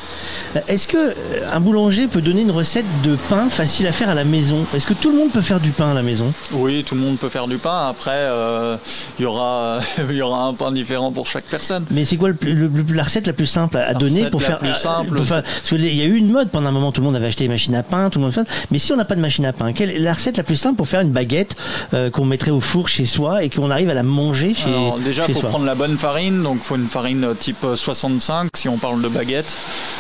Est-ce 0.68 0.88
que 0.88 1.14
un 1.52 1.60
boulanger 1.60 2.08
peut 2.08 2.22
donner 2.22 2.42
une 2.42 2.52
recette 2.52 2.86
de 3.04 3.16
pain 3.30 3.50
facile 3.50 3.86
à 3.88 3.92
faire 3.92 4.10
à 4.10 4.16
la 4.16 4.24
maison? 4.24 4.66
Est-ce 4.74 4.88
que 4.88 4.94
tout 4.94 5.12
le 5.12 5.18
monde 5.18 5.30
peut 5.32 5.42
faire 5.42 5.60
du 5.60 5.72
pain 5.72 5.92
à 5.92 5.94
la 5.94 6.02
maison? 6.04 6.34
Oui, 6.54 6.84
tout 6.84 6.96
le 6.96 7.02
monde 7.02 7.18
peut 7.18 7.30
faire 7.30 7.48
du 7.48 7.58
pain. 7.58 7.88
Après, 7.90 8.12
euh, 8.14 8.78
il 9.20 9.24
y 9.24 9.26
aura, 9.26 9.80
il 10.10 10.16
y 10.16 10.22
aura 10.22 10.44
un 10.44 10.54
pain 10.54 10.72
différent 10.72 11.07
pour 11.12 11.28
chaque 11.28 11.46
personne. 11.46 11.86
Mais 11.92 12.06
c'est 12.06 12.18
quoi 12.18 12.30
le 12.30 12.36
plus- 12.36 12.54
le- 12.54 12.68
le- 12.68 12.94
la 12.94 13.04
recette 13.04 13.28
la 13.28 13.34
plus 13.34 13.46
simple 13.48 13.78
à 13.78 13.88
La 13.88 13.94
donner 13.94 14.30
pour 14.30 14.40
la 14.42 14.48
faire 14.48 14.58
plus 14.60 14.70
euh, 14.70 14.74
simple, 14.74 15.16
pour 15.16 15.26
faire- 15.26 15.44
Parce 15.44 15.70
qu'il 15.70 15.94
y 15.96 16.02
a 16.02 16.06
eu 16.06 16.16
une 16.16 16.32
mode 16.32 16.50
pendant 16.50 16.68
un 16.68 16.72
moment, 16.72 16.92
tout 16.92 17.02
le 17.02 17.06
monde 17.08 17.16
avait 17.16 17.28
acheté 17.28 17.44
des 17.46 17.50
machines 17.50 17.76
à 17.76 17.84
pain, 17.84 18.10
tout 18.10 18.20
le 18.20 18.26
monde 18.26 18.34
fait. 18.34 18.48
Mais 18.72 18.80
si 18.80 18.92
on 18.94 18.96
n'a 18.96 19.06
pas 19.06 19.16
de 19.16 19.22
machine 19.22 19.46
à 19.46 19.54
pain, 19.54 19.74
quelle 19.74 19.90
est 19.92 20.00
la 20.00 20.14
recette 20.14 20.38
la 20.38 20.44
plus 20.44 20.56
simple 20.58 20.76
pour 20.78 20.88
faire 20.88 21.02
une 21.02 21.12
baguette 21.12 21.56
euh, 21.94 22.10
qu'on 22.10 22.26
mettrait 22.26 22.52
au 22.52 22.60
four 22.62 22.88
chez 22.90 23.06
soi 23.06 23.44
et 23.44 23.50
qu'on 23.50 23.72
arrive 23.72 23.90
à 23.90 23.94
la 23.94 24.04
manger 24.04 24.54
chez, 24.54 24.70
Alors, 24.70 24.98
déjà, 25.00 25.26
il 25.28 25.34
faut 25.34 25.42
soi? 25.42 25.50
prendre 25.50 25.66
la 25.66 25.76
bonne 25.76 25.98
farine. 25.98 26.42
Donc, 26.44 26.58
il 26.62 26.64
faut 26.64 26.76
une 26.76 26.88
farine 26.88 27.24
euh, 27.24 27.34
type 27.34 27.64
euh, 27.64 27.76
65 27.76 28.50
si 28.56 28.68
on 28.70 28.78
parle 28.78 29.02
de 29.02 29.08
baguette. 29.08 29.56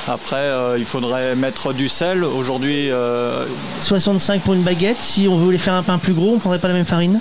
Après, 0.08 0.36
euh, 0.38 0.76
il 0.78 0.86
faudrait 0.86 1.36
mettre 1.36 1.74
du 1.74 1.90
sel. 1.90 2.24
Aujourd'hui, 2.24 2.90
euh, 2.92 3.46
65 3.82 4.42
pour 4.42 4.54
une 4.54 4.64
baguette. 4.64 4.98
Si 5.00 5.28
on 5.30 5.38
voulait 5.38 5.58
faire 5.58 5.74
un 5.74 5.84
pain 5.84 5.98
plus 5.98 6.14
gros, 6.14 6.34
on 6.36 6.40
prendrait 6.40 6.60
pas 6.60 6.68
la 6.68 6.74
même 6.74 6.86
farine? 6.86 7.20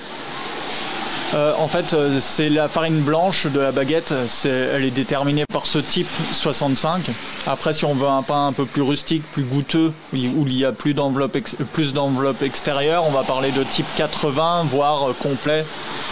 Euh, 1.33 1.51
en 1.59 1.67
fait, 1.67 1.93
euh, 1.93 2.17
c'est 2.21 2.47
la 2.49 2.67
farine 2.69 3.01
blanche 3.01 3.47
de 3.47 3.59
la 3.59 3.71
baguette. 3.73 4.13
Elle 4.45 4.85
est 4.85 4.91
déterminée 4.91 5.43
par 5.51 5.65
ce 5.65 5.77
type 5.79 6.07
65. 6.31 7.01
Après, 7.45 7.73
si 7.73 7.83
on 7.85 7.93
veut 7.93 8.07
un 8.07 8.21
pain 8.23 8.47
un 8.47 8.53
peu 8.53 8.65
plus 8.65 8.81
rustique, 8.81 9.23
plus 9.33 9.43
goûteux, 9.43 9.91
où 10.13 10.15
il 10.15 10.53
y 10.57 10.63
a 10.63 10.71
plus 10.71 10.93
d'enveloppe, 10.93 11.37
plus 11.73 11.93
d'enveloppe 11.93 12.41
extérieure, 12.43 13.03
on 13.07 13.11
va 13.11 13.23
parler 13.23 13.51
de 13.51 13.63
type 13.63 13.85
80, 13.97 14.63
voire 14.69 15.09
euh, 15.09 15.13
complet. 15.21 15.65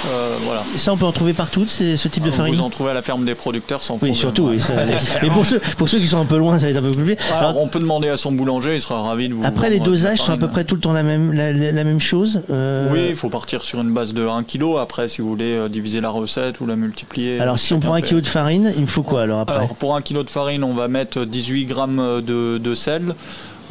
Euh, 0.07 0.35
voilà. 0.43 0.63
Et 0.75 0.77
ça, 0.77 0.91
on 0.91 0.97
peut 0.97 1.05
en 1.05 1.11
trouver 1.13 1.33
partout, 1.33 1.65
ce 1.65 2.07
type 2.09 2.23
de 2.23 2.29
Vous 2.29 2.35
farine 2.35 2.59
en 2.59 2.69
trouvez 2.69 2.91
à 2.91 2.93
la 2.93 3.01
ferme 3.01 3.23
des 3.23 3.35
producteurs 3.35 3.83
sans 3.83 3.93
Oui, 3.95 3.99
problème. 3.99 4.15
surtout. 4.15 4.49
Oui, 4.49 4.59
ça- 4.59 4.73
pour 5.33 5.45
ceux, 5.45 5.59
pour 5.77 5.87
ceux 5.87 5.99
qui 5.99 6.07
sont 6.07 6.19
un 6.19 6.25
peu 6.25 6.37
loin, 6.37 6.59
ça 6.59 6.65
va 6.65 6.71
être 6.71 6.77
un 6.77 6.81
peu 6.81 6.91
plus 6.91 6.99
compliqué. 7.03 7.21
Alors, 7.31 7.49
Alors, 7.51 7.61
on 7.61 7.67
peut 7.69 7.79
demander 7.79 8.09
à 8.09 8.17
son 8.17 8.33
boulanger, 8.33 8.75
il 8.75 8.81
sera 8.81 9.01
ravi 9.01 9.29
de 9.29 9.33
vous. 9.33 9.45
après, 9.45 9.69
les 9.69 9.79
dosages 9.79 10.19
sont 10.19 10.33
à 10.33 10.37
peu 10.37 10.49
près 10.49 10.65
tout 10.65 10.75
le 10.75 10.81
temps 10.81 10.91
la 10.93 11.03
même, 11.03 11.31
la, 11.31 11.53
la- 11.53 11.71
la 11.71 11.83
même 11.85 12.01
chose. 12.01 12.41
euh, 12.51 12.89
Oui, 12.91 13.05
il 13.09 13.15
faut 13.15 13.29
partir 13.29 13.63
sur 13.63 13.79
une 13.79 13.93
base 13.93 14.13
de 14.13 14.27
1 14.27 14.43
kg. 14.43 14.77
Après, 14.81 15.04
si 15.07 15.21
vous 15.21 15.29
voulez 15.29 15.53
euh, 15.55 15.69
diviser 15.69 16.01
la 16.01 16.09
recette 16.09 16.59
ou 16.61 16.65
la 16.65 16.75
multiplier. 16.75 17.39
Alors, 17.39 17.59
si 17.59 17.73
on 17.73 17.79
prend 17.79 17.93
un 17.93 18.01
fait. 18.01 18.07
kilo 18.07 18.21
de 18.21 18.27
farine, 18.27 18.73
il 18.75 18.81
me 18.81 18.87
faut 18.87 19.03
quoi 19.03 19.21
alors 19.23 19.39
après 19.39 19.55
Alors, 19.55 19.75
pour 19.75 19.95
un 19.95 20.01
kilo 20.01 20.23
de 20.23 20.29
farine, 20.29 20.63
on 20.63 20.73
va 20.73 20.87
mettre 20.87 21.25
18 21.25 21.65
grammes 21.65 22.21
de, 22.21 22.57
de 22.57 22.75
sel. 22.75 23.15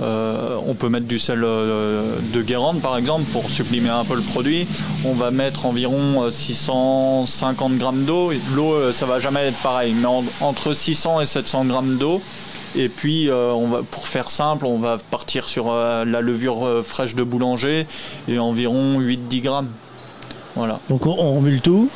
Euh, 0.00 0.56
on 0.66 0.74
peut 0.74 0.88
mettre 0.88 1.06
du 1.06 1.20
sel 1.20 1.44
euh, 1.44 2.16
de 2.32 2.42
Guérande 2.42 2.80
par 2.80 2.96
exemple 2.96 3.22
pour 3.32 3.48
sublimer 3.48 3.90
un 3.90 4.04
peu 4.04 4.16
le 4.16 4.22
produit. 4.22 4.66
On 5.04 5.12
va 5.12 5.30
mettre 5.30 5.66
environ 5.66 6.24
euh, 6.24 6.30
650 6.30 7.78
grammes 7.78 8.04
d'eau. 8.04 8.32
L'eau, 8.54 8.92
ça 8.92 9.06
va 9.06 9.20
jamais 9.20 9.46
être 9.46 9.58
pareil, 9.62 9.94
mais 9.96 10.06
en- 10.06 10.24
entre 10.40 10.74
600 10.74 11.20
et 11.20 11.26
700 11.26 11.66
grammes 11.66 11.96
d'eau. 11.96 12.20
Et 12.76 12.88
puis, 12.88 13.30
on 13.30 13.68
va, 13.68 13.82
pour 13.88 14.08
faire 14.08 14.28
simple, 14.28 14.66
on 14.66 14.78
va 14.78 14.98
partir 15.12 15.48
sur 15.48 15.72
la 15.72 16.04
levure 16.20 16.82
fraîche 16.84 17.14
de 17.14 17.22
boulanger 17.22 17.86
et 18.26 18.40
environ 18.40 18.98
8-10 19.00 19.40
grammes. 19.42 19.68
Voilà. 20.56 20.78
Donc, 20.88 21.06
on, 21.06 21.16
on 21.18 21.34
remue 21.36 21.52
le 21.52 21.60
tout. 21.60 21.88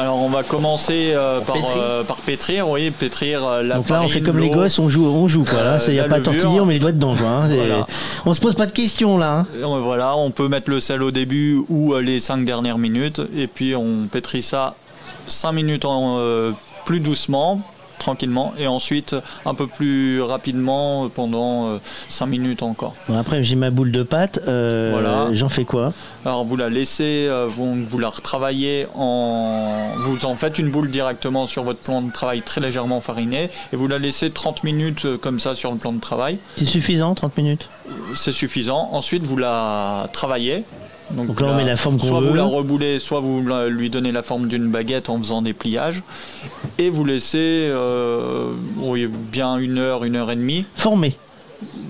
Alors 0.00 0.22
on 0.22 0.28
va 0.28 0.44
commencer 0.44 1.10
euh, 1.12 1.40
par, 1.40 1.56
pétrir. 1.56 1.76
euh, 1.76 2.04
par 2.04 2.18
pétrir, 2.18 2.68
oui, 2.68 2.92
pétrir 2.92 3.44
euh, 3.44 3.62
la 3.64 3.74
Donc 3.78 3.88
là, 3.90 4.00
on 4.00 4.08
fait 4.08 4.20
comme 4.20 4.38
les 4.38 4.48
gosses, 4.48 4.78
on 4.78 4.88
joue, 4.88 5.04
on 5.04 5.26
joue 5.26 5.42
quoi. 5.42 5.60
Là, 5.60 5.78
il 5.88 5.94
n'y 5.94 5.98
a 5.98 6.04
pas 6.04 6.20
de 6.20 6.24
tortillon, 6.24 6.62
on 6.62 6.66
met 6.66 6.74
les 6.74 6.78
doigts 6.78 6.92
dedans 6.92 7.16
quoi. 7.16 7.26
hein. 7.26 7.48
Voilà. 7.48 7.84
On 8.24 8.32
se 8.32 8.40
pose 8.40 8.54
pas 8.54 8.66
de 8.66 8.70
questions 8.70 9.18
là. 9.18 9.38
hein. 9.40 9.46
Voilà, 9.82 10.16
on 10.16 10.30
peut 10.30 10.46
mettre 10.46 10.70
le 10.70 10.78
sel 10.78 11.02
au 11.02 11.10
début 11.10 11.60
ou 11.68 11.96
les 11.96 12.20
5 12.20 12.44
dernières 12.44 12.78
minutes 12.78 13.20
et 13.36 13.48
puis 13.48 13.74
on 13.74 14.06
pétrit 14.06 14.42
ça 14.42 14.76
5 15.26 15.50
minutes 15.50 15.84
en, 15.84 16.20
plus 16.84 17.00
doucement, 17.00 17.60
tranquillement 17.98 18.54
et 18.58 18.66
ensuite 18.66 19.14
un 19.46 19.54
peu 19.54 19.66
plus 19.66 20.20
rapidement 20.22 21.04
euh, 21.04 21.08
pendant 21.08 21.78
5 22.08 22.26
minutes 22.26 22.62
encore. 22.62 22.94
Bon, 23.08 23.16
après, 23.18 23.44
j'ai 23.44 23.56
ma 23.56 23.70
boule 23.70 23.92
de 23.92 24.02
pâte. 24.02 24.40
euh, 24.48 24.90
Voilà. 24.92 25.28
J'en 25.32 25.48
fais 25.48 25.64
quoi? 25.64 25.92
Alors 26.24 26.44
vous 26.44 26.56
la 26.56 26.68
laissez, 26.68 27.26
euh, 27.28 27.46
vous, 27.48 27.74
vous 27.84 27.98
la 27.98 28.08
retravaillez 28.10 28.86
en... 28.94 29.88
Vous 29.98 30.24
en 30.26 30.34
faites 30.36 30.58
une 30.58 30.70
boule 30.70 30.90
directement 30.90 31.46
sur 31.46 31.62
votre 31.62 31.80
plan 31.80 32.02
de 32.02 32.12
travail 32.12 32.42
très 32.42 32.60
légèrement 32.60 33.00
fariné 33.00 33.50
et 33.72 33.76
vous 33.76 33.88
la 33.88 33.98
laissez 33.98 34.30
30 34.30 34.64
minutes 34.64 35.04
euh, 35.04 35.16
comme 35.18 35.40
ça 35.40 35.54
sur 35.54 35.70
le 35.72 35.78
plan 35.78 35.92
de 35.92 36.00
travail. 36.00 36.38
C'est 36.56 36.64
suffisant, 36.66 37.14
30 37.14 37.36
minutes? 37.36 37.68
C'est 38.14 38.32
suffisant. 38.32 38.90
Ensuite 38.92 39.24
vous 39.24 39.36
la 39.36 40.08
travaillez. 40.12 40.64
Donc 41.10 41.40
là, 41.40 41.48
on 41.48 41.56
met 41.56 41.64
la 41.64 41.76
forme 41.76 41.98
qu'on 41.98 42.06
Soit 42.06 42.20
veut. 42.20 42.28
vous 42.28 42.34
la 42.34 42.44
reboulez, 42.44 42.98
soit 42.98 43.20
vous 43.20 43.42
lui 43.68 43.90
donnez 43.90 44.12
la 44.12 44.22
forme 44.22 44.48
d'une 44.48 44.68
baguette 44.70 45.08
en 45.08 45.18
faisant 45.18 45.42
des 45.42 45.52
pliages. 45.52 46.02
Et 46.78 46.90
vous 46.90 47.04
laissez 47.04 47.68
euh, 47.70 48.52
bien 49.32 49.56
une 49.56 49.78
heure, 49.78 50.04
une 50.04 50.16
heure 50.16 50.30
et 50.30 50.36
demie. 50.36 50.64
Former. 50.76 51.16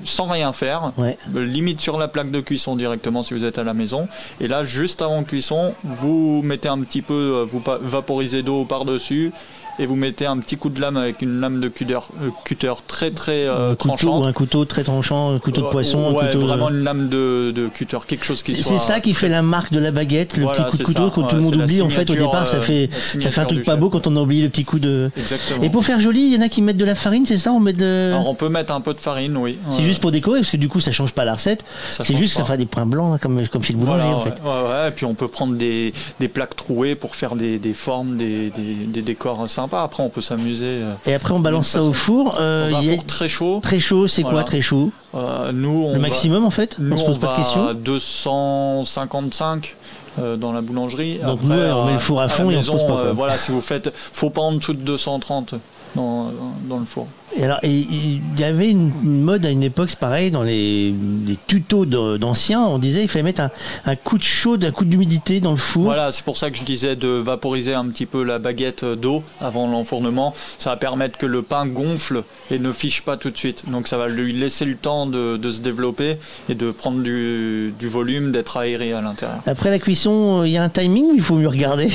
Sans 0.05 0.27
rien 0.27 0.53
faire. 0.53 0.93
Limite 1.35 1.81
sur 1.81 1.99
la 1.99 2.09
plaque 2.09 2.31
de 2.31 2.41
cuisson 2.41 2.77
directement 2.77 3.23
si 3.23 3.35
vous 3.35 3.45
êtes 3.45 3.59
à 3.59 3.65
la 3.65 3.75
maison. 3.75 4.09
Et 4.41 4.49
là, 4.49 4.65
juste 4.65 5.03
avant 5.03 5.25
cuisson, 5.25 5.75
vous 5.85 6.41
mettez 6.43 6.69
un 6.69 6.81
petit 6.81 7.03
peu, 7.03 7.15
euh, 7.15 7.45
vous 7.45 7.63
vaporisez 7.83 8.43
d'eau 8.43 8.65
par-dessus. 8.65 9.33
Et 9.81 9.87
vous 9.87 9.95
mettez 9.95 10.27
un 10.27 10.39
petit 10.39 10.57
coup 10.57 10.71
de 10.71 10.81
lame 10.81 10.97
avec 10.97 11.23
une 11.23 11.41
lame 11.41 11.61
de 11.61 11.69
cutter, 11.69 11.95
euh, 12.23 12.31
cutter 12.45 12.73
très 12.89 13.13
très 13.13 13.47
euh, 13.47 13.71
un 13.73 13.75
couteau, 13.77 13.95
tranchante. 13.97 14.25
un 14.27 14.33
couteau 14.33 14.65
très 14.65 14.83
tranchant, 14.83 15.35
un 15.37 15.39
couteau 15.39 15.61
de 15.63 15.67
poisson, 15.69 16.05
un 16.09 16.13
Ouais, 16.13 16.27
couteau. 16.27 16.41
de- 16.43 16.47
vraiment 16.47 16.69
une 16.71 16.83
lame 16.83 17.09
de, 17.09 17.53
de 17.55 17.69
cutter, 17.69 17.99
quelque 18.07 18.25
chose 18.25 18.43
qui 18.43 18.57
C'est 18.57 18.63
soit. 18.65 18.79
c'est 18.79 18.93
ça 18.93 19.01
qui 19.01 19.15
fait 19.15 19.29
la 19.29 19.43
marque 19.43 19.73
de 19.73 19.79
la 19.79 19.93
baguette, 19.93 20.37
le 20.37 20.43
Voilà, 20.45 20.65
petit 20.65 20.71
coup 20.71 20.77
de 20.79 20.83
couteau 20.83 21.11
que 21.11 21.21
tout 21.29 21.37
le 21.37 21.43
monde 21.43 21.55
oublie. 21.57 21.81
En 21.83 21.89
fait, 21.91 22.11
au 22.11 22.15
départ, 22.17 22.49
ça 22.49 22.57
euh, 22.57 22.61
fait, 22.61 22.91
ça 23.21 23.31
fait 23.31 23.41
un 23.41 23.45
truc 23.45 23.65
pas 23.65 23.73
chef. 23.73 23.81
beau 23.81 23.89
quand 23.89 24.07
on 24.09 24.17
a 24.17 24.21
oublié 24.21 24.43
le 24.43 24.49
petit 24.49 24.65
coup 24.65 24.81
de. 24.81 25.11
Exactement. 25.17 25.63
Et 25.63 25.71
pour 25.71 25.85
faire 25.85 26.01
joli, 26.01 26.23
il 26.23 26.35
y 26.35 26.37
en 26.39 26.41
a 26.41 26.49
qui 26.49 26.61
mettent 26.61 26.77
de 26.77 26.85
la 26.85 26.97
farine, 26.97 27.25
c'est 27.25 27.39
ça 27.39 27.53
On 27.53 27.61
met 27.61 27.73
de. 27.73 28.13
Alors 28.15 28.29
on 28.29 28.35
peut 28.35 28.49
mettre 28.49 28.73
un 28.73 28.81
peu 28.81 28.95
de 28.95 28.99
farine, 29.01 29.37
oui. 29.37 29.59
C'est 29.71 29.85
juste 29.85 30.01
pour 30.01 30.11
décorer, 30.11 30.41
parce 30.41 30.51
que 30.51 30.57
du 30.57 30.69
coup, 30.69 30.81
ça 30.81 30.91
change 30.91 31.13
pas 31.13 31.25
la 31.25 31.35
recette. 31.35 31.65
C'est 31.93 32.17
juste 32.17 32.31
que 32.31 32.37
ça 32.37 32.43
fera 32.45 32.57
des 32.57 32.67
points 32.67 32.87
blancs, 32.87 33.15
hein, 33.15 33.19
comme, 33.23 33.47
comme 33.47 33.63
chez 33.63 33.75
le 33.75 33.79
boulanger, 33.79 34.01
Voilà, 34.03 34.17
en 34.17 34.25
fait. 34.25 34.43
ouais, 34.43 34.71
ouais, 34.83 34.89
et 34.89 34.91
puis 34.91 35.05
on 35.05 35.15
peut 35.15 35.29
prendre 35.29 35.55
des, 35.55 35.93
des 36.19 36.27
plaques 36.29 36.57
trouées 36.57 36.97
pour 36.97 37.15
faire 37.15 37.37
des, 37.37 37.59
des 37.61 37.75
formes, 37.75 38.17
des, 38.17 38.51
des, 38.51 39.03
décors 39.03 39.39
Après, 39.73 40.03
on 40.03 40.09
peut 40.09 40.21
s'amuser. 40.23 40.67
euh, 40.83 40.93
Et 41.07 41.15
après, 41.15 41.33
on 41.35 41.41
balance 41.41 41.69
ça 41.69 41.83
au 41.83 41.93
four. 41.93 42.37
euh, 42.41 42.71
Dans 42.71 42.77
un 42.77 42.81
il 42.81 42.89
y 42.89 42.91
a- 42.91 42.95
four 42.97 43.05
très 43.07 43.29
chaud. 43.29 43.61
Très 43.63 43.81
chaud, 43.81 44.09
c'est 44.09 44.23
quoi 44.23 44.43
très 44.45 44.63
chaud 44.63 44.91
Euh, 45.15 45.53
nous, 45.53 45.85
on 45.87 45.95
Le 45.95 45.95
va- 45.95 45.99
maximum, 46.09 46.45
en 46.45 46.51
fait 46.51 46.77
Nous, 46.79 46.95
On 46.95 46.99
se 46.99 47.05
pose 47.05 47.19
pas 47.19 47.33
de 47.33 47.37
questions 47.37 47.69
à 47.69 47.75
255 47.75 49.75
euh, 50.19 50.37
dans 50.37 50.53
la 50.53 50.61
boulangerie. 50.61 51.19
Donc 51.25 51.41
nous, 51.43 51.51
ouais, 51.51 51.71
on 51.71 51.87
met 51.87 51.93
le 51.95 51.99
four 51.99 52.21
à 52.21 52.29
fond 52.29 52.51
et 52.51 52.57
on 52.57 52.63
se 52.63 52.71
pose 52.71 52.83
maison, 52.83 52.95
pas, 52.97 53.13
voilà, 53.13 53.37
si 53.39 53.53
vous 53.53 53.61
faites, 53.61 53.93
faut 53.95 54.31
pas 54.31 54.43
en 54.43 54.53
dessous 54.53 54.75
de 54.75 54.81
230 54.81 55.55
dans, 55.95 56.31
dans 56.69 56.79
le 56.79 56.87
four. 56.87 57.07
Et 57.37 57.45
alors, 57.45 57.59
il 57.63 58.21
y 58.39 58.45
avait 58.45 58.71
une 58.71 58.91
une 59.05 59.23
mode 59.23 59.45
à 59.47 59.51
une 59.51 59.63
époque, 59.63 59.91
c'est 59.91 59.99
pareil, 59.99 60.31
dans 60.31 60.43
les, 60.43 60.95
les 61.27 61.39
tutos 61.47 61.85
d'anciens, 61.85 62.63
on 62.63 62.79
disait 62.79 63.03
il 63.03 63.09
fallait 63.09 63.23
mettre 63.23 63.43
un, 63.43 63.51
un 63.85 63.97
coup 63.97 64.19
de 64.19 64.23
chaud, 64.23 64.57
un 64.61 64.71
coup 64.71 64.85
d'humidité 64.85 65.41
dans 65.41 65.53
le 65.53 65.59
four. 65.59 65.85
Voilà, 65.85 66.11
c'est 66.11 66.25
pour 66.25 66.37
ça 66.37 66.51
que 66.51 66.57
je 66.57 66.65
disais 66.65 66.97
de 66.97 67.09
vaporiser 67.09 67.75
un 67.75 67.87
petit 67.89 68.07
peu 68.07 68.25
la 68.25 68.39
baguette 68.39 68.85
d'eau 68.85 69.23
avant 69.41 69.69
l'enfournement. 69.69 70.35
Ça 70.59 70.71
va 70.71 70.77
permettre 70.77 71.19
que 71.19 71.27
le 71.27 71.43
pain 71.43 71.67
gonfle 71.67 72.25
et 72.51 72.59
ne 72.59 72.73
fiche 72.73 73.03
pas 73.03 73.17
tout 73.17 73.31
de 73.31 73.37
suite. 73.37 73.71
Donc 73.71 73.89
ça 73.89 73.99
va 73.99 74.09
lui 74.09 74.33
laisser 74.33 74.65
le 74.65 74.77
temps 74.77 75.07
de, 75.07 75.37
de 75.37 75.53
se 75.53 75.61
développer 75.61 76.17
et 76.49 76.55
de 76.55 76.71
prendre 76.71 77.03
du, 77.03 77.73
du 77.79 77.89
volume, 77.89 78.33
d'être 78.33 78.57
aéré 78.57 78.93
à 78.93 79.01
l'intérieur. 79.01 79.41
Après 79.47 79.71
la 79.71 79.79
cuisson, 79.79 80.45
il 80.45 80.51
y 80.51 80.57
a 80.57 80.63
un 80.63 80.71
timing 80.71 81.11
où 81.13 81.15
il 81.15 81.23
faut 81.23 81.37
mieux 81.37 81.49
regarder? 81.49 81.89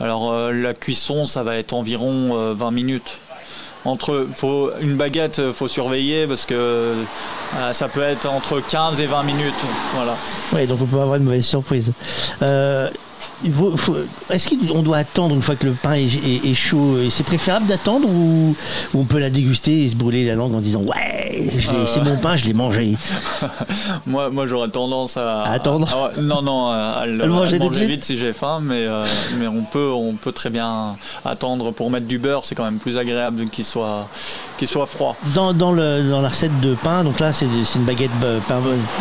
Alors 0.00 0.32
euh, 0.32 0.52
la 0.52 0.74
cuisson, 0.74 1.26
ça 1.26 1.42
va 1.42 1.56
être 1.56 1.72
environ 1.72 2.36
euh, 2.36 2.52
20 2.54 2.70
minutes. 2.70 3.18
Entre, 3.84 4.26
faut, 4.32 4.70
une 4.80 4.96
baguette, 4.96 5.38
euh, 5.38 5.52
faut 5.52 5.68
surveiller 5.68 6.26
parce 6.26 6.44
que 6.44 6.54
euh, 6.54 7.04
ça 7.72 7.88
peut 7.88 8.02
être 8.02 8.26
entre 8.26 8.60
15 8.60 9.00
et 9.00 9.06
20 9.06 9.22
minutes. 9.22 9.54
Voilà. 9.94 10.16
Ouais, 10.52 10.66
donc 10.66 10.80
on 10.82 10.86
peut 10.86 11.00
avoir 11.00 11.16
une 11.16 11.24
mauvaise 11.24 11.46
surprise. 11.46 11.92
Est-ce 14.30 14.48
qu'on 14.48 14.82
doit 14.82 14.96
attendre 14.98 15.34
une 15.34 15.42
fois 15.42 15.56
que 15.56 15.66
le 15.66 15.72
pain 15.72 15.92
est, 15.92 16.04
est- 16.06 16.50
est 16.50 16.54
chaud 16.54 16.96
C'est 17.10 17.24
préférable 17.24 17.66
d'attendre 17.66 18.08
ou, 18.08 18.56
ou 18.94 19.00
on 19.00 19.04
peut 19.04 19.18
la 19.18 19.30
déguster 19.30 19.84
et 19.84 19.90
se 19.90 19.96
brûler 19.96 20.26
la 20.26 20.34
langue 20.34 20.54
en 20.54 20.60
disant 20.60 20.80
Ouais, 20.80 20.96
l'ai- 21.32 21.50
Euh. 21.68 21.86
c'est 21.86 22.02
mon 22.02 22.16
pain, 22.16 22.36
je 22.36 22.44
l'ai 22.44 22.54
mangé 22.54 22.96
moi, 24.06 24.30
moi 24.30 24.46
j'aurais 24.46 24.68
tendance 24.68 25.16
à, 25.16 25.42
attendre 25.44 25.88
à- 25.94 26.18
à- 26.18 26.20
non, 26.20 26.42
non, 26.42 26.68
à, 26.70 27.04
le, 27.06 27.16
le 27.18 27.26
manger 27.28 27.58
manger 27.58 27.86
vite 27.86 28.04
si 28.04 28.16
j'ai 28.16 28.32
faim, 28.32 28.60
mais, 28.62 28.86
euh, 28.86 29.04
mais 29.38 29.46
on, 29.46 29.62
peut, 29.62 29.90
on 29.92 30.14
peut 30.14 30.32
très 30.32 30.50
bien 30.50 30.96
attendre 31.24 31.70
pour 31.72 31.90
mettre 31.90 32.06
du 32.06 32.18
beurre. 32.18 32.44
C'est 32.44 32.54
quand 32.54 32.64
même 32.64 32.78
plus 32.78 32.96
agréable 32.96 33.46
qu'il 33.50 33.64
soit, 33.64 34.08
qu'il 34.58 34.68
soit 34.68 34.86
froid. 34.86 35.16
dans, 35.34 35.52
dans, 35.52 35.72
le, 35.72 36.08
dans 36.08 36.20
la 36.22 36.28
recette 36.28 36.58
de 36.60 36.74
pain, 36.74 37.04
donc 37.04 37.20
là 37.20 37.32
c'est 37.32 37.46
c'est 37.64 37.78
une 37.78 37.84
baguette 37.84 38.10
euh, 38.24 38.38
pain, 38.48 38.60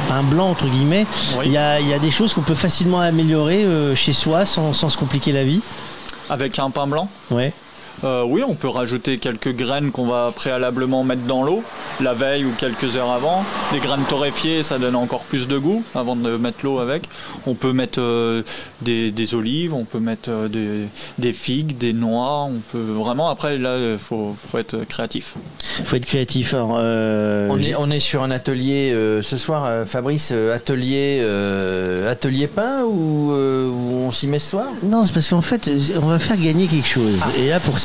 pain 0.09 0.23
blanc 0.23 0.49
entre 0.49 0.65
guillemets, 0.67 1.05
il 1.45 1.51
y, 1.51 1.57
a, 1.57 1.79
y 1.79 1.93
a 1.93 1.99
des 1.99 2.11
choses 2.11 2.33
qu'on 2.33 2.41
peut 2.41 2.55
facilement 2.55 2.99
améliorer 2.99 3.63
euh, 3.63 3.95
chez 3.95 4.13
soi 4.13 4.24
sans, 4.45 4.73
sans 4.73 4.89
se 4.89 4.97
compliquer 4.97 5.31
la 5.31 5.43
vie. 5.43 5.61
Avec 6.29 6.57
un 6.59 6.69
pain 6.69 6.87
blanc? 6.87 7.07
Ouais. 7.31 7.53
Euh, 8.03 8.23
oui, 8.27 8.43
on 8.47 8.55
peut 8.55 8.67
rajouter 8.67 9.17
quelques 9.17 9.55
graines 9.55 9.91
qu'on 9.91 10.05
va 10.07 10.31
préalablement 10.35 11.03
mettre 11.03 11.23
dans 11.23 11.43
l'eau 11.43 11.63
la 12.01 12.13
veille 12.13 12.45
ou 12.45 12.51
quelques 12.57 12.95
heures 12.97 13.11
avant. 13.11 13.43
Des 13.71 13.79
graines 13.79 14.03
torréfiées, 14.09 14.63
ça 14.63 14.77
donne 14.77 14.95
encore 14.95 15.21
plus 15.21 15.47
de 15.47 15.57
goût 15.57 15.83
avant 15.95 16.15
de 16.15 16.35
mettre 16.37 16.57
l'eau 16.63 16.79
avec. 16.79 17.07
On 17.47 17.53
peut 17.55 17.71
mettre 17.73 17.99
euh, 18.01 18.41
des, 18.81 19.11
des 19.11 19.33
olives, 19.33 19.73
on 19.73 19.85
peut 19.85 19.99
mettre 19.99 20.29
euh, 20.29 20.47
des, 20.47 20.87
des 21.17 21.33
figues, 21.33 21.77
des 21.77 21.93
noix. 21.93 22.43
On 22.43 22.59
peut 22.71 22.77
vraiment. 22.79 23.29
Après, 23.29 23.57
là, 23.57 23.77
il 23.93 23.97
faut, 23.97 24.35
faut 24.51 24.57
être 24.57 24.83
créatif. 24.87 25.35
Il 25.79 25.85
faut 25.85 25.95
être 25.95 26.05
créatif. 26.05 26.53
alors, 26.53 26.75
euh, 26.79 27.47
On 27.49 27.59
est, 27.59 27.75
on 27.75 27.89
est 27.89 27.99
sur 27.99 28.23
un 28.23 28.31
atelier 28.31 28.91
euh, 28.93 29.21
ce 29.21 29.37
soir, 29.37 29.85
Fabrice, 29.87 30.33
atelier, 30.53 31.19
euh, 31.21 32.11
atelier 32.11 32.47
pain 32.47 32.83
ou, 32.83 33.31
euh, 33.31 33.69
ou 33.69 33.97
on 34.07 34.11
s'y 34.11 34.27
met 34.27 34.39
ce 34.39 34.51
soir? 34.51 34.67
Non, 34.83 35.05
c'est 35.05 35.13
parce 35.13 35.27
qu'en 35.29 35.41
fait, 35.41 35.69
on 36.01 36.07
va 36.07 36.19
faire 36.19 36.37
gagner 36.37 36.67
quelque 36.67 36.87
chose. 36.87 37.19
Et 37.39 37.49
là, 37.49 37.59
pour 37.59 37.79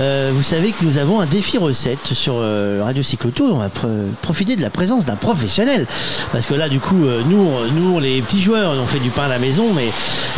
euh, 0.00 0.30
vous 0.34 0.42
savez 0.42 0.70
que 0.72 0.84
nous 0.84 0.98
avons 0.98 1.20
un 1.20 1.26
défi 1.26 1.58
recette 1.58 2.12
sur 2.12 2.34
euh, 2.36 2.80
Radio 2.84 3.02
Cyclotour. 3.02 3.54
On 3.54 3.58
va 3.58 3.66
pr- 3.68 3.88
profiter 4.22 4.56
de 4.56 4.62
la 4.62 4.70
présence 4.70 5.04
d'un 5.04 5.16
professionnel. 5.16 5.86
Parce 6.32 6.46
que 6.46 6.54
là, 6.54 6.68
du 6.68 6.80
coup, 6.80 7.04
euh, 7.04 7.22
nous, 7.28 7.48
nous, 7.74 8.00
les 8.00 8.20
petits 8.22 8.42
joueurs, 8.42 8.72
on 8.82 8.86
fait 8.86 8.98
du 8.98 9.10
pain 9.10 9.24
à 9.24 9.28
la 9.28 9.38
maison. 9.38 9.64
Mais 9.74 9.88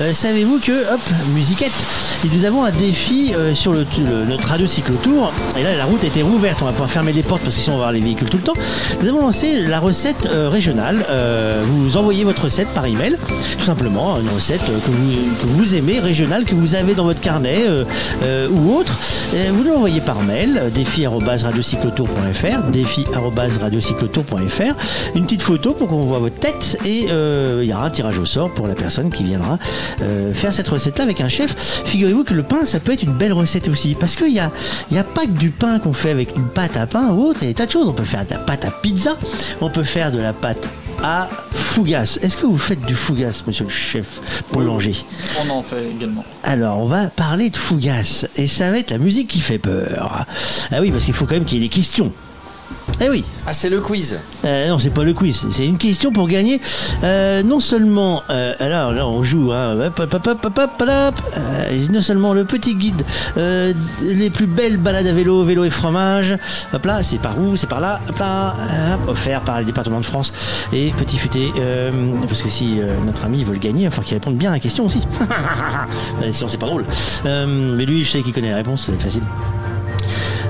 euh, 0.00 0.12
savez-vous 0.12 0.58
que, 0.58 0.72
hop, 0.92 1.00
musiquette, 1.34 1.72
et 2.24 2.28
nous 2.36 2.44
avons 2.44 2.64
un 2.64 2.70
défi 2.70 3.32
sur 3.54 3.72
notre 3.72 4.48
Radio 4.48 4.66
Cyclotour. 4.66 5.32
Et 5.58 5.62
là, 5.62 5.76
la 5.76 5.84
route 5.84 6.02
été 6.04 6.22
rouverte. 6.22 6.58
On 6.62 6.64
va 6.66 6.72
pouvoir 6.72 6.90
fermer 6.90 7.12
les 7.12 7.22
portes 7.22 7.42
parce 7.42 7.56
que 7.56 7.62
sinon, 7.62 7.76
on 7.76 7.78
va 7.78 7.84
avoir 7.88 7.92
les 7.92 8.00
véhicules 8.00 8.28
tout 8.28 8.38
le 8.38 8.42
temps. 8.42 8.54
Nous 9.00 9.08
avons 9.08 9.20
lancé 9.20 9.62
la 9.62 9.78
recette 9.80 10.28
régionale. 10.50 11.04
Vous 11.64 11.96
envoyez 11.96 12.24
votre 12.24 12.42
recette 12.44 12.68
par 12.68 12.86
email, 12.86 13.16
tout 13.58 13.64
simplement, 13.64 14.18
une 14.20 14.28
recette 14.28 14.60
que 14.64 15.46
vous, 15.46 15.74
aimez, 15.74 16.00
régionale, 16.00 16.44
que 16.44 16.54
vous 16.54 16.74
avez 16.74 16.94
dans 16.94 17.04
votre 17.04 17.20
carnet 17.20 17.64
ou 18.50 18.74
autre. 18.74 18.87
Vous 19.52 19.62
l'envoyez 19.62 20.00
par 20.00 20.22
mail, 20.22 20.70
défi@radiocyclotour.fr, 20.74 22.62
défi@radiocyclotour.fr. 22.70 24.74
Une 25.14 25.24
petite 25.24 25.42
photo 25.42 25.72
pour 25.72 25.88
qu'on 25.88 26.04
voit 26.04 26.18
votre 26.18 26.38
tête 26.38 26.78
et 26.84 27.06
euh, 27.10 27.60
il 27.62 27.68
y 27.68 27.72
aura 27.72 27.86
un 27.86 27.90
tirage 27.90 28.18
au 28.18 28.26
sort 28.26 28.52
pour 28.52 28.66
la 28.66 28.74
personne 28.74 29.10
qui 29.10 29.24
viendra 29.24 29.58
euh, 30.02 30.32
faire 30.32 30.52
cette 30.52 30.68
recette-là 30.68 31.04
avec 31.04 31.20
un 31.20 31.28
chef. 31.28 31.82
Figurez-vous 31.84 32.24
que 32.24 32.34
le 32.34 32.42
pain, 32.42 32.64
ça 32.64 32.80
peut 32.80 32.92
être 32.92 33.02
une 33.02 33.12
belle 33.12 33.32
recette 33.32 33.68
aussi, 33.68 33.94
parce 33.94 34.16
qu'il 34.16 34.32
n'y 34.32 34.40
a, 34.40 34.50
y 34.90 34.98
a 34.98 35.04
pas 35.04 35.22
que 35.22 35.30
du 35.30 35.50
pain 35.50 35.78
qu'on 35.78 35.92
fait 35.92 36.10
avec 36.10 36.36
une 36.36 36.48
pâte 36.48 36.76
à 36.76 36.86
pain 36.86 37.10
ou 37.10 37.28
autre, 37.28 37.38
il 37.42 37.44
y 37.44 37.48
a 37.48 37.50
des 37.50 37.54
tas 37.54 37.66
de 37.66 37.70
choses. 37.70 37.88
On 37.88 37.92
peut 37.92 38.04
faire 38.04 38.24
de 38.24 38.30
la 38.30 38.38
pâte 38.38 38.64
à 38.64 38.70
pizza, 38.70 39.16
on 39.60 39.70
peut 39.70 39.84
faire 39.84 40.12
de 40.12 40.18
la 40.18 40.32
pâte 40.32 40.68
à 41.02 41.28
fougasse. 41.52 42.18
Est-ce 42.22 42.36
que 42.36 42.46
vous 42.46 42.58
faites 42.58 42.80
du 42.86 42.94
fougasse, 42.94 43.44
monsieur 43.46 43.64
le 43.64 43.70
chef 43.70 44.06
boulanger 44.52 44.94
On 45.46 45.50
en 45.50 45.62
fait 45.62 45.90
également. 45.90 46.24
alors, 46.42 46.78
on 46.78 46.86
va 46.86 47.08
parler 47.10 47.50
de 47.50 47.56
Fougasse 47.56 48.26
et 48.36 48.48
ça 48.48 48.70
va 48.70 48.78
être 48.78 48.90
la 48.90 48.98
musique 48.98 49.28
qui 49.28 49.40
fait 49.40 49.58
peur. 49.58 50.26
Ah 50.70 50.78
oui, 50.80 50.90
parce 50.90 51.04
qu'il 51.04 51.14
faut 51.14 51.26
quand 51.26 51.34
même 51.34 51.44
qu'il 51.44 51.58
y 51.58 51.60
ait 51.64 51.68
des 51.68 51.74
questions. 51.74 52.12
Eh 53.00 53.08
oui. 53.08 53.24
Ah, 53.46 53.54
c'est 53.54 53.70
le 53.70 53.80
quiz. 53.80 54.18
Euh, 54.44 54.68
non, 54.68 54.78
c'est 54.78 54.90
pas 54.90 55.04
le 55.04 55.12
quiz. 55.12 55.46
C'est 55.52 55.66
une 55.66 55.78
question 55.78 56.10
pour 56.12 56.26
gagner. 56.26 56.60
euh, 57.04 57.42
non 57.44 57.60
seulement, 57.60 58.22
euh, 58.28 58.54
alors 58.58 58.92
là, 58.92 59.06
on 59.06 59.22
joue. 59.22 59.52
Hein, 59.52 59.78
hop, 59.86 60.00
hop, 60.00 60.14
hop, 60.14 60.26
hop, 60.26 60.44
hop, 60.44 60.58
hop, 60.58 60.70
hop, 60.80 61.14
euh, 61.36 61.86
non 61.90 62.00
seulement 62.00 62.34
le 62.34 62.44
petit 62.44 62.74
guide, 62.74 63.02
les 63.36 64.30
plus 64.30 64.46
belles 64.46 64.78
balades 64.78 65.06
à 65.06 65.12
vélo, 65.12 65.44
vélo 65.44 65.64
et 65.64 65.70
fromage. 65.70 66.36
Hop 66.72 66.84
là, 66.84 67.02
c'est 67.02 67.20
par 67.20 67.38
où 67.38 67.56
C'est 67.56 67.68
par 67.68 67.80
là. 67.80 68.00
Hop 68.08 68.18
là, 68.18 68.54
hop, 68.94 69.10
offert 69.10 69.42
par 69.42 69.60
le 69.60 69.64
département 69.64 70.00
de 70.00 70.06
France. 70.06 70.32
Et 70.72 70.90
petit 70.96 71.18
futé, 71.18 71.52
parce 72.28 72.42
que 72.42 72.48
si 72.48 72.80
notre 73.06 73.24
ami 73.24 73.44
veut 73.44 73.52
le 73.52 73.58
gagner, 73.60 73.84
il 73.84 73.90
faut 73.90 74.02
qu'il 74.02 74.14
réponde 74.14 74.36
bien 74.36 74.50
à 74.50 74.54
la 74.54 74.60
question 74.60 74.86
aussi. 74.86 75.02
Sinon, 76.32 76.48
c'est 76.48 76.58
pas 76.58 76.66
drôle. 76.66 76.84
Mais 77.24 77.86
lui, 77.86 78.04
je 78.04 78.10
sais 78.10 78.22
qu'il 78.22 78.32
connaît 78.32 78.50
la 78.50 78.56
réponse. 78.56 78.88
Être 78.88 79.02
facile. 79.02 79.22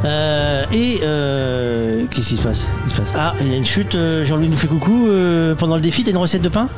Euh, 0.05 0.65
et 0.73 1.01
euh, 1.03 2.05
qu'est-ce 2.11 2.29
qui 2.29 2.37
se 2.37 2.43
passe, 2.43 2.67
se 2.89 2.95
passe? 2.95 3.13
Ah, 3.17 3.35
il 3.41 3.49
y 3.49 3.55
a 3.55 3.57
une 3.57 3.65
chute. 3.65 3.95
euh, 3.95 4.25
Jean-Louis 4.25 4.49
nous 4.49 4.57
fait 4.57 4.69
coucou. 4.69 5.09
pendant 5.59 5.75
le 5.77 5.81
défi, 5.81 6.05
t'as 6.05 6.11
une 6.11 6.17
recette 6.19 6.43
de 6.43 6.49
pain? 6.49 6.69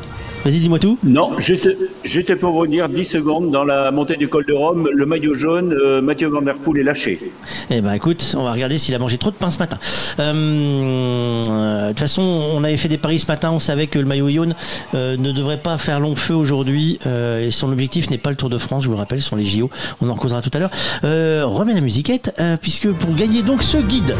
Vas-y, 0.43 0.57
dis-moi 0.59 0.79
tout. 0.79 0.97
Non, 1.03 1.37
juste, 1.39 1.69
juste 2.03 2.33
pour 2.35 2.51
vous 2.51 2.65
dire 2.65 2.89
10 2.89 3.05
secondes, 3.05 3.51
dans 3.51 3.63
la 3.63 3.91
montée 3.91 4.15
du 4.17 4.27
col 4.27 4.45
de 4.45 4.53
Rome, 4.53 4.89
le 4.91 5.05
maillot 5.05 5.35
jaune, 5.35 5.73
euh, 5.73 6.01
Mathieu 6.01 6.29
Van 6.29 6.41
Der 6.41 6.55
Poel 6.55 6.79
est 6.79 6.83
lâché. 6.83 7.31
Eh 7.69 7.81
ben 7.81 7.93
écoute, 7.93 8.35
on 8.37 8.43
va 8.43 8.51
regarder 8.51 8.77
s'il 8.79 8.95
a 8.95 8.99
mangé 8.99 9.17
trop 9.19 9.29
de 9.29 9.35
pain 9.35 9.51
ce 9.51 9.59
matin. 9.59 9.77
Euh, 10.19 11.43
euh, 11.47 11.83
De 11.83 11.89
toute 11.89 11.99
façon, 11.99 12.21
on 12.55 12.63
avait 12.63 12.77
fait 12.77 12.87
des 12.87 12.97
paris 12.97 13.19
ce 13.19 13.27
matin, 13.27 13.51
on 13.51 13.59
savait 13.59 13.85
que 13.87 13.99
le 13.99 14.05
maillot 14.05 14.29
jaune 14.29 14.55
euh, 14.95 15.15
ne 15.17 15.31
devrait 15.31 15.59
pas 15.59 15.77
faire 15.77 15.99
long 15.99 16.15
feu 16.15 16.33
aujourd'hui 16.33 16.97
euh, 17.05 17.47
et 17.47 17.51
son 17.51 17.71
objectif 17.71 18.09
n'est 18.09 18.17
pas 18.17 18.29
le 18.31 18.35
Tour 18.35 18.49
de 18.49 18.57
France, 18.57 18.83
je 18.83 18.87
vous 18.87 18.93
le 18.93 18.99
rappelle, 18.99 19.21
ce 19.21 19.29
sont 19.29 19.35
les 19.35 19.45
JO, 19.45 19.69
on 20.01 20.09
en 20.09 20.15
causera 20.15 20.41
tout 20.41 20.51
à 20.53 20.59
l'heure. 20.59 20.71
Euh, 21.03 21.43
remets 21.45 21.73
la 21.75 21.81
musiquette, 21.81 22.33
euh, 22.39 22.57
puisque 22.59 22.89
pour 22.91 23.13
gagner 23.15 23.43
donc 23.43 23.61
ce 23.61 23.77
guide, 23.77 24.15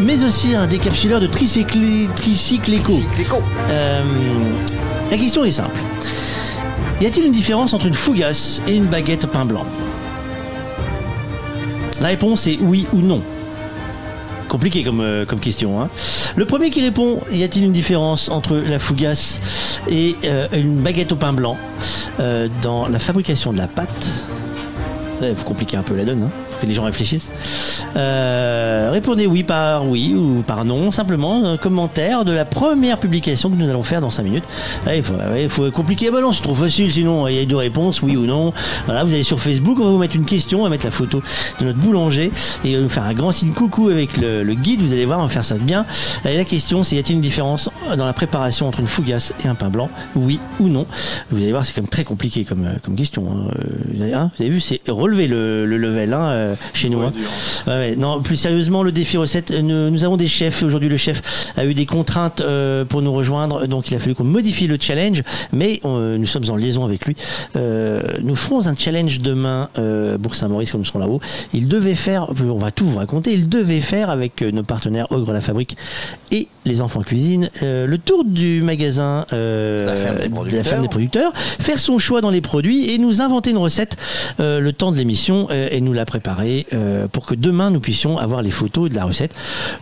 mais 0.00 0.22
aussi 0.24 0.54
un 0.54 0.66
décapsuleur 0.68 1.20
de 1.20 1.26
tricycle, 1.26 1.78
tricycle 2.16 2.74
éco. 2.74 2.92
Euh, 3.70 4.02
la 5.10 5.16
question 5.16 5.44
est 5.44 5.50
simple. 5.50 5.78
Y 7.00 7.06
a-t-il 7.06 7.26
une 7.26 7.32
différence 7.32 7.72
entre 7.74 7.86
une 7.86 7.94
fougasse 7.94 8.60
et 8.66 8.76
une 8.76 8.86
baguette 8.86 9.24
au 9.24 9.28
pain 9.28 9.44
blanc? 9.44 9.64
La 12.00 12.08
réponse 12.08 12.46
est 12.46 12.58
oui 12.60 12.86
ou 12.92 12.98
non. 12.98 13.22
Compliqué 14.48 14.82
comme, 14.82 15.00
euh, 15.00 15.24
question. 15.26 15.80
hein. 15.80 15.88
Le 16.36 16.44
premier 16.44 16.70
qui 16.70 16.80
répond, 16.80 17.20
y 17.30 17.42
a-t-il 17.42 17.64
une 17.64 17.72
différence 17.72 18.28
entre 18.28 18.56
la 18.56 18.78
fougasse 18.78 19.40
et 19.88 20.16
euh, 20.24 20.48
une 20.52 20.76
baguette 20.76 21.12
au 21.12 21.16
pain 21.16 21.32
blanc? 21.32 21.56
Euh, 22.20 22.48
dans 22.62 22.88
la 22.88 22.98
fabrication 22.98 23.52
de 23.52 23.58
la 23.58 23.68
pâte 23.68 24.08
Il 25.22 25.34
faut 25.36 25.44
compliquer 25.44 25.76
un 25.76 25.82
peu 25.82 25.94
la 25.94 26.04
donne, 26.04 26.22
hein, 26.22 26.30
pour 26.50 26.60
que 26.60 26.66
les 26.66 26.74
gens 26.74 26.84
réfléchissent. 26.84 27.28
Euh, 27.96 28.90
répondez 28.92 29.26
oui 29.26 29.42
par 29.42 29.86
oui 29.88 30.14
ou 30.14 30.42
par 30.46 30.64
non, 30.64 30.90
simplement 30.92 31.44
un 31.44 31.56
commentaire 31.56 32.24
de 32.24 32.32
la 32.32 32.44
première 32.44 32.98
publication 32.98 33.50
que 33.50 33.56
nous 33.56 33.68
allons 33.68 33.82
faire 33.82 34.00
dans 34.00 34.10
5 34.10 34.22
minutes. 34.22 34.44
Ouais, 34.86 34.98
Il 34.98 35.04
faut, 35.04 35.14
ouais, 35.14 35.44
il 35.44 35.48
faut 35.48 35.70
compliquer, 35.70 36.10
bah 36.10 36.20
non, 36.20 36.32
c'est 36.32 36.42
trop 36.42 36.54
facile 36.54 36.92
sinon, 36.92 37.26
il 37.28 37.34
y 37.34 37.40
a 37.40 37.44
deux 37.44 37.56
réponses, 37.56 38.02
oui 38.02 38.16
ou 38.16 38.24
non. 38.26 38.52
Voilà, 38.86 39.04
vous 39.04 39.12
allez 39.12 39.22
sur 39.22 39.40
Facebook, 39.40 39.78
on 39.80 39.84
va 39.84 39.90
vous 39.90 39.98
mettre 39.98 40.16
une 40.16 40.24
question, 40.26 40.60
on 40.60 40.64
va 40.64 40.68
mettre 40.70 40.84
la 40.84 40.90
photo 40.90 41.22
de 41.60 41.64
notre 41.64 41.78
boulanger 41.78 42.30
et 42.64 42.74
on 42.74 42.78
va 42.78 42.82
nous 42.82 42.88
faire 42.88 43.04
un 43.04 43.14
grand 43.14 43.32
signe 43.32 43.52
coucou 43.52 43.88
avec 43.88 44.16
le, 44.16 44.42
le 44.42 44.54
guide, 44.54 44.80
vous 44.82 44.92
allez 44.92 45.04
voir, 45.06 45.18
on 45.18 45.22
va 45.22 45.28
faire 45.28 45.44
ça 45.44 45.54
de 45.56 45.62
bien. 45.62 45.84
Et 46.24 46.36
la 46.36 46.44
question 46.44 46.84
c'est 46.84 46.96
y 46.96 46.98
a-t-il 46.98 47.16
une 47.16 47.22
différence 47.22 47.70
dans 47.96 48.06
la 48.06 48.12
préparation 48.12 48.68
entre 48.68 48.80
une 48.80 48.86
fougasse 48.86 49.32
et 49.44 49.48
un 49.48 49.54
pain 49.54 49.68
blanc? 49.68 49.88
Oui 50.14 50.38
ou 50.60 50.68
non 50.68 50.86
Vous 51.30 51.38
allez 51.42 51.50
voir, 51.52 51.64
c'est 51.64 51.72
quand 51.72 51.82
même 51.82 51.88
très 51.88 52.04
compliqué 52.04 52.44
comme, 52.44 52.64
euh, 52.64 52.74
comme 52.84 52.96
question. 52.96 53.24
hein. 53.30 53.50
Euh, 53.58 53.64
Vous, 53.94 54.02
avez, 54.02 54.14
hein, 54.14 54.30
vous 54.36 54.42
avez 54.44 54.50
vu, 54.52 54.60
c'est 54.60 54.80
relever 54.88 55.26
le, 55.26 55.66
le 55.66 55.76
level 55.78 56.12
hein, 56.12 56.54
chez 56.74 56.88
nous. 56.88 57.00
hein. 57.00 57.12
Ouais, 57.66 57.77
ouais. 57.78 57.96
Non, 57.96 58.20
plus 58.22 58.36
sérieusement, 58.36 58.82
le 58.82 58.92
défi 58.92 59.16
recette, 59.16 59.50
euh, 59.50 59.62
nous, 59.62 60.04
avons 60.04 60.16
des 60.16 60.28
chefs. 60.28 60.62
Aujourd'hui, 60.62 60.88
le 60.88 60.96
chef 60.96 61.52
a 61.56 61.64
eu 61.64 61.74
des 61.74 61.86
contraintes 61.86 62.40
euh, 62.40 62.84
pour 62.84 63.02
nous 63.02 63.12
rejoindre, 63.12 63.66
donc 63.66 63.90
il 63.90 63.94
a 63.94 63.98
fallu 63.98 64.14
qu'on 64.14 64.24
modifie 64.24 64.66
le 64.66 64.76
challenge, 64.80 65.22
mais 65.52 65.80
euh, 65.84 66.18
nous 66.18 66.26
sommes 66.26 66.48
en 66.50 66.56
liaison 66.56 66.84
avec 66.84 67.06
lui. 67.06 67.16
Nous 67.54 68.36
ferons 68.36 68.66
un 68.66 68.76
challenge 68.76 69.20
demain, 69.20 69.68
euh, 69.78 70.18
Bourg-Saint-Maurice, 70.18 70.72
comme 70.72 70.80
nous 70.80 70.86
serons 70.86 70.98
là-haut. 70.98 71.20
Il 71.52 71.68
devait 71.68 71.94
faire, 71.94 72.30
on 72.40 72.58
va 72.58 72.70
tout 72.70 72.86
vous 72.86 72.98
raconter, 72.98 73.32
il 73.32 73.48
devait 73.48 73.80
faire 73.80 74.10
avec 74.10 74.42
nos 74.42 74.62
partenaires 74.62 75.06
Ogre 75.10 75.32
la 75.32 75.40
Fabrique 75.40 75.76
et 76.30 76.48
les 76.68 76.80
enfants 76.80 77.02
cuisine 77.02 77.50
euh, 77.62 77.86
le 77.86 77.98
tour 77.98 78.24
du 78.24 78.62
magasin 78.62 79.26
euh, 79.32 79.86
La 79.86 79.96
ferme 79.96 80.16
des 80.16 80.22
de 80.24 80.28
la 80.28 80.34
producteurs. 80.34 80.64
ferme 80.66 80.82
des 80.82 80.88
producteurs, 80.88 81.32
faire 81.34 81.78
son 81.80 81.98
choix 81.98 82.20
dans 82.20 82.30
les 82.30 82.40
produits 82.40 82.90
et 82.90 82.98
nous 82.98 83.20
inventer 83.20 83.50
une 83.50 83.56
recette 83.58 83.96
euh, 84.40 84.60
le 84.60 84.72
temps 84.72 84.92
de 84.92 84.96
l'émission 84.96 85.48
euh, 85.50 85.68
et 85.70 85.80
nous 85.80 85.92
la 85.92 86.04
préparer 86.04 86.66
euh, 86.72 87.08
pour 87.08 87.26
que 87.26 87.34
demain 87.34 87.70
nous 87.70 87.80
puissions 87.80 88.18
avoir 88.18 88.42
les 88.42 88.50
photos 88.50 88.90
de 88.90 88.94
la 88.94 89.04
recette. 89.04 89.34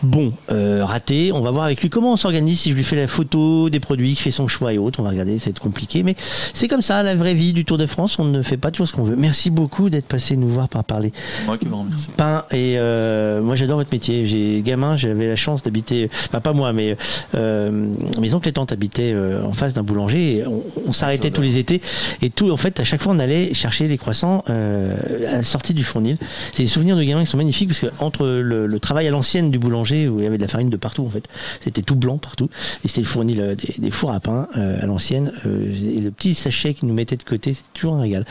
Bon, 0.02 0.32
euh, 0.52 0.84
raté, 0.84 1.32
on 1.32 1.40
va 1.40 1.50
voir 1.50 1.64
avec 1.64 1.82
lui 1.82 1.90
comment 1.90 2.12
on 2.12 2.16
s'organise 2.16 2.60
si 2.60 2.70
je 2.70 2.74
lui 2.76 2.84
fais 2.84 2.96
la 2.96 3.08
photo 3.08 3.68
des 3.70 3.80
produits, 3.80 4.14
qui 4.14 4.22
fait 4.22 4.30
son 4.30 4.46
choix 4.46 4.72
et 4.72 4.78
autres. 4.78 5.00
On 5.00 5.02
va 5.02 5.10
regarder, 5.10 5.38
c'est 5.38 5.58
compliqué, 5.58 6.02
mais 6.02 6.14
c'est 6.54 6.68
comme 6.68 6.82
ça 6.82 7.02
la 7.02 7.14
vraie 7.14 7.34
vie 7.34 7.52
du 7.52 7.64
Tour 7.64 7.78
de 7.78 7.86
France. 7.86 8.18
On 8.18 8.24
ne 8.24 8.42
fait 8.42 8.56
pas 8.56 8.70
toujours 8.70 8.88
ce 8.88 8.92
qu'on 8.92 9.04
veut. 9.04 9.16
Merci 9.16 9.50
beaucoup 9.50 9.90
d'être 9.90 10.06
passé 10.06 10.36
nous 10.36 10.48
voir 10.48 10.68
par 10.68 10.84
parler 10.84 11.12
Moi 11.46 11.58
qui 11.58 11.66
vous 11.66 11.78
remercie. 11.78 12.08
pain 12.16 12.44
et 12.52 12.74
euh, 12.78 13.40
moi 13.42 13.56
j'adore 13.56 13.78
votre 13.78 13.92
métier. 13.92 14.26
J'ai 14.26 14.62
gamin, 14.62 14.96
j'avais 14.96 15.26
la 15.28 15.36
chance 15.36 15.62
d'habiter, 15.62 16.08
enfin 16.28 16.40
pas 16.40 16.52
moi, 16.52 16.72
mais 16.76 16.96
euh, 17.34 17.88
mes 18.20 18.34
oncles 18.34 18.48
et 18.48 18.52
tantes 18.52 18.72
habitaient 18.72 19.12
euh, 19.12 19.42
en 19.42 19.52
face 19.52 19.74
d'un 19.74 19.82
boulanger. 19.82 20.44
On 20.86 20.92
s'arrêtait 20.92 21.30
tous 21.30 21.42
les 21.42 21.58
étés 21.58 21.80
et 22.22 22.30
tout. 22.30 22.50
En 22.50 22.56
fait, 22.56 22.78
à 22.78 22.84
chaque 22.84 23.02
fois, 23.02 23.12
on 23.12 23.18
allait 23.18 23.54
chercher 23.54 23.88
des 23.88 23.98
croissants 23.98 24.44
euh, 24.50 24.94
à 25.28 25.38
la 25.38 25.42
sortie 25.42 25.74
du 25.74 25.82
fournil. 25.82 26.18
C'est 26.54 26.62
des 26.62 26.68
souvenirs 26.68 26.96
de 26.96 27.02
gamin 27.02 27.24
qui 27.24 27.30
sont 27.30 27.36
magnifiques 27.36 27.68
parce 27.68 27.80
que 27.80 27.86
entre 27.98 28.26
le, 28.26 28.76
travail 28.78 29.08
à 29.08 29.10
l'ancienne 29.10 29.50
du 29.50 29.58
boulanger 29.58 30.06
où 30.06 30.20
il 30.20 30.24
y 30.24 30.26
avait 30.26 30.36
de 30.36 30.42
la 30.42 30.48
farine 30.48 30.70
de 30.70 30.76
partout 30.76 31.02
en 31.02 31.08
fait, 31.08 31.26
c'était 31.64 31.82
tout 31.82 31.96
blanc 31.96 32.18
partout 32.18 32.50
et 32.84 32.88
c'était 32.88 33.00
le 33.00 33.06
fournil 33.06 33.40
euh, 33.40 33.54
des, 33.78 33.90
fours 33.90 34.12
à 34.12 34.20
pain 34.20 34.48
euh, 34.56 34.82
à 34.82 34.86
l'ancienne 34.86 35.32
euh, 35.46 35.72
et 35.96 36.00
le 36.00 36.10
petit 36.10 36.34
sachet 36.34 36.74
qu'ils 36.74 36.86
nous 36.86 36.94
mettaient 36.94 37.16
de 37.16 37.22
côté, 37.22 37.54
c'était 37.54 37.70
toujours 37.72 37.94
un 37.94 38.00
régal. 38.00 38.24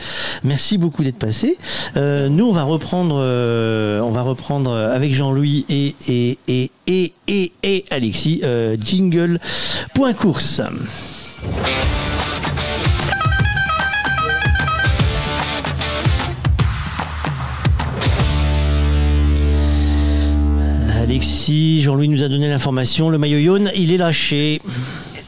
Merci 0.44 0.78
beaucoup 0.78 1.02
d'être 1.02 1.18
passé. 1.18 1.58
Euh, 1.96 2.28
nous, 2.28 2.46
on 2.46 2.52
va 2.52 2.62
reprendre, 2.62 3.16
euh, 3.18 4.00
on 4.00 4.10
va 4.10 4.22
reprendre 4.22 4.70
euh, 4.70 4.94
avec 4.94 5.14
Jean-Louis 5.14 5.64
et 5.68 6.70
et 6.86 7.12
et, 7.26 7.52
et 7.62 7.84
Alexis 7.90 8.40
euh, 8.44 8.76
jingle 8.78 9.38
point. 9.94 10.14
Alexis, 21.06 21.82
Jean-Louis 21.82 22.08
nous 22.08 22.22
a 22.24 22.28
donné 22.28 22.48
l'information. 22.48 23.10
Le 23.10 23.18
maillot 23.18 23.38
jaune, 23.40 23.70
il 23.76 23.92
est 23.92 23.96
lâché. 23.96 24.60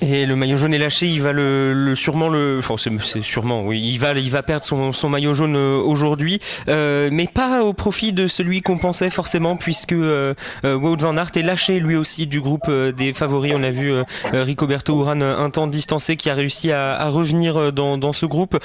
Et 0.01 0.27
le 0.27 0.37
maillot 0.37 0.57
jaune 0.57 0.73
est 0.75 0.79
lâché, 0.79 1.09
il 1.09 1.20
va 1.23 1.33
le, 1.33 1.73
le- 1.73 1.97
sûrement 1.97 2.29
le, 2.29 2.59
enfin 2.61 2.77
c'est, 2.79 3.20
sûrement, 3.23 3.65
oui, 3.66 3.81
il 3.83 3.99
va, 3.99 4.12
il 4.12 4.31
va 4.31 4.45
perdre 4.45 4.65
son, 4.65 4.93
son 4.93 5.09
maillot 5.09 5.35
jaune 5.35 5.57
euh, 5.57 5.77
aujourd'hui, 5.77 6.39
euh, 6.69 7.09
mais 7.11 7.27
pas 7.27 7.65
au 7.65 7.73
profit 7.73 8.12
de 8.12 8.29
celui 8.29 8.62
qu'on 8.62 8.79
pensait 8.79 9.11
forcément, 9.11 9.57
puisque 9.57 9.93
euh, 9.93 10.35
euh, 10.65 10.77
Wout 10.77 10.99
van 11.01 11.16
Aert 11.16 11.33
est 11.35 11.43
lâché 11.43 11.81
lui 11.81 11.97
aussi 11.97 12.29
du 12.29 12.41
groupe 12.41 12.66
euh, 12.69 12.93
des 12.93 13.12
favoris. 13.12 13.53
On 13.57 13.62
a 13.65 13.70
vu 13.70 13.91
euh, 13.93 14.05
Ricoberto 14.33 14.97
Urán 15.01 15.20
un 15.20 15.51
temps 15.51 15.66
distancé 15.66 16.16
qui 16.16 16.31
a 16.31 16.35
réussi 16.35 16.70
à, 16.70 16.95
à 16.95 17.09
revenir 17.09 17.73
dans, 17.73 17.99
dans 17.99 18.12
ce 18.12 18.25
groupe. 18.25 18.57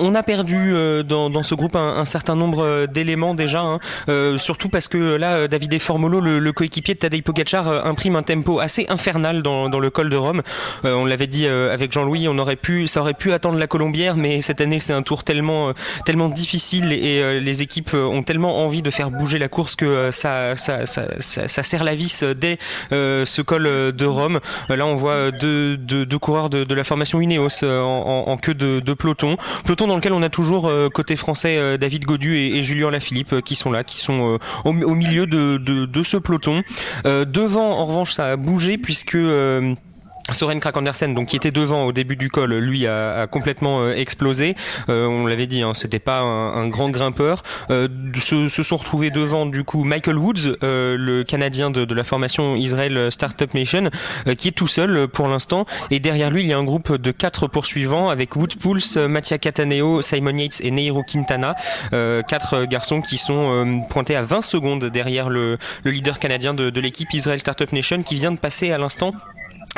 On 0.00 0.14
a 0.14 0.22
perdu 0.22 0.72
euh, 0.74 1.02
dans, 1.02 1.28
dans 1.28 1.42
ce 1.42 1.54
groupe 1.54 1.76
un, 1.76 1.96
un 1.98 2.04
certain 2.06 2.34
nombre 2.36 2.64
euh, 2.64 2.86
d'éléments 2.86 3.34
déjà, 3.34 3.60
hein, 3.60 3.78
euh, 4.08 4.38
surtout 4.38 4.70
parce 4.70 4.88
que 4.88 5.16
là, 5.16 5.34
euh, 5.34 5.48
Davide 5.48 5.78
Formolo, 5.78 6.20
le, 6.20 6.38
le 6.38 6.52
coéquipier 6.52 6.94
de 6.94 6.98
Tadej 7.00 7.22
Pogacar, 7.22 7.68
euh, 7.68 7.82
imprime 7.84 8.16
un 8.16 8.22
tempo 8.22 8.60
assez 8.60 8.86
infernal 8.88 9.42
dans, 9.42 9.68
dans 9.68 9.80
le 9.80 9.90
col 9.90 10.08
de 10.08 10.16
Rome. 10.16 10.40
On 10.84 11.04
l'avait 11.04 11.26
dit 11.26 11.46
avec 11.46 11.92
Jean-Louis, 11.92 12.28
on 12.28 12.38
aurait 12.38 12.56
pu, 12.56 12.86
ça 12.86 13.00
aurait 13.02 13.12
pu 13.14 13.32
attendre 13.32 13.58
la 13.58 13.66
Colombière, 13.66 14.16
mais 14.16 14.40
cette 14.40 14.60
année 14.62 14.78
c'est 14.78 14.92
un 14.94 15.02
tour 15.02 15.22
tellement, 15.22 15.72
tellement 16.06 16.28
difficile 16.28 16.92
et 16.92 17.40
les 17.40 17.62
équipes 17.62 17.92
ont 17.94 18.22
tellement 18.22 18.64
envie 18.64 18.80
de 18.82 18.90
faire 18.90 19.10
bouger 19.10 19.38
la 19.38 19.48
course 19.48 19.76
que 19.76 20.10
ça, 20.10 20.54
ça, 20.54 20.86
ça, 20.86 21.06
ça, 21.18 21.48
ça 21.48 21.62
serre 21.62 21.84
la 21.84 21.94
vis 21.94 22.24
dès 22.36 22.58
ce 22.90 23.42
col 23.42 23.64
de 23.64 24.06
Rome. 24.06 24.40
Là, 24.68 24.86
on 24.86 24.94
voit 24.94 25.30
deux, 25.30 25.76
deux, 25.76 26.06
deux 26.06 26.18
coureurs 26.18 26.48
de, 26.50 26.64
de 26.64 26.74
la 26.74 26.84
formation 26.84 27.20
Ineos 27.20 27.62
en, 27.64 27.66
en- 27.66 28.30
en 28.30 28.36
queue 28.38 28.54
de, 28.54 28.80
de 28.80 28.94
peloton. 28.94 29.36
Peloton 29.74 29.88
dans 29.88 29.96
lequel 29.96 30.12
on 30.12 30.22
a 30.22 30.28
toujours 30.28 30.68
euh, 30.68 30.88
côté 30.88 31.16
français 31.16 31.56
euh, 31.58 31.76
David 31.76 32.04
Godu 32.04 32.36
et, 32.36 32.58
et 32.58 32.62
Julien 32.62 32.92
Lafilippe 32.92 33.32
euh, 33.32 33.40
qui 33.40 33.56
sont 33.56 33.72
là, 33.72 33.82
qui 33.82 33.98
sont 33.98 34.38
au, 34.64 34.72
milieu 34.72 35.26
de, 35.26 35.56
de, 35.56 35.84
de 35.84 36.02
ce 36.04 36.16
peloton. 36.16 36.62
Devant, 37.04 37.78
en 37.78 37.84
revanche, 37.84 38.12
ça 38.12 38.26
a 38.26 38.36
bougé 38.36 38.78
puisque 38.78 39.16
Soren 40.32 40.58
Krakandersen, 40.58 41.14
donc 41.14 41.28
qui 41.28 41.36
était 41.36 41.50
devant 41.50 41.84
au 41.84 41.92
début 41.92 42.16
du 42.16 42.30
col, 42.30 42.54
lui 42.54 42.86
a, 42.86 43.26
complètement 43.26 43.82
euh, 43.82 43.94
explosé. 43.94 44.54
Euh, 44.88 45.06
on 45.06 45.26
l'avait 45.26 45.46
dit, 45.46 45.62
hein, 45.62 45.74
c'était 45.74 45.98
pas 45.98 46.20
un, 46.20 46.66
grand 46.68 46.88
grimpeur. 46.88 47.42
Euh, 47.70 47.88
se, 48.18 48.48
sont 48.48 48.76
retrouvés 48.76 49.10
devant 49.10 49.44
du 49.44 49.64
coup 49.64 49.84
Michael 49.84 50.16
Woods, 50.16 50.56
le 50.62 51.22
Canadien 51.24 51.70
de, 51.70 51.94
la 51.94 52.04
formation 52.04 52.56
Israel 52.56 53.12
Startup 53.12 53.52
Nation, 53.52 53.90
qui 54.38 54.48
est 54.48 54.52
tout 54.52 54.66
seul 54.66 55.08
pour 55.08 55.28
l'instant. 55.28 55.66
Et 55.90 56.00
derrière 56.00 56.30
lui, 56.30 56.42
il 56.42 56.48
y 56.48 56.52
a 56.52 56.58
un 56.58 56.64
groupe 56.64 56.96
de 56.96 57.10
quatre 57.10 57.46
poursuivants 57.46 58.08
avec 58.08 58.34
Wood 58.34 58.56
Pulse, 58.56 58.96
Mattia 58.96 59.38
Cataneo, 59.38 60.00
Simon 60.00 60.36
Yates 60.36 60.60
et 60.62 60.70
Neiro 60.70 61.02
Quintana, 61.02 61.54
quatre 61.90 62.64
garçons 62.64 63.02
qui 63.02 63.18
sont 63.18 63.84
pointés 63.90 64.16
à 64.16 64.22
20 64.22 64.40
secondes 64.40 64.86
derrière 64.86 65.28
le, 65.28 65.58
le 65.84 65.90
leader 65.90 66.18
canadien 66.18 66.54
de, 66.54 66.70
de 66.70 66.80
l'équipe 66.80 67.12
Israel 67.12 67.38
Startup 67.38 67.70
Nation, 67.72 68.02
qui 68.02 68.14
vient 68.14 68.32
de 68.32 68.38
passer 68.38 68.72
à 68.72 68.78
l'instant 68.78 69.12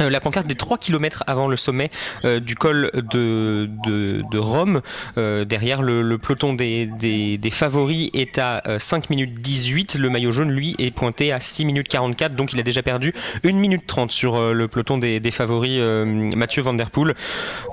euh, 0.01 0.11
la 0.11 0.21
pancarte 0.21 0.47
des 0.47 0.55
3 0.55 0.77
km 0.79 1.25
avant 1.27 1.49
le 1.49 1.57
sommet 1.57 1.91
euh, 2.25 2.39
du 2.39 2.55
col 2.55 2.91
de, 2.95 3.69
de, 3.83 4.39
Rome. 4.39 4.83
Euh, 5.17 5.45
derrière 5.45 5.81
le, 5.81 6.19
peloton 6.19 6.53
des, 6.53 6.87
des, 6.87 7.51
favoris 7.51 8.11
est 8.13 8.39
à 8.39 8.63
5 8.79 9.11
minutes 9.11 9.41
18. 9.41 9.97
Le 9.99 10.11
maillot 10.11 10.31
jaune, 10.31 10.51
lui, 10.51 10.75
est 10.79 10.91
pointé 10.91 11.33
à 11.33 11.41
6 11.41 11.65
minutes 11.65 11.89
44. 11.89 12.35
Donc 12.35 12.53
il 12.53 12.61
a 12.61 12.63
déjà 12.63 12.83
perdu 12.83 13.15
1 13.45 13.53
minute 13.53 13.87
30 13.87 14.11
sur 14.11 14.53
le 14.53 14.69
peloton 14.69 14.99
des, 14.99 15.21
des 15.21 15.31
favoris 15.31 15.81
Mathieu 15.81 16.63
Van 16.63 16.75
Der 16.75 16.91
Poel. 16.91 17.15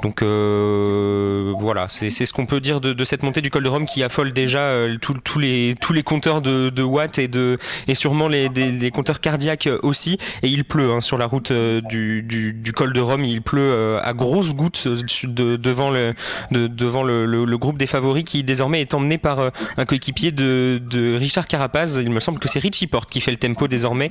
Donc 0.01 0.21
voilà, 0.21 1.87
c'est 1.89 2.09
ce 2.09 2.33
qu'on 2.33 2.45
peut 2.45 2.61
dire 2.61 2.79
de, 2.79 3.03
cette 3.03 3.23
montée 3.23 3.41
du 3.41 3.49
col 3.49 3.63
de 3.63 3.69
Rome 3.69 3.85
qui 3.85 4.03
affole 4.03 4.31
déjà 4.31 4.73
tous 5.01 5.39
les, 5.39 5.75
tous 5.79 5.93
les 5.93 6.03
compteurs 6.03 6.41
de, 6.41 6.69
de 6.69 6.83
watts 6.83 7.19
et, 7.19 7.27
de, 7.27 7.57
et 7.87 7.95
sûrement 7.95 8.29
les 8.29 8.91
compteurs 8.93 9.19
cardiaques 9.19 9.69
aussi. 9.81 10.17
Et 10.41 10.47
il 10.47 10.63
pleut 10.63 10.91
hein, 10.91 11.01
sur 11.01 11.17
la 11.17 11.25
route 11.25 11.51
du 11.51 12.12
du, 12.21 12.73
col 12.73 12.93
de 12.93 13.01
Rome. 13.01 13.25
Il 13.25 13.41
pleut 13.41 13.71
euh, 13.71 13.99
à 14.01 14.13
grosses 14.13 14.53
gouttes 14.53 14.83
euh, 14.87 14.95
de, 15.23 15.55
devant, 15.57 15.91
le, 15.91 17.57
groupe 17.57 17.77
des 17.77 17.87
favoris 17.87 18.23
qui 18.23 18.43
désormais 18.43 18.81
est 18.81 18.93
emmené 18.93 19.17
par 19.17 19.39
euh, 19.39 19.49
un 19.77 19.85
coéquipier 19.85 20.31
de, 20.31 20.81
Richard 21.17 21.45
Carapaz. 21.45 21.99
Il 22.01 22.11
me 22.11 22.19
semble 22.19 22.39
que 22.39 22.47
c'est 22.47 22.59
Richie 22.59 22.87
Porte 22.87 23.09
qui 23.09 23.21
fait 23.21 23.31
le 23.31 23.37
tempo 23.37 23.67
désormais. 23.67 24.09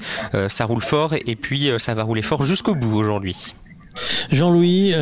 ça 0.48 0.64
roule 0.64 0.82
fort 0.82 1.14
et 1.14 1.36
puis 1.36 1.70
ça 1.78 1.94
va 1.94 2.02
rouler 2.02 2.22
fort 2.22 2.42
jusqu'au 2.42 2.74
bout 2.74 2.96
aujourd'hui. 2.96 3.54
Jean-Louis, 4.30 4.94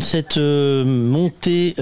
cette 0.00 0.38
montée 0.38 1.74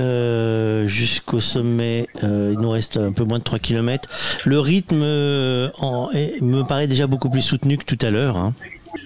jusqu'au 0.86 1.40
sommet, 1.40 2.06
il 2.22 2.56
nous 2.58 2.70
reste 2.70 2.96
un 2.96 3.12
peu 3.12 3.24
moins 3.24 3.38
de 3.38 3.44
3 3.44 3.58
km. 3.58 4.08
Le 4.44 4.58
rythme 4.58 5.02
en, 5.02 6.08
me 6.40 6.62
paraît 6.62 6.86
déjà 6.86 7.06
beaucoup 7.06 7.30
plus 7.30 7.42
soutenu 7.42 7.78
que 7.78 7.84
tout 7.84 7.98
à 8.04 8.10
l'heure. 8.10 8.36
Hein. 8.36 8.52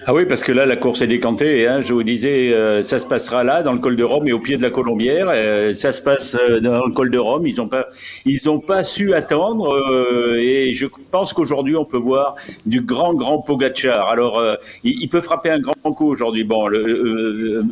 Ah 0.05 0.13
oui, 0.13 0.25
parce 0.25 0.43
que 0.43 0.51
là, 0.51 0.65
la 0.65 0.75
course 0.75 1.01
est 1.01 1.07
décantée. 1.07 1.67
Hein. 1.67 1.81
Je 1.81 1.93
vous 1.93 2.03
disais, 2.03 2.53
euh, 2.53 2.83
ça 2.83 2.99
se 2.99 3.05
passera 3.05 3.43
là, 3.43 3.63
dans 3.63 3.73
le 3.73 3.79
col 3.79 3.95
de 3.95 4.03
Rome 4.03 4.27
et 4.27 4.33
au 4.33 4.39
pied 4.39 4.57
de 4.57 4.61
la 4.61 4.69
Colombière. 4.69 5.27
Euh, 5.29 5.73
ça 5.73 5.91
se 5.91 6.01
passe 6.01 6.35
euh, 6.35 6.59
dans 6.59 6.85
le 6.85 6.91
col 6.91 7.09
de 7.09 7.17
Rome. 7.17 7.47
Ils 7.47 7.57
n'ont 7.57 7.67
pas, 7.67 7.87
ils 8.25 8.39
pas 8.67 8.83
su 8.83 9.13
attendre. 9.13 10.37
et 10.37 10.73
je 10.73 10.85
pense 11.11 11.33
qu'aujourd'hui, 11.33 11.75
on 11.75 11.85
peut 11.85 11.97
voir 11.97 12.35
du 12.65 12.81
grand, 12.81 13.13
grand 13.13 13.39
Pogacar. 13.39 14.09
Alors, 14.09 14.41
il, 14.83 15.07
peut 15.09 15.21
frapper 15.21 15.49
un 15.49 15.59
grand 15.59 15.73
coup 15.93 16.09
aujourd'hui. 16.09 16.43
Bon, 16.43 16.67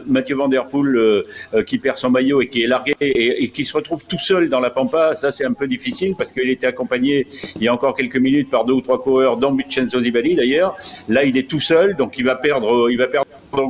Mathieu 0.05 0.35
Van 0.35 0.47
Der 0.47 0.67
Poel 0.67 1.23
qui 1.65 1.77
perd 1.77 1.97
son 1.97 2.09
maillot 2.09 2.41
et 2.41 2.47
qui 2.47 2.63
est 2.63 2.67
largué 2.67 2.95
et, 2.99 3.43
et, 3.43 3.49
qui 3.49 3.65
se 3.65 3.75
retrouve 3.75 4.05
tout 4.05 4.19
seul 4.19 4.49
dans 4.49 4.59
la 4.59 4.69
Pampa, 4.69 5.15
ça 5.15 5.31
c'est 5.31 5.45
un 5.45 5.53
peu 5.53 5.67
difficile 5.67 6.15
parce 6.17 6.31
qu'il 6.31 6.49
était 6.49 6.67
accompagné 6.67 7.27
il 7.55 7.63
y 7.63 7.67
a 7.67 7.73
encore 7.73 7.95
quelques 7.95 8.17
minutes 8.17 8.49
par 8.49 8.65
deux 8.65 8.73
ou 8.73 8.81
trois 8.81 9.01
coureurs, 9.01 9.37
dont 9.37 9.55
Vincenzo 9.55 9.99
Zibali 9.99 10.35
d'ailleurs. 10.35 10.75
Là, 11.09 11.23
il 11.23 11.37
est 11.37 11.49
tout 11.49 11.59
seul 11.59 11.95
donc 12.01 12.17
il 12.17 12.25
va 12.25 12.35
perdre, 12.35 12.89
il 12.89 12.97
va 12.97 13.07
perdre 13.07 13.27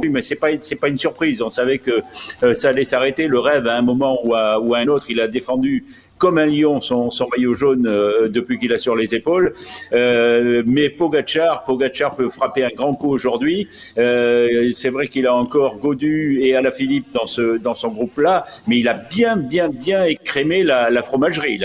mais 0.09 0.21
c'est 0.21 0.35
pas 0.35 0.49
pas 0.79 0.87
une 0.87 0.97
surprise. 0.97 1.41
On 1.41 1.49
savait 1.49 1.79
que 1.79 2.01
euh, 2.43 2.53
ça 2.53 2.69
allait 2.69 2.85
s'arrêter. 2.85 3.27
Le 3.27 3.39
rêve 3.39 3.67
à 3.67 3.75
un 3.75 3.81
moment 3.81 4.19
ou 4.25 4.33
à 4.33 4.77
un 4.77 4.87
autre, 4.87 5.07
il 5.09 5.19
a 5.19 5.27
défendu 5.27 5.83
comme 6.21 6.37
un 6.37 6.45
lion 6.45 6.79
son, 6.81 7.09
maillot 7.35 7.55
jaune 7.55 7.87
euh, 7.87 8.29
depuis 8.29 8.59
qu'il 8.59 8.71
a 8.73 8.77
sur 8.77 8.95
les 8.95 9.15
épaules. 9.15 9.55
Euh, 9.91 10.61
mais 10.67 10.87
Pogachar, 10.89 11.63
Pogachar 11.63 12.15
peut 12.15 12.29
frapper 12.29 12.63
un 12.63 12.69
grand 12.69 12.93
coup 12.93 13.09
aujourd'hui. 13.09 13.67
Euh, 13.97 14.69
c'est 14.73 14.89
vrai 14.89 15.07
qu'il 15.07 15.25
a 15.25 15.33
encore 15.33 15.77
Godu 15.79 16.39
et 16.43 16.55
Alaphilippe 16.55 17.07
dans 17.11 17.25
dans 17.57 17.73
son 17.73 17.89
groupe 17.89 18.19
là, 18.19 18.45
mais 18.67 18.77
il 18.77 18.87
a 18.87 18.93
bien 18.93 19.35
bien 19.35 19.69
bien 19.69 20.03
écrémé 20.03 20.63
la, 20.63 21.01
fromagerie. 21.01 21.59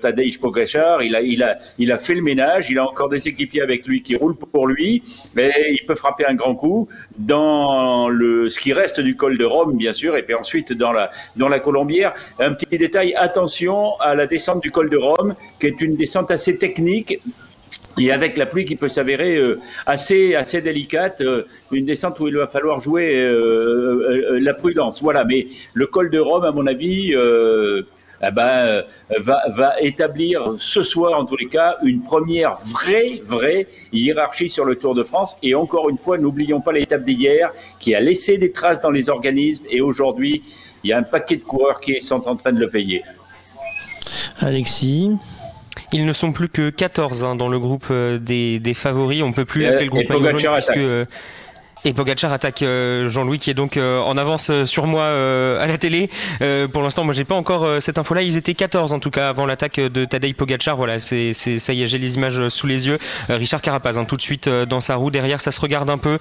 Tadej 0.00 0.40
Pogachar, 0.40 1.02
il 1.04 1.92
a 1.92 1.98
fait 1.98 2.14
le 2.14 2.22
ménage. 2.22 2.68
Il 2.70 2.80
a 2.80 2.84
encore 2.84 3.08
des 3.08 3.28
équipiers 3.28 3.62
avec 3.62 3.86
lui 3.86 4.02
qui 4.02 4.16
roulent 4.16 4.36
pour 4.36 4.66
lui, 4.66 5.02
mais 5.36 5.52
il 5.70 5.86
peut 5.86 5.94
frapper 5.94 6.24
un 6.26 6.34
grand 6.34 6.56
coup 6.56 6.88
dans 7.16 8.08
ce 8.08 8.58
qui 8.58 8.72
reste 8.72 9.00
du 9.00 9.14
col 9.14 9.38
de 9.38 9.44
Rome 9.44 9.76
bien 9.76 9.92
sûr, 9.92 10.16
et 10.16 10.24
puis 10.24 10.34
ensuite 10.34 10.72
dans 10.72 10.92
la 10.92 11.12
dans 11.36 11.48
la 11.48 11.60
Colombière. 11.60 12.12
Un 12.40 12.52
petit 12.54 12.76
détail 12.76 13.14
attention 13.36 14.00
à 14.00 14.14
la 14.14 14.26
descente 14.26 14.62
du 14.62 14.70
col 14.70 14.88
de 14.88 14.96
Rome, 14.96 15.34
qui 15.60 15.66
est 15.66 15.80
une 15.82 15.94
descente 15.94 16.30
assez 16.30 16.56
technique. 16.56 17.20
Et 17.98 18.10
avec 18.10 18.36
la 18.36 18.46
pluie 18.46 18.64
qui 18.64 18.76
peut 18.76 18.88
s'avérer 18.88 19.36
euh, 19.36 19.58
assez 19.86 20.34
assez 20.34 20.60
délicate, 20.60 21.20
euh, 21.20 21.44
une 21.70 21.84
descente 21.86 22.18
où 22.20 22.28
il 22.28 22.36
va 22.36 22.46
falloir 22.46 22.78
jouer 22.80 23.14
euh, 23.14 24.38
la 24.40 24.54
prudence. 24.54 25.02
Voilà, 25.02 25.24
mais 25.24 25.48
le 25.74 25.86
col 25.86 26.10
de 26.10 26.18
Rome, 26.18 26.44
à 26.44 26.52
mon 26.52 26.66
avis, 26.66 27.12
eh 27.12 28.30
ben, 28.30 28.82
va, 29.18 29.42
va 29.48 29.80
établir 29.80 30.54
ce 30.56 30.82
soir, 30.82 31.18
en 31.18 31.26
tous 31.26 31.36
les 31.36 31.48
cas, 31.48 31.76
une 31.82 32.02
première 32.02 32.54
vraie, 32.54 33.20
vraie 33.26 33.66
hiérarchie 33.92 34.48
sur 34.48 34.64
le 34.64 34.76
Tour 34.76 34.94
de 34.94 35.04
France. 35.04 35.36
Et 35.42 35.54
encore 35.54 35.90
une 35.90 35.98
fois, 35.98 36.16
n'oublions 36.16 36.60
pas 36.62 36.72
l'étape 36.72 37.04
d'hier 37.04 37.52
qui 37.78 37.94
a 37.94 38.00
laissé 38.00 38.38
des 38.38 38.52
traces 38.52 38.80
dans 38.80 38.90
les 38.90 39.10
organismes. 39.10 39.66
Et 39.70 39.82
aujourd'hui, 39.82 40.42
il 40.84 40.90
y 40.90 40.92
a 40.92 40.98
un 40.98 41.02
paquet 41.02 41.36
de 41.36 41.42
coureurs 41.42 41.80
qui 41.80 42.00
sont 42.00 42.28
en 42.28 42.36
train 42.36 42.52
de 42.52 42.60
le 42.60 42.70
payer. 42.70 43.02
Alexis 44.40 45.10
ils 45.92 46.04
ne 46.04 46.12
sont 46.12 46.32
plus 46.32 46.48
que 46.48 46.70
14 46.70 47.24
hein, 47.24 47.36
dans 47.36 47.48
le 47.48 47.58
groupe 47.58 47.86
euh, 47.90 48.18
des, 48.18 48.58
des, 48.58 48.74
favoris. 48.74 49.22
On 49.22 49.32
peut 49.32 49.44
plus 49.44 49.62
l'appeler 49.62 49.84
le 49.84 49.90
groupe 49.90 50.06
jaune 50.38 50.54
puisque 50.54 50.76
euh, 50.76 51.04
et 51.84 51.92
Pogacar 51.92 52.32
attaque 52.32 52.62
euh, 52.62 53.08
Jean-Louis 53.08 53.38
qui 53.38 53.50
est 53.50 53.54
donc 53.54 53.76
euh, 53.76 54.00
en 54.00 54.16
avance 54.16 54.48
euh, 54.50 54.64
sur 54.64 54.86
moi 54.86 55.04
à 55.06 55.66
la 55.66 55.78
télé. 55.78 56.10
pour 56.72 56.82
l'instant, 56.82 57.04
moi 57.04 57.14
j'ai 57.14 57.24
pas 57.24 57.34
encore 57.34 57.80
cette 57.80 57.98
info-là. 57.98 58.22
Ils 58.22 58.36
étaient 58.36 58.54
14 58.54 58.92
en 58.92 58.98
tout 58.98 59.10
cas 59.10 59.28
avant 59.28 59.46
l'attaque 59.46 59.78
de 59.78 60.04
Tadej 60.04 60.34
Pogacar. 60.34 60.76
Voilà, 60.76 60.98
c'est 60.98 61.32
ça 61.32 61.72
y 61.72 61.82
est, 61.82 61.86
j'ai 61.86 61.98
les 61.98 62.16
images 62.16 62.48
sous 62.48 62.66
les 62.66 62.86
yeux. 62.86 62.98
Richard 63.28 63.60
Carapaz 63.60 63.98
hein, 63.98 64.04
tout 64.04 64.16
de 64.16 64.22
suite 64.22 64.48
dans 64.48 64.80
sa 64.80 64.96
roue. 64.96 65.10
Derrière, 65.10 65.40
ça 65.40 65.50
se 65.50 65.60
regarde 65.60 65.90
un 65.90 65.98
peu. 65.98 66.18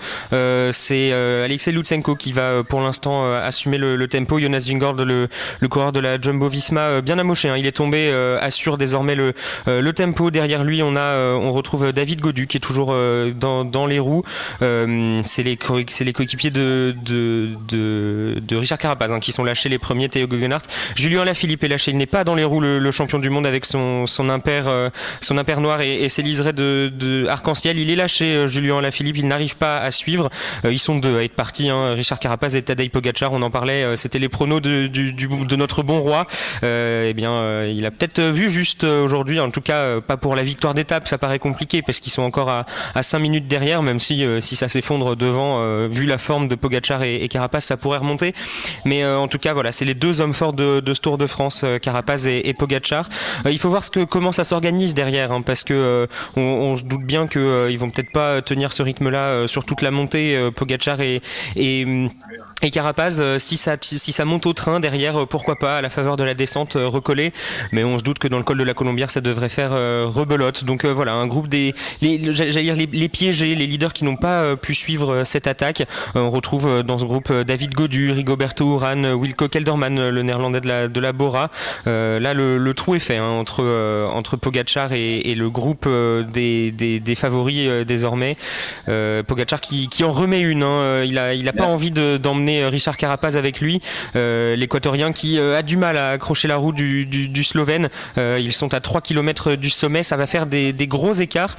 c'est 0.72 1.11
Alexei 1.11 1.72
Lutsenko 1.72 2.16
qui 2.16 2.32
va 2.32 2.64
pour 2.64 2.82
l'instant 2.82 3.34
assumer 3.34 3.77
le, 3.77 3.95
le, 3.95 4.08
tempo. 4.08 4.40
Jonas 4.40 4.66
Vingord, 4.69 4.93
le, 4.93 5.27
le 5.59 5.67
coureur 5.67 5.92
de 5.92 6.00
la 6.00 6.19
Jumbo-Visma, 6.19 7.01
bien 7.01 7.17
amoché. 7.17 7.50
Hein. 7.50 7.58
Il 7.58 7.66
est 7.66 7.75
tombé, 7.75 8.11
assure 8.40 8.77
désormais 8.77 9.16
le, 9.16 9.34
le 9.66 9.93
tempo. 9.93 10.32
Derrière 10.32 10.64
lui, 10.64 10.84
on 10.84 10.95
a, 10.95 11.17
on 11.35 11.51
retrouve 11.51 11.92
David 11.92 12.22
Godu 12.22 12.48
qui 12.48 12.58
est 12.58 12.61
toujours 12.61 12.95
dans, 13.35 13.66
dans 13.66 13.88
les 13.88 14.00
roues. 14.00 14.24
Les 15.45 15.57
c'est 15.88 16.03
les 16.03 16.14
coéquipiers 16.14 16.51
de, 16.51 16.95
Richard 18.51 18.77
Carapaz 18.77 19.11
hein, 19.11 19.19
qui 19.19 19.32
sont 19.32 19.43
lâchés 19.43 19.69
les 19.69 19.77
premiers, 19.77 20.09
Théo 20.09 20.27
Guggenhardt. 20.27 20.65
Julien 20.95 21.24
Lafilippe 21.24 21.64
est 21.64 21.67
lâché, 21.67 21.91
il 21.91 21.98
n'est 21.98 22.06
pas 22.06 22.24
dans 22.24 22.35
les 22.35 22.43
roues 22.43 22.61
le, 22.61 22.91
champion 22.91 23.19
du 23.19 23.30
monde 23.30 23.45
avec 23.45 23.65
son, 23.65 24.06
son 24.06 24.30
impair, 24.30 24.67
euh, 24.67 24.90
son 25.22 25.38
impair 25.38 25.59
noir 25.61 25.82
et, 25.82 26.07
ses 26.09 26.22
liserés 26.22 26.53
de, 26.53 26.91
de 26.93 27.27
arc-en-ciel. 27.27 27.77
Il 27.77 27.90
est 27.90 27.95
lâché, 27.95 28.25
euh, 28.25 28.48
Julien 28.48 28.82
Lafilippe, 28.82 29.17
il 29.17 29.27
n'arrive 29.27 29.56
pas 29.56 29.77
à 29.77 29.91
suivre. 29.91 30.30
Euh, 30.64 30.72
ils 30.72 30.80
sont 30.80 30.98
deux 30.98 31.17
à 31.17 31.24
être 31.24 31.35
partis, 31.35 31.69
hein, 31.69 31.93
Richard 31.93 32.19
Carapaz 32.19 32.56
et 32.56 32.61
Tadej 32.61 32.90
Pogacar, 32.90 33.33
on 33.33 33.41
en 33.41 33.51
parlait, 33.51 33.95
c'était 33.95 34.19
les 34.19 34.30
pronos 34.30 34.61
de 34.61 35.56
notre 35.56 35.83
bon 35.83 35.99
roi. 35.99 36.27
eh 36.64 37.14
bien, 37.15 37.65
il 37.65 37.85
a 37.85 37.91
peut-être 37.91 38.22
vu 38.22 38.49
juste 38.49 38.83
aujourd'hui, 38.83 39.40
en 39.40 39.51
tout 39.51 39.61
cas 39.61 40.01
pas 40.01 40.17
pour 40.17 40.35
la 40.35 40.43
victoire 40.43 40.74
d'étape, 40.74 41.07
ça 41.07 41.17
paraît 41.17 41.40
compliqué 41.40 41.82
parce 41.82 41.99
qu'ils 41.99 42.11
sont 42.11 42.22
encore 42.22 42.49
à, 42.49 42.65
à 42.93 43.03
5 43.03 43.19
minutes 43.19 43.48
derrière, 43.48 43.82
même 43.82 43.99
si, 43.99 44.25
si 44.40 44.56
ça 44.56 44.67
s'effondre 44.67 45.15
devant 45.15 45.34
euh, 45.43 45.88
vu 45.89 46.05
la 46.05 46.17
forme 46.17 46.47
de 46.47 46.55
Pogachar 46.55 47.03
et, 47.03 47.15
et, 47.15 47.27
Carapaz, 47.27 47.61
ça 47.61 47.77
pourrait 47.77 47.97
remonter. 47.97 48.33
Mais 48.85 49.03
euh, 49.03 49.17
en 49.17 49.27
tout 49.27 49.38
cas, 49.38 49.53
voilà, 49.53 49.72
c'est 49.72 49.85
les 49.85 49.93
deux 49.93 50.22
hommes 50.22 50.33
forts 50.33 50.53
de, 50.53 50.80
de, 50.80 50.93
ce 50.93 51.01
Tour 51.01 51.17
de 51.17 51.27
France, 51.27 51.61
euh, 51.64 51.77
Carapaz 51.80 52.27
et, 52.27 52.47
et 52.47 52.53
Pogachar. 52.53 53.09
il 53.49 53.59
faut 53.59 53.69
voir 53.69 53.83
comment 54.09 54.31
ça 54.31 54.43
s'organise 54.43 54.93
derrière, 54.93 55.31
hein, 55.31 55.41
parce 55.41 55.64
que 55.64 56.07
on, 56.35 56.41
on, 56.41 56.75
se 56.75 56.83
doute 56.83 57.03
bien 57.03 57.27
qu'ils 57.27 57.67
ils 57.69 57.77
vont 57.77 57.89
peut-être 57.89 58.11
pas 58.11 58.41
tenir 58.41 58.73
ce 58.73 58.83
rythme-là 58.83 59.47
sur 59.47 59.65
toute 59.65 59.81
la 59.81 59.91
montée, 59.91 60.49
Pogachar 60.55 60.99
et, 61.01 61.22
Carapaz, 62.72 63.38
si 63.38 63.57
ça, 63.57 64.25
monte 64.25 64.45
au 64.45 64.53
train 64.53 64.80
derrière, 64.80 65.27
pourquoi 65.27 65.57
pas, 65.57 65.77
à 65.77 65.81
la 65.81 65.89
faveur 65.89 66.17
de 66.17 66.23
la 66.23 66.33
descente, 66.33 66.73
recoller. 66.75 67.31
Mais 67.72 67.83
on 67.83 67.97
se 67.97 68.03
doute 68.03 68.19
que 68.19 68.27
dans 68.27 68.38
le 68.38 68.43
col 68.43 68.57
de 68.57 68.64
la 68.64 68.73
Colombière, 68.73 69.09
ça 69.09 69.22
devrait 69.22 69.49
faire 69.49 69.72
rebelote. 69.72 70.64
Donc 70.64 70.85
voilà, 70.85 71.14
un 71.14 71.27
groupe 71.27 71.47
des, 71.47 71.73
j'allais 72.01 72.64
dire 72.64 72.75
les, 72.75 72.88
les, 72.88 73.09
piégés, 73.09 73.55
les 73.55 73.67
leaders 73.67 73.93
qui 73.93 74.05
n'ont 74.05 74.15
pas 74.15 74.55
pu 74.55 74.73
suivre 74.73 75.25
cette 75.26 75.48
attaque. 75.48 75.88
on 76.16 76.30
retrouve 76.30 76.84
dans 76.84 76.98
ce 76.98 77.06
groupe 77.06 77.32
David 77.32 77.74
Godu, 77.74 78.12
Rigoberto 78.12 78.76
Uran, 78.76 79.14
Wilco 79.14 79.48
Kelderman, 79.48 80.10
le 80.10 80.24
néerlandais 80.24 80.62
de 80.62 80.68
la, 80.68 80.88
de 80.88 81.00
la 81.00 81.12
Bora. 81.12 81.50
là, 81.86 82.34
le, 82.34 82.74
trou 82.74 82.95
est 82.95 83.00
fait 83.00 83.18
hein, 83.18 83.26
entre, 83.26 83.64
entre 84.12 84.38
Pogachar 84.38 84.94
et, 84.94 85.36
le 85.36 85.50
groupe 85.50 85.88
des, 85.88 86.72
des, 86.72 87.16
favoris 87.16 87.86
désormais. 87.86 88.38
Pogachar 88.86 89.62
qui, 89.62 89.88
qui, 89.88 90.04
en 90.04 90.12
remet 90.12 90.42
une. 90.42 90.64
Hein. 90.64 91.04
Il 91.04 91.18
a, 91.18 91.34
il 91.34 91.48
a 91.48 91.54
pas 91.54 91.66
envie 91.66 91.92
d'emmener 91.92 92.66
Richard 92.66 92.98
Carapaz 92.98 93.38
avec 93.38 93.62
lui. 93.62 93.82
L'équatorien 94.14 95.12
qui 95.12 95.40
a 95.40 95.62
du 95.62 95.78
mal 95.78 95.98
à 95.98 96.12
accrocher 96.12 96.48
la 96.48 96.58
roue 96.58 96.72
du, 96.72 97.06
du, 97.06 97.28
du 97.28 97.44
Slovène. 97.44 97.90
ils 98.18 98.54
sont 98.54 98.74
à 98.74 98.80
3 98.80 99.02
km 99.02 99.56
du 99.56 99.70
sommet. 99.70 100.04
Ça 100.04 100.18
va 100.18 100.26
faire 100.26 100.45
des, 100.45 100.74
des 100.74 100.88
gros 100.88 101.14
écarts. 101.14 101.56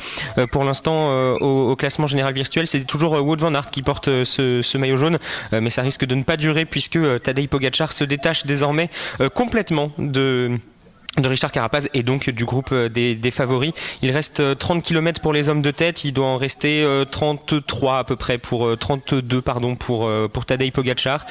pour 0.51 0.65
l'instant, 0.65 1.09
au, 1.41 1.71
au, 1.71 1.77
classement 1.77 2.07
général 2.07 2.35
virtuel, 2.35 2.67
c'est 2.67 2.85
toujours 2.85 3.13
Wout 3.13 3.37
van 3.37 3.55
Qui 3.71 3.83
porte 3.83 4.25
ce, 4.25 4.61
ce 4.63 4.79
maillot 4.79 4.97
jaune. 4.97 5.19
mais 5.53 5.71
ça 5.71 5.83
risque 5.83 6.05
de 6.05 6.15
ne 6.15 6.23
pas 6.23 6.37
durer 6.37 6.65
puisque 6.65 6.99
Tadej 7.23 7.49
Pogacar 7.49 7.93
se 7.93 8.05
détache 8.05 8.47
désormais 8.47 8.91
complètement 9.35 9.93
de 9.99 11.29
Richard 11.29 11.51
Carapaz 11.51 11.89
et 11.95 12.03
donc 12.03 12.31
du 12.31 12.45
groupe 12.45 12.71
euh, 12.73 12.89
des, 12.89 13.31
favoris. 13.31 13.73
Il 14.03 14.11
reste 14.11 14.59
30 14.59 14.79
euh, 14.79 14.81
km 14.81 15.21
pour 15.21 15.33
les 15.33 15.49
hommes 15.49 15.63
de 15.63 15.71
tête, 15.71 16.05
il 16.05 16.13
doit 16.13 16.27
en 16.27 16.37
rester 16.37 16.87
33 17.11 17.93
euh, 17.95 17.99
à 17.99 18.05
peu 18.05 18.17
près 18.17 18.39
pour 18.39 18.77
32 18.79 19.43
pardon 19.43 19.77
pour 19.77 20.11
pour 20.33 20.47
Tadej 20.47 20.73
Pogacar. 20.73 21.27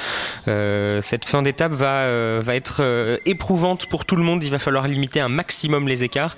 cette 0.46 1.26
fin 1.26 1.42
d'étape 1.42 1.74
va 1.74 2.56
être 2.56 3.20
éprouvante 3.26 3.88
pour 3.88 4.06
tout 4.06 4.16
le 4.16 4.24
monde, 4.24 4.44
il 4.44 4.50
va 4.50 4.60
falloir 4.60 4.88
limiter 4.88 5.20
un 5.20 5.30
maximum 5.30 5.88
les 5.88 6.04
écarts. 6.04 6.36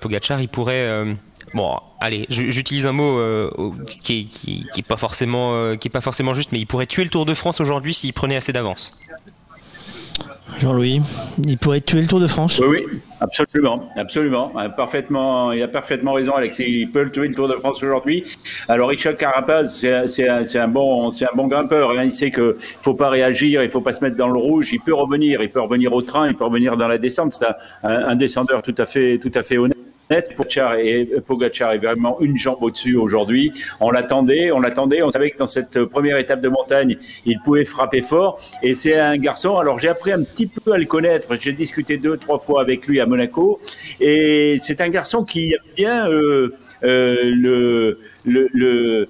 Pogacar, 0.00 0.40
il 0.40 0.48
pourrait 0.48 1.04
Bon, 1.54 1.78
allez, 2.00 2.26
j'utilise 2.28 2.86
un 2.86 2.92
mot 2.92 3.50
qui, 3.86 4.26
qui, 4.26 4.66
qui, 4.72 4.80
est 4.80 4.86
pas 4.86 4.96
forcément, 4.96 5.76
qui 5.76 5.88
est 5.88 5.90
pas 5.90 6.00
forcément 6.00 6.34
juste, 6.34 6.52
mais 6.52 6.58
il 6.58 6.66
pourrait 6.66 6.86
tuer 6.86 7.04
le 7.04 7.10
Tour 7.10 7.26
de 7.26 7.34
France 7.34 7.60
aujourd'hui 7.60 7.94
s'il 7.94 8.12
prenait 8.12 8.36
assez 8.36 8.52
d'avance. 8.52 8.94
Jean-Louis, 10.60 11.00
il 11.46 11.56
pourrait 11.56 11.80
tuer 11.80 12.00
le 12.00 12.08
Tour 12.08 12.18
de 12.18 12.26
France 12.26 12.58
Oui, 12.58 12.84
oui, 12.90 13.00
absolument, 13.20 13.88
absolument. 13.96 14.50
Parfaitement, 14.76 15.52
il 15.52 15.62
a 15.62 15.68
parfaitement 15.68 16.14
raison, 16.14 16.32
Alexis. 16.34 16.64
Il 16.66 16.90
peut 16.90 17.04
le 17.04 17.12
tuer 17.12 17.28
le 17.28 17.34
Tour 17.34 17.46
de 17.46 17.54
France 17.54 17.76
aujourd'hui. 17.76 18.24
Alors, 18.66 18.88
Richard 18.88 19.16
Carapaz, 19.16 19.86
c'est 20.06 20.58
un, 20.58 20.68
bon, 20.68 21.10
un 21.10 21.36
bon 21.36 21.46
grimpeur. 21.46 21.94
Il 22.02 22.10
sait 22.10 22.32
qu'il 22.32 22.42
ne 22.42 22.54
faut 22.82 22.94
pas 22.94 23.08
réagir, 23.08 23.62
il 23.62 23.66
ne 23.66 23.70
faut 23.70 23.80
pas 23.80 23.92
se 23.92 24.02
mettre 24.02 24.16
dans 24.16 24.28
le 24.28 24.38
rouge. 24.38 24.72
Il 24.72 24.80
peut 24.80 24.94
revenir, 24.94 25.42
il 25.42 25.50
peut 25.50 25.60
revenir 25.60 25.92
au 25.92 26.02
train, 26.02 26.28
il 26.28 26.34
peut 26.34 26.44
revenir 26.44 26.76
dans 26.76 26.88
la 26.88 26.98
descente. 26.98 27.32
C'est 27.32 27.46
un, 27.46 27.54
un, 27.84 28.16
descendeur 28.16 28.62
tout 28.62 28.74
à 28.78 28.86
fait, 28.86 29.18
tout 29.18 29.32
à 29.34 29.44
fait 29.44 29.58
honnête 29.58 29.78
net. 30.10 30.34
Pogacar 30.36 30.78
et 30.78 31.06
Pogacar 31.26 31.72
est 31.72 31.78
vraiment 31.78 32.20
une 32.20 32.36
jambe 32.36 32.58
au-dessus 32.60 32.96
aujourd'hui. 32.96 33.52
On 33.80 33.90
l'attendait, 33.90 34.50
on 34.52 34.60
l'attendait. 34.60 35.02
On 35.02 35.10
savait 35.10 35.30
que 35.30 35.38
dans 35.38 35.46
cette 35.46 35.84
première 35.84 36.18
étape 36.18 36.40
de 36.40 36.48
montagne, 36.48 36.98
il 37.26 37.38
pouvait 37.40 37.64
frapper 37.64 38.02
fort. 38.02 38.40
Et 38.62 38.74
c'est 38.74 38.98
un 38.98 39.16
garçon. 39.16 39.56
Alors 39.56 39.78
j'ai 39.78 39.88
appris 39.88 40.12
un 40.12 40.22
petit 40.22 40.46
peu 40.46 40.72
à 40.72 40.78
le 40.78 40.86
connaître. 40.86 41.28
J'ai 41.38 41.52
discuté 41.52 41.96
deux, 41.96 42.16
trois 42.16 42.38
fois 42.38 42.60
avec 42.60 42.86
lui 42.86 43.00
à 43.00 43.06
Monaco. 43.06 43.60
Et 44.00 44.56
c'est 44.60 44.80
un 44.80 44.88
garçon 44.88 45.24
qui 45.24 45.52
aime 45.52 45.74
bien 45.76 46.08
euh, 46.08 46.54
euh, 46.84 47.16
le, 47.24 47.98
le, 48.24 48.48
le 48.52 49.08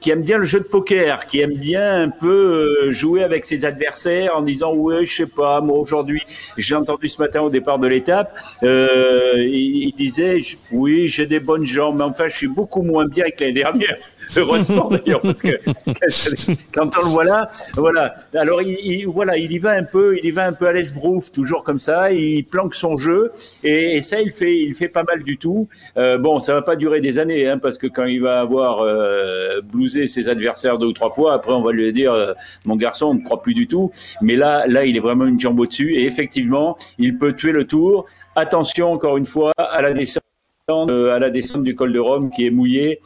qui 0.00 0.10
aime 0.10 0.22
bien 0.22 0.38
le 0.38 0.44
jeu 0.44 0.60
de 0.60 0.64
poker, 0.64 1.26
qui 1.26 1.40
aime 1.40 1.56
bien 1.56 2.02
un 2.02 2.10
peu 2.10 2.86
euh, 2.86 2.92
jouer 2.92 3.22
avec 3.22 3.44
ses 3.44 3.64
adversaires 3.64 4.36
en 4.36 4.42
disant 4.42 4.74
ouais 4.74 5.04
je 5.04 5.14
sais 5.14 5.26
pas 5.26 5.60
moi 5.60 5.78
aujourd'hui 5.78 6.22
j'ai 6.56 6.74
entendu 6.74 7.08
ce 7.08 7.20
matin 7.20 7.40
au 7.40 7.50
départ 7.50 7.78
de 7.78 7.88
l'étape 7.88 8.36
euh, 8.62 9.36
il, 9.38 9.92
disait 9.96 10.40
oui 10.70 11.08
j'ai 11.08 11.26
des 11.26 11.40
bonnes 11.40 11.64
jambes 11.64 11.96
mais 11.96 12.04
enfin 12.04 12.28
je 12.28 12.36
suis 12.36 12.48
beaucoup 12.48 12.82
moins 12.82 13.06
bien 13.06 13.24
que 13.30 13.40
l'année 13.40 13.52
dernière 13.52 13.96
heureusement 14.36 14.88
d'ailleurs 14.90 15.20
parce 15.20 15.42
que 15.42 15.50
quand 16.72 16.90
on 16.98 17.04
le 17.04 17.08
voit 17.08 17.24
là 17.24 17.48
voilà 17.74 18.14
alors 18.34 18.62
il, 18.62 19.06
voilà 19.06 19.36
il 19.36 19.52
y 19.52 19.58
va 19.58 19.72
un 19.72 19.84
peu 19.84 20.16
il 20.18 20.24
y 20.24 20.30
va 20.30 20.46
un 20.46 20.52
peu 20.52 20.66
à 20.66 20.72
l'esbrouf 20.72 21.30
toujours 21.32 21.64
comme 21.64 21.80
ça 21.80 22.12
il 22.12 22.44
planque 22.44 22.74
son 22.74 22.96
jeu 22.96 23.32
et, 23.62 24.00
ça 24.02 24.20
il 24.20 24.32
fait 24.32 24.58
il 24.58 24.74
fait 24.74 24.88
pas 24.88 25.02
mal 25.02 25.22
du 25.22 25.38
tout 25.38 25.68
euh, 25.96 26.18
bon 26.18 26.40
ça 26.40 26.52
va 26.54 26.62
pas 26.62 26.76
durer 26.76 27.00
des 27.00 27.18
années 27.18 27.48
hein, 27.48 27.58
parce 27.58 27.78
que 27.78 27.86
quand 27.86 28.04
il 28.04 28.20
va 28.20 28.40
avoir 28.40 28.80
euh, 28.80 29.60
blouser 29.60 30.08
ses 30.08 30.28
adversaires 30.28 30.78
deux 30.78 30.86
ou 30.86 30.92
trois 30.92 31.10
fois. 31.10 31.34
Après, 31.34 31.52
on 31.52 31.62
va 31.62 31.72
lui 31.72 31.92
dire, 31.92 32.12
euh, 32.12 32.32
mon 32.64 32.76
garçon, 32.76 33.06
on 33.06 33.14
ne 33.14 33.22
croit 33.22 33.42
plus 33.42 33.54
du 33.54 33.66
tout. 33.66 33.90
Mais 34.20 34.36
là, 34.36 34.66
là, 34.66 34.84
il 34.84 34.96
est 34.96 35.00
vraiment 35.00 35.26
une 35.26 35.38
jambe 35.38 35.60
au-dessus. 35.60 35.94
Et 35.94 36.04
effectivement, 36.04 36.76
il 36.98 37.18
peut 37.18 37.34
tuer 37.34 37.52
le 37.52 37.66
tour. 37.66 38.06
Attention, 38.36 38.92
encore 38.92 39.16
une 39.16 39.26
fois, 39.26 39.52
à 39.56 39.82
la 39.82 39.92
descente, 39.92 40.22
à 40.68 41.18
la 41.18 41.30
descente 41.30 41.64
du 41.64 41.74
col 41.74 41.92
de 41.92 42.00
Rome 42.00 42.30
qui 42.30 42.46
est 42.46 42.50
mouillé. 42.50 43.00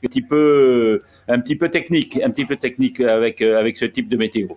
Petit 0.00 0.22
peu, 0.22 1.02
un 1.28 1.40
petit 1.40 1.56
peu 1.56 1.68
technique, 1.70 2.20
un 2.22 2.30
petit 2.30 2.44
peu 2.46 2.56
technique 2.56 3.00
avec, 3.00 3.42
euh, 3.42 3.58
avec 3.58 3.76
ce 3.76 3.84
type 3.84 4.08
de 4.08 4.16
météo. 4.16 4.48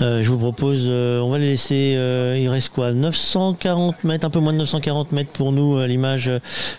Euh, 0.00 0.22
je 0.22 0.28
vous 0.28 0.38
propose, 0.38 0.82
euh, 0.84 1.20
on 1.20 1.30
va 1.30 1.38
les 1.38 1.50
laisser, 1.50 1.94
euh, 1.96 2.38
il 2.38 2.48
reste 2.48 2.68
quoi 2.70 2.92
940 2.92 4.04
mètres, 4.04 4.26
un 4.26 4.30
peu 4.30 4.40
moins 4.40 4.52
de 4.52 4.58
940 4.58 5.12
mètres 5.12 5.30
pour 5.30 5.52
nous, 5.52 5.80
l'image, 5.84 6.30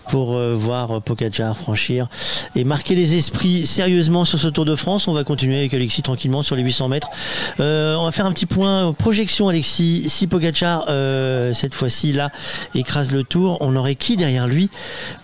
pour 0.09 0.37
voir 0.37 1.01
Pogacar 1.01 1.57
franchir 1.57 2.07
et 2.55 2.63
marquer 2.63 2.95
les 2.95 3.15
esprits 3.15 3.65
sérieusement 3.65 4.25
sur 4.25 4.39
ce 4.39 4.47
Tour 4.47 4.65
de 4.65 4.75
France. 4.75 5.07
On 5.07 5.13
va 5.13 5.23
continuer 5.23 5.57
avec 5.57 5.73
Alexis 5.73 6.01
tranquillement 6.01 6.43
sur 6.43 6.55
les 6.55 6.63
800 6.63 6.89
mètres. 6.89 7.09
on 7.59 8.05
va 8.05 8.11
faire 8.11 8.25
un 8.25 8.31
petit 8.31 8.45
point 8.45 8.93
projection, 8.93 9.49
Alexis. 9.49 10.09
Si 10.09 10.27
Pogacar, 10.27 10.85
cette 11.53 11.73
fois-ci, 11.73 12.13
là, 12.13 12.31
écrase 12.75 13.11
le 13.11 13.23
Tour, 13.23 13.57
on 13.61 13.75
aurait 13.75 13.95
qui 13.95 14.17
derrière 14.17 14.47
lui 14.47 14.69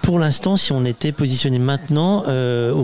Pour 0.02 0.20
l'instant, 0.20 0.58
si 0.58 0.72
on 0.72 0.86
était 0.86 1.12
positionné 1.12 1.60
maintenant 1.60 2.24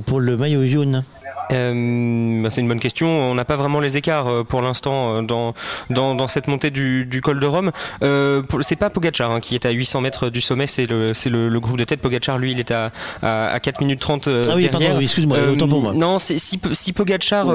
pour 0.06 0.20
le 0.20 0.38
maillot 0.38 0.66
jaune? 0.68 1.04
Euh, 1.52 2.42
bah, 2.44 2.50
c'est 2.50 2.62
une 2.62 2.68
bonne 2.68 2.80
question. 2.80 3.08
On 3.08 3.36
n'a 3.36 3.46
pas 3.46 3.56
vraiment 3.56 3.80
les 3.80 3.98
écarts 3.98 4.28
euh, 4.28 4.44
pour 4.44 4.62
l'instant 4.62 5.16
euh, 5.16 5.22
dans, 5.22 5.54
dans, 5.90 6.16
dans, 6.16 6.28
cette 6.28 6.48
montée 6.48 6.70
du, 6.72 7.06
du 7.06 7.22
col 7.22 7.40
de 7.40 7.46
Rome. 7.46 7.72
Euh, 8.04 8.44
c'est 8.62 8.76
pas 8.76 8.90
Pogachar 8.90 9.32
hein, 9.32 9.40
qui 9.40 9.56
est 9.56 9.66
à 9.66 9.72
800 9.72 10.02
mètres 10.02 10.30
du 10.30 10.42
sommet, 10.42 10.68
c'est 10.68 10.86
le, 10.86 11.14
le, 11.26 11.50
le, 11.50 11.60
groupe 11.60 11.78
de 11.78 11.84
tête. 11.84 12.02
Pogachar, 12.02 12.38
lui, 12.38 12.52
il 12.52 12.60
est 12.60 12.72
à, 12.72 12.92
à, 13.22 13.60
4 13.60 13.82
minutes 13.82 14.00
30 14.00 14.28
euh, 14.28 14.44
ah 14.48 14.54
oui, 14.56 14.64
derrière. 14.70 14.90
pardon, 14.90 15.02
excuse-moi, 15.02 15.38
autant 15.52 15.68
pour 15.68 15.82
moi. 15.82 15.94
Non, 15.94 16.20
si, 16.20 16.40
si 16.40 16.94
Pogachar, 16.94 17.48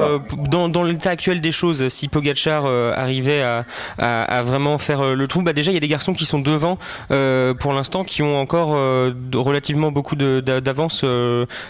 dans, 0.49 0.69
dans 0.69 0.83
l'état 0.83 1.11
actuel 1.11 1.41
des 1.41 1.51
choses, 1.51 1.87
si 1.87 2.07
Pogachar 2.07 2.65
arrivait 2.65 3.41
à, 3.41 3.65
à, 3.97 4.23
à, 4.23 4.41
vraiment 4.43 4.77
faire 4.77 5.15
le 5.15 5.27
trou, 5.27 5.41
bah 5.41 5.53
déjà, 5.53 5.71
il 5.71 5.75
y 5.75 5.77
a 5.77 5.81
des 5.81 5.87
garçons 5.87 6.13
qui 6.13 6.25
sont 6.25 6.39
devant 6.39 6.77
pour 7.09 7.73
l'instant, 7.73 8.03
qui 8.03 8.21
ont 8.21 8.39
encore 8.39 8.69
relativement 9.33 9.91
beaucoup 9.91 10.15
d'avance, 10.15 11.05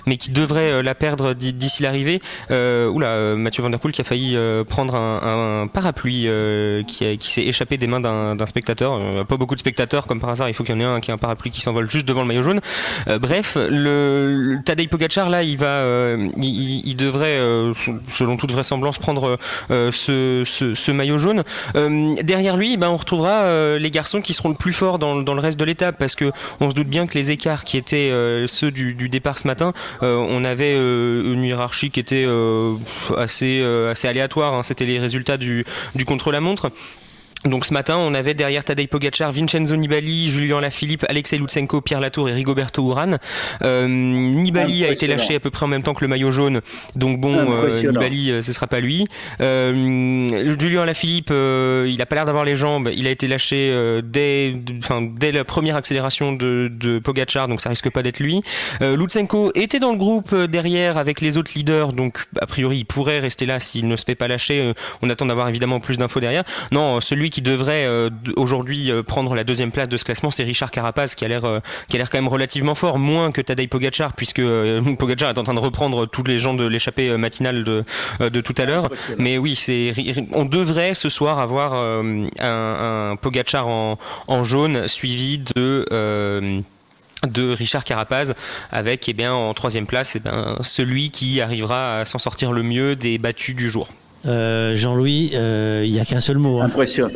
mais 0.05 0.17
qui 0.17 0.31
devraient 0.31 0.83
la 0.83 0.95
perdre 0.95 1.33
d'ici 1.33 1.83
l'arrivée. 1.83 2.15
Euh, 2.52 2.90
oula, 2.90 3.08
euh, 3.08 3.35
Mathieu 3.35 3.64
Van 3.64 3.72
qui 3.72 4.02
a 4.02 4.03
failli 4.03 4.35
euh, 4.35 4.64
prendre 4.64 4.95
un, 4.95 5.68
parapluie 5.68 6.27
qui, 6.88 7.18
s'est 7.19 7.44
échappé 7.44 7.77
des 7.77 7.88
mains 7.88 8.00
d'un 8.00 8.45
spectateur. 8.45 9.26
pas 9.26 9.38
beaucoup 9.38 9.56
de 9.56 9.60
spectateurs, 9.60 10.08
comme 10.08 10.19
par 10.19 10.30
hasard, 10.30 10.50
il 10.50 10.53
faut 10.53 10.64
qu'il 10.64 10.76
y 10.76 10.77
en 10.77 10.82
ait 10.82 10.95
un 10.95 11.00
qui 11.00 11.11
a 11.11 11.14
un 11.14 11.18
parapluie 11.18 11.52
qui 11.52 11.61
s'envole 11.61 11.90
juste 11.90 12.08
devant 12.08 12.22
le 12.22 12.27
maillot 12.27 12.44
jaune. 12.44 12.61
bref, 13.19 13.58
le, 13.58 14.58
Tadej 14.64 14.90
Pogacar 14.90 15.30
là, 15.30 15.44
il 15.44 15.58
va, 15.58 15.84
devrait, 16.95 17.40
selon 18.10 18.38
toute 18.38 18.52
vraisemblance, 18.52 18.98
prendre 18.98 19.38
ce, 19.69 20.92
maillot 20.92 21.18
jaune. 21.18 21.44
derrière 22.22 22.58
lui, 22.58 22.77
ben, 22.77 22.90
on 22.90 22.98
retrouvera 22.98 23.77
les 23.77 23.92
garçons 23.92 24.22
qui 24.22 24.34
seront 24.34 24.50
le 24.50 24.56
plus 24.56 24.74
forts 24.74 25.00
dans, 25.00 25.16
le 25.16 25.42
reste 25.42 25.60
de 25.60 25.66
l'étape 25.66 25.98
parce 25.98 26.16
que 26.16 26.32
on 26.60 26.69
se 26.69 26.76
doute 26.76 26.88
bien 26.88 27.08
que 27.08 27.18
les 27.18 27.32
écarts 27.32 27.64
qui 27.64 27.77
étaient 27.77 28.11
ceux 28.48 28.72
du, 28.72 29.10
départ 29.10 29.38
ce 29.38 29.48
matin, 29.48 29.74
on 30.02 30.44
avait 30.44 30.76
une 30.76 31.44
hiérarchie 31.44 31.92
qui 31.92 32.00
était 32.00 32.05
euh, 32.14 32.75
assez, 33.17 33.59
euh, 33.61 33.92
assez 33.92 34.08
aléatoire. 34.08 34.53
Hein. 34.53 34.64
C'était 34.64 34.85
les 34.85 35.00
résultats 35.00 35.38
du, 35.38 35.66
du 35.95 36.06
contre-la-montre. 36.06 36.72
Donc 37.45 37.65
ce 37.65 37.74
matin, 37.74 37.98
on 37.98 38.14
avait 38.15 38.33
derrière 38.33 38.64
Tadej 38.64 38.88
Pogacar, 38.88 39.32
Vincenzo 39.32 39.75
Nibali, 39.75 40.30
Julien 40.30 40.59
Lafilippe, 40.59 41.06
Alexei 41.07 41.38
Lutsenko, 41.38 41.80
Pierre 41.82 41.99
Latour 41.99 42.27
et 42.27 42.33
Rigoberto 42.33 42.90
Urán. 42.90 43.19
Euh, 43.61 43.88
Nibali 43.88 44.83
a 44.83 44.91
été 44.91 45.06
lâché 45.06 45.35
à 45.35 45.40
peu 45.40 45.51
près 45.51 45.65
en 45.65 45.67
même 45.67 45.83
temps 45.83 45.93
que 45.93 46.03
le 46.03 46.07
maillot 46.07 46.32
jaune. 46.32 46.61
Donc 46.95 47.19
bon, 47.19 47.35
euh, 47.38 47.69
Nibali, 47.83 48.32
euh, 48.32 48.41
ce 48.41 48.51
sera 48.51 48.65
pas 48.65 48.80
lui. 48.80 49.06
Euh, 49.41 50.56
Julien 50.59 50.85
Lafilippe, 50.85 51.30
euh, 51.32 51.88
il 51.88 52.01
a 52.01 52.07
pas 52.07 52.15
l'air 52.15 52.25
d'avoir 52.25 52.45
les 52.45 52.56
jambes. 52.56 52.90
Il 52.95 53.06
a 53.06 53.11
été 53.11 53.27
lâché 53.27 53.69
euh, 53.72 54.01
dès, 54.03 54.56
enfin 54.80 55.01
dès 55.01 55.32
la 55.32 55.43
première 55.43 55.75
accélération 55.75 56.33
de, 56.33 56.72
de 56.72 56.98
Pogacar, 56.98 57.48
donc 57.48 57.61
ça 57.61 57.69
risque 57.69 57.91
pas 57.91 58.01
d'être 58.01 58.19
lui. 58.19 58.41
Lutsenko 58.82 59.51
était 59.53 59.80
dans 59.80 59.91
le 59.91 59.98
groupe 59.98 60.33
derrière 60.33 60.98
avec 60.98 61.22
les 61.22 61.38
autres 61.38 61.51
leaders, 61.56 61.93
donc 61.93 62.25
a 62.41 62.45
priori 62.45 62.80
il 62.80 62.85
pourrait 62.85 63.19
rester 63.19 63.45
là 63.45 63.59
s'il 63.59 63.88
ne 63.88 63.95
se 63.95 64.03
fait 64.03 64.15
pas 64.15 64.27
lâcher. 64.27 64.74
on 65.01 65.09
attend 65.09 65.25
d'avoir 65.27 65.48
évidemment 65.48 65.80
plus 65.80 65.98
d'infos 65.98 66.19
derrière. 66.19 66.43
Non, 66.72 66.99
celui 67.01 67.30
qui 67.35 67.41
devrait 67.41 67.83
euh, 67.85 68.09
aujourd'hui 68.38 68.89
euh, 68.89 69.03
prendre 69.03 69.35
la 69.35 69.43
deuxième 69.43 69.69
place 69.69 69.89
de 69.89 69.97
ce 69.97 70.05
classement, 70.05 70.31
c'est 70.31 70.43
Richard 70.43 70.72
Carapaz 70.72 71.15
qui 71.15 71.25
a 71.25 71.27
l'air 71.27 71.43
euh, 71.43 71.59
qui 71.89 71.97
a 71.97 71.99
l'air 71.99 72.09
quand 72.09 72.17
même 72.17 72.30
relativement 72.30 72.75
fort, 72.75 72.97
moins 72.97 73.33
que 73.33 73.41
Tadej 73.41 73.67
Pogacar 73.67 74.14
puisque 74.14 74.41
Pogacar 74.97 75.31
est 75.31 75.38
en 75.38 75.43
train 75.43 75.53
de 75.53 75.59
reprendre 75.59 76.05
tous 76.05 76.23
les 76.23 76.39
gens 76.39 76.53
de 76.53 76.65
l'échappée 76.65 77.17
matinale 77.17 77.65
de, 77.65 77.83
de 78.22 78.39
tout 78.39 78.55
à 78.57 78.64
l'heure. 78.64 78.89
Mais 79.17 79.38
oui, 79.38 79.57
c'est 79.57 79.91
on 80.31 80.45
devrait 80.45 80.93
ce 80.93 81.09
soir 81.09 81.39
avoir 81.39 81.73
un, 81.73 82.30
un 82.39 83.17
Pogacar 83.17 83.67
en, 83.67 83.99
en 84.27 84.43
jaune 84.45 84.88
suivi 84.88 85.39
de 85.39 86.64
de 87.27 87.51
Richard 87.51 87.83
Carapaz 87.83 88.33
avec 88.72 89.09
eh 89.09 89.14
bien, 89.14 89.33
en 89.33 89.53
troisième 89.53 89.88
place 89.88 90.15
eh 90.15 90.19
bien, 90.19 90.55
celui 90.61 91.11
qui 91.11 91.41
arrivera 91.41 91.99
à 91.99 92.05
s'en 92.05 92.17
sortir 92.19 92.53
le 92.53 92.64
mieux 92.64 92.95
des 92.95 93.17
battus 93.17 93.55
du 93.55 93.69
jour. 93.69 93.89
Euh, 94.27 94.75
Jean-Louis, 94.75 95.31
euh, 95.35 95.83
il 95.85 95.91
n'y 95.91 95.99
a 95.99 96.05
qu'un 96.05 96.19
seul 96.19 96.37
mot. 96.37 96.59
Hein. 96.59 96.65
Impressionnant. 96.65 97.13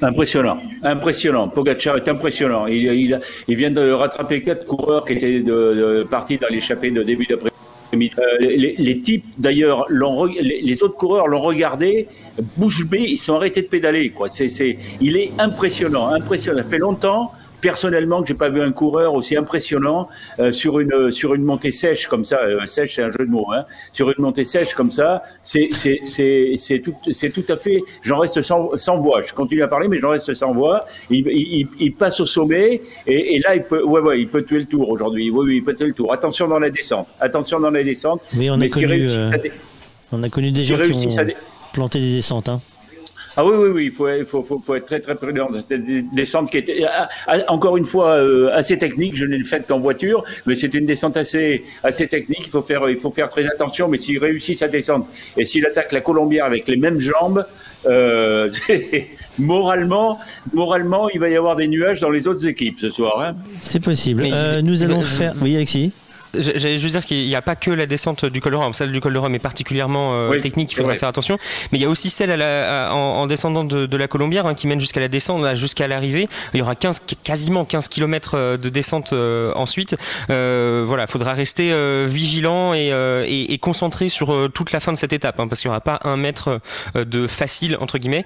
Impressionnant, 0.00 0.58
impressionnant. 0.82 1.48
Pogacar 1.48 1.96
est 1.96 2.08
impressionnant. 2.08 2.66
Il, 2.66 3.20
vient 3.48 3.70
de 3.70 3.92
rattraper 3.92 4.42
quatre 4.42 4.66
coureurs 4.66 5.04
qui 5.04 5.12
étaient 5.12 5.44
partis 6.10 6.38
dans 6.38 6.48
l'échappée 6.48 6.90
de 6.90 7.04
début 7.04 7.26
d'après. 7.26 7.50
Euh, 7.94 7.98
les, 8.40 9.00
types, 9.00 9.24
d'ailleurs, 9.38 9.86
les, 9.90 10.62
les, 10.62 10.82
autres 10.82 10.96
coureurs 10.96 11.28
l'ont 11.28 11.42
regardé, 11.42 12.08
bouche 12.56 12.86
bée, 12.86 13.04
ils 13.06 13.18
sont 13.18 13.34
arrêtés 13.36 13.62
de 13.62 13.66
pédaler. 13.66 14.12
Il 15.00 15.16
est 15.16 15.30
impressionnant, 15.38 16.08
impressionnant. 16.08 16.58
Ça 16.58 16.64
fait 16.64 16.78
longtemps 16.78 17.30
personnellement 17.62 18.20
que 18.20 18.28
j'ai 18.28 18.34
pas 18.34 18.50
vu 18.50 18.60
un 18.60 18.72
coureur 18.72 19.14
aussi 19.14 19.36
impressionnant 19.36 20.08
euh, 20.38 20.52
sur 20.52 20.80
une 20.80 21.10
sur 21.10 21.32
une 21.32 21.44
montée 21.44 21.72
sèche 21.72 22.08
comme 22.08 22.26
ça. 22.26 22.40
Euh, 22.42 22.66
sèche, 22.66 22.96
c'est 22.96 23.02
un 23.02 23.10
jeu 23.10 23.24
de 23.24 23.30
mots. 23.30 23.46
Hein. 23.54 23.64
Sur 23.92 24.10
une 24.10 24.16
montée 24.18 24.44
sèche 24.44 24.74
comme 24.74 24.90
ça, 24.90 25.22
c'est 25.42 25.70
c'est 25.72 26.00
c'est 26.04 26.54
c'est 26.58 26.80
tout 26.80 26.94
c'est 27.10 27.30
tout 27.30 27.44
à 27.48 27.56
fait. 27.56 27.82
J'en 28.02 28.18
reste 28.18 28.42
sans, 28.42 28.76
sans 28.76 28.98
voix. 28.98 29.22
Je 29.22 29.32
continue 29.32 29.62
à 29.62 29.68
parler, 29.68 29.88
mais 29.88 29.98
j'en 30.00 30.10
reste 30.10 30.34
sans 30.34 30.52
voix. 30.52 30.84
Il, 31.08 31.26
il, 31.28 31.68
il 31.78 31.94
passe 31.94 32.20
au 32.20 32.26
sommet 32.26 32.82
et, 33.06 33.36
et, 33.36 33.38
là 33.38 33.54
il 33.54 33.62
peut 33.62 33.82
ouais 33.82 34.00
ouais 34.00 34.20
il 34.20 34.28
peut 34.28 34.42
tuer 34.42 34.58
le 34.58 34.66
tour 34.66 34.90
aujourd'hui. 34.90 35.30
Oui 35.30 35.44
oui 35.46 35.56
il 35.56 35.64
peut 35.64 35.74
tuer 35.74 35.86
le 35.86 35.94
tour. 35.94 36.12
Attention 36.12 36.48
dans 36.48 36.58
la 36.58 36.70
descente. 36.70 37.06
Attention 37.20 37.60
dans 37.60 37.70
la 37.70 37.84
descente. 37.84 38.20
Oui 38.36 38.50
on 38.50 38.60
a 38.60 38.68
connu. 38.68 39.08
Euh, 39.08 39.30
on 40.10 40.22
a 40.22 40.28
connu 40.28 40.50
des 40.50 40.60
gens 40.60 40.76
qui 40.76 41.06
ont 41.06 41.26
planté 41.72 42.00
des 42.00 42.16
descentes. 42.16 42.48
Hein. 42.48 42.60
Ah 43.36 43.44
oui, 43.44 43.54
oui, 43.56 43.68
oui, 43.70 43.84
il 43.86 43.92
faut, 43.92 44.08
il 44.08 44.26
faut, 44.26 44.42
faut, 44.42 44.60
faut 44.60 44.74
être 44.74 44.84
très, 44.84 45.00
très 45.00 45.14
prudent. 45.14 45.48
C'était 45.54 45.76
une 45.76 46.08
descente 46.12 46.50
qui 46.50 46.58
était, 46.58 46.84
ah, 46.84 47.08
ah, 47.26 47.38
encore 47.48 47.76
une 47.76 47.84
fois, 47.84 48.16
euh, 48.16 48.50
assez 48.52 48.76
technique. 48.76 49.16
Je 49.16 49.24
ne 49.24 49.36
l'ai 49.36 49.44
faite 49.44 49.66
qu'en 49.66 49.80
voiture, 49.80 50.24
mais 50.46 50.56
c'est 50.56 50.72
une 50.74 50.86
descente 50.86 51.16
assez, 51.16 51.64
assez 51.82 52.06
technique. 52.08 52.42
Il 52.44 52.50
faut 52.50 52.62
faire, 52.62 52.88
il 52.88 52.98
faut 52.98 53.10
faire 53.10 53.28
très 53.28 53.46
attention. 53.46 53.88
Mais 53.88 53.98
s'il 53.98 54.18
réussit 54.18 54.56
sa 54.56 54.68
descente 54.68 55.08
et 55.36 55.44
s'il 55.44 55.64
attaque 55.66 55.92
la 55.92 56.00
Colombière 56.00 56.44
avec 56.44 56.68
les 56.68 56.76
mêmes 56.76 57.00
jambes, 57.00 57.46
euh, 57.86 58.50
moralement, 59.38 60.18
moralement, 60.52 61.08
il 61.10 61.20
va 61.20 61.30
y 61.30 61.36
avoir 61.36 61.56
des 61.56 61.68
nuages 61.68 62.00
dans 62.00 62.10
les 62.10 62.26
autres 62.26 62.46
équipes 62.46 62.80
ce 62.80 62.90
soir. 62.90 63.20
Hein. 63.20 63.36
C'est 63.60 63.82
possible. 63.82 64.28
Euh, 64.30 64.62
nous 64.62 64.82
allons 64.82 65.02
faire. 65.02 65.34
Oui, 65.40 65.56
Alexis. 65.56 65.92
J'allais 66.34 66.78
juste 66.78 66.94
dire 66.94 67.04
qu'il 67.04 67.26
n'y 67.26 67.34
a 67.36 67.42
pas 67.42 67.56
que 67.56 67.70
la 67.70 67.86
descente 67.86 68.24
du 68.24 68.40
col 68.40 68.52
de 68.52 68.56
Rome. 68.56 68.74
Celle 68.74 68.92
du 68.92 69.00
col 69.00 69.12
de 69.12 69.18
Rome 69.18 69.34
est 69.34 69.38
particulièrement 69.38 70.14
euh, 70.14 70.30
oui, 70.30 70.40
technique, 70.40 70.72
il 70.72 70.76
faudra 70.76 70.94
faire 70.96 71.08
attention. 71.08 71.38
Mais 71.70 71.78
il 71.78 71.82
y 71.82 71.84
a 71.84 71.88
aussi 71.88 72.10
celle 72.10 72.30
à 72.30 72.36
la, 72.36 72.88
à, 72.88 72.94
en, 72.94 73.22
en, 73.22 73.26
descendant 73.26 73.64
de, 73.64 73.86
de 73.86 73.96
la 73.96 74.08
Colombière 74.08 74.46
hein, 74.46 74.54
qui 74.54 74.66
mène 74.66 74.80
jusqu'à 74.80 75.00
la 75.00 75.08
descente, 75.08 75.54
jusqu'à 75.54 75.86
l'arrivée. 75.86 76.28
Il 76.54 76.58
y 76.58 76.62
aura 76.62 76.74
15, 76.74 77.02
quasiment 77.22 77.64
15 77.64 77.88
km 77.88 78.56
de 78.56 78.68
descente 78.68 79.12
euh, 79.12 79.52
ensuite. 79.54 79.96
Euh, 80.30 80.84
voilà, 80.86 81.04
il 81.04 81.10
faudra 81.10 81.32
rester 81.32 81.72
euh, 81.72 82.06
vigilant 82.08 82.74
et, 82.74 82.92
euh, 82.92 83.24
et, 83.26 83.52
et, 83.52 83.58
concentré 83.58 84.08
sur 84.08 84.50
toute 84.52 84.72
la 84.72 84.80
fin 84.80 84.92
de 84.92 84.98
cette 84.98 85.12
étape, 85.12 85.38
hein, 85.40 85.48
parce 85.48 85.60
qu'il 85.60 85.68
n'y 85.68 85.72
aura 85.72 85.80
pas 85.80 86.00
un 86.04 86.16
mètre 86.16 86.60
de 86.94 87.26
facile, 87.26 87.76
entre 87.80 87.98
guillemets. 87.98 88.24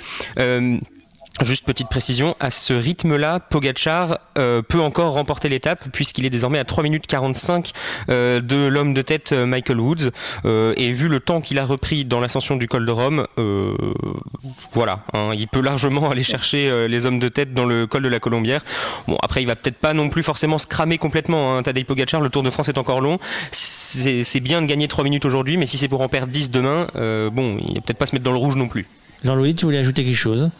Juste 1.42 1.66
petite 1.66 1.90
précision, 1.90 2.34
à 2.40 2.48
ce 2.48 2.72
rythme-là, 2.72 3.40
Pogachar 3.40 4.20
euh, 4.38 4.62
peut 4.62 4.80
encore 4.80 5.12
remporter 5.12 5.50
l'étape 5.50 5.84
puisqu'il 5.92 6.24
est 6.24 6.30
désormais 6.30 6.58
à 6.58 6.64
3 6.64 6.82
minutes 6.82 7.06
45 7.06 7.72
euh, 8.08 8.40
de 8.40 8.56
l'homme 8.56 8.94
de 8.94 9.02
tête 9.02 9.32
euh, 9.32 9.44
Michael 9.44 9.78
Woods. 9.78 10.12
Euh, 10.46 10.72
et 10.78 10.92
vu 10.92 11.08
le 11.08 11.20
temps 11.20 11.42
qu'il 11.42 11.58
a 11.58 11.66
repris 11.66 12.06
dans 12.06 12.20
l'ascension 12.20 12.56
du 12.56 12.68
col 12.68 12.86
de 12.86 12.90
Rome, 12.90 13.26
euh, 13.36 13.76
voilà, 14.72 15.00
hein, 15.12 15.32
il 15.34 15.46
peut 15.46 15.60
largement 15.60 16.10
aller 16.10 16.22
chercher 16.22 16.70
euh, 16.70 16.88
les 16.88 17.04
hommes 17.04 17.18
de 17.18 17.28
tête 17.28 17.52
dans 17.52 17.66
le 17.66 17.86
col 17.86 18.02
de 18.02 18.08
la 18.08 18.18
Colombière. 18.18 18.64
Bon, 19.06 19.18
après, 19.22 19.42
il 19.42 19.46
va 19.46 19.56
peut-être 19.56 19.78
pas 19.78 19.92
non 19.92 20.08
plus 20.08 20.22
forcément 20.22 20.56
se 20.56 20.66
cramer 20.66 20.96
complètement. 20.96 21.54
Hein. 21.54 21.62
Tadej 21.62 21.84
Pogachar, 21.84 22.22
le 22.22 22.30
Tour 22.30 22.44
de 22.44 22.50
France 22.50 22.70
est 22.70 22.78
encore 22.78 23.02
long. 23.02 23.18
C'est 23.52 24.40
bien 24.40 24.62
de 24.62 24.66
gagner 24.66 24.88
3 24.88 25.04
minutes 25.04 25.26
aujourd'hui, 25.26 25.58
mais 25.58 25.66
si 25.66 25.76
c'est 25.76 25.88
pour 25.88 26.00
en 26.00 26.08
perdre 26.08 26.32
10 26.32 26.50
demain, 26.50 26.86
bon, 26.94 27.58
il 27.60 27.74
va 27.74 27.80
peut-être 27.82 27.98
pas 27.98 28.06
se 28.06 28.14
mettre 28.14 28.24
dans 28.24 28.32
le 28.32 28.38
rouge 28.38 28.56
non 28.56 28.68
plus. 28.68 28.86
Jean-Louis, 29.22 29.54
tu 29.54 29.66
voulais 29.66 29.78
ajouter 29.78 30.02
quelque 30.02 30.16
chose? 30.16 30.50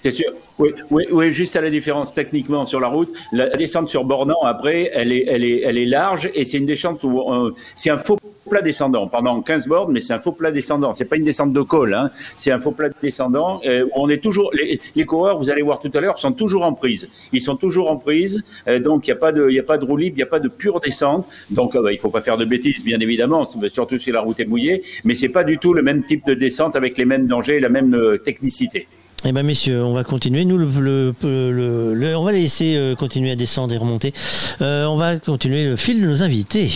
C'est 0.00 0.10
sûr. 0.10 0.32
Oui, 0.58 0.70
oui, 0.90 1.04
oui, 1.10 1.32
juste 1.32 1.56
à 1.56 1.60
la 1.60 1.70
différence 1.70 2.12
techniquement 2.12 2.66
sur 2.66 2.80
la 2.80 2.88
route. 2.88 3.12
La 3.32 3.48
descente 3.50 3.88
sur 3.88 4.04
Bornand, 4.04 4.42
après, 4.42 4.90
elle 4.94 5.12
est, 5.12 5.24
elle 5.28 5.44
est, 5.44 5.60
elle 5.60 5.78
est 5.78 5.86
large 5.86 6.30
et 6.34 6.44
c'est 6.44 6.58
une 6.58 6.66
descente 6.66 7.04
où 7.04 7.52
c'est 7.74 7.90
un 7.90 7.98
faux 7.98 8.18
plat 8.48 8.62
descendant 8.62 9.06
pendant 9.06 9.40
15 9.40 9.68
bornes, 9.68 9.92
mais 9.92 10.00
c'est 10.00 10.12
un 10.12 10.18
faux 10.18 10.32
plat 10.32 10.50
descendant. 10.50 10.92
C'est 10.92 11.04
pas 11.04 11.16
une 11.16 11.24
descente 11.24 11.52
de 11.52 11.62
col, 11.62 11.94
hein. 11.94 12.10
c'est 12.36 12.50
un 12.50 12.58
faux 12.58 12.72
plat 12.72 12.88
descendant. 13.02 13.60
Euh, 13.64 13.86
on 13.94 14.08
est 14.08 14.22
toujours, 14.22 14.50
les, 14.52 14.80
les, 14.94 15.04
coureurs, 15.04 15.38
vous 15.38 15.50
allez 15.50 15.62
voir 15.62 15.78
tout 15.78 15.90
à 15.94 16.00
l'heure, 16.00 16.18
sont 16.18 16.32
toujours 16.32 16.64
en 16.64 16.74
prise. 16.74 17.08
Ils 17.32 17.40
sont 17.40 17.56
toujours 17.56 17.90
en 17.90 17.96
prise, 17.96 18.42
euh, 18.68 18.78
donc 18.80 19.06
il 19.06 19.10
n'y 19.10 19.16
a 19.16 19.20
pas 19.20 19.32
de, 19.32 19.48
il 19.48 19.54
y 19.54 19.60
a 19.60 19.62
pas 19.62 19.78
de 19.78 19.84
roue 19.84 19.96
libre, 19.96 20.14
il 20.16 20.20
n'y 20.20 20.24
a 20.24 20.26
pas 20.26 20.40
de 20.40 20.48
pure 20.48 20.80
descente. 20.80 21.26
Donc 21.50 21.76
euh, 21.76 21.92
il 21.92 21.98
faut 21.98 22.10
pas 22.10 22.22
faire 22.22 22.36
de 22.36 22.44
bêtises, 22.44 22.84
bien 22.84 22.98
évidemment, 23.00 23.46
surtout 23.68 23.98
si 23.98 24.10
la 24.10 24.20
route 24.20 24.40
est 24.40 24.46
mouillée, 24.46 24.82
mais 25.04 25.14
c'est 25.14 25.28
pas 25.28 25.44
du 25.44 25.58
tout 25.58 25.72
le 25.72 25.82
même 25.82 26.04
type 26.04 26.26
de 26.26 26.34
descente 26.34 26.76
avec 26.76 26.98
les 26.98 27.04
mêmes 27.04 27.26
dangers 27.26 27.56
et 27.56 27.60
la 27.60 27.68
même 27.68 27.94
euh, 27.94 28.18
technicité. 28.18 28.88
Eh 29.22 29.32
ben 29.32 29.44
messieurs, 29.44 29.84
on 29.84 29.92
va 29.92 30.02
continuer. 30.02 30.46
Nous, 30.46 30.56
le, 30.56 30.64
le, 30.66 31.14
le, 31.22 31.94
le 31.94 32.16
on 32.16 32.24
va 32.24 32.32
les 32.32 32.40
laisser 32.40 32.76
euh, 32.76 32.94
continuer 32.94 33.30
à 33.30 33.36
descendre 33.36 33.74
et 33.74 33.76
remonter. 33.76 34.14
Euh, 34.62 34.86
on 34.86 34.96
va 34.96 35.16
continuer 35.18 35.66
le 35.68 35.76
fil 35.76 36.00
de 36.00 36.06
nos 36.06 36.22
invités. 36.22 36.70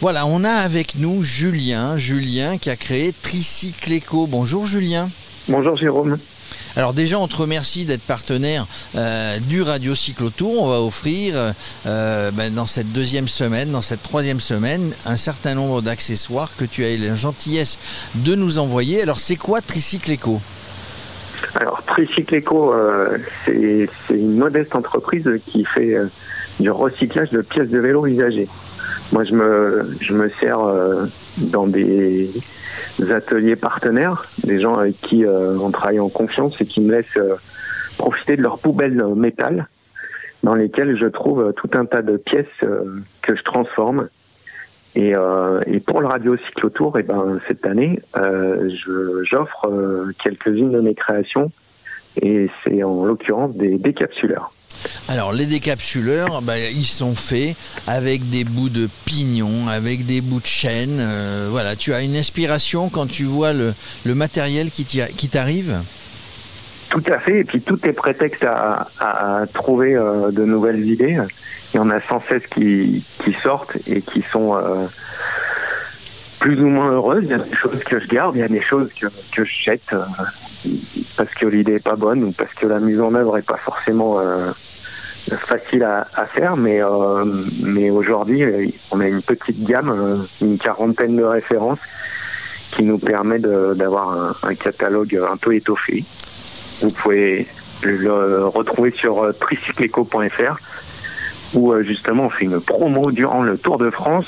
Voilà, 0.00 0.26
on 0.26 0.42
a 0.44 0.50
avec 0.50 0.96
nous 0.96 1.22
Julien, 1.22 1.96
Julien 1.96 2.58
qui 2.58 2.70
a 2.70 2.76
créé 2.76 3.12
Tricycleco. 3.12 4.26
Bonjour 4.26 4.66
Julien. 4.66 5.08
Bonjour 5.48 5.76
Jérôme. 5.76 6.18
Alors 6.76 6.92
déjà, 6.92 7.18
on 7.18 7.26
te 7.26 7.36
remercie 7.36 7.86
d'être 7.86 8.02
partenaire 8.02 8.66
euh, 8.96 9.38
du 9.38 9.62
Radio 9.62 9.94
Cyclotour. 9.94 10.62
On 10.62 10.68
va 10.68 10.82
offrir 10.82 11.54
euh, 11.86 12.30
ben, 12.32 12.52
dans 12.52 12.66
cette 12.66 12.92
deuxième 12.92 13.28
semaine, 13.28 13.70
dans 13.70 13.80
cette 13.80 14.02
troisième 14.02 14.40
semaine, 14.40 14.92
un 15.06 15.16
certain 15.16 15.54
nombre 15.54 15.80
d'accessoires 15.80 16.50
que 16.54 16.66
tu 16.66 16.84
as 16.84 16.92
eu 16.92 16.98
la 16.98 17.14
gentillesse 17.14 17.78
de 18.16 18.34
nous 18.34 18.58
envoyer. 18.58 19.00
Alors 19.00 19.20
c'est 19.20 19.36
quoi 19.36 19.62
Tricycle 19.62 20.12
Eco? 20.12 20.38
Alors 21.54 21.82
Tricycle 21.86 22.36
Eco, 22.36 22.74
euh, 22.74 23.16
c'est 23.46 23.88
une 24.10 24.36
modeste 24.36 24.76
entreprise 24.76 25.26
qui 25.46 25.64
fait 25.64 25.96
du 26.60 26.70
recyclage 26.70 27.30
de 27.30 27.40
pièces 27.40 27.70
de 27.70 27.78
vélo 27.78 28.06
usagées. 28.06 28.48
Moi, 29.12 29.24
je 29.24 29.32
me, 29.32 29.96
je 30.02 30.12
me 30.12 30.28
sers 30.40 30.58
dans 31.38 31.66
des 31.66 32.30
ateliers 33.10 33.56
partenaires, 33.56 34.24
des 34.44 34.60
gens 34.60 34.76
avec 34.76 35.00
qui 35.00 35.24
euh, 35.24 35.56
on 35.60 35.70
travaille 35.70 36.00
en 36.00 36.08
confiance 36.08 36.60
et 36.60 36.66
qui 36.66 36.80
me 36.80 36.92
laissent 36.92 37.16
euh, 37.16 37.34
profiter 37.98 38.36
de 38.36 38.42
leurs 38.42 38.58
poubelles 38.58 39.04
métal 39.14 39.68
dans 40.42 40.54
lesquelles 40.54 40.96
je 40.98 41.06
trouve 41.06 41.52
tout 41.54 41.70
un 41.74 41.86
tas 41.86 42.02
de 42.02 42.16
pièces 42.16 42.46
euh, 42.62 43.02
que 43.22 43.36
je 43.36 43.42
transforme. 43.42 44.08
Et, 44.94 45.12
et 45.66 45.80
pour 45.80 46.00
le 46.00 46.06
Radio 46.06 46.38
Cyclotour, 46.38 46.98
et 46.98 47.02
ben, 47.02 47.38
cette 47.46 47.66
année, 47.66 48.00
j'offre 49.24 49.70
quelques-unes 50.24 50.72
de 50.72 50.80
mes 50.80 50.94
créations 50.94 51.52
et 52.22 52.48
c'est 52.64 52.82
en 52.82 53.04
l'occurrence 53.04 53.54
des 53.56 53.76
décapsuleurs. 53.76 54.55
Alors 55.08 55.32
les 55.32 55.46
décapsuleurs, 55.46 56.42
bah, 56.42 56.58
ils 56.58 56.84
sont 56.84 57.14
faits 57.14 57.56
avec 57.86 58.28
des 58.30 58.44
bouts 58.44 58.68
de 58.68 58.88
pignon, 59.04 59.68
avec 59.68 60.06
des 60.06 60.20
bouts 60.20 60.40
de 60.40 60.46
chaîne. 60.46 60.98
Euh, 61.00 61.48
voilà, 61.50 61.76
tu 61.76 61.92
as 61.94 62.02
une 62.02 62.16
inspiration 62.16 62.88
quand 62.88 63.06
tu 63.06 63.24
vois 63.24 63.52
le, 63.52 63.74
matériel 64.14 64.70
qui 64.70 65.28
t'arrive? 65.28 65.80
Tout 66.88 67.02
à 67.12 67.18
fait, 67.18 67.40
et 67.40 67.44
puis 67.44 67.60
tout 67.60 67.84
est 67.86 67.92
prétexte 67.92 68.44
à, 68.44 69.44
trouver 69.52 69.94
euh, 69.94 70.30
de 70.30 70.44
nouvelles 70.44 70.88
idées. 70.88 71.18
Il 71.74 71.76
y 71.76 71.80
en 71.80 71.90
a 71.90 72.00
sans 72.00 72.20
cesse 72.20 72.46
qui, 72.46 73.04
sortent 73.42 73.76
et 73.86 74.00
qui 74.02 74.22
sont 74.22 74.56
euh, 74.56 74.86
plus 76.38 76.60
ou 76.60 76.68
moins 76.68 76.92
heureuses. 76.92 77.24
Il 77.24 77.30
y 77.30 77.34
a 77.34 77.38
des 77.38 77.56
choses 77.56 77.82
que 77.84 77.98
je 77.98 78.06
garde, 78.06 78.36
il 78.36 78.38
y 78.38 78.44
a 78.44 78.48
des 78.48 78.62
choses 78.62 78.90
que, 78.94 79.08
je 79.34 79.44
jette 79.44 79.94
parce 81.16 81.34
que 81.34 81.46
l'idée 81.46 81.74
est 81.74 81.84
pas 81.84 81.96
bonne 81.96 82.22
ou 82.22 82.32
parce 82.32 82.54
que 82.54 82.66
la 82.66 82.78
mise 82.78 83.00
en 83.00 83.14
œuvre 83.14 83.36
est 83.36 83.46
pas 83.46 83.56
forcément 83.56 84.20
facile 85.34 85.82
à, 85.82 86.26
faire, 86.26 86.56
mais, 86.56 86.82
euh, 86.82 87.24
mais 87.62 87.90
aujourd'hui, 87.90 88.44
on 88.90 89.00
a 89.00 89.08
une 89.08 89.22
petite 89.22 89.64
gamme, 89.64 89.90
euh, 89.90 90.16
une 90.40 90.58
quarantaine 90.58 91.16
de 91.16 91.24
références 91.24 91.80
qui 92.72 92.82
nous 92.82 92.98
permet 92.98 93.38
d'avoir 93.38 94.36
un, 94.42 94.54
catalogue 94.54 95.20
un 95.30 95.36
peu 95.36 95.54
étoffé. 95.54 96.04
Vous 96.80 96.90
pouvez 96.90 97.46
le 97.82 98.46
retrouver 98.46 98.90
sur 98.90 99.32
tricycleco.fr 99.38 100.58
où 101.54 101.72
justement 101.82 102.24
on 102.24 102.28
fait 102.28 102.44
une 102.44 102.60
promo 102.60 103.12
durant 103.12 103.42
le 103.42 103.56
Tour 103.56 103.78
de 103.78 103.88
France 103.88 104.26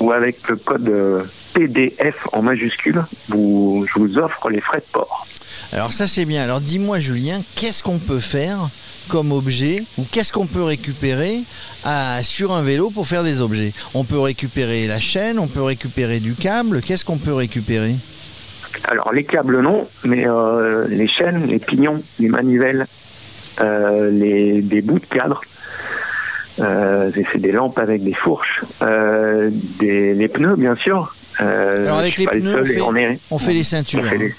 où 0.00 0.12
avec 0.12 0.46
le 0.48 0.56
code 0.56 1.26
PDF 1.54 2.26
en 2.32 2.42
majuscule, 2.42 3.04
je 3.30 3.34
vous 3.34 4.18
offre 4.18 4.50
les 4.50 4.60
frais 4.60 4.78
de 4.78 4.92
port. 4.92 5.26
Alors 5.72 5.92
ça 5.92 6.06
c'est 6.06 6.24
bien. 6.24 6.42
Alors 6.42 6.60
dis-moi 6.60 6.98
Julien, 6.98 7.40
qu'est-ce 7.54 7.82
qu'on 7.82 7.98
peut 7.98 8.18
faire 8.18 8.68
comme 9.08 9.32
objet 9.32 9.82
ou 9.98 10.04
qu'est-ce 10.10 10.32
qu'on 10.32 10.46
peut 10.46 10.62
récupérer 10.62 11.40
à, 11.84 12.22
sur 12.22 12.52
un 12.52 12.62
vélo 12.62 12.90
pour 12.90 13.06
faire 13.06 13.22
des 13.24 13.40
objets 13.40 13.72
On 13.94 14.04
peut 14.04 14.18
récupérer 14.18 14.86
la 14.86 15.00
chaîne, 15.00 15.38
on 15.38 15.46
peut 15.46 15.62
récupérer 15.62 16.20
du 16.20 16.34
câble, 16.34 16.80
qu'est-ce 16.82 17.04
qu'on 17.04 17.18
peut 17.18 17.34
récupérer? 17.34 17.94
Alors 18.88 19.12
les 19.12 19.24
câbles 19.24 19.60
non, 19.62 19.86
mais 20.04 20.26
euh, 20.28 20.86
les 20.88 21.08
chaînes, 21.08 21.46
les 21.46 21.58
pignons, 21.58 22.02
les 22.20 22.28
manivelles, 22.28 22.86
euh, 23.60 24.10
les, 24.10 24.60
des 24.60 24.82
bouts 24.82 24.98
de 24.98 25.06
cadre. 25.06 25.40
Euh, 26.58 27.10
fait 27.12 27.38
des 27.38 27.52
lampes 27.52 27.78
avec 27.78 28.02
des 28.02 28.14
fourches, 28.14 28.62
des, 29.78 30.14
les 30.14 30.28
pneus 30.28 30.56
bien 30.56 30.74
sûr. 30.74 31.14
Alors 31.38 31.98
avec 31.98 32.16
les 32.16 32.24
le 32.24 32.30
pneus, 32.40 32.60
on 32.60 32.64
fait, 32.64 32.80
on 32.80 32.96
est- 32.96 33.18
on 33.30 33.38
fait 33.38 33.52
les 33.52 33.62
ceintures. 33.62 34.02
on 34.06 34.08
fait 34.08 34.18
des, 34.18 34.34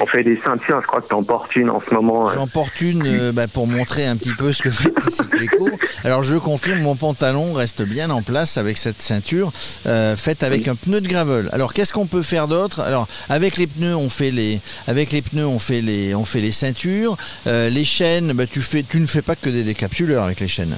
on 0.00 0.06
fait 0.06 0.22
des 0.22 0.38
ceintures, 0.42 0.80
je 0.80 0.86
crois 0.86 1.00
que 1.02 1.08
t'en 1.08 1.22
portes 1.22 1.54
une 1.56 1.68
en 1.70 1.80
ce 1.80 1.92
moment. 1.94 2.28
euh. 2.30 2.32
J'en 2.34 2.46
porte 2.46 2.80
une 2.80 3.06
euh, 3.06 3.32
bah, 3.32 3.46
pour 3.48 3.66
montrer 3.66 4.06
un 4.06 4.16
petit 4.16 4.34
peu 4.34 4.52
ce 4.52 4.62
que 4.62 4.70
fait 4.70 4.92
Cycleco. 5.10 5.68
Alors 6.04 6.22
je 6.22 6.36
confirme, 6.36 6.80
mon 6.80 6.96
pantalon 6.96 7.52
reste 7.52 7.82
bien 7.82 8.08
en 8.10 8.22
place 8.22 8.56
avec 8.56 8.78
cette 8.78 9.02
ceinture 9.02 9.52
euh, 9.86 10.16
faite 10.16 10.42
avec 10.42 10.68
un 10.68 10.74
pneu 10.74 11.00
de 11.00 11.08
gravel. 11.08 11.48
Alors 11.52 11.74
qu'est-ce 11.74 11.92
qu'on 11.92 12.06
peut 12.06 12.22
faire 12.22 12.48
d'autre? 12.48 12.80
Alors 12.80 13.08
avec 13.28 13.56
les 13.58 13.66
pneus, 13.66 13.94
on 13.94 14.08
fait 14.08 14.30
les, 14.30 14.60
avec 14.88 15.12
les 15.12 15.22
pneus, 15.22 15.46
on 15.46 15.58
fait 15.58 15.82
les, 15.82 16.14
on 16.14 16.24
fait 16.24 16.40
les 16.40 16.52
ceintures, 16.52 17.16
Euh, 17.46 17.68
les 17.68 17.84
chaînes. 17.84 18.32
Bah, 18.32 18.44
tu 18.46 18.60
fais, 18.62 18.82
tu 18.82 19.00
ne 19.00 19.06
fais 19.06 19.22
pas 19.22 19.36
que 19.36 19.50
des 19.50 19.62
décapsuleurs 19.64 20.24
avec 20.24 20.40
les 20.40 20.48
chaînes. 20.48 20.76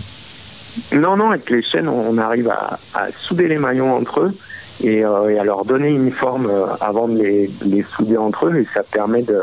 Non, 0.92 1.16
non, 1.16 1.30
avec 1.30 1.50
les 1.50 1.62
chaînes, 1.62 1.86
on 1.88 2.16
arrive 2.18 2.48
à, 2.48 2.78
à 2.94 3.06
souder 3.26 3.46
les 3.46 3.58
maillons 3.58 3.94
entre 3.94 4.20
eux 4.20 4.34
et, 4.82 5.04
euh, 5.04 5.28
et 5.28 5.38
à 5.38 5.44
leur 5.44 5.64
donner 5.64 5.88
une 5.88 6.10
forme 6.10 6.46
euh, 6.50 6.66
avant 6.80 7.08
de 7.08 7.18
les, 7.22 7.50
les 7.64 7.82
souder 7.82 8.16
entre 8.16 8.46
eux 8.46 8.56
et 8.58 8.66
ça 8.72 8.82
permet 8.82 9.22
de, 9.22 9.42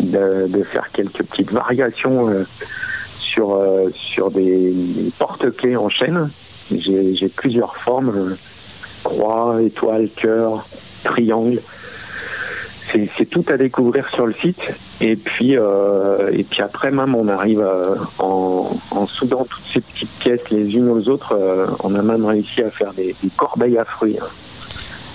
de, 0.00 0.62
faire 0.62 0.90
quelques 0.92 1.22
petites 1.24 1.52
variations 1.52 2.28
euh, 2.28 2.44
sur, 3.18 3.60
sur 3.94 4.30
des, 4.30 4.72
porte-clés 5.18 5.76
en 5.76 5.88
chaîne. 5.88 6.30
J'ai 6.74 7.28
plusieurs 7.34 7.76
formes, 7.76 8.36
croix, 9.02 9.60
étoile, 9.62 10.08
cœur, 10.16 10.66
triangle. 11.04 11.60
C'est 12.90 13.26
tout 13.26 13.44
à 13.48 13.56
découvrir 13.58 14.08
sur 14.08 14.26
le 14.26 14.32
site. 14.32 14.60
Et 15.00 15.14
puis, 15.16 15.52
et 15.52 16.44
puis 16.44 16.62
après, 16.62 16.90
même, 16.90 17.14
on 17.14 17.28
arrive 17.28 17.66
en, 18.18 18.70
en 18.90 19.06
soudant 19.06 19.46
toutes 19.48 19.64
ces 19.72 19.80
petites 19.80 20.18
pièces 20.18 20.50
les 20.50 20.74
unes 20.74 20.88
aux 20.88 21.08
autres. 21.08 21.38
on 21.84 21.94
a 21.94 22.02
même 22.02 22.24
réussi 22.24 22.62
à 22.62 22.70
faire 22.70 22.92
des, 22.94 23.14
des 23.22 23.30
corbeilles 23.36 23.78
à 23.78 23.84
fruits. 23.84 24.18
hein. 24.20 24.26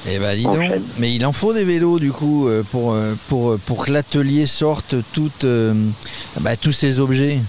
Eh 0.10 0.20
ben 0.20 0.36
dis 0.36 0.44
donc, 0.44 0.60
mais 1.00 1.14
il 1.16 1.26
en 1.26 1.32
faut 1.32 1.54
des 1.54 1.64
vélos 1.64 1.98
du 2.00 2.12
coup 2.12 2.48
euh, 2.50 2.62
pour, 2.72 2.94
euh, 2.94 3.14
pour, 3.30 3.58
pour 3.66 3.86
que 3.86 3.92
l'atelier 3.92 4.46
sorte 4.48 4.96
toutes, 5.14 5.46
euh, 5.46 5.74
bah, 6.42 6.58
tous 6.58 6.74
ces 6.74 7.00
objets. 7.00 7.40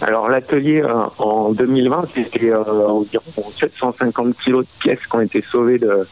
Alors 0.00 0.28
l'atelier 0.28 0.82
euh, 0.82 0.92
en 1.18 1.50
2020, 1.52 2.08
c'était 2.14 2.50
euh, 2.52 2.62
environ 2.86 3.50
750 3.58 4.36
kilos 4.44 4.64
de 4.64 4.70
pièces 4.80 5.00
qui 5.10 5.16
ont 5.16 5.20
été 5.20 5.42
sauvées 5.50 5.78
de, 5.78 6.06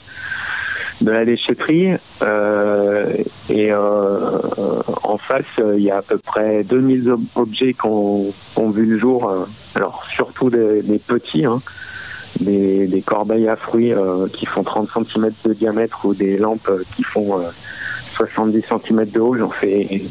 de 1.02 1.10
la 1.12 1.24
déchetterie. 1.24 1.90
Euh, 2.22 3.12
et 3.48 3.70
euh, 3.70 4.38
en 5.04 5.18
face, 5.18 5.44
euh, 5.60 5.74
il 5.76 5.84
y 5.84 5.90
a 5.92 5.98
à 5.98 6.02
peu 6.02 6.18
près 6.18 6.64
2000 6.64 7.08
ob- 7.10 7.20
objets 7.36 7.72
qui 7.74 7.86
ont, 7.86 8.32
qui 8.54 8.58
ont 8.60 8.70
vu 8.70 8.84
le 8.86 8.98
jour. 8.98 9.28
euh, 9.30 9.44
alors 9.76 10.04
surtout 10.12 10.50
des, 10.50 10.82
des 10.82 10.98
petits, 10.98 11.44
hein, 11.44 11.60
des, 12.40 12.86
des 12.86 13.02
corbeilles 13.02 13.48
à 13.48 13.56
fruits 13.56 13.92
euh, 13.92 14.26
qui 14.32 14.46
font 14.46 14.62
30 14.62 14.88
cm 15.12 15.30
de 15.44 15.52
diamètre 15.54 16.04
ou 16.04 16.14
des 16.14 16.36
lampes 16.36 16.68
euh, 16.68 16.82
qui 16.96 17.02
font 17.02 17.38
euh, 17.38 17.44
70 18.16 18.62
cm 18.84 19.04
de 19.10 19.20
haut. 19.20 19.34
J'en 19.36 19.50
fais 19.50 20.02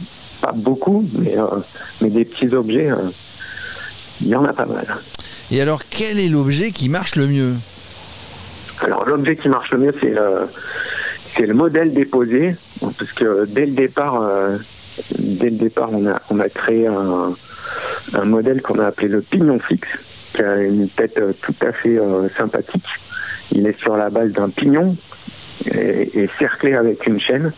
pas 0.41 0.51
beaucoup, 0.53 1.03
mais, 1.17 1.37
euh, 1.37 1.45
mais 2.01 2.09
des 2.09 2.25
petits 2.25 2.53
objets. 2.55 2.89
euh, 2.91 2.97
il 4.21 4.27
y 4.29 4.35
en 4.35 4.45
a 4.45 4.53
pas 4.53 4.65
mal. 4.65 4.85
Et 5.51 5.61
alors 5.61 5.81
quel 5.89 6.19
est 6.19 6.29
l'objet 6.29 6.71
qui 6.71 6.87
marche 6.89 7.15
le 7.15 7.27
mieux? 7.27 7.53
Alors 8.81 9.05
l'objet 9.05 9.35
qui 9.35 9.49
marche 9.49 9.71
le 9.71 9.77
mieux, 9.79 9.93
c'est 10.01 10.09
le, 10.09 10.47
c'est 11.35 11.45
le 11.45 11.53
modèle 11.53 11.93
déposé, 11.93 12.55
parce 12.79 13.11
que 13.11 13.45
dès 13.45 13.65
le 13.65 13.73
départ, 13.73 14.21
euh, 14.21 14.57
dès 15.19 15.49
le 15.49 15.57
départ, 15.57 15.89
on 15.91 16.07
a, 16.07 16.21
on 16.29 16.39
a 16.39 16.47
créé 16.49 16.87
un, 16.87 17.33
un 18.13 18.25
modèle 18.25 18.61
qu'on 18.61 18.79
a 18.79 18.87
appelé 18.87 19.09
le 19.09 19.21
pignon 19.21 19.59
fixe, 19.59 19.87
qui 20.35 20.41
a 20.43 20.57
une 20.61 20.88
tête 20.89 21.17
euh, 21.17 21.31
tout 21.41 21.55
à 21.61 21.72
fait 21.72 21.97
euh, 21.97 22.27
sympathique. 22.38 22.85
Il 23.53 23.65
est 23.67 23.77
sur 23.80 23.95
la 23.95 24.09
base 24.09 24.31
d'un 24.31 24.49
pignon 24.49 24.95
et, 25.73 26.19
et 26.19 26.30
cerclé 26.39 26.73
avec 26.73 27.05
une 27.07 27.19
chaîne. 27.19 27.51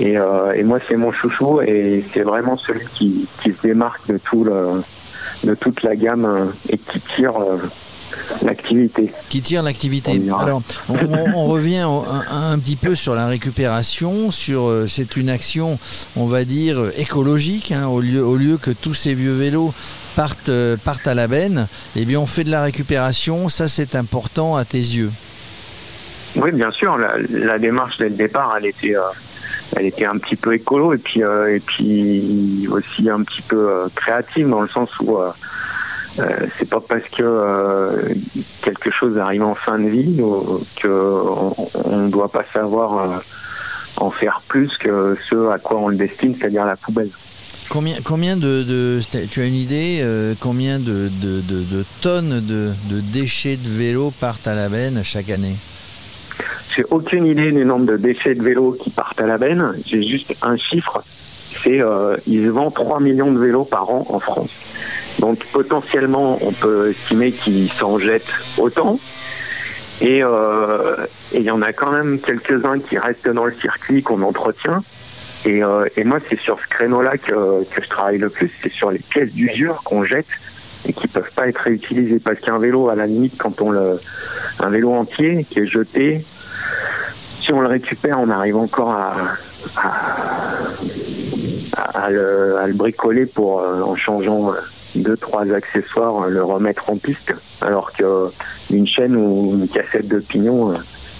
Et, 0.00 0.16
euh, 0.16 0.52
et 0.52 0.62
moi, 0.62 0.78
c'est 0.88 0.96
mon 0.96 1.12
chouchou 1.12 1.60
et 1.60 2.02
c'est 2.14 2.22
vraiment 2.22 2.56
celui 2.56 2.86
qui, 2.94 3.26
qui 3.42 3.50
se 3.52 3.62
démarque 3.62 4.06
de 4.10 4.18
tout 4.18 4.42
le, 4.44 4.82
de 5.44 5.54
toute 5.54 5.82
la 5.82 5.94
gamme 5.96 6.24
euh, 6.24 6.44
et 6.70 6.78
qui 6.78 6.98
tire 7.14 7.36
euh, 7.38 7.58
l'activité. 8.42 9.12
Qui 9.28 9.42
tire 9.42 9.62
l'activité. 9.62 10.20
Alors, 10.40 10.62
on, 10.88 10.94
on- 10.94 11.34
on 11.34 11.46
revient 11.46 11.84
un, 12.30 12.52
un 12.52 12.58
petit 12.58 12.76
peu 12.76 12.94
sur 12.94 13.14
la 13.14 13.26
récupération. 13.26 14.30
Sur, 14.30 14.66
euh, 14.68 14.86
c'est 14.88 15.16
une 15.16 15.28
action, 15.28 15.78
on 16.16 16.24
va 16.26 16.44
dire 16.44 16.78
euh, 16.80 16.92
écologique, 16.96 17.72
hein, 17.72 17.86
au 17.88 18.00
lieu, 18.00 18.24
au 18.24 18.36
lieu 18.36 18.56
que 18.56 18.70
tous 18.70 18.94
ces 18.94 19.12
vieux 19.14 19.34
vélos 19.34 19.74
partent, 20.16 20.48
euh, 20.48 20.76
partent 20.76 21.06
à 21.06 21.14
la 21.14 21.28
benne. 21.28 21.68
Eh 21.96 22.04
bien, 22.04 22.20
on 22.20 22.26
fait 22.26 22.44
de 22.44 22.50
la 22.50 22.62
récupération. 22.62 23.48
Ça, 23.48 23.68
c'est 23.68 23.94
important 23.94 24.56
à 24.56 24.64
tes 24.64 24.78
yeux. 24.78 25.10
Oui, 26.36 26.52
bien 26.52 26.70
sûr. 26.70 26.98
La, 27.30 27.58
démarche 27.58 27.98
dès 27.98 28.08
le 28.08 28.14
départ, 28.14 28.54
elle 28.56 28.66
était, 28.66 28.96
euh, 28.96 29.02
elle 29.76 29.86
était 29.86 30.06
un 30.06 30.16
petit 30.18 30.36
peu 30.36 30.54
écolo 30.54 30.94
et 30.94 30.98
puis, 30.98 31.22
euh, 31.22 31.54
et 31.54 31.60
puis 31.60 32.66
aussi 32.70 33.10
un 33.10 33.22
petit 33.22 33.42
peu 33.42 33.88
créative 33.94 34.48
dans 34.48 34.62
le 34.62 34.68
sens 34.68 34.90
où 35.00 35.18
c'est 36.58 36.68
pas 36.68 36.80
parce 36.80 37.08
que 37.08 38.14
quelque 38.62 38.90
chose 38.90 39.18
arrive 39.18 39.42
en 39.44 39.54
fin 39.54 39.78
de 39.78 39.88
vie 39.88 40.20
qu'on 40.82 41.54
on 41.84 41.96
ne 41.96 42.10
doit 42.10 42.30
pas 42.30 42.44
savoir 42.52 43.22
en 43.96 44.10
faire 44.10 44.42
plus 44.46 44.76
que 44.78 45.16
ce 45.28 45.48
à 45.48 45.58
quoi 45.58 45.78
on 45.78 45.88
le 45.88 45.96
destine, 45.96 46.34
c'est-à-dire 46.34 46.64
la 46.64 46.76
poubelle. 46.76 47.10
Combien, 47.72 47.96
combien 48.04 48.36
de, 48.36 49.00
tu 49.30 49.40
as 49.40 49.46
une 49.46 49.54
idée 49.54 50.00
euh, 50.02 50.34
combien 50.38 50.78
de, 50.78 51.08
tonnes 52.02 52.44
de, 52.46 53.00
déchets 53.00 53.56
de 53.56 53.66
vélos 53.66 54.12
partent 54.20 54.46
à 54.46 54.54
la 54.54 54.68
benne 54.68 55.00
chaque 55.02 55.30
année? 55.30 55.56
J'ai 56.76 56.84
aucune 56.90 57.24
idée 57.24 57.50
du 57.50 57.64
nombre 57.64 57.86
de 57.86 57.96
déchets 57.96 58.34
de 58.34 58.42
vélos 58.42 58.72
qui 58.72 58.90
partent 58.90 59.22
à 59.22 59.26
la 59.26 59.38
benne. 59.38 59.72
J'ai 59.86 60.02
juste 60.02 60.34
un 60.42 60.58
chiffre. 60.58 61.02
C'est 61.64 61.80
euh, 61.80 62.18
il 62.26 62.44
se 62.44 62.50
vend 62.50 62.70
3 62.70 63.00
millions 63.00 63.32
de 63.32 63.38
vélos 63.38 63.64
par 63.64 63.88
an 63.88 64.04
en 64.10 64.20
France. 64.20 64.50
Donc 65.20 65.42
potentiellement, 65.46 66.38
on 66.42 66.52
peut 66.52 66.90
estimer 66.90 67.32
qu'ils 67.32 67.72
s'en 67.72 67.98
jettent 67.98 68.34
autant. 68.58 69.00
Et 70.02 70.22
euh, 70.22 71.06
et 71.32 71.38
il 71.38 71.44
y 71.44 71.50
en 71.50 71.62
a 71.62 71.72
quand 71.72 71.90
même 71.90 72.20
quelques-uns 72.20 72.80
qui 72.80 72.98
restent 72.98 73.30
dans 73.30 73.46
le 73.46 73.54
circuit 73.54 74.02
qu'on 74.02 74.20
entretient. 74.20 74.84
Et, 75.44 75.62
euh, 75.62 75.86
et 75.96 76.04
moi, 76.04 76.18
c'est 76.28 76.38
sur 76.38 76.58
ce 76.60 76.66
créneau-là 76.68 77.18
que, 77.18 77.64
que 77.64 77.82
je 77.82 77.88
travaille 77.88 78.18
le 78.18 78.30
plus. 78.30 78.50
C'est 78.62 78.72
sur 78.72 78.90
les 78.90 79.00
pièces 79.00 79.32
d'usure 79.32 79.82
qu'on 79.84 80.04
jette 80.04 80.26
et 80.86 80.92
qui 80.92 81.08
peuvent 81.08 81.32
pas 81.34 81.48
être 81.48 81.58
réutilisées. 81.58 82.20
Parce 82.20 82.40
qu'un 82.40 82.58
vélo, 82.58 82.88
à 82.88 82.94
la 82.94 83.06
limite, 83.06 83.36
quand 83.38 83.60
on 83.60 83.70
le, 83.70 84.00
un 84.60 84.68
vélo 84.68 84.92
entier 84.92 85.44
qui 85.48 85.60
est 85.60 85.66
jeté, 85.66 86.24
si 87.40 87.52
on 87.52 87.60
le 87.60 87.68
récupère, 87.68 88.18
on 88.20 88.30
arrive 88.30 88.56
encore 88.56 88.90
à, 88.90 89.14
à, 89.76 92.04
à 92.04 92.10
le, 92.10 92.56
à 92.58 92.66
le 92.66 92.74
bricoler 92.74 93.26
pour, 93.26 93.60
euh, 93.60 93.82
en 93.82 93.96
changeant 93.96 94.50
euh, 94.50 94.54
deux, 94.94 95.16
trois 95.16 95.52
accessoires, 95.52 96.24
euh, 96.24 96.28
le 96.28 96.44
remettre 96.44 96.90
en 96.90 96.96
piste. 96.96 97.34
Alors 97.60 97.92
que 97.92 98.30
une 98.70 98.86
chaîne 98.86 99.16
ou 99.16 99.54
une 99.54 99.68
cassette 99.68 100.06
de 100.06 100.20
pignon, 100.20 100.74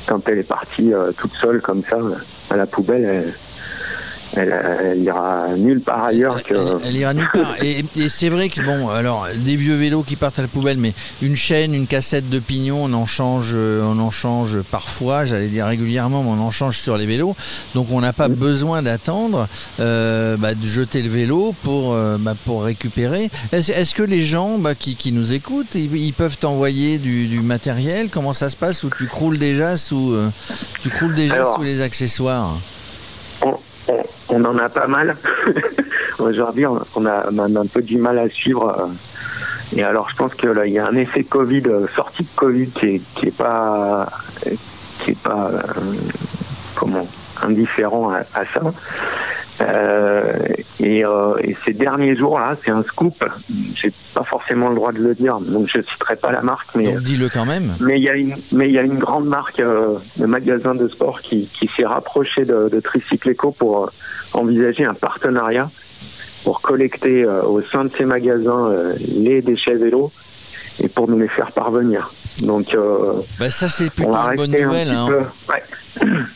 quand 0.07 0.29
elle 0.29 0.39
est 0.39 0.49
partie 0.49 0.93
toute 1.19 1.35
seule 1.35 1.61
comme 1.61 1.83
ça, 1.83 1.99
à 2.51 2.57
la 2.57 2.67
poubelle, 2.67 3.05
elle, 3.05 3.35
elle, 4.37 4.55
elle 4.93 5.03
ira 5.03 5.49
nulle 5.57 5.81
part 5.81 6.05
ailleurs 6.05 6.43
que. 6.43 6.55
Elle 6.85 6.97
ira 6.97 7.15
nulle 7.15 7.29
part. 7.33 7.57
Et, 7.63 7.85
et 7.97 8.09
c'est 8.09 8.29
vrai 8.29 8.49
que, 8.49 8.61
bon, 8.63 8.89
alors, 8.89 9.27
des 9.35 9.57
vieux 9.57 9.75
vélos 9.75 10.03
qui 10.03 10.17
partent 10.17 10.39
à 10.39 10.43
la 10.43 10.49
poubelle, 10.49 10.79
mais 10.79 10.93
une 11.21 11.37
chaîne, 11.37 11.75
une 11.75 11.87
cassette 11.87 12.29
de 12.29 12.39
pignon, 12.39 12.85
on 12.85 12.93
en 12.93 13.07
change, 13.07 13.53
euh, 13.55 13.83
on 13.85 13.99
en 13.99 14.11
change 14.11 14.59
parfois, 14.71 15.25
j'allais 15.25 15.49
dire 15.49 15.67
régulièrement, 15.67 16.23
mais 16.23 16.31
on 16.31 16.47
en 16.47 16.51
change 16.51 16.79
sur 16.79 16.97
les 16.97 17.07
vélos. 17.07 17.37
Donc, 17.75 17.89
on 17.91 18.01
n'a 18.01 18.13
pas 18.13 18.29
besoin 18.29 18.83
d'attendre 18.83 19.49
euh, 19.81 20.37
bah, 20.37 20.55
de 20.55 20.67
jeter 20.67 21.03
le 21.03 21.09
vélo 21.09 21.55
pour, 21.63 21.93
euh, 21.95 22.17
bah, 22.19 22.35
pour 22.45 22.65
récupérer. 22.65 23.31
Est-ce 23.53 23.95
que 23.95 24.03
les 24.03 24.23
gens 24.23 24.59
bah, 24.59 24.75
qui, 24.75 24.97
qui 24.97 25.13
nous 25.13 25.33
écoutent, 25.33 25.75
ils, 25.75 25.95
ils 25.97 26.13
peuvent 26.13 26.39
t'envoyer 26.39 26.99
du, 26.99 27.27
du 27.27 27.41
matériel? 27.41 28.09
Comment 28.11 28.33
ça 28.33 28.49
se 28.49 28.57
passe? 28.57 28.83
Ou 28.85 28.91
tu 28.97 29.07
croules 29.07 29.39
déjà 29.39 29.77
sous, 29.77 30.13
euh, 30.13 30.31
tu 30.83 30.89
croules 30.89 31.15
déjà 31.15 31.35
Alors, 31.35 31.57
sous 31.57 31.63
les 31.63 31.81
accessoires? 31.81 32.57
On, 33.89 34.03
on- 34.29 34.45
en 34.45 34.59
a 34.59 34.69
pas 34.69 34.87
mal. 34.87 35.17
Aujourd'hui, 36.19 36.67
on 36.67 36.77
a, 37.07 37.27
on 37.31 37.39
a 37.57 37.61
un 37.61 37.67
peu 37.67 37.83
du 37.83 37.99
mal 37.99 38.19
à 38.19 38.29
suivre. 38.29 38.69
euh, 38.69 39.77
Et 39.77 39.83
alors, 39.83 40.09
je 40.11 40.17
pense 40.17 40.35
que 40.35 40.67
il 40.67 40.73
y 40.73 40.79
a 40.79 40.87
un 40.87 40.97
effet 40.97 41.25
Covid, 41.25 41.63
euh, 41.67 41.87
sortie 41.95 42.23
de 42.25 42.29
Covid, 42.37 42.69
qui 42.71 42.87
est, 42.87 43.03
qui 43.15 43.29
est 43.29 43.37
pas, 43.37 44.07
qui 45.01 45.13
est 45.13 45.23
pas, 45.23 45.51
euh, 45.53 45.61
comment, 46.75 47.07
indifférent 47.43 48.11
à 48.13 48.45
ça. 48.53 48.61
Euh, 49.63 50.33
Et, 50.81 51.05
euh, 51.05 51.37
et 51.43 51.57
ces 51.65 51.73
derniers 51.73 52.17
jours-là, 52.17 52.57
c'est 52.65 52.73
un 52.73 52.83
scoop. 52.83 53.25
J'ai 53.77 53.93
pas 54.15 54.25
forcément 54.25 54.69
le 54.69 54.75
droit 54.75 54.91
de 54.91 54.99
le 54.99 55.15
dire, 55.15 55.39
donc 55.39 55.69
je 55.73 55.81
citerai 55.81 56.17
pas 56.17 56.33
la 56.33 56.43
marque, 56.43 56.75
mais 56.75 56.93
dis-le 57.01 57.29
quand 57.29 57.47
même. 57.47 57.73
mais 57.81 57.99
il 58.01 58.03
y 58.03 58.09
a 58.09 58.17
une 58.17 58.35
mais 58.51 58.67
il 58.69 58.73
y 58.73 58.79
a 58.79 58.83
une 58.83 58.99
grande 58.99 59.27
marque 59.27 59.61
euh, 59.61 59.95
de 60.17 60.27
magasins 60.27 60.75
de 60.75 60.89
sport 60.89 61.21
qui, 61.21 61.47
qui 61.57 61.69
s'est 61.69 61.87
rapprochée 61.87 62.45
de, 62.45 62.69
de 62.69 62.81
Tricycle 62.81 63.31
Eco 63.31 63.53
pour 63.53 63.91
envisager 64.33 64.85
un 64.85 64.95
partenariat 64.95 65.71
pour 66.45 66.61
collecter 66.61 67.25
au 67.25 67.63
sein 67.63 67.85
de 67.85 67.91
ces 67.97 68.05
magasins 68.05 68.73
les 69.17 69.43
déchets 69.43 69.77
vélos 69.77 70.11
et 70.83 70.89
pour 70.89 71.09
nous 71.09 71.19
les 71.19 71.29
faire 71.29 71.53
parvenir. 71.53 72.11
Donc 72.41 72.75
euh, 72.75 73.15
Bah 73.39 73.51
ça 73.51 73.69
c'est 73.69 73.87
on 73.87 73.89
plutôt 73.91 74.15
une 74.15 74.37
bonne 74.37 74.55
un 74.55 74.65
nouvelle. 74.65 74.91
hein. 74.91 75.09
ouais. 75.49 75.63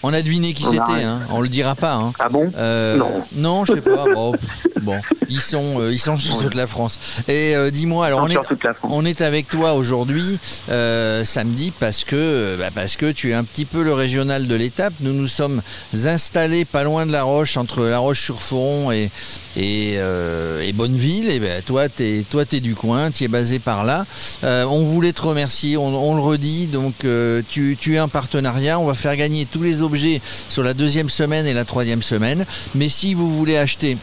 On 0.03 0.13
a 0.13 0.21
deviné 0.23 0.53
qui 0.53 0.65
c'était, 0.65 1.03
hein. 1.05 1.21
on 1.31 1.41
le 1.41 1.49
dira 1.49 1.75
pas. 1.75 1.95
Hein. 1.95 2.13
Ah 2.19 2.29
bon? 2.29 2.51
Non. 2.57 3.23
Non, 3.35 3.65
je 3.65 3.75
sais 3.75 3.81
pas. 3.81 4.05
Bon, 4.83 5.01
ils 5.29 5.41
sont, 5.41 5.81
euh, 5.81 5.93
ils 5.93 5.99
sont 5.99 6.17
sur 6.17 6.39
toute 6.39 6.55
la 6.55 6.69
France. 6.69 7.01
Et 7.27 7.57
euh, 7.57 7.71
dis-moi, 7.73 8.07
alors 8.07 8.23
on 8.23 8.29
est, 8.29 8.37
on 8.85 9.05
avec 9.21 9.49
toi 9.49 9.73
aujourd'hui, 9.73 10.39
euh, 10.71 11.25
samedi, 11.25 11.73
parce 11.81 12.05
que, 12.05 12.15
euh, 12.15 12.57
bah, 12.57 12.69
parce 12.73 12.95
que 12.97 13.11
tu 13.11 13.31
es 13.31 13.35
un 13.35 13.43
petit 13.43 13.65
peu 13.65 13.83
le 13.83 13.93
régional 13.93 14.47
de 14.47 14.55
l'étape. 14.55 14.93
Nous 15.01 15.13
nous 15.13 15.27
sommes 15.27 15.61
installés 16.05 16.65
pas 16.65 16.85
loin 16.85 17.05
de 17.05 17.11
La 17.11 17.25
Roche, 17.25 17.57
entre 17.57 17.85
La 17.85 17.99
Roche-sur-Foron 17.99 18.93
et 18.93 19.11
et, 19.57 19.95
euh, 19.97 20.63
et 20.63 20.73
Bonneville. 20.73 21.31
Et 21.31 21.41
ben 21.41 21.63
toi, 21.63 21.89
t'es, 21.89 22.25
toi, 22.29 22.45
t'es 22.45 22.61
du 22.61 22.75
coin, 22.75 23.11
tu 23.11 23.25
es 23.25 23.29
basé 23.29 23.59
par 23.59 23.85
là. 23.85 24.07
Euh, 24.45 24.65
on 24.65 24.85
voulait 24.85 25.13
te 25.13 25.23
remercier, 25.23 25.77
on, 25.77 26.15
le 26.15 26.21
redit. 26.21 26.67
Donc, 26.67 27.05
euh, 27.05 27.43
tu 27.49 27.77
es 27.95 27.99
un 27.99 28.09
partenariat. 28.09 28.79
On 28.79 28.87
va 28.87 28.95
faire 28.95 29.17
gagner 29.17 29.47
tous 29.47 29.63
les 29.63 29.83
objets 29.83 30.21
sur 30.49 30.63
la 30.63 30.75
deuxième 30.75 31.09
semaine 31.09 31.47
et 31.47 31.55
la 31.55 31.65
troisième 31.65 32.03
semaine. 32.03 32.45
Mais 32.75 32.89
si 32.89 33.15
vous 33.15 33.31
voulez 33.37 33.57
acheter 33.57 33.97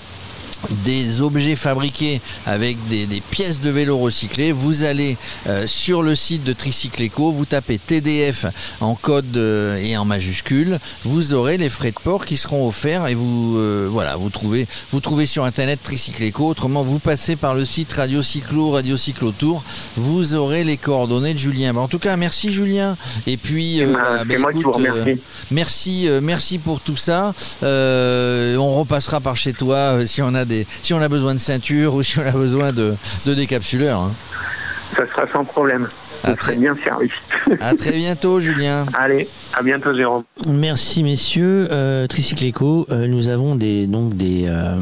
des 0.70 1.22
objets 1.22 1.56
fabriqués 1.56 2.22
avec 2.46 2.78
des, 2.88 3.06
des 3.06 3.22
pièces 3.22 3.62
de 3.62 3.70
vélo 3.70 3.98
recyclées, 3.98 4.52
vous 4.52 4.84
allez 4.84 5.18
euh, 5.48 5.68
sur 5.68 6.04
le 6.04 6.16
site 6.16 6.44
de 6.44 6.54
Tricycle 6.54 7.04
Eco, 7.06 7.32
vous 7.32 7.46
tapez 7.46 7.78
TDF 7.78 8.46
en 8.82 8.96
code 8.96 9.36
euh, 9.38 9.76
et 9.78 9.98
en 9.98 10.06
majuscule, 10.06 10.80
vous 11.04 11.34
aurez 11.34 11.58
les 11.58 11.70
frais 11.70 11.92
de 11.92 12.00
port 12.00 12.26
qui 12.26 12.38
seront 12.38 12.68
offerts 12.68 13.08
et 13.08 13.16
vous 13.16 13.58
euh, 13.58 13.88
voilà, 13.90 14.16
vous 14.16 14.30
trouvez 14.30 14.68
vous 14.92 15.00
trouvez 15.00 15.26
sur 15.26 15.46
internet 15.46 15.80
Tricycle 15.84 16.24
Eco, 16.24 16.48
autrement 16.48 16.84
vous 16.84 17.00
passez 17.00 17.36
par 17.36 17.56
le 17.56 17.66
site 17.66 17.94
Radio 17.94 18.22
Cyclo, 18.22 18.72
Radio 18.72 18.98
Cyclo 18.98 19.32
Tour, 19.32 19.64
vous 19.98 20.36
aurez 20.36 20.64
les 20.64 20.78
coordonnées 20.78 21.34
de 21.34 21.40
Julien. 21.40 21.74
Bah, 21.74 21.82
en 21.82 21.88
tout 21.88 22.00
cas, 22.00 22.18
merci 22.18 22.52
Julien 22.52 22.98
et 23.28 23.38
puis 23.38 23.82
euh, 23.82 23.88
ben, 23.88 23.94
bah, 23.94 24.24
bah, 24.26 24.38
moi 24.40 24.52
qui 24.54 24.64
vous 24.64 24.70
écoute, 24.70 24.76
remercie. 24.76 25.22
merci 25.52 26.08
euh, 26.08 26.20
merci 26.22 26.58
pour 26.58 26.80
tout 26.80 26.98
ça. 26.98 27.34
Euh, 27.64 28.56
on 28.58 28.80
repassera 28.80 29.20
par 29.20 29.38
chez 29.38 29.54
toi 29.54 29.78
euh, 29.78 30.06
si 30.06 30.22
on 30.22 30.34
a 30.34 30.46
des 30.46 30.53
si 30.82 30.94
on 30.94 31.02
a 31.02 31.10
besoin 31.10 31.34
de 31.34 31.40
ceinture 31.40 31.94
ou 31.96 32.04
si 32.04 32.20
on 32.20 32.26
a 32.26 32.32
besoin 32.32 32.72
de, 32.72 32.96
de 33.26 33.34
décapsuleurs. 33.34 34.00
hein. 34.00 34.12
Ça 34.96 35.08
sera 35.08 35.26
sans 35.32 35.44
problème. 35.44 35.88
Vous 36.24 36.36
serez 36.40 36.56
bien 36.56 36.76
servi. 36.84 37.10
À 37.60 37.74
très 37.74 37.92
bientôt, 37.92 38.40
Julien. 38.40 38.86
Allez, 38.94 39.28
à 39.56 39.62
bientôt, 39.62 39.94
Jérôme. 39.94 40.24
Merci 40.48 41.04
messieurs. 41.04 41.68
Euh, 41.72 42.08
Tricycle 42.08 42.46
Eco, 42.48 42.88
euh, 42.90 43.08
nous 43.08 43.30
avons 43.30 43.56
des 43.56 43.86
donc 43.88 44.16
des 44.16 44.46
euh, 44.48 44.76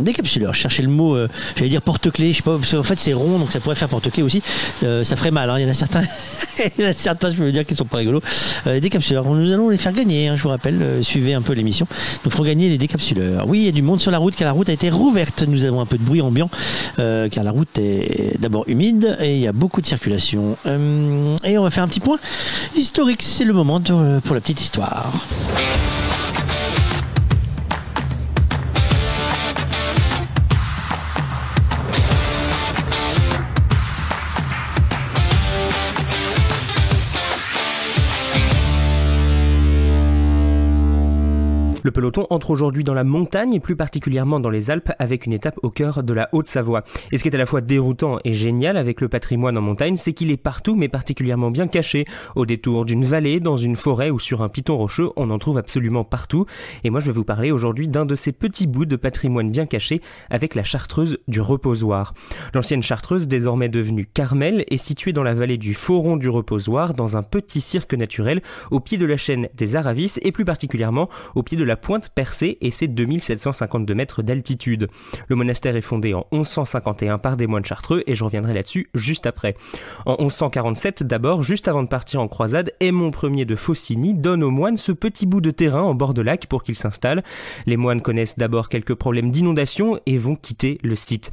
des 0.00 0.12
capsuleurs. 0.12 0.54
Je 0.54 0.60
cherchais 0.60 0.82
le 0.82 0.88
mot, 0.88 1.14
euh, 1.16 1.28
j'allais 1.56 1.68
dire 1.70 1.82
porte-clés. 1.82 2.30
Je 2.32 2.36
sais 2.38 2.42
pas, 2.42 2.56
parce 2.58 2.70
qu'en 2.72 2.82
fait 2.82 2.98
c'est 2.98 3.12
rond, 3.12 3.38
donc 3.38 3.50
ça 3.50 3.60
pourrait 3.60 3.74
faire 3.74 3.88
porte-clés 3.88 4.22
aussi. 4.22 4.42
Euh, 4.84 5.02
ça 5.04 5.16
ferait 5.16 5.30
mal. 5.32 5.50
hein. 5.50 5.58
Il 5.58 5.62
y 5.62 5.66
en 5.66 5.70
a 5.70 5.74
certains, 5.74 6.02
il 6.78 6.84
y 6.84 6.86
en 6.86 6.90
a 6.90 6.92
certains, 6.92 7.30
je 7.34 7.42
veux 7.42 7.50
dire, 7.52 7.64
qui 7.66 7.74
sont 7.74 7.84
pas 7.84 7.98
rigolos. 7.98 8.20
Euh, 8.66 8.78
des 8.80 8.88
capsuleurs. 8.90 9.24
Nous 9.24 9.52
allons 9.52 9.68
les 9.68 9.78
faire 9.78 9.92
gagner. 9.92 10.28
hein, 10.28 10.36
je 10.36 10.42
vous 10.42 10.48
rappelle, 10.48 11.00
suivez 11.02 11.34
un 11.34 11.42
peu 11.42 11.52
l'émission. 11.52 11.86
Nous 12.24 12.30
ferons 12.30 12.44
gagner 12.44 12.68
les 12.68 12.78
décapsuleurs. 12.78 13.46
Oui, 13.48 13.60
il 13.60 13.64
y 13.66 13.68
a 13.68 13.72
du 13.72 13.82
monde 13.82 14.00
sur 14.00 14.10
la 14.10 14.18
route, 14.18 14.36
car 14.36 14.46
la 14.46 14.52
route 14.52 14.68
a 14.68 14.72
été 14.72 14.90
rouverte. 14.90 15.42
Nous 15.42 15.64
avons 15.64 15.80
un 15.80 15.86
peu 15.86 15.98
de 15.98 16.04
bruit 16.04 16.20
ambiant, 16.20 16.50
car 16.96 17.42
la 17.44 17.50
route 17.50 17.78
est 17.78 18.40
d'abord 18.40 18.64
humide 18.68 19.16
et 19.20 19.34
il 19.34 19.40
y 19.40 19.46
a 19.48 19.52
beaucoup 19.52 19.80
de 19.80 19.86
circulation. 19.86 20.56
Et 21.44 21.58
on 21.58 21.62
va 21.62 21.70
faire 21.70 21.82
un 21.84 21.88
petit 21.88 22.00
point 22.00 22.18
historique. 22.76 23.22
C'est 23.22 23.44
le 23.44 23.55
moment 23.56 23.80
pour 23.80 24.34
la 24.34 24.40
petite 24.40 24.60
histoire. 24.60 25.12
Le 41.86 41.92
peloton 41.92 42.26
entre 42.30 42.50
aujourd'hui 42.50 42.82
dans 42.82 42.94
la 42.94 43.04
montagne 43.04 43.54
et 43.54 43.60
plus 43.60 43.76
particulièrement 43.76 44.40
dans 44.40 44.50
les 44.50 44.72
Alpes 44.72 44.90
avec 44.98 45.24
une 45.24 45.32
étape 45.32 45.60
au 45.62 45.70
cœur 45.70 46.02
de 46.02 46.12
la 46.12 46.28
Haute-Savoie. 46.32 46.82
Et 47.12 47.16
ce 47.16 47.22
qui 47.22 47.28
est 47.28 47.34
à 47.36 47.38
la 47.38 47.46
fois 47.46 47.60
déroutant 47.60 48.18
et 48.24 48.32
génial 48.32 48.76
avec 48.76 49.00
le 49.00 49.08
patrimoine 49.08 49.56
en 49.56 49.60
montagne, 49.60 49.94
c'est 49.94 50.12
qu'il 50.12 50.32
est 50.32 50.36
partout 50.36 50.74
mais 50.74 50.88
particulièrement 50.88 51.52
bien 51.52 51.68
caché. 51.68 52.04
Au 52.34 52.44
détour 52.44 52.86
d'une 52.86 53.04
vallée, 53.04 53.38
dans 53.38 53.56
une 53.56 53.76
forêt 53.76 54.10
ou 54.10 54.18
sur 54.18 54.42
un 54.42 54.48
piton 54.48 54.76
rocheux, 54.76 55.10
on 55.14 55.30
en 55.30 55.38
trouve 55.38 55.58
absolument 55.58 56.02
partout. 56.02 56.44
Et 56.82 56.90
moi 56.90 56.98
je 56.98 57.06
vais 57.06 57.12
vous 57.12 57.22
parler 57.22 57.52
aujourd'hui 57.52 57.86
d'un 57.86 58.04
de 58.04 58.16
ces 58.16 58.32
petits 58.32 58.66
bouts 58.66 58.84
de 58.84 58.96
patrimoine 58.96 59.52
bien 59.52 59.66
caché 59.66 60.00
avec 60.28 60.56
la 60.56 60.64
chartreuse 60.64 61.18
du 61.28 61.40
reposoir. 61.40 62.14
L'ancienne 62.52 62.82
chartreuse, 62.82 63.28
désormais 63.28 63.68
devenue 63.68 64.06
Carmel, 64.12 64.64
est 64.72 64.76
située 64.76 65.12
dans 65.12 65.22
la 65.22 65.34
vallée 65.34 65.56
du 65.56 65.72
Foron 65.72 66.16
du 66.16 66.30
reposoir, 66.30 66.94
dans 66.94 67.16
un 67.16 67.22
petit 67.22 67.60
cirque 67.60 67.94
naturel 67.94 68.42
au 68.72 68.80
pied 68.80 68.98
de 68.98 69.06
la 69.06 69.16
chaîne 69.16 69.48
des 69.54 69.76
Aravis 69.76 70.16
et 70.22 70.32
plus 70.32 70.44
particulièrement 70.44 71.08
au 71.36 71.44
pied 71.44 71.56
de 71.56 71.62
la 71.62 71.75
pointe 71.76 72.10
percée 72.10 72.58
et 72.60 72.70
ses 72.70 72.88
2752 72.88 73.94
mètres 73.94 74.22
d'altitude. 74.22 74.88
Le 75.28 75.36
monastère 75.36 75.76
est 75.76 75.82
fondé 75.82 76.14
en 76.14 76.26
1151 76.32 77.18
par 77.18 77.36
des 77.36 77.46
moines 77.46 77.64
chartreux 77.64 78.02
et 78.06 78.14
je 78.14 78.24
reviendrai 78.24 78.54
là-dessus 78.54 78.88
juste 78.94 79.26
après. 79.26 79.54
En 80.04 80.16
1147 80.18 81.02
d'abord, 81.02 81.42
juste 81.42 81.68
avant 81.68 81.82
de 81.82 81.88
partir 81.88 82.20
en 82.20 82.28
croisade, 82.28 82.72
Aimon 82.80 83.10
Ier 83.22 83.44
de 83.44 83.56
Faucigny 83.56 84.14
donne 84.14 84.42
aux 84.42 84.50
moines 84.50 84.76
ce 84.76 84.92
petit 84.92 85.26
bout 85.26 85.40
de 85.40 85.50
terrain 85.50 85.82
en 85.82 85.94
bord 85.94 86.14
de 86.14 86.22
lac 86.22 86.46
pour 86.46 86.62
qu'ils 86.62 86.74
s'installent. 86.76 87.22
Les 87.66 87.76
moines 87.76 88.00
connaissent 88.00 88.38
d'abord 88.38 88.68
quelques 88.68 88.94
problèmes 88.94 89.30
d'inondation 89.30 90.00
et 90.06 90.18
vont 90.18 90.36
quitter 90.36 90.78
le 90.82 90.94
site. 90.94 91.30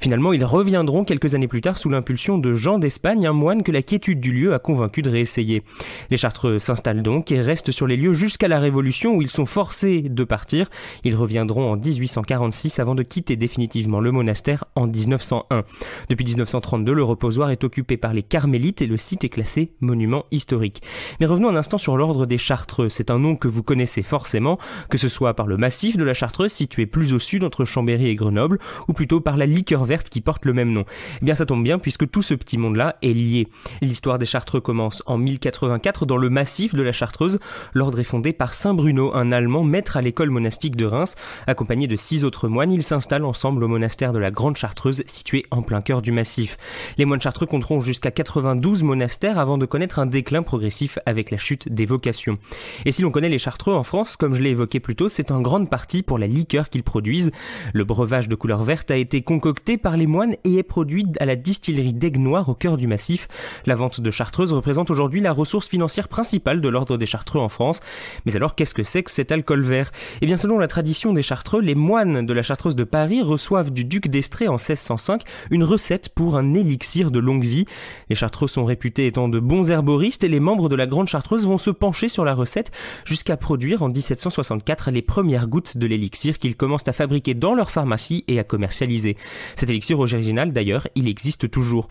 Finalement, 0.00 0.32
ils 0.32 0.44
reviendront 0.44 1.04
quelques 1.04 1.34
années 1.34 1.48
plus 1.48 1.60
tard 1.60 1.78
sous 1.78 1.88
l'impulsion 1.88 2.38
de 2.38 2.54
Jean 2.54 2.78
d'Espagne, 2.78 3.26
un 3.26 3.32
moine 3.32 3.62
que 3.62 3.72
la 3.72 3.82
quiétude 3.82 4.20
du 4.20 4.32
lieu 4.32 4.54
a 4.54 4.58
convaincu 4.58 5.02
de 5.02 5.10
réessayer. 5.10 5.62
Les 6.10 6.16
chartreux 6.16 6.58
s'installent 6.58 7.02
donc 7.02 7.30
et 7.32 7.40
restent 7.40 7.70
sur 7.70 7.86
les 7.86 7.96
lieux 7.96 8.12
jusqu'à 8.12 8.48
la 8.48 8.58
Révolution 8.58 9.14
où 9.14 9.22
ils 9.22 9.28
sont 9.28 9.46
forcés 9.46 9.85
de 9.86 10.24
partir. 10.24 10.68
Ils 11.04 11.14
reviendront 11.14 11.72
en 11.72 11.76
1846 11.76 12.78
avant 12.78 12.94
de 12.94 13.02
quitter 13.02 13.36
définitivement 13.36 14.00
le 14.00 14.12
monastère 14.12 14.64
en 14.74 14.86
1901. 14.86 15.64
Depuis 16.08 16.24
1932, 16.24 16.92
le 16.92 17.02
reposoir 17.02 17.50
est 17.50 17.64
occupé 17.64 17.96
par 17.96 18.12
les 18.12 18.22
carmélites 18.22 18.82
et 18.82 18.86
le 18.86 18.96
site 18.96 19.24
est 19.24 19.28
classé 19.28 19.72
monument 19.80 20.24
historique. 20.30 20.82
Mais 21.20 21.26
revenons 21.26 21.48
un 21.48 21.56
instant 21.56 21.78
sur 21.78 21.96
l'ordre 21.96 22.26
des 22.26 22.38
Chartreux. 22.38 22.88
C'est 22.88 23.10
un 23.10 23.18
nom 23.18 23.36
que 23.36 23.48
vous 23.48 23.62
connaissez 23.62 24.02
forcément, 24.02 24.58
que 24.90 24.98
ce 24.98 25.08
soit 25.08 25.34
par 25.34 25.46
le 25.46 25.56
massif 25.56 25.96
de 25.96 26.04
la 26.04 26.14
Chartreuse 26.14 26.52
situé 26.52 26.86
plus 26.86 27.14
au 27.14 27.18
sud 27.18 27.44
entre 27.44 27.64
Chambéry 27.64 28.08
et 28.08 28.16
Grenoble, 28.16 28.58
ou 28.88 28.92
plutôt 28.92 29.20
par 29.20 29.36
la 29.36 29.46
liqueur 29.46 29.84
verte 29.84 30.08
qui 30.08 30.20
porte 30.20 30.44
le 30.44 30.52
même 30.52 30.72
nom. 30.72 30.84
Eh 31.20 31.24
bien 31.24 31.34
ça 31.34 31.46
tombe 31.46 31.62
bien 31.62 31.78
puisque 31.78 32.10
tout 32.10 32.22
ce 32.22 32.34
petit 32.34 32.58
monde-là 32.58 32.96
est 33.02 33.12
lié. 33.12 33.48
L'histoire 33.80 34.18
des 34.18 34.26
Chartreux 34.26 34.60
commence 34.60 35.02
en 35.06 35.18
1084 35.18 36.06
dans 36.06 36.16
le 36.16 36.30
massif 36.30 36.74
de 36.74 36.82
la 36.82 36.92
Chartreuse. 36.92 37.38
L'ordre 37.72 38.00
est 38.00 38.04
fondé 38.04 38.32
par 38.32 38.52
Saint 38.52 38.74
Bruno, 38.74 39.14
un 39.14 39.32
Allemand 39.32 39.64
maître 39.66 39.96
à 39.96 40.00
l'école 40.00 40.30
monastique 40.30 40.76
de 40.76 40.86
Reims. 40.86 41.14
Accompagné 41.46 41.86
de 41.86 41.96
six 41.96 42.24
autres 42.24 42.48
moines, 42.48 42.72
ils 42.72 42.82
s'installent 42.82 43.24
ensemble 43.24 43.64
au 43.64 43.68
monastère 43.68 44.12
de 44.12 44.18
la 44.18 44.30
Grande 44.30 44.56
Chartreuse 44.56 45.02
situé 45.06 45.44
en 45.50 45.62
plein 45.62 45.82
cœur 45.82 46.02
du 46.02 46.12
massif. 46.12 46.56
Les 46.98 47.04
moines 47.04 47.20
chartreux 47.20 47.46
compteront 47.46 47.80
jusqu'à 47.80 48.10
92 48.10 48.82
monastères 48.82 49.38
avant 49.38 49.58
de 49.58 49.66
connaître 49.66 49.98
un 49.98 50.06
déclin 50.06 50.42
progressif 50.42 50.98
avec 51.06 51.30
la 51.30 51.36
chute 51.36 51.68
des 51.72 51.84
vocations. 51.84 52.38
Et 52.84 52.92
si 52.92 53.02
l'on 53.02 53.10
connaît 53.10 53.28
les 53.28 53.38
chartreux 53.38 53.74
en 53.74 53.82
France, 53.82 54.16
comme 54.16 54.34
je 54.34 54.42
l'ai 54.42 54.50
évoqué 54.50 54.80
plus 54.80 54.96
tôt, 54.96 55.08
c'est 55.08 55.30
en 55.30 55.40
grande 55.40 55.70
partie 55.70 56.02
pour 56.02 56.18
la 56.18 56.26
liqueur 56.26 56.68
qu'ils 56.68 56.82
produisent. 56.82 57.32
Le 57.72 57.84
breuvage 57.84 58.28
de 58.28 58.34
couleur 58.34 58.62
verte 58.62 58.90
a 58.90 58.96
été 58.96 59.22
concocté 59.22 59.76
par 59.76 59.96
les 59.96 60.06
moines 60.06 60.36
et 60.44 60.56
est 60.56 60.62
produit 60.62 61.06
à 61.20 61.24
la 61.24 61.36
distillerie 61.36 61.92
d'Aigues 61.92 62.18
Noires 62.18 62.48
au 62.48 62.54
cœur 62.54 62.76
du 62.76 62.86
massif. 62.86 63.28
La 63.66 63.74
vente 63.74 64.00
de 64.00 64.10
chartreuse 64.10 64.52
représente 64.52 64.90
aujourd'hui 64.90 65.20
la 65.20 65.32
ressource 65.32 65.68
financière 65.68 66.08
principale 66.08 66.60
de 66.60 66.68
l'ordre 66.68 66.96
des 66.96 67.06
chartreux 67.06 67.40
en 67.40 67.48
France. 67.48 67.80
Mais 68.24 68.36
alors 68.36 68.54
qu'est-ce 68.54 68.74
que 68.74 68.82
c'est 68.82 69.02
que 69.02 69.10
cet 69.10 69.32
alcool 69.32 69.55
vert 69.62 69.92
Eh 70.20 70.26
bien 70.26 70.36
selon 70.36 70.58
la 70.58 70.66
tradition 70.66 71.12
des 71.12 71.22
chartreux, 71.22 71.60
les 71.60 71.74
moines 71.74 72.26
de 72.26 72.32
la 72.32 72.42
chartreuse 72.42 72.76
de 72.76 72.84
Paris 72.84 73.22
reçoivent 73.22 73.72
du 73.72 73.84
duc 73.84 74.08
d'Estrée 74.08 74.48
en 74.48 74.54
1605 74.54 75.22
une 75.50 75.64
recette 75.64 76.08
pour 76.10 76.36
un 76.36 76.54
élixir 76.54 77.10
de 77.10 77.18
longue 77.18 77.44
vie. 77.44 77.66
Les 78.08 78.16
chartreux 78.16 78.48
sont 78.48 78.64
réputés 78.64 79.06
étant 79.06 79.28
de 79.28 79.40
bons 79.40 79.70
herboristes 79.70 80.24
et 80.24 80.28
les 80.28 80.40
membres 80.40 80.68
de 80.68 80.76
la 80.76 80.86
grande 80.86 81.08
chartreuse 81.08 81.46
vont 81.46 81.58
se 81.58 81.70
pencher 81.70 82.08
sur 82.08 82.24
la 82.24 82.34
recette 82.34 82.70
jusqu'à 83.04 83.36
produire 83.36 83.82
en 83.82 83.88
1764 83.88 84.90
les 84.90 85.02
premières 85.02 85.46
gouttes 85.46 85.76
de 85.76 85.86
l'élixir 85.86 86.38
qu'ils 86.38 86.56
commencent 86.56 86.88
à 86.88 86.92
fabriquer 86.92 87.34
dans 87.34 87.54
leur 87.54 87.70
pharmacie 87.70 88.24
et 88.28 88.38
à 88.38 88.44
commercialiser. 88.44 89.16
Cet 89.54 89.70
élixir 89.70 89.98
original 89.98 90.52
d'ailleurs, 90.52 90.88
il 90.94 91.08
existe 91.08 91.50
toujours. 91.50 91.88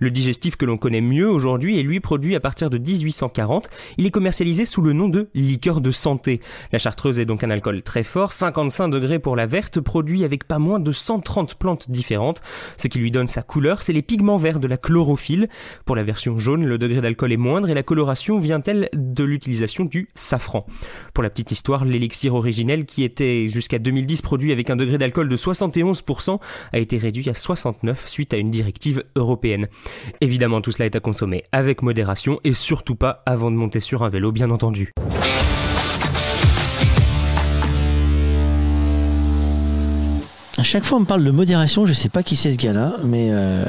Le 0.00 0.10
digestif 0.10 0.56
que 0.56 0.64
l'on 0.64 0.78
connaît 0.78 1.00
mieux 1.00 1.28
aujourd'hui 1.28 1.78
est 1.78 1.82
lui 1.82 2.00
produit 2.00 2.34
à 2.34 2.40
partir 2.40 2.70
de 2.70 2.78
1840. 2.78 3.70
Il 3.98 4.06
est 4.06 4.10
commercialisé 4.10 4.64
sous 4.64 4.82
le 4.82 4.92
nom 4.92 5.08
de 5.08 5.28
liqueur 5.34 5.80
de 5.80 5.90
santé. 5.90 6.40
La 6.72 6.78
chartreuse 6.78 7.05
rose 7.06 7.20
est 7.20 7.24
donc 7.24 7.44
un 7.44 7.50
alcool 7.50 7.82
très 7.82 8.02
fort, 8.02 8.32
55 8.32 8.88
degrés 8.88 9.20
pour 9.20 9.36
la 9.36 9.46
verte, 9.46 9.78
produit 9.80 10.24
avec 10.24 10.44
pas 10.44 10.58
moins 10.58 10.80
de 10.80 10.90
130 10.90 11.54
plantes 11.54 11.88
différentes. 11.88 12.42
Ce 12.76 12.88
qui 12.88 12.98
lui 12.98 13.12
donne 13.12 13.28
sa 13.28 13.42
couleur, 13.42 13.80
c'est 13.80 13.92
les 13.92 14.02
pigments 14.02 14.36
verts 14.36 14.58
de 14.58 14.66
la 14.66 14.76
chlorophylle. 14.76 15.48
Pour 15.84 15.94
la 15.94 16.02
version 16.02 16.36
jaune, 16.36 16.64
le 16.64 16.78
degré 16.78 17.00
d'alcool 17.00 17.32
est 17.32 17.36
moindre 17.36 17.70
et 17.70 17.74
la 17.74 17.84
coloration 17.84 18.38
vient-elle 18.38 18.88
de 18.92 19.22
l'utilisation 19.22 19.84
du 19.84 20.08
safran. 20.16 20.66
Pour 21.14 21.22
la 21.22 21.30
petite 21.30 21.52
histoire, 21.52 21.84
l'élixir 21.84 22.34
originel 22.34 22.86
qui 22.86 23.04
était 23.04 23.46
jusqu'à 23.46 23.78
2010 23.78 24.22
produit 24.22 24.50
avec 24.50 24.68
un 24.68 24.76
degré 24.76 24.98
d'alcool 24.98 25.28
de 25.28 25.36
71% 25.36 26.40
a 26.72 26.78
été 26.78 26.98
réduit 26.98 27.28
à 27.28 27.34
69 27.34 28.08
suite 28.08 28.34
à 28.34 28.36
une 28.36 28.50
directive 28.50 29.04
européenne. 29.14 29.68
Évidemment, 30.20 30.60
tout 30.60 30.72
cela 30.72 30.86
est 30.86 30.96
à 30.96 31.00
consommer 31.00 31.44
avec 31.52 31.82
modération 31.82 32.40
et 32.42 32.52
surtout 32.52 32.96
pas 32.96 33.22
avant 33.26 33.52
de 33.52 33.56
monter 33.56 33.78
sur 33.78 34.02
un 34.02 34.08
vélo, 34.08 34.32
bien 34.32 34.50
entendu. 34.50 34.92
Chaque 40.66 40.84
fois, 40.84 40.98
on 40.98 41.00
me 41.00 41.06
parle 41.06 41.24
de 41.24 41.30
modération. 41.30 41.86
Je 41.86 41.92
sais 41.92 42.08
pas 42.08 42.22
qui 42.22 42.36
c'est 42.36 42.52
ce 42.52 42.56
gars-là, 42.56 42.96
mais. 43.04 43.28
Euh... 43.30 43.64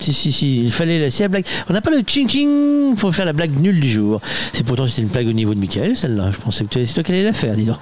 Si, 0.00 0.12
si, 0.12 0.32
si, 0.32 0.64
il 0.64 0.72
fallait 0.72 0.98
la, 0.98 1.08
la 1.18 1.28
blague. 1.28 1.46
On 1.70 1.72
n'a 1.72 1.80
pas 1.80 1.90
le 1.90 2.02
ching 2.06 2.28
ching 2.28 2.96
pour 2.96 3.14
faire 3.14 3.24
la 3.24 3.32
blague 3.32 3.58
nulle 3.58 3.80
du 3.80 3.88
jour. 3.88 4.20
C'est 4.52 4.64
pourtant 4.64 4.86
c'était 4.86 5.02
une 5.02 5.08
blague 5.08 5.28
au 5.28 5.32
niveau 5.32 5.54
de 5.54 5.60
Michael, 5.60 5.96
celle-là. 5.96 6.30
Je 6.32 6.36
pensais 6.36 6.64
que 6.64 6.84
c'est 6.84 6.92
toi 6.92 7.02
qui 7.02 7.12
allais 7.12 7.22
la 7.22 7.32
faire, 7.32 7.54
dis 7.54 7.64
donc. 7.64 7.78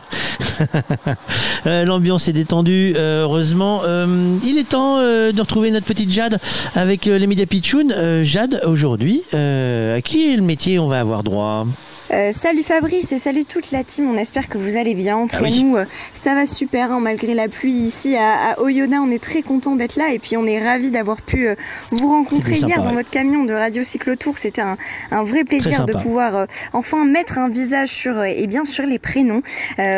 euh, 1.67 1.85
L'ambiance 1.85 2.28
est 2.28 2.33
détendue, 2.33 2.93
euh, 2.97 3.23
heureusement. 3.23 3.81
Euh, 3.85 4.36
il 4.44 4.59
est 4.59 4.69
temps 4.69 4.99
de 4.99 5.41
retrouver 5.41 5.70
notre 5.70 5.86
petite 5.86 6.11
Jade 6.11 6.39
avec 6.75 7.07
les 7.07 7.27
médias 7.27 7.47
Pitchoun. 7.47 7.93
Jade, 8.25 8.61
aujourd'hui, 8.67 9.23
à 9.33 10.01
qui 10.02 10.33
est 10.33 10.36
le 10.36 10.43
métier 10.43 10.78
on 10.78 10.89
va 10.89 11.01
avoir 11.01 11.23
droit? 11.25 11.67
Euh, 12.13 12.31
salut 12.31 12.63
Fabrice 12.63 13.11
et 13.13 13.19
salut 13.19 13.47
toute 13.47 13.71
la 13.71 13.85
team, 13.85 14.07
on 14.07 14.19
espère 14.19 14.51
que 14.51 14.59
vous 14.59 14.77
allez 14.77 14.95
bien. 14.95 15.17
En 15.17 15.29
tout 15.29 15.37
ah 15.41 15.49
nous, 15.49 15.77
euh, 15.77 15.87
ça 16.13 16.35
va 16.35 16.45
super, 16.45 16.93
hein, 16.93 17.01
malgré 17.01 17.33
la 17.33 17.49
pluie 17.49 17.73
ici 17.73 18.17
à, 18.17 18.51
à 18.51 18.61
Oyonnax, 18.61 19.03
on 19.03 19.11
est 19.11 19.23
très 19.23 19.41
content 19.41 19.77
d'être 19.77 19.97
là 19.97 20.13
et 20.13 20.19
puis 20.19 20.37
on 20.37 20.45
est 20.45 20.63
ravis 20.63 20.91
d'avoir 20.91 21.23
pu 21.23 21.49
euh, 21.49 21.55
vous 21.91 22.09
rencontrer 22.09 22.57
hier 22.57 22.83
dans 22.83 22.93
votre 22.93 23.09
camion 23.09 23.45
de 23.45 23.55
Radio 23.55 23.83
Cyclotour. 23.83 24.37
C'était 24.37 24.61
un, 24.61 24.77
un, 25.11 25.23
vrai 25.23 25.45
plaisir 25.45 25.87
de 25.87 25.95
pouvoir 25.95 26.47
enfin 26.75 27.07
mettre 27.07 27.39
un 27.39 27.49
visage 27.49 27.89
sur, 27.89 28.23
et 28.23 28.47
bien 28.47 28.67
sur 28.67 28.85
les 28.85 28.99
prénoms. 28.99 29.43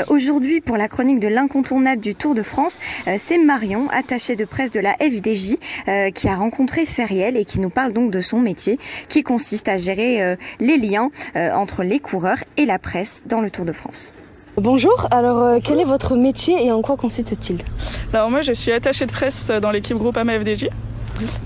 Aujourd'hui, 0.09 0.61
pour 0.61 0.77
la 0.77 0.89
chronique 0.89 1.19
de 1.19 1.29
l'incontournable 1.29 2.01
du 2.01 2.15
Tour 2.15 2.35
de 2.35 2.43
France, 2.43 2.79
c'est 3.17 3.39
Marion, 3.39 3.89
attachée 3.91 4.37
de 4.37 4.45
presse 4.45 4.71
de 4.71 4.81
la 4.81 4.95
FDJ, 4.95 5.57
qui 6.15 6.29
a 6.29 6.37
rencontré 6.37 6.87
Feriel 6.87 7.37
et 7.37 7.45
qui 7.45 7.61
nous 7.61 7.71
parle 7.71 7.93
donc 7.93 8.11
de 8.11 8.21
son 8.21 8.41
métier 8.41 8.79
qui 9.09 9.23
consiste 9.23 9.69
à 9.69 9.77
gérer 9.77 10.37
les 10.61 10.77
liens 10.77 11.11
entre 11.35 11.83
les 11.83 12.01
coureurs 12.05 12.39
et 12.57 12.67
la 12.67 12.79
presse 12.79 13.25
dans 13.27 13.41
le 13.41 13.51
Tour 13.51 13.65
de 13.65 13.73
France. 13.73 14.13
Bonjour, 14.57 15.09
alors 15.11 15.43
euh, 15.43 15.59
quel 15.63 15.81
est 15.81 15.85
votre 15.85 16.15
métier 16.15 16.65
et 16.65 16.71
en 16.71 16.83
quoi 16.83 16.97
consiste-t-il? 16.97 17.59
Alors 18.13 18.31
moi 18.31 18.43
je 18.43 18.53
suis 18.53 18.71
attachée 18.71 19.07
de 19.07 19.11
presse 19.11 19.51
dans 19.51 19.73
l'équipe 19.73 19.97
groupe 19.97 20.17
FDJ. 20.17 20.69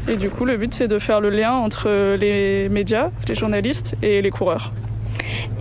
Et 0.09 0.17
du 0.17 0.29
coup 0.29 0.45
le 0.45 0.57
but 0.59 0.75
c'est 0.75 0.89
de 0.89 0.99
faire 0.99 1.21
le 1.21 1.31
lien 1.31 1.53
entre 1.53 2.17
les 2.17 2.69
médias, 2.69 3.11
les 3.29 3.35
journalistes 3.35 3.95
et 4.03 4.21
les 4.21 4.31
coureurs. 4.31 4.73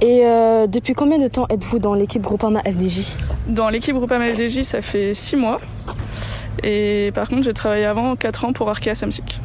Et 0.01 0.21
euh, 0.25 0.67
depuis 0.67 0.93
combien 0.93 1.19
de 1.19 1.27
temps 1.27 1.45
êtes-vous 1.49 1.79
dans 1.79 1.93
l'équipe 1.93 2.21
Groupama 2.21 2.61
FDJ 2.61 3.17
Dans 3.47 3.69
l'équipe 3.69 3.95
Groupama 3.95 4.27
FDJ, 4.33 4.63
ça 4.63 4.81
fait 4.81 5.13
6 5.13 5.35
mois. 5.35 5.59
Et 6.63 7.11
par 7.13 7.27
contre, 7.29 7.43
j'ai 7.43 7.53
travaillé 7.53 7.85
avant 7.85 8.15
4 8.15 8.45
ans 8.45 8.53
pour 8.53 8.69
Arkea 8.69 8.95
Samsic. 8.95 9.39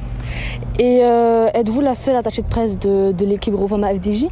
Et 0.78 1.00
euh, 1.02 1.48
êtes-vous 1.54 1.80
la 1.80 1.94
seule 1.94 2.16
attachée 2.16 2.42
de 2.42 2.46
presse 2.48 2.78
de, 2.78 3.12
de 3.12 3.26
l'équipe 3.26 3.54
Groupama 3.54 3.94
FDJ 3.94 4.26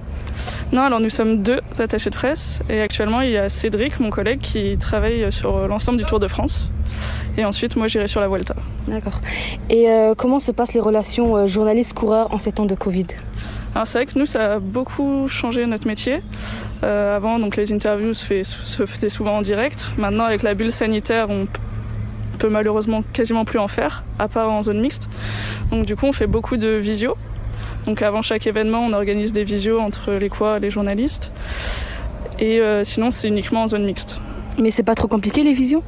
Non, 0.73 0.83
alors 0.83 1.01
nous 1.01 1.11
sommes 1.11 1.43
deux 1.43 1.61
attachés 1.79 2.11
de 2.11 2.15
presse. 2.15 2.61
Et 2.69 2.81
actuellement, 2.81 3.21
il 3.21 3.31
y 3.31 3.39
a 3.39 3.49
Cédric, 3.49 4.01
mon 4.01 4.11
collègue, 4.11 4.41
qui 4.41 4.77
travaille 4.79 5.31
sur 5.33 5.69
l'ensemble 5.69 5.99
du 5.99 6.05
Tour 6.05 6.19
de 6.19 6.29
France. 6.29 6.69
Et 7.37 7.45
ensuite, 7.45 7.77
moi, 7.77 7.87
j'irai 7.87 8.07
sur 8.07 8.21
la 8.21 8.29
Vuelta. 8.29 8.55
D'accord. 8.89 9.21
Et 9.69 9.89
euh, 9.89 10.15
comment 10.17 10.41
se 10.41 10.51
passent 10.53 10.75
les 10.75 10.81
relations 10.81 11.37
euh, 11.37 11.47
journalistes-coureurs 11.47 12.33
en 12.33 12.39
ces 12.39 12.53
temps 12.53 12.67
de 12.67 12.75
Covid? 12.75 13.07
Alors 13.75 13.87
c'est 13.87 13.99
vrai 13.99 14.07
que 14.07 14.19
nous 14.19 14.27
ça 14.27 14.55
a 14.55 14.59
beaucoup 14.59 15.29
changé 15.29 15.65
notre 15.67 15.87
métier. 15.87 16.23
Euh, 16.83 17.17
avant 17.17 17.39
donc 17.39 17.57
les 17.57 17.73
interviews 17.73 18.15
se, 18.15 18.25
fait, 18.25 18.43
se 18.43 18.85
faisaient 18.85 19.09
souvent 19.09 19.37
en 19.37 19.43
direct. 19.43 19.87
Maintenant 19.97 20.25
avec 20.25 20.43
la 20.43 20.55
bulle 20.55 20.73
sanitaire 20.73 21.31
on 21.31 21.47
peut 22.41 22.49
malheureusement 22.49 23.05
quasiment 23.13 23.45
plus 23.45 23.61
en 23.61 23.69
faire, 23.69 24.03
à 24.19 24.27
part 24.27 24.51
en 24.51 24.63
zone 24.63 24.81
mixte. 24.81 25.09
Donc 25.71 25.87
du 25.87 25.95
coup, 25.95 26.07
on 26.07 26.13
fait 26.13 26.27
beaucoup 26.27 26.57
de 26.57 26.69
visio. 26.69 27.17
Donc 27.85 28.03
avant 28.03 28.23
chaque 28.23 28.47
événement, 28.47 28.81
on 28.81 28.93
organise 28.93 29.33
des 29.33 29.45
visios 29.45 29.79
entre 29.79 30.13
les 30.13 30.29
quoi, 30.29 30.59
les 30.59 30.71
journalistes. 30.71 31.31
Et 32.39 32.59
euh, 32.61 32.83
sinon, 32.83 33.11
c'est 33.11 33.29
uniquement 33.29 33.63
en 33.63 33.69
zone 33.69 33.85
mixte. 33.85 34.19
Mais 34.59 34.71
c'est 34.71 34.83
pas 34.83 34.95
trop 34.95 35.09
compliqué 35.09 35.43
les 35.43 35.53
visios? 35.53 35.85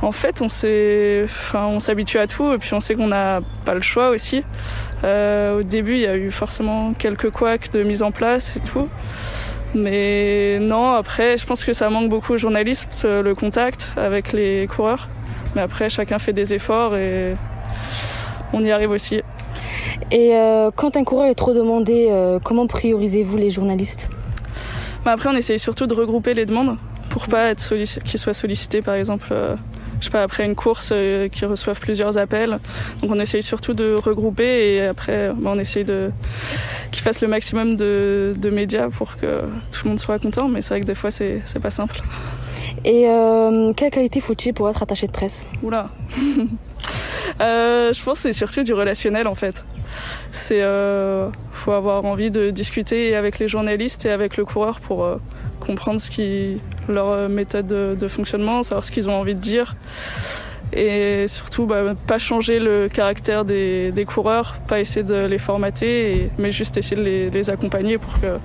En 0.00 0.12
fait, 0.12 0.40
on 0.42 0.48
s'est, 0.48 1.22
enfin, 1.24 1.66
on 1.66 1.80
s'habitue 1.80 2.18
à 2.18 2.26
tout 2.26 2.52
et 2.52 2.58
puis 2.58 2.72
on 2.72 2.80
sait 2.80 2.94
qu'on 2.94 3.08
n'a 3.08 3.40
pas 3.64 3.74
le 3.74 3.82
choix 3.82 4.10
aussi. 4.10 4.44
Euh, 5.04 5.58
au 5.58 5.62
début, 5.62 5.94
il 5.94 6.00
y 6.00 6.06
a 6.06 6.16
eu 6.16 6.30
forcément 6.30 6.94
quelques 6.94 7.30
couacs 7.30 7.70
de 7.72 7.82
mise 7.82 8.02
en 8.02 8.12
place 8.12 8.56
et 8.56 8.60
tout. 8.60 8.88
Mais 9.74 10.58
non, 10.60 10.92
après, 10.92 11.36
je 11.36 11.44
pense 11.44 11.64
que 11.64 11.72
ça 11.72 11.90
manque 11.90 12.08
beaucoup 12.08 12.34
aux 12.34 12.38
journalistes, 12.38 13.02
euh, 13.04 13.22
le 13.22 13.34
contact 13.34 13.92
avec 13.96 14.32
les 14.32 14.66
coureurs. 14.66 15.08
Mais 15.54 15.62
après, 15.62 15.88
chacun 15.88 16.18
fait 16.18 16.32
des 16.32 16.54
efforts 16.54 16.96
et 16.96 17.34
on 18.52 18.62
y 18.62 18.70
arrive 18.70 18.90
aussi. 18.90 19.22
Et 20.10 20.34
euh, 20.34 20.70
quand 20.74 20.96
un 20.96 21.04
coureur 21.04 21.26
est 21.26 21.34
trop 21.34 21.54
demandé, 21.54 22.08
euh, 22.10 22.38
comment 22.42 22.66
priorisez-vous 22.66 23.36
les 23.36 23.50
journalistes? 23.50 24.10
Bah 25.04 25.12
Après, 25.12 25.28
on 25.28 25.36
essaye 25.36 25.58
surtout 25.58 25.86
de 25.86 25.94
regrouper 25.94 26.34
les 26.34 26.46
demandes 26.46 26.76
pour 27.08 27.26
pas 27.26 27.50
être 27.50 27.74
qu'ils 28.04 28.18
soient 28.18 28.34
sollicités, 28.34 28.82
par 28.82 28.94
exemple, 28.94 29.28
euh, 29.32 29.56
je 30.00 30.06
sais 30.06 30.10
pas, 30.10 30.22
après 30.22 30.44
une 30.44 30.54
course, 30.54 30.90
euh, 30.92 31.28
qu'ils 31.28 31.46
reçoivent 31.46 31.80
plusieurs 31.80 32.18
appels. 32.18 32.58
Donc 33.00 33.10
on 33.10 33.18
essaye 33.18 33.42
surtout 33.42 33.74
de 33.74 33.94
regrouper 33.94 34.74
et 34.74 34.86
après, 34.86 35.30
bah, 35.34 35.50
on 35.54 35.58
essaye 35.58 35.84
de 35.84 36.10
qu'ils 36.90 37.02
fassent 37.02 37.20
le 37.20 37.28
maximum 37.28 37.76
de, 37.76 38.34
de, 38.36 38.50
médias 38.50 38.88
pour 38.88 39.16
que 39.16 39.42
tout 39.70 39.84
le 39.84 39.90
monde 39.90 40.00
soit 40.00 40.18
content. 40.18 40.48
Mais 40.48 40.62
c'est 40.62 40.70
vrai 40.70 40.80
que 40.80 40.86
des 40.86 40.94
fois, 40.94 41.10
c'est 41.10 41.42
pas 41.60 41.70
simple. 41.70 42.02
Et 42.84 43.08
euh, 43.08 43.72
quelle 43.74 43.90
qualité 43.90 44.20
faut-il 44.20 44.52
pour 44.54 44.68
être 44.68 44.82
attaché 44.82 45.06
de 45.06 45.12
presse? 45.12 45.48
Oula. 45.62 45.90
Euh, 47.40 47.92
Je 47.92 48.02
pense 48.02 48.14
que 48.16 48.22
c'est 48.22 48.32
surtout 48.32 48.62
du 48.62 48.72
relationnel 48.72 49.28
en 49.28 49.34
fait. 49.34 49.64
C'est 50.32 50.62
euh, 50.62 51.28
faut 51.52 51.72
avoir 51.72 52.04
envie 52.04 52.30
de 52.30 52.50
discuter 52.50 53.14
avec 53.14 53.38
les 53.38 53.48
journalistes 53.48 54.06
et 54.06 54.10
avec 54.10 54.36
le 54.36 54.44
coureur 54.44 54.80
pour 54.80 55.06
comprendre 55.60 56.00
ce 56.00 56.10
qui 56.10 56.60
leur 56.88 57.28
méthode 57.28 57.66
de, 57.66 58.08
fonctionnement, 58.08 58.62
savoir 58.62 58.82
ce 58.82 58.90
qu'ils 58.90 59.10
ont 59.10 59.14
envie 59.14 59.34
de 59.34 59.40
dire. 59.40 59.76
Et 60.72 61.26
surtout 61.28 61.66
bah, 61.66 61.94
pas 62.06 62.18
changer 62.18 62.58
le 62.58 62.88
caractère 62.88 63.44
des, 63.44 64.06
coureurs, 64.06 64.56
pas 64.66 64.80
essayer 64.80 65.04
de 65.04 65.26
les 65.26 65.38
formater, 65.38 66.30
mais 66.38 66.50
juste 66.50 66.76
essayer 66.76 66.96
de 66.96 67.30
les 67.30 67.50
accompagner 67.50 67.98
pour 67.98 68.18
que 68.20 68.38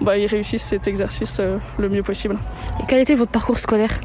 bah, 0.00 0.16
ils 0.18 0.26
réussissent 0.26 0.64
cet 0.64 0.88
exercice 0.88 1.38
euh, 1.40 1.58
le 1.78 1.88
mieux 1.88 2.02
possible. 2.02 2.36
Et 2.80 2.84
quel 2.86 3.00
était 3.00 3.14
votre 3.14 3.32
parcours 3.32 3.58
scolaire 3.58 4.00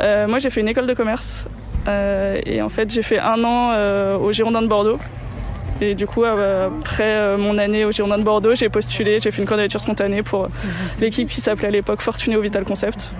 euh, 0.00 0.26
Moi 0.26 0.38
j'ai 0.38 0.50
fait 0.50 0.60
une 0.60 0.68
école 0.68 0.86
de 0.86 0.94
commerce 0.94 1.46
euh, 1.86 2.40
et 2.44 2.62
en 2.62 2.68
fait 2.68 2.90
j'ai 2.90 3.02
fait 3.02 3.18
un 3.18 3.42
an 3.44 4.18
au 4.18 4.32
Girondin 4.32 4.62
de 4.62 4.68
Bordeaux. 4.68 4.98
Et 5.80 5.94
du 5.94 6.08
coup, 6.08 6.24
après 6.24 7.36
mon 7.36 7.56
année 7.56 7.84
au 7.84 7.92
Girondin 7.92 8.18
de 8.18 8.24
Bordeaux, 8.24 8.54
j'ai 8.56 8.68
postulé, 8.68 9.20
j'ai 9.20 9.30
fait 9.30 9.40
une 9.40 9.48
candidature 9.48 9.78
spontanée 9.78 10.24
pour 10.24 10.48
l'équipe 11.00 11.28
qui 11.28 11.40
s'appelait 11.40 11.68
à 11.68 11.70
l'époque 11.70 12.00
Fortunéo 12.00 12.40
Vital 12.40 12.64
Concept. 12.64 13.12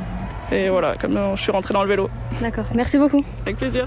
Et 0.51 0.69
voilà, 0.69 0.97
comme 0.97 1.17
je 1.37 1.41
suis 1.41 1.53
rentrée 1.53 1.73
dans 1.73 1.83
le 1.83 1.89
vélo. 1.89 2.11
D'accord, 2.41 2.65
merci 2.75 2.99
beaucoup. 2.99 3.23
Avec 3.47 3.59
plaisir. 3.59 3.87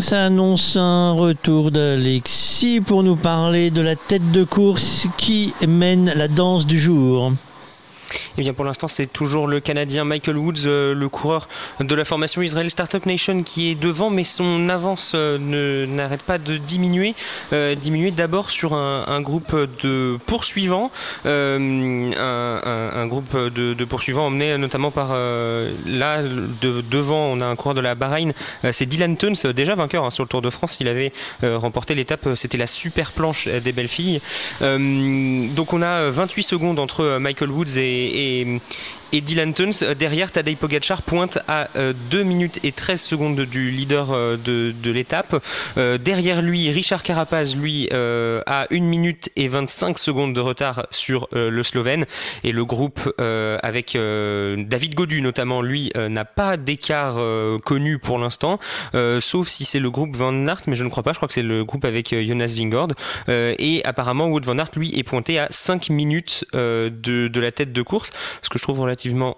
Ça 0.00 0.24
annonce 0.24 0.76
un 0.76 1.12
retour 1.12 1.70
d'Alexis 1.70 2.80
pour 2.80 3.02
nous 3.02 3.16
parler 3.16 3.70
de 3.70 3.80
la 3.80 3.96
tête 3.96 4.30
de 4.30 4.44
course 4.44 5.06
qui 5.18 5.52
mène 5.66 6.12
la 6.14 6.28
danse 6.28 6.66
du 6.66 6.80
jour. 6.80 7.32
Eh 8.38 8.42
bien, 8.42 8.52
pour 8.52 8.64
l'instant, 8.64 8.88
c'est 8.88 9.12
toujours 9.12 9.46
le 9.46 9.60
Canadien 9.60 10.04
Michael 10.04 10.36
Woods, 10.36 10.66
euh, 10.66 10.94
le 10.94 11.08
coureur 11.08 11.48
de 11.80 11.94
la 11.94 12.04
formation 12.04 12.42
Israel 12.42 12.70
Startup 12.70 13.04
Nation, 13.04 13.42
qui 13.42 13.70
est 13.70 13.74
devant, 13.74 14.10
mais 14.10 14.24
son 14.24 14.68
avance 14.68 15.12
euh, 15.14 15.86
n'arrête 15.86 16.22
pas 16.22 16.38
de 16.38 16.56
diminuer. 16.56 17.14
Euh, 17.52 17.74
diminuer 17.74 18.12
d'abord 18.12 18.50
sur 18.50 18.74
un, 18.74 19.20
groupe 19.20 19.54
de 19.82 20.18
poursuivants, 20.26 20.90
un, 21.24 23.06
groupe 23.06 23.36
de, 23.36 23.84
poursuivants 23.84 24.26
emmené 24.26 24.56
notamment 24.56 24.90
par 24.90 25.10
là 25.12 26.22
de, 26.22 26.80
devant, 26.80 27.26
on 27.26 27.40
a 27.40 27.46
un 27.46 27.56
coureur 27.56 27.74
de 27.74 27.80
la 27.80 27.94
Bahreïn, 27.94 28.32
c'est 28.70 28.86
Dylan 28.86 29.16
Tuns, 29.16 29.52
déjà 29.54 29.74
vainqueur 29.74 30.04
hein, 30.04 30.10
sur 30.10 30.24
le 30.24 30.28
Tour 30.28 30.42
de 30.42 30.50
France. 30.50 30.78
Il 30.80 30.88
avait 30.88 31.12
remporté 31.42 31.94
l'étape, 31.94 32.28
c'était 32.34 32.58
la 32.58 32.66
super 32.66 33.12
planche 33.12 33.46
des 33.48 33.72
belles 33.72 33.88
filles. 33.88 34.20
donc 34.60 35.72
on 35.72 35.82
a 35.82 36.08
28 36.08 36.42
secondes 36.42 36.78
entre 36.78 37.18
Michael 37.18 37.50
Woods 37.50 37.78
et, 37.78 38.19
eh, 38.20 38.60
et 39.12 39.20
Dylan 39.20 39.52
Tuns. 39.54 39.94
Derrière, 39.98 40.30
Tadej 40.30 40.56
Pogacar 40.56 41.02
pointe 41.02 41.38
à 41.48 41.68
2 42.10 42.22
minutes 42.22 42.60
et 42.62 42.72
13 42.72 43.00
secondes 43.00 43.40
du 43.40 43.70
leader 43.70 44.38
de, 44.38 44.72
de 44.72 44.90
l'étape. 44.90 45.42
derrière 45.76 46.42
lui, 46.42 46.70
Richard 46.70 47.02
Carapaz, 47.02 47.56
lui, 47.56 47.88
a 47.90 48.66
1 48.70 48.80
minute 48.80 49.30
et 49.36 49.48
25 49.48 49.98
secondes 49.98 50.34
de 50.34 50.40
retard 50.40 50.86
sur 50.90 51.28
le 51.32 51.62
Slovène. 51.62 52.06
Et 52.44 52.52
le 52.52 52.64
groupe 52.64 53.12
avec 53.18 53.92
David 53.94 54.94
Godu 54.94 55.22
notamment, 55.22 55.62
lui, 55.62 55.90
n'a 55.96 56.24
pas 56.24 56.56
d'écart 56.56 57.18
connu 57.64 57.98
pour 57.98 58.18
l'instant, 58.18 58.58
sauf 59.20 59.48
si 59.48 59.64
c'est 59.64 59.80
le 59.80 59.90
groupe 59.90 60.16
Van 60.16 60.46
Aert, 60.46 60.62
mais 60.66 60.74
je 60.74 60.84
ne 60.84 60.90
crois 60.90 61.02
pas, 61.02 61.12
je 61.12 61.18
crois 61.18 61.28
que 61.28 61.34
c'est 61.34 61.42
le 61.42 61.64
groupe 61.64 61.84
avec 61.84 62.14
Jonas 62.14 62.54
Vingord. 62.56 62.88
et 63.28 63.82
apparemment, 63.84 64.26
Wood 64.28 64.44
Van 64.44 64.58
Aert, 64.58 64.70
lui, 64.76 64.92
est 64.96 65.02
pointé 65.02 65.38
à 65.38 65.48
5 65.50 65.90
minutes 65.90 66.44
de, 66.52 66.90
de 66.90 67.40
la 67.40 67.52
tête 67.52 67.72
de 67.72 67.82
course, 67.82 68.12
ce 68.42 68.48
que 68.48 68.58
je 68.58 68.62
trouve 68.62 68.80
relativement 68.80 68.99
étonnant. 69.06 69.36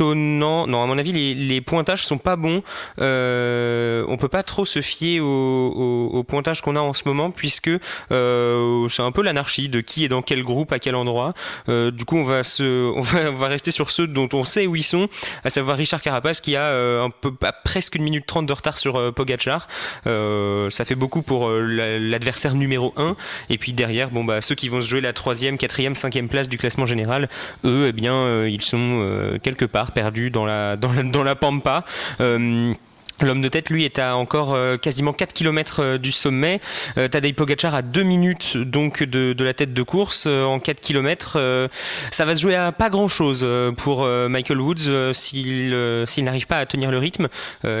Non, 0.00 0.64
à 0.64 0.86
mon 0.86 0.98
avis, 0.98 1.12
les, 1.12 1.34
les 1.34 1.60
pointages 1.60 2.04
sont 2.04 2.18
pas 2.18 2.36
bons. 2.36 2.62
Euh, 3.00 4.04
on 4.08 4.16
peut 4.16 4.28
pas 4.28 4.42
trop 4.42 4.64
se 4.64 4.80
fier 4.80 5.20
au, 5.20 6.10
au, 6.12 6.24
pointage 6.24 6.60
qu'on 6.60 6.76
a 6.76 6.80
en 6.80 6.92
ce 6.92 7.02
moment, 7.06 7.30
puisque 7.30 7.70
euh, 8.12 8.88
c'est 8.88 9.02
un 9.02 9.12
peu 9.12 9.22
l'anarchie 9.22 9.68
de 9.68 9.80
qui 9.80 10.04
est 10.04 10.08
dans 10.08 10.22
quel 10.22 10.42
groupe, 10.42 10.72
à 10.72 10.78
quel 10.78 10.94
endroit. 10.94 11.34
Euh, 11.68 11.90
du 11.90 12.04
coup, 12.04 12.16
on 12.16 12.22
va, 12.22 12.44
se, 12.44 12.92
on, 12.94 13.00
va, 13.00 13.48
rester 13.48 13.70
sur 13.70 13.90
ceux 13.90 14.06
dont 14.06 14.28
on 14.32 14.44
sait 14.44 14.66
où 14.66 14.76
ils 14.76 14.82
sont, 14.82 15.08
à 15.44 15.50
savoir 15.50 15.76
Richard 15.76 16.00
Carapace 16.00 16.40
qui 16.40 16.56
a 16.56 16.64
euh, 16.64 17.04
un 17.04 17.10
peu, 17.10 17.32
presque 17.64 17.94
une 17.94 18.02
minute 18.02 18.26
trente 18.26 18.46
de 18.46 18.52
retard 18.52 18.78
sur 18.78 18.96
euh, 18.96 19.12
Pogachar. 19.12 19.68
Ça 20.04 20.84
fait 20.84 20.94
beaucoup 20.94 21.22
pour 21.22 21.50
l'adversaire 21.50 22.54
numéro 22.54 22.92
1. 22.96 23.16
Et 23.50 23.58
puis 23.58 23.72
derrière, 23.72 24.10
bon, 24.10 24.24
bah, 24.24 24.40
ceux 24.40 24.54
qui 24.54 24.68
vont 24.68 24.80
se 24.80 24.88
jouer 24.88 25.00
la 25.00 25.12
troisième, 25.12 25.58
quatrième, 25.58 25.94
cinquième 25.94 26.28
place 26.28 26.48
du 26.48 26.58
classement 26.58 26.86
général, 26.86 27.28
eux, 27.64 27.86
eh 27.88 27.92
bien, 27.92 28.46
ils 28.46 28.62
sont 28.62 29.38
quelque 29.42 29.64
part 29.64 29.87
perdu 29.90 30.30
dans 30.30 30.46
la, 30.46 30.76
dans 30.80 30.92
la, 30.92 31.02
dans 31.02 31.22
la 31.22 31.34
pampa. 31.34 31.84
Euh, 32.20 32.74
L'homme 33.20 33.40
de 33.40 33.48
tête, 33.48 33.68
lui, 33.70 33.84
est 33.84 33.98
à 33.98 34.16
encore 34.16 34.54
euh, 34.54 34.76
quasiment 34.76 35.12
4 35.12 35.32
km 35.32 35.80
euh, 35.80 35.98
du 35.98 36.12
sommet. 36.12 36.60
Euh, 36.98 37.08
Tadej 37.08 37.34
Pogacar 37.34 37.74
à 37.74 37.82
2 37.82 38.02
minutes 38.04 38.56
donc 38.56 39.02
de, 39.02 39.32
de, 39.32 39.44
la 39.44 39.54
tête 39.54 39.74
de 39.74 39.82
course 39.82 40.26
en 40.26 40.60
4 40.60 40.80
km. 40.80 41.68
ça 42.10 42.24
va 42.24 42.34
se 42.34 42.40
jouer 42.40 42.54
à 42.54 42.70
pas 42.72 42.90
grand-chose 42.90 43.46
pour 43.76 44.04
Michael 44.06 44.60
Woods 44.60 45.12
s'il 45.12 45.70
n'arrive 46.18 46.46
pas 46.46 46.58
à 46.58 46.66
tenir 46.66 46.90
le 46.90 46.98
rythme. 46.98 47.28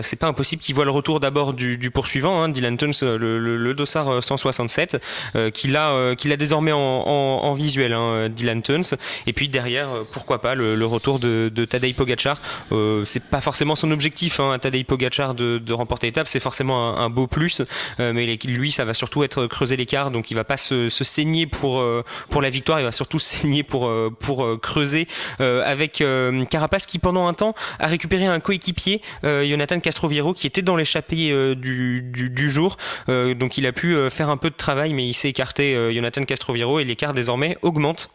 c'est 0.00 0.18
pas 0.18 0.26
impossible 0.26 0.62
qu'il 0.62 0.74
voit 0.74 0.84
le 0.84 0.90
retour 0.90 1.20
d'abord 1.20 1.52
du, 1.52 1.78
du, 1.78 1.90
poursuivant, 1.90 2.42
hein, 2.42 2.48
Dylan 2.48 2.76
Tuns, 2.76 2.90
le, 3.02 3.38
le, 3.38 3.56
le, 3.56 3.74
dossard 3.74 4.22
167, 4.22 5.02
qu'il 5.52 5.76
a, 5.76 6.14
qu'il 6.14 6.32
a 6.32 6.36
désormais 6.36 6.72
en, 6.72 6.78
en, 6.78 7.44
en 7.44 7.52
visuel, 7.52 7.92
hein, 7.92 8.28
Dylan 8.28 8.62
Tuns. 8.62 8.96
Et 9.26 9.32
puis 9.32 9.48
derrière, 9.48 9.88
pourquoi 10.12 10.40
pas 10.40 10.54
le, 10.54 10.86
retour 10.86 11.18
de, 11.18 11.50
de 11.54 11.64
Tadej 11.64 11.94
Pogacar. 11.94 12.40
c'est 13.04 13.24
pas 13.24 13.40
forcément 13.40 13.74
son 13.74 13.90
objectif, 13.90 14.40
hein, 14.40 14.58
Tadej 14.58 14.84
Pogacar 14.84 15.27
de, 15.34 15.72
remporter 15.72 16.06
l'étape, 16.06 16.28
c'est 16.28 16.40
forcément 16.40 16.98
un, 16.98 17.10
beau 17.10 17.26
plus. 17.26 17.62
Euh, 18.00 18.12
mais 18.12 18.26
lui, 18.44 18.70
ça 18.70 18.84
va 18.84 18.94
surtout 18.94 19.22
être 19.22 19.46
creuser 19.46 19.76
l'écart, 19.76 20.10
donc 20.10 20.30
il 20.30 20.34
va 20.34 20.44
pas 20.44 20.56
se, 20.56 20.88
saigner 20.88 21.46
pour 21.46 21.80
euh, 21.80 22.04
pour 22.28 22.42
la 22.42 22.50
victoire, 22.50 22.80
il 22.80 22.84
va 22.84 22.92
surtout 22.92 23.18
saigner 23.18 23.62
pour 23.62 23.88
euh, 23.88 24.58
creuser 24.60 25.06
avec 25.38 26.02
Carapace 26.50 26.86
qui 26.86 26.98
pendant 26.98 27.26
un 27.26 27.34
temps 27.34 27.54
a 27.78 27.86
récupéré 27.86 28.26
un 28.26 28.40
coéquipier, 28.40 29.00
Jonathan 29.22 29.80
Castroviejo, 29.80 30.32
qui 30.32 30.46
était 30.46 30.62
dans 30.62 30.76
l'échappée 30.76 31.54
du, 31.56 32.50
jour. 32.50 32.76
donc 33.08 33.58
il 33.58 33.66
a 33.66 33.72
pu 33.72 33.96
faire 34.10 34.30
un 34.30 34.36
peu 34.36 34.50
de 34.50 34.54
travail, 34.54 34.92
mais 34.92 35.06
il 35.06 35.14
s'est 35.14 35.28
écarté, 35.28 35.92
Jonathan 35.94 36.22
Castroviejo, 36.22 36.78
et 36.80 36.84
l'écart 36.84 37.14
désormais 37.14 37.58
augmente 37.62 38.10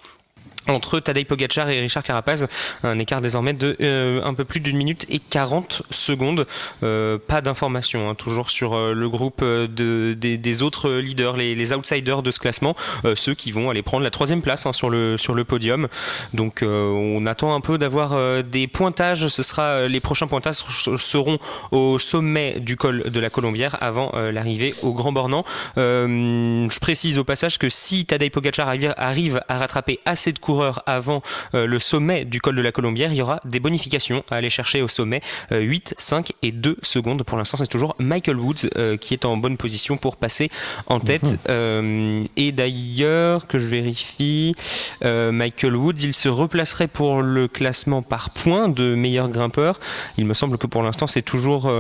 entre 0.67 0.99
Tadej 0.99 1.25
Pogacar 1.25 1.69
et 1.69 1.79
Richard 1.79 2.03
Carapaz, 2.03 2.47
un 2.83 2.99
écart 2.99 3.21
désormais 3.21 3.53
de 3.53 3.75
euh, 3.81 4.23
un 4.23 4.33
peu 4.33 4.45
plus 4.45 4.59
d'une 4.59 4.77
minute 4.77 5.05
et 5.09 5.19
40 5.19 5.83
secondes. 5.89 6.47
Euh, 6.83 7.17
pas 7.25 7.41
d'informations, 7.41 8.09
hein, 8.09 8.15
toujours 8.15 8.49
sur 8.49 8.73
euh, 8.73 8.93
le 8.93 9.09
groupe 9.09 9.43
de, 9.43 10.13
des, 10.13 10.63
autres 10.63 10.91
leaders, 10.91 11.35
les, 11.37 11.73
outsiders 11.73 12.21
de 12.21 12.31
ce 12.31 12.39
classement, 12.39 12.75
ceux 13.15 13.33
qui 13.33 13.51
vont 13.51 13.69
aller 13.69 13.81
prendre 13.81 14.03
la 14.03 14.11
troisième 14.11 14.41
place 14.41 14.65
hein, 14.65 14.71
sur, 14.71 14.89
le, 14.89 15.43
podium. 15.43 15.87
Donc 16.33 16.63
on 16.63 17.25
attend 17.25 17.55
un 17.55 17.61
peu 17.61 17.77
d'avoir 17.77 18.43
des 18.43 18.67
pointages. 18.67 19.27
Ce 19.27 19.43
sera 19.43 19.87
les 19.87 19.99
prochains 19.99 20.27
pointages 20.27 20.55
seront 20.97 21.39
au 21.71 21.97
sommet 21.97 22.59
du 22.59 22.75
col 22.75 23.09
de 23.09 23.19
la 23.19 23.29
Colombière 23.29 23.77
avant 23.81 24.11
l'arrivée 24.15 24.75
au 24.83 24.93
Grand 24.93 25.11
Bornand. 25.11 25.43
je 25.75 26.79
précise 26.79 27.17
au 27.17 27.23
passage 27.23 27.57
que 27.57 27.69
si 27.69 28.05
Tadej 28.05 28.31
Pogacar 28.31 28.67
arrive 28.97 29.41
à 29.47 29.57
rattraper 29.57 29.99
assez 30.05 30.31
de 30.31 30.39
courses 30.39 30.52
avant 30.61 31.21
euh, 31.55 31.65
le 31.65 31.79
sommet 31.79 32.25
du 32.25 32.41
col 32.41 32.55
de 32.55 32.61
la 32.61 32.71
Colombière, 32.71 33.11
il 33.11 33.17
y 33.17 33.21
aura 33.21 33.39
des 33.45 33.59
bonifications 33.59 34.23
à 34.29 34.35
aller 34.35 34.49
chercher 34.49 34.81
au 34.81 34.87
sommet. 34.87 35.21
8, 35.51 35.93
euh, 35.93 35.95
5 35.97 36.33
et 36.41 36.51
2 36.51 36.77
secondes. 36.81 37.23
Pour 37.23 37.37
l'instant, 37.37 37.57
c'est 37.57 37.67
toujours 37.67 37.95
Michael 37.99 38.37
Woods 38.37 38.69
euh, 38.77 38.97
qui 38.97 39.13
est 39.13 39.25
en 39.25 39.37
bonne 39.37 39.57
position 39.57 39.97
pour 39.97 40.17
passer 40.17 40.49
en 40.87 40.99
tête. 40.99 41.23
Mhm. 41.49 42.25
et 42.35 42.51
d'ailleurs, 42.51 43.47
que 43.47 43.57
je 43.57 43.67
vérifie, 43.67 44.55
Michael 45.01 45.75
Woods, 45.75 46.01
il 46.01 46.13
se 46.13 46.29
replacerait 46.29 46.87
pour 46.87 47.21
le 47.21 47.47
classement 47.47 48.01
par 48.01 48.31
points 48.31 48.69
de 48.69 48.95
meilleur 48.95 49.29
grimpeur. 49.29 49.79
Il 50.17 50.25
me 50.25 50.33
semble 50.33 50.57
que 50.57 50.67
pour 50.67 50.83
l'instant, 50.83 51.07
c'est 51.07 51.21
toujours 51.21 51.71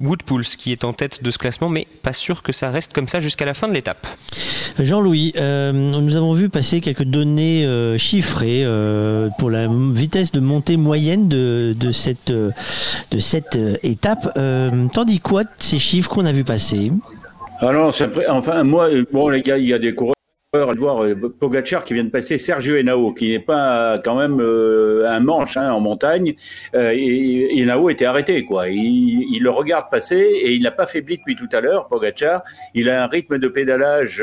Woodpools 0.00 0.44
qui 0.44 0.72
est 0.72 0.84
en 0.84 0.92
tête 0.92 1.22
de 1.22 1.30
ce 1.30 1.38
classement, 1.38 1.68
mais 1.68 1.86
pas 2.02 2.12
sûr 2.12 2.42
que 2.42 2.52
ça 2.52 2.70
reste 2.70 2.92
comme 2.92 3.08
ça 3.08 3.20
jusqu'à 3.20 3.44
la 3.44 3.54
fin 3.54 3.68
de 3.68 3.72
l'étape. 3.72 4.06
Jean-Louis, 4.78 5.32
euh, 5.36 5.72
nous 5.72 6.16
avons 6.16 6.32
vu 6.32 6.48
passer 6.48 6.80
quelques 6.80 7.04
données 7.04 7.66
euh, 7.66 7.98
chiffrées 7.98 8.62
euh, 8.64 9.28
pour 9.38 9.50
la 9.50 9.68
vitesse 9.68 10.32
de 10.32 10.40
montée 10.40 10.76
moyenne 10.76 11.28
de, 11.28 11.74
de 11.78 11.92
cette, 11.92 12.32
de 12.32 13.18
cette 13.18 13.58
étape. 13.82 14.38
tandis 14.92 15.20
quoi 15.20 15.42
ces 15.58 15.78
chiffres 15.78 16.10
qu'on 16.10 16.24
a 16.24 16.32
vu 16.32 16.44
passer? 16.44 16.92
Alors, 17.60 17.94
ah 18.00 18.34
enfin, 18.34 18.64
moi, 18.64 18.88
bon, 19.12 19.28
les 19.28 19.42
gars, 19.42 19.58
il 19.58 19.66
y 19.66 19.72
a 19.72 19.78
des 19.78 19.94
coureurs 19.94 20.14
de 20.54 20.78
voir 20.78 21.02
euh, 21.02 21.14
Pogachar 21.14 21.82
qui 21.82 21.94
vient 21.94 22.04
de 22.04 22.10
passer 22.10 22.36
Sergio 22.36 22.76
Henao, 22.76 23.14
qui 23.14 23.30
n'est 23.30 23.38
pas 23.38 23.98
quand 24.04 24.18
même 24.18 24.38
euh, 24.38 25.08
un 25.08 25.20
manche 25.20 25.56
hein, 25.56 25.72
en 25.72 25.80
montagne. 25.80 26.34
Euh, 26.74 26.92
était 27.88 28.04
arrêté, 28.04 28.44
quoi. 28.44 28.68
Il, 28.68 29.40
le 29.42 29.48
regarde 29.48 29.88
passer 29.90 30.18
et 30.18 30.52
il 30.52 30.62
n'a 30.62 30.70
pas 30.70 30.86
faibli 30.86 31.16
depuis 31.16 31.36
tout 31.36 31.48
à 31.52 31.62
l'heure, 31.62 31.88
Pogachar. 31.88 32.42
Il 32.74 32.90
a 32.90 33.02
un 33.02 33.06
rythme 33.06 33.38
de 33.38 33.48
pédalage 33.48 34.22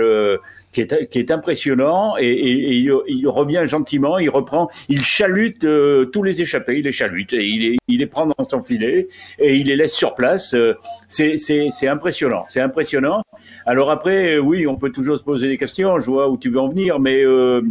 qui 0.71 0.81
est, 0.81 1.09
qui 1.09 1.19
est 1.19 1.31
impressionnant 1.31 2.15
et, 2.17 2.27
et, 2.27 2.75
il, 2.77 3.27
revient 3.27 3.63
gentiment, 3.65 4.19
il 4.19 4.29
reprend, 4.29 4.69
il 4.87 5.01
chalute 5.01 5.63
euh, 5.63 6.05
tous 6.05 6.23
les 6.23 6.41
échappés, 6.41 6.77
il 6.77 6.83
les 6.83 6.91
chalute 6.91 7.33
et 7.33 7.45
il 7.45 7.61
les, 7.61 7.77
il 7.87 7.99
les 7.99 8.05
prend 8.05 8.27
dans 8.27 8.49
son 8.49 8.61
filet 8.61 9.07
et 9.39 9.55
il 9.55 9.67
les 9.67 9.75
laisse 9.75 9.93
sur 9.93 10.15
place. 10.15 10.53
Euh, 10.53 10.75
c'est, 11.07 11.87
impressionnant, 11.87 12.45
c'est 12.47 12.61
impressionnant. 12.61 13.23
Alors 13.65 13.89
après, 13.89 14.37
oui, 14.37 14.67
on 14.67 14.75
peut 14.75 14.91
toujours 14.91 15.17
se 15.17 15.23
poser 15.23 15.47
des 15.47 15.57
questions, 15.57 15.99
je 15.99 16.05
vois 16.05 16.29
où 16.29 16.37
tu 16.37 16.49
veux 16.49 16.59
en 16.59 16.69
venir, 16.69 16.99
mais 16.99 17.23
euh, 17.23 17.61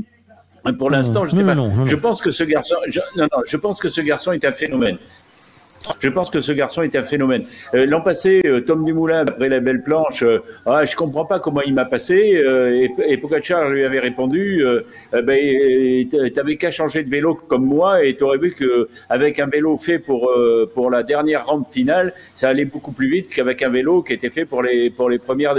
pour 0.78 0.91
l'instant, 0.91 1.25
je 1.27 1.36
sais 1.36 1.44
pas. 1.44 1.57
je 1.85 1.97
pense 1.97 2.20
que 2.20 2.31
ce 2.31 2.44
garçon, 2.44 2.75
non, 3.17 3.28
non, 3.33 3.43
je 3.47 3.57
pense 3.57 3.81
que 3.81 3.89
ce 3.89 4.01
garçon 4.01 4.33
est 4.33 4.44
un 4.44 4.52
phénomène. 4.52 4.99
Je 6.00 6.08
pense 6.08 6.31
que 6.31 6.40
ce 6.40 6.52
garçon 6.52 6.82
est 6.82 6.94
un 6.97 7.02
phénomène. 7.02 7.44
Euh, 7.74 7.86
l'an 7.86 8.00
passé, 8.00 8.42
euh, 8.44 8.60
Tom 8.60 8.84
Dumoulin, 8.84 9.20
après 9.20 9.48
la 9.48 9.60
belle 9.60 9.82
planche, 9.82 10.23
euh, 10.23 10.42
ah, 10.66 10.84
je 10.84 10.94
comprends 10.97 11.24
pas 11.24 11.39
comment 11.39 11.62
il 11.62 11.74
m'a 11.74 11.84
passé. 11.84 12.16
et, 12.16 12.90
et 13.07 13.16
Pogacar 13.16 13.68
lui 13.68 13.84
avait 13.84 14.00
répondu, 14.00 14.65
ben, 15.12 16.08
t'avais 16.34 16.57
qu'à 16.57 16.70
changer 16.70 17.02
de 17.05 17.10
vélo 17.10 17.34
comme 17.34 17.65
moi 17.65 18.05
et 18.05 18.15
t'aurais 18.15 18.39
vu 18.39 18.52
que 18.52 18.89
avec 19.08 19.39
un 19.39 19.47
vélo 19.47 19.76
fait 19.78 19.98
pour 19.98 20.31
pour 20.74 20.90
la 20.90 21.02
dernière 21.02 21.47
rampe 21.47 21.70
finale, 21.70 22.12
ça 22.34 22.48
allait 22.48 22.65
beaucoup 22.65 22.92
plus 22.92 23.10
vite 23.10 23.32
qu'avec 23.32 23.62
un 23.62 23.70
vélo 23.70 24.02
qui 24.02 24.12
était 24.12 24.31
fait 24.31 24.44
pour 24.44 24.62
les 24.62 24.90
pour 24.90 25.10
les 25.10 25.18
premières 25.18 25.55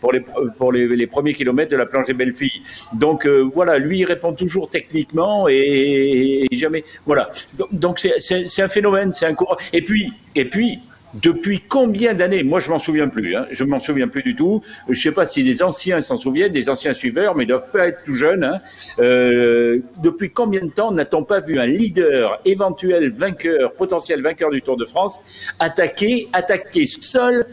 pour 0.00 0.12
les 0.12 0.24
pour 0.56 0.72
les, 0.72 1.06
premiers 1.06 1.34
kilomètres 1.34 1.70
de 1.70 1.76
la 1.76 1.86
planche 1.86 2.06
des 2.06 2.14
belles 2.14 2.34
filles. 2.34 2.62
Donc 2.92 3.26
voilà, 3.26 3.78
lui 3.78 3.98
il 3.98 4.04
répond 4.04 4.32
toujours 4.32 4.70
techniquement 4.70 5.48
et, 5.48 6.46
et 6.50 6.56
jamais 6.56 6.84
voilà. 7.06 7.28
Donc 7.72 8.00
c'est 8.00 8.62
un 8.62 8.68
phénomène, 8.68 9.12
c'est 9.12 9.26
un 9.26 9.34
et 9.72 9.82
puis, 9.82 10.12
et 10.34 10.44
puis, 10.44 10.80
depuis 11.14 11.60
combien 11.60 12.14
d'années 12.14 12.42
Moi, 12.42 12.60
je 12.60 12.70
m'en 12.70 12.78
souviens 12.78 13.08
plus. 13.08 13.34
Hein, 13.34 13.46
je 13.50 13.64
m'en 13.64 13.80
souviens 13.80 14.08
plus 14.08 14.22
du 14.22 14.36
tout. 14.36 14.60
Je 14.88 14.98
ne 14.98 15.02
sais 15.02 15.12
pas 15.12 15.24
si 15.24 15.42
les 15.42 15.62
anciens 15.62 16.00
s'en 16.00 16.18
souviennent, 16.18 16.52
des 16.52 16.68
anciens 16.68 16.92
suiveurs, 16.92 17.34
mais 17.34 17.44
ils 17.44 17.48
doivent 17.48 17.70
pas 17.70 17.88
être 17.88 18.04
tout 18.04 18.14
jeunes. 18.14 18.44
Hein. 18.44 18.60
Euh, 18.98 19.80
depuis 20.02 20.30
combien 20.30 20.60
de 20.60 20.70
temps 20.70 20.92
n'a-t-on 20.92 21.24
pas 21.24 21.40
vu 21.40 21.58
un 21.58 21.66
leader, 21.66 22.40
éventuel 22.44 23.10
vainqueur, 23.10 23.72
potentiel 23.72 24.22
vainqueur 24.22 24.50
du 24.50 24.60
Tour 24.60 24.76
de 24.76 24.84
France, 24.84 25.20
attaquer, 25.58 26.28
attaquer 26.32 26.86
seul 26.86 27.46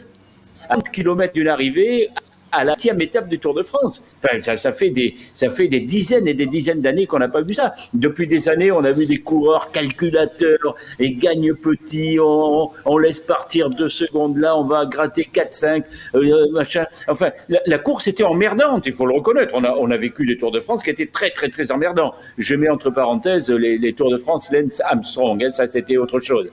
à 0.69 0.74
30 0.75 0.90
km 0.90 1.33
d'une 1.33 1.48
arrivée, 1.48 2.09
à 2.56 2.64
la 2.64 2.74
sixième 2.77 3.01
étape 3.01 3.27
du 3.27 3.40
Tour 3.40 3.53
de 3.53 3.64
France. 3.64 4.03
Enfin, 4.24 4.56
ça, 4.56 4.72
fait 4.72 4.90
des, 4.90 5.16
ça 5.34 5.50
fait 5.50 5.67
des 5.67 5.82
dizaines 5.82 6.27
et 6.27 6.34
des 6.34 6.45
dizaines 6.45 6.82
d'années 6.82 7.06
qu'on 7.06 7.19
n'a 7.19 7.27
pas 7.27 7.42
vu 7.42 7.53
ça. 7.53 7.74
Depuis 7.93 8.27
des 8.27 8.50
années, 8.50 8.72
on 8.72 8.84
a 8.84 8.92
vu 8.92 9.06
des 9.06 9.19
coureurs 9.19 9.72
calculateurs 9.72 10.75
et 11.00 11.14
gagne 11.14 11.53
petit, 11.53 12.17
on, 12.22 12.69
on 12.85 12.98
laisse 12.98 13.19
partir 13.19 13.69
deux 13.69 13.90
secondes 13.90 14.38
là, 14.38 14.58
on 14.58 14.66
va 14.66 14.85
gratter 14.85 15.30
4-5, 15.32 15.84
euh, 16.16 16.51
machin. 16.51 16.85
Enfin, 17.08 17.32
la, 17.50 17.80
course 17.80 18.08
était 18.08 18.24
emmerdante, 18.24 18.84
il 18.85 18.93
faut 18.93 19.06
le 19.06 19.14
reconnaître. 19.14 19.53
On 19.56 19.64
a, 19.64 19.72
on 19.72 19.92
a 19.92 19.98
vécu 19.98 20.25
des 20.25 20.38
Tours 20.38 20.51
de 20.51 20.59
France 20.59 20.84
qui 20.84 20.90
étaient 20.90 21.08
très, 21.08 21.30
très, 21.30 21.50
très 21.50 21.72
emmerdants. 21.72 22.14
Je 22.38 22.56
mets 22.56 22.69
entre 22.69 22.90
parenthèses 22.90 23.50
les, 23.50 23.93
Tours 23.93 24.11
de 24.11 24.17
France 24.17 24.51
Lens 24.51 24.82
Armstrong, 24.82 25.43
hein, 25.43 25.50
ça 25.50 25.67
c'était 25.67 25.98
autre 25.98 26.19
chose. 26.19 26.50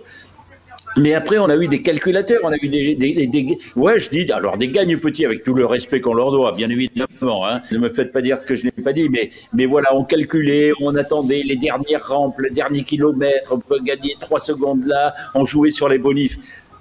Mais 0.98 1.14
après, 1.14 1.38
on 1.38 1.46
a 1.48 1.56
eu 1.56 1.68
des 1.68 1.80
calculateurs, 1.82 2.40
on 2.44 2.52
a 2.52 2.56
eu 2.56 2.68
des, 2.68 2.94
des, 2.94 3.26
des- 3.26 3.58
ouais, 3.76 3.98
je 3.98 4.10
dis, 4.10 4.30
alors 4.30 4.58
des 4.58 4.68
gagnes 4.68 4.98
petits 4.98 5.24
avec 5.24 5.42
tout 5.42 5.54
le 5.54 5.64
respect 5.64 6.00
qu'on 6.00 6.14
leur 6.14 6.30
doit, 6.30 6.52
bien 6.52 6.68
évidemment. 6.68 7.46
Hein. 7.46 7.62
Ne 7.70 7.78
me 7.78 7.88
faites 7.88 8.12
pas 8.12 8.20
dire 8.20 8.38
ce 8.38 8.44
que 8.44 8.54
je 8.54 8.64
n'ai 8.64 8.70
pas 8.72 8.92
dit, 8.92 9.08
mais 9.08 9.30
mais 9.54 9.64
voilà, 9.66 9.94
on 9.94 10.04
calculait, 10.04 10.72
on 10.80 10.94
attendait 10.96 11.42
les 11.44 11.56
dernières 11.56 12.06
rampes, 12.06 12.38
le 12.38 12.50
dernier 12.50 12.82
kilomètre, 12.84 13.52
on 13.54 13.58
peut 13.58 13.80
gagner 13.82 14.16
trois 14.20 14.40
secondes 14.40 14.84
là, 14.84 15.14
on 15.34 15.44
jouait 15.44 15.70
sur 15.70 15.88
les 15.88 15.98
bonifs. 15.98 16.38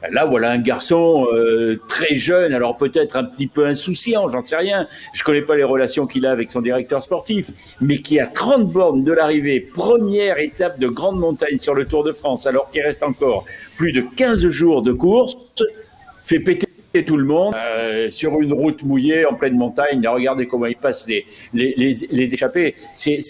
Là, 0.09 0.25
voilà 0.25 0.51
un 0.51 0.59
garçon 0.59 1.27
euh, 1.31 1.79
très 1.87 2.15
jeune, 2.15 2.53
alors 2.53 2.75
peut-être 2.75 3.15
un 3.15 3.23
petit 3.23 3.47
peu 3.47 3.67
insouciant, 3.67 4.27
j'en 4.27 4.41
sais 4.41 4.55
rien. 4.55 4.87
Je 5.13 5.23
connais 5.23 5.43
pas 5.43 5.55
les 5.55 5.63
relations 5.63 6.07
qu'il 6.07 6.25
a 6.25 6.31
avec 6.31 6.49
son 6.49 6.61
directeur 6.61 7.03
sportif, 7.03 7.51
mais 7.81 7.99
qui 7.99 8.19
a 8.19 8.25
30 8.25 8.71
bornes 8.71 9.03
de 9.03 9.11
l'arrivée, 9.11 9.59
première 9.59 10.39
étape 10.39 10.79
de 10.79 10.87
grande 10.87 11.19
montagne 11.19 11.59
sur 11.59 11.75
le 11.75 11.85
Tour 11.85 12.03
de 12.03 12.13
France, 12.13 12.47
alors 12.47 12.69
qu'il 12.71 12.81
reste 12.81 13.03
encore 13.03 13.45
plus 13.77 13.91
de 13.91 14.01
15 14.15 14.49
jours 14.49 14.81
de 14.81 14.91
course, 14.91 15.37
fait 16.23 16.39
péter 16.39 16.70
tout 16.93 17.17
le 17.17 17.25
monde 17.25 17.53
euh, 17.55 18.11
sur 18.11 18.39
une 18.41 18.51
route 18.53 18.83
mouillée 18.83 19.25
en 19.25 19.33
pleine 19.35 19.55
montagne. 19.57 20.05
Regardez 20.07 20.45
comment 20.47 20.65
il 20.65 20.75
passe 20.75 21.07
les, 21.07 21.25
les, 21.53 21.73
les, 21.77 21.95
les 22.11 22.33
échappées. 22.33 22.75
C'est- 22.93 23.21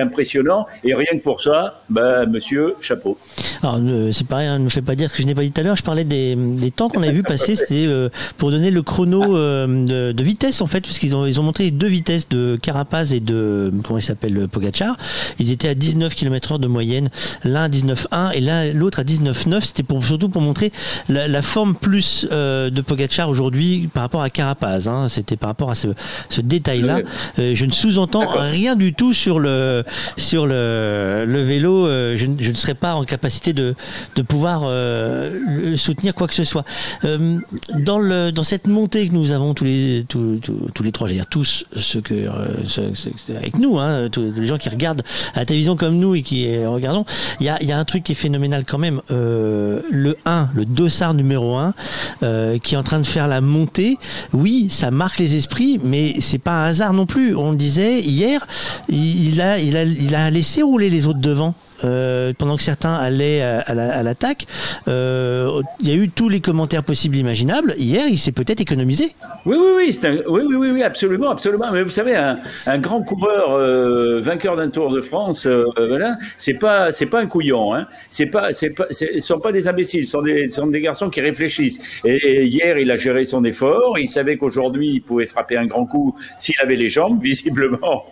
impressionnant. 0.00 0.66
Et 0.84 0.94
rien 0.94 1.06
que 1.12 1.22
pour 1.22 1.40
ça, 1.42 1.82
ben, 1.90 2.24
monsieur, 2.26 2.76
chapeau. 2.80 3.18
Alors, 3.62 3.80
c'est 4.12 4.26
pareil, 4.26 4.46
hein, 4.46 4.58
ne 4.60 4.64
me 4.64 4.68
fais 4.68 4.82
pas 4.82 4.94
dire 4.94 5.10
ce 5.10 5.16
que 5.16 5.22
je 5.22 5.26
n'ai 5.26 5.34
pas 5.34 5.42
dit 5.42 5.50
tout 5.50 5.60
à 5.60 5.64
l'heure. 5.64 5.76
Je 5.76 5.82
parlais 5.82 6.04
des, 6.04 6.36
des 6.36 6.70
temps 6.70 6.88
qu'on 6.88 7.02
avait 7.02 7.12
vu 7.12 7.22
passer. 7.24 7.56
C'était 7.56 7.86
euh, 7.86 8.08
pour 8.38 8.50
donner 8.52 8.70
le 8.70 8.82
chrono 8.82 9.36
euh, 9.36 9.66
de, 9.66 10.12
de 10.12 10.22
vitesse, 10.22 10.60
en 10.60 10.66
fait, 10.66 10.80
puisqu'ils 10.82 11.16
ont, 11.16 11.26
ils 11.26 11.40
ont 11.40 11.42
montré 11.42 11.64
les 11.64 11.70
deux 11.72 11.88
vitesses 11.88 12.28
de 12.28 12.56
Carapaz 12.62 13.12
et 13.12 13.20
de, 13.20 13.72
comment 13.84 13.98
il 13.98 14.02
s'appelle, 14.02 14.46
Pogacar. 14.48 14.96
Ils 15.40 15.50
étaient 15.50 15.68
à 15.68 15.74
19 15.74 16.14
km 16.14 16.52
heure 16.52 16.58
de 16.60 16.68
moyenne. 16.68 17.08
L'un 17.44 17.64
à 17.64 17.68
19,1 17.68 18.32
et 18.34 18.72
l'autre 18.72 19.00
à 19.00 19.04
19,9. 19.04 19.60
C'était 19.62 19.82
pour, 19.82 20.04
surtout 20.04 20.28
pour 20.28 20.40
montrer 20.42 20.70
la, 21.08 21.26
la 21.26 21.42
forme 21.42 21.74
plus 21.74 22.26
de 22.30 22.80
Pogacar 22.80 22.99
aujourd'hui 23.28 23.88
par 23.92 24.02
rapport 24.04 24.22
à 24.22 24.30
Carapaz. 24.30 24.88
Hein. 24.88 25.08
C'était 25.08 25.36
par 25.36 25.48
rapport 25.50 25.70
à 25.70 25.74
ce, 25.74 25.88
ce 26.28 26.40
détail-là. 26.40 27.00
Euh, 27.38 27.54
je 27.54 27.64
ne 27.64 27.72
sous-entends 27.72 28.26
rien 28.36 28.76
du 28.76 28.92
tout 28.94 29.12
sur 29.14 29.38
le 29.38 29.84
sur 30.16 30.46
le, 30.46 31.24
le 31.26 31.42
vélo. 31.42 31.86
Euh, 31.86 32.16
je, 32.16 32.26
ne- 32.26 32.36
je 32.42 32.50
ne 32.50 32.56
serais 32.56 32.74
pas 32.74 32.94
en 32.94 33.04
capacité 33.04 33.52
de 33.52 33.74
de 34.16 34.22
pouvoir 34.22 34.62
euh, 34.64 35.76
soutenir 35.76 36.14
quoi 36.14 36.26
que 36.28 36.34
ce 36.34 36.44
soit. 36.44 36.64
Dans 37.04 37.98
le 37.98 38.30
dans 38.32 38.44
cette 38.44 38.66
montée 38.66 39.08
que 39.08 39.12
nous 39.14 39.30
avons 39.32 39.54
tous 39.54 39.64
les 39.64 40.04
tous, 40.08 40.38
tous, 40.42 40.56
tous 40.74 40.82
les 40.82 40.92
trois, 40.92 41.06
j'allais 41.08 41.20
dire 41.20 41.26
tous 41.28 41.64
ceux 41.76 42.00
que 42.00 42.26
ceux- 42.66 42.92
ceux- 42.94 43.36
avec 43.36 43.58
nous, 43.58 43.78
hein, 43.78 44.08
tous 44.10 44.32
les 44.36 44.46
gens 44.46 44.58
qui 44.58 44.68
regardent 44.68 45.02
à 45.34 45.40
la 45.40 45.44
télévision 45.46 45.76
comme 45.76 45.96
nous 45.98 46.14
et 46.14 46.22
qui 46.22 46.46
regardons, 46.64 47.04
il 47.40 47.46
y 47.46 47.48
a 47.48 47.62
y 47.62 47.72
a 47.72 47.78
un 47.78 47.84
truc 47.84 48.02
qui 48.04 48.12
est 48.12 48.16
phénoménal 48.16 48.64
quand 48.66 48.78
même. 48.78 49.00
Le 49.10 50.16
1, 50.26 50.48
le 50.54 50.64
dossard 50.64 51.14
numéro 51.14 51.56
1, 51.56 51.74
euh, 52.22 52.58
qui 52.58 52.74
est 52.74 52.78
en 52.78 52.82
train 52.82 52.89
de 52.98 53.06
faire 53.06 53.28
la 53.28 53.40
montée. 53.40 53.98
Oui, 54.32 54.68
ça 54.70 54.90
marque 54.90 55.18
les 55.18 55.36
esprits, 55.36 55.80
mais 55.82 56.14
c'est 56.20 56.38
pas 56.38 56.52
un 56.52 56.64
hasard 56.64 56.92
non 56.92 57.06
plus. 57.06 57.36
On 57.36 57.52
disait 57.52 58.00
hier, 58.00 58.46
il 58.88 59.40
a, 59.40 59.58
il 59.58 59.76
a, 59.76 59.84
il 59.84 60.14
a 60.14 60.30
laissé 60.30 60.62
rouler 60.62 60.90
les 60.90 61.06
autres 61.06 61.20
devant. 61.20 61.54
Euh, 61.84 62.32
pendant 62.36 62.56
que 62.56 62.62
certains 62.62 62.94
allaient 62.94 63.42
à, 63.42 63.60
à 63.60 63.74
la- 63.74 63.92
à 63.98 64.02
l'attaque, 64.02 64.46
euh, 64.88 65.62
il 65.80 65.88
y 65.88 65.92
a 65.92 65.94
eu 65.94 66.08
tous 66.08 66.28
les 66.28 66.40
commentaires 66.40 66.82
possibles 66.84 67.16
imaginables. 67.16 67.74
Hier, 67.78 68.04
il 68.08 68.18
s'est 68.18 68.32
peut-être 68.32 68.60
économisé. 68.60 69.12
Oui, 69.46 69.56
oui, 69.58 69.72
oui, 69.88 70.00
un- 70.04 70.16
oui, 70.30 70.42
oui, 70.48 70.54
oui, 70.56 70.70
oui, 70.72 70.82
absolument, 70.82 71.30
absolument. 71.30 71.66
Mais 71.72 71.82
vous 71.82 71.88
savez, 71.90 72.14
un, 72.16 72.38
un 72.66 72.78
grand 72.78 73.02
coureur 73.02 73.52
euh, 73.52 74.20
vainqueur 74.20 74.56
d'un 74.56 74.68
Tour 74.68 74.90
de 74.90 75.00
France, 75.00 75.46
euh, 75.46 75.64
voilà, 75.88 76.16
c'est 76.36 76.54
pas, 76.54 76.92
c'est 76.92 77.06
pas 77.06 77.20
un 77.20 77.26
couillon, 77.26 77.74
hein. 77.74 77.86
C'est 78.08 78.26
pas, 78.26 78.52
c'est 78.52 78.70
pas, 78.70 78.86
sont 79.18 79.40
pas 79.40 79.52
des 79.52 79.68
imbéciles, 79.68 80.04
ce 80.04 80.10
sont 80.12 80.22
des, 80.22 80.48
sont 80.48 80.66
des 80.66 80.80
garçons 80.80 81.08
qui 81.10 81.20
réfléchissent. 81.20 81.78
Et, 82.04 82.16
et 82.16 82.44
hier, 82.46 82.76
il 82.78 82.90
a 82.90 82.96
géré 82.96 83.24
son 83.24 83.42
effort. 83.44 83.98
Il 83.98 84.08
savait 84.08 84.36
qu'aujourd'hui, 84.36 84.88
il 84.94 85.00
pouvait 85.00 85.26
frapper 85.26 85.56
un 85.56 85.66
grand 85.66 85.86
coup 85.86 86.14
s'il 86.38 86.54
avait 86.62 86.76
les 86.76 86.88
jambes, 86.88 87.22
visiblement. 87.22 88.04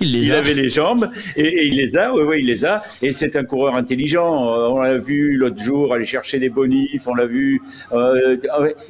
Il, 0.00 0.32
avait 0.32 0.54
les 0.54 0.68
jambes 0.70 1.10
et, 1.36 1.42
et 1.44 1.66
il 1.66 1.76
les 1.76 1.96
a. 1.96 2.12
Oui, 2.14 2.22
oui, 2.26 2.36
il 2.40 2.46
les 2.46 2.64
a. 2.64 2.82
Et 3.02 3.12
c'est 3.12 3.36
un 3.36 3.44
coureur 3.44 3.74
intelligent. 3.74 4.48
Euh, 4.48 4.68
On 4.68 4.80
l'a 4.80 4.98
vu 4.98 5.36
l'autre 5.36 5.58
jour 5.58 5.92
aller 5.94 6.04
chercher 6.04 6.38
des 6.38 6.48
bonifs. 6.48 7.06
On 7.06 7.14
l'a 7.14 7.26
vu. 7.26 7.60
euh, 7.92 8.36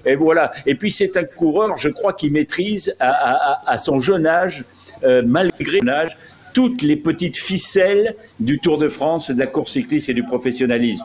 et 0.05 0.17
voilà. 0.17 0.53
Et 0.67 0.75
puis 0.75 0.91
c'est 0.91 1.17
un 1.17 1.25
coureur, 1.25 1.77
je 1.77 1.89
crois, 1.89 2.13
qui 2.13 2.31
maîtrise 2.31 2.95
à, 3.01 3.79
son 3.79 4.01
jeune 4.01 4.27
âge, 4.27 4.65
euh, 5.03 5.23
malgré 5.25 5.81
son 5.81 5.89
âge, 5.89 6.17
toutes 6.53 6.83
les 6.83 6.97
petites 6.97 7.37
ficelles 7.37 8.15
du 8.39 8.59
Tour 8.61 8.79
de 8.79 8.89
France, 8.89 9.31
de 9.31 9.39
la 9.39 9.47
course 9.47 9.73
cycliste 9.73 10.09
et 10.09 10.15
du 10.15 10.23
professionnalisme. 10.23 11.05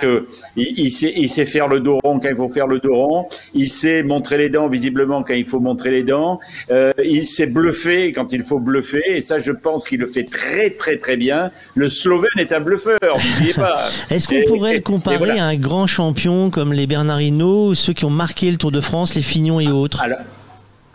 Que 0.00 0.24
il, 0.56 0.74
il 0.78 0.90
sait, 0.90 1.12
il 1.16 1.28
sait 1.28 1.46
faire 1.46 1.68
le 1.68 1.80
dos 1.80 1.98
rond 2.04 2.20
quand 2.20 2.28
il 2.28 2.36
faut 2.36 2.48
faire 2.48 2.66
le 2.66 2.78
dos 2.78 2.94
rond. 2.94 3.26
Il 3.54 3.70
sait 3.70 4.02
montrer 4.02 4.38
les 4.38 4.50
dents 4.50 4.68
visiblement 4.68 5.22
quand 5.22 5.34
il 5.34 5.44
faut 5.44 5.60
montrer 5.60 5.90
les 5.90 6.02
dents. 6.02 6.38
Euh, 6.70 6.92
il 7.02 7.26
sait 7.26 7.46
bluffer 7.46 8.12
quand 8.12 8.32
il 8.32 8.42
faut 8.42 8.60
bluffer. 8.60 9.02
Et 9.06 9.20
ça, 9.20 9.38
je 9.38 9.52
pense 9.52 9.88
qu'il 9.88 10.00
le 10.00 10.06
fait 10.06 10.24
très 10.24 10.70
très 10.70 10.98
très 10.98 11.16
bien. 11.16 11.50
Le 11.74 11.88
Slovène 11.88 12.30
est 12.38 12.52
un 12.52 12.60
bluffeur, 12.60 12.98
n'oubliez 13.02 13.54
pas. 13.54 13.88
Est-ce 14.10 14.28
qu'on 14.28 14.42
pourrait 14.46 14.74
le 14.74 14.80
comparer 14.80 15.18
voilà. 15.18 15.44
à 15.44 15.46
un 15.46 15.56
grand 15.56 15.86
champion 15.86 16.50
comme 16.50 16.72
les 16.72 16.86
Bernard 16.86 17.20
Hinault, 17.20 17.74
ceux 17.74 17.92
qui 17.92 18.04
ont 18.04 18.10
marqué 18.10 18.50
le 18.50 18.56
Tour 18.56 18.72
de 18.72 18.80
France, 18.80 19.14
les 19.14 19.22
Fignons 19.22 19.60
et 19.60 19.68
autres? 19.68 20.02
Alors, 20.02 20.18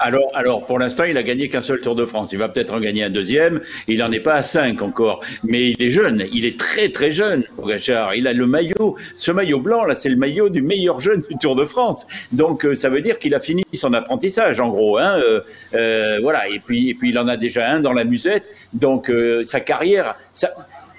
alors, 0.03 0.29
alors, 0.33 0.65
pour 0.65 0.79
l'instant, 0.79 1.05
il 1.05 1.17
a 1.17 1.23
gagné 1.23 1.47
qu'un 1.47 1.61
seul 1.61 1.79
Tour 1.79 1.95
de 1.95 2.05
France. 2.05 2.33
Il 2.33 2.37
va 2.37 2.49
peut-être 2.49 2.73
en 2.73 2.81
gagner 2.81 3.05
un 3.05 3.09
deuxième. 3.09 3.61
Il 3.87 3.99
n'en 3.99 4.11
est 4.11 4.19
pas 4.19 4.33
à 4.33 4.41
cinq 4.41 4.81
encore. 4.81 5.21
Mais 5.43 5.69
il 5.69 5.81
est 5.81 5.91
jeune. 5.91 6.25
Il 6.33 6.45
est 6.45 6.59
très, 6.59 6.89
très 6.89 7.09
jeune, 7.09 7.45
Pogacar. 7.55 8.13
Il 8.13 8.27
a 8.27 8.33
le 8.33 8.45
maillot. 8.45 8.97
Ce 9.15 9.31
maillot 9.31 9.59
blanc, 9.59 9.85
là, 9.85 9.95
c'est 9.95 10.09
le 10.09 10.17
maillot 10.17 10.49
du 10.49 10.61
meilleur 10.61 10.99
jeune 10.99 11.21
du 11.29 11.37
Tour 11.37 11.55
de 11.55 11.63
France. 11.63 12.05
Donc, 12.33 12.65
euh, 12.65 12.75
ça 12.75 12.89
veut 12.89 12.99
dire 12.99 13.17
qu'il 13.17 13.33
a 13.33 13.39
fini 13.39 13.63
son 13.73 13.93
apprentissage, 13.93 14.59
en 14.59 14.67
gros. 14.67 14.97
Hein. 14.97 15.21
Euh, 15.23 15.39
euh, 15.73 16.19
voilà. 16.21 16.49
Et 16.49 16.59
puis, 16.59 16.89
et 16.89 16.95
puis, 16.95 17.11
il 17.11 17.17
en 17.17 17.29
a 17.29 17.37
déjà 17.37 17.69
un 17.69 17.79
dans 17.79 17.93
la 17.93 18.03
musette. 18.03 18.51
Donc, 18.73 19.09
sa 19.43 19.61
carrière, 19.61 20.17
ça, 20.33 20.49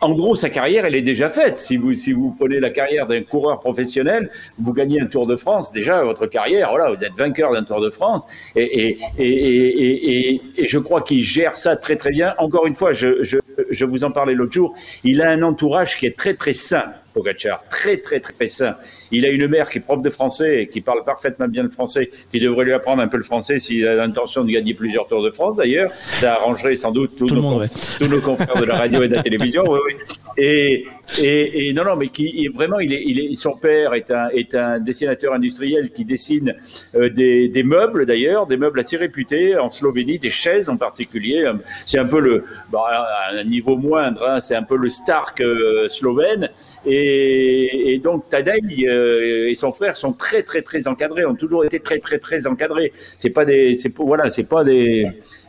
en 0.04 0.12
gros, 0.12 0.36
sa 0.36 0.50
carrière, 0.50 0.84
elle 0.84 0.94
est 0.94 1.02
déjà 1.02 1.30
faite. 1.30 1.56
Si 1.56 1.78
vous, 1.78 1.94
si 1.94 2.12
vous 2.12 2.34
prenez 2.38 2.60
la 2.60 2.70
carrière 2.70 3.06
d'un 3.06 3.22
coureur 3.22 3.58
professionnel, 3.58 4.30
vous 4.58 4.72
gagnez 4.74 5.00
un 5.00 5.06
Tour 5.06 5.26
de 5.26 5.36
France, 5.36 5.72
déjà, 5.72 6.02
votre 6.04 6.26
carrière, 6.26 6.68
voilà, 6.70 6.90
vous 6.92 7.02
êtes 7.02 7.14
vainqueur 7.14 7.52
d'un 7.52 7.62
Tour 7.62 7.80
de 7.80 7.90
France. 7.90 8.24
Et, 8.54 8.62
et, 8.62 8.98
et, 9.18 10.34
et, 10.34 10.42
et, 10.58 10.68
je 10.68 10.78
crois 10.78 11.00
qu'il 11.00 11.24
gère 11.24 11.56
ça 11.56 11.76
très, 11.76 11.96
très 11.96 12.10
bien. 12.10 12.34
Encore 12.38 12.66
une 12.66 12.74
fois, 12.74 12.92
je, 12.92 13.22
je, 13.22 13.38
je 13.70 13.84
vous 13.86 14.04
en 14.04 14.10
parlais 14.10 14.34
l'autre 14.34 14.52
jour, 14.52 14.74
il 15.04 15.22
a 15.22 15.30
un 15.30 15.42
entourage 15.42 15.96
qui 15.96 16.04
est 16.06 16.16
très, 16.16 16.34
très 16.34 16.52
sain. 16.52 16.84
Pogacar, 17.14 17.66
très 17.68 17.96
très 17.98 18.18
très 18.18 18.46
sain. 18.48 18.74
Il 19.14 19.24
a 19.26 19.30
une 19.30 19.46
mère 19.48 19.68
qui 19.70 19.78
est 19.78 19.80
prof 19.80 20.02
de 20.02 20.10
français 20.10 20.62
et 20.62 20.68
qui 20.68 20.80
parle 20.80 21.04
parfaitement 21.04 21.48
bien 21.48 21.62
le 21.62 21.68
français, 21.70 22.10
qui 22.30 22.40
devrait 22.40 22.64
lui 22.64 22.72
apprendre 22.72 23.00
un 23.02 23.08
peu 23.08 23.16
le 23.16 23.22
français 23.22 23.58
s'il 23.58 23.86
a 23.86 23.94
l'intention 23.94 24.44
de 24.44 24.50
gagner 24.50 24.74
plusieurs 24.74 25.06
Tours 25.06 25.22
de 25.22 25.30
France 25.30 25.56
d'ailleurs. 25.56 25.90
Ça 26.20 26.34
arrangerait 26.34 26.76
sans 26.76 26.92
doute 26.92 27.12
tous, 27.16 27.26
Tout 27.28 27.36
nos, 27.36 27.60
conf- 27.60 27.98
tous 27.98 28.08
nos 28.08 28.20
confrères 28.20 28.58
de 28.60 28.64
la 28.64 28.76
radio 28.76 29.02
et 29.02 29.08
de 29.08 29.14
la 29.14 29.22
télévision. 29.22 29.62
oui, 29.68 29.78
oui. 29.86 29.94
Et, 30.36 30.84
et, 31.20 31.68
et 31.68 31.72
non, 31.72 31.84
non, 31.84 31.94
mais 31.96 32.08
qui 32.08 32.48
vraiment, 32.52 32.80
il 32.80 32.92
est, 32.92 33.02
il 33.06 33.20
est, 33.20 33.36
son 33.36 33.52
père 33.56 33.94
est 33.94 34.10
un, 34.10 34.28
est 34.30 34.54
un 34.56 34.80
dessinateur 34.80 35.32
industriel 35.32 35.92
qui 35.92 36.04
dessine 36.04 36.56
euh, 36.96 37.08
des, 37.08 37.48
des 37.48 37.62
meubles 37.62 38.04
d'ailleurs, 38.04 38.46
des 38.48 38.56
meubles 38.56 38.80
assez 38.80 38.96
réputés 38.96 39.56
en 39.56 39.70
Slovénie, 39.70 40.18
des 40.18 40.32
chaises 40.32 40.68
en 40.68 40.76
particulier. 40.76 41.48
C'est 41.86 42.00
un 42.00 42.06
peu 42.06 42.18
le, 42.18 42.44
bon, 42.72 42.78
à 42.80 43.38
un 43.38 43.44
niveau 43.44 43.76
moindre, 43.76 44.26
hein, 44.28 44.40
c'est 44.40 44.56
un 44.56 44.64
peu 44.64 44.76
le 44.76 44.90
Stark 44.90 45.40
euh, 45.40 45.88
slovène. 45.88 46.48
Et, 46.84 47.92
et 47.94 47.98
donc 47.98 48.28
Tadej 48.28 48.84
euh, 48.88 49.03
et 49.50 49.54
son 49.54 49.72
frère 49.72 49.96
sont 49.96 50.12
très 50.12 50.42
très 50.42 50.62
très 50.62 50.88
encadrés, 50.88 51.24
ont 51.24 51.34
toujours 51.34 51.64
été 51.64 51.80
très 51.80 51.98
très 51.98 52.18
très 52.18 52.46
encadrés. 52.46 52.92
C'est 52.94 53.30
pas 53.30 53.44
des, 53.44 53.76
c'est 53.78 53.94
voilà, 53.96 54.30
c'est 54.30 54.48
pas 54.48 54.64
des 54.64 55.04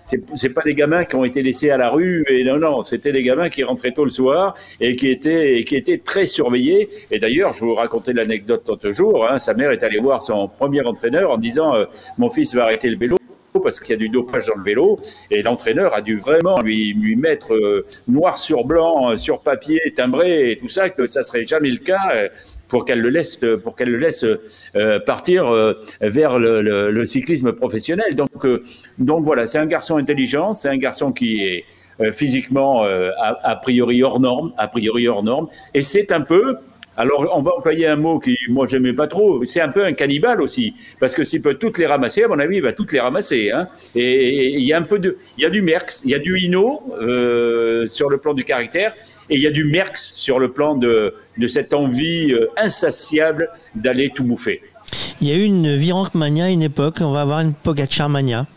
c'est 0.06 0.50
pas 0.50 0.62
des 0.64 0.76
gamins 0.76 1.04
qui 1.04 1.16
ont 1.16 1.26
été 1.26 1.42
laissés 1.42 1.72
à 1.72 1.78
la 1.78 1.90
rue 1.90 2.24
et 2.30 2.44
non 2.44 2.60
non 2.60 2.84
c'était 2.84 3.12
des 3.12 3.24
gamins 3.24 3.50
qui 3.50 3.64
rentraient 3.64 3.92
tôt 3.92 4.04
le 4.04 4.12
soir 4.12 4.54
et 4.80 4.96
qui 4.96 5.10
étaient 5.10 5.58
et 5.58 5.64
qui 5.64 5.76
étaient 5.76 5.98
très 5.98 6.28
surveillés. 6.28 6.90
Et 7.12 7.20
d'ailleurs 7.20 7.54
je 7.54 7.62
vous 7.66 7.74
racontais 7.74 8.14
l'anecdote 8.14 8.64
l'autre 8.68 8.92
jour 8.92 9.28
hein, 9.28 9.40
sa 9.40 9.54
mère 9.54 9.72
est 9.72 9.84
allée 9.84 10.00
voir 10.00 10.22
son 10.22 10.48
premier 10.48 10.82
entraîneur 10.82 11.32
en 11.32 11.38
disant 11.38 11.76
euh, 11.76 11.86
mon 12.18 12.30
fils 12.30 12.54
va 12.54 12.64
arrêter 12.66 12.90
le 12.90 12.98
vélo 12.98 13.18
parce 13.62 13.80
qu'il 13.80 13.92
y 13.92 13.94
a 13.94 13.98
du 13.98 14.10
dopage 14.10 14.48
dans 14.48 14.56
le 14.56 14.64
vélo 14.64 14.98
et 15.32 15.42
l'entraîneur 15.42 15.94
a 15.94 16.02
dû 16.02 16.16
vraiment 16.16 16.60
lui, 16.60 16.94
lui 16.94 17.16
mettre 17.16 17.54
euh, 17.54 17.86
noir 18.08 18.38
sur 18.38 18.66
blanc 18.66 19.12
euh, 19.12 19.18
sur 19.18 19.40
papier 19.42 19.80
timbré 19.96 20.52
et 20.52 20.58
tout 20.58 20.68
ça 20.68 20.90
que 20.90 21.06
ça 21.06 21.24
serait 21.24 21.46
jamais 21.46 21.70
le 21.70 21.78
cas. 21.78 22.14
euh, 22.16 22.30
pour 22.68 22.86
qu'elle 22.86 23.02
le 23.02 23.10
laisse, 23.10 23.40
pour 23.64 23.76
qu'elle 23.76 23.90
le 23.90 23.98
laisse 23.98 24.26
partir 25.06 25.54
vers 26.02 26.40
le, 26.40 27.06
cyclisme 27.06 27.54
professionnel. 27.54 28.16
Donc, 28.16 28.48
donc 28.98 29.24
voilà, 29.26 29.46
c'est 29.46 29.60
un 29.60 29.68
garçon 29.68 29.98
intelligent, 29.98 30.54
c'est 30.54 30.70
un 30.70 30.78
garçon 30.78 31.12
qui 31.12 31.44
est 31.44 31.66
physiquement 32.12 32.84
a, 32.84 33.56
priori 33.56 34.04
hors 34.04 34.20
norme, 34.20 34.54
a 34.58 34.68
priori 34.68 35.08
hors 35.08 35.24
norme, 35.24 35.48
et 35.74 35.82
c'est 35.82 36.12
un 36.12 36.22
peu 36.22 36.58
alors, 36.98 37.28
on 37.36 37.42
va 37.42 37.52
employer 37.58 37.88
un 37.88 37.98
mot 37.98 38.20
qui, 38.20 38.38
moi, 38.48 38.68
j'aimais 38.68 38.94
pas 38.94 39.08
trop. 39.08 39.44
C'est 39.44 39.60
un 39.60 39.70
peu 39.70 39.84
un 39.84 39.94
cannibale 39.94 40.42
aussi, 40.42 40.74
parce 41.00 41.14
que 41.14 41.24
s'il 41.24 41.42
peut 41.42 41.56
toutes 41.56 41.78
les 41.78 41.86
ramasser, 41.86 42.24
à 42.24 42.28
mon 42.28 42.40
avis, 42.40 42.58
il 42.58 42.62
va 42.62 42.72
toutes 42.72 42.92
les 42.94 43.00
ramasser. 43.00 43.52
Hein. 43.52 43.68
Et 43.96 44.54
il 44.56 44.64
y 44.64 44.74
a 44.74 44.78
un 44.78 44.84
peu 44.84 45.00
de, 45.00 45.18
il 45.38 45.44
y 45.44 45.46
a 45.46 45.50
du 45.50 45.62
Merx, 45.62 46.02
il 46.06 46.12
y 46.12 46.16
a 46.16 46.20
du 46.20 46.40
Hino 46.40 46.82
euh, 47.02 47.86
sur 47.88 48.10
le 48.10 48.18
plan 48.18 48.34
du 48.34 48.44
caractère, 48.44 48.96
et 49.30 49.36
il 49.36 49.42
y 49.42 49.48
a 49.48 49.52
du 49.52 49.64
Merx 49.66 50.14
sur 50.16 50.40
le 50.40 50.52
plan 50.52 50.76
de, 50.78 51.14
cette 51.48 51.74
envie 51.74 52.34
euh, 52.34 52.48
insatiable 52.58 53.50
d'aller 53.76 54.12
tout 54.14 54.24
bouffer. 54.24 54.62
Il 55.22 55.28
y 55.28 55.32
a 55.32 55.36
eu 55.36 55.44
une 55.44 55.76
Virank 55.76 56.14
Mania 56.14 56.46
à 56.46 56.50
une 56.50 56.62
époque, 56.62 56.98
on 57.02 57.12
va 57.12 57.22
avoir 57.22 57.40
une 57.40 57.54
Pogacar 57.54 58.10
Mania. 58.10 58.48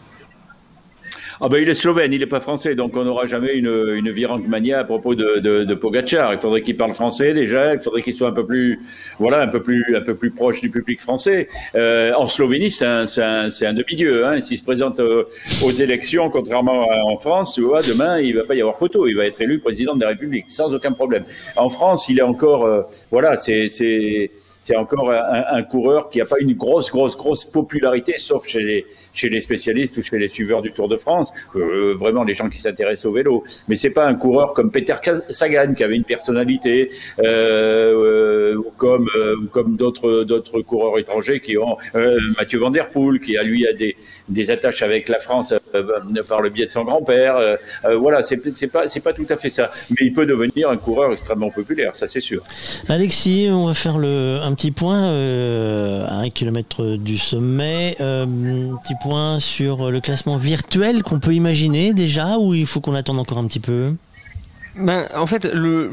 Ah 1.40 1.48
ben 1.48 1.62
il 1.62 1.68
est 1.68 1.74
slovène, 1.74 2.12
il 2.12 2.18
n'est 2.18 2.26
pas 2.26 2.40
français, 2.40 2.74
donc 2.74 2.96
on 2.96 3.04
n'aura 3.04 3.26
jamais 3.26 3.54
une, 3.54 3.68
une 3.68 4.12
mania 4.48 4.80
à 4.80 4.84
propos 4.84 5.14
de, 5.14 5.38
de, 5.38 5.62
de 5.62 5.74
Pogacar. 5.74 6.32
Il 6.34 6.40
faudrait 6.40 6.62
qu'il 6.62 6.76
parle 6.76 6.94
français 6.94 7.32
déjà, 7.32 7.74
il 7.74 7.80
faudrait 7.80 8.02
qu'il 8.02 8.14
soit 8.14 8.28
un 8.28 8.32
peu 8.32 8.44
plus, 8.44 8.80
voilà, 9.20 9.42
un 9.42 9.46
peu 9.46 9.62
plus, 9.62 9.84
un 9.94 10.00
peu 10.00 10.16
plus 10.16 10.32
proche 10.32 10.60
du 10.60 10.68
public 10.68 11.00
français. 11.00 11.46
Euh, 11.76 12.12
en 12.14 12.26
Slovénie, 12.26 12.72
c'est 12.72 12.86
un, 12.86 13.04
un, 13.18 13.48
un 13.48 13.72
demi-dieu. 13.72 14.26
Hein. 14.26 14.40
S'il 14.40 14.58
se 14.58 14.64
présente 14.64 14.98
euh, 14.98 15.24
aux 15.62 15.70
élections, 15.70 16.28
contrairement 16.28 16.90
à, 16.90 16.96
en 17.04 17.18
France, 17.18 17.54
tu 17.54 17.62
vois, 17.62 17.82
demain 17.82 18.18
il 18.18 18.34
va 18.34 18.42
pas 18.42 18.56
y 18.56 18.60
avoir 18.60 18.76
photo, 18.76 19.06
il 19.06 19.14
va 19.16 19.24
être 19.24 19.40
élu 19.40 19.60
président 19.60 19.94
de 19.94 20.00
la 20.00 20.08
République 20.08 20.46
sans 20.48 20.74
aucun 20.74 20.92
problème. 20.92 21.24
En 21.56 21.68
France, 21.68 22.08
il 22.08 22.18
est 22.18 22.22
encore, 22.22 22.66
euh, 22.66 22.82
voilà, 23.12 23.36
c'est 23.36 23.68
c'est 24.60 24.76
encore 24.76 25.10
un, 25.10 25.62
coureur 25.62 26.08
qui 26.10 26.18
n'a 26.18 26.24
pas 26.24 26.36
une 26.40 26.54
grosse, 26.54 26.90
grosse, 26.90 27.16
grosse 27.16 27.44
popularité, 27.44 28.14
sauf 28.18 28.46
chez 28.46 28.60
les, 28.60 28.86
chez 29.12 29.28
les 29.28 29.40
spécialistes 29.40 29.96
ou 29.96 30.02
chez 30.02 30.18
les 30.18 30.28
suiveurs 30.28 30.62
du 30.62 30.72
Tour 30.72 30.88
de 30.88 30.96
France, 30.96 31.32
euh, 31.56 31.94
vraiment 31.94 32.24
les 32.24 32.34
gens 32.34 32.48
qui 32.48 32.60
s'intéressent 32.60 33.06
au 33.06 33.12
vélo. 33.12 33.44
Mais 33.68 33.76
c'est 33.76 33.90
pas 33.90 34.06
un 34.06 34.14
coureur 34.14 34.52
comme 34.52 34.70
Peter 34.70 34.94
Sagan 35.28 35.74
qui 35.74 35.84
avait 35.84 35.96
une 35.96 36.04
personnalité, 36.04 36.90
euh, 37.20 38.56
ou 38.56 38.70
comme, 38.76 39.08
euh, 39.16 39.36
comme 39.52 39.76
d'autres, 39.76 40.24
d'autres 40.24 40.60
coureurs 40.60 40.98
étrangers 40.98 41.40
qui 41.40 41.56
ont 41.56 41.76
Mathieu 42.38 42.58
Van 42.58 42.70
Der 42.70 42.90
Poel 42.90 43.20
qui 43.20 43.36
a 43.36 43.42
lui 43.42 43.66
a 43.66 43.72
des, 43.72 43.96
des 44.28 44.50
attaches 44.50 44.82
avec 44.82 45.08
la 45.08 45.18
France 45.18 45.54
par 46.28 46.40
le 46.40 46.50
biais 46.50 46.66
de 46.66 46.72
son 46.72 46.84
grand-père. 46.84 47.58
voilà, 47.98 48.22
c'est, 48.22 48.38
c'est 48.52 48.68
pas, 48.68 48.88
c'est 48.88 49.00
pas 49.00 49.12
tout 49.12 49.26
à 49.28 49.36
fait 49.36 49.50
ça. 49.50 49.70
Mais 49.90 50.06
il 50.06 50.12
peut 50.12 50.26
devenir 50.26 50.70
un 50.70 50.76
coureur 50.76 51.12
extrêmement 51.12 51.50
populaire, 51.50 51.94
ça 51.96 52.06
c'est 52.06 52.20
sûr. 52.20 52.42
Alexis, 52.88 53.48
on 53.50 53.66
va 53.66 53.74
faire 53.74 53.98
le, 53.98 54.38
un 54.48 54.54
petit 54.54 54.70
point 54.70 55.08
euh, 55.08 56.06
à 56.08 56.14
un 56.14 56.30
kilomètre 56.30 56.96
du 56.96 57.18
sommet. 57.18 57.96
Euh, 58.00 58.24
petit 58.82 58.94
point 59.02 59.40
sur 59.40 59.90
le 59.90 60.00
classement 60.00 60.38
virtuel 60.38 61.02
qu'on 61.02 61.20
peut 61.20 61.34
imaginer 61.34 61.92
déjà 61.92 62.38
ou 62.38 62.54
il 62.54 62.66
faut 62.66 62.80
qu'on 62.80 62.94
attende 62.94 63.18
encore 63.18 63.38
un 63.38 63.46
petit 63.46 63.60
peu? 63.60 63.94
Ben, 64.76 65.06
En 65.14 65.26
fait, 65.26 65.44
le, 65.44 65.92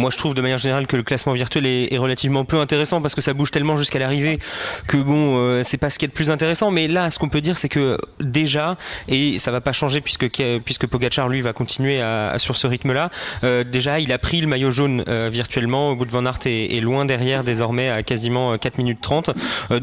moi, 0.00 0.10
je 0.10 0.16
trouve 0.16 0.34
de 0.34 0.40
manière 0.40 0.58
générale 0.58 0.86
que 0.86 0.96
le 0.96 1.02
classement 1.02 1.34
virtuel 1.34 1.66
est, 1.66 1.98
relativement 1.98 2.44
peu 2.46 2.58
intéressant 2.58 3.02
parce 3.02 3.14
que 3.14 3.20
ça 3.20 3.34
bouge 3.34 3.50
tellement 3.50 3.76
jusqu'à 3.76 3.98
l'arrivée 3.98 4.38
que 4.86 4.96
bon, 4.96 5.36
euh, 5.36 5.62
c'est 5.62 5.76
pas 5.76 5.90
ce 5.90 5.98
qui 5.98 6.06
est 6.06 6.08
le 6.08 6.14
plus 6.14 6.30
intéressant. 6.30 6.70
Mais 6.70 6.88
là, 6.88 7.10
ce 7.10 7.18
qu'on 7.18 7.28
peut 7.28 7.42
dire, 7.42 7.58
c'est 7.58 7.68
que 7.68 7.98
déjà, 8.18 8.78
et 9.08 9.38
ça 9.38 9.50
va 9.50 9.60
pas 9.60 9.72
changer 9.72 10.00
puisque 10.00 10.28
puisque 10.64 10.86
Pogacar 10.86 11.28
lui 11.28 11.42
va 11.42 11.52
continuer 11.52 12.02
sur 12.38 12.56
ce 12.56 12.66
rythme-là. 12.66 13.10
Euh, 13.44 13.62
déjà, 13.64 14.00
il 14.00 14.12
a 14.12 14.18
pris 14.18 14.40
le 14.40 14.46
maillot 14.46 14.70
jaune 14.70 15.04
euh, 15.08 15.28
virtuellement. 15.30 15.92
Wout 15.92 16.06
van 16.08 16.24
Aert 16.24 16.38
est, 16.46 16.76
est, 16.76 16.80
loin 16.80 17.04
derrière 17.04 17.44
désormais 17.44 17.90
à 17.90 18.02
quasiment 18.02 18.56
4 18.56 18.78
minutes 18.78 19.00
30. 19.02 19.30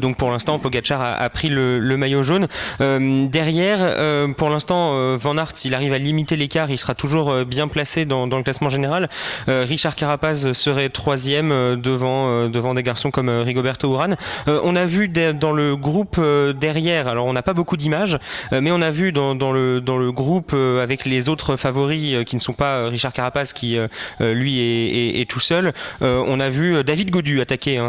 donc 0.00 0.16
pour 0.16 0.30
l'instant, 0.30 0.58
Pogacar 0.58 1.00
a, 1.00 1.30
pris 1.30 1.48
le, 1.48 1.96
maillot 1.96 2.24
jaune. 2.24 2.48
derrière, 2.80 4.26
pour 4.36 4.50
l'instant, 4.50 5.16
Van 5.16 5.36
Aert, 5.36 5.52
s'il 5.54 5.74
arrive 5.74 5.92
à 5.92 5.98
limiter 5.98 6.34
l'écart, 6.34 6.70
il 6.70 6.78
sera 6.78 6.94
toujours 6.94 7.44
bien 7.44 7.68
placé 7.68 8.04
dans, 8.04 8.26
le 8.26 8.42
classement 8.42 8.68
général. 8.68 9.08
Richard 9.46 9.94
Carapaz 10.08 10.52
serait 10.52 10.88
troisième 10.88 11.52
euh, 11.52 11.76
devant, 11.76 12.28
euh, 12.28 12.48
devant 12.48 12.72
des 12.72 12.82
garçons 12.82 13.10
comme 13.10 13.28
euh, 13.28 13.42
Rigoberto 13.42 13.92
Urán. 13.92 14.16
on 14.46 14.74
a 14.74 14.86
vu 14.86 15.08
dans 15.08 15.52
le 15.52 15.76
groupe 15.76 16.18
derrière, 16.58 17.08
alors 17.08 17.26
on 17.26 17.34
n'a 17.34 17.42
pas 17.42 17.52
beaucoup 17.52 17.76
d'images, 17.76 18.18
mais 18.50 18.70
on 18.70 18.80
a 18.80 18.90
vu 18.90 19.12
dans, 19.12 19.34
le, 19.52 19.80
dans 19.82 19.98
le 19.98 20.10
groupe 20.10 20.54
avec 20.54 21.04
les 21.04 21.28
autres 21.28 21.56
favoris 21.56 22.24
qui 22.24 22.36
ne 22.36 22.40
sont 22.40 22.54
pas 22.54 22.88
Richard 22.88 23.12
Carapaz 23.12 23.52
qui 23.52 23.78
lui 24.20 25.20
est, 25.20 25.28
tout 25.28 25.40
seul, 25.40 25.72
on 26.00 26.40
a 26.40 26.48
vu 26.48 26.82
David 26.84 27.10
Godu 27.10 27.40
attaquer. 27.40 27.78
Hein. 27.78 27.88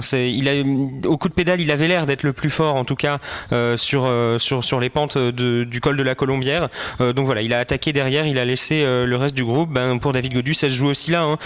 au 1.05 1.17
coup 1.17 1.29
de 1.29 1.33
pédale, 1.33 1.61
il 1.61 1.71
avait 1.71 1.87
l'air 1.87 2.05
d'être 2.05 2.23
le 2.23 2.33
plus 2.33 2.49
fort 2.49 2.75
en 2.75 2.85
tout 2.85 2.95
cas 2.95 3.19
sur, 3.75 4.11
sur, 4.37 4.63
sur 4.63 4.79
les 4.79 4.89
pentes 4.89 5.17
du 5.17 5.81
col 5.81 5.97
de 5.97 6.03
la 6.03 6.15
Colombière. 6.15 6.69
donc 6.99 7.25
voilà, 7.25 7.41
il 7.41 7.53
a 7.53 7.59
attaqué 7.59 7.93
derrière, 7.93 8.25
il 8.25 8.39
a 8.39 8.45
laissé 8.45 8.83
le 8.83 9.15
reste 9.15 9.35
du 9.35 9.43
groupe. 9.43 9.69
Ben, 9.71 9.99
pour 9.99 10.13
David 10.13 10.33
Godu, 10.33 10.53
ça 10.53 10.69
se 10.69 10.75
joue 10.75 10.87
aussi 10.87 11.11
là. 11.11 11.23
Hein. 11.23 11.37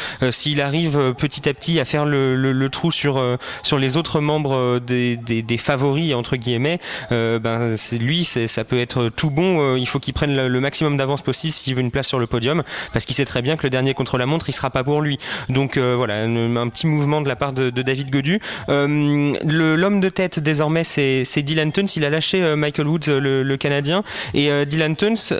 Arrive 0.61 0.97
euh, 0.97 1.13
petit 1.13 1.47
à 1.49 1.53
petit 1.53 1.79
à 1.79 1.85
faire 1.85 2.05
le, 2.05 2.35
le, 2.35 2.69
trou 2.69 2.91
sur, 2.91 3.17
euh, 3.17 3.37
sur 3.63 3.77
les 3.77 3.97
autres 3.97 4.19
membres 4.19 4.55
euh, 4.55 4.79
des, 4.79 5.17
des, 5.17 5.41
des 5.41 5.57
favoris, 5.57 6.13
entre 6.13 6.35
guillemets, 6.35 6.79
ben, 7.09 7.75
c'est 7.77 7.97
lui, 7.97 8.23
ça 8.25 8.63
peut 8.63 8.79
être 8.79 9.09
tout 9.09 9.29
bon. 9.29 9.75
il 9.75 9.87
faut 9.87 9.99
qu'il 9.99 10.13
prenne 10.13 10.35
le, 10.35 10.59
maximum 10.59 10.97
d'avance 10.97 11.21
possible 11.21 11.53
s'il 11.53 11.75
veut 11.75 11.81
une 11.81 11.91
place 11.91 12.07
sur 12.07 12.19
le 12.19 12.27
podium, 12.27 12.63
parce 12.91 13.05
qu'il 13.05 13.15
sait 13.15 13.25
très 13.25 13.41
bien 13.41 13.57
que 13.57 13.63
le 13.63 13.69
dernier 13.69 13.93
contre 13.93 14.17
la 14.17 14.25
montre, 14.25 14.49
il 14.49 14.53
sera 14.53 14.69
pas 14.69 14.83
pour 14.83 15.01
lui. 15.01 15.19
Donc 15.49 15.77
voilà, 15.77 16.23
un, 16.23 16.69
petit 16.69 16.87
mouvement 16.87 17.21
de 17.21 17.27
la 17.27 17.35
part 17.35 17.53
de, 17.53 17.69
de 17.69 17.81
David 17.81 18.09
Godu. 18.09 18.39
L'homme 18.67 19.99
de 19.99 20.09
tête 20.09 20.39
désormais, 20.39 20.83
c'est 20.83 21.41
Dylan 21.41 21.71
Tuns. 21.71 21.85
Il 21.95 22.05
a 22.05 22.09
lâché 22.09 22.55
Michael 22.55 22.87
Woods, 22.87 23.07
le, 23.07 23.43
le 23.43 23.57
Canadien, 23.57 24.03
et 24.33 24.65
Dylan 24.65 24.95
Tuns, 24.95 25.35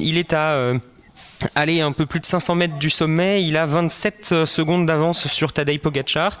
il 0.00 0.18
est 0.18 0.32
à 0.32 0.74
Allez, 1.54 1.80
un 1.80 1.92
peu 1.92 2.06
plus 2.06 2.20
de 2.20 2.26
500 2.26 2.54
mètres 2.54 2.78
du 2.78 2.90
sommet, 2.90 3.42
il 3.42 3.56
a 3.56 3.66
27 3.66 4.44
secondes 4.44 4.86
d'avance 4.86 5.28
sur 5.28 5.52
Tadej 5.52 5.78
Pogacar. 5.80 6.38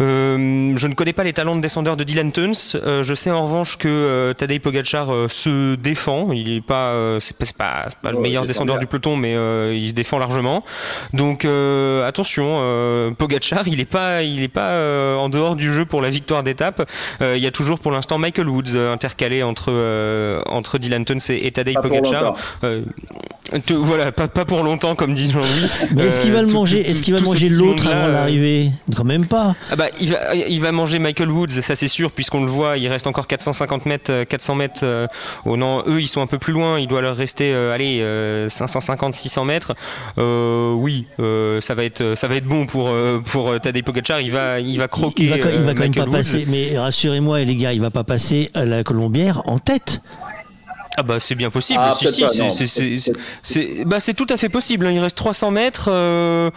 Euh, 0.00 0.72
je 0.76 0.86
ne 0.86 0.94
connais 0.94 1.12
pas 1.12 1.24
les 1.24 1.32
talents 1.32 1.56
de 1.56 1.60
descendeur 1.60 1.96
de 1.96 2.04
Dylan 2.04 2.32
Tuns. 2.32 2.52
Euh, 2.74 3.02
je 3.02 3.14
sais 3.14 3.30
en 3.30 3.44
revanche 3.44 3.78
que 3.78 3.88
euh, 3.88 4.32
Tadej 4.32 4.60
Pogacar 4.60 5.12
euh, 5.12 5.28
se 5.28 5.74
défend. 5.74 6.32
Il 6.32 6.50
est 6.52 6.60
pas, 6.60 6.92
euh, 6.92 7.20
c'est 7.20 7.36
pas, 7.36 7.86
pas, 8.02 8.12
le 8.12 8.20
meilleur 8.20 8.46
descendeur 8.46 8.78
du 8.78 8.86
peloton, 8.86 9.16
mais 9.16 9.32
il 9.76 9.88
se 9.88 9.94
défend 9.94 10.18
largement. 10.18 10.64
Donc 11.12 11.44
attention, 11.44 13.14
Pogacar, 13.18 13.66
il 13.66 13.80
est 13.80 13.84
pas, 13.84 14.22
il 14.22 14.42
est 14.42 14.48
pas 14.48 15.16
en 15.18 15.28
dehors 15.28 15.56
du 15.56 15.72
jeu 15.72 15.84
pour 15.84 16.00
la 16.00 16.10
victoire 16.10 16.42
d'étape. 16.42 16.88
il 17.20 17.38
y 17.38 17.46
a 17.46 17.50
toujours 17.50 17.78
pour 17.78 17.92
l'instant 17.92 18.18
Michael 18.18 18.48
Woods 18.48 18.76
intercalé 18.76 19.42
entre 19.42 19.72
entre 20.46 20.78
Dylan 20.78 21.04
Tuns 21.04 21.18
et, 21.30 21.46
et 21.46 21.50
Tadej 21.50 21.76
Pogacar. 21.82 22.36
voilà, 23.70 24.12
pas, 24.12 24.28
pas 24.28 24.44
pour 24.44 24.62
longtemps 24.62 24.94
comme 24.94 25.14
dit 25.14 25.30
Jean-Louis. 25.30 25.70
Mais 25.94 26.06
est-ce 26.06 26.20
qu'il 26.20 26.32
va 26.32 26.42
le 26.42 26.48
manger 26.48 26.88
Est-ce 26.88 27.02
qu'il 27.02 27.14
va 27.14 27.20
manger 27.20 27.48
l'autre 27.48 27.88
avant 27.88 28.08
l'arrivée? 28.08 28.70
Quand 28.96 29.04
même 29.04 29.26
pas. 29.26 29.54
Ah 29.70 29.76
bah, 29.76 29.87
il, 30.00 30.12
va, 30.12 30.34
il 30.34 30.60
va 30.60 30.72
manger 30.72 30.98
Michael 30.98 31.30
Woods, 31.30 31.50
ça 31.50 31.74
c'est 31.74 31.88
sûr, 31.88 32.10
puisqu'on 32.12 32.40
le 32.40 32.50
voit, 32.50 32.76
il 32.76 32.88
reste 32.88 33.06
encore 33.06 33.26
450 33.26 33.86
mètres, 33.86 34.24
400 34.24 34.52
euh, 34.52 34.56
mètres. 34.56 34.80
Euh, 34.84 35.06
oh 35.44 35.56
non, 35.56 35.82
eux 35.86 36.00
ils 36.00 36.08
sont 36.08 36.20
un 36.20 36.26
peu 36.26 36.38
plus 36.38 36.52
loin, 36.52 36.78
il 36.78 36.88
doit 36.88 37.00
leur 37.00 37.16
rester, 37.16 37.52
euh, 37.52 37.72
allez, 37.72 37.98
550, 38.48 39.14
600 39.14 39.44
mètres. 39.44 39.74
oui, 40.16 41.06
ça 41.60 41.74
va 41.74 41.84
être, 41.84 42.14
ça 42.14 42.28
va 42.28 42.36
être 42.36 42.46
bon 42.46 42.66
pour 42.66 42.94
pour 43.24 43.60
Tadej 43.60 43.82
Pogacar. 43.82 44.20
Il 44.20 44.32
va, 44.32 44.60
il 44.60 44.78
va 44.78 44.88
croquer. 44.88 45.24
Il, 45.24 45.30
va, 45.30 45.36
il 45.36 45.62
va 45.62 45.74
quand 45.74 45.80
même 45.80 45.94
pas 45.94 46.06
passer, 46.06 46.44
mais 46.48 46.78
rassurez-moi 46.78 47.40
les 47.40 47.56
gars, 47.56 47.72
il 47.72 47.80
va 47.80 47.90
pas 47.90 48.04
passer 48.04 48.50
à 48.54 48.64
la 48.64 48.84
Colombière 48.84 49.42
en 49.46 49.58
tête. 49.58 50.00
Ah 51.00 51.04
bah 51.04 51.20
c'est 51.20 51.36
bien 51.36 51.48
possible. 51.48 51.78
Ah, 51.80 51.92
si, 51.92 52.08
si, 52.66 53.12
c'est 53.44 53.84
bah, 53.84 53.98
tout 54.16 54.26
à 54.30 54.36
fait 54.36 54.48
possible. 54.48 54.84
Hein. 54.84 54.90
Il 54.90 54.98
reste 54.98 55.16
300 55.16 55.52
mètres. 55.52 55.88
Euh, 55.92 56.50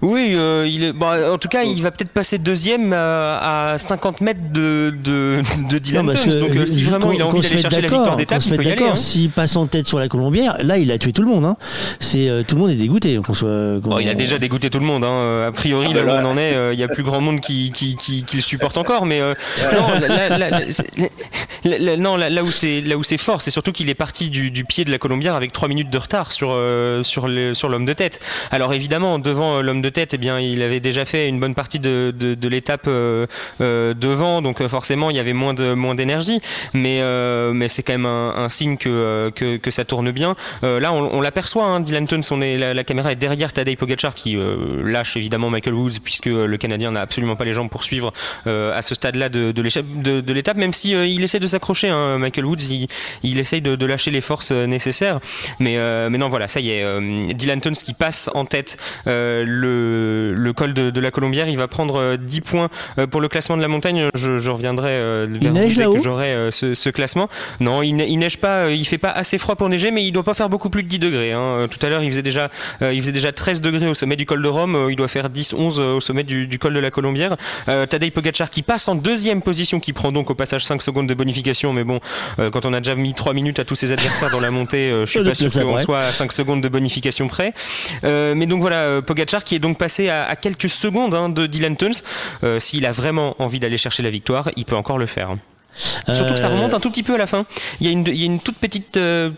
oui, 0.00 0.32
euh, 0.34 0.66
il 0.66 0.82
est, 0.82 0.92
bah, 0.94 1.30
en 1.30 1.36
tout 1.36 1.48
cas, 1.48 1.62
il 1.62 1.82
va 1.82 1.90
peut-être 1.90 2.10
passer 2.10 2.38
deuxième 2.38 2.94
à, 2.94 3.74
50 3.76 4.22
mètres 4.22 4.40
de, 4.50 4.94
de, 5.04 5.42
de 5.68 5.76
Dylan 5.76 6.06
Donc 6.06 6.16
euh, 6.16 6.64
si 6.64 6.84
vraiment 6.84 7.12
il 7.12 7.20
a 7.20 7.26
envie 7.26 7.42
d'aller 7.42 7.58
chercher 7.58 7.82
la 7.82 7.88
victoire 7.88 8.16
d'étape, 8.16 8.42
il 8.46 8.56
peut 8.56 8.64
y 8.64 8.70
aller. 8.70 8.84
Hein. 8.84 8.96
S'il 8.96 9.28
passe 9.28 9.56
en 9.56 9.66
tête 9.66 9.86
sur 9.86 9.98
la 9.98 10.08
Colombière, 10.08 10.56
là 10.62 10.78
il 10.78 10.90
a 10.90 10.96
tué 10.96 11.12
tout 11.12 11.22
le 11.22 11.28
monde. 11.28 11.44
Hein. 11.44 11.58
C'est 12.00 12.44
tout 12.48 12.54
le 12.54 12.62
monde 12.62 12.70
est 12.70 12.76
dégoûté. 12.76 13.20
Soit, 13.34 13.80
il 14.00 14.08
a 14.08 14.14
déjà 14.14 14.38
dégoûté 14.38 14.70
tout 14.70 14.78
le 14.78 14.86
monde. 14.86 15.04
Hein. 15.04 15.48
A 15.48 15.52
priori, 15.52 15.88
ah, 15.90 15.94
là, 15.96 16.04
où 16.04 16.26
on 16.26 16.30
en 16.30 16.38
est, 16.38 16.72
il 16.72 16.80
y 16.80 16.82
a 16.82 16.88
plus 16.88 17.02
grand 17.02 17.20
monde 17.20 17.40
qui, 17.40 17.72
qui, 17.72 17.94
qui, 17.96 18.24
qui 18.24 18.36
le 18.36 18.42
supporte 18.42 18.78
encore. 18.78 19.04
Mais 19.04 19.20
non, 19.20 20.00
là, 20.00 20.38
là, 21.68 22.30
là, 22.30 22.42
où 22.42 22.50
c'est 22.50 22.80
là 22.80 22.96
où 22.96 23.02
c'est 23.02 23.18
fort, 23.18 23.42
c'est 23.42 23.50
surtout 23.50 23.65
surtout 23.66 23.78
qu'il 23.78 23.90
est 23.90 23.94
parti 23.94 24.30
du, 24.30 24.64
pied 24.64 24.84
de 24.84 24.92
la 24.92 24.98
Colombière 24.98 25.34
avec 25.34 25.52
3 25.52 25.66
minutes 25.66 25.90
de 25.90 25.98
retard 25.98 26.30
sur, 26.30 26.50
euh, 26.52 27.02
sur, 27.02 27.26
l'homme 27.26 27.84
de 27.84 27.92
tête. 27.94 28.20
Alors 28.52 28.72
évidemment, 28.72 29.18
devant 29.18 29.60
l'homme 29.60 29.82
de 29.82 29.88
tête, 29.88 30.14
eh 30.14 30.18
bien, 30.18 30.38
il 30.38 30.62
avait 30.62 30.78
déjà 30.78 31.04
fait 31.04 31.26
une 31.26 31.40
bonne 31.40 31.56
partie 31.56 31.80
de, 31.80 32.14
l'étape 32.48 32.88
devant, 32.88 34.40
donc 34.40 34.64
forcément 34.68 35.10
il 35.10 35.16
y 35.16 35.18
avait 35.18 35.32
moins 35.32 35.54
moins 35.74 35.96
d'énergie, 35.96 36.40
mais, 36.74 37.00
c'est 37.68 37.82
quand 37.82 37.94
même 37.94 38.06
un, 38.06 38.48
signe 38.48 38.76
que, 38.76 39.58
ça 39.70 39.84
tourne 39.84 40.12
bien. 40.12 40.36
là, 40.62 40.92
on, 40.92 41.20
l'aperçoit, 41.20 41.64
hein, 41.64 41.80
Dylan 41.80 42.06
est, 42.42 42.74
la, 42.74 42.84
caméra 42.84 43.10
est 43.10 43.16
derrière 43.16 43.52
Tadej 43.52 43.76
Pogacar 43.76 44.14
qui 44.14 44.36
lâche 44.84 45.16
évidemment 45.16 45.50
Michael 45.50 45.74
Woods 45.74 45.98
puisque 46.04 46.26
le 46.26 46.56
Canadien 46.56 46.92
n'a 46.92 47.00
absolument 47.00 47.34
pas 47.34 47.44
les 47.44 47.52
jambes 47.52 47.70
pour 47.70 47.82
suivre 47.82 48.12
à 48.46 48.82
ce 48.82 48.94
stade-là 48.94 49.28
de, 49.28 50.32
l'étape, 50.32 50.56
même 50.56 50.72
si 50.72 50.92
il 50.92 51.24
essaie 51.24 51.40
de 51.40 51.48
s'accrocher. 51.48 51.88
Hein, 51.88 52.18
Michael 52.18 52.44
Woods, 52.44 52.62
il, 52.70 52.86
il 53.24 53.38
essaye 53.56 53.62
de, 53.62 53.76
de, 53.76 53.86
lâcher 53.86 54.10
les 54.10 54.20
forces 54.20 54.50
euh, 54.52 54.66
nécessaires. 54.66 55.20
Mais, 55.60 55.76
euh, 55.76 56.08
mais 56.10 56.18
non, 56.18 56.28
voilà, 56.28 56.48
ça 56.48 56.60
y 56.60 56.70
est. 56.70 56.82
Euh, 56.82 57.32
Dylan 57.32 57.60
Tuns 57.60 57.72
qui 57.72 57.94
passe 57.94 58.30
en 58.34 58.44
tête 58.44 58.76
le, 59.06 60.34
le 60.36 60.52
col 60.52 60.74
de, 60.74 60.90
de, 60.90 61.00
la 61.00 61.10
Colombière, 61.10 61.48
il 61.48 61.56
va 61.56 61.68
prendre 61.68 62.16
10 62.16 62.40
points 62.40 62.68
pour 63.10 63.20
le 63.20 63.28
classement 63.28 63.56
de 63.56 63.62
la 63.62 63.68
montagne. 63.68 64.08
Je, 64.14 64.38
je 64.38 64.50
reviendrai 64.50 65.26
vers 65.26 65.52
neige 65.52 65.76
que 65.76 66.02
j'aurai 66.02 66.48
ce, 66.50 66.74
ce, 66.74 66.90
classement. 66.90 67.28
Non, 67.60 67.82
il, 67.82 68.00
il, 68.00 68.18
neige 68.18 68.38
pas, 68.38 68.70
il 68.70 68.84
fait 68.86 68.98
pas 68.98 69.10
assez 69.10 69.38
froid 69.38 69.56
pour 69.56 69.68
neiger, 69.68 69.90
mais 69.90 70.04
il 70.04 70.12
doit 70.12 70.22
pas 70.22 70.34
faire 70.34 70.48
beaucoup 70.48 70.70
plus 70.70 70.82
de 70.82 70.88
10 70.88 70.98
degrés. 70.98 71.32
Hein. 71.32 71.66
Tout 71.70 71.84
à 71.84 71.88
l'heure, 71.88 72.02
il 72.02 72.10
faisait 72.10 72.22
déjà, 72.22 72.50
il 72.80 73.00
faisait 73.00 73.12
déjà 73.12 73.32
13 73.32 73.60
degrés 73.60 73.86
au 73.86 73.94
sommet 73.94 74.16
du 74.16 74.26
col 74.26 74.42
de 74.42 74.48
Rome. 74.48 74.88
Il 74.90 74.96
doit 74.96 75.08
faire 75.08 75.30
10, 75.30 75.54
11 75.54 75.80
au 75.80 76.00
sommet 76.00 76.24
du, 76.24 76.46
du 76.46 76.58
col 76.58 76.74
de 76.74 76.80
la 76.80 76.90
Colombière. 76.90 77.36
Tadej 77.66 78.10
Pogacar 78.10 78.50
qui 78.50 78.62
passe 78.62 78.88
en 78.88 78.94
deuxième 78.94 79.42
position, 79.42 79.80
qui 79.80 79.92
prend 79.92 80.12
donc 80.12 80.30
au 80.30 80.34
passage 80.34 80.64
5 80.64 80.82
secondes 80.82 81.06
de 81.06 81.14
bonification, 81.14 81.72
mais 81.72 81.84
bon, 81.84 82.00
quand 82.36 82.66
on 82.66 82.72
a 82.72 82.80
déjà 82.80 82.94
mis 82.94 83.14
3 83.14 83.34
minutes 83.34 83.45
à 83.56 83.64
tous 83.64 83.74
ses 83.74 83.92
adversaires 83.92 84.30
dans 84.30 84.40
la 84.40 84.50
montée, 84.50 84.90
euh, 84.90 85.06
je 85.06 85.10
suis 85.10 85.24
pas 85.24 85.34
sûr 85.34 85.50
qu'on 85.50 85.78
soit 85.78 86.00
à 86.00 86.12
5 86.12 86.32
secondes 86.32 86.60
de 86.60 86.68
bonification 86.68 87.28
près. 87.28 87.52
Euh, 88.04 88.34
mais 88.34 88.46
donc 88.46 88.60
voilà, 88.60 88.82
euh, 88.82 89.02
Pogachar 89.02 89.44
qui 89.44 89.54
est 89.54 89.58
donc 89.58 89.78
passé 89.78 90.08
à, 90.08 90.24
à 90.24 90.36
quelques 90.36 90.68
secondes 90.68 91.14
hein, 91.14 91.28
de 91.28 91.46
Dylan 91.46 91.76
Tuns. 91.76 92.02
S'il 92.58 92.86
a 92.86 92.92
vraiment 92.92 93.34
envie 93.40 93.60
d'aller 93.60 93.76
chercher 93.76 94.02
la 94.02 94.10
victoire, 94.10 94.50
il 94.56 94.64
peut 94.64 94.76
encore 94.76 94.98
le 94.98 95.06
faire. 95.06 95.36
Surtout 95.76 96.34
que 96.34 96.40
ça 96.40 96.48
remonte 96.48 96.74
un 96.74 96.80
tout 96.80 96.90
petit 96.90 97.02
peu 97.02 97.14
à 97.14 97.18
la 97.18 97.26
fin. 97.26 97.46
Il 97.80 97.86
y 97.86 97.90
a 97.90 97.92
une, 97.92 98.04
il 98.06 98.16
y 98.16 98.22
a 98.22 98.26
une 98.26 98.40
toute 98.40 98.56
petite, 98.56 98.96
euh, 98.96 99.30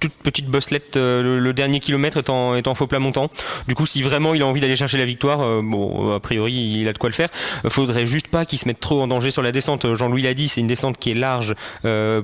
toute 0.00 0.12
petite 0.22 0.46
bosselette, 0.46 0.96
euh, 0.96 1.22
le, 1.22 1.38
le, 1.38 1.52
dernier 1.52 1.80
kilomètre 1.80 2.18
étant, 2.18 2.54
étant 2.54 2.74
faux 2.74 2.86
plat 2.86 2.98
montant. 2.98 3.30
Du 3.68 3.74
coup, 3.74 3.86
si 3.86 4.02
vraiment 4.02 4.34
il 4.34 4.42
a 4.42 4.46
envie 4.46 4.60
d'aller 4.60 4.76
chercher 4.76 4.98
la 4.98 5.04
victoire, 5.04 5.40
euh, 5.40 5.60
bon, 5.62 6.14
a 6.14 6.20
priori, 6.20 6.52
il 6.52 6.88
a 6.88 6.92
de 6.92 6.98
quoi 6.98 7.08
le 7.08 7.14
faire. 7.14 7.28
Faudrait 7.68 8.06
juste 8.06 8.28
pas 8.28 8.44
qu'il 8.44 8.58
se 8.58 8.66
mette 8.66 8.80
trop 8.80 9.02
en 9.02 9.08
danger 9.08 9.30
sur 9.30 9.42
la 9.42 9.52
descente. 9.52 9.94
Jean-Louis 9.94 10.22
l'a 10.22 10.34
dit, 10.34 10.48
c'est 10.48 10.60
une 10.60 10.66
descente 10.66 10.98
qui 10.98 11.10
est 11.10 11.14
large, 11.14 11.54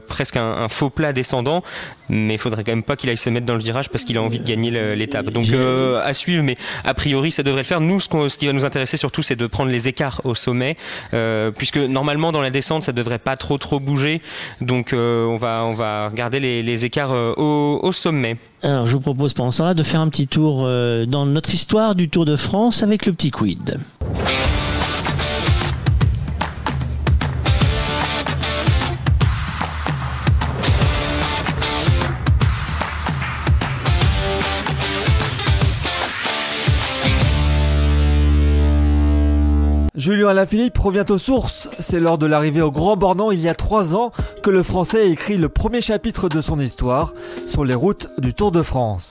presque 0.07 0.37
un, 0.37 0.53
un, 0.53 0.69
faux 0.69 0.91
plat 0.91 1.13
descendant, 1.13 1.63
mais 2.09 2.35
il 2.35 2.39
faudrait 2.39 2.65
quand 2.65 2.73
même 2.73 2.83
pas 2.83 2.97
qu'il 2.97 3.11
aille 3.11 3.17
se 3.17 3.31
mettre 3.31 3.47
dans 3.47 3.55
le 3.55 3.61
virage 3.61 3.89
parce 3.91 4.05
qu'il 4.05 4.17
a 4.19 4.23
envie 4.23 4.41
de 4.41 4.47
gagner 4.47 4.71
l'étape. 4.95 5.31
Donc 5.31 5.47
à 5.53 6.15
suivre, 6.15 6.43
mais 6.43 6.57
a 6.85 6.95
priori, 6.95 7.31
ça 7.31 7.43
devrait 7.43 7.63
le 7.63 7.67
faire. 7.67 7.81
Nous, 7.81 8.01
ce, 8.01 8.29
ce 8.29 8.39
qui 8.39 8.47
va 8.47 8.53
nous 8.53 8.65
intéresser 8.65 8.97
surtout, 8.97 9.23
c'est 9.23 9.37
de 9.37 9.47
prendre 9.47 9.71
les 9.71 9.89
écarts 9.89 10.21
au 10.25 10.35
sommet, 10.35 10.77
puisque 11.57 11.79
normalement 11.79 12.33
dans 12.33 12.41
la 12.41 12.51
descente, 12.51 12.83
ça 12.83 12.93
devrait 12.93 13.19
pas 13.19 13.37
trop 13.37 13.59
trop 13.59 13.81
bouger. 13.81 14.21
Donc 14.61 14.93
euh, 14.93 15.27
on, 15.27 15.37
va, 15.37 15.65
on 15.67 15.75
va 15.75 16.09
regarder 16.09 16.41
les, 16.41 16.63
les 16.63 16.85
écarts 16.85 17.13
euh, 17.13 17.35
au, 17.37 17.81
au, 17.83 17.93
sommet. 17.93 18.37
Alors 18.63 18.87
je 18.87 18.93
vous 18.93 19.01
propose 19.01 19.35
pendant 19.35 19.53
ce 19.53 19.59
temps-là 19.59 19.75
de 19.75 19.83
faire 19.83 20.01
un 20.01 20.09
petit 20.09 20.27
tour 20.27 20.63
euh, 20.65 21.07
dans 21.07 21.27
notre 21.27 21.53
histoire 21.55 21.95
du 21.95 22.09
Tour 22.09 22.25
de 22.25 22.37
France 22.37 22.83
avec 22.83 23.07
le 23.07 23.13
petit 23.13 23.31
quid. 23.31 23.79
Julien 40.07 40.29
Alaphilippe 40.29 40.79
revient 40.79 41.05
aux 41.09 41.19
sources. 41.19 41.69
C'est 41.81 41.99
lors 41.99 42.17
de 42.17 42.27
l'arrivée 42.27 42.63
au 42.63 42.71
Grand 42.71 42.97
Bornand 42.97 43.33
il 43.33 43.41
y 43.41 43.49
a 43.49 43.57
trois 43.57 43.97
ans 43.97 44.13
que 44.45 44.51
le 44.51 44.63
Français 44.63 45.01
a 45.01 45.05
écrit 45.05 45.37
le 45.37 45.49
premier 45.49 45.81
chapitre 45.81 46.29
de 46.29 46.41
son 46.41 46.61
histoire 46.61 47.13
sur 47.49 47.65
les 47.65 47.75
routes 47.75 48.09
du 48.17 48.33
Tour 48.33 48.53
de 48.53 48.63
France. 48.63 49.11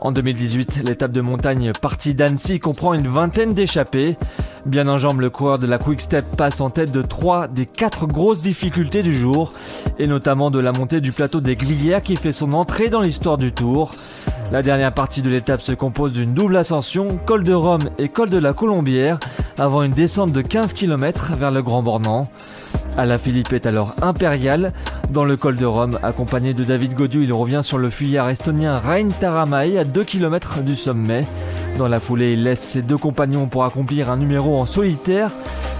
En 0.00 0.12
2018, 0.12 0.82
l'étape 0.86 1.10
de 1.10 1.20
montagne 1.20 1.72
partie 1.72 2.14
d'Annecy 2.14 2.60
comprend 2.60 2.94
une 2.94 3.08
vingtaine 3.08 3.52
d'échappées. 3.52 4.16
Bien 4.64 4.86
en 4.86 4.96
jambe, 4.96 5.20
le 5.20 5.28
coureur 5.28 5.58
de 5.58 5.66
la 5.66 5.78
Quick 5.78 6.00
Step 6.00 6.24
passe 6.36 6.60
en 6.60 6.70
tête 6.70 6.92
de 6.92 7.02
trois 7.02 7.48
des 7.48 7.66
quatre 7.66 8.06
grosses 8.06 8.40
difficultés 8.40 9.02
du 9.02 9.12
jour, 9.12 9.52
et 9.98 10.06
notamment 10.06 10.52
de 10.52 10.60
la 10.60 10.70
montée 10.70 11.00
du 11.00 11.10
plateau 11.10 11.40
des 11.40 11.56
Glières 11.56 12.02
qui 12.02 12.14
fait 12.14 12.30
son 12.30 12.52
entrée 12.52 12.90
dans 12.90 13.00
l'histoire 13.00 13.38
du 13.38 13.50
Tour. 13.50 13.90
La 14.52 14.62
dernière 14.62 14.94
partie 14.94 15.20
de 15.20 15.30
l'étape 15.30 15.62
se 15.62 15.72
compose 15.72 16.12
d'une 16.12 16.32
double 16.32 16.56
ascension, 16.56 17.18
col 17.26 17.42
de 17.42 17.52
Rome 17.52 17.90
et 17.98 18.08
col 18.08 18.30
de 18.30 18.38
la 18.38 18.52
Colombière, 18.52 19.18
avant 19.58 19.82
une 19.82 19.92
descente 19.92 20.32
de 20.32 20.42
15 20.42 20.74
km 20.74 21.32
vers 21.34 21.50
le 21.50 21.60
Grand 21.60 21.82
Bornand. 21.82 22.30
Philippe 23.18 23.52
est 23.52 23.66
alors 23.66 23.92
impérial. 24.02 24.72
Dans 25.10 25.24
le 25.24 25.36
col 25.36 25.56
de 25.56 25.64
Rome, 25.64 25.98
accompagné 26.02 26.52
de 26.52 26.64
David 26.64 26.94
Godieu, 26.94 27.22
il 27.22 27.32
revient 27.32 27.60
sur 27.62 27.78
le 27.78 27.90
fuyard 27.90 28.28
estonien 28.28 28.78
Rein 28.78 29.08
Taramay 29.20 29.78
à 29.78 29.84
2 29.84 30.04
km 30.04 30.60
du 30.62 30.74
sommet. 30.74 31.26
Dans 31.78 31.88
la 31.88 32.00
foulée, 32.00 32.32
il 32.32 32.42
laisse 32.42 32.60
ses 32.60 32.82
deux 32.82 32.98
compagnons 32.98 33.46
pour 33.46 33.64
accomplir 33.64 34.10
un 34.10 34.16
numéro 34.16 34.58
en 34.58 34.66
solitaire. 34.66 35.30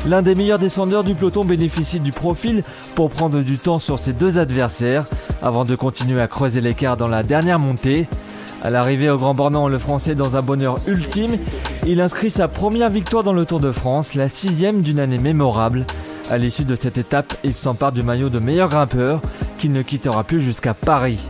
L'un 0.07 0.23
des 0.23 0.34
meilleurs 0.34 0.60
descendeurs 0.60 1.02
du 1.02 1.15
peloton 1.15 1.44
bénéficie 1.44 1.99
du 1.99 2.12
profil 2.12 2.62
pour 2.94 3.10
prendre 3.10 3.41
du 3.41 3.58
temps 3.58 3.81
sur 3.81 3.99
ses 3.99 4.12
deux 4.12 4.39
adversaires 4.39 5.05
avant 5.42 5.65
de 5.65 5.75
continuer 5.75 6.20
à 6.20 6.28
creuser 6.28 6.60
l'écart 6.60 6.97
dans 6.97 7.08
la 7.08 7.23
dernière 7.23 7.58
montée. 7.58 8.07
À 8.62 8.70
l'arrivée 8.70 9.10
au 9.10 9.18
Grand 9.18 9.34
Bornand, 9.34 9.68
le 9.68 9.78
Français 9.78 10.15
dans 10.15 10.36
un 10.36 10.42
bonheur 10.42 10.78
ultime, 10.86 11.36
il 11.86 12.00
inscrit 12.00 12.31
sa 12.31 12.49
première 12.49 12.91
victoire 12.91 13.23
dans 13.23 13.33
le 13.33 13.44
Tour 13.44 13.60
de 13.60 13.70
France, 13.70 14.15
la 14.15 14.28
sixième 14.28 14.81
d'une 14.81 15.00
année 15.00 15.18
mémorable. 15.18 15.84
À 16.31 16.37
l'issue 16.37 16.65
de 16.65 16.75
cette 16.75 16.99
étape, 16.99 17.33
il 17.43 17.55
s'empare 17.55 17.93
du 17.93 18.03
maillot 18.03 18.29
de 18.29 18.39
meilleur 18.39 18.69
grimpeur, 18.69 19.23
qu'il 19.59 19.73
ne 19.73 19.81
quittera 19.81 20.25
plus 20.25 20.41
jusqu'à 20.41 20.75
Paris. 20.75 21.21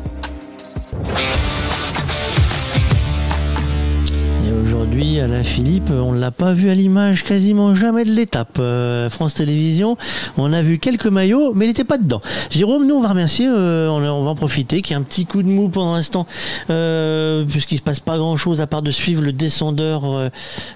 Aujourd'hui, 4.78 5.18
Alain 5.18 5.42
Philippe, 5.42 5.90
on 5.90 6.12
ne 6.12 6.20
l'a 6.20 6.30
pas 6.30 6.52
vu 6.52 6.70
à 6.70 6.74
l'image 6.74 7.24
quasiment 7.24 7.74
jamais 7.74 8.04
de 8.04 8.12
l'étape. 8.12 8.58
Euh, 8.60 9.10
France 9.10 9.34
Télévisions, 9.34 9.96
on 10.36 10.52
a 10.52 10.62
vu 10.62 10.78
quelques 10.78 11.06
maillots, 11.06 11.52
mais 11.52 11.64
il 11.64 11.68
n'était 11.68 11.82
pas 11.82 11.98
dedans. 11.98 12.22
Jérôme, 12.50 12.86
nous, 12.86 12.94
on 12.94 13.00
va 13.00 13.08
remercier, 13.08 13.48
euh, 13.48 13.88
on, 13.88 14.22
va 14.22 14.30
en 14.30 14.34
profiter, 14.36 14.80
qu'il 14.80 14.94
y 14.94 14.96
ait 14.96 15.00
un 15.00 15.02
petit 15.02 15.26
coup 15.26 15.42
de 15.42 15.48
mou 15.48 15.68
pendant 15.68 15.96
l'instant, 15.96 16.28
euh, 16.70 17.44
puisqu'il 17.44 17.74
ne 17.74 17.78
se 17.78 17.82
passe 17.82 17.98
pas 17.98 18.18
grand-chose 18.18 18.60
à 18.60 18.68
part 18.68 18.82
de 18.82 18.92
suivre 18.92 19.20
le 19.20 19.32
descendeur 19.32 20.30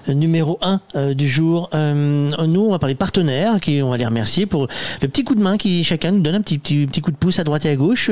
numéro 0.09 0.59
1 0.61 0.81
euh, 0.95 1.13
du 1.13 1.29
jour. 1.29 1.69
nous, 1.73 2.61
on 2.61 2.71
va 2.71 2.79
parler 2.79 2.95
partenaires, 2.95 3.61
qui, 3.61 3.81
on 3.81 3.89
va 3.89 3.95
les 3.95 4.05
remercier 4.05 4.45
pour 4.45 4.67
le 5.01 5.07
petit 5.07 5.23
coup 5.23 5.35
de 5.35 5.41
main 5.41 5.57
qui 5.57 5.85
chacun 5.85 6.11
nous 6.11 6.21
donne 6.21 6.35
un 6.35 6.41
petit, 6.41 6.57
petit, 6.57 6.87
petit 6.87 6.99
coup 6.99 7.11
de 7.11 7.15
pouce 7.15 7.39
à 7.39 7.45
droite 7.45 7.65
et 7.65 7.69
à 7.69 7.75
gauche 7.77 8.11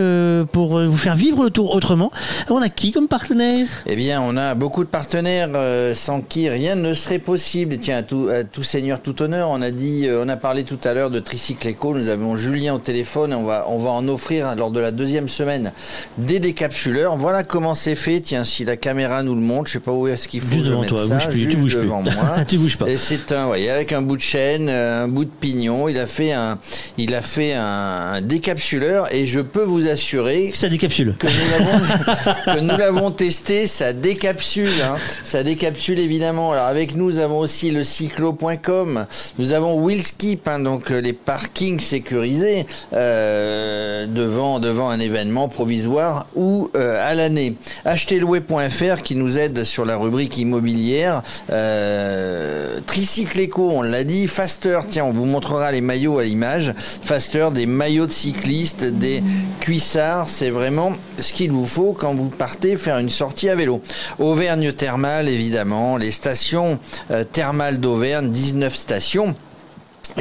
pour 0.53 0.79
vous 0.79 0.97
faire 0.97 1.17
vivre 1.17 1.43
le 1.43 1.49
tour 1.49 1.75
autrement. 1.75 2.11
On 2.49 2.61
a 2.61 2.69
qui 2.69 2.93
comme 2.93 3.09
partenaire? 3.09 3.67
Eh 3.87 3.97
bien, 3.97 4.21
on 4.21 4.37
a 4.37 4.55
beaucoup 4.55 4.85
de 4.85 4.89
partenaires 4.89 5.49
sans 5.93 6.21
qui 6.21 6.49
rien 6.49 6.75
ne 6.75 6.93
serait 6.93 7.19
possible. 7.19 7.77
Tiens, 7.77 8.03
tout, 8.03 8.29
à 8.31 8.43
tout 8.43 8.63
seigneur, 8.63 9.01
tout 9.01 9.21
honneur, 9.21 9.49
on 9.49 9.61
a 9.61 9.71
dit, 9.71 10.07
on 10.09 10.27
a 10.29 10.37
parlé 10.37 10.63
tout 10.63 10.79
à 10.83 10.93
l'heure 10.93 11.09
de 11.09 11.19
Tricycle 11.19 11.69
Eco. 11.69 11.93
Nous 11.93 12.09
avons 12.09 12.35
Julien 12.35 12.73
au 12.73 12.79
téléphone. 12.79 13.33
On 13.33 13.43
va, 13.43 13.65
on 13.69 13.77
va 13.77 13.91
en 13.91 14.07
offrir 14.07 14.55
lors 14.55 14.71
de 14.71 14.79
la 14.79 14.91
deuxième 14.91 15.27
semaine 15.27 15.71
des 16.17 16.39
décapsuleurs. 16.39 17.17
Voilà 17.17 17.43
comment 17.43 17.75
c'est 17.75 17.95
fait. 17.95 18.21
Tiens, 18.21 18.43
si 18.43 18.65
la 18.65 18.77
caméra 18.77 19.23
nous 19.23 19.35
le 19.35 19.41
montre, 19.41 19.67
je 19.67 19.73
sais 19.73 19.79
pas 19.79 19.91
où 19.91 20.07
est-ce 20.07 20.27
qu'il 20.27 20.41
faut 20.41 20.55
juste 20.55 20.67
devant 20.67 20.81
mettre 20.81 20.93
toi, 20.93 21.07
ça, 21.07 21.15
bouge 21.15 21.27
plus, 21.27 21.39
juste 21.39 21.51
tu 21.51 21.57
bouges 21.57 21.75
devant 21.75 22.03
plus. 22.03 22.15
moi. 22.15 22.45
tu 22.47 22.57
bouges 22.57 22.77
pas. 22.77 22.89
Et 22.89 22.97
c'est 22.97 23.31
un, 23.31 23.47
voyez, 23.47 23.69
avec 23.69 23.91
un 23.91 24.01
bout 24.01 24.17
de 24.17 24.21
chaîne, 24.21 24.69
un 24.69 25.07
bout 25.07 25.25
de 25.25 25.29
pignon. 25.29 25.89
Il 25.89 25.97
a 25.97 26.07
fait 26.07 26.31
un, 26.31 26.59
il 26.97 27.13
a 27.13 27.21
fait 27.21 27.53
un, 27.53 28.13
un 28.13 28.21
décapsuleur 28.21 29.13
et 29.13 29.25
je 29.25 29.39
peux 29.39 29.63
vous 29.63 29.87
assurer 29.87 30.51
ça 30.53 30.69
décapsule. 30.69 31.15
Que 31.17 31.27
nous 31.27 31.33
l'avons, 31.51 31.79
que 32.45 32.59
nous 32.59 32.77
l'avons 32.77 33.11
testé, 33.11 33.67
ça 33.67 33.93
décapsule. 33.93 34.69
Hein. 34.83 34.95
Ça 35.23 35.43
décapsule 35.43 35.70
évidemment. 35.71 36.51
Alors 36.51 36.65
avec 36.65 36.95
nous, 36.95 37.11
nous 37.11 37.19
avons 37.19 37.39
aussi 37.39 37.71
le 37.71 37.83
cyclo.com. 37.83 39.05
Nous 39.37 39.53
avons 39.53 39.85
Willskip, 39.85 40.47
hein, 40.47 40.59
donc 40.59 40.89
les 40.89 41.13
parkings 41.13 41.79
sécurisés 41.79 42.65
euh, 42.93 44.05
devant 44.07 44.59
devant 44.59 44.89
un 44.89 44.99
événement 44.99 45.49
provisoire 45.49 46.27
ou 46.35 46.69
euh, 46.75 46.97
à 47.05 47.13
l'année. 47.13 47.55
Acheterlouer.fr 47.85 49.01
qui 49.03 49.15
nous 49.15 49.37
aide 49.37 49.63
sur 49.63 49.85
la 49.85 49.97
rubrique 49.97 50.37
immobilière. 50.37 51.23
Euh, 51.49 52.79
Tricycle 52.85 53.41
Eco, 53.41 53.69
on 53.71 53.81
l'a 53.81 54.03
dit. 54.03 54.27
Faster, 54.27 54.79
tiens, 54.89 55.05
on 55.05 55.11
vous 55.11 55.25
montrera 55.25 55.71
les 55.71 55.81
maillots 55.81 56.19
à 56.19 56.23
l'image. 56.23 56.73
Faster, 56.77 57.49
des 57.53 57.65
maillots 57.65 58.07
de 58.07 58.11
cyclistes, 58.11 58.83
des 58.83 59.23
cuissards, 59.59 60.29
c'est 60.29 60.49
vraiment 60.49 60.93
ce 61.17 61.33
qu'il 61.33 61.51
vous 61.51 61.67
faut 61.67 61.93
quand 61.93 62.13
vous 62.13 62.29
partez 62.29 62.75
faire 62.77 62.97
une 62.99 63.09
sortie 63.09 63.49
à 63.49 63.55
vélo. 63.55 63.81
Auvergne 64.19 64.71
Thermal, 64.71 65.27
évidemment, 65.27 65.60
les 65.97 66.11
stations 66.11 66.79
euh, 67.11 67.23
thermales 67.23 67.79
d'Auvergne, 67.79 68.31
19 68.31 68.75
stations. 68.75 69.35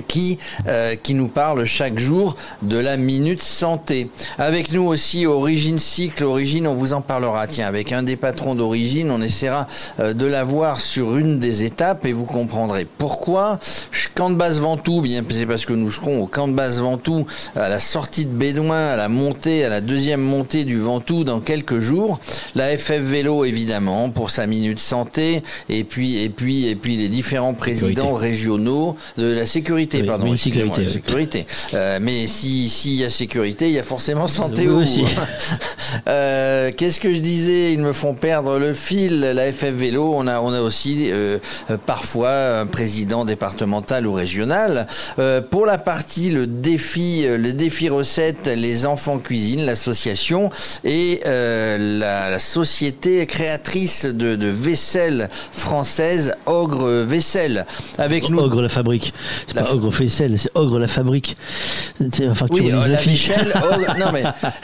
Qui, 0.08 0.38
euh, 0.66 0.94
qui 0.94 1.14
nous 1.14 1.28
parle 1.28 1.64
chaque 1.64 1.98
jour 1.98 2.36
de 2.62 2.78
la 2.78 2.96
minute 2.96 3.42
santé. 3.42 4.08
Avec 4.38 4.72
nous 4.72 4.82
aussi 4.82 5.26
Origine 5.26 5.78
Cycle. 5.78 6.24
Origine, 6.24 6.66
on 6.66 6.74
vous 6.74 6.92
en 6.92 7.00
parlera. 7.00 7.46
Tiens, 7.46 7.66
avec 7.66 7.92
un 7.92 8.02
des 8.02 8.16
patrons 8.16 8.54
d'Origine, 8.54 9.10
on 9.10 9.22
essaiera 9.22 9.66
euh, 9.98 10.14
de 10.14 10.26
la 10.26 10.44
voir 10.44 10.80
sur 10.80 11.16
une 11.16 11.38
des 11.38 11.64
étapes 11.64 12.06
et 12.06 12.12
vous 12.12 12.24
comprendrez 12.24 12.84
pourquoi. 12.84 13.58
Camp 14.20 14.28
de 14.28 14.34
base 14.34 14.60
Ventoux, 14.60 15.00
bien 15.00 15.22
c'est 15.30 15.46
parce 15.46 15.64
que 15.64 15.72
nous 15.72 15.90
serons 15.90 16.20
au 16.20 16.26
camp 16.26 16.46
de 16.46 16.52
base 16.52 16.78
Ventoux 16.78 17.26
à 17.56 17.70
la 17.70 17.78
sortie 17.78 18.26
de 18.26 18.30
Bédouin, 18.30 18.88
à 18.88 18.96
la 18.96 19.08
montée, 19.08 19.64
à 19.64 19.70
la 19.70 19.80
deuxième 19.80 20.20
montée 20.20 20.64
du 20.64 20.78
Ventoux 20.78 21.24
dans 21.24 21.40
quelques 21.40 21.80
jours. 21.80 22.20
La 22.54 22.76
FF 22.76 22.98
Vélo 22.98 23.46
évidemment 23.46 24.10
pour 24.10 24.28
sa 24.28 24.46
minute 24.46 24.78
santé 24.78 25.42
et 25.70 25.84
puis 25.84 26.18
et 26.22 26.28
puis 26.28 26.66
et 26.66 26.74
puis 26.74 26.98
les 26.98 27.08
différents 27.08 27.54
présidents 27.54 28.12
régionaux 28.12 28.94
de 29.16 29.32
la 29.32 29.46
sécurité 29.46 29.79
pardon 29.86 30.26
oui, 30.28 30.34
excusez-moi, 30.34 30.76
sécurité, 30.76 30.86
oui. 30.86 30.92
sécurité. 30.92 31.46
Euh, 31.74 31.98
mais 32.00 32.26
si 32.26 32.68
s'il 32.68 32.94
y 32.94 33.04
a 33.04 33.10
sécurité 33.10 33.68
il 33.68 33.74
y 33.74 33.78
a 33.78 33.82
forcément 33.82 34.28
santé 34.28 34.62
Oui, 34.62 34.74
au 34.74 34.78
aussi. 34.80 35.04
Euh, 36.06 36.70
Qu'est-ce 36.76 37.00
que 37.00 37.12
je 37.12 37.18
disais? 37.20 37.72
Ils 37.72 37.80
me 37.80 37.92
font 37.92 38.14
perdre 38.14 38.58
le 38.58 38.74
fil. 38.74 39.20
La 39.20 39.52
FF 39.52 39.72
Vélo, 39.72 40.12
on 40.16 40.26
a, 40.28 40.40
on 40.40 40.52
a 40.52 40.60
aussi 40.60 41.10
euh, 41.10 41.38
parfois 41.84 42.60
un 42.60 42.66
président 42.66 43.24
départemental 43.24 44.06
ou 44.06 44.12
régional. 44.12 44.86
Pour 45.50 45.66
la 45.66 45.78
partie 45.78 46.30
le 46.30 46.46
défi, 46.46 47.24
le 47.26 47.52
défi 47.52 47.88
recette, 47.88 48.46
les 48.46 48.86
enfants 48.86 49.18
cuisine, 49.18 49.64
l'association 49.66 50.50
et 50.84 51.20
la, 51.24 52.30
la 52.30 52.38
société 52.38 53.26
créatrice 53.26 54.04
de, 54.04 54.36
de 54.36 54.46
vaisselle 54.48 55.28
française, 55.52 56.34
Ogre 56.46 56.88
Vaisselle. 57.04 57.66
Avec 57.98 58.28
nous. 58.28 58.38
Ogre 58.38 58.62
la 58.62 58.68
fabrique. 58.68 59.12
C'est 59.46 59.58
pas 59.70 59.76
Ogre 59.76 59.92
Faisselle, 59.92 60.38
c'est 60.38 60.50
Ogre 60.54 60.78
la 60.78 60.88
fabrique. 60.88 61.36
Enfin, 62.30 62.46
que 62.48 62.54
Oui, 62.54 62.70
euh, 62.72 62.86
la 62.86 62.96
vaisselle, 62.96 63.52
ogre, 63.56 63.96
non 63.98 64.06
mais 64.12 64.22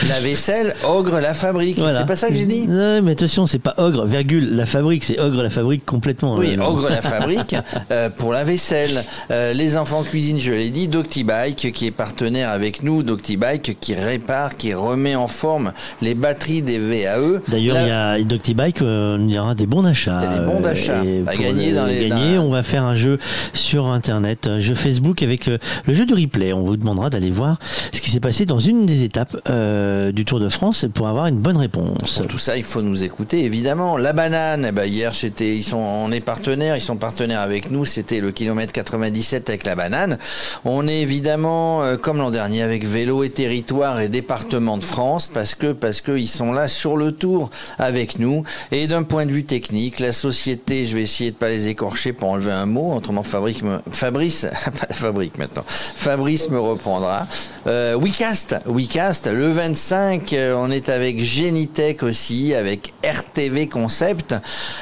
la 0.08 0.20
vaisselle, 0.20 0.74
ogre 0.84 1.20
la 1.20 1.34
fabrique. 1.34 1.78
Voilà. 1.78 2.00
C'est 2.00 2.06
pas 2.06 2.16
ça 2.16 2.28
que 2.28 2.34
j'ai 2.34 2.46
dit 2.46 2.66
Non, 2.66 3.02
mais 3.02 3.12
attention, 3.12 3.46
c'est 3.46 3.58
pas 3.58 3.74
Ogre, 3.78 4.06
virgule, 4.06 4.54
la 4.56 4.66
fabrique, 4.66 5.04
c'est 5.04 5.18
Ogre 5.20 5.42
la 5.42 5.50
fabrique 5.50 5.84
complètement. 5.84 6.34
Oui, 6.36 6.56
euh, 6.58 6.62
Ogre 6.64 6.88
la 6.88 7.02
fabrique 7.02 7.54
euh, 7.90 8.08
pour 8.10 8.32
la 8.32 8.44
vaisselle. 8.44 9.04
Euh, 9.30 9.52
les 9.52 9.76
enfants 9.76 10.02
cuisine, 10.02 10.40
je 10.40 10.52
l'ai 10.52 10.70
dit. 10.70 10.88
Doctibike 10.88 11.72
qui 11.72 11.86
est 11.86 11.90
partenaire 11.90 12.50
avec 12.50 12.82
nous. 12.82 13.02
Doctibike 13.02 13.78
qui 13.80 13.94
répare, 13.94 14.56
qui 14.56 14.72
remet 14.74 15.14
en 15.14 15.26
forme 15.28 15.72
les 16.02 16.14
batteries 16.14 16.62
des 16.62 16.78
VAE. 16.78 17.40
D'ailleurs, 17.48 17.74
La- 17.76 18.18
il 18.18 18.22
y 18.22 18.24
a 18.24 18.24
Doctibike, 18.24 18.82
euh, 18.82 19.16
il 19.20 19.30
y 19.30 19.38
aura 19.38 19.54
des 19.54 19.66
bons 19.66 19.82
d'achat. 19.82 20.20
Il 20.22 20.30
y 20.30 20.34
a 20.34 20.38
des 20.38 20.44
bons 20.46 20.60
d'achat 20.60 21.00
à 21.26 21.36
gagner 21.36 21.72
dans 21.74 21.86
les- 21.86 22.08
gagner, 22.08 22.36
dans- 22.36 22.42
on 22.44 22.50
va 22.50 22.62
faire 22.62 22.84
un 22.84 22.94
jeu 22.94 23.18
sur 23.52 23.86
Internet, 23.86 24.46
un 24.46 24.60
jeu 24.60 24.74
Facebook 24.74 24.95
avec 25.22 25.48
euh, 25.48 25.58
le 25.86 25.94
jeu 25.94 26.06
de 26.06 26.14
replay. 26.14 26.52
On 26.52 26.64
vous 26.64 26.76
demandera 26.76 27.10
d'aller 27.10 27.30
voir 27.30 27.58
ce 27.92 28.00
qui 28.00 28.10
s'est 28.10 28.20
passé 28.20 28.46
dans 28.46 28.58
une 28.58 28.86
des 28.86 29.02
étapes 29.02 29.36
euh, 29.48 30.12
du 30.12 30.24
Tour 30.24 30.40
de 30.40 30.48
France 30.48 30.86
pour 30.92 31.08
avoir 31.08 31.26
une 31.26 31.38
bonne 31.38 31.56
réponse. 31.56 32.18
Pour 32.18 32.26
tout 32.26 32.38
ça, 32.38 32.56
il 32.56 32.64
faut 32.64 32.82
nous 32.82 33.02
écouter, 33.02 33.44
évidemment. 33.44 33.96
La 33.96 34.12
banane, 34.12 34.66
eh 34.68 34.72
ben, 34.72 34.84
hier, 34.84 35.12
ils 35.40 35.64
sont, 35.64 35.78
on 35.78 36.10
est 36.12 36.20
partenaires, 36.20 36.76
ils 36.76 36.82
sont 36.82 36.96
partenaires 36.96 37.40
avec 37.40 37.70
nous. 37.70 37.84
C'était 37.84 38.20
le 38.20 38.30
kilomètre 38.30 38.72
97 38.72 39.48
avec 39.48 39.64
la 39.64 39.74
banane. 39.74 40.18
On 40.64 40.88
est 40.88 41.00
évidemment, 41.00 41.82
euh, 41.82 41.96
comme 41.96 42.18
l'an 42.18 42.30
dernier, 42.30 42.62
avec 42.62 42.84
vélo 42.84 43.22
et 43.22 43.30
territoire 43.30 44.00
et 44.00 44.08
département 44.08 44.78
de 44.78 44.84
France, 44.84 45.28
parce 45.32 45.54
que, 45.54 45.72
parce 45.72 46.00
que 46.00 46.16
ils 46.16 46.28
sont 46.28 46.52
là 46.52 46.68
sur 46.68 46.96
le 46.96 47.12
tour 47.12 47.50
avec 47.78 48.18
nous. 48.18 48.44
Et 48.72 48.86
d'un 48.86 49.02
point 49.02 49.26
de 49.26 49.32
vue 49.32 49.44
technique, 49.44 50.00
la 50.00 50.12
société, 50.12 50.86
je 50.86 50.96
vais 50.96 51.02
essayer 51.02 51.30
de 51.30 51.36
pas 51.36 51.48
les 51.48 51.68
écorcher 51.68 52.12
pour 52.12 52.30
enlever 52.30 52.52
un 52.52 52.66
mot, 52.66 52.94
autrement 52.94 53.22
Fabrice, 53.22 53.62
Fabrice, 53.90 54.46
fabrique 54.90 55.38
maintenant. 55.38 55.64
Fabrice 55.68 56.50
me 56.50 56.58
reprendra. 56.58 57.26
Euh, 57.66 57.98
WeCast, 57.98 58.56
WeCast, 58.66 59.26
le 59.26 59.48
25, 59.50 60.32
euh, 60.32 60.54
on 60.56 60.70
est 60.70 60.88
avec 60.88 61.22
Genitech 61.22 62.02
aussi, 62.02 62.54
avec 62.54 62.92
RTV 63.04 63.68
Concept, 63.68 64.34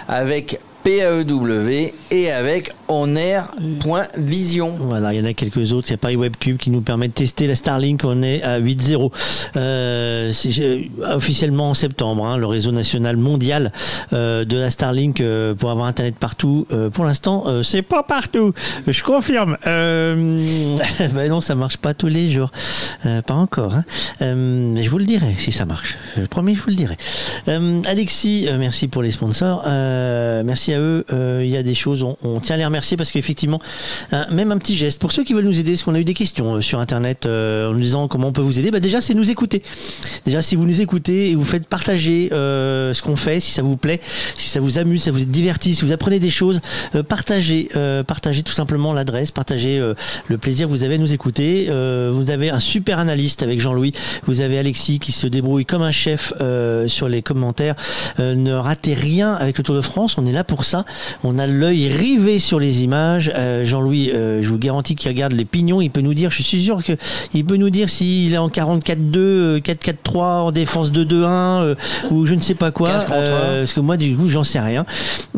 avec 0.09 0.61
PAEW 0.85 1.93
et 2.11 2.31
avec 2.31 2.73
onair.vision. 2.89 4.75
Voilà, 4.79 5.15
il 5.15 5.19
y 5.19 5.23
en 5.23 5.25
a 5.25 5.33
quelques 5.33 5.73
autres. 5.73 5.89
Il 5.89 5.93
y 5.93 5.95
a 5.95 5.99
Paris 5.99 6.17
Webcube 6.17 6.59
qui 6.59 6.71
nous 6.71 6.83
permet 6.83 7.09
de 7.09 7.15
tester 7.15 7.47
la 7.47 7.55
Starlink. 7.55 8.03
On 8.05 8.23
est 8.23 8.43
à 8.43 8.61
8.0. 8.61 9.11
Euh, 9.57 10.33
euh, 10.59 10.83
officiellement 11.15 11.71
en 11.71 11.75
septembre, 11.75 12.27
hein, 12.27 12.37
le 12.37 12.47
réseau 12.47 12.73
national 12.73 13.17
mondial 13.17 13.73
euh, 14.13 14.45
de 14.45 14.57
la 14.57 14.71
Starlink 14.71 15.21
euh, 15.21 15.55
pour 15.55 15.71
avoir 15.71 15.87
Internet 15.87 16.17
partout. 16.17 16.67
Pour 16.93 17.05
l'instant, 17.05 17.63
c'est 17.63 17.83
pas 17.83 18.03
partout. 18.03 18.53
Je 18.87 19.03
confirme. 19.03 19.57
Ben 21.15 21.29
non, 21.29 21.41
ça 21.41 21.55
marche 21.55 21.77
pas 21.77 21.95
tous 21.95 22.09
les 22.09 22.31
jours. 22.31 22.51
Pas 23.03 23.35
encore. 23.35 23.75
Hein. 23.75 23.85
Je 24.21 24.89
vous 24.89 24.99
le 24.99 25.05
dirai 25.05 25.35
si 25.39 25.53
ça 25.53 25.65
marche. 25.65 25.97
Je 26.17 26.25
promets, 26.27 26.55
je 26.55 26.63
vous 26.63 26.71
le 26.71 26.77
dirai. 26.77 26.97
Alexis, 27.87 28.49
merci 28.59 28.89
pour 28.89 29.03
les 29.03 29.13
sponsors. 29.13 29.63
Merci 29.67 30.73
à 30.73 30.74
eux. 30.79 31.05
Euh, 31.13 31.43
Il 31.45 31.51
y 31.51 31.57
a 31.57 31.63
des 31.63 31.75
choses, 31.75 32.05
on, 32.23 32.41
tient 32.41 32.55
à 32.55 32.59
les 32.59 32.65
remercier 32.65 32.97
parce 32.97 33.11
qu'effectivement, 33.11 33.61
même 34.31 34.53
un 34.53 34.59
petit 34.59 34.77
geste 34.77 35.01
pour 35.01 35.13
ceux 35.13 35.25
qui 35.25 35.35
veulent 35.35 35.45
nous 35.45 35.59
aider, 35.59 35.73
parce 35.73 35.83
qu'on 35.83 35.95
a 35.95 36.01
eu 36.01 36.05
des 36.05 36.15
questions 36.15 36.57
euh, 36.57 36.61
sur 36.61 36.79
Internet 36.79 37.27
euh, 37.27 37.71
en 37.71 37.73
nous 37.73 37.81
disant 37.81 38.09
comment 38.09 38.29
on 38.29 38.33
peut 38.33 38.43
vous 38.43 38.59
aider. 38.59 38.71
Bah 38.71 38.81
déjà, 38.81 39.01
c'est 39.01 39.15
nous 39.15 39.31
écouter. 39.31 39.63
Déjà, 40.25 40.43
si 40.43 40.57
vous 40.57 40.67
nous 40.67 40.81
écoutez 40.81 41.31
et 41.31 41.35
vous 41.35 41.45
faites 41.45 41.67
partager 41.67 42.29
ce 42.31 43.03
qu'on 43.03 43.17
fait, 43.17 43.41
si 43.41 43.53
ça 43.53 43.63
vous 43.63 43.77
plaît, 43.77 44.01
si 44.37 44.49
ça 44.49 44.61
vous 44.61 44.79
amuse, 44.79 45.03
ça 45.03 45.11
vous 45.11 45.25
divertit, 45.25 45.75
si 45.75 45.85
vous 45.85 45.93
apprenez 45.93 46.21
des 46.21 46.31
choses, 46.31 46.61
partagez, 47.09 47.69
partagez 48.07 48.43
tout 48.43 48.53
simplement 48.53 48.93
l'adresse, 48.93 49.31
partagez 49.31 49.81
le 50.29 50.39
plaisir 50.39 50.67
que 50.67 50.73
vous 50.73 50.83
avez 50.83 50.95
à 50.95 50.99
nous 50.99 51.13
écouter. 51.13 51.67
Vous 51.67 52.31
avez 52.31 52.51
un 52.51 52.61
super 52.61 52.99
analyste 52.99 53.43
avec 53.43 53.61
Jean-Louis. 53.61 53.93
Vous 54.27 54.41
avez 54.41 54.59
Alexis 54.59 54.99
qui 54.99 55.13
se 55.13 55.27
débrouille 55.27 55.67
comme 55.67 55.83
un 55.83 55.91
chef 55.91 56.33
sur 56.87 57.09
les 57.09 57.23
commentaires. 57.23 57.75
Ne 58.19 58.53
ratez 58.53 58.95
rien 58.95 59.35
avec 59.35 59.59
le 59.59 59.65
Tour 59.65 59.75
de 59.75 59.81
France. 59.81 60.17
On 60.19 60.27
est 60.27 60.33
là 60.33 60.45
pour 60.45 60.64
ça. 60.65 60.85
On 61.23 61.39
a 61.39 61.47
l'œil 61.47 61.89
rivé 61.89 62.39
sur 62.39 62.59
les 62.59 62.83
images. 62.83 63.31
Euh, 63.35 63.65
Jean-Louis, 63.65 64.11
euh, 64.11 64.43
je 64.43 64.49
vous 64.49 64.59
garantis 64.59 64.97
qu'il 64.97 65.11
regarde 65.11 65.33
les 65.33 65.45
pignons. 65.45 65.81
Il 65.81 65.91
peut 65.91 66.01
nous 66.01 66.15
dire, 66.15 66.31
je 66.31 66.43
suis 66.43 66.65
sûr 66.65 66.83
que 66.83 66.93
il 67.33 67.45
peut 67.45 67.57
nous 67.57 67.71
dire 67.71 67.89
s'il 67.89 68.35
est 68.35 68.39
en 68.39 68.49
44-2, 68.49 69.17
euh, 69.17 69.61
4-4-3, 69.61 70.19
en 70.19 70.53
défense 70.53 70.91
2-2-1 70.93 71.63
euh, 71.63 71.75
ou 72.11 72.27
je 72.27 72.35
ne 72.35 72.41
sais 72.41 72.55
pas 72.55 72.71
quoi. 72.71 72.91
15 72.91 73.05
contre 73.05 73.15
Euh, 73.15 73.61
parce 73.61 73.73
que 73.73 73.81
moi, 73.81 73.97
du 73.97 74.17
coup, 74.17 74.29
j'en 74.29 74.45
sais 74.45 74.61
rien. 74.61 74.85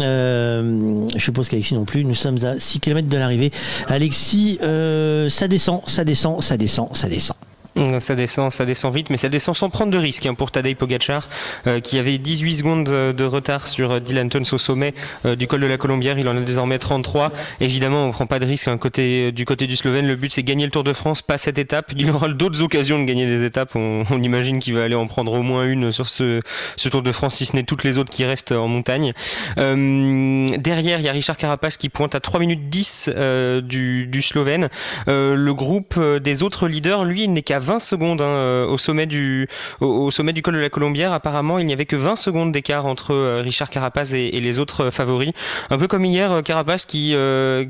Euh, 0.01 1.09
je 1.15 1.23
suppose 1.23 1.49
qu'Alexis 1.49 1.75
non 1.75 1.85
plus. 1.85 2.05
Nous 2.05 2.15
sommes 2.15 2.39
à 2.45 2.59
6 2.59 2.81
km 2.81 3.09
de 3.09 3.17
l'arrivée. 3.17 3.53
Alexis, 3.89 4.59
euh, 4.63 5.29
ça 5.29 5.49
descend, 5.49 5.83
ça 5.87 6.05
descend, 6.05 6.43
ça 6.43 6.57
descend, 6.57 6.89
ça 6.95 7.09
descend. 7.09 7.37
Mm, 7.77 8.01
Ça 8.01 8.15
descend, 8.15 8.51
ça 8.51 8.65
descend 8.65 8.95
vite, 8.95 9.11
mais 9.11 9.17
ça 9.19 9.29
descend 9.29 9.55
sans 9.55 9.69
prendre 9.69 9.93
de 9.93 9.99
risque 9.99 10.25
hein, 10.27 10.35
pour 10.35 10.51
Tadej 10.51 10.77
Pogacar, 10.77 11.29
euh, 11.67 11.81
qui 11.81 11.99
avait 11.99 12.17
18 12.19 12.57
secondes 12.57 12.89
euh, 12.89 13.13
de 13.13 13.25
retard 13.25 13.67
sur 13.67 13.93
euh, 13.93 14.01
Dylan 14.01 14.29
Teuns 14.31 14.43
au 14.53 14.59
sommet 14.59 14.95
euh, 15.27 15.37
du 15.37 15.47
col 15.47 15.61
de 15.61 15.67
la 15.67 15.77
Colombière. 15.77 16.19
Il 16.19 16.27
en 16.29 16.37
a 16.37 16.41
désormais 16.41 16.79
33. 16.79 17.33
Évidemment, 17.61 18.05
on 18.05 18.13
prend 18.13 18.27
pas 18.27 18.39
de 18.39 18.47
risque 18.47 18.69
hein, 18.69 18.79
côté, 18.79 19.31
du 19.31 19.45
côté 19.45 19.67
du 19.67 19.77
Slovène. 19.77 20.07
Le 20.07 20.17
but, 20.17 20.33
c'est 20.33 20.43
gagner 20.43 20.65
le 20.65 20.71
Tour 20.71 20.85
de 20.85 20.93
France, 20.95 21.21
pas 21.21 21.37
cette 21.37 21.59
étape. 21.59 21.93
Il 21.97 22.11
aura 22.11 22.29
d'autres 22.29 22.63
occasions 22.63 22.99
de 22.99 23.05
gagner 23.05 23.27
des 23.27 23.45
étapes. 23.45 23.77
On, 23.77 24.05
on 24.11 24.23
imagine 24.23 24.59
qu'il 24.59 24.75
va 24.75 24.85
aller 24.85 24.95
en 24.95 25.07
prendre 25.07 25.33
au 25.33 25.43
moins 25.43 25.65
une 25.65 25.93
sur 25.93 26.09
ce, 26.09 26.41
ce 26.77 26.89
Tour 26.89 27.03
de 27.03 27.13
France, 27.13 27.37
si 27.37 27.47
ce 27.47 27.55
n'est 27.57 27.63
toutes 27.65 27.85
les 27.85 27.99
autres 27.99 28.11
qui 28.11 28.25
restent 28.25 28.53
en 28.53 28.69
montagne. 28.69 29.13
Euh, 29.59 30.49
derrière, 30.59 30.99
il 30.99 31.05
y 31.05 31.09
a 31.09 31.13
Richard 31.13 31.37
Carapace 31.37 31.77
qui 31.77 31.91
pointe 31.91 32.15
à 32.15 32.21
3 32.21 32.41
minutes 32.41 32.71
10 32.71 33.11
euh, 33.15 33.61
du, 33.61 34.07
du 34.07 34.23
Slovène. 34.23 34.69
Euh, 35.09 35.35
le 35.35 35.55
groupe 35.55 35.95
euh, 35.99 36.19
des 36.21 36.43
autres 36.43 36.69
leaders, 36.69 37.05
lui, 37.05 37.29
n'est 37.29 37.43
qu'à 37.43 37.59
20 37.67 37.79
secondes 37.79 38.21
hein, 38.23 38.25
euh, 38.25 38.67
au 38.67 38.79
sommet 38.79 39.07
du 39.07 39.49
au, 39.81 39.87
au 39.87 40.11
sommet 40.11 40.33
du 40.33 40.43
col 40.43 40.55
de 40.55 40.61
la 40.61 40.71
Colombière. 40.71 41.13
Apparemment, 41.13 41.59
il 41.59 41.67
n'y 41.67 41.73
avait 41.73 41.87
que 41.87 41.97
20 41.97 42.17
secondes 42.17 42.53
d'écart 42.53 42.87
entre 42.87 43.13
euh, 43.13 43.43
Richard 43.43 43.71
Carapace 43.71 44.13
et, 44.13 44.31
et 44.33 44.41
les 44.41 44.59
autres 44.59 44.85
euh, 44.85 44.91
favoris. 44.91 45.33
Un 45.71 45.79
peu 45.79 45.89
comme 45.89 46.05
hier, 46.05 46.43
Carapace 46.45 46.85
qui 46.85 47.15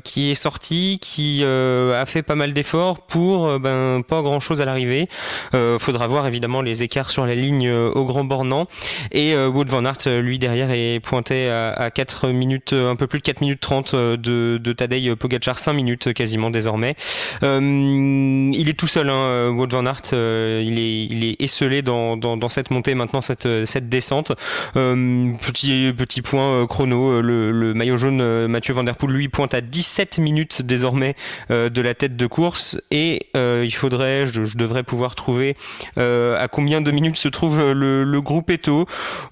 qui 0.03 0.31
est 0.31 0.35
sorti, 0.35 0.99
qui 1.01 1.43
a 1.43 2.05
fait 2.05 2.21
pas 2.21 2.35
mal 2.35 2.53
d'efforts 2.53 3.01
pour 3.01 3.59
ben 3.59 4.01
pas 4.07 4.21
grand 4.21 4.39
chose 4.39 4.61
à 4.61 4.65
l'arrivée. 4.65 5.07
Faudra 5.79 6.07
voir 6.07 6.27
évidemment 6.27 6.61
les 6.61 6.83
écarts 6.83 7.09
sur 7.09 7.25
la 7.25 7.35
ligne 7.35 7.69
au 7.69 8.05
Grand 8.05 8.23
Bornand. 8.23 8.67
Et 9.11 9.35
Wout 9.35 9.65
van 9.65 9.85
Aert, 9.85 10.07
lui 10.07 10.39
derrière, 10.39 10.71
est 10.71 10.99
pointé 10.99 11.49
à, 11.49 11.71
à 11.73 11.91
4 11.91 12.29
minutes, 12.29 12.73
un 12.73 12.95
peu 12.95 13.07
plus 13.07 13.19
de 13.19 13.23
4 13.23 13.41
minutes 13.41 13.59
30 13.59 13.93
euh, 13.93 14.17
de, 14.17 14.59
de 14.61 14.73
Tadej 14.73 15.15
Pogacar, 15.15 15.59
5 15.59 15.73
minutes 15.73 16.13
quasiment 16.13 16.49
désormais. 16.49 16.95
Euh, 17.43 18.51
il 18.53 18.69
est 18.69 18.77
tout 18.77 18.87
seul, 18.87 19.09
hein, 19.09 19.49
Wout 19.49 19.67
van 19.69 19.85
Aert, 19.87 20.13
il, 20.13 20.79
est, 20.79 21.05
il 21.05 21.35
esselé 21.39 21.81
dans, 21.81 22.49
cette 22.49 22.71
montée 22.71 22.95
maintenant, 22.95 23.21
cette, 23.21 23.65
cette 23.65 23.89
descente. 23.89 24.33
petit, 24.73 25.93
petit 25.95 26.21
point 26.21 26.65
chrono, 26.67 27.21
le, 27.21 27.73
maillot 27.73 27.97
jaune 27.97 28.47
Mathieu 28.47 28.73
Van 28.73 28.83
Der 28.83 28.95
Poel, 28.95 29.11
lui, 29.11 29.27
pointe 29.27 29.53
à 29.53 29.61
17 29.61 30.19
minutes 30.19 30.61
désormais 30.61 31.15
de 31.49 31.81
la 31.81 31.93
tête 31.93 32.15
de 32.15 32.27
course 32.27 32.79
et 32.91 33.27
il 33.35 33.71
faudrait, 33.71 34.27
je, 34.27 34.57
devrais 34.57 34.83
pouvoir 34.83 35.15
trouver 35.15 35.55
à 35.97 36.47
combien 36.51 36.81
de 36.81 36.91
minutes 36.91 37.17
se 37.17 37.27
trouve 37.27 37.59
le, 37.59 38.21
groupe 38.21 38.49
Eto. 38.49 38.85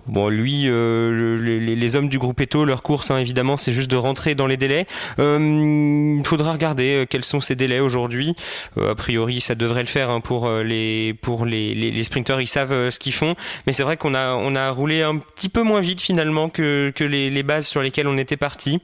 Bon, 0.08 0.30
lui, 0.30 0.64
les, 0.64 1.76
les, 1.76 1.96
hommes 1.96 2.10
du 2.10 2.20
groupe 2.20 2.40
Eto, 2.42 2.66
leur 2.66 2.84
course, 2.84 3.12
hein, 3.12 3.18
évidemment, 3.18 3.58
c'est 3.58 3.72
juste 3.72 3.90
de 3.90 3.96
rentrer 3.96 4.36
dans 4.36 4.48
les 4.48 4.58
délais. 4.58 4.86
il 5.18 6.22
faudra 6.26 6.52
regarder 6.52 7.06
quels 7.10 7.24
sont 7.24 7.40
ces 7.40 7.56
délais 7.56 7.80
aujourd'hui. 7.80 8.36
a 8.82 8.96
priori, 8.96 9.42
ça 9.42 9.56
devrait 9.56 9.82
le 9.82 9.88
faire 9.88 10.10
hein, 10.10 10.22
pour 10.22 10.45
les 10.48 11.14
pour 11.14 11.46
les, 11.46 12.04
sprinteurs, 12.04 12.42
ils 12.42 12.48
savent 12.48 12.90
ce 12.90 13.00
qu'ils 13.00 13.14
font. 13.14 13.36
Mais 13.66 13.74
c'est 13.74 13.84
vrai 13.84 13.98
qu'on 13.98 14.14
a 14.16 14.70
roulé 14.70 15.02
un 15.02 15.18
petit 15.18 15.50
peu 15.50 15.62
moins 15.62 15.82
vite 15.82 16.02
finalement 16.02 16.50
que 16.50 16.92
que 16.96 17.04
les, 17.04 17.30
les 17.30 17.44
bases 17.44 17.68
sur 17.68 17.82
lesquelles 17.82 18.08
on 18.08 18.18
était 18.18 18.38
parti. 18.38 18.82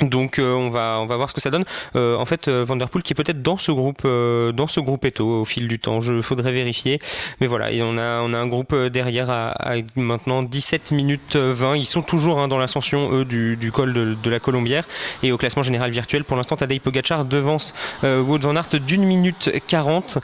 Donc 0.00 0.38
euh, 0.38 0.52
on 0.52 0.68
va 0.68 0.98
on 1.00 1.06
va 1.06 1.16
voir 1.16 1.30
ce 1.30 1.34
que 1.34 1.40
ça 1.40 1.50
donne. 1.50 1.64
Euh, 1.94 2.16
en 2.16 2.26
fait, 2.26 2.48
euh, 2.48 2.64
Vanderpool 2.64 3.02
qui 3.02 3.14
est 3.14 3.16
peut-être 3.16 3.40
dans 3.40 3.56
ce 3.56 3.72
groupe 3.72 4.02
dans 4.02 4.66
ce 4.66 4.80
groupe 4.80 5.04
Eto 5.06 5.40
au 5.40 5.44
fil 5.46 5.68
du 5.68 5.78
temps. 5.78 6.00
Je 6.00 6.20
faudrait 6.20 6.52
vérifier. 6.52 7.00
Mais 7.40 7.46
voilà, 7.46 7.72
et 7.72 7.82
on 7.82 7.96
a 7.96 8.20
on 8.20 8.34
a 8.34 8.38
un 8.38 8.46
groupe 8.46 8.74
derrière 8.74 9.30
à, 9.30 9.54
maintenant 9.96 10.42
17 10.42 10.92
minutes 10.92 11.36
20. 11.36 11.76
Ils 11.76 11.86
sont 11.86 12.02
toujours 12.02 12.40
hein, 12.40 12.48
dans 12.48 12.58
l'ascension 12.58 13.10
eux 13.12 13.24
du, 13.24 13.70
col 13.72 13.92
de, 13.92 14.30
la 14.30 14.38
Colombière 14.38 14.84
et 15.22 15.32
au 15.32 15.38
classement 15.38 15.62
général 15.62 15.90
virtuel. 15.90 16.24
Pour 16.24 16.36
l'instant, 16.36 16.56
Tadej 16.56 16.80
Pogacar 16.80 17.24
devance 17.24 17.74
Wout 18.02 18.38
van 18.38 18.56
Aert 18.56 18.68
d'une 18.86 19.04
minute 19.04 19.50
40. 19.66 20.18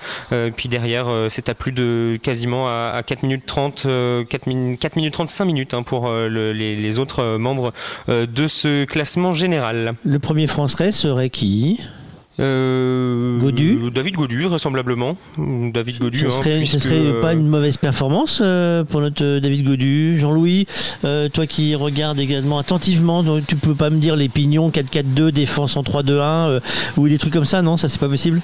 puis 0.55 0.69
derrière, 0.69 1.09
c'est 1.31 1.49
à 1.49 1.55
plus 1.55 1.73
de 1.73 2.19
quasiment 2.23 2.69
à, 2.69 2.93
à 2.95 3.03
4 3.03 3.23
minutes 3.23 3.47
30 3.47 3.87
4, 4.29 4.47
min, 4.47 4.77
4 4.77 4.97
minutes 4.97 5.15
35 5.15 5.45
minutes 5.47 5.75
hein, 5.75 5.83
pour 5.83 6.11
le, 6.11 6.53
les, 6.53 6.77
les, 6.77 6.99
autres 6.99 7.37
membres 7.39 7.73
de 8.09 8.47
ce 8.47 8.85
classement 8.85 9.33
général. 9.33 9.62
Le 10.05 10.19
premier 10.19 10.47
français 10.47 10.93
serait 10.93 11.31
qui? 11.31 11.79
Euh, 12.41 13.39
Godu? 13.39 13.79
David 13.95 14.15
Godu, 14.15 14.43
vraisemblablement. 14.45 15.17
David 15.37 15.99
Godu. 15.99 16.19
Ce 16.19 16.31
serait, 16.31 16.65
ce 16.65 16.79
serait 16.79 16.95
euh, 16.99 17.21
pas 17.21 17.35
une 17.35 17.47
mauvaise 17.47 17.77
performance 17.77 18.41
euh, 18.43 18.85
pour 18.85 19.03
notre 19.03 19.23
euh, 19.23 19.41
David 19.41 19.65
Godu. 19.67 20.19
Jean-Louis, 20.19 20.67
euh, 21.05 21.29
toi 21.29 21.47
qui 21.47 21.75
regardes 21.75 22.19
également 22.19 22.59
attentivement, 22.59 23.23
tu 23.47 23.57
peux 23.57 23.75
pas 23.75 23.91
me 23.91 23.99
dire 23.99 24.17
les 24.17 24.31
pignons 24.31 24.71
4-4-2, 24.71 25.31
défense 25.31 25.77
en 25.77 25.83
3-2-1 25.83 26.61
ou 26.97 27.09
des 27.09 27.19
trucs 27.19 27.33
comme 27.35 27.45
ça, 27.45 27.61
non? 27.61 27.77
Ça 27.77 27.89
c'est 27.89 28.01
pas 28.01 28.09
possible? 28.09 28.41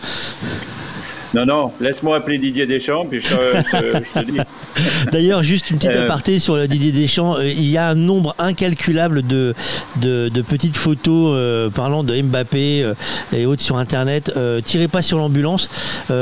Non, 1.34 1.44
non, 1.46 1.72
laisse-moi 1.80 2.16
appeler 2.16 2.38
Didier 2.38 2.66
Deschamps, 2.66 3.06
puis 3.06 3.20
je, 3.20 3.28
je, 3.28 3.98
je 4.14 4.20
te 4.20 4.30
dis. 4.30 4.38
D'ailleurs, 5.12 5.42
juste 5.42 5.70
une 5.70 5.76
petite 5.78 5.90
Euh. 5.92 6.04
aparté 6.04 6.38
sur 6.38 6.56
le 6.56 6.66
Didier 6.68 6.92
Deschamps. 6.92 7.36
Euh, 7.36 7.48
Il 7.48 7.68
y 7.68 7.76
a 7.76 7.88
un 7.88 7.94
nombre 7.94 8.34
incalculable 8.38 9.26
de, 9.26 9.54
de, 10.00 10.28
de 10.28 10.42
petites 10.42 10.76
photos 10.76 11.32
euh, 11.34 11.68
parlant 11.70 12.04
de 12.04 12.20
Mbappé 12.20 12.82
euh, 12.82 12.94
et 13.34 13.46
autres 13.46 13.62
sur 13.62 13.76
Internet. 13.76 14.32
Euh, 14.36 14.60
tirez 14.60 14.88
pas 14.88 15.02
sur 15.02 15.18
l'ambulance. 15.18 15.68
Tout 16.08 16.14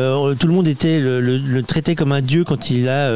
le 0.47 0.53
monde 0.53 0.69
était 0.69 0.99
le, 1.01 1.21
le, 1.21 1.39
le 1.39 1.63
traitait 1.63 1.95
comme 1.95 2.13
un 2.13 2.21
dieu 2.23 2.45
quand 2.45 2.71
il 2.71 2.89
a 2.89 3.11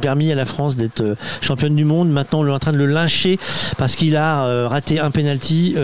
permis 0.00 0.30
à 0.32 0.34
la 0.34 0.46
France 0.46 0.76
d'être 0.76 1.16
championne 1.40 1.74
du 1.76 1.84
monde. 1.84 2.08
Maintenant, 2.10 2.40
on 2.40 2.46
est 2.46 2.50
en 2.50 2.58
train 2.58 2.72
de 2.72 2.78
le 2.78 2.86
lyncher 2.86 3.38
parce 3.78 3.96
qu'il 3.96 4.16
a 4.16 4.66
raté 4.68 4.98
un 5.00 5.10
penalty. 5.10 5.74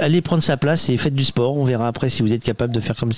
Allez 0.00 0.20
prendre 0.22 0.42
sa 0.42 0.56
place 0.56 0.88
et 0.88 0.96
faites 0.96 1.14
du 1.14 1.24
sport. 1.24 1.56
On 1.56 1.64
verra 1.64 1.88
après 1.88 2.08
si 2.08 2.22
vous 2.22 2.32
êtes 2.32 2.42
capable 2.44 2.72
de 2.74 2.80
faire 2.80 2.96
comme, 2.96 3.12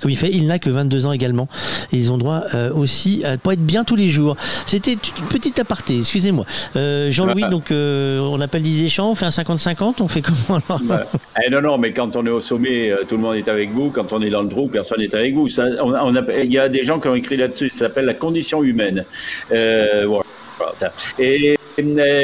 comme 0.00 0.10
il 0.10 0.16
fait. 0.16 0.30
Il 0.32 0.46
n'a 0.46 0.57
que 0.58 0.70
22 0.70 1.06
ans 1.06 1.12
également. 1.12 1.48
Et 1.92 1.96
ils 1.96 2.12
ont 2.12 2.18
droit 2.18 2.42
euh, 2.54 2.72
aussi 2.72 3.24
à 3.24 3.36
pas 3.38 3.52
être 3.52 3.64
bien 3.64 3.84
tous 3.84 3.96
les 3.96 4.10
jours. 4.10 4.36
C'était 4.66 4.92
une 4.92 5.26
petite 5.28 5.58
aparté, 5.58 5.98
excusez-moi. 5.98 6.44
Euh, 6.76 7.10
Jean-Louis, 7.10 7.40
Voilà. 7.40 7.48
donc 7.50 7.70
euh, 7.70 8.20
on 8.20 8.40
appelle 8.40 8.62
Didier 8.62 8.84
Deschamps, 8.84 9.10
on 9.10 9.14
fait 9.14 9.26
un 9.26 9.30
50-50, 9.30 9.94
on 10.00 10.08
fait 10.08 10.22
comment 10.22 10.60
alors 10.68 10.80
eh 11.46 11.50
non, 11.50 11.60
non, 11.60 11.78
mais 11.78 11.92
quand 11.92 12.16
on 12.16 12.26
est 12.26 12.30
au 12.30 12.40
sommet, 12.40 12.92
tout 13.08 13.16
le 13.16 13.22
monde 13.22 13.36
est 13.36 13.48
avec 13.48 13.70
vous. 13.72 13.90
Quand 13.90 14.12
on 14.12 14.20
est 14.22 14.30
dans 14.30 14.42
le 14.42 14.48
trou, 14.48 14.68
personne 14.68 15.00
n'est 15.00 15.14
avec 15.14 15.34
vous. 15.34 15.48
Ça, 15.48 15.64
on, 15.82 15.92
on 15.92 16.14
appelle- 16.16 16.44
il 16.46 16.52
y 16.52 16.58
a 16.58 16.68
des 16.68 16.84
gens 16.84 16.98
qui 17.00 17.08
ont 17.08 17.14
écrit 17.14 17.36
là-dessus. 17.36 17.70
Ça 17.70 17.86
s'appelle 17.86 18.04
la 18.06 18.14
condition 18.14 18.62
humaine. 18.62 19.04
Voilà. 19.50 20.92
Et 21.18 21.56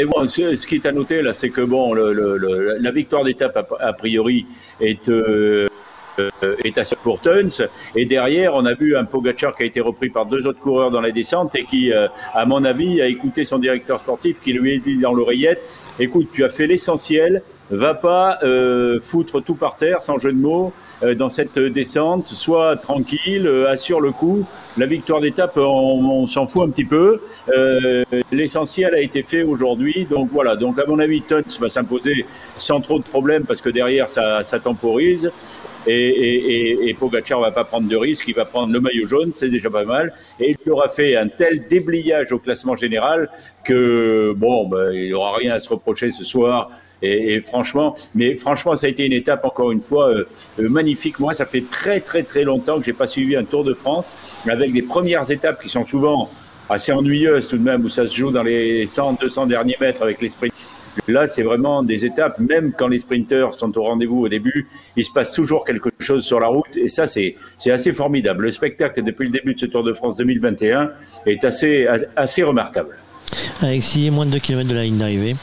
bon, 0.06 0.26
ce, 0.26 0.66
qui 0.66 0.74
est 0.76 0.86
à 0.86 0.92
noter 0.92 1.22
là, 1.22 1.32
c'est 1.34 1.50
que 1.50 1.60
bon, 1.60 1.94
le, 1.94 2.12
le- 2.12 2.36
le- 2.36 2.76
la 2.80 2.90
victoire 2.90 3.24
d'étape 3.24 3.72
a, 3.78 3.92
priori 3.92 4.46
est 4.80 5.08
euh, 5.08 5.68
est 6.64 6.78
assurée 6.78 7.00
pour 7.02 7.20
Tuns. 7.20 7.66
Et 7.94 8.04
derrière 8.04 8.54
on 8.54 8.64
a 8.64 8.74
vu 8.74 8.96
un 8.96 9.04
Pogacar 9.04 9.54
qui 9.56 9.62
a 9.62 9.66
été 9.66 9.80
repris 9.80 10.10
par 10.10 10.26
deux 10.26 10.46
autres 10.46 10.60
coureurs 10.60 10.90
dans 10.90 11.00
la 11.00 11.10
descente 11.10 11.54
et 11.54 11.64
qui 11.64 11.92
euh, 11.92 12.08
à 12.34 12.46
mon 12.46 12.64
avis 12.64 13.00
a 13.00 13.06
écouté 13.06 13.44
son 13.44 13.58
directeur 13.58 14.00
sportif 14.00 14.40
qui 14.40 14.52
lui 14.52 14.76
a 14.76 14.78
dit 14.78 14.98
dans 14.98 15.12
l'oreillette 15.12 15.62
écoute 15.98 16.28
tu 16.32 16.44
as 16.44 16.48
fait 16.48 16.66
l'essentiel. 16.66 17.42
Va 17.70 17.94
pas 17.94 18.38
euh, 18.42 19.00
foutre 19.00 19.42
tout 19.42 19.54
par 19.54 19.78
terre 19.78 20.02
sans 20.02 20.18
jeu 20.18 20.32
de 20.32 20.38
mots 20.38 20.70
euh, 21.02 21.14
dans 21.14 21.30
cette 21.30 21.58
descente. 21.58 22.28
Sois 22.28 22.76
tranquille 22.76 23.46
euh, 23.46 23.70
assure 23.70 24.02
le 24.02 24.12
coup. 24.12 24.44
La 24.76 24.84
victoire 24.84 25.22
d'étape 25.22 25.56
on, 25.56 26.26
s'en 26.26 26.46
fout 26.46 26.68
un 26.68 26.70
petit 26.70 26.84
peu. 26.84 27.22
Euh, 27.56 28.04
l'essentiel 28.30 28.94
a 28.94 29.00
été 29.00 29.22
fait 29.22 29.42
aujourd'hui. 29.42 30.06
Donc 30.10 30.28
voilà. 30.30 30.56
Donc 30.56 30.78
à 30.78 30.84
mon 30.86 30.98
avis 30.98 31.22
Tuns 31.22 31.42
va 31.58 31.70
s'imposer 31.70 32.26
sans 32.58 32.82
trop 32.82 32.98
de 32.98 33.04
problèmes 33.04 33.46
parce 33.46 33.62
que 33.62 33.70
derrière 33.70 34.10
ça, 34.10 34.44
ça 34.44 34.60
temporise 34.60 35.32
et, 35.86 35.92
et, 35.92 36.88
et, 36.88 36.94
Pogacar 36.94 37.40
va 37.40 37.50
pas 37.50 37.64
prendre 37.64 37.88
de 37.88 37.96
risques, 37.96 38.26
il 38.28 38.34
va 38.34 38.44
prendre 38.44 38.72
le 38.72 38.80
maillot 38.80 39.06
jaune, 39.06 39.32
c'est 39.34 39.50
déjà 39.50 39.70
pas 39.70 39.84
mal. 39.84 40.14
Et 40.40 40.56
il 40.64 40.72
aura 40.72 40.88
fait 40.88 41.16
un 41.16 41.28
tel 41.28 41.66
déblayage 41.68 42.32
au 42.32 42.38
classement 42.38 42.76
général 42.76 43.30
que 43.64 44.32
bon, 44.36 44.68
ben, 44.68 44.92
il 44.92 45.14
aura 45.14 45.36
rien 45.36 45.54
à 45.54 45.60
se 45.60 45.68
reprocher 45.68 46.10
ce 46.10 46.24
soir. 46.24 46.70
Et, 47.02 47.34
et 47.34 47.40
franchement, 47.40 47.94
mais 48.14 48.36
franchement, 48.36 48.76
ça 48.76 48.86
a 48.86 48.90
été 48.90 49.04
une 49.04 49.12
étape 49.12 49.44
encore 49.44 49.72
une 49.72 49.82
fois 49.82 50.08
euh, 50.08 50.26
euh, 50.58 50.68
magnifique. 50.68 51.18
Moi, 51.18 51.34
ça 51.34 51.44
fait 51.44 51.64
très 51.68 52.00
très 52.00 52.22
très 52.22 52.44
longtemps 52.44 52.78
que 52.78 52.84
j'ai 52.84 52.92
pas 52.92 53.06
suivi 53.06 53.36
un 53.36 53.44
Tour 53.44 53.64
de 53.64 53.74
France 53.74 54.10
avec 54.48 54.72
des 54.72 54.82
premières 54.82 55.30
étapes 55.30 55.62
qui 55.62 55.68
sont 55.68 55.84
souvent 55.84 56.30
assez 56.68 56.92
ennuyeuses 56.92 57.48
tout 57.48 57.58
de 57.58 57.62
même, 57.62 57.84
où 57.84 57.88
ça 57.88 58.06
se 58.06 58.14
joue 58.14 58.30
dans 58.30 58.42
les 58.42 58.86
100, 58.86 59.18
200 59.20 59.46
derniers 59.46 59.76
mètres 59.80 60.02
avec 60.02 60.20
les 60.20 60.28
sprints. 60.28 60.54
Là, 61.08 61.26
c'est 61.26 61.42
vraiment 61.42 61.82
des 61.82 62.04
étapes, 62.04 62.38
même 62.38 62.72
quand 62.72 62.88
les 62.88 62.98
sprinteurs 62.98 63.54
sont 63.54 63.76
au 63.76 63.82
rendez-vous 63.82 64.20
au 64.20 64.28
début, 64.28 64.68
il 64.96 65.04
se 65.04 65.10
passe 65.12 65.32
toujours 65.32 65.64
quelque 65.64 65.90
chose 65.98 66.24
sur 66.24 66.40
la 66.40 66.46
route, 66.46 66.76
et 66.76 66.88
ça, 66.88 67.06
c'est 67.06 67.36
assez 67.66 67.92
formidable. 67.92 68.44
Le 68.44 68.52
spectacle 68.52 69.02
depuis 69.02 69.26
le 69.26 69.32
début 69.32 69.54
de 69.54 69.60
ce 69.60 69.66
Tour 69.66 69.82
de 69.82 69.92
France 69.92 70.16
2021 70.16 70.92
est 71.26 71.44
assez, 71.44 71.86
assez 72.16 72.42
remarquable. 72.42 72.96
Alexis, 73.60 74.10
moins 74.10 74.26
de 74.26 74.32
2 74.32 74.38
km 74.38 74.68
de 74.68 74.74
la 74.74 74.84
ligne 74.84 74.98
d'arrivée. 74.98 75.36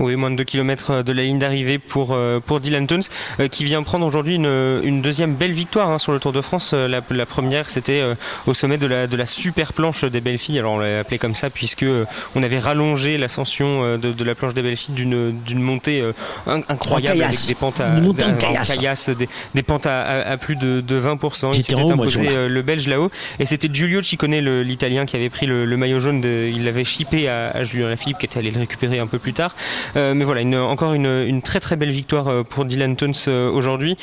Oui, 0.00 0.16
moins 0.16 0.30
de 0.30 0.36
2 0.36 0.44
km 0.44 1.02
de 1.02 1.12
la 1.12 1.22
ligne 1.22 1.38
d'arrivée 1.38 1.78
pour, 1.78 2.12
euh, 2.12 2.40
pour 2.40 2.60
Dylan 2.60 2.86
Tuns, 2.86 3.00
euh, 3.40 3.48
qui 3.48 3.64
vient 3.64 3.82
prendre 3.82 4.06
aujourd'hui 4.06 4.34
une, 4.36 4.80
une 4.84 5.02
deuxième 5.02 5.34
belle 5.34 5.52
victoire 5.52 5.90
hein, 5.90 5.98
sur 5.98 6.12
le 6.12 6.18
Tour 6.20 6.32
de 6.32 6.40
France. 6.40 6.72
Euh, 6.74 6.88
La, 6.88 7.00
la 7.10 7.26
première, 7.26 7.68
c'était 7.70 8.00
euh, 8.00 8.14
au 8.46 8.54
sommet 8.54 8.78
de 8.78 8.86
la, 8.86 9.06
de 9.06 9.16
la 9.16 9.26
super 9.26 9.72
planche 9.72 10.04
des 10.04 10.20
belles 10.20 10.38
filles. 10.38 10.58
Alors 10.58 10.72
on 10.72 10.78
l'a 10.78 11.00
appelé 11.00 11.18
comme 11.18 11.34
ça 11.34 11.50
puisque 11.50 11.82
euh, 11.82 12.04
on 12.34 12.42
avait 12.42 12.58
rallongé 12.58 13.18
l'ascension 13.18 13.84
euh, 13.84 13.96
de, 13.96 14.12
de 14.12 14.24
la 14.24 14.34
planche 14.34 14.54
des 14.54 14.62
belles 14.62 14.76
filles 14.76 14.94
d'une 14.94 15.38
d'une 15.42 15.60
montée 15.60 16.00
euh, 16.00 16.12
in- 16.46 16.62
incroyable 16.68 17.18
avec 17.22 17.46
des 17.46 17.54
pentes 17.54 17.80
à, 17.80 17.98
Une 18.28 18.38
caillasse. 18.38 19.10
des, 19.10 19.28
des 19.54 19.62
pentes 19.62 19.86
à, 19.86 20.02
à- 20.02 20.30
à 20.32 20.36
plus 20.36 20.56
de, 20.56 20.80
de 20.80 21.00
20%. 21.00 21.50
Il 21.54 21.64
s'était 21.64 21.74
imposé 21.92 22.26
euh, 22.36 22.48
le 22.48 22.62
Belge 22.62 22.86
là-haut. 22.88 23.10
Et 23.38 23.46
c'était 23.46 23.68
Giulio 23.72 24.02
Ciccone, 24.02 24.38
l'Italien, 24.62 25.04
qui 25.06 25.16
avait 25.16 25.30
pris 25.30 25.46
le, 25.46 25.64
le 25.64 25.76
maillot 25.76 26.00
jaune. 26.00 26.20
De, 26.20 26.48
il 26.52 26.64
l'avait 26.64 26.84
chippé 26.84 27.28
à, 27.28 27.50
à 27.50 27.64
Julien 27.64 27.88
Lafilippe, 27.88 28.18
qui 28.18 28.26
était 28.26 28.38
allé 28.38 28.50
le 28.50 28.60
récupérer 28.60 28.98
un 28.98 29.06
peu 29.06 29.18
plus 29.18 29.32
tard. 29.32 29.54
Euh, 29.96 30.14
mais 30.14 30.24
voilà, 30.24 30.42
encore 30.62 30.92
une, 30.94 31.42
très 31.42 31.60
très 31.60 31.76
belle 31.76 31.90
victoire 31.90 32.28
euh, 32.28 32.42
pour 32.42 32.64
Dylan 32.64 32.96
Tuns 32.96 33.12
euh, 33.28 33.50
aujourd'hui, 33.50 33.96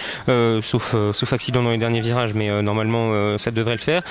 sauf, 0.61 1.33
accident 1.33 1.63
dans 1.63 1.71
les 1.71 1.77
derniers 1.77 2.01
virages, 2.01 2.33
mais 2.33 2.61
normalement 2.61 3.37
ça 3.37 3.51
devrait 3.51 3.75
le 3.75 3.79
faire. 3.79 4.03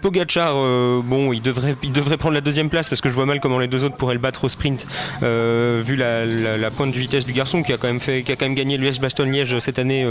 Pogachar, 0.00 0.54
bon, 1.02 1.32
il 1.32 1.42
devrait, 1.42 1.76
prendre 2.16 2.34
la 2.34 2.40
deuxième 2.40 2.70
place 2.70 2.88
parce 2.88 3.00
que 3.00 3.08
je 3.08 3.14
vois 3.14 3.26
mal 3.26 3.40
comment 3.40 3.58
les 3.58 3.68
deux 3.68 3.84
autres 3.84 3.96
pourraient 3.96 4.14
le 4.14 4.20
battre 4.20 4.44
au 4.44 4.48
sprint, 4.48 4.86
vu 5.22 5.96
la, 5.96 6.70
pointe 6.70 6.92
de 6.92 6.98
vitesse 6.98 7.24
du 7.24 7.32
garçon 7.32 7.62
qui 7.62 7.72
a 7.72 7.76
quand 7.76 7.88
même 7.88 8.00
qui 8.00 8.32
a 8.32 8.36
gagné 8.36 8.76
l'US 8.76 9.00
Bastogne-Liège 9.00 9.58
cette 9.58 9.78
année. 9.78 10.06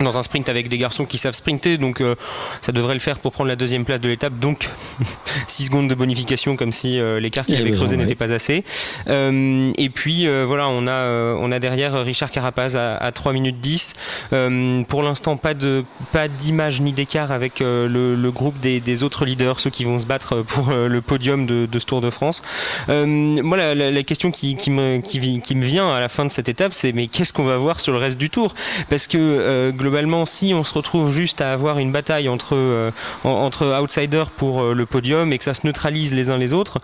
Dans 0.00 0.18
un 0.18 0.22
sprint 0.22 0.48
avec 0.48 0.68
des 0.68 0.78
garçons 0.78 1.04
qui 1.04 1.18
savent 1.18 1.34
sprinter, 1.34 1.78
donc 1.78 2.00
euh, 2.00 2.14
ça 2.60 2.72
devrait 2.72 2.94
le 2.94 3.00
faire 3.00 3.18
pour 3.18 3.32
prendre 3.32 3.48
la 3.48 3.56
deuxième 3.56 3.84
place 3.84 4.00
de 4.00 4.08
l'étape. 4.08 4.38
Donc 4.38 4.68
6 5.46 5.66
secondes 5.66 5.88
de 5.88 5.94
bonification, 5.94 6.56
comme 6.56 6.72
si 6.72 6.98
euh, 6.98 7.20
l'écart 7.20 7.46
qu'il 7.46 7.56
avait 7.60 7.70
creusé 7.72 7.96
ouais. 7.96 8.02
n'était 8.02 8.14
pas 8.14 8.32
assez. 8.32 8.64
Euh, 9.08 9.70
et 9.76 9.90
puis 9.90 10.26
voilà, 10.44 10.68
on 10.68 10.86
a, 10.86 11.34
on 11.38 11.52
a 11.52 11.58
derrière 11.58 12.02
Richard 12.04 12.30
Carapaz 12.30 12.76
à, 12.76 12.96
à 12.96 13.12
3 13.12 13.32
minutes 13.32 13.60
10. 13.60 13.94
Euh, 14.32 14.82
pour 14.84 15.02
l'instant, 15.02 15.36
pas 15.36 15.54
de 15.54 15.84
pas 16.12 16.28
d'image 16.28 16.80
ni 16.80 16.92
d'écart 16.92 17.30
avec 17.30 17.60
le, 17.60 17.86
le 18.16 18.30
groupe 18.30 18.58
des, 18.60 18.80
des 18.80 19.02
autres 19.02 19.24
leaders, 19.24 19.60
ceux 19.60 19.70
qui 19.70 19.84
vont 19.84 19.98
se 19.98 20.06
battre 20.06 20.42
pour 20.42 20.70
le 20.72 21.00
podium 21.00 21.46
de, 21.46 21.66
de 21.70 21.78
ce 21.78 21.86
Tour 21.86 22.00
de 22.00 22.10
France. 22.10 22.42
Moi, 22.88 23.56
la, 23.56 23.74
la- 23.74 23.90
la 23.90 24.02
question 24.02 24.30
qui, 24.30 24.56
qui, 24.56 24.70
me, 24.70 25.00
qui, 25.00 25.54
me 25.54 25.64
vient 25.64 25.90
à 25.92 26.00
la 26.00 26.08
fin 26.08 26.24
de 26.24 26.30
cette 26.30 26.48
étape, 26.48 26.72
c'est 26.72 26.92
mais 26.92 27.06
qu'est-ce 27.08 27.32
qu'on 27.32 27.44
va 27.44 27.56
voir 27.56 27.80
sur 27.80 27.92
le 27.92 27.98
reste 27.98 28.18
du 28.18 28.30
Tour? 28.30 28.54
Parce 28.88 29.06
que 29.06 29.70
globalement, 29.82 30.24
si 30.26 30.54
on 30.54 30.62
se 30.62 30.74
retrouve 30.74 31.12
juste 31.12 31.40
à 31.40 31.52
avoir 31.52 31.78
une 31.78 31.90
bataille 31.90 32.28
entre, 32.28 32.92
entre 33.24 33.80
outsiders 33.82 34.30
pour 34.30 34.62
le 34.72 34.86
podium 34.86 35.32
et 35.32 35.38
que 35.38 35.44
ça 35.44 35.54
se 35.54 35.66
neutralise 35.66 36.14
les 36.14 36.30
uns 36.30 36.38
les 36.38 36.54
autres, 36.54 36.78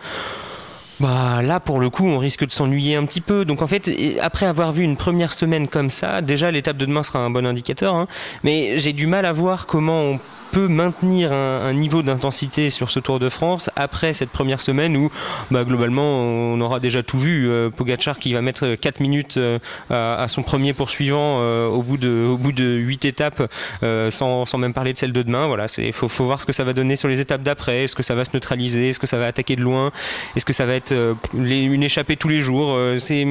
bah 1.00 1.42
là 1.42 1.60
pour 1.60 1.78
le 1.78 1.90
coup 1.90 2.06
on 2.06 2.18
risque 2.18 2.44
de 2.44 2.50
s'ennuyer 2.50 2.96
un 2.96 3.06
petit 3.06 3.20
peu. 3.20 3.44
Donc 3.44 3.62
en 3.62 3.66
fait 3.66 3.88
après 4.20 4.46
avoir 4.46 4.72
vu 4.72 4.82
une 4.82 4.96
première 4.96 5.32
semaine 5.32 5.68
comme 5.68 5.90
ça, 5.90 6.22
déjà 6.22 6.50
l'étape 6.50 6.76
de 6.76 6.86
demain 6.86 7.04
sera 7.04 7.20
un 7.20 7.30
bon 7.30 7.46
indicateur. 7.46 7.94
Hein, 7.94 8.08
mais 8.42 8.78
j'ai 8.78 8.92
du 8.92 9.06
mal 9.06 9.24
à 9.24 9.32
voir 9.32 9.66
comment 9.66 10.00
on 10.00 10.20
peut 10.52 10.68
maintenir 10.68 11.32
un, 11.32 11.72
niveau 11.72 12.02
d'intensité 12.02 12.70
sur 12.70 12.90
ce 12.90 13.00
Tour 13.00 13.18
de 13.18 13.28
France 13.28 13.70
après 13.76 14.12
cette 14.12 14.30
première 14.30 14.60
semaine 14.60 14.96
où 14.96 15.10
bah, 15.50 15.64
globalement 15.64 16.18
on 16.18 16.60
aura 16.60 16.80
déjà 16.80 17.02
tout 17.02 17.18
vu. 17.18 17.48
Euh, 17.48 17.70
Pogachar 17.70 18.18
qui 18.18 18.32
va 18.32 18.40
mettre 18.40 18.74
4 18.74 19.00
minutes 19.00 19.36
euh, 19.36 19.58
à, 19.90 20.26
son 20.28 20.42
premier 20.42 20.72
poursuivant 20.72 21.38
euh, 21.40 21.68
au, 21.68 21.82
bout 21.82 21.96
de, 21.96 22.26
au 22.26 22.36
bout 22.36 22.52
de 22.52 22.64
8 22.64 23.04
étapes 23.04 23.42
sans, 24.10 24.46
sans, 24.46 24.58
même 24.58 24.72
parler 24.72 24.92
de 24.92 24.98
celle 24.98 25.12
de 25.12 25.22
demain. 25.22 25.46
Voilà, 25.46 25.66
il 25.78 25.92
faut, 25.92 26.08
faut, 26.08 26.24
voir 26.24 26.40
ce 26.40 26.46
que 26.46 26.52
ça 26.52 26.64
va 26.64 26.72
donner 26.72 26.96
sur 26.96 27.08
les 27.08 27.20
étapes 27.20 27.42
d'après. 27.42 27.84
Est-ce 27.84 27.96
que 27.96 28.02
ça 28.02 28.14
va 28.14 28.24
se 28.24 28.30
neutraliser? 28.34 28.90
Est-ce 28.90 28.98
que 28.98 29.06
ça 29.06 29.18
va 29.18 29.26
attaquer 29.26 29.56
de 29.56 29.62
loin? 29.62 29.92
Est-ce 30.36 30.44
que 30.44 30.52
ça 30.52 30.64
va 30.64 30.74
être 30.74 30.94
une 31.34 31.82
échappée 31.82 32.16
tous 32.16 32.28
les 32.28 32.40
jours? 32.40 32.76
C'est 32.98 33.26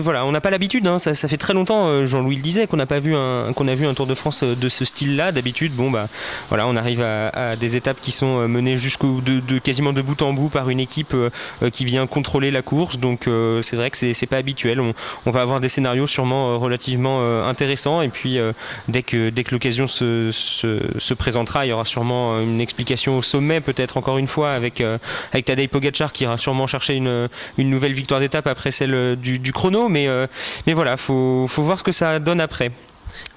voilà, 0.00 0.24
on 0.24 0.32
n'a 0.32 0.40
pas 0.40 0.50
l'habitude. 0.50 0.86
Hein. 0.86 0.98
ça, 0.98 1.14
fait 1.14 1.36
très 1.36 1.54
longtemps, 1.54 2.04
Jean-Louis 2.04 2.36
le 2.36 2.42
disait, 2.42 2.66
qu'on 2.66 2.76
n'a 2.76 2.86
pas 2.86 2.98
vu 2.98 3.14
a 3.14 3.74
vu 3.74 3.86
un 3.86 3.94
Tour 3.94 4.06
de 4.06 4.14
France 4.14 4.44
de 4.44 4.68
ce 4.68 4.84
style-là. 4.84 5.32
D'habitude 5.32 5.57
bah 5.66 6.08
voilà, 6.48 6.66
on 6.66 6.76
arrive 6.76 7.02
à, 7.02 7.56
des 7.56 7.76
étapes 7.76 7.98
qui 8.00 8.12
sont 8.12 8.40
euh, 8.40 8.48
menées 8.48 8.76
jusqu'au 8.76 9.20
de, 9.20 9.58
quasiment 9.58 9.92
de 9.92 10.02
bout 10.02 10.20
en 10.22 10.32
bout 10.32 10.48
par 10.48 10.70
une 10.70 10.80
équipe 10.80 11.14
euh, 11.14 11.30
euh, 11.62 11.70
qui 11.70 11.84
vient 11.84 12.06
contrôler 12.06 12.50
la 12.50 12.62
course. 12.62 12.98
Donc 12.98 13.28
c'est 13.62 13.76
vrai 13.76 13.90
que 13.90 13.96
c'est 13.96 14.26
pas 14.26 14.36
habituel. 14.36 14.80
On, 14.80 15.30
va 15.30 15.42
avoir 15.42 15.60
des 15.60 15.68
scénarios 15.68 16.06
sûrement 16.06 16.58
relativement 16.58 17.46
intéressants 17.46 18.02
et 18.02 18.08
puis 18.08 18.38
dès 18.88 19.02
que 19.02 19.30
l'occasion 19.50 19.86
se, 19.86 20.30
se, 20.32 21.14
présentera, 21.14 21.66
il 21.66 21.70
y 21.70 21.72
aura 21.72 21.84
sûrement 21.84 22.40
une 22.40 22.60
explication 22.60 23.18
au 23.18 23.22
sommet 23.22 23.60
peut-être 23.60 23.96
encore 23.96 24.18
une 24.18 24.26
fois 24.26 24.52
avec 24.52 24.82
avec 25.32 25.44
Tadej 25.44 25.68
Pogacar 25.68 26.12
qui 26.12 26.24
ira 26.24 26.38
sûrement 26.38 26.66
chercher 26.66 26.94
une, 26.94 27.28
nouvelle 27.58 27.92
victoire 27.92 28.20
d'étape 28.20 28.46
après 28.46 28.70
celle 28.70 29.16
du, 29.16 29.52
chrono. 29.52 29.88
Mais 29.88 30.08
mais 30.66 30.72
voilà, 30.72 30.96
faut 30.96 31.46
faut 31.46 31.62
voir 31.62 31.78
ce 31.78 31.84
que 31.84 31.92
ça 31.92 32.18
donne 32.18 32.40
après 32.40 32.72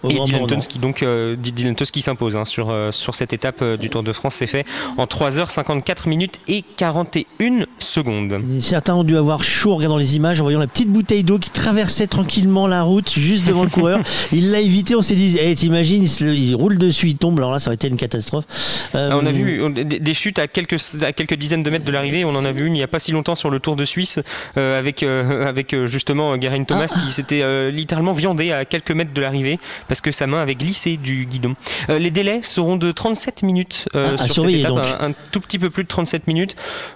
et 0.09 0.19
Dylan 0.19 0.47
Tusk, 0.47 0.79
donc 0.79 1.03
euh, 1.03 1.35
Dylan 1.35 1.75
qui 1.75 2.01
s'impose 2.01 2.35
hein, 2.35 2.45
sur, 2.45 2.69
euh, 2.69 2.91
sur 2.91 3.15
cette 3.15 3.33
étape 3.33 3.61
euh, 3.61 3.77
du 3.77 3.89
Tour 3.89 4.03
de 4.03 4.11
France, 4.11 4.35
c'est 4.35 4.47
fait 4.47 4.65
en 4.97 5.05
3h54 5.05 6.09
minutes 6.09 6.39
et 6.47 6.63
41 6.77 7.65
secondes. 7.79 8.39
Certains 8.61 8.95
ont 8.95 9.03
dû 9.03 9.17
avoir 9.17 9.43
chaud 9.43 9.73
en 9.73 9.75
regardant 9.75 9.97
les 9.97 10.15
images, 10.15 10.39
en 10.39 10.43
voyant 10.43 10.59
la 10.59 10.67
petite 10.67 10.89
bouteille 10.89 11.23
d'eau 11.23 11.37
qui 11.37 11.49
traversait 11.49 12.07
tranquillement 12.07 12.67
la 12.67 12.83
route 12.83 13.11
juste 13.11 13.45
devant 13.45 13.63
le 13.63 13.69
coureur. 13.69 13.99
Il 14.31 14.51
l'a 14.51 14.59
évité, 14.59 14.95
on 14.95 15.01
s'est 15.01 15.15
dit, 15.15 15.37
hey, 15.37 15.55
t'imagines, 15.55 16.03
il, 16.03 16.55
roule 16.55 16.77
dessus, 16.77 17.09
il 17.09 17.17
tombe, 17.17 17.37
alors 17.37 17.51
là 17.51 17.59
ça 17.59 17.69
aurait 17.69 17.75
été 17.75 17.87
une 17.87 17.97
catastrophe. 17.97 18.45
on 18.93 19.25
a 19.25 19.31
vu 19.31 19.71
des 19.73 20.13
chutes 20.13 20.39
à 20.39 20.47
quelques, 20.47 20.77
à 21.03 21.11
quelques 21.13 21.35
dizaines 21.35 21.63
de 21.63 21.69
mètres 21.69 21.85
de 21.85 21.91
l'arrivée, 21.91 22.25
on 22.25 22.35
en 22.35 22.45
a 22.45 22.51
vu 22.51 22.65
une 22.65 22.75
il 22.75 22.79
n'y 22.79 22.83
a 22.83 22.87
pas 22.87 22.99
si 22.99 23.11
longtemps 23.11 23.35
sur 23.35 23.49
le 23.49 23.59
Tour 23.59 23.75
de 23.75 23.85
Suisse 23.85 24.19
avec, 24.55 25.03
avec 25.03 25.75
justement 25.85 26.39
Geraint 26.39 26.63
Thomas 26.63 26.91
ah. 26.95 26.99
qui 27.05 27.11
s'était 27.11 27.71
littéralement 27.71 28.13
viandé 28.13 28.51
à 28.51 28.65
quelques 28.65 28.91
mètres 28.91 29.13
de 29.13 29.21
l'arrivée 29.21 29.59
parce 29.87 30.01
que 30.01 30.11
sa 30.11 30.27
main 30.27 30.41
avait 30.41 30.55
glissé 30.55 30.97
du 30.97 31.25
guidon. 31.25 31.55
Euh, 31.89 31.99
les 31.99 32.11
délais 32.11 32.41
seront 32.43 32.75
de 32.75 32.91
37 32.91 33.43
minutes 33.43 33.87
euh, 33.95 34.15
ah, 34.19 34.27
sur 34.27 34.43
cette 34.43 34.53
étape, 34.53 34.97
un, 34.99 35.13
tout 35.31 35.39
petit 35.39 35.59
peu 35.59 35.69
plus 35.69 35.83
de 35.83 35.87
37 35.87 36.27
minutes. 36.27 36.55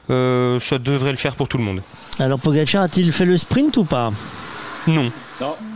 Euh, 0.09 0.59
ça 0.59 0.77
devrait 0.77 1.11
le 1.11 1.17
faire 1.17 1.35
pour 1.35 1.47
tout 1.47 1.57
le 1.57 1.63
monde. 1.63 1.81
Alors 2.19 2.39
Pogacar 2.39 2.83
a-t-il 2.83 3.11
fait 3.11 3.25
le 3.25 3.37
sprint 3.37 3.77
ou 3.77 3.83
pas? 3.83 4.11
Non. 4.87 5.11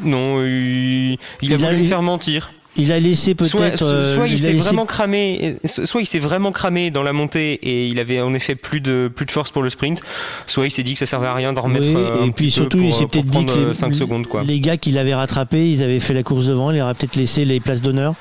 Non. 0.03 0.43
il, 0.45 1.17
a 1.53 1.57
voulu 1.57 1.85
faire 1.85 2.01
mentir. 2.01 2.51
Il 2.79 2.91
a 2.91 2.99
laissé 2.99 3.35
peut-être. 3.35 3.77
Soit, 3.77 4.27
il, 4.27 4.39
s'est 4.39 4.53
vraiment 4.53 4.85
cramé, 4.85 5.55
soit 5.65 6.01
il 6.01 6.05
s'est 6.05 6.19
vraiment 6.19 6.51
cramé 6.51 6.91
dans 6.91 7.03
la 7.03 7.13
montée 7.13 7.53
et 7.61 7.87
il 7.87 7.99
avait 7.99 8.21
en 8.21 8.33
effet 8.33 8.55
plus 8.55 8.81
de 8.81 9.11
plus 9.13 9.25
de 9.25 9.31
force 9.31 9.51
pour 9.51 9.61
le 9.61 9.69
sprint. 9.69 10.01
Soit 10.47 10.65
il 10.65 10.71
s'est 10.71 10.83
dit 10.83 10.93
que 10.93 10.99
ça 10.99 11.05
servait 11.05 11.27
à 11.27 11.33
rien 11.33 11.53
d'en 11.53 11.61
remettre. 11.61 11.87
Oui, 11.87 12.27
et 12.27 12.31
puis 12.31 12.51
surtout, 12.51 12.79
il 12.81 12.93
s'est 12.93 13.05
peut-être 13.05 13.25
dit 13.25 13.45
que 13.45 13.67
les, 13.67 13.73
5 13.73 13.93
secondes 13.93 14.27
quoi. 14.27 14.43
Les 14.43 14.59
gars 14.59 14.77
qui 14.77 14.91
l'avaient 14.91 15.15
rattrapé, 15.15 15.69
ils 15.69 15.83
avaient 15.83 15.99
fait 15.99 16.13
la 16.13 16.23
course 16.23 16.45
devant, 16.45 16.71
il 16.71 16.81
aurait 16.81 16.93
peut-être 16.93 17.15
laissé 17.15 17.45
les 17.45 17.59
places 17.59 17.81
d'honneur 17.81 18.15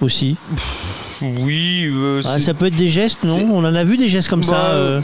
aussi. 0.00 0.36
Oui. 1.22 1.90
Ah, 2.24 2.40
ça 2.40 2.54
peut 2.54 2.66
être 2.66 2.76
des 2.76 2.88
gestes, 2.88 3.22
non? 3.24 3.38
On 3.52 3.64
en 3.64 3.74
a 3.74 3.84
vu 3.84 3.96
des 3.96 4.08
gestes 4.08 4.28
comme 4.28 4.44
ça. 4.44 4.52
Bah, 4.52 4.70
euh. 4.70 5.00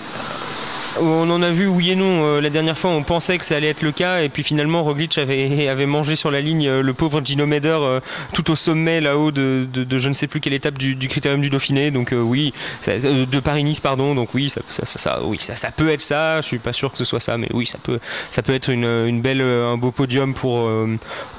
On 1.00 1.28
en 1.31 1.42
a 1.42 1.50
vu 1.50 1.66
oui 1.66 1.91
et 1.91 1.97
non. 1.97 2.25
Euh, 2.25 2.41
la 2.41 2.50
dernière 2.50 2.76
fois, 2.76 2.91
on 2.91 3.02
pensait 3.02 3.39
que 3.39 3.44
ça 3.44 3.57
allait 3.57 3.68
être 3.68 3.83
le 3.83 3.92
cas, 3.92 4.23
et 4.23 4.28
puis 4.28 4.42
finalement, 4.42 4.83
Roglic 4.83 5.18
avait, 5.18 5.86
mangé 5.86 6.16
sur 6.16 6.31
la 6.31 6.41
ligne 6.41 6.66
euh, 6.66 6.83
le 6.83 6.92
pauvre 6.94 7.20
Gino 7.25 7.47
Meder 7.47 7.78
euh, 7.81 8.00
tout 8.33 8.50
au 8.50 8.57
sommet 8.57 9.00
là-haut 9.00 9.31
de, 9.31 9.66
je 9.75 10.08
ne 10.08 10.12
sais 10.12 10.26
plus 10.26 10.41
quelle 10.41 10.52
étape 10.52 10.78
du, 10.78 10.97
critérium 11.08 11.41
du 11.41 11.50
Dauphiné. 11.50 11.91
Donc 11.91 12.12
oui, 12.12 12.52
de 12.86 13.41
Paris-Nice, 13.41 13.81
pardon. 13.81 14.15
Donc 14.15 14.31
oui, 14.34 14.50
ça, 14.50 15.70
peut 15.76 15.91
être 15.91 16.00
ça. 16.00 16.41
Je 16.41 16.47
suis 16.47 16.58
pas 16.58 16.73
sûr 16.73 16.92
que 16.92 16.99
ce 16.99 17.05
soit 17.05 17.20
ça, 17.20 17.36
mais 17.36 17.49
oui, 17.52 17.66
ça 17.66 17.78
peut, 17.83 17.99
ça 18.31 18.42
peut 18.42 18.55
être 18.55 18.70
un 18.70 19.76
beau 19.76 19.91
podium 19.91 20.34
pour, 20.34 20.70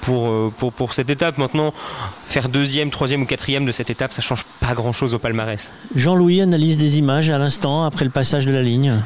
pour 0.02 0.94
cette 0.94 1.10
étape. 1.10 1.38
Maintenant, 1.38 1.74
faire 2.28 2.50
deuxième, 2.50 2.90
troisième 2.90 3.22
ou 3.24 3.26
quatrième 3.26 3.66
de 3.66 3.72
cette 3.72 3.90
étape, 3.90 4.14
ça 4.14 4.22
change 4.22 4.44
pas 4.60 4.74
grand-chose 4.74 5.14
au 5.14 5.20
palmarès. 5.20 5.72
Jean-Louis 5.96 6.42
analyse 6.42 6.78
des 6.78 6.98
images 6.98 7.30
à 7.30 7.38
l'instant 7.38 7.84
après 7.84 8.06
le 8.06 8.12
passage 8.12 8.46
de 8.46 8.52
la 8.52 8.62
ligne. 8.62 9.02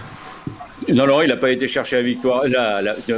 Non, 0.90 1.06
non, 1.06 1.22
il 1.22 1.27
n'a 1.27 1.38
pas 1.38 1.51
été 1.51 1.68
chercher 1.68 1.98
la 1.98 2.01
victoire. 2.01 2.43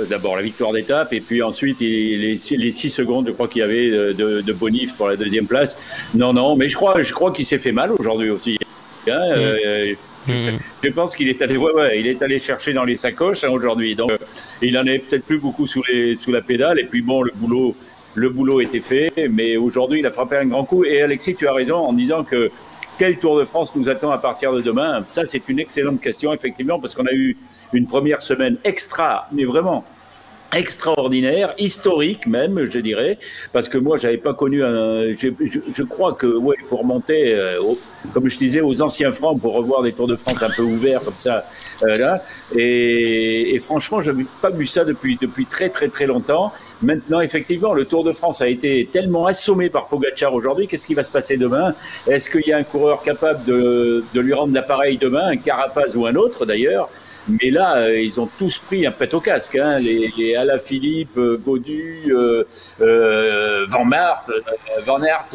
D'abord 0.09 0.35
la 0.35 0.41
victoire 0.41 0.73
d'étape, 0.73 1.13
et 1.13 1.21
puis 1.21 1.41
ensuite 1.41 1.79
les, 1.79 2.17
les 2.17 2.71
six 2.71 2.89
secondes, 2.89 3.27
je 3.27 3.31
crois 3.31 3.47
qu'il 3.47 3.61
y 3.61 3.63
avait 3.63 3.89
de, 4.13 4.53
Bonif 4.53 4.95
pour 4.95 5.07
la 5.07 5.15
deuxième 5.15 5.47
place. 5.47 5.77
Non, 6.13 6.33
non, 6.33 6.55
mais 6.55 6.69
je 6.69 6.75
crois, 6.75 7.01
je 7.01 7.13
crois 7.13 7.31
qu'il 7.31 7.45
s'est 7.45 7.59
fait 7.59 7.71
mal 7.71 7.91
aujourd'hui 7.91 8.29
aussi. 8.29 8.57
Hein, 9.07 9.19
euh, 9.35 9.93
je, 10.27 10.89
pense 10.89 11.15
qu'il 11.15 11.27
est 11.27 11.41
allé, 11.41 11.57
ouais, 11.57 11.73
ouais, 11.73 11.99
il 11.99 12.07
est 12.07 12.21
allé 12.21 12.39
chercher 12.39 12.73
dans 12.73 12.85
les 12.85 12.95
sacoches 12.95 13.43
hein, 13.43 13.49
aujourd'hui. 13.49 13.95
Donc, 13.95 14.11
euh, 14.11 14.17
il 14.61 14.77
en 14.77 14.85
est 14.85 14.99
peut-être 14.99 15.25
plus 15.25 15.39
beaucoup 15.39 15.67
sous, 15.67 15.83
les, 15.89 16.15
sous 16.15 16.31
la 16.31 16.41
pédale. 16.41 16.79
Et 16.79 16.85
puis 16.85 17.01
bon, 17.01 17.21
le 17.21 17.31
boulot, 17.35 17.75
le 18.15 18.29
boulot 18.29 18.61
était 18.61 18.81
fait, 18.81 19.11
mais 19.29 19.57
aujourd'hui, 19.57 19.99
il 19.99 20.05
a 20.05 20.11
frappé 20.11 20.37
un 20.37 20.45
grand 20.45 20.63
coup. 20.63 20.85
Et 20.85 21.01
Alexis, 21.01 21.35
tu 21.35 21.47
as 21.47 21.53
raison 21.53 21.75
en 21.75 21.93
disant 21.93 22.23
que 22.23 22.51
quel 22.97 23.17
Tour 23.17 23.39
de 23.39 23.43
France 23.43 23.75
nous 23.75 23.89
attend 23.89 24.11
à 24.11 24.17
partir 24.17 24.53
de 24.53 24.61
demain? 24.61 25.03
Ça, 25.07 25.25
c'est 25.25 25.49
une 25.49 25.59
excellente 25.59 25.99
question, 25.99 26.33
effectivement, 26.33 26.79
parce 26.79 26.95
qu'on 26.95 27.05
a 27.05 27.13
eu 27.13 27.35
une 27.73 27.87
première 27.87 28.21
semaine 28.21 28.57
extra, 28.63 29.27
mais 29.31 29.45
vraiment 29.45 29.85
extraordinaire, 30.53 31.53
historique 31.57 32.27
même, 32.27 32.65
je 32.65 32.79
dirais, 32.79 33.17
parce 33.51 33.69
que 33.69 33.77
moi, 33.77 33.97
j'avais 33.97 34.17
pas 34.17 34.33
connu 34.33 34.63
un. 34.63 35.13
Je, 35.13 35.83
crois 35.83 36.13
que 36.13 36.27
ouais, 36.27 36.55
il 36.61 36.67
faut 36.67 36.77
remonter, 36.77 37.35
euh, 37.35 37.59
comme 38.13 38.27
je 38.27 38.37
disais, 38.37 38.61
aux 38.61 38.81
anciens 38.81 39.11
francs 39.11 39.39
pour 39.41 39.53
revoir 39.53 39.81
des 39.81 39.93
Tours 39.93 40.07
de 40.07 40.15
France 40.15 40.41
un 40.41 40.49
peu 40.49 40.61
ouverts 40.61 41.01
comme 41.03 41.17
ça 41.17 41.45
euh, 41.83 41.97
là. 41.97 42.23
Et, 42.55 43.59
franchement, 43.61 44.01
j'avais 44.01 44.25
pas 44.41 44.49
vu 44.49 44.65
ça 44.65 44.85
depuis 44.85 45.17
depuis 45.19 45.45
très 45.45 45.69
très 45.69 45.87
très 45.87 46.05
longtemps. 46.05 46.51
Maintenant, 46.81 47.21
effectivement, 47.21 47.73
le 47.73 47.85
Tour 47.85 48.03
de 48.03 48.11
France 48.11 48.41
a 48.41 48.47
été 48.47 48.87
tellement 48.91 49.25
assommé 49.25 49.69
par 49.69 49.87
Pogacar 49.87 50.33
aujourd'hui. 50.33 50.67
Qu'est-ce 50.67 50.85
qui 50.85 50.93
va 50.93 51.03
se 51.03 51.11
passer 51.11 51.37
demain? 51.37 51.73
Est-ce 52.07 52.29
qu'il 52.29 52.47
y 52.47 52.53
a 52.53 52.57
un 52.57 52.63
coureur 52.63 53.01
capable 53.01 53.43
de 53.45 54.03
lui 54.13 54.33
rendre 54.33 54.53
l'appareil 54.53 54.97
demain, 54.97 55.27
un 55.27 55.37
Carapaz 55.37 55.95
ou 55.95 56.05
un 56.05 56.15
autre 56.15 56.45
d'ailleurs? 56.45 56.89
Mais 57.27 57.49
là, 57.49 57.77
euh, 57.77 57.99
ils 57.99 58.19
ont 58.19 58.29
tous 58.37 58.59
pris 58.59 58.85
un 58.85 58.91
pet 58.91 59.13
au 59.13 59.21
casque. 59.21 59.55
Hein. 59.55 59.79
Les, 59.79 60.13
les 60.17 60.35
Alaphilippe, 60.35 61.17
euh, 61.17 61.37
Godu, 61.37 62.05
euh, 62.09 62.43
euh, 62.81 63.65
Van 63.69 63.85
Mart, 63.85 64.29
Van 64.85 65.01
Aert, 65.01 65.29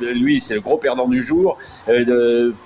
lui, 0.00 0.40
c'est 0.40 0.54
le 0.54 0.60
gros 0.60 0.78
perdant 0.78 1.08
du 1.08 1.22
jour. 1.22 1.58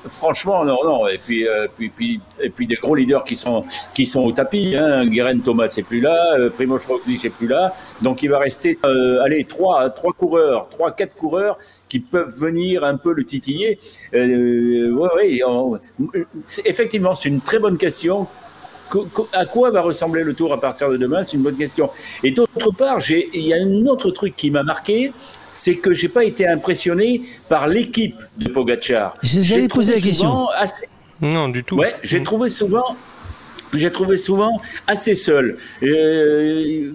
franchement, 0.09 0.65
non, 0.65 0.79
non. 0.85 1.09
Et 1.09 1.19
puis, 1.19 1.47
puis, 1.77 1.89
puis, 1.91 2.21
et 2.41 2.51
puis 2.51 2.67
des 2.67 2.77
gros 2.77 2.95
leaders 2.95 3.25
qui 3.25 3.37
sont 3.37 3.65
qui 3.95 4.07
sont 4.07 4.23
au 4.23 4.33
tapis. 4.33 4.75
Hein. 4.77 5.07
Guérin 5.07 5.39
Thomas, 5.41 5.69
c'est 5.71 5.83
plus 5.83 6.01
là. 6.01 6.37
Primoz 6.57 6.85
Roglic, 6.87 7.19
c'est 7.21 7.31
plus 7.31 7.49
là. 7.49 7.75
Donc, 8.01 8.23
il 8.23 8.31
va 8.31 8.39
rester, 8.39 8.79
allez, 9.23 9.45
trois, 9.45 9.91
trois 9.91 10.13
coureurs, 10.13 10.69
trois, 10.71 10.93
quatre 10.93 11.15
coureurs 11.15 11.59
qui 11.93 12.01
peuvent 12.01 12.35
venir 12.35 12.85
un 12.85 12.97
peu 12.97 13.13
le 13.13 13.25
titiller. 13.25 13.79
Euh, 14.15 14.91
ouais, 14.93 15.41
ouais, 15.41 16.21
effectivement, 16.65 17.15
c'est 17.15 17.29
une 17.29 17.43
très 17.43 17.59
bonne 17.59 17.77
question 17.77 18.27
à 19.33 19.47
quoi 19.47 19.71
va 19.71 19.81
ressembler 19.81 20.25
le 20.25 20.35
tour 20.35 20.53
à 20.53 20.61
partir 20.61 20.91
de 20.91 20.97
demain 20.97 21.23
C'est 21.23 21.37
une 21.37 21.43
bonne 21.43 21.57
question. 21.57 21.91
Et 22.23 22.31
d'autre 22.31 22.71
part, 22.73 22.99
il 23.09 23.47
y 23.47 23.53
a 23.53 23.57
un 23.57 23.87
autre 23.87 24.11
truc 24.11 24.37
qui 24.37 24.51
m'a 24.51 24.63
marqué, 24.63 25.13
c'est 25.53 25.77
que 25.77 25.93
j'ai 25.93 26.09
pas 26.09 26.25
été 26.25 26.47
impressionné 26.47 27.23
par 27.49 27.67
l'équipe 27.67 28.21
de 28.39 28.49
Pogacar. 28.49 29.17
J'allais 29.23 29.69
poser 29.69 29.95
la 29.95 30.01
question. 30.01 30.49
Non, 31.21 31.49
du 31.49 31.63
tout. 31.63 31.77
Ouais, 31.77 31.95
j'ai 32.03 32.21
mm. 32.21 32.25
trouvé 32.25 32.49
souvent 32.49 32.97
que 33.73 33.79
j'ai 33.79 33.91
trouvé 33.91 34.19
souvent 34.19 34.61
assez 34.87 35.15
seul, 35.15 35.57
euh, 35.83 36.93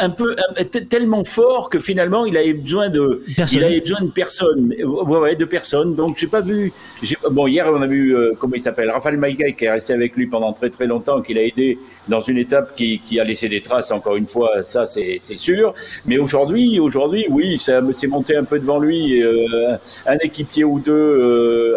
un 0.00 0.10
peu 0.10 0.34
tellement 0.90 1.22
fort 1.22 1.70
que 1.70 1.78
finalement 1.78 2.26
il 2.26 2.36
avait 2.36 2.52
besoin 2.52 2.90
de, 2.90 3.22
il 3.52 3.62
avait 3.62 3.80
besoin 3.80 4.00
de 4.02 4.10
personne, 4.10 4.74
ouais, 4.76 5.18
ouais, 5.18 5.36
de 5.36 5.44
personne. 5.44 5.94
Donc 5.94 6.16
j'ai 6.18 6.26
pas 6.26 6.40
vu. 6.40 6.72
Bon 7.30 7.46
hier 7.46 7.66
on 7.72 7.80
a 7.80 7.86
vu 7.86 8.16
euh, 8.16 8.32
comment 8.38 8.56
il 8.56 8.60
s'appelle, 8.60 8.90
Raphaël 8.90 9.16
Maïga 9.16 9.52
qui 9.52 9.66
est 9.66 9.70
resté 9.70 9.92
avec 9.92 10.16
lui 10.16 10.26
pendant 10.26 10.52
très 10.52 10.68
très 10.68 10.88
longtemps, 10.88 11.22
qui 11.22 11.32
l'a 11.32 11.42
aidé 11.42 11.78
dans 12.08 12.20
une 12.20 12.38
étape 12.38 12.74
qui, 12.74 13.00
qui, 13.06 13.20
a 13.20 13.24
laissé 13.24 13.48
des 13.48 13.60
traces. 13.60 13.92
Encore 13.92 14.16
une 14.16 14.26
fois, 14.26 14.64
ça 14.64 14.84
c'est 14.86 15.20
sûr. 15.20 15.74
Mais 16.06 16.18
aujourd'hui, 16.18 16.80
aujourd'hui, 16.80 17.26
oui, 17.30 17.56
ça 17.58 17.80
s'est 17.92 18.08
monté 18.08 18.36
un 18.36 18.44
peu 18.44 18.58
devant 18.58 18.80
lui, 18.80 19.22
euh, 19.22 19.76
un 20.06 20.18
équipier 20.18 20.64
ou 20.64 20.80
deux 20.80 21.76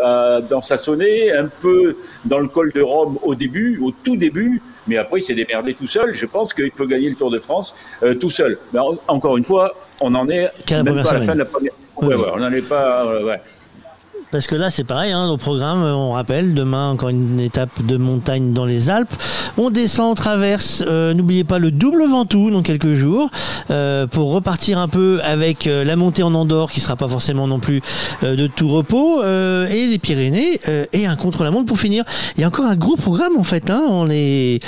dans 0.49 0.61
sa 0.61 0.77
sonnée, 0.77 1.31
un 1.31 1.47
peu 1.47 1.97
dans 2.25 2.39
le 2.39 2.47
col 2.47 2.71
de 2.73 2.81
Rome 2.81 3.19
au 3.21 3.35
début, 3.35 3.77
au 3.83 3.91
tout 3.91 4.17
début 4.17 4.38
mais 4.87 4.97
après 4.97 5.19
il 5.19 5.23
s'est 5.23 5.35
démerdé 5.35 5.73
tout 5.73 5.87
seul. 5.87 6.13
Je 6.13 6.25
pense 6.25 6.53
qu'il 6.53 6.71
peut 6.71 6.87
gagner 6.87 7.09
le 7.09 7.15
Tour 7.15 7.31
de 7.31 7.39
France 7.39 7.75
euh, 8.03 8.13
tout 8.15 8.29
seul. 8.29 8.57
Mais 8.73 8.79
encore 9.07 9.37
une 9.37 9.43
fois, 9.43 9.73
on 10.01 10.13
en 10.15 10.27
est 10.27 10.49
même 10.71 11.03
pas 11.03 11.11
à 11.11 11.13
la 11.13 11.21
fin 11.21 11.33
de 11.33 11.39
la 11.39 11.45
première. 11.45 11.73
Ouais, 12.01 12.15
ouais, 12.15 12.31
on 12.33 12.39
n'en 12.39 12.51
est 12.51 12.61
pas. 12.61 13.05
ouais. 13.23 13.41
Parce 14.31 14.45
que 14.45 14.53
là, 14.53 14.69
c'est 14.69 14.83
pareil, 14.83 15.11
hein, 15.11 15.27
au 15.27 15.37
programme, 15.37 15.81
on 15.81 16.11
rappelle, 16.11 16.53
demain, 16.53 16.91
encore 16.91 17.09
une 17.09 17.39
étape 17.39 17.83
de 17.83 17.97
montagne 17.97 18.53
dans 18.53 18.65
les 18.65 18.91
Alpes. 18.91 19.15
On 19.57 19.71
descend, 19.71 20.11
on 20.11 20.15
traverse, 20.15 20.83
euh, 20.87 21.15
n'oubliez 21.15 21.43
pas 21.43 21.57
le 21.57 21.71
double 21.71 22.03
Ventoux 22.07 22.51
dans 22.51 22.61
quelques 22.61 22.93
jours, 22.93 23.31
euh, 23.71 24.05
pour 24.05 24.31
repartir 24.31 24.77
un 24.77 24.87
peu 24.87 25.19
avec 25.23 25.65
euh, 25.65 25.83
la 25.83 25.95
montée 25.95 26.21
en 26.21 26.35
Andorre, 26.35 26.71
qui 26.71 26.79
sera 26.79 26.95
pas 26.95 27.07
forcément 27.07 27.47
non 27.47 27.59
plus 27.59 27.81
de 28.21 28.45
tout 28.45 28.67
repos, 28.67 29.23
et 29.23 29.87
les 29.87 29.97
Pyrénées, 29.97 30.59
et 30.93 31.07
un 31.07 31.15
contre-la-montre 31.15 31.65
pour 31.65 31.79
finir. 31.79 32.03
Il 32.37 32.41
y 32.41 32.43
a 32.43 32.47
encore 32.47 32.65
un 32.65 32.75
gros 32.75 32.97
programme, 32.97 33.35
en 33.37 33.43
fait. 33.43 33.69
Hein, 33.69 33.83
on 33.89 34.09
est... 34.11 34.59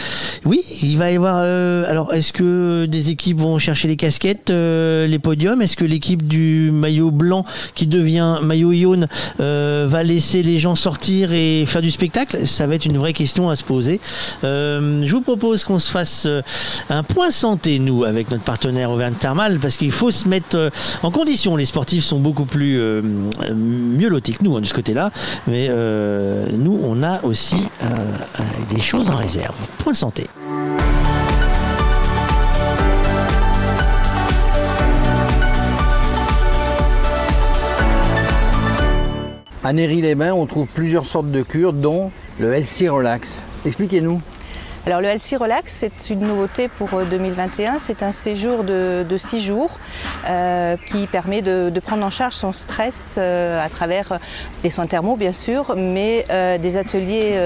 Oui, 0.46 0.64
il 0.82 0.98
va 0.98 1.12
y 1.12 1.16
avoir... 1.16 1.38
alors, 1.38 2.14
est-ce 2.14 2.34
que 2.34 2.86
des 2.86 3.10
équipes 3.10 3.40
vont 3.40 3.60
chercher 3.60 3.88
les 3.88 3.96
casquettes, 3.96 4.50
les 4.50 5.20
podiums? 5.20 5.62
Est-ce 5.62 5.76
que 5.76 5.86
l'équipe 5.86 6.28
du 6.28 6.72
maillot 6.72 7.12
blanc, 7.12 7.46
qui 7.76 7.86
devient 7.88 8.38
maillot 8.42 8.72
ion, 8.72 9.08
euh, 9.52 9.88
va 9.90 10.04
laisser 10.04 10.44
les 10.44 10.60
gens 10.60 10.76
sortir 10.76 11.34
et 11.34 11.66
faire 11.66 11.82
du 11.82 11.92
spectacle 11.92 12.48
Ça 12.48 12.68
va 12.68 12.76
être 12.76 12.86
une 12.86 12.98
vraie 12.98 13.14
question 13.14 13.50
à 13.50 13.56
se 13.56 13.64
poser. 13.64 14.00
Euh, 14.44 15.04
je 15.06 15.12
vous 15.12 15.22
propose 15.22 15.64
qu'on 15.64 15.80
se 15.80 15.92
fasse 15.92 16.24
euh, 16.26 16.42
un 16.90 17.04
point 17.04 17.32
santé, 17.32 17.80
nous, 17.80 18.04
avec 18.04 18.32
notre 18.32 18.44
partenaire 18.44 18.92
Auvergne 18.92 19.14
Thermal, 19.14 19.60
parce 19.60 19.78
qu'il 19.78 19.92
faut 19.92 20.12
se 20.12 20.28
mettre 20.28 20.72
en 21.04 21.12
condition. 21.12 21.56
Les 21.56 21.66
sportifs 21.66 22.04
sont 22.04 22.20
beaucoup 22.20 22.46
plus 22.46 22.80
mieux 23.54 24.10
lotis 24.10 24.34
que 24.34 24.44
nous 24.44 24.56
hein, 24.56 24.62
de 24.62 24.66
ce 24.66 24.74
côté-là, 24.74 25.12
mais 25.48 25.70
nous, 26.54 26.80
on 26.84 27.04
a 27.04 27.24
aussi 27.24 27.64
des 28.70 28.82
choses 28.82 29.10
en 29.10 29.16
réserve. 29.16 29.56
Point 29.80 29.94
santé. 29.94 30.28
À 39.64 39.74
Néry-les-Bains, 39.74 40.34
on 40.34 40.48
trouve 40.48 40.66
plusieurs 40.66 41.06
sortes 41.06 41.30
de 41.30 41.44
cures, 41.44 41.72
dont 41.72 42.12
le 42.40 42.52
Healthy 42.52 42.90
Relax. 42.90 43.44
Expliquez-nous. 43.64 44.20
Alors 44.88 45.02
le 45.02 45.06
Healthy 45.06 45.36
Relax, 45.36 45.72
c'est 45.72 46.10
une 46.10 46.22
nouveauté 46.22 46.68
pour 46.68 46.90
2021. 47.08 47.74
Euh, 47.74 47.78
c'est 47.80 48.02
un 48.02 48.12
séjour 48.12 48.64
de, 48.64 49.06
six 49.18 49.40
jours 49.40 49.78
euh, 50.28 50.76
qui 50.88 51.06
permet 51.06 51.44
de, 51.44 51.72
prendre 51.80 52.04
en 52.04 52.10
charge 52.10 52.34
son 52.34 52.54
stress 52.54 53.18
euh, 53.20 53.64
à 53.64 53.70
travers 53.70 54.18
les 54.64 54.72
soins 54.72 54.88
thermaux, 54.88 55.16
bien 55.16 55.34
sûr, 55.34 55.76
mais 55.78 56.26
des 56.60 56.78
ateliers 56.78 57.38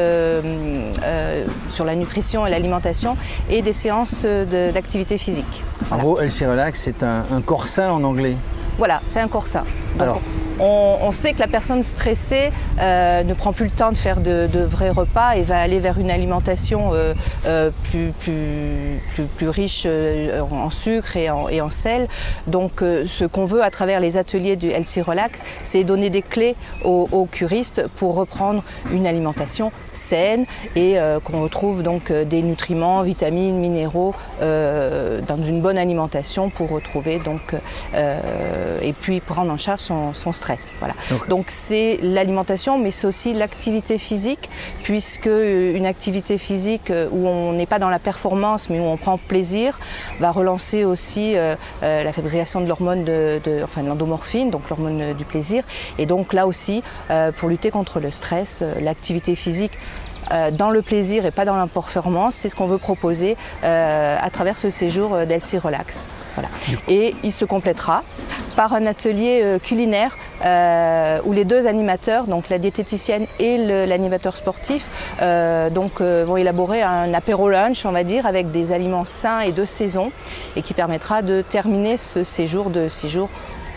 sur 1.68 1.84
la 1.84 1.95
nutrition 1.95 2.48
et 2.48 2.50
l'alimentation 2.50 3.18
et 3.50 3.61
des 3.61 3.74
séances 3.74 4.26
d'activité 4.26 5.18
physique. 5.18 5.66
En 5.92 5.98
gros, 5.98 6.22
Healthy 6.22 6.45
Relax, 6.45 6.80
c'est 6.80 7.03
un, 7.03 7.26
un 7.30 7.42
corset 7.42 7.84
en 7.84 8.06
anglais. 8.06 8.38
Voilà, 8.78 9.02
c'est 9.06 9.28
corset. 9.30 9.60
Alors, 10.00 10.22
on, 10.60 11.12
sait 11.12 11.34
que 11.34 11.40
la 11.40 11.48
personne 11.48 11.84
stressée 11.84 12.52
euh, 12.80 13.24
ne 13.24 13.34
prend 13.34 13.54
plus 13.54 13.66
le 13.66 13.72
temps 13.72 13.92
de 13.92 13.98
faire 13.98 14.22
de, 14.22 14.48
vrais 14.64 14.90
repas 14.90 15.34
et 15.36 15.44
va 15.44 15.60
aller 15.60 15.80
vers 15.80 16.00
une 16.00 16.12
alimentation 16.12 16.92
euh, 16.94 17.14
euh, 17.45 17.72
plus, 17.92 19.50
riche 19.50 19.86
en 19.86 20.70
sucre 20.70 21.18
et 21.18 21.30
en, 21.30 21.70
sel. 21.70 22.08
Donc 22.48 22.82
ce 22.82 23.26
qu'on 23.26 23.45
veut 23.45 23.64
à 23.64 23.70
travers 23.70 24.00
les 24.00 24.18
ateliers 24.18 24.56
du 24.56 24.70
LC 24.70 25.02
Relax, 25.06 25.40
c'est 25.62 25.84
donner 25.84 26.10
des 26.10 26.22
clés 26.22 26.56
aux, 26.84 27.28
curistes 27.32 27.88
pour 27.95 28.16
reprendre 28.16 28.64
une 28.92 29.08
alimentation 29.08 29.72
saine 29.94 30.45
et 30.76 30.98
qu'on 31.24 31.42
retrouve 31.42 31.84
donc 31.84 32.12
des 32.12 32.42
nutriments, 32.42 33.02
vitamines, 33.02 33.58
minéraux 33.58 34.14
dans 34.42 35.44
une 35.44 35.62
bonne 35.62 35.78
alimentation 35.78 36.50
pour 36.50 36.70
retrouver 36.70 37.20
donc 37.20 37.56
et 38.82 38.94
puis 38.94 39.19
prendre 39.19 39.52
en 39.52 39.58
charge 39.58 39.82
son, 39.82 40.14
son 40.14 40.32
stress. 40.32 40.77
Voilà. 40.80 40.94
Donc 41.30 41.45
c'est 41.48 42.00
l'alimentation, 42.02 42.77
mais 42.77 42.92
c'est 42.92 43.08
aussi 43.08 43.34
l'activité 43.34 43.98
physique, 43.98 44.50
puisque 44.84 45.27
euh, 45.27 45.76
une 45.76 45.85
activité 45.85 46.38
physique 46.38 46.90
euh, 46.90 47.08
où 47.11 47.27
on 47.27 47.53
n'est 47.53 47.66
pas 47.66 47.80
dans 47.80 47.90
la 47.90 48.00
performance, 48.00 48.69
mais 48.69 48.80
où 48.80 48.84
on 48.84 48.98
prend 48.98 49.18
plaisir, 49.18 49.80
va 50.19 50.32
relancer 50.32 50.85
aussi 50.85 51.35
euh, 51.35 51.56
la 51.82 52.14
fabrication 52.14 52.61
de 52.61 52.68
l'hormone 52.68 53.03
de, 53.03 53.40
enfin 53.64 53.84
de 53.84 53.88
l'endomorphine, 53.88 54.50
donc 54.50 54.69
l'hormone 54.69 55.14
du 55.14 55.26
plaisir. 55.26 55.64
Et 55.98 56.06
donc 56.06 56.34
là 56.34 56.48
aussi, 56.48 56.84
pour 57.38 57.50
lutter 57.50 57.72
contre 57.72 58.00
le 58.00 58.11
stress, 58.11 58.64
l'activité 58.82 59.35
physique 59.35 59.74
dans 60.54 60.70
le 60.70 60.82
plaisir 60.82 61.26
et 61.26 61.32
pas 61.32 61.45
dans 61.45 61.56
la 61.56 61.68
performance, 61.68 62.36
c'est 62.36 62.50
ce 62.50 62.56
qu'on 62.56 62.68
veut 62.68 62.78
proposer 62.78 63.38
à 63.64 64.30
travers 64.32 64.58
ce 64.58 64.70
séjour 64.70 65.26
d'Elsie 65.26 65.58
Relax. 65.58 66.06
Et 66.88 67.16
il 67.24 67.32
se 67.32 67.45
complétera 67.45 68.04
par 68.56 68.74
un 68.74 68.86
atelier 68.86 69.42
euh, 69.44 69.60
culinaire 69.60 70.18
euh, 70.44 71.20
où 71.26 71.34
les 71.34 71.45
deux 71.45 71.68
animateurs, 71.68 72.26
donc 72.26 72.50
la 72.50 72.58
diététicienne 72.58 73.26
et 73.40 73.58
l'animateur 73.58 74.38
sportif, 74.38 74.88
euh, 75.22 75.70
donc, 75.70 76.02
vont 76.02 76.38
élaborer 76.38 76.82
un 76.82 77.14
apéro 77.14 77.50
lunch, 77.50 77.86
on 77.86 77.92
va 77.92 78.04
dire, 78.04 78.26
avec 78.26 78.52
des 78.52 78.72
aliments 78.72 79.06
sains 79.06 79.42
et 79.42 79.52
de 79.52 79.66
saison, 79.66 80.12
et 80.56 80.62
qui 80.62 80.74
permettra 80.74 81.22
de 81.22 81.42
terminer 81.42 81.98
ce 81.98 82.24
séjour 82.24 82.70
de 82.70 82.88
six 82.88 83.10
jours 83.10 83.30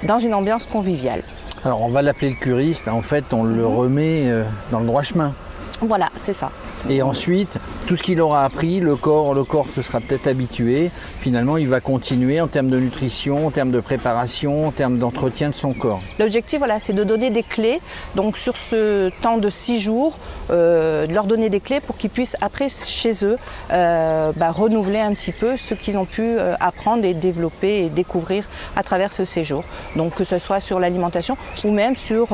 dans 0.02 0.18
une 0.18 0.34
ambiance 0.34 0.66
conviviale. 0.66 1.22
Alors 1.64 1.82
on 1.82 1.88
va 1.88 2.02
l'appeler 2.02 2.30
le 2.30 2.36
curiste, 2.36 2.86
en 2.86 3.02
fait 3.02 3.32
on 3.32 3.42
le 3.42 3.66
remet 3.66 4.30
dans 4.70 4.78
le 4.78 4.86
droit 4.86 5.02
chemin. 5.02 5.34
Voilà, 5.80 6.10
c'est 6.16 6.32
ça. 6.32 6.50
Et 6.88 7.02
ensuite, 7.02 7.58
tout 7.86 7.96
ce 7.96 8.02
qu'il 8.02 8.20
aura 8.20 8.44
appris, 8.44 8.80
le 8.80 8.96
corps, 8.96 9.34
le 9.34 9.44
corps 9.44 9.68
se 9.74 9.82
sera 9.82 10.00
peut-être 10.00 10.26
habitué. 10.26 10.90
Finalement, 11.20 11.56
il 11.56 11.68
va 11.68 11.80
continuer 11.80 12.40
en 12.40 12.48
termes 12.48 12.68
de 12.68 12.78
nutrition, 12.78 13.46
en 13.46 13.50
termes 13.50 13.70
de 13.70 13.80
préparation, 13.80 14.68
en 14.68 14.70
termes 14.70 14.98
d'entretien 14.98 15.48
de 15.50 15.54
son 15.54 15.72
corps. 15.72 16.00
L'objectif, 16.18 16.58
voilà, 16.58 16.78
c'est 16.80 16.92
de 16.92 17.04
donner 17.04 17.30
des 17.30 17.42
clés. 17.42 17.80
Donc 18.14 18.36
sur 18.36 18.56
ce 18.56 19.10
temps 19.20 19.38
de 19.38 19.50
six 19.50 19.78
jours, 19.78 20.18
euh, 20.50 21.06
de 21.06 21.14
leur 21.14 21.24
donner 21.24 21.50
des 21.50 21.60
clés 21.60 21.80
pour 21.80 21.96
qu'ils 21.96 22.10
puissent 22.10 22.36
après 22.40 22.68
chez 22.68 23.24
eux 23.24 23.38
euh, 23.70 24.32
bah, 24.36 24.50
renouveler 24.50 25.00
un 25.00 25.12
petit 25.14 25.32
peu 25.32 25.56
ce 25.56 25.74
qu'ils 25.74 25.98
ont 25.98 26.04
pu 26.04 26.22
euh, 26.22 26.54
apprendre 26.60 27.04
et 27.04 27.14
développer 27.14 27.84
et 27.84 27.90
découvrir 27.90 28.44
à 28.76 28.82
travers 28.82 29.12
ce 29.12 29.24
séjour. 29.24 29.64
Donc 29.96 30.14
que 30.14 30.24
ce 30.24 30.38
soit 30.38 30.60
sur 30.60 30.80
l'alimentation 30.80 31.36
ou 31.64 31.70
même 31.70 31.96
sur 31.96 32.28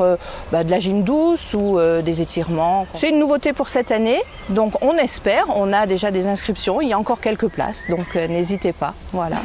bah, 0.51 0.63
de 0.63 0.71
la 0.71 0.79
gym 0.79 1.03
douce 1.03 1.53
ou 1.53 1.77
des 2.03 2.21
étirements. 2.21 2.87
C'est 2.93 3.09
une 3.09 3.19
nouveauté 3.19 3.53
pour 3.53 3.69
cette 3.69 3.91
année. 3.91 4.19
Donc 4.49 4.73
on 4.83 4.95
espère, 4.97 5.45
on 5.55 5.73
a 5.73 5.87
déjà 5.87 6.11
des 6.11 6.27
inscriptions, 6.27 6.79
il 6.79 6.89
y 6.89 6.93
a 6.93 6.99
encore 6.99 7.19
quelques 7.19 7.47
places, 7.47 7.85
donc 7.89 8.15
euh, 8.15 8.27
n'hésitez 8.27 8.73
pas. 8.73 8.93
Voilà. 9.11 9.41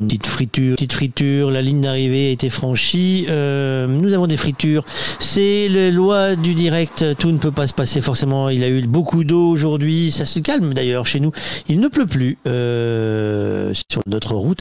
Petite 0.00 0.26
friture, 0.26 0.74
petite 0.76 0.92
friture, 0.92 1.50
la 1.50 1.62
ligne 1.62 1.80
d'arrivée 1.80 2.28
a 2.28 2.30
été 2.30 2.50
franchie. 2.50 3.26
Euh, 3.28 3.86
nous 3.86 4.12
avons 4.12 4.26
des 4.26 4.36
fritures. 4.36 4.84
C'est 5.18 5.68
la 5.68 5.90
loi 5.90 6.36
du 6.36 6.54
direct, 6.54 7.16
tout 7.18 7.30
ne 7.30 7.38
peut 7.38 7.50
pas 7.50 7.66
se 7.66 7.74
passer 7.74 8.02
forcément. 8.02 8.50
Il 8.50 8.62
a 8.64 8.68
eu 8.68 8.82
beaucoup 8.82 9.24
d'eau 9.24 9.48
aujourd'hui, 9.48 10.12
ça 10.12 10.26
se 10.26 10.40
calme 10.40 10.74
d'ailleurs 10.74 11.06
chez 11.06 11.20
nous. 11.20 11.32
Il 11.68 11.80
ne 11.80 11.88
pleut 11.88 12.06
plus 12.06 12.38
euh, 12.46 13.72
sur 13.90 14.02
notre 14.06 14.34
route 14.34 14.58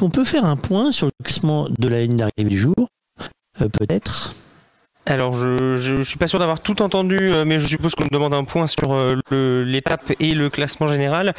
on 0.00 0.10
peut 0.10 0.24
faire 0.24 0.44
un 0.44 0.56
point 0.56 0.92
sur 0.92 1.06
le 1.06 1.12
classement 1.24 1.68
de 1.70 1.88
la 1.88 2.02
ligne 2.02 2.16
d'arrivée 2.16 2.50
du 2.50 2.58
jour, 2.58 2.85
peut-être. 3.56 4.34
Alors, 5.06 5.32
je, 5.34 5.94
ne 5.94 6.02
suis 6.02 6.18
pas 6.18 6.26
sûr 6.26 6.40
d'avoir 6.40 6.58
tout 6.58 6.82
entendu, 6.82 7.16
euh, 7.20 7.44
mais 7.44 7.60
je 7.60 7.66
suppose 7.66 7.94
qu'on 7.94 8.04
me 8.04 8.10
demande 8.10 8.34
un 8.34 8.42
point 8.42 8.66
sur 8.66 8.92
euh, 8.92 9.64
l'étape 9.64 10.12
et 10.18 10.34
le 10.34 10.50
classement 10.50 10.88
général. 10.88 11.32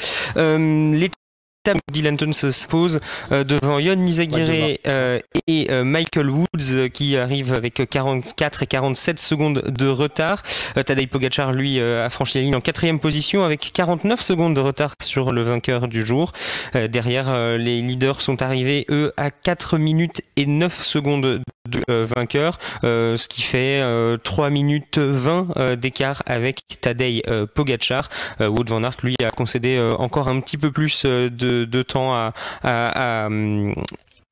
Dylan 1.92 2.18
se 2.34 2.68
pose 2.68 3.00
euh, 3.32 3.44
devant 3.44 3.80
Yon 3.80 3.96
Nizagire 3.96 4.78
euh, 4.88 5.20
et 5.48 5.68
euh, 5.72 5.84
Michael 5.84 6.30
Woods 6.30 6.90
qui 6.94 7.18
arrive 7.18 7.54
avec 7.54 7.82
44 7.90 8.64
et 8.64 8.68
47 8.68 9.20
secondes 9.20 9.64
de 9.66 9.88
retard. 9.88 10.44
Tadej 10.86 11.08
Pogacar 11.08 11.52
lui 11.52 11.80
a 11.80 12.10
franchi 12.10 12.38
la 12.38 12.44
ligne 12.44 12.56
en 12.56 12.62
quatrième 12.62 13.00
position 13.00 13.44
avec 13.44 13.72
49 13.74 14.22
secondes 14.22 14.56
de 14.56 14.62
retard 14.62 14.94
sur 15.02 15.32
le 15.32 15.42
vainqueur 15.42 15.88
du 15.88 16.06
jour. 16.06 16.34
derrière, 16.74 17.58
les 17.58 17.82
leaders 17.82 18.22
sont 18.22 18.42
arrivés 18.42 18.86
eux 18.90 19.14
à 19.18 19.32
4 19.32 19.78
minutes 19.78 20.22
et 20.36 20.46
9 20.46 20.84
secondes 20.84 21.42
vainqueur, 21.88 22.58
ce 22.84 23.28
qui 23.28 23.42
fait 23.42 23.84
3 24.24 24.50
minutes 24.50 24.98
20 24.98 25.76
d'écart 25.76 26.24
avec 26.26 26.62
Tadej 26.82 27.24
Pogacar. 27.54 28.10
Wout 28.40 28.66
van 28.68 28.84
Aert, 28.84 28.98
lui, 29.04 29.16
a 29.24 29.32
concédé 29.32 29.80
encore 29.98 30.30
un 30.30 30.40
petit 30.40 30.58
peu 30.58 30.72
plus 30.72 31.06
de, 31.06 31.82
temps 31.82 32.14
à, 32.14 32.34
à, 32.64 33.30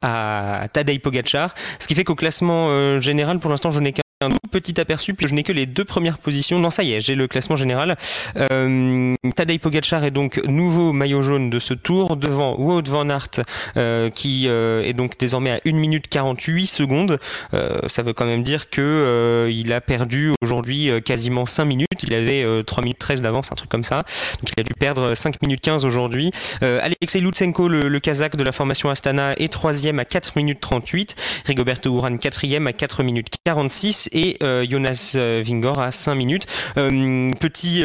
à 0.02 0.68
Tadej 0.70 1.00
Pogacar, 1.00 1.54
ce 1.80 1.88
qui 1.88 1.96
fait 1.96 2.04
qu'au 2.04 2.16
classement 2.16 3.00
général, 3.00 3.40
pour 3.40 3.50
l'instant, 3.50 3.72
je 3.72 3.80
n'ai 3.80 3.94
qu'un 3.94 4.05
un 4.22 4.30
petit 4.50 4.80
aperçu, 4.80 5.14
puis 5.14 5.28
je 5.28 5.34
n'ai 5.34 5.44
que 5.44 5.52
les 5.52 5.66
deux 5.66 5.84
premières 5.84 6.20
positions. 6.20 6.58
Non, 6.58 6.70
ça 6.70 6.84
y 6.84 6.94
est, 6.94 7.02
j'ai 7.02 7.16
le 7.16 7.28
classement 7.28 7.58
général. 7.58 7.98
Euh, 8.38 9.14
Tadej 9.36 9.60
Pogacar 9.60 10.06
est 10.06 10.12
donc 10.12 10.42
nouveau 10.46 10.94
maillot 10.94 11.22
jaune 11.22 11.50
de 11.50 11.60
ce 11.60 11.74
tour, 11.74 12.16
devant 12.16 12.58
Wout 12.58 12.84
van 12.88 13.10
Aert, 13.10 13.42
euh, 13.76 14.10
qui 14.10 14.48
euh, 14.48 14.84
est 14.84 14.94
donc 14.94 15.18
désormais 15.20 15.52
à 15.52 15.60
1 15.66 15.74
minute 15.74 16.08
48 16.08 16.66
secondes. 16.66 17.20
Euh, 17.54 17.82
ça 17.88 18.04
veut 18.04 18.14
quand 18.14 18.26
même 18.26 18.44
dire 18.44 18.70
que 18.70 18.82
euh, 18.82 19.52
il 19.52 19.74
a 19.74 19.82
perdu 19.82 20.32
aujourd'hui 20.42 20.90
quasiment 21.04 21.46
5 21.46 21.66
minutes. 21.66 21.88
Il 22.04 22.14
avait 22.14 22.64
3 22.64 22.84
minutes 22.84 23.00
13 23.00 23.22
d'avance, 23.22 23.52
un 23.52 23.56
truc 23.56 23.70
comme 23.70 23.84
ça. 23.84 23.98
Donc 23.98 24.52
il 24.56 24.62
a 24.62 24.64
dû 24.64 24.74
perdre 24.80 25.14
5 25.14 25.42
minutes 25.42 25.60
15 25.62 25.86
aujourd'hui. 25.86 26.32
Alexei 26.62 27.20
Lutsenko, 27.20 27.68
le, 27.68 27.90
le, 27.90 28.00
Kazakh 28.00 28.38
de 28.38 28.44
la 28.46 28.54
formation 28.54 28.90
Astana, 28.90 29.34
est 29.34 29.52
troisième 29.52 30.00
à 30.00 30.06
4 30.06 30.38
minutes 30.38 30.62
38. 30.62 31.16
Rigoberto 31.46 31.94
Urán, 31.94 32.18
quatrième 32.18 32.68
à 32.68 32.74
4 32.74 33.04
minutes 33.04 33.28
46 33.44 34.06
et 34.16 34.38
euh, 34.42 34.66
Jonas 34.68 35.14
euh, 35.16 35.44
Vingor 35.46 35.80
à 35.80 35.92
5 35.92 36.16
minutes. 36.16 36.48
Euh, 36.78 37.32
petit, 37.40 37.84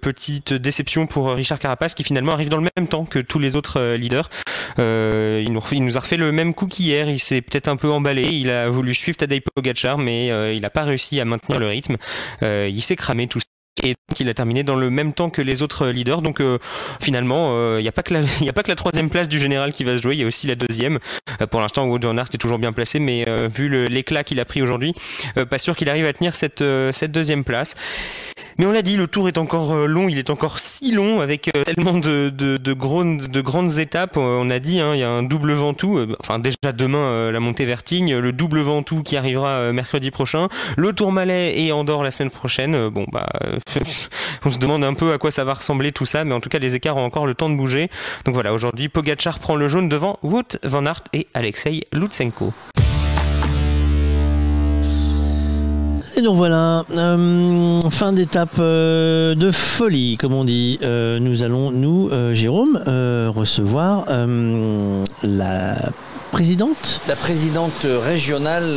petite 0.00 0.52
déception 0.54 1.06
pour 1.06 1.30
Richard 1.30 1.58
Carapace 1.58 1.94
qui 1.94 2.02
finalement 2.02 2.32
arrive 2.32 2.48
dans 2.48 2.56
le 2.56 2.68
même 2.76 2.88
temps 2.88 3.04
que 3.04 3.18
tous 3.18 3.38
les 3.38 3.56
autres 3.56 3.94
leaders. 3.94 4.30
il, 4.78 5.52
nous, 5.52 5.62
il 5.70 5.84
nous 5.84 5.96
a 5.96 6.00
refait 6.00 6.16
le 6.16 6.32
même 6.32 6.54
coup 6.54 6.66
qu'hier. 6.66 7.08
Il 7.08 7.18
s'est 7.20 7.42
peut-être 7.42 7.68
un 7.68 7.76
peu 7.76 7.90
emballé. 7.90 8.24
Il 8.24 8.50
a 8.50 8.68
voulu 8.68 8.94
suivre 8.94 9.16
Tadej 9.16 9.42
Pogacar, 9.54 9.98
mais 9.98 10.28
il 10.54 10.62
n'a 10.62 10.70
pas 10.70 10.82
réussi 10.82 11.20
à 11.20 11.24
maintenir 11.24 11.60
le 11.60 11.68
rythme. 11.68 11.96
il 12.42 12.82
s'est 12.82 12.96
cramé 12.96 13.26
tout 13.26 13.40
et 13.82 13.94
donc 14.10 14.20
il 14.20 14.28
a 14.28 14.34
terminé 14.34 14.62
dans 14.62 14.76
le 14.76 14.90
même 14.90 15.14
temps 15.14 15.30
que 15.30 15.40
les 15.40 15.62
autres 15.62 15.88
leaders. 15.88 16.20
Donc 16.20 16.40
euh, 16.40 16.58
finalement, 17.00 17.52
il 17.52 17.56
euh, 17.56 17.80
n'y 17.80 17.88
a 17.88 17.92
pas 17.92 18.02
que 18.02 18.68
la, 18.68 18.76
troisième 18.76 19.08
place 19.08 19.28
du 19.28 19.38
général 19.38 19.72
qui 19.72 19.82
va 19.82 19.96
se 19.96 20.02
jouer, 20.02 20.14
il 20.14 20.20
y 20.20 20.24
a 20.24 20.26
aussi 20.26 20.46
la 20.46 20.56
deuxième. 20.56 20.98
Euh, 21.40 21.46
pour 21.46 21.60
l'instant, 21.60 21.86
Wood 21.86 22.04
Van 22.04 22.16
Aert 22.18 22.28
est 22.32 22.38
toujours 22.38 22.58
bien 22.58 22.72
placé, 22.72 22.98
mais 22.98 23.24
vu 23.48 23.86
l'éclat 23.86 24.24
qu'il 24.24 24.40
a 24.40 24.44
pris 24.44 24.62
aujourd'hui, 24.62 24.94
pas 25.48 25.58
sûr 25.58 25.76
qu'il 25.76 25.88
arrive 25.88 26.06
à 26.06 26.12
tenir 26.12 26.34
cette 26.34 26.62
deuxième 26.62 27.44
place. 27.44 27.74
Mais 28.58 28.66
on 28.66 28.72
l'a 28.72 28.82
dit, 28.82 28.96
le 28.96 29.08
tour 29.08 29.26
est 29.26 29.38
encore 29.38 29.74
long, 29.74 30.08
il 30.08 30.18
est 30.18 30.30
encore 30.30 30.58
si 30.58 30.92
long 30.92 31.20
avec 31.20 31.50
tellement 31.64 31.94
de, 31.94 32.30
de, 32.30 32.56
de, 32.56 32.74
de 32.74 33.40
grandes 33.40 33.78
étapes. 33.78 34.16
On 34.16 34.48
a 34.50 34.58
dit, 34.58 34.78
hein, 34.78 34.94
il 34.94 35.00
y 35.00 35.02
a 35.02 35.10
un 35.10 35.22
double 35.22 35.52
Ventoux, 35.52 36.06
enfin 36.20 36.38
déjà 36.38 36.72
demain 36.72 37.30
la 37.32 37.40
montée 37.40 37.64
Vertigne, 37.64 38.16
le 38.16 38.32
double 38.32 38.60
Ventoux 38.60 39.02
qui 39.02 39.16
arrivera 39.16 39.72
mercredi 39.72 40.10
prochain, 40.10 40.48
le 40.76 40.92
Tour 40.92 41.10
Malais 41.10 41.58
et 41.58 41.72
Andorre 41.72 42.02
la 42.02 42.10
semaine 42.10 42.30
prochaine. 42.30 42.88
Bon 42.88 43.06
bah, 43.10 43.26
on 44.44 44.50
se 44.50 44.58
demande 44.58 44.84
un 44.84 44.94
peu 44.94 45.12
à 45.12 45.18
quoi 45.18 45.30
ça 45.30 45.44
va 45.44 45.54
ressembler 45.54 45.92
tout 45.92 46.06
ça, 46.06 46.24
mais 46.24 46.34
en 46.34 46.40
tout 46.40 46.48
cas 46.48 46.58
les 46.58 46.76
écarts 46.76 46.96
ont 46.96 47.04
encore 47.04 47.26
le 47.26 47.34
temps 47.34 47.50
de 47.50 47.56
bouger. 47.56 47.90
Donc 48.24 48.34
voilà, 48.34 48.52
aujourd'hui 48.52 48.88
Pogachar 48.88 49.38
prend 49.38 49.56
le 49.56 49.68
jaune 49.68 49.88
devant 49.88 50.18
Wout 50.22 50.58
Van 50.62 50.86
Aert 50.86 51.04
et 51.12 51.26
Alexei 51.34 51.82
Lutsenko. 51.92 52.52
Et 56.16 56.22
donc 56.22 56.36
voilà, 56.36 56.84
euh, 56.96 57.80
fin 57.90 58.12
d'étape 58.12 58.56
euh, 58.60 59.34
de 59.34 59.50
folie, 59.50 60.16
comme 60.16 60.32
on 60.32 60.44
dit. 60.44 60.78
Euh, 60.82 61.18
nous 61.18 61.42
allons, 61.42 61.72
nous, 61.72 62.08
Jérôme, 62.32 62.80
recevoir 63.34 64.06
la 65.22 65.76
présidente 66.30 67.00
La 67.08 67.16
présidente 67.16 67.84
régionale 67.84 68.76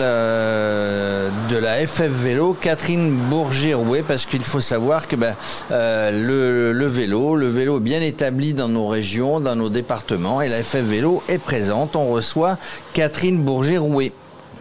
de 1.49 1.57
la 1.57 1.85
FF 1.85 2.07
Vélo, 2.07 2.57
Catherine 2.59 3.11
Bourget-Rouet, 3.29 4.03
parce 4.07 4.25
qu'il 4.25 4.43
faut 4.43 4.59
savoir 4.59 5.07
que 5.07 5.15
ben, 5.15 5.35
le, 5.69 6.85
vélo, 6.87 7.35
le 7.35 7.47
vélo 7.47 7.79
bien 7.79 8.01
établi 8.01 8.55
dans 8.55 8.69
nos 8.69 8.87
régions, 8.87 9.39
dans 9.39 9.55
nos 9.55 9.69
départements, 9.69 10.41
et 10.41 10.49
la 10.49 10.63
FF 10.63 10.77
Vélo 10.77 11.21
est 11.29 11.37
présente. 11.37 11.95
On 11.95 12.07
reçoit 12.07 12.57
Catherine 12.93 13.43
Bourget-Rouet. 13.43 14.11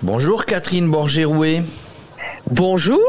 Bonjour 0.03 0.45
Catherine 0.45 0.91
Bourget-Rouet. 0.91 1.63
Bonjour. 2.51 3.01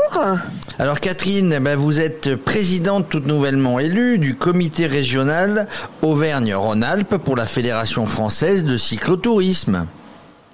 Alors 0.79 0.99
Catherine, 0.99 1.53
eh 1.55 1.59
ben, 1.59 1.77
vous 1.77 1.99
êtes 1.99 2.35
présidente 2.35 3.07
toute 3.07 3.27
nouvellement 3.27 3.77
élue 3.77 4.17
du 4.17 4.33
comité 4.33 4.87
régional 4.87 5.67
Auvergne-Rhône-Alpes 6.01 7.17
pour 7.17 7.35
la 7.35 7.45
Fédération 7.45 8.07
française 8.07 8.65
de 8.65 8.77
cyclotourisme. 8.77 9.85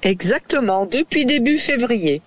Exactement, 0.01 0.85
depuis 0.85 1.25
début 1.25 1.59
février. 1.59 2.21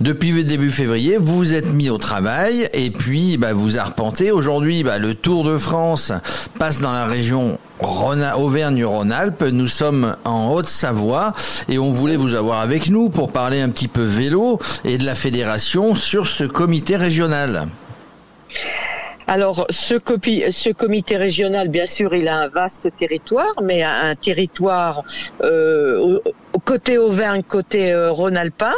Depuis 0.00 0.32
début 0.44 0.70
février, 0.70 1.16
vous 1.18 1.36
vous 1.36 1.54
êtes 1.54 1.72
mis 1.72 1.90
au 1.90 1.98
travail 1.98 2.68
et 2.72 2.90
puis 2.90 3.36
bah, 3.36 3.52
vous 3.52 3.78
arpentez. 3.78 4.30
Aujourd'hui, 4.30 4.82
bah, 4.82 4.98
le 4.98 5.14
Tour 5.14 5.44
de 5.44 5.58
France 5.58 6.12
passe 6.58 6.80
dans 6.80 6.92
la 6.92 7.06
région 7.06 7.58
Auvergne-Rhône-Alpes. 7.80 9.42
Nous 9.42 9.68
sommes 9.68 10.16
en 10.24 10.52
Haute-Savoie 10.52 11.32
et 11.68 11.78
on 11.78 11.90
voulait 11.90 12.16
vous 12.16 12.34
avoir 12.34 12.60
avec 12.60 12.88
nous 12.88 13.10
pour 13.10 13.32
parler 13.32 13.60
un 13.60 13.68
petit 13.68 13.88
peu 13.88 14.02
vélo 14.02 14.58
et 14.84 14.98
de 14.98 15.04
la 15.04 15.14
fédération 15.14 15.94
sur 15.94 16.26
ce 16.26 16.44
comité 16.44 16.96
régional. 16.96 17.66
Alors, 19.26 19.66
ce, 19.70 19.94
ce, 19.94 20.72
comité 20.72 21.16
régional, 21.16 21.68
bien 21.68 21.86
sûr, 21.86 22.14
il 22.14 22.28
a 22.28 22.36
un 22.36 22.48
vaste 22.48 22.88
territoire, 22.98 23.54
mais 23.62 23.82
un 23.82 24.14
territoire 24.14 25.02
euh, 25.42 26.18
côté 26.64 26.98
Auvergne, 26.98 27.42
côté 27.42 27.90
euh, 27.90 28.12
Rhône-Alpin, 28.12 28.74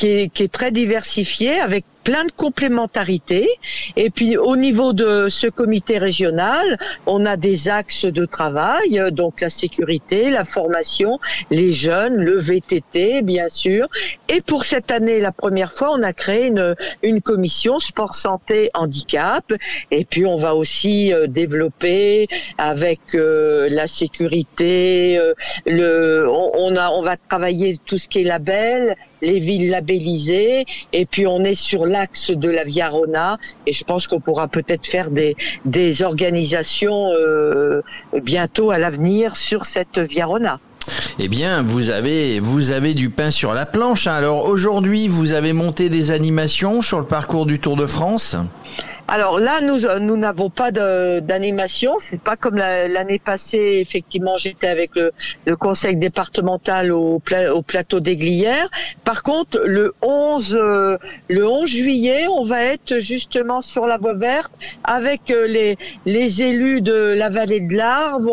qui 0.00 0.42
est, 0.44 0.52
très 0.52 0.70
diversifié 0.70 1.60
avec 1.60 1.84
plein 2.04 2.24
de 2.24 2.32
complémentarités. 2.32 3.50
Et 3.96 4.08
puis 4.08 4.38
au 4.38 4.56
niveau 4.56 4.94
de 4.94 5.28
ce 5.28 5.46
comité 5.46 5.98
régional, 5.98 6.78
on 7.04 7.26
a 7.26 7.36
des 7.36 7.68
axes 7.68 8.06
de 8.06 8.24
travail, 8.24 9.02
donc 9.12 9.42
la 9.42 9.50
sécurité, 9.50 10.30
la 10.30 10.46
formation, 10.46 11.18
les 11.50 11.72
jeunes, 11.72 12.14
le 12.14 12.38
VTT 12.38 13.20
bien 13.20 13.50
sûr. 13.50 13.88
Et 14.28 14.40
pour 14.40 14.64
cette 14.64 14.90
année, 14.90 15.20
la 15.20 15.32
première 15.32 15.72
fois, 15.72 15.90
on 15.92 16.02
a 16.02 16.14
créé 16.14 16.46
une, 16.46 16.74
une 17.02 17.20
commission 17.20 17.78
sport 17.78 18.14
santé 18.14 18.70
handicap. 18.72 19.52
Et 19.90 20.06
puis 20.06 20.24
on 20.24 20.38
va 20.38 20.54
aussi 20.54 21.12
euh, 21.12 21.26
développer 21.26 22.28
avec 22.56 23.00
euh, 23.14 23.68
la 23.70 23.86
sécurité, 23.86 25.18
euh, 25.18 25.34
le, 25.66 26.26
on, 26.26 26.52
on, 26.54 26.76
a, 26.76 26.88
on 26.90 27.02
va 27.02 27.18
travailler 27.18 27.78
tout 27.84 27.98
ce 27.98 28.08
qui 28.08 28.20
est 28.20 28.24
label, 28.24 28.96
les 29.22 29.38
villes 29.38 29.70
labellisées, 29.70 30.64
et 30.92 31.06
puis 31.06 31.26
on 31.26 31.44
est 31.44 31.54
sur 31.54 31.86
l'axe 31.86 32.30
de 32.30 32.48
la 32.48 32.64
Via 32.64 32.88
Rona, 32.88 33.38
et 33.66 33.72
je 33.72 33.84
pense 33.84 34.06
qu'on 34.06 34.20
pourra 34.20 34.48
peut-être 34.48 34.86
faire 34.86 35.10
des, 35.10 35.36
des 35.64 36.02
organisations 36.02 37.10
euh, 37.12 37.82
bientôt 38.22 38.70
à 38.70 38.78
l'avenir 38.78 39.36
sur 39.36 39.64
cette 39.64 39.98
Via 39.98 40.26
Rona. 40.26 40.58
Eh 41.18 41.28
bien, 41.28 41.62
vous 41.62 41.90
avez, 41.90 42.40
vous 42.40 42.70
avez 42.70 42.94
du 42.94 43.10
pain 43.10 43.30
sur 43.30 43.52
la 43.52 43.66
planche. 43.66 44.06
Alors 44.06 44.46
aujourd'hui, 44.46 45.08
vous 45.08 45.32
avez 45.32 45.52
monté 45.52 45.88
des 45.88 46.10
animations 46.10 46.80
sur 46.80 46.98
le 46.98 47.04
parcours 47.04 47.46
du 47.46 47.58
Tour 47.58 47.76
de 47.76 47.86
France? 47.86 48.36
Alors 49.10 49.40
là, 49.40 49.60
nous 49.60 49.86
euh, 49.86 49.98
nous 49.98 50.16
n'avons 50.16 50.50
pas 50.50 50.70
d'animation. 50.70 51.96
C'est 51.98 52.20
pas 52.20 52.36
comme 52.36 52.56
l'année 52.56 53.18
passée. 53.18 53.78
Effectivement, 53.80 54.38
j'étais 54.38 54.68
avec 54.68 54.92
le, 54.94 55.12
conseil 55.56 55.96
départemental 55.96 56.92
au, 56.92 57.20
au 57.52 57.62
plateau. 57.62 58.00
Par 59.04 59.22
contre, 59.24 59.60
le 59.66 59.94
11 60.00 60.56
euh, 60.56 60.96
le 61.28 61.46
11 61.46 61.68
juillet, 61.68 62.26
on 62.28 62.44
va 62.44 62.62
être 62.62 63.00
justement 63.00 63.60
sur 63.60 63.84
la 63.84 63.98
voie 63.98 64.14
verte 64.14 64.52
avec 64.84 65.32
euh, 65.32 65.48
les 65.48 65.76
les 66.06 66.42
élus 66.42 66.80
de 66.80 66.94
la 66.94 67.30
vallée 67.30 67.60
de 67.60 67.74
l'Arve. 67.74 68.28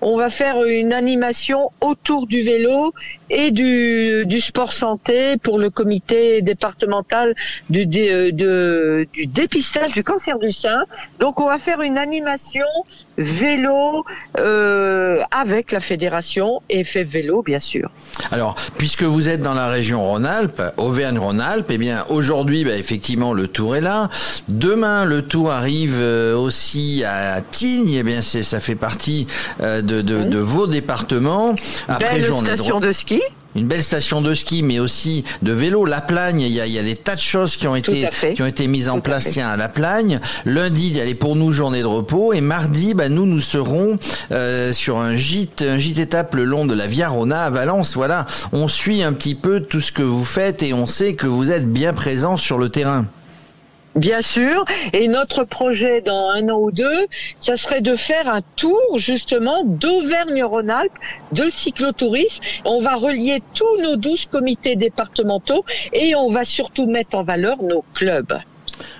On 0.00 0.16
va 0.16 0.30
faire 0.30 0.64
une 0.64 0.94
animation 0.94 1.72
autour 1.82 2.26
du 2.26 2.42
vélo 2.42 2.94
et 3.30 3.50
du, 3.50 4.24
du 4.26 4.40
sport 4.40 4.72
santé 4.72 5.36
pour 5.36 5.58
le 5.58 5.70
comité 5.70 6.42
départemental 6.42 7.34
du, 7.70 7.86
de, 7.86 8.30
du 9.12 9.26
dépistage 9.26 9.92
du 9.92 10.04
cancer 10.04 10.38
du 10.38 10.52
sein. 10.52 10.84
Donc 11.18 11.40
on 11.40 11.46
va 11.46 11.58
faire 11.58 11.80
une 11.80 11.98
animation 11.98 12.66
vélo 13.18 14.04
euh, 14.38 15.22
avec 15.30 15.72
la 15.72 15.80
fédération 15.80 16.62
et 16.68 16.84
fait 16.84 17.04
vélo 17.04 17.42
bien 17.42 17.58
sûr. 17.58 17.90
Alors 18.30 18.54
puisque 18.78 19.02
vous 19.02 19.28
êtes 19.28 19.42
dans 19.42 19.54
la 19.54 19.68
région 19.68 20.02
Rhône-Alpes, 20.02 20.62
Auvergne-Rhône-Alpes, 20.76 21.66
eh 21.70 21.78
bien 21.78 22.04
aujourd'hui 22.08 22.64
bah, 22.64 22.76
effectivement 22.76 23.32
le 23.32 23.48
tour 23.48 23.76
est 23.76 23.80
là. 23.80 24.08
Demain 24.48 25.04
le 25.04 25.22
tour 25.22 25.50
arrive 25.50 25.96
euh, 25.98 26.36
aussi 26.36 27.04
à 27.04 27.40
Tignes, 27.40 27.94
eh 27.94 28.02
bien 28.02 28.20
c'est 28.20 28.42
ça 28.42 28.60
fait 28.60 28.74
partie 28.74 29.26
euh, 29.60 29.82
de, 29.82 30.02
de, 30.02 30.24
de, 30.24 30.38
vos 30.38 30.66
départements. 30.66 31.54
Après 31.88 32.20
Belle 32.20 32.32
station 32.32 32.80
de 32.80 32.92
ski. 32.92 33.22
Une 33.56 33.66
belle 33.66 33.82
station 33.82 34.20
de 34.20 34.34
ski, 34.34 34.62
mais 34.62 34.78
aussi 34.78 35.24
de 35.42 35.52
vélo. 35.52 35.84
La 35.84 36.00
Plagne, 36.00 36.40
il 36.40 36.52
y 36.52 36.60
a, 36.60 36.66
il 36.66 36.72
y 36.72 36.78
a 36.78 36.82
des 36.82 36.96
tas 36.96 37.14
de 37.14 37.20
choses 37.20 37.56
qui 37.56 37.66
ont 37.66 37.76
été 37.76 38.08
qui 38.34 38.42
ont 38.42 38.46
été 38.46 38.66
mises 38.66 38.88
en 38.88 39.00
place. 39.00 39.30
Tiens, 39.30 39.48
à 39.48 39.56
la 39.56 39.68
Plagne. 39.68 40.20
Lundi, 40.44 40.98
elle 40.98 41.08
est 41.08 41.14
pour 41.14 41.36
nous 41.36 41.52
journée 41.52 41.80
de 41.80 41.86
repos, 41.86 42.32
et 42.32 42.40
mardi, 42.40 42.94
bah, 42.94 43.08
nous 43.08 43.26
nous 43.26 43.40
serons 43.40 43.98
euh, 44.32 44.72
sur 44.72 44.98
un 44.98 45.14
gîte, 45.14 45.62
un 45.62 45.78
gîte 45.78 45.98
étape 45.98 46.34
le 46.34 46.44
long 46.44 46.66
de 46.66 46.74
la 46.74 46.86
Via 46.86 47.08
Rona 47.08 47.44
à 47.44 47.50
Valence. 47.50 47.94
Voilà, 47.94 48.26
on 48.52 48.68
suit 48.68 49.02
un 49.02 49.12
petit 49.12 49.34
peu 49.34 49.60
tout 49.60 49.80
ce 49.80 49.92
que 49.92 50.02
vous 50.02 50.24
faites 50.24 50.62
et 50.62 50.72
on 50.72 50.86
sait 50.86 51.14
que 51.14 51.26
vous 51.26 51.50
êtes 51.50 51.66
bien 51.66 51.92
présent 51.92 52.36
sur 52.36 52.58
le 52.58 52.68
terrain. 52.68 53.06
Bien 53.96 54.20
sûr. 54.20 54.66
Et 54.92 55.08
notre 55.08 55.44
projet 55.44 56.02
dans 56.02 56.28
un 56.28 56.50
an 56.50 56.58
ou 56.58 56.70
deux, 56.70 57.06
ça 57.40 57.56
serait 57.56 57.80
de 57.80 57.96
faire 57.96 58.28
un 58.28 58.42
tour 58.54 58.78
justement 58.96 59.64
d'Auvergne-Rhône-Alpes 59.64 60.92
de 61.32 61.48
cyclotourisme. 61.48 62.42
On 62.66 62.82
va 62.82 62.96
relier 62.96 63.42
tous 63.54 63.80
nos 63.82 63.96
douze 63.96 64.26
comités 64.26 64.76
départementaux 64.76 65.64
et 65.94 66.14
on 66.14 66.28
va 66.28 66.44
surtout 66.44 66.86
mettre 66.86 67.16
en 67.16 67.24
valeur 67.24 67.62
nos 67.62 67.84
clubs. 67.94 68.38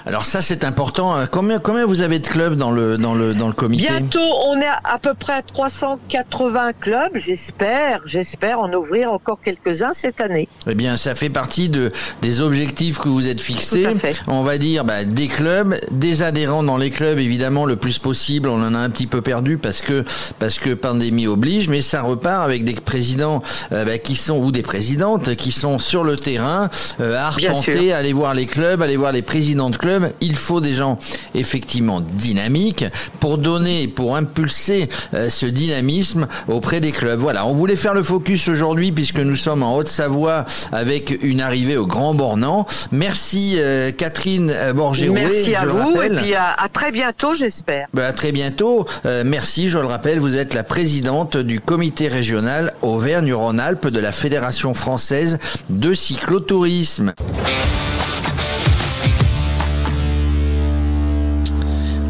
Alors 0.07 0.23
ça 0.23 0.43
c'est 0.43 0.65
important. 0.65 1.17
Euh, 1.17 1.27
combien 1.31 1.59
combien 1.59 1.87
vous 1.87 2.01
avez 2.01 2.19
de 2.19 2.27
clubs 2.27 2.55
dans 2.55 2.71
le 2.71 2.97
dans 2.97 3.15
le 3.15 3.35
dans 3.35 3.49
le 3.49 3.53
comité 3.53 3.89
Bientôt 3.89 4.21
on 4.47 4.61
est 4.61 4.67
à 4.85 4.99
peu 4.99 5.15
près 5.15 5.35
à 5.35 5.43
380 5.43 6.73
clubs. 6.81 7.11
J'espère 7.15 8.03
j'espère 8.07 8.61
en 8.61 8.73
ouvrir 8.73 9.13
encore 9.13 9.41
quelques-uns 9.43 9.93
cette 9.95 10.21
année. 10.21 10.49
Eh 10.69 10.75
bien 10.75 10.97
ça 10.97 11.15
fait 11.15 11.31
partie 11.31 11.69
de 11.69 11.93
des 12.23 12.41
objectifs 12.41 12.99
que 12.99 13.09
vous 13.09 13.27
êtes 13.27 13.41
fixés. 13.41 13.87
On 14.29 14.43
va 14.43 14.59
dire 14.59 14.85
bah, 14.85 15.05
des 15.05 15.29
clubs, 15.29 15.75
des 15.91 16.23
adhérents 16.23 16.63
dans 16.63 16.77
les 16.77 16.91
clubs 16.91 17.19
évidemment 17.19 17.65
le 17.65 17.77
plus 17.77 17.99
possible. 17.99 18.49
On 18.49 18.63
en 18.63 18.75
a 18.75 18.79
un 18.79 18.91
petit 18.91 19.07
peu 19.07 19.23
perdu 19.23 19.59
parce 19.59 19.83
que 19.83 20.05
parce 20.39 20.59
que 20.59 20.75
pandémie 20.75 21.27
oblige, 21.27 21.69
mais 21.69 21.81
ça 21.81 22.03
repart 22.03 22.45
avec 22.45 22.65
des 22.65 22.75
présidents 22.75 23.43
euh, 23.73 23.85
bah, 23.85 23.99
qui 23.99 24.15
sont 24.15 24.39
ou 24.39 24.53
des 24.53 24.63
présidentes 24.63 25.35
qui 25.35 25.51
sont 25.51 25.79
sur 25.79 26.05
le 26.05 26.17
terrain 26.17 26.71
euh, 27.01 27.17
à 27.17 27.27
arpenter, 27.27 27.93
aller 27.93 28.13
voir 28.13 28.35
les 28.35 28.47
clubs, 28.47 28.81
aller 28.83 28.97
voir 28.97 29.13
les 29.13 29.23
présidents 29.23 29.66
de 29.71 29.77
clubs 29.77 30.13
il 30.21 30.37
faut 30.37 30.61
des 30.61 30.75
gens 30.75 30.99
effectivement 31.35 32.01
dynamiques 32.01 32.85
pour 33.21 33.39
donner, 33.39 33.89
pour 33.89 34.17
impulser 34.17 34.89
euh, 35.15 35.29
ce 35.29 35.47
dynamisme 35.47 36.27
auprès 36.49 36.81
des 36.81 36.93
clubs. 36.93 37.19
Voilà, 37.19 37.47
on 37.47 37.53
voulait 37.53 37.77
faire 37.77 37.95
le 37.95 38.03
focus 38.03 38.49
aujourd'hui 38.49 38.93
puisque 38.93 39.19
nous 39.19 39.37
sommes 39.37 39.63
en 39.63 39.77
Haute-Savoie 39.77 40.45
avec 40.73 41.19
une 41.23 41.41
arrivée 41.41 41.77
au 41.77 41.87
Grand 41.87 42.15
Bornand. 42.15 42.67
Merci 42.93 43.57
euh, 43.59 43.93
Catherine 43.93 44.51
euh, 44.51 44.73
Borgérouet. 44.73 45.23
Merci 45.23 45.55
à 45.55 45.65
vous 45.65 46.01
et 46.01 46.11
puis 46.11 46.35
à, 46.35 46.57
très 46.73 46.91
bientôt 46.91 47.35
j'espère. 47.35 47.89
Ben, 47.95 48.05
à 48.05 48.13
très 48.13 48.33
bientôt. 48.33 48.87
merci, 49.25 49.69
je 49.69 49.79
le 49.79 49.87
rappelle, 49.87 50.19
vous 50.19 50.37
êtes 50.37 50.55
la 50.55 50.65
présidente 50.65 51.37
du 51.37 51.61
comité 51.61 52.09
régional 52.09 52.75
Auvergne-Rhône-Alpes 52.83 53.89
de 53.89 54.01
la 54.01 54.13
Fédération 54.13 54.75
française 54.75 55.39
de 55.71 55.95
cyclotourisme. 55.95 57.13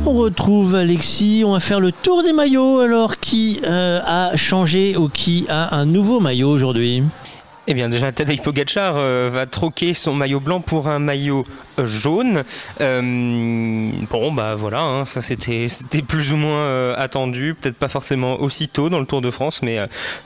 On 0.09 0.13
retrouve 0.13 0.77
Alexis, 0.77 1.43
on 1.45 1.55
va 1.55 1.59
faire 1.59 1.81
le 1.81 1.91
tour 1.91 2.23
des 2.23 2.33
maillots. 2.33 2.79
Alors, 2.79 3.19
qui 3.19 3.59
euh, 3.65 4.01
a 4.05 4.37
changé 4.37 4.97
ou 4.97 5.09
qui 5.09 5.47
a 5.49 5.75
un 5.75 5.85
nouveau 5.85 6.21
maillot 6.21 6.49
aujourd'hui? 6.49 7.03
Eh 7.69 7.75
bien 7.75 7.89
déjà 7.89 8.13
Tadej 8.13 8.43
Pogacar 8.43 8.95
euh, 8.97 9.29
va 9.33 9.47
troquer 9.47 9.93
son 9.93 10.15
maillot 10.15 10.39
blanc 10.39 10.61
pour 10.61 10.89
un 10.89 11.01
maillot 11.01 11.45
jaune. 11.79 12.45
Euh, 12.81 13.91
bon, 14.11 14.33
bah 14.33 14.55
voilà, 14.55 14.83
hein, 14.83 15.05
ça 15.05 15.21
c'était 15.21 15.67
plus 16.07 16.33
ou 16.33 16.37
moins 16.37 16.61
euh, 16.61 16.95
attendu, 16.97 17.55
peut-être 17.61 17.77
pas 17.77 17.89
forcément 17.89 18.41
aussitôt 18.41 18.89
dans 18.89 19.01
le 19.01 19.07
Tour 19.07 19.21
de 19.21 19.31
France, 19.31 19.63
mais 19.63 19.79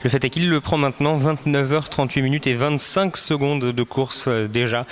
le 0.03 0.09
fait 0.09 0.23
est 0.23 0.29
qu'il 0.29 0.49
le 0.49 0.61
prend 0.61 0.77
maintenant 0.77 1.17
29h38 1.17 2.21
minutes 2.21 2.47
et 2.47 2.53
25 2.53 3.17
secondes 3.17 3.65
de 3.65 3.83
course 3.83 4.29
déjà 4.49 4.85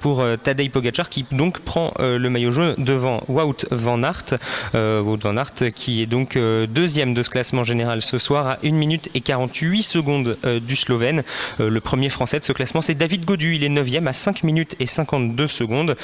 pour 0.00 0.24
Tadej 0.42 0.70
Pogacar 0.70 1.08
qui 1.08 1.24
donc 1.30 1.60
prend 1.60 1.94
le 1.98 2.28
maillot 2.28 2.50
jaune 2.50 2.74
devant 2.78 3.22
Wout 3.28 3.66
van 3.70 4.02
Aert. 4.02 4.34
Wout 4.74 5.18
van 5.22 5.36
Aert 5.36 5.72
qui 5.74 6.02
est 6.02 6.06
donc 6.06 6.36
deuxième 6.36 7.14
de 7.14 7.22
ce 7.22 7.30
classement 7.30 7.64
général 7.64 8.02
ce 8.02 8.18
soir 8.18 8.46
à 8.46 8.58
1 8.64 8.72
minute 8.72 9.08
et 9.14 9.20
48 9.20 9.82
secondes 9.82 10.36
du 10.60 10.76
Slovène. 10.76 11.22
Premier 11.92 12.08
français 12.08 12.38
de 12.38 12.44
ce 12.44 12.54
classement 12.54 12.80
c'est 12.80 12.94
David 12.94 13.26
Godu, 13.26 13.54
il 13.54 13.64
est 13.64 13.68
9e 13.68 14.06
à 14.06 14.14
5 14.14 14.44
minutes 14.44 14.76
et 14.80 14.86
52 14.86 15.46
secondes. 15.46 15.94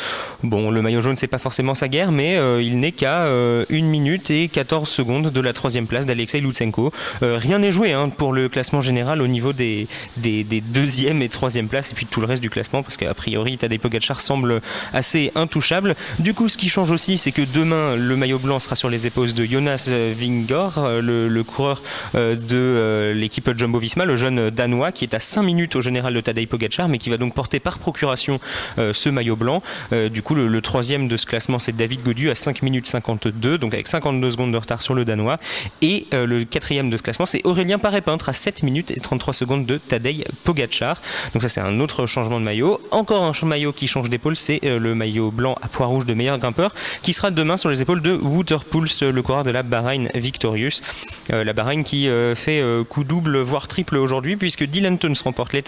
Bon, 0.42 0.70
le 0.70 0.82
maillot 0.82 1.00
jaune, 1.00 1.16
c'est 1.16 1.28
pas 1.28 1.38
forcément 1.38 1.74
sa 1.74 1.88
guerre, 1.88 2.12
mais 2.12 2.36
euh, 2.36 2.60
il 2.60 2.78
n'est 2.78 2.92
qu'à 2.92 3.22
1 3.22 3.26
euh, 3.26 3.64
minute 3.70 4.30
et 4.30 4.48
14 4.48 4.86
secondes 4.86 5.30
de 5.30 5.40
la 5.40 5.54
troisième 5.54 5.86
place 5.86 6.04
d'Alexei 6.04 6.40
Lutsenko. 6.40 6.92
Euh, 7.22 7.38
rien 7.38 7.58
n'est 7.60 7.72
joué 7.72 7.92
hein, 7.92 8.10
pour 8.10 8.34
le 8.34 8.50
classement 8.50 8.82
général 8.82 9.22
au 9.22 9.26
niveau 9.26 9.54
des, 9.54 9.88
des, 10.18 10.44
deuxième 10.44 11.22
et 11.22 11.30
troisième 11.30 11.68
places, 11.68 11.92
et 11.92 11.94
puis 11.94 12.04
tout 12.04 12.20
le 12.20 12.26
reste 12.26 12.42
du 12.42 12.50
classement, 12.50 12.82
parce 12.82 12.98
qu'a 12.98 13.14
priori, 13.14 13.56
Tadej 13.56 13.80
Pogacar 13.80 14.20
semble 14.20 14.60
assez 14.92 15.32
intouchable. 15.36 15.96
Du 16.18 16.34
coup, 16.34 16.50
ce 16.50 16.58
qui 16.58 16.68
change 16.68 16.90
aussi, 16.90 17.16
c'est 17.16 17.32
que 17.32 17.40
demain, 17.54 17.96
le 17.96 18.14
maillot 18.14 18.38
blanc 18.38 18.58
sera 18.58 18.76
sur 18.76 18.90
les 18.90 19.06
épaules 19.06 19.32
de 19.32 19.44
Jonas 19.46 19.90
Vingor, 19.90 21.00
le, 21.00 21.42
coureur 21.44 21.82
de 22.14 23.12
l'équipe 23.16 23.50
Jumbo-Visma, 23.56 24.04
le 24.04 24.16
jeune 24.16 24.50
danois, 24.50 24.92
qui 24.92 25.04
est 25.04 25.14
à 25.14 25.18
5 25.18 25.42
minutes 25.42 25.77
au 25.78 25.82
général 25.82 26.14
de 26.14 26.20
Tadej 26.20 26.46
Pogacar, 26.46 26.88
mais 26.88 26.98
qui 26.98 27.10
va 27.10 27.16
donc 27.16 27.34
porter 27.34 27.60
par 27.60 27.78
procuration 27.78 28.40
ce 28.76 29.08
maillot 29.08 29.36
blanc. 29.36 29.62
Euh, 29.92 30.08
du 30.08 30.22
coup, 30.22 30.34
le, 30.34 30.60
troisième 30.60 31.08
de 31.08 31.16
ce 31.16 31.26
classement, 31.26 31.58
c'est 31.58 31.74
David 31.74 32.02
Godu 32.02 32.30
à 32.30 32.34
5 32.34 32.62
minutes 32.62 32.86
52, 32.86 33.58
donc 33.58 33.74
avec 33.74 33.88
52 33.88 34.30
secondes 34.30 34.52
de 34.52 34.56
retard 34.56 34.82
sur 34.82 34.94
le 34.94 35.04
Danois. 35.04 35.38
Et 35.82 36.06
euh, 36.12 36.26
le 36.26 36.44
quatrième 36.44 36.90
de 36.90 36.96
ce 36.96 37.02
classement, 37.02 37.26
c'est 37.26 37.44
Aurélien 37.44 37.78
Paré-Peintre 37.78 38.28
à 38.28 38.32
7 38.32 38.62
minutes 38.62 38.90
et 38.90 39.00
33 39.00 39.32
secondes 39.32 39.66
de 39.66 39.78
Tadej 39.78 40.24
Pogacar. 40.44 41.00
Donc 41.32 41.42
ça, 41.42 41.48
c'est 41.48 41.60
un 41.60 41.80
autre 41.80 42.06
changement 42.06 42.40
de 42.40 42.44
maillot. 42.44 42.80
Encore 42.90 43.22
un 43.22 43.46
maillot 43.46 43.72
qui 43.72 43.86
change 43.86 44.10
d'épaule, 44.10 44.36
c'est 44.36 44.60
euh, 44.64 44.78
le 44.78 44.94
maillot 44.94 45.30
blanc 45.30 45.56
à 45.62 45.68
poids 45.68 45.86
rouge 45.86 46.06
de 46.06 46.14
meilleur 46.14 46.38
grimpeur, 46.38 46.74
qui 47.02 47.12
sera 47.12 47.30
demain 47.30 47.56
sur 47.56 47.70
les 47.70 47.82
épaules 47.82 48.02
de 48.02 48.14
Waterpulse, 48.14 49.02
le 49.02 49.22
coureur 49.22 49.44
de 49.44 49.50
la 49.50 49.62
Bahreïn 49.62 50.08
Victorious. 50.14 50.80
la 51.28 51.52
Bahreïn 51.52 51.84
qui 51.84 52.08
fait 52.34 52.62
coup 52.88 53.04
double, 53.04 53.38
voire 53.38 53.68
triple 53.68 53.96
aujourd'hui, 53.96 54.36
puisque 54.36 54.64
Dylan 54.64 54.98
Tuns 54.98 55.12
remporte 55.24 55.52
l'étape. 55.52 55.67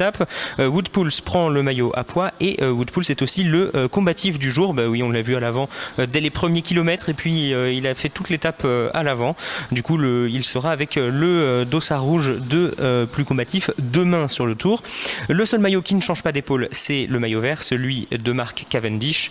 Woodpulse 0.59 1.21
prend 1.21 1.49
le 1.49 1.63
maillot 1.63 1.93
à 1.95 2.05
poids 2.05 2.33
et 2.41 2.65
Woodpulse 2.65 3.11
est 3.11 3.23
aussi 3.23 3.45
le 3.45 3.89
combat 3.89 4.15
du 4.15 4.51
jour. 4.51 4.75
Bah 4.75 4.87
oui, 4.87 5.03
on 5.03 5.11
l'a 5.11 5.23
vu 5.23 5.37
à 5.37 5.41
l'avant 5.41 5.69
euh, 5.99 6.07
dès 6.07 6.21
les 6.21 6.31
premiers 6.31 6.63
kilomètres 6.63 7.09
et 7.09 7.15
puis 7.15 7.55
euh, 7.55 7.73
il 7.73 7.87
a 7.87 7.95
fait 7.95 8.09
toute 8.09 8.29
l'étape 8.29 8.63
euh, 8.65 8.91
à 8.93 9.03
l'avant. 9.03 9.37
Du 9.73 9.83
coup, 9.83 10.01
il 10.03 10.45
sera 10.45 10.73
avec 10.73 10.97
le 10.97 11.65
dossard 11.65 12.03
rouge 12.03 12.35
de 12.39 13.07
plus 13.13 13.25
combatif 13.25 13.71
demain 13.79 14.29
sur 14.29 14.47
le 14.47 14.55
tour. 14.55 14.83
Le 15.29 15.45
seul 15.45 15.61
maillot 15.61 15.83
qui 15.83 15.95
ne 15.95 16.01
change 16.01 16.23
pas 16.23 16.33
d'épaule, 16.33 16.69
c'est 16.73 17.07
le 17.07 17.19
maillot 17.19 17.41
vert, 17.41 17.63
celui 17.63 18.09
de 18.11 18.33
Marc 18.33 18.67
Cavendish. 18.69 19.31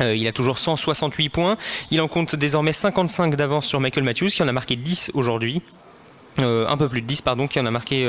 il 0.00 0.26
a 0.26 0.32
toujours 0.32 0.58
168 0.58 1.28
points. 1.28 1.56
Il 1.90 2.00
en 2.00 2.08
compte 2.08 2.36
désormais 2.36 2.72
55 2.72 3.36
d'avance 3.36 3.66
sur 3.66 3.80
Michael 3.80 4.04
Matthews, 4.04 4.28
qui 4.28 4.42
en 4.42 4.48
a 4.48 4.52
marqué 4.52 4.76
10 4.76 5.12
aujourd'hui. 5.14 5.62
Euh, 6.40 6.66
un 6.68 6.76
peu 6.76 6.88
plus 6.88 7.00
de 7.00 7.06
10 7.06 7.22
pardon 7.22 7.46
qui 7.46 7.60
en 7.60 7.66
a 7.66 7.70
marqué 7.70 8.08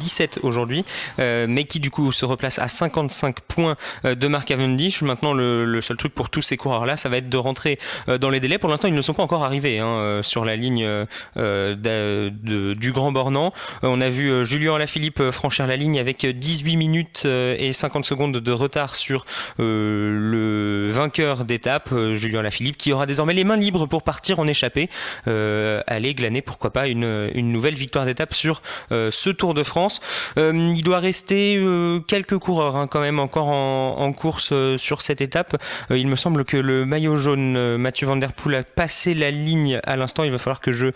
17 0.00 0.38
euh, 0.38 0.46
aujourd'hui 0.46 0.84
euh, 1.18 1.46
mais 1.48 1.64
qui 1.64 1.80
du 1.80 1.90
coup 1.90 2.12
se 2.12 2.24
replace 2.24 2.58
à 2.58 2.68
55 2.68 3.40
points 3.40 3.76
de 4.04 4.28
Mark 4.28 4.48
Cavendish. 4.48 5.02
Maintenant 5.02 5.34
le, 5.34 5.80
seul 5.80 5.96
truc 5.96 6.14
pour 6.14 6.30
tous 6.30 6.42
ces 6.42 6.56
coureurs 6.56 6.86
là 6.86 6.96
ça 6.96 7.08
va 7.08 7.18
être 7.18 7.28
de 7.28 7.36
rentrer 7.36 7.78
dans 8.20 8.30
les 8.30 8.40
délais. 8.40 8.58
Pour 8.58 8.70
l'instant 8.70 8.88
ils 8.88 8.94
ne 8.94 9.02
sont 9.02 9.14
pas 9.14 9.22
encore 9.22 9.44
arrivés 9.44 9.78
hein, 9.78 10.20
sur 10.22 10.44
la 10.44 10.56
ligne 10.56 11.06
du 11.36 12.92
Grand 12.92 13.12
Bornand. 13.12 13.52
On 13.82 14.00
a 14.00 14.08
vu 14.08 14.44
Julien 14.44 14.74
Alaphilippe 14.74 15.30
franchir 15.30 15.66
la 15.66 15.76
ligne 15.76 15.98
avec 15.98 16.24
18 16.24 16.76
minutes 16.76 17.26
et 17.26 17.72
50 17.72 18.04
secondes 18.04 18.36
de 18.36 18.52
retard 18.52 18.94
sur 18.94 19.24
le 19.58 20.88
vainqueur 20.90 21.44
d'étape 21.44 21.90
Julien 22.12 22.40
Alaphilippe 22.40 22.76
qui 22.76 22.92
aura 22.92 23.06
désormais 23.06 23.34
les 23.34 23.44
mains 23.44 23.56
libres 23.56 23.86
pour 23.86 24.02
partir 24.02 24.38
en 24.38 24.46
échappée. 24.46 24.88
Aller 25.26 26.14
glaner 26.14 26.42
pourquoi 26.42 26.70
pas 26.70 26.88
une, 26.88 27.30
une 27.34 27.57
nouvelle 27.58 27.74
victoire 27.74 28.04
d'étape 28.04 28.34
sur 28.34 28.62
euh, 28.92 29.10
ce 29.10 29.30
Tour 29.30 29.52
de 29.52 29.64
France. 29.64 30.00
Euh, 30.38 30.72
il 30.76 30.84
doit 30.84 31.00
rester 31.00 31.56
euh, 31.56 31.98
quelques 31.98 32.38
coureurs 32.38 32.76
hein, 32.76 32.86
quand 32.86 33.00
même 33.00 33.18
encore 33.18 33.48
en, 33.48 34.12
course 34.12 34.52
sur 34.76 35.02
cette 35.02 35.20
étape. 35.20 35.62
il 35.90 36.08
me 36.08 36.16
semble 36.16 36.44
que 36.44 36.56
le 36.56 36.86
maillot 36.86 37.16
jaune 37.16 37.76
Mathieu 37.76 38.06
Van 38.06 38.16
Der 38.16 38.32
Poel 38.32 38.54
a 38.56 38.62
passé 38.62 39.12
la 39.12 39.30
ligne 39.30 39.80
à 39.84 39.96
l'instant. 39.96 40.24
Il 40.24 40.30
va 40.30 40.38
falloir 40.38 40.60
que 40.60 40.72
je 40.72 40.88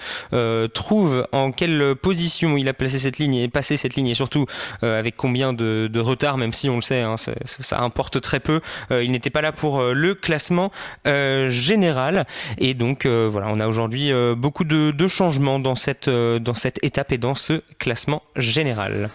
trouve 0.67 1.27
en 1.33 1.53
quelle 1.53 1.95
position 1.95 2.57
il 2.57 2.69
a 2.69 2.73
placé 2.73 2.99
cette 2.99 3.19
ligne 3.19 3.35
et 3.35 3.49
passé 3.49 3.77
cette 3.77 3.97
ligne 3.97 4.09
et 4.09 4.15
surtout 4.15 4.47
avec 4.81 5.17
combien 5.17 5.53
de, 5.53 6.01
retard, 6.01 6.39
même 6.39 6.55
si 6.55 6.71
on 6.71 6.77
le 6.77 6.83
sait, 6.83 7.03
hein, 7.03 7.17
ça, 7.17 7.81
importe 7.83 8.21
très 8.21 8.41
peu. 8.41 8.61
il 8.91 9.13
n'était 9.13 9.31
pas 9.31 9.43
là 9.43 9.53
pour 9.53 9.83
le 9.83 10.15
classement 10.15 10.73
général 11.05 12.27
et 12.59 12.73
donc 12.73 13.07
voilà, 13.07 13.49
on 13.51 13.61
a 13.61 13.67
aujourd'hui 13.67 14.11
beaucoup 14.37 14.65
de, 14.65 15.07
changements 15.07 15.59
dans 15.59 15.75
cette 15.75 16.09
dans 16.53 16.59
cette 16.59 16.85
étape 16.85 17.13
et 17.13 17.19
dans 17.19 17.35
ce 17.35 17.63
classement 17.79 18.23
général. 18.37 19.09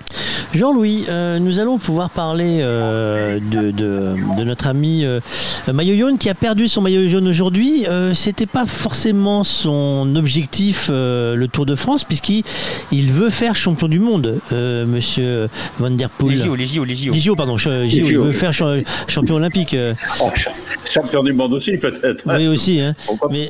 Jean-Louis, 0.56 1.06
euh, 1.07 1.38
nous 1.38 1.59
allons 1.59 1.77
pouvoir 1.77 2.09
parler 2.09 2.59
euh, 2.61 3.40
de, 3.40 3.69
de, 3.69 4.16
de, 4.38 4.43
notre 4.43 4.66
ami 4.66 5.06
euh, 5.06 5.19
maillot 5.72 5.95
jaune 5.98 6.17
qui 6.17 6.30
a 6.30 6.33
perdu 6.33 6.67
son 6.67 6.82
maillot 6.82 7.07
jaune 7.09 7.27
aujourd'hui. 7.27 7.85
Euh, 7.88 8.16
C'était 8.16 8.48
pas 8.48 8.66
forcément 8.66 9.43
son 9.43 10.16
objectif 10.16 10.90
le 10.90 11.45
Tour 11.45 11.67
de 11.67 11.75
France 11.75 12.03
puisqu'il 12.03 12.43
il 12.91 13.14
veut 13.14 13.30
faire 13.30 13.56
champion 13.56 13.88
du 13.88 13.99
monde, 13.99 14.40
Monsieur 14.51 15.48
Van 15.77 15.91
der 15.91 16.09
Poel. 16.09 16.38
Les 16.38 16.43
JO, 16.43 16.56
les 16.56 16.66
JO, 16.66 16.83
les 16.83 16.95
JO. 16.95 17.14
Les 17.14 17.19
JO, 17.19 17.35
pardon. 17.35 17.57
JO, 17.57 17.83
il 17.83 18.17
veut 18.17 18.32
faire 18.32 18.51
champion 18.53 19.35
olympique. 19.35 19.75
Oh, 20.19 20.32
champion 20.85 21.24
du 21.24 21.33
monde 21.33 21.53
aussi 21.53 21.77
peut-être. 21.77 22.24
Oui 22.25 22.48
aussi. 22.48 22.80
Hein. 22.82 22.95
Mais, 23.30 23.48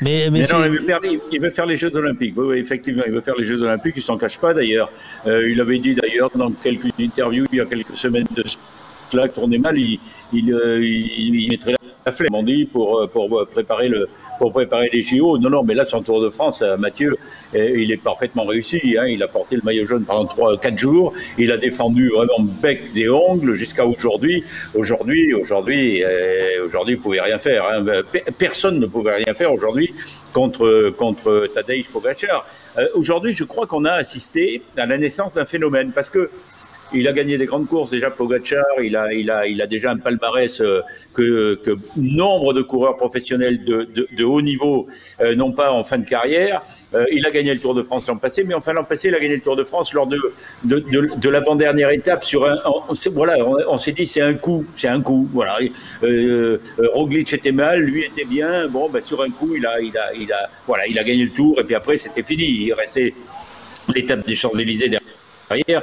mais, 0.00 0.30
mais, 0.30 0.30
mais 0.30 0.46
non, 0.50 0.64
il 0.64 0.70
veut, 0.70 0.82
faire, 0.82 1.00
il 1.32 1.40
veut, 1.40 1.50
faire, 1.50 1.66
les 1.66 1.76
Jeux 1.76 1.94
olympiques. 1.94 2.34
Oui, 2.36 2.46
oui, 2.48 2.58
effectivement, 2.58 3.02
il 3.06 3.12
veut 3.12 3.17
faire 3.20 3.36
les 3.36 3.44
Jeux 3.44 3.62
olympiques. 3.62 3.94
Il 3.96 4.02
s'en 4.02 4.18
cache 4.18 4.38
pas 4.38 4.54
d'ailleurs. 4.54 4.90
il 5.26 5.60
avait 5.60 5.78
dit 5.78 5.94
d'ailleurs 5.94 6.30
dans 6.34 6.50
quelques 6.52 6.88
interviews 7.00 7.46
il 7.52 7.58
y 7.58 7.60
a 7.60 7.66
quelques 7.66 7.96
semaines 7.96 8.26
de 8.30 8.42
cela, 9.10 9.28
tournait 9.28 9.58
mal, 9.58 9.78
il, 9.78 9.98
il, 10.32 10.52
euh, 10.52 10.84
il, 10.84 11.48
mettrait 11.48 11.74
la 12.04 12.12
flemme, 12.12 12.34
on 12.34 12.42
dit, 12.42 12.64
pour, 12.66 13.00
euh, 13.00 13.44
préparer 13.46 13.88
les 14.92 15.02
JO. 15.02 15.38
Non, 15.38 15.50
non, 15.50 15.62
mais 15.62 15.74
là, 15.74 15.84
son 15.84 16.02
Tour 16.02 16.20
de 16.20 16.30
France, 16.30 16.62
euh, 16.62 16.76
Mathieu, 16.76 17.16
il 17.54 17.90
est 17.90 17.96
parfaitement 17.96 18.44
réussi. 18.44 18.96
Hein. 18.98 19.06
Il 19.06 19.22
a 19.22 19.28
porté 19.28 19.56
le 19.56 19.62
maillot 19.64 19.86
jaune 19.86 20.04
pendant 20.04 20.26
3, 20.26 20.58
4 20.58 20.78
jours. 20.78 21.12
Il 21.38 21.50
a 21.52 21.56
défendu 21.56 22.10
vraiment 22.10 22.40
becs 22.40 22.96
et 22.96 23.08
ongles 23.08 23.54
jusqu'à 23.54 23.86
aujourd'hui. 23.86 24.44
Aujourd'hui, 24.74 25.34
aujourd'hui, 25.34 26.04
aujourd'hui, 26.64 26.94
il 26.94 26.98
ne 26.98 27.02
pouvait 27.02 27.20
rien 27.20 27.38
faire. 27.38 27.64
Hein. 27.68 27.84
Personne 28.36 28.78
ne 28.78 28.86
pouvait 28.86 29.16
rien 29.16 29.34
faire 29.34 29.52
aujourd'hui 29.52 29.94
contre, 30.32 30.90
contre 30.96 31.48
Tadej 31.54 31.88
Pogacar. 31.88 32.46
Aujourd'hui, 32.94 33.32
je 33.32 33.44
crois 33.44 33.66
qu'on 33.66 33.84
a 33.84 33.92
assisté 33.92 34.62
à 34.76 34.86
la 34.86 34.98
naissance 34.98 35.34
d'un 35.34 35.46
phénomène 35.46 35.92
parce 35.92 36.10
que 36.10 36.30
il 36.92 37.06
a 37.08 37.12
gagné 37.12 37.38
des 37.38 37.46
grandes 37.46 37.68
courses 37.68 37.90
déjà 37.90 38.10
Pogacar, 38.10 38.64
il 38.82 38.96
a, 38.96 39.12
il 39.12 39.30
a, 39.30 39.46
il 39.46 39.60
a 39.60 39.66
déjà 39.66 39.90
un 39.90 39.98
palmarès 39.98 40.60
euh, 40.60 40.82
que, 41.14 41.58
nombre 41.96 42.52
de 42.52 42.62
coureurs 42.62 42.96
professionnels 42.96 43.64
de, 43.64 43.84
de, 43.84 44.08
de 44.10 44.24
haut 44.24 44.40
niveau 44.40 44.86
euh, 45.20 45.34
n'ont 45.34 45.52
pas 45.52 45.72
en 45.72 45.84
fin 45.84 45.98
de 45.98 46.04
carrière. 46.04 46.62
Euh, 46.94 47.04
il 47.12 47.26
a 47.26 47.30
gagné 47.30 47.52
le 47.52 47.60
Tour 47.60 47.74
de 47.74 47.82
France 47.82 48.06
l'an 48.08 48.16
passé, 48.16 48.44
mais 48.44 48.54
enfin 48.54 48.72
l'an 48.72 48.84
passé, 48.84 49.08
il 49.08 49.14
a 49.14 49.20
gagné 49.20 49.34
le 49.34 49.40
Tour 49.40 49.56
de 49.56 49.64
France 49.64 49.92
lors 49.92 50.06
de, 50.06 50.18
de, 50.64 50.80
de 50.80 51.28
l'avant-dernière 51.28 51.90
étape 51.90 52.24
sur 52.24 52.48
un. 52.48 52.58
On, 52.64 52.94
voilà, 53.12 53.36
on, 53.68 53.78
s'est 53.78 53.92
dit 53.92 54.06
c'est 54.06 54.22
un 54.22 54.34
coup, 54.34 54.64
c'est 54.74 54.88
un 54.88 55.00
coup. 55.02 55.28
Voilà, 55.32 55.58
Roglic 56.92 57.32
était 57.32 57.52
mal, 57.52 57.80
lui 57.80 58.04
était 58.04 58.24
bien. 58.24 58.68
Bon, 58.68 58.88
ben, 58.88 59.02
sur 59.02 59.22
un 59.22 59.30
coup, 59.30 59.54
il 59.56 59.66
a, 59.66 59.80
il 59.80 59.96
a, 59.96 60.14
il 60.14 60.32
a, 60.32 60.48
voilà, 60.66 60.86
il 60.86 60.98
a 60.98 61.04
gagné 61.04 61.24
le 61.24 61.30
Tour 61.30 61.60
et 61.60 61.64
puis 61.64 61.74
après 61.74 61.96
c'était 61.96 62.22
fini. 62.22 62.44
Il 62.44 62.72
restait 62.72 63.12
l'étape 63.94 64.26
des 64.26 64.34
Champs 64.34 64.56
Élysées 64.56 64.88
derrière. 64.88 65.82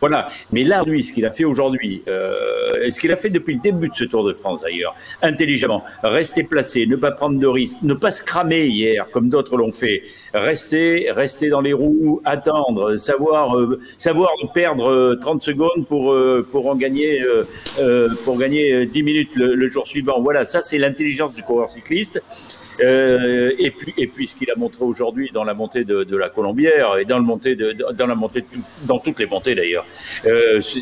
Voilà. 0.00 0.28
Mais 0.52 0.64
là, 0.64 0.82
lui, 0.84 1.02
ce 1.02 1.12
qu'il 1.12 1.24
a 1.26 1.30
fait 1.30 1.44
aujourd'hui, 1.44 2.02
euh, 2.08 2.90
ce 2.90 3.00
qu'il 3.00 3.12
a 3.12 3.16
fait 3.16 3.30
depuis 3.30 3.54
le 3.54 3.60
début 3.60 3.88
de 3.88 3.94
ce 3.94 4.04
Tour 4.04 4.24
de 4.24 4.32
France 4.32 4.62
d'ailleurs, 4.62 4.94
intelligemment, 5.22 5.82
rester 6.02 6.44
placé, 6.44 6.86
ne 6.86 6.96
pas 6.96 7.10
prendre 7.10 7.38
de 7.38 7.46
risques, 7.46 7.78
ne 7.82 7.94
pas 7.94 8.10
se 8.10 8.22
cramer 8.22 8.66
hier 8.66 9.08
comme 9.10 9.28
d'autres 9.28 9.56
l'ont 9.56 9.72
fait, 9.72 10.02
rester, 10.34 11.10
rester 11.10 11.48
dans 11.48 11.60
les 11.60 11.72
roues, 11.72 12.20
attendre, 12.24 12.96
savoir, 12.96 13.56
euh, 13.58 13.80
savoir 13.98 14.30
perdre 14.52 15.14
30 15.20 15.36
euh, 15.36 15.40
secondes 15.40 15.86
pour 15.88 16.12
euh, 16.12 16.46
pour 16.50 16.66
en 16.66 16.76
gagner 16.76 17.22
euh, 17.78 18.08
pour 18.24 18.38
gagner 18.38 18.86
10 18.86 19.02
minutes 19.02 19.36
le, 19.36 19.54
le 19.54 19.70
jour 19.70 19.86
suivant. 19.86 20.20
Voilà, 20.22 20.44
ça 20.44 20.62
c'est 20.62 20.78
l'intelligence 20.78 21.34
du 21.34 21.42
coureur 21.42 21.68
cycliste. 21.68 22.22
Euh, 22.80 23.52
et 23.58 23.70
puis, 23.70 23.94
et 23.96 24.06
puis 24.06 24.26
ce 24.26 24.34
qu'il 24.34 24.50
a 24.50 24.56
montré 24.56 24.84
aujourd'hui 24.84 25.30
dans 25.32 25.44
la 25.44 25.54
montée 25.54 25.84
de, 25.84 26.16
la 26.16 26.28
Colombière 26.28 26.98
et 26.98 27.04
dans, 27.04 27.18
le 27.18 27.24
montée 27.24 27.56
de, 27.56 27.72
dans 27.92 28.06
la 28.06 28.14
montée, 28.14 28.40
de, 28.40 28.46
dans 28.86 28.98
toutes 28.98 29.18
les 29.18 29.26
montées 29.26 29.54
d'ailleurs, 29.54 29.86
euh, 30.26 30.60
je 30.60 30.78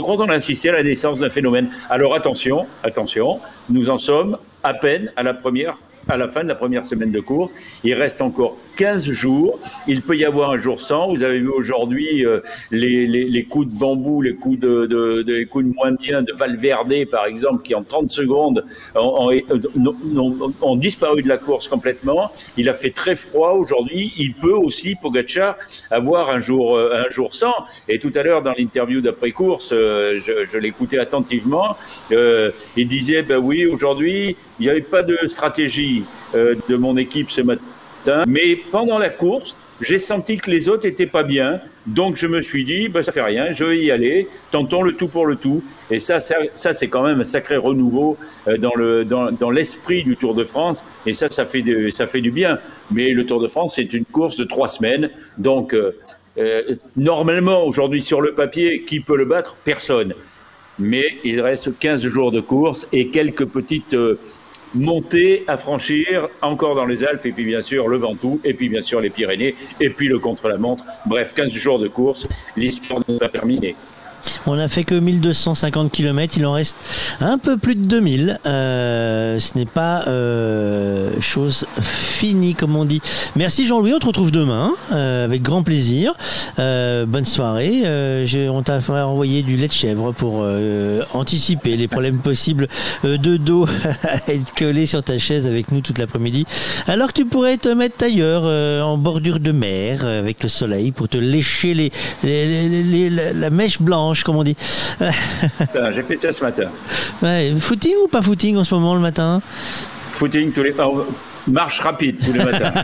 crois 0.00 0.16
qu'on 0.16 0.28
a 0.28 0.34
assisté 0.34 0.68
à 0.68 0.72
la 0.72 0.82
naissance 0.82 1.20
d'un 1.20 1.30
phénomène. 1.30 1.70
Alors 1.90 2.14
attention, 2.14 2.66
attention, 2.82 3.40
nous 3.68 3.90
en 3.90 3.98
sommes 3.98 4.38
à 4.62 4.74
peine 4.74 5.12
à 5.16 5.22
la 5.22 5.34
première 5.34 5.76
à 6.08 6.16
la 6.16 6.28
fin 6.28 6.42
de 6.42 6.48
la 6.48 6.54
première 6.54 6.84
semaine 6.86 7.10
de 7.10 7.20
course. 7.20 7.52
Il 7.84 7.94
reste 7.94 8.22
encore 8.22 8.56
15 8.76 9.10
jours. 9.12 9.58
Il 9.86 10.02
peut 10.02 10.16
y 10.16 10.24
avoir 10.24 10.50
un 10.50 10.58
jour 10.58 10.80
sans. 10.80 11.08
Vous 11.08 11.24
avez 11.24 11.40
vu 11.40 11.48
aujourd'hui 11.48 12.24
euh, 12.24 12.40
les, 12.70 13.06
les, 13.06 13.24
les, 13.24 13.44
coups 13.44 13.68
de 13.68 13.78
bambou, 13.78 14.22
les 14.22 14.34
coups 14.34 14.58
de, 14.58 14.86
de, 14.86 15.22
de, 15.22 15.34
les 15.34 15.46
coups 15.46 15.64
de 15.64 15.72
moins 15.74 15.92
bien 15.92 16.22
de 16.22 16.32
Valverde, 16.32 17.06
par 17.10 17.26
exemple, 17.26 17.62
qui 17.62 17.74
en 17.74 17.82
30 17.82 18.10
secondes 18.10 18.64
ont, 18.94 19.30
ont, 20.16 20.52
ont, 20.60 20.76
disparu 20.76 21.22
de 21.22 21.28
la 21.28 21.38
course 21.38 21.68
complètement. 21.68 22.30
Il 22.56 22.68
a 22.68 22.74
fait 22.74 22.90
très 22.90 23.16
froid 23.16 23.52
aujourd'hui. 23.52 24.12
Il 24.18 24.34
peut 24.34 24.52
aussi, 24.52 24.94
Pogacar, 25.00 25.56
avoir 25.90 26.30
un 26.30 26.40
jour, 26.40 26.76
euh, 26.76 27.04
un 27.06 27.10
jour 27.10 27.34
sans. 27.34 27.54
Et 27.88 27.98
tout 27.98 28.12
à 28.14 28.22
l'heure, 28.22 28.42
dans 28.42 28.52
l'interview 28.52 29.00
d'après-course, 29.00 29.70
euh, 29.72 30.20
je, 30.20 30.46
je 30.46 30.58
l'écoutais 30.58 30.98
attentivement. 30.98 31.76
Euh, 32.12 32.50
il 32.76 32.88
disait, 32.88 33.22
ben 33.22 33.38
oui, 33.38 33.66
aujourd'hui, 33.66 34.36
il 34.58 34.62
n'y 34.62 34.70
avait 34.70 34.80
pas 34.80 35.02
de 35.02 35.18
stratégie 35.26 35.95
euh, 36.34 36.54
de 36.68 36.76
mon 36.76 36.96
équipe 36.96 37.30
ce 37.30 37.42
matin, 37.42 38.24
mais 38.26 38.56
pendant 38.70 38.98
la 38.98 39.10
course, 39.10 39.56
j'ai 39.80 39.98
senti 39.98 40.38
que 40.38 40.50
les 40.50 40.68
autres 40.68 40.86
étaient 40.86 41.06
pas 41.06 41.22
bien, 41.22 41.60
donc 41.86 42.16
je 42.16 42.26
me 42.26 42.40
suis 42.40 42.64
dit, 42.64 42.88
bah, 42.88 43.02
ça 43.02 43.12
fait 43.12 43.22
rien, 43.22 43.52
je 43.52 43.64
vais 43.64 43.78
y 43.78 43.90
aller, 43.90 44.28
tentons 44.50 44.82
le 44.82 44.94
tout 44.94 45.08
pour 45.08 45.26
le 45.26 45.36
tout. 45.36 45.62
Et 45.90 45.98
ça, 45.98 46.20
ça, 46.20 46.36
ça 46.54 46.72
c'est 46.72 46.88
quand 46.88 47.02
même 47.02 47.20
un 47.20 47.24
sacré 47.24 47.56
renouveau 47.56 48.16
euh, 48.48 48.56
dans, 48.56 48.74
le, 48.74 49.04
dans, 49.04 49.50
l'esprit 49.50 50.02
du 50.02 50.16
Tour 50.16 50.34
de 50.34 50.44
France, 50.44 50.84
et 51.04 51.12
ça, 51.12 51.28
ça 51.30 51.44
fait, 51.44 51.62
du 51.62 52.30
bien. 52.30 52.58
Mais 52.90 53.10
le 53.10 53.26
Tour 53.26 53.40
de 53.40 53.48
France, 53.48 53.74
c'est 53.76 53.92
une 53.92 54.04
course 54.04 54.36
de 54.36 54.44
trois 54.44 54.68
semaines, 54.68 55.10
donc 55.36 55.74
euh, 55.74 55.92
normalement, 56.96 57.64
aujourd'hui, 57.64 58.02
sur 58.02 58.20
le 58.20 58.34
papier, 58.34 58.84
qui 58.84 59.00
peut 59.00 59.16
le 59.16 59.24
battre? 59.24 59.56
Personne. 59.64 60.14
Mais 60.78 61.16
il 61.24 61.40
reste 61.40 61.78
15 61.78 62.06
jours 62.06 62.32
de 62.32 62.40
course 62.40 62.88
et 62.92 63.08
quelques 63.08 63.46
petites... 63.46 63.96
montée 64.74 65.44
à 65.46 65.56
franchir 65.56 66.28
encore 66.42 66.74
dans 66.74 66.86
les 66.86 67.04
Alpes 67.04 67.26
et 67.26 67.32
puis 67.32 67.44
bien 67.44 67.62
sûr 67.62 67.88
le 67.88 67.96
Ventoux 67.96 68.40
et 68.44 68.54
puis 68.54 68.68
bien 68.68 68.82
sûr 68.82 69.00
les 69.00 69.10
Pyrénées 69.10 69.54
et 69.80 69.90
puis 69.90 70.08
le 70.08 70.18
contre-la-montre. 70.18 70.84
Bref, 71.06 71.34
15 71.34 71.50
jours 71.50 71.78
de 71.78 71.88
course, 71.88 72.28
l'histoire 72.56 73.02
n'est 73.08 73.18
pas 73.18 73.28
terminée. 73.28 73.76
On 74.46 74.56
n'a 74.56 74.68
fait 74.68 74.84
que 74.84 74.94
1250 74.94 75.90
km, 75.90 76.34
il 76.36 76.46
en 76.46 76.52
reste 76.52 76.76
un 77.20 77.38
peu 77.38 77.56
plus 77.56 77.74
de 77.74 77.84
2000. 77.84 78.38
Euh, 78.46 79.38
ce 79.38 79.56
n'est 79.56 79.66
pas 79.66 80.04
euh, 80.06 81.10
chose 81.20 81.66
finie, 81.80 82.54
comme 82.54 82.76
on 82.76 82.84
dit. 82.84 83.00
Merci 83.36 83.66
Jean-Louis, 83.66 83.92
on 83.94 83.98
te 83.98 84.06
retrouve 84.06 84.30
demain, 84.30 84.72
euh, 84.92 85.24
avec 85.24 85.42
grand 85.42 85.62
plaisir. 85.62 86.14
Euh, 86.58 87.06
bonne 87.06 87.24
soirée. 87.24 87.82
Je, 87.84 88.48
on 88.48 88.62
t'a 88.62 88.80
envoyé 89.06 89.42
du 89.42 89.56
lait 89.56 89.68
de 89.68 89.72
chèvre 89.72 90.12
pour 90.12 90.46
anticiper 91.14 91.76
les 91.76 91.88
problèmes 91.88 92.18
possibles 92.18 92.68
de 93.04 93.36
dos 93.36 93.66
à 94.04 94.32
être 94.32 94.54
collé 94.54 94.86
sur 94.86 95.02
ta 95.02 95.18
chaise 95.18 95.46
avec 95.46 95.72
nous 95.72 95.80
toute 95.80 95.98
l'après-midi. 95.98 96.46
Alors 96.86 97.08
que 97.08 97.14
tu 97.14 97.26
pourrais 97.26 97.56
te 97.56 97.68
mettre 97.68 98.04
ailleurs, 98.04 98.44
en 98.84 98.96
bordure 98.98 99.40
de 99.40 99.52
mer, 99.52 100.04
avec 100.04 100.42
le 100.42 100.48
soleil, 100.48 100.92
pour 100.92 101.08
te 101.08 101.18
lécher 101.18 101.74
les, 101.74 101.92
les, 102.22 102.68
les 102.68 103.10
la 103.10 103.50
mèche 103.50 103.80
blanche 103.80 104.15
comme 104.24 104.36
on 104.36 104.44
dit. 104.44 104.56
J'ai 105.92 106.02
fait 106.02 106.16
ça 106.16 106.32
ce 106.32 106.44
matin. 106.44 106.70
Ouais, 107.22 107.54
footing 107.58 107.94
ou 108.04 108.08
pas 108.08 108.22
footing 108.22 108.56
en 108.56 108.64
ce 108.64 108.74
moment 108.74 108.94
le 108.94 109.00
matin? 109.00 109.40
Footing 110.12 110.52
tous 110.52 110.62
les 110.62 110.72
marche 111.48 111.80
rapide 111.80 112.16
tous 112.24 112.32
les 112.32 112.44
matins. 112.44 112.70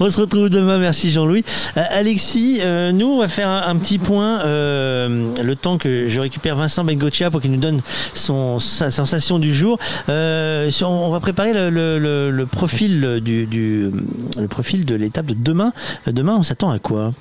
on 0.00 0.10
se 0.10 0.20
retrouve 0.20 0.50
demain, 0.50 0.78
merci 0.78 1.10
Jean-Louis. 1.10 1.44
Euh, 1.76 1.82
Alexis, 1.90 2.60
euh, 2.62 2.92
nous 2.92 3.06
on 3.06 3.18
va 3.18 3.28
faire 3.28 3.48
un, 3.48 3.68
un 3.68 3.76
petit 3.76 3.98
point, 3.98 4.40
euh, 4.40 5.32
le 5.42 5.56
temps 5.56 5.78
que 5.78 6.08
je 6.08 6.20
récupère 6.20 6.56
Vincent 6.56 6.84
Bengochia 6.84 7.30
pour 7.30 7.40
qu'il 7.40 7.52
nous 7.52 7.60
donne 7.60 7.80
son, 8.14 8.58
sa 8.58 8.90
sensation 8.90 9.38
du 9.38 9.54
jour. 9.54 9.78
Euh, 10.08 10.70
on 10.82 11.10
va 11.10 11.20
préparer 11.20 11.52
le, 11.52 11.70
le, 11.70 11.98
le, 11.98 12.30
le 12.30 12.46
profil 12.46 13.20
du, 13.22 13.46
du, 13.46 13.90
le 14.38 14.48
profil 14.48 14.84
de 14.84 14.94
l'étape 14.94 15.26
de 15.26 15.34
demain. 15.34 15.72
Demain, 16.06 16.36
on 16.38 16.42
s'attend 16.42 16.70
à 16.70 16.78
quoi? 16.78 17.12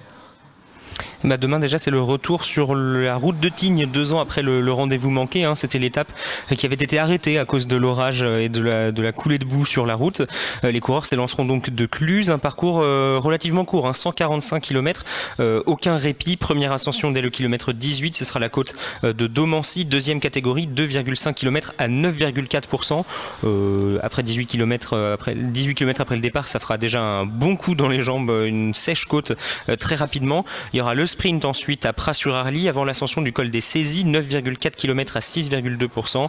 Bah 1.25 1.37
demain 1.37 1.59
déjà 1.59 1.77
c'est 1.77 1.91
le 1.91 2.01
retour 2.01 2.43
sur 2.43 2.75
la 2.75 3.15
route 3.15 3.39
de 3.39 3.49
Tignes 3.49 3.85
deux 3.85 4.13
ans 4.13 4.19
après 4.19 4.41
le, 4.41 4.71
rendez-vous 4.71 5.09
manqué. 5.09 5.43
Hein. 5.43 5.55
C'était 5.55 5.79
l'étape 5.79 6.11
qui 6.57 6.65
avait 6.65 6.75
été 6.75 6.99
arrêtée 6.99 7.39
à 7.39 7.45
cause 7.45 7.67
de 7.67 7.75
l'orage 7.75 8.23
et 8.23 8.49
de 8.49 8.61
la, 8.61 9.11
coulée 9.11 9.37
de 9.37 9.45
boue 9.45 9.65
sur 9.65 9.85
la 9.85 9.95
route. 9.95 10.21
Euh, 10.63 10.71
les 10.71 10.79
coureurs 10.79 11.05
s'élanceront 11.05 11.45
donc 11.45 11.69
de 11.69 11.85
Cluse, 11.85 12.31
un 12.31 12.37
parcours 12.37 12.79
euh, 12.81 13.19
relativement 13.21 13.65
court, 13.65 13.87
hein, 13.87 13.93
145 13.93 14.61
km, 14.61 15.03
euh, 15.39 15.61
aucun 15.65 15.95
répit. 15.95 16.37
Première 16.37 16.71
ascension 16.71 17.11
dès 17.11 17.21
le 17.21 17.29
kilomètre 17.29 17.73
18, 17.73 18.15
ce 18.15 18.25
sera 18.25 18.39
la 18.39 18.49
côte 18.49 18.75
euh, 19.03 19.13
de 19.13 19.27
Domancy, 19.27 19.85
deuxième 19.85 20.19
catégorie, 20.19 20.67
2,5 20.67 21.33
km 21.33 21.73
à 21.77 21.87
9,4%. 21.87 23.03
Euh, 23.43 23.99
après 24.03 24.23
18 24.23 24.45
km 24.45 24.97
après 25.13 25.35
18 25.35 25.75
km 25.75 26.01
après 26.01 26.15
le 26.15 26.21
départ, 26.21 26.47
ça 26.47 26.59
fera 26.59 26.77
déjà 26.77 27.01
un 27.01 27.25
bon 27.25 27.55
coup 27.55 27.75
dans 27.75 27.87
les 27.87 28.01
jambes, 28.01 28.31
une 28.45 28.73
sèche 28.73 29.05
côte 29.05 29.33
très 29.79 29.95
rapidement. 29.95 30.45
Il 30.73 30.77
y 30.77 30.81
aura 30.81 30.93
le 30.93 31.05
sprint 31.15 31.45
ensuite 31.45 31.85
à 31.85 31.93
Pras-sur-Arly 31.93 32.67
avant 32.67 32.83
l'ascension 32.83 33.21
du 33.21 33.31
col 33.31 33.49
des 33.49 33.61
Saisies, 33.61 34.03
9,4 34.03 34.71
km 34.71 35.15
à 35.15 35.21
6,2%. 35.21 36.27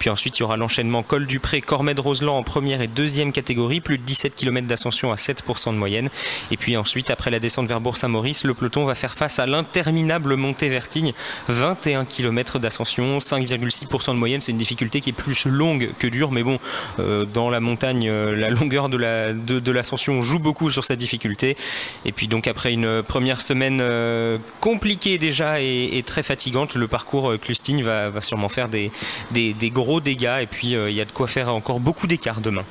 Puis 0.00 0.10
ensuite, 0.10 0.38
il 0.38 0.40
y 0.40 0.42
aura 0.42 0.56
l'enchaînement 0.56 1.04
col 1.04 1.26
du 1.26 1.38
Pré, 1.38 1.60
Cormed-Roseland 1.60 2.36
en 2.36 2.42
première 2.42 2.80
et 2.80 2.88
deuxième 2.88 3.30
catégorie, 3.30 3.80
plus 3.80 3.96
de 3.96 4.02
17 4.02 4.34
km 4.34 4.66
d'ascension 4.66 5.12
à 5.12 5.14
7% 5.14 5.72
de 5.72 5.78
moyenne. 5.78 6.10
Et 6.50 6.56
puis 6.56 6.76
ensuite, 6.76 7.10
après 7.10 7.30
la 7.30 7.38
descente 7.38 7.68
vers 7.68 7.80
Bourg-Saint-Maurice, 7.80 8.42
le 8.42 8.54
peloton 8.54 8.84
va 8.84 8.96
faire 8.96 9.14
face 9.14 9.38
à 9.38 9.46
l'interminable 9.46 10.34
montée 10.34 10.68
Vertigne, 10.68 11.12
21 11.46 12.04
km 12.04 12.58
d'ascension, 12.58 13.18
5,6% 13.18 14.14
de 14.14 14.18
moyenne. 14.18 14.40
C'est 14.40 14.50
une 14.50 14.58
difficulté 14.58 15.00
qui 15.00 15.10
est 15.10 15.12
plus 15.12 15.46
longue 15.46 15.90
que 16.00 16.08
dure, 16.08 16.32
mais 16.32 16.42
bon, 16.42 16.58
euh, 16.98 17.24
dans 17.24 17.50
la 17.50 17.60
montagne, 17.60 18.08
euh, 18.08 18.34
la 18.34 18.50
longueur 18.50 18.88
de 18.88 18.96
la 18.96 19.32
de, 19.32 19.70
l'ascension 19.70 20.22
joue 20.22 20.40
beaucoup 20.40 20.72
sur 20.72 20.82
cette 20.82 20.98
difficulté. 20.98 21.56
Et 22.04 22.10
puis 22.10 22.26
donc 22.26 22.48
après 22.48 22.72
une 22.72 23.04
première 23.04 23.40
semaine 23.40 23.78
euh, 23.80 24.23
compliquée 24.60 25.18
déjà 25.18 25.60
et, 25.60 26.02
très 26.06 26.22
fatigante, 26.22 26.74
le 26.74 26.88
parcours 26.88 27.34
Clustine 27.40 27.82
va, 27.82 28.10
va 28.10 28.20
sûrement 28.20 28.48
faire 28.48 28.68
des, 28.68 28.90
des, 29.32 29.70
gros 29.70 30.00
dégâts. 30.00 30.42
Et 30.42 30.46
puis 30.46 30.68
il 30.72 30.94
y 30.94 31.00
a 31.00 31.04
de 31.04 31.12
quoi 31.12 31.26
faire 31.26 31.54
encore 31.54 31.80
beaucoup 31.80 32.06
d'écart 32.06 32.40
demain. 32.40 32.62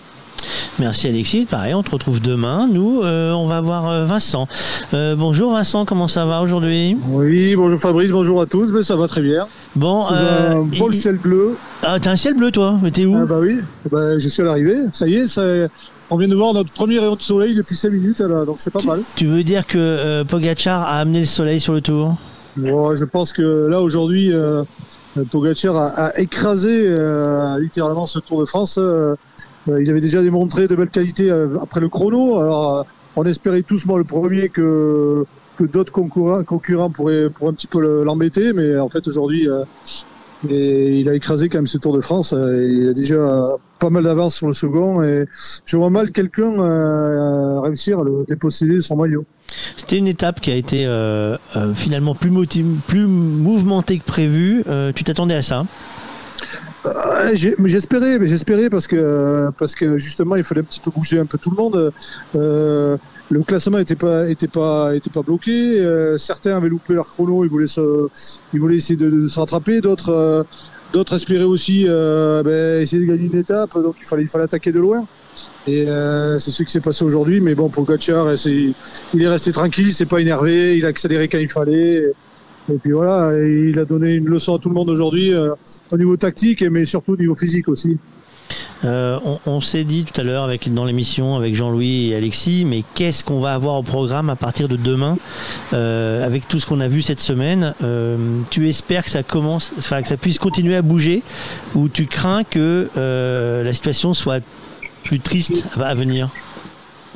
Merci 0.80 1.08
Alexis. 1.08 1.46
Pareil, 1.46 1.74
on 1.74 1.84
te 1.84 1.92
retrouve 1.92 2.20
demain. 2.20 2.68
Nous, 2.72 3.02
on 3.04 3.48
va 3.48 3.62
voir 3.62 4.06
Vincent. 4.06 4.48
bonjour 4.92 5.54
Vincent, 5.54 5.86
comment 5.86 6.08
ça 6.08 6.26
va 6.26 6.42
aujourd'hui? 6.42 6.98
Oui, 7.08 7.56
bonjour 7.56 7.80
Fabrice, 7.80 8.12
bonjour 8.12 8.42
à 8.42 8.46
tous. 8.46 8.72
Mais 8.74 8.84
ça 8.84 8.96
va 8.96 9.08
très 9.08 9.22
bien. 9.22 9.48
Bon, 9.76 10.06
un 10.08 10.62
beau 10.64 10.92
ciel 10.92 11.18
bleu. 11.18 11.56
Ah, 11.82 12.00
t'as 12.00 12.12
un 12.12 12.16
ciel 12.16 12.36
bleu 12.36 12.52
toi 12.52 12.80
Mais 12.82 12.92
t'es 12.92 13.06
où? 13.06 13.16
Ah, 13.16 13.26
Bah 13.26 13.40
oui, 13.40 13.60
bah, 13.92 14.20
je 14.20 14.28
suis 14.28 14.42
à 14.42 14.46
l'arrivée. 14.46 14.78
Ça 14.92 15.08
y 15.08 15.16
est, 15.16 15.28
ça, 15.28 15.44
on 16.14 16.18
vient 16.18 16.28
de 16.28 16.36
voir 16.36 16.54
notre 16.54 16.72
premier 16.72 17.00
rayon 17.00 17.16
de 17.16 17.22
soleil 17.24 17.56
depuis 17.56 17.76
5 17.76 17.92
minutes, 17.92 18.20
là, 18.20 18.46
donc 18.46 18.58
c'est 18.60 18.72
pas 18.72 18.84
mal. 18.84 19.02
Tu 19.16 19.26
veux 19.26 19.44
dire 19.44 19.66
que 19.66 19.80
euh, 19.80 20.24
Pogachar 20.24 20.84
a 20.84 21.00
amené 21.00 21.20
le 21.22 21.26
soleil 21.26 21.60
sur 21.60 21.74
le 21.74 21.82
tour? 21.82 22.16
Je 22.56 23.06
pense 23.06 23.34
que 23.34 23.42
là, 23.42 23.82
aujourd'hui, 23.82 24.32
euh, 24.32 24.64
Pogachar 25.32 25.76
a, 25.76 26.20
écrasé 26.20 26.86
euh, 26.86 27.60
littéralement 27.60 28.06
ce 28.06 28.20
Tour 28.20 28.42
de 28.42 28.46
France. 28.46 28.80
il 29.68 29.90
avait 29.90 30.02
déjà 30.02 30.22
démontré 30.22 30.68
de 30.68 30.76
belles 30.76 30.92
qualités 30.92 31.32
après 31.60 31.80
le 31.80 31.90
chrono. 31.90 32.38
Alors, 32.38 32.86
on 33.16 33.24
espérait 33.24 33.64
tous, 33.64 33.88
moi, 33.88 33.98
le 33.98 34.04
premier 34.04 34.50
que 34.50 35.26
que 35.56 35.66
d'autres 35.66 35.92
concurrents, 35.92 36.44
concurrents 36.44 36.90
pourraient, 36.90 37.30
pourraient 37.30 37.52
un 37.52 37.54
petit 37.54 37.68
peu 37.68 38.04
l'embêter, 38.04 38.54
mais 38.54 38.80
en 38.80 38.90
fait 38.90 39.08
aujourd'hui 39.08 39.48
et 40.50 41.00
il 41.00 41.10
a 41.10 41.14
écrasé 41.14 41.50
quand 41.50 41.60
même 41.60 41.68
ce 41.68 41.78
Tour 41.78 41.96
de 41.96 42.02
France. 42.02 42.34
Euh, 42.34 42.68
il 42.70 42.90
a 42.90 42.94
déjà 42.94 43.18
pas 43.80 43.90
mal 43.90 44.04
d'avance 44.04 44.36
sur 44.36 44.48
le 44.48 44.54
second 44.54 45.02
et 45.04 45.26
je 45.66 45.78
vois 45.78 45.90
mal 45.90 46.12
quelqu'un 46.12 46.60
euh, 46.60 47.60
réussir 47.62 48.00
à 48.00 48.04
le 48.04 48.26
déposséder 48.28 48.76
de 48.76 48.82
son 48.82 48.98
maillot. 48.98 49.26
C'était 49.78 49.98
une 49.98 50.08
étape 50.08 50.42
qui 50.42 50.52
a 50.52 50.56
été 50.56 50.86
euh, 50.86 51.38
finalement 51.76 52.16
plus, 52.16 52.32
plus 52.88 53.06
mouvementée 53.06 54.00
que 54.00 54.06
prévu. 54.06 54.64
tu 54.96 55.04
t'attendais 55.04 55.36
à 55.36 55.44
ça? 55.44 55.66
J'espérais, 57.34 58.20
mais 58.20 58.28
j'espérais 58.28 58.70
parce 58.70 58.88
que 58.88 59.50
parce 59.58 59.74
que 59.74 59.98
justement 59.98 60.36
il 60.36 60.44
fallait 60.44 60.62
un 60.62 60.66
petit 60.66 60.82
peu 60.82 60.92
bouger 60.92 61.18
un 61.18 61.26
peu 61.26 61.38
tout 61.38 61.50
le 61.50 61.56
monde 61.56 61.94
le 63.34 63.44
classement 63.44 63.80
n'était 63.80 63.96
pas 63.96 64.30
était 64.30 64.48
pas 64.48 64.96
était 64.96 65.10
pas 65.10 65.22
bloqué. 65.22 65.80
Euh, 65.80 66.18
certains 66.18 66.56
avaient 66.56 66.70
loupé 66.70 66.94
leur 66.94 67.10
chrono, 67.10 67.44
ils 67.44 67.50
voulaient 67.50 67.68
se, 67.68 68.08
ils 68.54 68.60
voulaient 68.60 68.76
essayer 68.76 68.96
de, 68.96 69.28
se 69.28 69.40
rattraper. 69.40 69.82
D'autres 69.82 70.10
euh, 70.10 70.44
d'autres 70.94 71.16
espéraient 71.16 71.44
aussi 71.44 71.86
euh, 71.88 72.44
ben, 72.44 72.82
essayer 72.82 73.04
de 73.04 73.12
gagner 73.12 73.26
une 73.26 73.40
étape, 73.40 73.74
donc 73.74 73.96
il 74.00 74.06
fallait 74.06 74.24
il 74.24 74.28
fallait 74.28 74.44
attaquer 74.44 74.72
de 74.72 74.80
loin. 74.80 75.06
Et 75.66 75.86
c'est 76.40 76.52
ce 76.52 76.64
qui 76.64 76.72
s'est 76.72 76.82
passé 76.82 77.06
aujourd'hui. 77.06 77.40
Mais 77.40 77.56
bon, 77.56 77.70
pour 77.70 77.86
Gatchar, 77.86 78.28
il 78.46 79.22
est 79.22 79.28
resté 79.28 79.54
tranquille, 79.54 79.88
il 79.88 79.94
s'est 79.94 80.06
pas 80.06 80.20
énervé, 80.20 80.78
il 80.78 80.86
a 80.86 80.90
accéléré 80.90 81.30
quand 81.30 81.38
il 81.38 81.50
fallait. 81.50 82.12
Et 82.70 82.78
puis 82.82 82.92
voilà, 82.92 83.34
il 83.40 83.80
a 83.80 83.86
donné 83.86 84.14
une 84.16 84.28
leçon 84.28 84.56
à 84.56 84.60
tout 84.60 84.68
le 84.68 84.76
monde 84.76 84.90
aujourd'hui 84.90 85.34
au 85.90 85.98
niveau 85.98 86.18
tactique, 86.18 86.64
mais 86.64 86.84
surtout 86.84 87.14
au 87.14 87.18
niveau 87.18 87.36
physique 87.36 87.70
aussi. 87.70 87.98
Euh, 88.86 89.20
on, 89.46 89.62
s'est 89.62 89.86
dit 89.86 90.04
tout 90.04 90.20
à 90.20 90.24
l'heure 90.24 90.44
avec, 90.44 90.74
dans 90.74 90.84
l'émission 90.84 91.38
avec 91.38 91.56
Jean-Louis 91.56 92.10
et 92.10 92.16
Alexis, 92.16 92.66
mais 92.66 92.84
qu'est-ce 92.96 93.24
qu'on 93.24 93.40
va 93.40 93.54
avoir 93.54 93.76
au 93.76 93.84
programme 93.84 94.30
à 94.30 94.36
partir 94.36 94.68
de 94.68 94.76
demain 94.76 95.18
euh, 95.74 96.26
avec 96.26 96.48
tout 96.48 96.60
ce 96.60 96.66
qu'on 96.66 96.82
a 96.82 96.90
vu 96.90 97.02
cette 97.02 97.22
semaine 97.22 97.74
euh, 97.84 98.18
Tu 98.50 98.68
espères 98.68 99.06
que 99.06 99.10
ça 99.10 99.24
commence, 99.24 99.74
enfin, 99.78 100.02
que 100.02 100.08
ça 100.08 100.18
puisse 100.18 100.38
continuer 100.38 100.76
à 100.76 100.82
bouger 100.82 101.24
ou 101.76 101.88
tu 101.88 102.08
crains 102.08 102.44
que 102.44 102.90
la 103.64 103.74
situation 103.74 104.14
soit 104.14 104.44
plus 105.04 105.20
triste 105.20 105.64
à 105.82 105.96
venir? 105.96 106.30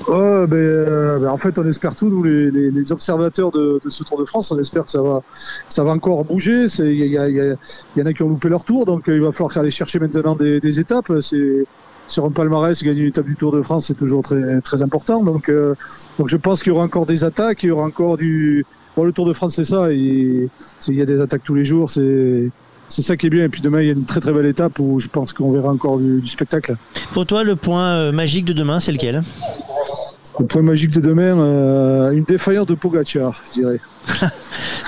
Oh, 0.06 0.46
ben, 0.48 0.56
euh, 0.56 1.20
ben, 1.20 1.30
en 1.30 1.38
fait, 1.38 1.58
on 1.58 1.68
espère 1.68 1.96
tout, 1.96 2.10
nous, 2.10 2.22
les, 2.24 2.52
les, 2.52 2.70
les 2.70 2.92
observateurs 2.92 3.52
de, 3.52 3.80
de, 3.84 3.90
ce 3.90 4.04
Tour 4.04 4.20
de 4.20 4.26
France, 4.26 4.52
on 4.52 4.60
espère 4.60 4.86
que 4.86 4.92
ça 4.92 5.02
va, 5.02 5.24
ça 5.68 5.84
va 5.84 5.92
encore 5.92 6.24
bouger. 6.24 6.66
Il 6.80 6.92
y, 6.92 7.04
y, 7.04 7.16
y, 7.16 8.02
en 8.02 8.06
a 8.06 8.14
qui 8.14 8.24
ont 8.24 8.30
loupé 8.30 8.48
leur 8.48 8.64
tour, 8.64 8.86
donc 8.86 9.10
euh, 9.10 9.16
il 9.16 9.22
va 9.22 9.32
falloir 9.32 9.58
aller 9.58 9.72
chercher 9.72 10.00
maintenant 10.00 10.36
des, 10.36 10.60
des 10.60 10.80
étapes. 10.80 11.12
C'est 11.22 11.66
sur 12.06 12.26
un 12.26 12.32
palmarès, 12.32 12.82
gagner 12.84 13.02
une 13.02 13.08
étape 13.08 13.26
du 13.26 13.36
Tour 13.36 13.52
de 13.52 13.62
France, 13.62 13.88
c'est 13.88 13.96
toujours 13.98 14.22
très, 14.22 14.62
très 14.62 14.82
important. 14.82 15.24
Donc, 15.24 15.50
euh, 15.50 15.76
donc 16.20 16.30
je 16.30 16.38
pense 16.38 16.62
qu'il 16.62 16.72
y 16.72 16.76
aura 16.76 16.86
encore 16.86 17.06
des 17.06 17.24
attaques, 17.24 17.64
il 17.64 17.68
y 17.68 17.72
aura 17.72 17.84
encore 17.84 18.18
du. 18.18 18.66
Bon, 18.96 19.04
le 19.04 19.12
Tour 19.12 19.28
de 19.28 19.34
France, 19.34 19.56
c'est 19.56 19.66
ça. 19.66 19.92
Il, 19.92 20.50
il 20.88 20.94
y 20.94 21.02
a 21.02 21.06
des 21.06 21.22
attaques 21.22 21.44
tous 21.44 21.56
les 21.56 21.64
jours. 21.64 21.90
C'est 21.90 22.50
c'est 22.88 23.02
ça 23.02 23.18
qui 23.18 23.28
est 23.28 23.30
bien. 23.30 23.46
Et 23.46 23.50
puis 23.50 23.62
demain, 23.62 23.82
il 23.82 23.88
y 23.88 23.90
a 23.90 23.94
une 23.94 24.06
très 24.06 24.20
très 24.20 24.34
belle 24.34 24.46
étape 24.46 24.80
où 24.80 25.00
je 25.00 25.08
pense 25.08 25.34
qu'on 25.34 25.52
verra 25.52 25.70
encore 25.70 25.98
du, 25.98 26.22
du, 26.22 26.30
spectacle. 26.30 26.76
Pour 27.14 27.26
toi, 27.26 27.44
le 27.44 27.56
point 27.56 28.12
magique 28.12 28.46
de 28.46 28.54
demain, 28.54 28.80
c'est 28.80 28.92
lequel? 28.92 29.24
Le 30.40 30.46
point 30.46 30.62
magique 30.62 30.92
de 30.92 31.02
demain, 31.02 31.40
euh, 31.40 32.12
une 32.12 32.24
défaillance 32.24 32.68
de 32.68 32.76
Pogacar, 32.76 33.42
je 33.48 33.52
dirais. 33.54 33.80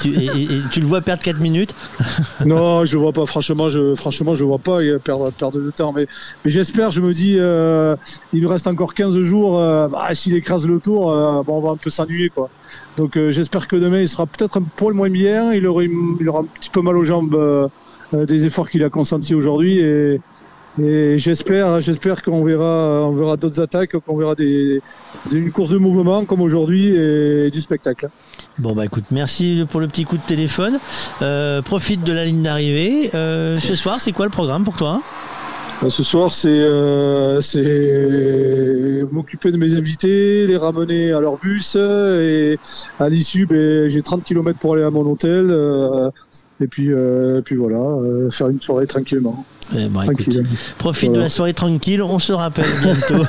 tu, 0.01 0.09
et, 0.09 0.47
tu 0.69 0.79
le 0.79 0.85
vois 0.85 1.01
perdre 1.01 1.23
4 1.23 1.39
minutes? 1.39 1.73
Non, 2.45 2.85
je 2.85 2.95
ne 2.95 3.01
vois 3.01 3.11
pas. 3.11 3.25
Franchement, 3.25 3.67
je 3.67 3.95
franchement, 3.95 4.35
je 4.35 4.45
vois 4.45 4.59
pas 4.59 4.77
perdre, 5.03 5.31
perdre 5.31 5.59
de 5.59 5.71
temps. 5.71 5.91
Mais, 5.91 6.07
mais 6.45 6.51
j'espère, 6.51 6.91
je 6.91 7.01
me 7.01 7.13
dis, 7.13 7.35
euh, 7.37 7.95
il 8.31 8.41
lui 8.41 8.47
reste 8.47 8.67
encore 8.67 8.93
15 8.93 9.19
jours. 9.21 9.59
Euh, 9.59 9.87
bah, 9.87 10.13
S'il 10.13 10.35
écrase 10.35 10.67
le 10.67 10.79
tour, 10.79 11.07
bon, 11.45 11.57
on 11.57 11.61
va 11.61 11.71
un 11.71 11.77
peu 11.77 11.89
s'ennuyer. 11.89 12.29
quoi. 12.29 12.49
Donc 12.97 13.17
j'espère 13.29 13.67
que 13.67 13.75
demain, 13.75 13.99
il 13.99 14.07
sera 14.07 14.25
peut-être 14.27 14.57
un 14.57 14.63
poil 14.63 14.93
moins 14.93 15.09
bien. 15.09 15.51
Il 15.53 15.65
aura, 15.65 15.83
il 15.83 16.29
aura 16.29 16.41
un 16.41 16.45
petit 16.45 16.69
peu 16.69 16.81
mal 16.81 16.95
aux 16.95 17.03
jambes 17.03 17.69
des 18.13 18.45
efforts 18.45 18.69
qu'il 18.69 18.83
a 18.83 18.89
consentis 18.89 19.35
aujourd'hui. 19.35 19.79
Et, 19.79 20.19
et 20.81 21.17
j'espère, 21.17 21.81
j'espère 21.81 22.21
qu'on 22.21 22.43
verra, 22.43 23.03
on 23.05 23.11
verra 23.11 23.37
d'autres 23.37 23.61
attaques, 23.61 23.97
qu'on 24.05 24.17
verra 24.17 24.35
des, 24.35 24.81
une 25.31 25.51
course 25.51 25.69
de 25.69 25.77
mouvement 25.77 26.25
comme 26.25 26.41
aujourd'hui 26.41 26.95
et 26.95 27.49
du 27.51 27.59
spectacle. 27.59 28.09
Bon 28.59 28.73
bah 28.73 28.85
écoute, 28.85 29.05
merci 29.11 29.65
pour 29.69 29.79
le 29.79 29.87
petit 29.87 30.05
coup 30.05 30.17
de 30.17 30.21
téléphone. 30.21 30.79
Euh, 31.21 31.61
profite 31.61 32.03
de 32.03 32.13
la 32.13 32.25
ligne 32.25 32.41
d'arrivée. 32.43 33.09
Euh, 33.13 33.55
ce 33.55 33.75
soir, 33.75 33.99
c'est 33.99 34.11
quoi 34.11 34.25
le 34.25 34.31
programme 34.31 34.63
pour 34.63 34.75
toi? 34.75 35.01
Bah, 35.81 35.89
Ce 35.89 36.03
soir, 36.03 36.33
c'est 36.33 36.49
euh, 36.49 37.39
m'occuper 39.11 39.51
de 39.51 39.57
mes 39.57 39.75
invités, 39.75 40.45
les 40.45 40.57
ramener 40.57 41.13
à 41.13 41.21
leur 41.21 41.37
bus 41.37 41.75
et 41.75 42.59
à 42.99 43.07
l'issue, 43.07 43.45
ben, 43.45 43.89
j'ai 43.89 44.01
30 44.01 44.23
km 44.23 44.59
pour 44.59 44.73
aller 44.73 44.83
à 44.83 44.89
mon 44.89 45.09
hôtel 45.09 45.47
euh, 45.49 46.09
et 46.61 46.67
puis, 46.67 46.91
euh, 46.91 47.41
puis 47.41 47.55
voilà, 47.55 48.29
faire 48.31 48.49
une 48.49 48.61
soirée 48.61 48.87
tranquillement. 48.87 49.45
Eh 49.75 49.87
ben, 49.87 50.01
profite 50.77 51.11
de 51.11 51.19
la 51.19 51.29
soirée 51.29 51.53
tranquille, 51.53 52.01
on 52.01 52.19
se 52.19 52.33
rappelle 52.33 52.65
bientôt. 52.81 53.23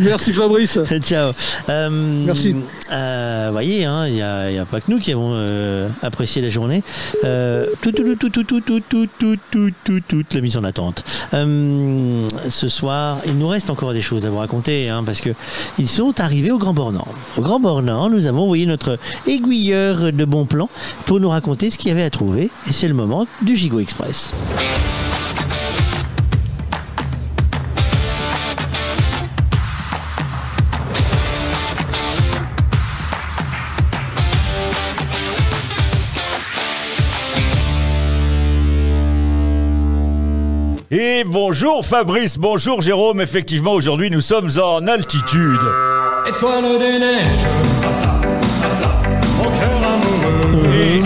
Merci 0.00 0.32
Fabrice. 0.32 0.78
Ciao. 1.00 1.32
Euh, 1.68 2.24
Merci. 2.26 2.56
Euh, 2.90 3.48
voyez, 3.52 3.82
il 3.82 3.84
hein, 3.84 4.08
n'y 4.08 4.20
a, 4.22 4.62
a, 4.62 4.64
pas 4.64 4.80
que 4.80 4.90
nous 4.90 4.98
qui 4.98 5.12
avons 5.12 5.30
euh, 5.34 5.88
apprécié 6.02 6.42
la 6.42 6.48
journée. 6.48 6.82
Euh, 7.24 7.66
tout, 7.80 7.92
tout, 7.92 8.02
tout, 8.16 8.30
tout, 8.30 8.44
tout, 8.44 8.60
tout, 8.60 8.80
tout, 8.80 9.06
tout, 9.18 9.36
tout, 9.50 9.70
tout, 9.84 10.00
toute 10.08 10.34
la 10.34 10.40
mise 10.40 10.56
en 10.56 10.64
attente. 10.64 11.04
Euh, 11.34 12.26
ce 12.48 12.68
soir, 12.68 13.18
il 13.26 13.38
nous 13.38 13.48
reste 13.48 13.70
encore 13.70 13.92
des 13.92 14.02
choses 14.02 14.26
à 14.26 14.30
vous 14.30 14.38
raconter, 14.38 14.88
hein, 14.88 15.02
parce 15.04 15.20
que 15.20 15.30
ils 15.78 15.88
sont 15.88 16.20
arrivés 16.20 16.50
au 16.50 16.58
Grand 16.58 16.74
Bornand. 16.74 17.06
Au 17.36 17.42
Grand 17.42 17.60
Bornand, 17.60 18.10
nous 18.10 18.26
avons 18.26 18.42
envoyé 18.42 18.66
notre 18.66 18.98
aiguilleur 19.26 20.12
de 20.12 20.24
bon 20.24 20.46
plan 20.46 20.68
pour 21.06 21.20
nous 21.20 21.28
raconter 21.28 21.70
ce 21.70 21.78
qu'il 21.78 21.88
y 21.88 21.92
avait 21.92 22.02
à 22.02 22.10
trouver, 22.10 22.50
et 22.68 22.72
c'est 22.72 22.88
le 22.88 22.94
moment 22.94 23.26
du 23.42 23.56
Gigo 23.56 23.78
Express. 23.80 24.32
Et 40.90 41.22
bonjour 41.26 41.84
Fabrice, 41.84 42.38
bonjour 42.38 42.80
Jérôme. 42.80 43.20
Effectivement, 43.20 43.72
aujourd'hui 43.72 44.10
nous 44.10 44.22
sommes 44.22 44.48
en 44.58 44.86
altitude. 44.86 45.60
Étoile 46.26 46.78
des 46.78 46.98
neiges. 46.98 47.46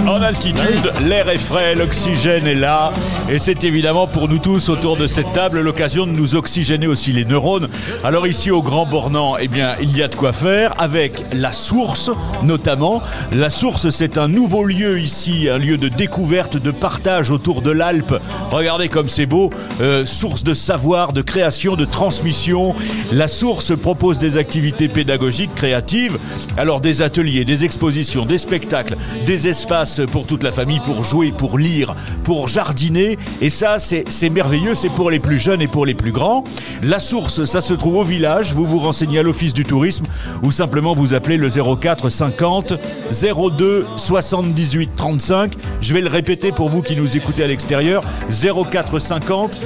Altitude, 0.08 0.92
l'air 1.06 1.28
est 1.28 1.39
frais, 1.39 1.74
l'oxygène 1.74 2.47
est 2.47 2.55
là. 2.55 2.92
Et 3.31 3.39
c'est 3.39 3.64
évidemment 3.64 4.06
pour 4.06 4.28
nous 4.28 4.39
tous 4.39 4.68
autour 4.68 4.97
de 4.97 5.06
cette 5.06 5.32
table 5.32 5.60
l'occasion 5.60 6.06
de 6.06 6.12
nous 6.12 6.34
oxygéner 6.34 6.86
aussi 6.86 7.12
les 7.12 7.24
neurones. 7.24 7.68
Alors 8.05 8.26
ici 8.26 8.50
au 8.50 8.62
Grand 8.62 8.86
Bornand, 8.86 9.36
eh 9.39 9.48
bien, 9.48 9.74
il 9.81 9.97
y 9.97 10.02
a 10.02 10.08
de 10.08 10.14
quoi 10.14 10.32
faire 10.32 10.74
avec 10.78 11.22
la 11.32 11.52
source 11.52 12.10
notamment. 12.42 13.02
La 13.32 13.50
source, 13.50 13.90
c'est 13.90 14.18
un 14.18 14.28
nouveau 14.28 14.64
lieu 14.64 15.00
ici, 15.00 15.48
un 15.48 15.58
lieu 15.58 15.78
de 15.78 15.89
découverte, 15.89 16.56
de 16.56 16.70
partage 16.70 17.31
autour 17.31 17.62
de 17.62 17.70
l'Alpe. 17.70 18.14
Regardez 18.50 18.89
comme 18.89 19.08
c'est 19.08 19.26
beau. 19.26 19.50
Euh, 19.81 20.05
source 20.05 20.42
de 20.44 20.55
savoir, 20.55 21.12
de 21.12 21.22
création, 21.22 21.76
de 21.76 21.84
transmission. 21.84 22.74
La 23.12 23.28
source 23.28 23.76
propose 23.76 24.18
des 24.18 24.36
activités 24.36 24.89
pédagogiques, 24.89 25.55
créatives. 25.55 26.18
Alors 26.56 26.81
des 26.81 27.02
ateliers, 27.02 27.44
des 27.44 27.64
expositions, 27.64 28.24
des 28.24 28.39
spectacles, 28.39 28.97
des 29.24 29.48
espaces 29.48 29.91
pour 30.00 30.26
toute 30.26 30.42
la 30.42 30.52
famille, 30.52 30.80
pour 30.80 31.04
jouer, 31.04 31.32
pour 31.36 31.58
lire, 31.58 31.94
pour 32.24 32.48
jardiner. 32.48 33.18
Et 33.40 33.50
ça, 33.50 33.78
c'est 33.78 34.30
merveilleux, 34.30 34.74
c'est 34.74 34.88
pour 34.88 35.10
les 35.10 35.18
plus 35.18 35.38
jeunes 35.38 35.62
et 35.62 35.68
pour 35.68 35.86
les 35.86 35.94
plus 35.94 36.12
grands. 36.12 36.44
La 36.82 36.98
source, 36.98 37.44
ça 37.44 37.60
se 37.60 37.74
trouve 37.74 37.96
au 37.96 38.04
village. 38.04 38.52
Vous 38.52 38.66
vous 38.66 38.78
renseignez 38.78 39.18
à 39.18 39.22
l'office 39.22 39.54
du 39.54 39.64
tourisme 39.64 40.06
ou 40.42 40.50
simplement 40.50 40.94
vous 40.94 41.14
appelez 41.14 41.36
le 41.36 41.48
04 41.48 42.08
50 42.08 42.74
02 43.12 43.86
78 43.96 44.90
35. 44.96 45.52
Je 45.80 45.94
vais 45.94 46.00
le 46.00 46.08
répéter 46.08 46.52
pour 46.52 46.68
vous 46.68 46.82
qui 46.82 46.96
nous 46.96 47.16
écoutez 47.16 47.42
à 47.42 47.46
l'extérieur. 47.46 48.02
04 48.30 48.98
50 48.98 49.58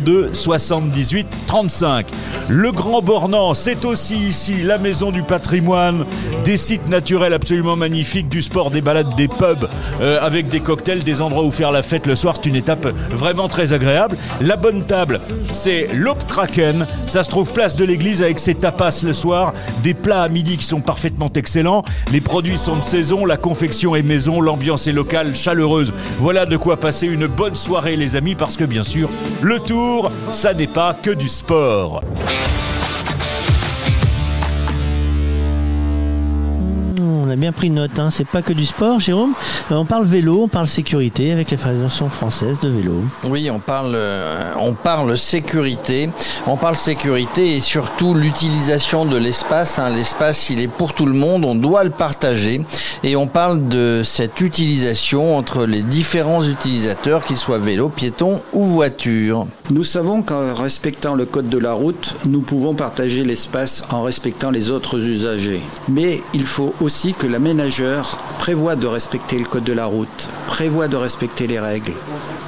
02 0.00 0.30
78 0.32 1.26
35. 1.46 2.06
Le 2.48 2.72
Grand 2.72 3.02
Bornand, 3.02 3.54
c'est 3.54 3.84
aussi 3.84 4.16
ici 4.16 4.62
la 4.62 4.78
maison 4.78 5.10
du 5.10 5.22
patrimoine, 5.22 6.04
des 6.44 6.56
sites 6.56 6.88
naturels 6.88 7.32
absolument 7.32 7.76
magnifiques, 7.76 8.28
du 8.28 8.42
sport, 8.42 8.70
des 8.70 8.80
balades, 8.80 9.14
des 9.16 9.28
pubs, 9.28 9.53
euh, 10.00 10.18
avec 10.20 10.48
des 10.48 10.60
cocktails, 10.60 11.02
des 11.02 11.22
endroits 11.22 11.44
où 11.44 11.50
faire 11.50 11.72
la 11.72 11.82
fête 11.82 12.06
le 12.06 12.16
soir. 12.16 12.34
C'est 12.36 12.48
une 12.48 12.56
étape 12.56 12.86
vraiment 13.10 13.48
très 13.48 13.72
agréable. 13.72 14.16
La 14.40 14.56
bonne 14.56 14.84
table, 14.84 15.20
c'est 15.52 15.88
l'Optraken. 15.92 16.86
Ça 17.06 17.24
se 17.24 17.30
trouve 17.30 17.52
place 17.52 17.76
de 17.76 17.84
l'église 17.84 18.22
avec 18.22 18.38
ses 18.38 18.54
tapas 18.54 19.02
le 19.02 19.12
soir, 19.12 19.52
des 19.82 19.94
plats 19.94 20.22
à 20.22 20.28
midi 20.28 20.56
qui 20.56 20.64
sont 20.64 20.80
parfaitement 20.80 21.30
excellents. 21.34 21.84
Les 22.12 22.20
produits 22.20 22.58
sont 22.58 22.76
de 22.76 22.82
saison, 22.82 23.24
la 23.24 23.36
confection 23.36 23.96
est 23.96 24.02
maison, 24.02 24.40
l'ambiance 24.40 24.86
est 24.86 24.92
locale, 24.92 25.34
chaleureuse. 25.34 25.92
Voilà 26.18 26.46
de 26.46 26.56
quoi 26.56 26.76
passer 26.76 27.06
une 27.06 27.26
bonne 27.26 27.54
soirée 27.54 27.96
les 27.96 28.16
amis 28.16 28.34
parce 28.34 28.56
que 28.56 28.64
bien 28.64 28.82
sûr, 28.82 29.10
le 29.42 29.58
tour, 29.60 30.10
ça 30.30 30.54
n'est 30.54 30.66
pas 30.66 30.94
que 30.94 31.10
du 31.10 31.28
sport. 31.28 32.02
A 37.34 37.36
bien 37.36 37.50
pris 37.52 37.68
note, 37.70 37.98
hein. 37.98 38.10
c'est 38.12 38.26
pas 38.28 38.42
que 38.42 38.52
du 38.52 38.64
sport, 38.64 39.00
Jérôme. 39.00 39.32
Euh, 39.72 39.74
On 39.74 39.84
parle 39.84 40.06
vélo, 40.06 40.42
on 40.44 40.48
parle 40.48 40.68
sécurité 40.68 41.32
avec 41.32 41.50
la 41.50 41.56
Fédération 41.58 42.08
française 42.08 42.58
de 42.62 42.68
vélo. 42.68 43.02
Oui, 43.24 43.50
on 43.50 43.58
parle, 43.58 43.94
euh, 43.96 44.52
on 44.60 44.72
parle 44.74 45.18
sécurité, 45.18 46.10
on 46.46 46.56
parle 46.56 46.76
sécurité 46.76 47.56
et 47.56 47.60
surtout 47.60 48.14
l'utilisation 48.14 49.04
de 49.04 49.16
l'espace. 49.16 49.80
hein. 49.80 49.90
L'espace, 49.90 50.48
il 50.50 50.60
est 50.60 50.68
pour 50.68 50.92
tout 50.92 51.06
le 51.06 51.12
monde, 51.12 51.44
on 51.44 51.56
doit 51.56 51.82
le 51.82 51.90
partager 51.90 52.64
et 53.02 53.16
on 53.16 53.26
parle 53.26 53.66
de 53.66 54.02
cette 54.04 54.40
utilisation 54.40 55.36
entre 55.36 55.66
les 55.66 55.82
différents 55.82 56.42
utilisateurs, 56.42 57.24
qu'ils 57.24 57.36
soient 57.36 57.58
vélo, 57.58 57.88
piétons 57.88 58.40
ou 58.52 58.62
voiture. 58.64 59.46
Nous 59.70 59.82
savons 59.82 60.20
qu'en 60.20 60.52
respectant 60.52 61.14
le 61.14 61.24
code 61.24 61.48
de 61.48 61.56
la 61.56 61.72
route, 61.72 62.16
nous 62.26 62.42
pouvons 62.42 62.74
partager 62.74 63.24
l'espace 63.24 63.82
en 63.90 64.02
respectant 64.02 64.50
les 64.50 64.70
autres 64.70 65.08
usagers. 65.08 65.62
Mais 65.88 66.22
il 66.34 66.46
faut 66.46 66.74
aussi 66.82 67.14
que 67.14 67.26
l'aménageur 67.26 68.18
prévoit 68.38 68.76
de 68.76 68.86
respecter 68.86 69.38
le 69.38 69.46
code 69.46 69.64
de 69.64 69.72
la 69.72 69.86
route, 69.86 70.28
prévoit 70.48 70.88
de 70.88 70.96
respecter 70.96 71.46
les 71.46 71.58
règles. 71.58 71.94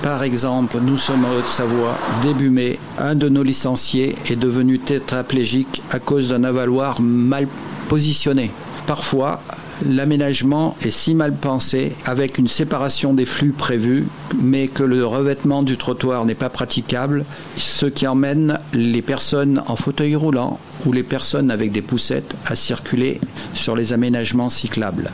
Par 0.02 0.24
exemple, 0.24 0.76
nous 0.82 0.98
sommes 0.98 1.24
en 1.24 1.30
Haute-Savoie, 1.38 1.96
début 2.22 2.50
mai, 2.50 2.78
un 2.98 3.14
de 3.14 3.30
nos 3.30 3.42
licenciés 3.42 4.14
est 4.28 4.36
devenu 4.36 4.78
tétraplégique 4.78 5.82
à 5.90 6.00
cause 6.00 6.28
d'un 6.28 6.44
avaloir 6.44 7.00
mal 7.00 7.48
positionné. 7.88 8.50
Parfois, 8.86 9.40
L'aménagement 9.84 10.74
est 10.82 10.90
si 10.90 11.14
mal 11.14 11.34
pensé, 11.34 11.92
avec 12.06 12.38
une 12.38 12.48
séparation 12.48 13.12
des 13.12 13.26
flux 13.26 13.50
prévue, 13.50 14.06
mais 14.40 14.68
que 14.68 14.82
le 14.82 15.05
revêtement 15.05 15.62
du 15.62 15.76
trottoir 15.76 16.24
n'est 16.24 16.34
pas 16.34 16.48
praticable, 16.48 17.26
ce 17.58 17.84
qui 17.84 18.06
emmène 18.06 18.58
les 18.72 19.02
personnes 19.02 19.62
en 19.66 19.76
fauteuil 19.76 20.16
roulant 20.16 20.58
ou 20.86 20.92
les 20.92 21.02
personnes 21.02 21.50
avec 21.50 21.72
des 21.72 21.82
poussettes 21.82 22.34
à 22.46 22.55
circuler 22.55 23.20
sur 23.52 23.76
les 23.76 23.92
aménagements 23.92 24.48
cyclables. 24.48 25.10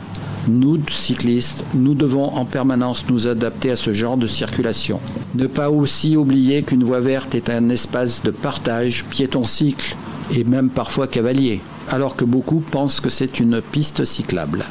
Nous, 0.47 0.79
cyclistes, 0.89 1.65
nous 1.73 1.93
devons 1.93 2.33
en 2.35 2.45
permanence 2.45 3.05
nous 3.09 3.27
adapter 3.27 3.71
à 3.71 3.75
ce 3.75 3.91
genre 3.91 4.17
de 4.17 4.27
circulation. 4.27 4.99
Ne 5.35 5.47
pas 5.47 5.69
aussi 5.69 6.15
oublier 6.15 6.63
qu'une 6.63 6.83
voie 6.83 6.99
verte 6.99 7.35
est 7.35 7.49
un 7.49 7.69
espace 7.69 8.23
de 8.23 8.31
partage 8.31 9.05
piéton-cycle 9.09 9.95
et 10.33 10.43
même 10.43 10.69
parfois 10.69 11.07
cavalier, 11.07 11.61
alors 11.89 12.15
que 12.15 12.25
beaucoup 12.25 12.59
pensent 12.59 12.99
que 12.99 13.09
c'est 13.09 13.39
une 13.39 13.61
piste 13.61 14.05
cyclable. 14.05 14.65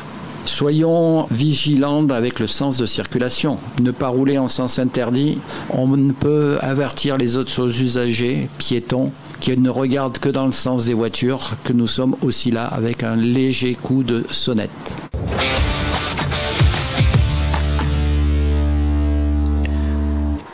Soyons 0.45 1.27
vigilants 1.31 2.09
avec 2.09 2.41
le 2.41 2.49
sens 2.49 2.77
de 2.77 2.87
circulation. 2.87 3.59
Ne 3.81 3.93
pas 3.93 4.09
rouler 4.09 4.39
en 4.39 4.49
sens 4.49 4.81
interdit. 4.81 5.39
On 5.71 5.87
ne 5.87 6.13
peut 6.13 6.59
avertir 6.61 7.17
les 7.17 7.37
autres 7.37 7.81
usagers, 7.81 8.49
piétons, 8.59 9.13
qui 9.41 9.57
ne 9.57 9.71
regardent 9.71 10.19
que 10.19 10.29
dans 10.29 10.47
le 10.47 10.53
sens 10.53 10.87
des 10.87 10.95
voitures, 10.95 11.53
que 11.63 11.73
nous 11.73 11.87
sommes 11.87 12.17
aussi 12.23 12.51
là 12.51 12.65
avec 12.67 13.05
un 13.05 13.15
léger 13.15 13.77
coup 13.81 14.03
de 14.03 14.25
sonnette. 14.31 14.97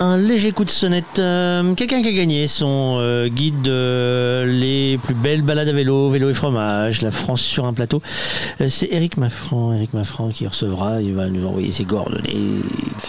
Un 0.01 0.17
léger 0.17 0.53
coup 0.53 0.65
de 0.65 0.71
sonnette. 0.71 1.19
Euh, 1.19 1.75
Quelqu'un 1.75 2.01
qui 2.03 2.09
a 2.09 2.13
gagné 2.13 2.47
son 2.47 2.99
euh, 3.01 3.27
guide 3.27 3.63
de 3.63 4.45
les 4.47 4.97
plus 5.03 5.15
belles 5.15 5.43
balades 5.43 5.67
à 5.69 5.73
vélo, 5.73 6.09
vélo 6.09 6.31
et 6.31 6.35
fromage, 6.35 7.03
la 7.03 7.11
France 7.11 7.41
sur 7.41 7.65
un 7.67 7.73
plateau. 7.73 8.01
Euh, 8.61 8.69
C'est 8.71 8.91
Eric 8.93 9.17
Maffran, 9.17 9.73
Eric 9.75 9.95
Maffran 9.95 10.29
qui 10.29 10.47
recevra, 10.47 11.03
il 11.03 11.15
va 11.15 11.27
nous 11.27 11.45
envoyer 11.49 11.73
ses 11.73 11.83
coordonnées 11.83 12.61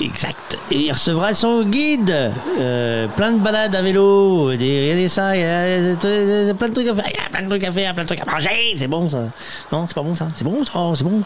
exactes. 0.01 0.57
Et 0.71 0.77
il 0.77 0.91
recevra 0.91 1.35
son 1.35 1.63
guide. 1.63 2.31
Euh, 2.59 3.05
plein 3.15 3.33
de 3.33 3.39
balades 3.39 3.75
à 3.75 3.83
vélo, 3.83 4.45
regardez 4.45 5.09
ça, 5.09 5.35
il 5.37 5.41
y 5.41 6.49
a 6.49 6.53
plein 6.55 6.69
de 6.69 6.73
trucs 6.73 6.87
à 6.87 6.95
faire, 6.95 7.05
il 7.07 7.21
y 7.21 7.23
a 7.23 7.29
plein 7.29 7.43
de 7.43 7.49
trucs 7.49 7.65
à 7.65 7.71
faire, 7.71 7.93
plein 7.93 8.03
de 8.03 8.07
trucs 8.07 8.21
à 8.21 8.31
manger, 8.31 8.49
c'est 8.75 8.87
bon 8.87 9.07
ça. 9.11 9.25
Non, 9.71 9.85
c'est 9.85 9.93
pas 9.93 10.01
bon 10.01 10.15
ça, 10.15 10.29
c'est 10.35 10.43
bon 10.43 10.63
c'est 10.65 11.03
bon. 11.03 11.21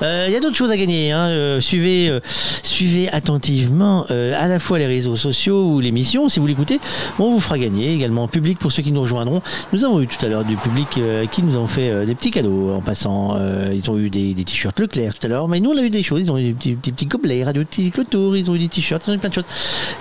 Euh, 0.00 0.24
Il 0.28 0.32
y 0.32 0.36
a 0.36 0.40
d'autres 0.40 0.56
choses 0.56 0.70
à 0.70 0.78
gagner. 0.78 1.12
hein. 1.12 1.26
Euh, 1.28 1.60
suivez, 1.60 2.08
euh, 2.08 2.20
suivez 2.62 3.10
attentivement 3.12 4.06
euh, 4.10 4.32
à 4.42 4.48
la 4.48 4.58
fois 4.58 4.78
les 4.78 4.93
réseaux 4.94 5.16
sociaux 5.16 5.64
ou 5.64 5.80
l'émission. 5.80 6.28
Si 6.28 6.40
vous 6.40 6.46
l'écoutez, 6.46 6.80
on 7.18 7.30
vous 7.30 7.40
fera 7.40 7.58
gagner 7.58 7.92
également 7.92 8.24
en 8.24 8.28
public 8.28 8.58
pour 8.58 8.72
ceux 8.72 8.82
qui 8.82 8.92
nous 8.92 9.02
rejoindront. 9.02 9.42
Nous 9.72 9.84
avons 9.84 10.00
eu 10.00 10.06
tout 10.06 10.24
à 10.24 10.28
l'heure 10.28 10.44
du 10.44 10.56
public 10.56 10.88
euh, 10.98 11.26
qui 11.26 11.42
nous 11.42 11.56
ont 11.56 11.66
fait 11.66 11.90
euh, 11.90 12.06
des 12.06 12.14
petits 12.14 12.30
cadeaux 12.30 12.72
en 12.72 12.80
passant. 12.80 13.36
Euh, 13.36 13.74
ils 13.74 13.90
ont 13.90 13.98
eu 13.98 14.10
des, 14.10 14.34
t-shirts 14.34 14.78
Leclerc 14.78 15.14
tout 15.14 15.26
à 15.26 15.28
l'heure, 15.28 15.48
mais 15.48 15.60
nous 15.60 15.70
on 15.70 15.78
a 15.78 15.82
eu 15.82 15.90
des 15.90 16.02
choses. 16.02 16.20
Ils 16.22 16.30
ont 16.30 16.38
eu 16.38 16.52
des 16.52 16.74
petits, 16.74 16.92
petits, 16.92 17.06
gobelets, 17.06 17.44
radio 17.44 17.64
petit 17.64 17.90
clotour, 17.90 18.36
ils 18.36 18.50
ont 18.50 18.54
eu 18.54 18.58
des 18.58 18.68
t-shirts, 18.68 19.04
ils 19.06 19.10
ont 19.10 19.14
eu 19.14 19.18
plein 19.18 19.30
de 19.30 19.34
choses. 19.34 19.44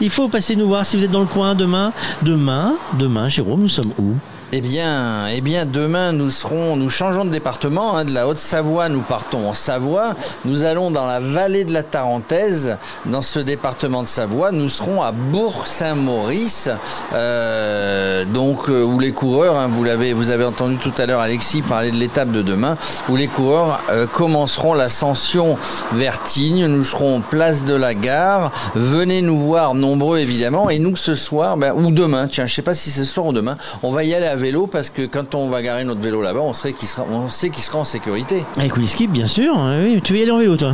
Il 0.02 0.10
faut 0.10 0.28
passer 0.28 0.56
nous 0.56 0.68
voir 0.68 0.86
si 0.86 0.98
vous 0.98 1.04
êtes 1.04 1.12
dans 1.12 1.22
le 1.22 1.26
coin 1.26 1.56
demain. 1.56 1.92
Demain, 2.22 2.76
demain, 3.00 3.30
Jérôme, 3.30 3.62
nous 3.62 3.70
sommes 3.70 3.92
où? 4.00 4.16
Eh 4.56 4.62
bien, 4.62 5.26
eh 5.30 5.42
bien, 5.42 5.66
demain 5.66 6.12
nous 6.12 6.30
serons, 6.30 6.76
nous 6.76 6.92
changeons 6.92 7.26
de 7.26 7.32
département. 7.32 7.98
hein, 7.98 8.06
de 8.06 8.14
la 8.14 8.28
Haute-Savoie, 8.28 8.88
nous 8.88 9.02
partons 9.02 9.50
en 9.50 9.54
Savoie. 9.54 10.14
Nous 10.46 10.62
allons 10.62 10.92
dans 10.92 11.08
la 11.08 11.20
vallée 11.20 11.66
de 11.66 11.74
la 11.74 11.82
Tarentaise, 11.82 12.78
dans 13.08 13.24
ce 13.24 13.40
département 13.40 14.04
de 14.04 14.08
Savoie. 14.08 14.52
Nous 14.52 14.70
serons 14.70 15.02
à 15.02 15.12
Bourg-Saint-Maurice, 15.12 16.70
euh, 17.16 18.26
donc 18.26 18.70
euh, 18.70 18.84
où 18.84 19.00
les 19.00 19.12
coureurs, 19.12 19.58
hein, 19.58 19.72
vous 19.74 20.30
avez 20.30 20.46
entendu 20.46 20.78
tout 20.78 20.94
à 21.00 21.08
l'heure 21.08 21.22
Alexis 21.22 21.64
parler 21.64 21.90
de 21.90 21.98
l'étape 21.98 22.30
de 22.32 22.44
demain, 22.44 22.78
où 23.10 23.16
les 23.16 23.28
coureurs 23.28 23.82
euh, 23.90 24.06
commenceront 24.06 24.76
l'ascension 24.76 25.58
vers 25.94 26.22
Tignes. 26.22 26.68
Nous 26.68 26.84
serons 26.84 27.22
place 27.22 27.66
de 27.66 27.74
la 27.74 27.96
gare. 27.96 28.52
Venez 28.76 29.24
nous 29.24 29.40
voir 29.40 29.74
nombreux 29.74 30.20
évidemment. 30.20 30.70
Et 30.70 30.78
nous 30.78 30.96
ce 30.96 31.16
soir, 31.16 31.58
ben, 31.58 31.74
ou 31.74 31.90
demain, 31.90 32.28
tiens, 32.28 32.46
je 32.46 32.54
sais 32.54 32.62
pas 32.62 32.76
si 32.76 32.92
ce 32.92 33.04
soir 33.04 33.26
ou 33.26 33.34
demain, 33.34 33.58
on 33.82 33.90
va 33.90 34.04
y 34.04 34.14
aller 34.14 34.28
à 34.28 34.43
vélo 34.44 34.68
parce 34.68 34.90
que 34.90 35.06
quand 35.06 35.36
on 35.36 35.50
va 35.50 35.62
garer 35.62 35.86
notre 35.86 36.02
vélo 36.02 36.22
là-bas, 36.22 36.42
on, 36.42 36.54
serait 36.54 36.74
qu'il 36.74 36.88
sera, 36.88 37.08
on 37.10 37.30
sait 37.30 37.50
qu'il 37.50 37.64
sera 37.64 37.80
en 37.80 37.86
sécurité. 37.86 38.44
Avec 38.58 38.76
Whisky, 38.76 39.08
bien 39.08 39.28
sûr. 39.28 39.56
Oui, 39.56 40.02
tu 40.04 40.14
veux 40.14 40.20
y 40.20 40.22
aller 40.24 40.32
en 40.32 40.38
vélo, 40.38 40.58
toi? 40.58 40.74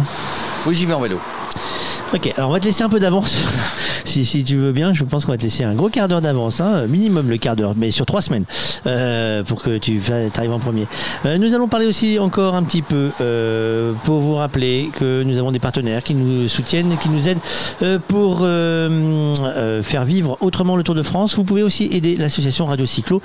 Oui, 0.66 0.74
j'y 0.74 0.88
vais 0.88 0.94
en 0.94 1.00
vélo. 1.00 1.20
Ok, 2.14 2.34
alors 2.38 2.50
on 2.50 2.54
va 2.54 2.60
te 2.60 2.66
laisser 2.66 2.84
un 2.84 2.90
peu 2.90 3.00
d'avance 3.00 3.40
si, 4.04 4.26
si 4.26 4.44
tu 4.44 4.58
veux 4.58 4.72
bien, 4.72 4.94
je 4.94 5.04
pense 5.04 5.26
qu'on 5.26 5.32
va 5.32 5.38
te 5.38 5.44
laisser 5.44 5.64
un 5.64 5.76
gros 5.76 5.90
quart 5.90 6.08
d'heure 6.08 6.22
d'avance, 6.22 6.60
hein, 6.60 6.88
minimum 6.88 7.30
le 7.30 7.38
quart 7.38 7.56
d'heure, 7.56 7.74
mais 7.78 7.92
sur 7.92 8.06
trois 8.06 8.22
semaines, 8.22 8.46
euh, 8.88 9.44
pour 9.44 9.62
que 9.62 9.78
tu 9.78 10.02
arrives 10.36 10.52
en 10.52 10.60
premier. 10.60 10.88
Euh, 11.26 11.38
nous 11.38 11.54
allons 11.54 11.68
parler 11.68 11.86
aussi 11.86 12.18
encore 12.18 12.56
un 12.56 12.64
petit 12.64 12.82
peu 12.82 13.12
euh, 13.22 13.94
pour 14.06 14.20
vous 14.20 14.36
rappeler 14.36 14.90
que 14.98 15.24
nous 15.24 15.38
avons 15.38 15.52
des 15.52 15.60
partenaires 15.60 16.04
qui 16.04 16.16
nous 16.16 16.48
soutiennent, 16.48 16.98
qui 16.98 17.10
nous 17.10 17.28
aident 17.28 17.40
pour 18.08 18.40
faire 18.40 20.06
vivre 20.06 20.38
autrement 20.42 20.76
le 20.76 20.84
Tour 20.84 20.96
de 20.96 21.04
France. 21.04 21.36
Vous 21.36 21.44
pouvez 21.44 21.64
aussi 21.64 21.90
aider 21.92 22.18
l'association 22.18 22.66
Radio 22.66 22.86
Cyclo, 22.86 23.22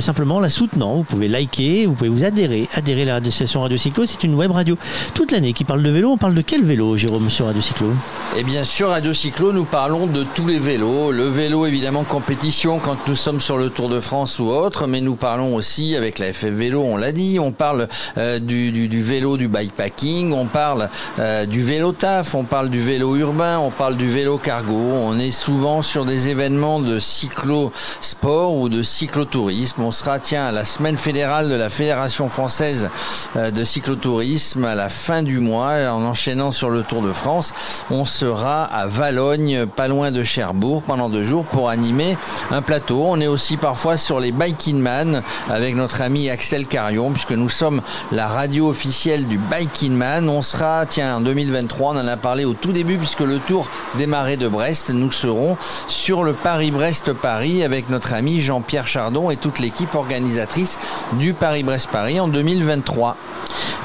simplement 0.00 0.40
la 0.40 0.48
soutenant. 0.48 0.96
Vous 0.96 1.04
pouvez 1.04 1.28
liker, 1.28 1.86
vous 1.86 1.94
pouvez 1.94 2.10
vous 2.10 2.24
adhérer, 2.24 2.68
adhérer 2.74 3.02
à 3.10 3.20
l'association 3.20 3.62
Radio 3.62 3.78
Cyclo. 3.78 4.04
C'est 4.06 4.22
une 4.24 4.34
web 4.34 4.50
radio 4.50 4.76
toute 5.14 5.32
l'année 5.32 5.52
qui 5.52 5.64
parle 5.64 5.82
de 5.82 5.90
vélo. 5.90 6.10
On 6.10 6.18
parle 6.18 6.34
de 6.34 6.42
quel 6.42 6.64
vélo, 6.64 6.96
Jérôme, 6.96 7.19
sur 7.28 7.46
Radio 7.46 7.60
Cyclo 7.60 7.92
Et 8.36 8.44
bien 8.44 8.64
sûr, 8.64 8.88
Radio 8.88 9.12
Cyclo, 9.12 9.52
nous 9.52 9.64
parlons 9.64 10.06
de 10.06 10.24
tous 10.34 10.46
les 10.46 10.58
vélos. 10.58 11.12
Le 11.12 11.24
vélo, 11.24 11.66
évidemment, 11.66 12.04
compétition 12.04 12.78
quand 12.78 12.96
nous 13.06 13.14
sommes 13.14 13.40
sur 13.40 13.58
le 13.58 13.68
Tour 13.68 13.88
de 13.88 14.00
France 14.00 14.38
ou 14.38 14.48
autre, 14.48 14.86
mais 14.86 15.00
nous 15.00 15.16
parlons 15.16 15.54
aussi 15.54 15.96
avec 15.96 16.18
la 16.18 16.32
FF 16.32 16.46
Vélo, 16.46 16.82
on 16.82 16.96
l'a 16.96 17.12
dit, 17.12 17.38
on 17.38 17.52
parle 17.52 17.88
euh, 18.16 18.38
du 18.38 19.02
vélo 19.02 19.36
du 19.36 19.48
bikepacking, 19.48 20.32
on 20.32 20.46
parle 20.46 20.88
euh, 21.18 21.46
du 21.46 21.62
vélo 21.62 21.92
taf, 21.92 22.34
on 22.34 22.44
parle 22.44 22.70
du 22.70 22.80
vélo 22.80 23.16
urbain, 23.16 23.58
on 23.58 23.70
parle 23.70 23.96
du 23.96 24.08
vélo 24.08 24.38
cargo. 24.38 24.74
On 24.74 25.18
est 25.18 25.30
souvent 25.30 25.82
sur 25.82 26.04
des 26.04 26.28
événements 26.28 26.80
de 26.80 26.98
cyclo-sport 26.98 28.54
ou 28.56 28.68
de 28.68 28.82
cyclotourisme. 28.82 29.82
On 29.82 29.90
sera, 29.90 30.18
tiens, 30.18 30.46
à 30.46 30.52
la 30.52 30.64
semaine 30.64 30.96
fédérale 30.96 31.48
de 31.48 31.54
la 31.54 31.68
Fédération 31.68 32.28
française 32.28 32.88
euh, 33.36 33.50
de 33.50 33.64
cyclotourisme 33.64 34.64
à 34.64 34.74
la 34.74 34.88
fin 34.88 35.22
du 35.22 35.38
mois, 35.38 35.74
en 35.90 36.04
enchaînant 36.04 36.50
sur 36.50 36.70
le 36.70 36.82
Tour 36.82 36.99
de 37.02 37.12
France. 37.12 37.52
On 37.90 38.04
sera 38.04 38.64
à 38.64 38.86
Valogne, 38.86 39.66
pas 39.66 39.88
loin 39.88 40.10
de 40.10 40.22
Cherbourg, 40.22 40.82
pendant 40.82 41.08
deux 41.08 41.24
jours 41.24 41.44
pour 41.44 41.68
animer 41.68 42.16
un 42.50 42.62
plateau. 42.62 43.04
On 43.06 43.20
est 43.20 43.26
aussi 43.26 43.56
parfois 43.56 43.96
sur 43.96 44.20
les 44.20 44.32
Biking 44.32 44.78
Man 44.78 45.22
avec 45.48 45.74
notre 45.74 46.02
ami 46.02 46.30
Axel 46.30 46.66
Carion, 46.66 47.10
puisque 47.10 47.32
nous 47.32 47.48
sommes 47.48 47.82
la 48.12 48.28
radio 48.28 48.68
officielle 48.68 49.26
du 49.26 49.38
Biking 49.38 49.92
Man. 49.92 50.28
On 50.28 50.42
sera, 50.42 50.86
tiens, 50.86 51.16
en 51.16 51.20
2023, 51.20 51.94
on 51.94 51.98
en 51.98 52.06
a 52.06 52.16
parlé 52.16 52.44
au 52.44 52.54
tout 52.54 52.72
début, 52.72 52.96
puisque 52.96 53.20
le 53.20 53.38
Tour 53.38 53.66
démarrait 53.96 54.36
de 54.36 54.48
Brest. 54.48 54.90
Nous 54.90 55.12
serons 55.12 55.56
sur 55.86 56.22
le 56.22 56.32
Paris-Brest-Paris 56.32 57.64
avec 57.64 57.88
notre 57.88 58.12
ami 58.12 58.40
Jean-Pierre 58.40 58.86
Chardon 58.86 59.30
et 59.30 59.36
toute 59.36 59.58
l'équipe 59.58 59.94
organisatrice 59.94 60.78
du 61.14 61.32
Paris-Brest-Paris 61.32 62.20
en 62.20 62.28
2023. 62.28 63.16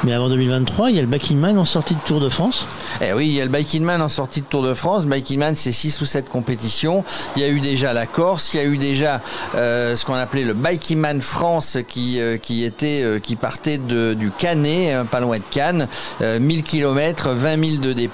Mais 0.03 0.13
avant 0.13 0.29
2023, 0.29 0.91
il 0.91 0.95
y 0.97 0.99
a 0.99 1.01
le 1.01 1.07
Backing 1.07 1.39
Man 1.39 1.57
en 1.57 1.65
sortie 1.65 1.95
de 1.95 1.99
Tour 2.01 2.19
de 2.19 2.29
France? 2.29 2.67
Eh 3.07 3.13
oui, 3.13 3.27
il 3.27 3.33
y 3.33 3.41
a 3.41 3.43
le 3.43 3.51
Biking 3.51 3.83
Man 3.83 4.01
en 4.01 4.07
sortie 4.07 4.41
de 4.41 4.47
Tour 4.47 4.63
de 4.63 4.73
France. 4.73 5.05
Biking 5.05 5.37
Man, 5.37 5.55
c'est 5.55 5.71
6 5.71 6.01
ou 6.01 6.07
7 6.07 6.27
compétitions. 6.27 7.03
Il 7.35 7.43
y 7.43 7.45
a 7.45 7.49
eu 7.49 7.59
déjà 7.59 7.93
la 7.93 8.07
Corse, 8.07 8.55
il 8.55 8.57
y 8.57 8.63
a 8.63 8.65
eu 8.65 8.79
déjà 8.79 9.21
euh, 9.53 9.95
ce 9.95 10.05
qu'on 10.05 10.15
appelait 10.15 10.43
le 10.43 10.53
Biking 10.53 10.97
Man 10.97 11.21
France 11.21 11.77
qui, 11.87 12.19
euh, 12.19 12.37
était, 12.49 13.03
euh, 13.03 13.19
qui 13.19 13.35
partait 13.35 13.77
du 13.77 14.31
Canet, 14.35 14.93
hein, 14.93 15.05
pas 15.05 15.19
loin 15.19 15.37
de 15.37 15.43
Cannes. 15.51 15.87
Euh, 16.21 16.39
1000 16.39 16.63
km, 16.63 17.29
20 17.29 17.63
000 17.63 17.81
de 17.83 17.93
D+. 17.93 18.09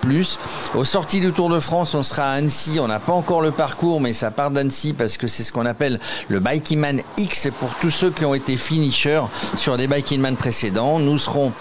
Au 0.76 0.84
sorti 0.84 1.22
du 1.22 1.32
Tour 1.32 1.48
de 1.48 1.61
France, 1.61 1.95
on 1.95 2.03
sera 2.03 2.24
à 2.24 2.34
Annecy. 2.34 2.78
On 2.82 2.88
n'a 2.88 3.00
pas 3.00 3.14
encore 3.14 3.42
le 3.42 3.52
parcours, 3.52 4.02
mais 4.02 4.11
ça 4.11 4.30
part 4.30 4.52
d'Annecy 4.52 4.92
parce 4.92 5.16
que 5.16 5.28
c'est 5.28 5.44
ce 5.44 5.53
qu'on 5.53 5.66
appelle 5.66 6.02
le 6.28 6.42
Biking 6.42 6.80
Man 6.80 7.02
X 7.18 7.48
pour 7.61 7.70
tous 7.80 7.92
ceux 7.92 8.11
qui 8.11 8.26
ont 8.26 8.36
été 8.36 8.58
finishers 8.58 9.24
sur 9.56 9.78
des 9.78 9.88
Biking 9.88 10.20
Man 10.20 10.36
précédents. 10.36 11.00
Nous 11.00 11.18
serons 11.18 11.53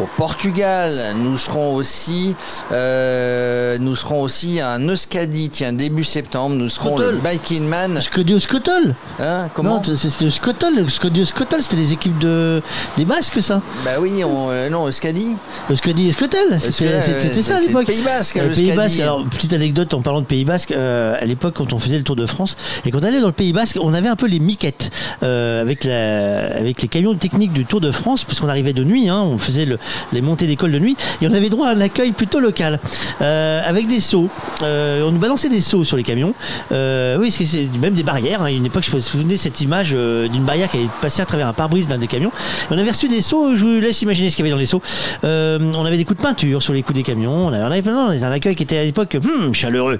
au 0.00 0.06
Portugal. 0.16 1.14
Nous 1.16 1.36
serons 1.38 1.74
aussi, 1.74 2.36
euh, 2.72 3.78
nous 3.78 3.96
serons 3.96 4.22
aussi 4.22 4.60
à 4.60 4.78
Euskadi, 4.78 5.50
tiens, 5.50 5.72
début 5.72 6.04
septembre. 6.04 6.54
Nous 6.56 6.68
serons 6.68 6.98
le 6.98 7.12
Biking 7.12 7.64
Man. 7.66 8.00
Scodio 8.00 8.38
Scotol 8.38 8.94
Hein, 9.18 9.48
comment 9.54 9.76
Non, 9.76 9.82
c'est 9.96 10.20
le 10.24 10.30
Scotol. 10.30 10.74
Le 10.76 11.24
Scotol, 11.24 11.62
c'était 11.62 11.76
les 11.76 11.92
équipes 11.92 12.18
de, 12.18 12.62
des 12.96 13.04
Basques, 13.04 13.40
ça 13.42 13.62
Bah 13.84 13.92
oui, 14.00 14.22
on, 14.24 14.48
euh, 14.50 14.68
non, 14.68 14.86
Euskadi. 14.86 15.36
Euskadi 15.70 16.08
et 16.08 16.12
Scotel, 16.12 16.60
c'était 16.60 16.86
Euskadi, 16.98 17.42
ça 17.42 17.56
à 17.56 17.60
l'époque. 17.60 17.80
le 17.88 17.94
Pays 17.94 18.02
Basque, 18.02 18.36
Euh, 18.36 18.52
Pays 18.52 18.70
Euskadi. 18.70 18.76
Basque. 18.76 19.00
Alors, 19.00 19.24
petite 19.24 19.52
anecdote 19.52 19.94
en 19.94 20.02
parlant 20.02 20.20
de 20.20 20.26
Pays 20.26 20.44
Basque, 20.44 20.72
euh, 20.72 21.16
à 21.20 21.24
l'époque, 21.24 21.54
quand 21.56 21.72
on 21.72 21.78
faisait 21.78 21.96
le 21.98 22.04
Tour 22.04 22.16
de 22.16 22.26
France, 22.26 22.56
et 22.84 22.90
quand 22.90 22.98
on 23.00 23.02
allait 23.06 23.20
dans 23.20 23.26
le 23.26 23.32
Pays 23.32 23.52
Basque, 23.52 23.78
on 23.80 23.94
avait 23.94 24.08
un 24.08 24.16
peu 24.16 24.26
les 24.26 24.40
miquettes 24.40 24.90
avec, 25.22 25.84
la, 25.84 26.56
avec 26.56 26.82
les 26.82 26.88
camions 26.88 27.14
techniques 27.14 27.52
du 27.52 27.64
Tour 27.64 27.80
de 27.80 27.90
France, 27.90 28.24
puisqu'on 28.24 28.48
arrivait 28.48 28.72
de 28.72 28.84
nuit, 28.84 29.08
hein, 29.08 29.20
on 29.22 29.38
faisait 29.38 29.64
le- 29.64 29.78
les 30.12 30.20
montées 30.20 30.46
d'école 30.46 30.72
de 30.72 30.78
nuit, 30.78 30.96
et 31.20 31.28
on 31.28 31.32
avait 31.32 31.48
droit 31.48 31.68
à 31.68 31.72
un 31.72 31.80
accueil 31.80 32.12
plutôt 32.12 32.40
local, 32.40 32.80
euh, 33.20 33.60
avec 33.66 33.86
des 33.86 34.00
seaux. 34.00 34.28
Euh, 34.62 35.02
on 35.06 35.12
nous 35.12 35.18
balançait 35.18 35.48
des 35.48 35.60
seaux 35.60 35.84
sur 35.84 35.96
les 35.96 36.02
camions. 36.02 36.34
Euh, 36.72 37.16
oui, 37.18 37.30
c'est 37.30 37.68
même 37.80 37.94
des 37.94 38.02
barrières. 38.02 38.42
hein. 38.42 38.46
Une 38.46 38.66
époque, 38.66 38.84
je 38.90 38.94
me 38.94 39.00
souvenais 39.00 39.36
cette 39.36 39.60
image 39.60 39.90
d'une 39.92 40.44
barrière 40.44 40.70
qui 40.70 40.78
avait 40.78 40.88
passé 41.00 41.22
à 41.22 41.26
travers 41.26 41.46
un 41.48 41.52
pare-brise 41.52 41.88
d'un 41.88 41.98
des 41.98 42.06
camions. 42.06 42.30
Et 42.70 42.74
on 42.74 42.78
avait 42.78 42.90
reçu 42.90 43.08
des 43.08 43.22
seaux, 43.22 43.56
je 43.56 43.64
vous 43.64 43.80
laisse 43.80 44.02
imaginer 44.02 44.30
ce 44.30 44.36
qu'il 44.36 44.44
y 44.44 44.48
avait 44.48 44.54
dans 44.54 44.60
les 44.60 44.66
seaux. 44.66 44.82
On 45.22 45.84
avait 45.84 45.96
des 45.96 46.04
coups 46.04 46.18
de 46.18 46.22
peinture 46.22 46.62
sur 46.62 46.72
les 46.72 46.82
coups 46.82 46.96
des 46.96 47.02
camions. 47.02 47.46
On 47.46 47.52
avait, 47.52 47.62
on 47.62 47.66
avait 47.66 47.82
plein- 47.82 47.94
non, 47.94 48.10
un 48.10 48.32
accueil 48.32 48.54
qui 48.56 48.62
était 48.62 48.78
à 48.78 48.84
l'époque 48.84 49.16
hmm, 49.20 49.52
chaleureux 49.52 49.98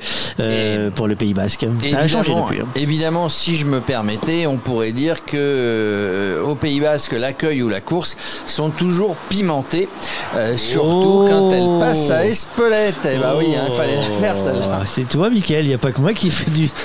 pour 0.95 1.07
le 1.09 1.15
Pays 1.17 1.35
Basque. 1.35 1.67
Ça 1.91 1.99
a 2.01 2.09
changé 2.09 2.33
depuis. 2.35 2.61
hein. 2.61 2.67
évidemment, 2.77 3.29
si 3.29 3.57
je 3.57 3.67
me 3.67 3.81
permettais, 3.81 4.47
on 4.47 4.57
pourrait 4.57 4.93
dire 4.93 5.25
que 5.25 6.41
au 6.45 6.55
Pays 6.55 6.81
Basque, 6.81 7.13
l'accueil 7.13 7.63
ou 7.63 7.69
la 7.69 7.81
course 7.81 8.17
sont 8.47 8.71
toujours 8.71 9.17
pimentés, 9.29 9.76
euh, 10.37 10.57
surtout 10.57 11.27
quand 11.29 11.51
elle 11.51 11.81
passe 11.81 12.11
à 12.11 12.27
Espelette. 12.27 12.95
Eh 13.13 13.19
bah 13.19 13.35
oui, 13.39 13.47
il 13.51 13.73
fallait 13.75 13.97
la 13.97 14.03
faire 14.03 14.37
celle-là. 14.37 14.81
Oh, 14.81 14.85
C'est 14.87 15.09
toi, 15.09 15.31
Mickaël, 15.31 15.65
il 15.65 15.69
n'y 15.69 15.75
a 15.75 15.79
pas 15.79 15.93
que 15.93 16.01
moi 16.01 16.13
qui 16.15 16.31
fais 16.31 16.51
du. 16.51 16.69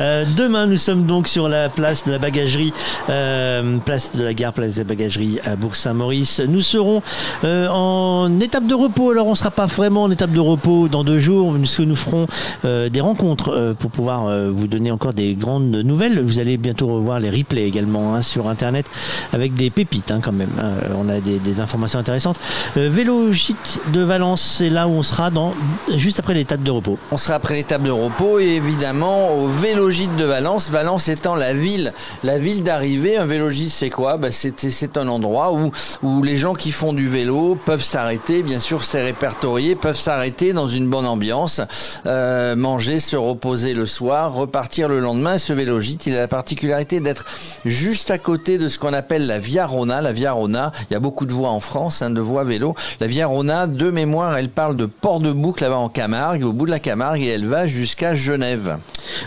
Euh, 0.00 0.24
demain, 0.36 0.66
nous 0.66 0.76
sommes 0.76 1.06
donc 1.06 1.26
sur 1.28 1.48
la 1.48 1.68
place 1.68 2.04
de 2.04 2.12
la 2.12 2.18
bagagerie, 2.18 2.72
euh, 3.10 3.78
place 3.78 4.12
de 4.14 4.22
la 4.22 4.32
gare, 4.32 4.52
place 4.52 4.74
de 4.74 4.78
la 4.78 4.84
bagagerie 4.84 5.38
à 5.44 5.56
Bourg-Saint-Maurice. 5.56 6.40
Nous 6.40 6.62
serons 6.62 7.02
en 7.44 8.30
étape 8.40 8.66
de 8.66 8.74
repos. 8.74 9.10
Alors, 9.10 9.26
on 9.26 9.32
ne 9.32 9.36
sera 9.36 9.50
pas 9.50 9.66
vraiment 9.66 10.04
en 10.04 10.10
étape 10.10 10.30
de 10.30 10.40
repos 10.40 10.88
dans 10.88 11.04
deux 11.04 11.18
jours, 11.18 11.52
puisque 11.54 11.80
nous 11.80 11.96
ferons 11.96 12.26
des 12.64 13.00
rencontres 13.00 13.74
pour 13.78 13.90
pouvoir 13.90 14.26
vous 14.50 14.66
donner 14.66 14.90
encore 14.90 15.12
des 15.14 15.34
grandes 15.34 15.70
nouvelles. 15.70 16.20
Vous 16.22 16.38
allez 16.38 16.56
bientôt 16.56 16.86
revoir 16.86 17.18
les 17.20 17.30
replays 17.30 17.66
également 17.66 18.14
hein, 18.14 18.22
sur 18.22 18.48
Internet 18.48 18.86
avec 19.32 19.54
des 19.54 19.70
pépites 19.70 20.10
hein, 20.10 20.20
quand 20.22 20.32
même. 20.32 20.50
hein. 20.60 20.70
On 20.96 21.08
a 21.08 21.20
des, 21.20 21.38
des 21.42 21.60
informations 21.60 21.98
intéressantes. 21.98 22.40
Euh, 22.76 22.88
Vélo 22.90 23.32
Gîte 23.32 23.80
de 23.92 24.00
Valence, 24.02 24.40
c'est 24.40 24.70
là 24.70 24.88
où 24.88 24.92
on 24.92 25.02
sera 25.02 25.30
dans, 25.30 25.54
juste 25.96 26.18
après 26.18 26.34
l'étape 26.34 26.62
de 26.62 26.70
repos. 26.70 26.98
On 27.10 27.18
sera 27.18 27.34
après 27.34 27.54
l'étape 27.54 27.82
de 27.82 27.90
repos 27.90 28.38
et 28.38 28.48
évidemment 28.48 29.34
au 29.34 29.48
Vélogite 29.48 30.14
de 30.16 30.24
Valence. 30.24 30.70
Valence 30.70 31.08
étant 31.08 31.34
la 31.34 31.52
ville, 31.52 31.92
la 32.24 32.38
ville 32.38 32.62
d'arrivée. 32.62 33.16
Un 33.16 33.26
vélogite, 33.26 33.70
c'est 33.70 33.90
quoi? 33.90 34.18
C'est, 34.30 34.70
c'est 34.70 34.96
un 34.96 35.08
endroit 35.08 35.52
où, 35.52 35.70
où 36.02 36.22
les 36.22 36.36
gens 36.36 36.54
qui 36.54 36.72
font 36.72 36.92
du 36.92 37.08
vélo 37.08 37.58
peuvent 37.64 37.82
s'arrêter. 37.82 38.42
Bien 38.42 38.60
sûr, 38.60 38.84
c'est 38.84 39.02
répertorié, 39.02 39.74
peuvent 39.74 39.98
s'arrêter 39.98 40.52
dans 40.52 40.66
une 40.66 40.88
bonne 40.88 41.06
ambiance, 41.06 41.60
euh, 42.06 42.56
manger, 42.56 43.00
se 43.00 43.16
reposer 43.16 43.74
le 43.74 43.86
soir, 43.86 44.34
repartir 44.34 44.88
le 44.88 45.00
lendemain. 45.00 45.38
Ce 45.38 45.52
vélogite, 45.52 46.06
il 46.06 46.14
a 46.14 46.20
la 46.20 46.28
particularité 46.28 47.00
d'être 47.00 47.24
juste 47.64 48.10
à 48.10 48.18
côté 48.18 48.58
de 48.58 48.68
ce 48.68 48.78
qu'on 48.78 48.92
appelle 48.92 49.26
la 49.26 49.38
Via 49.38 49.66
Rona. 49.66 50.00
La 50.00 50.12
Via 50.12 50.32
Rona, 50.32 50.72
il 50.90 50.92
y 50.92 50.96
a 50.96 51.00
beaucoup 51.00 51.26
de 51.26 51.31
voies 51.32 51.50
en 51.50 51.60
France, 51.60 52.02
hein, 52.02 52.10
de 52.10 52.20
voies 52.20 52.44
vélo. 52.44 52.74
La 53.00 53.06
Via 53.06 53.26
Rona, 53.26 53.66
de 53.66 53.90
mémoire, 53.90 54.36
elle 54.36 54.48
parle 54.48 54.76
de 54.76 54.86
Port-de-Boucle 54.86 55.62
là-bas 55.62 55.76
en 55.76 55.88
Camargue, 55.88 56.44
au 56.44 56.52
bout 56.52 56.66
de 56.66 56.70
la 56.70 56.78
Camargue, 56.78 57.22
et 57.22 57.28
elle 57.28 57.46
va 57.46 57.66
jusqu'à 57.66 58.14
Genève. 58.14 58.78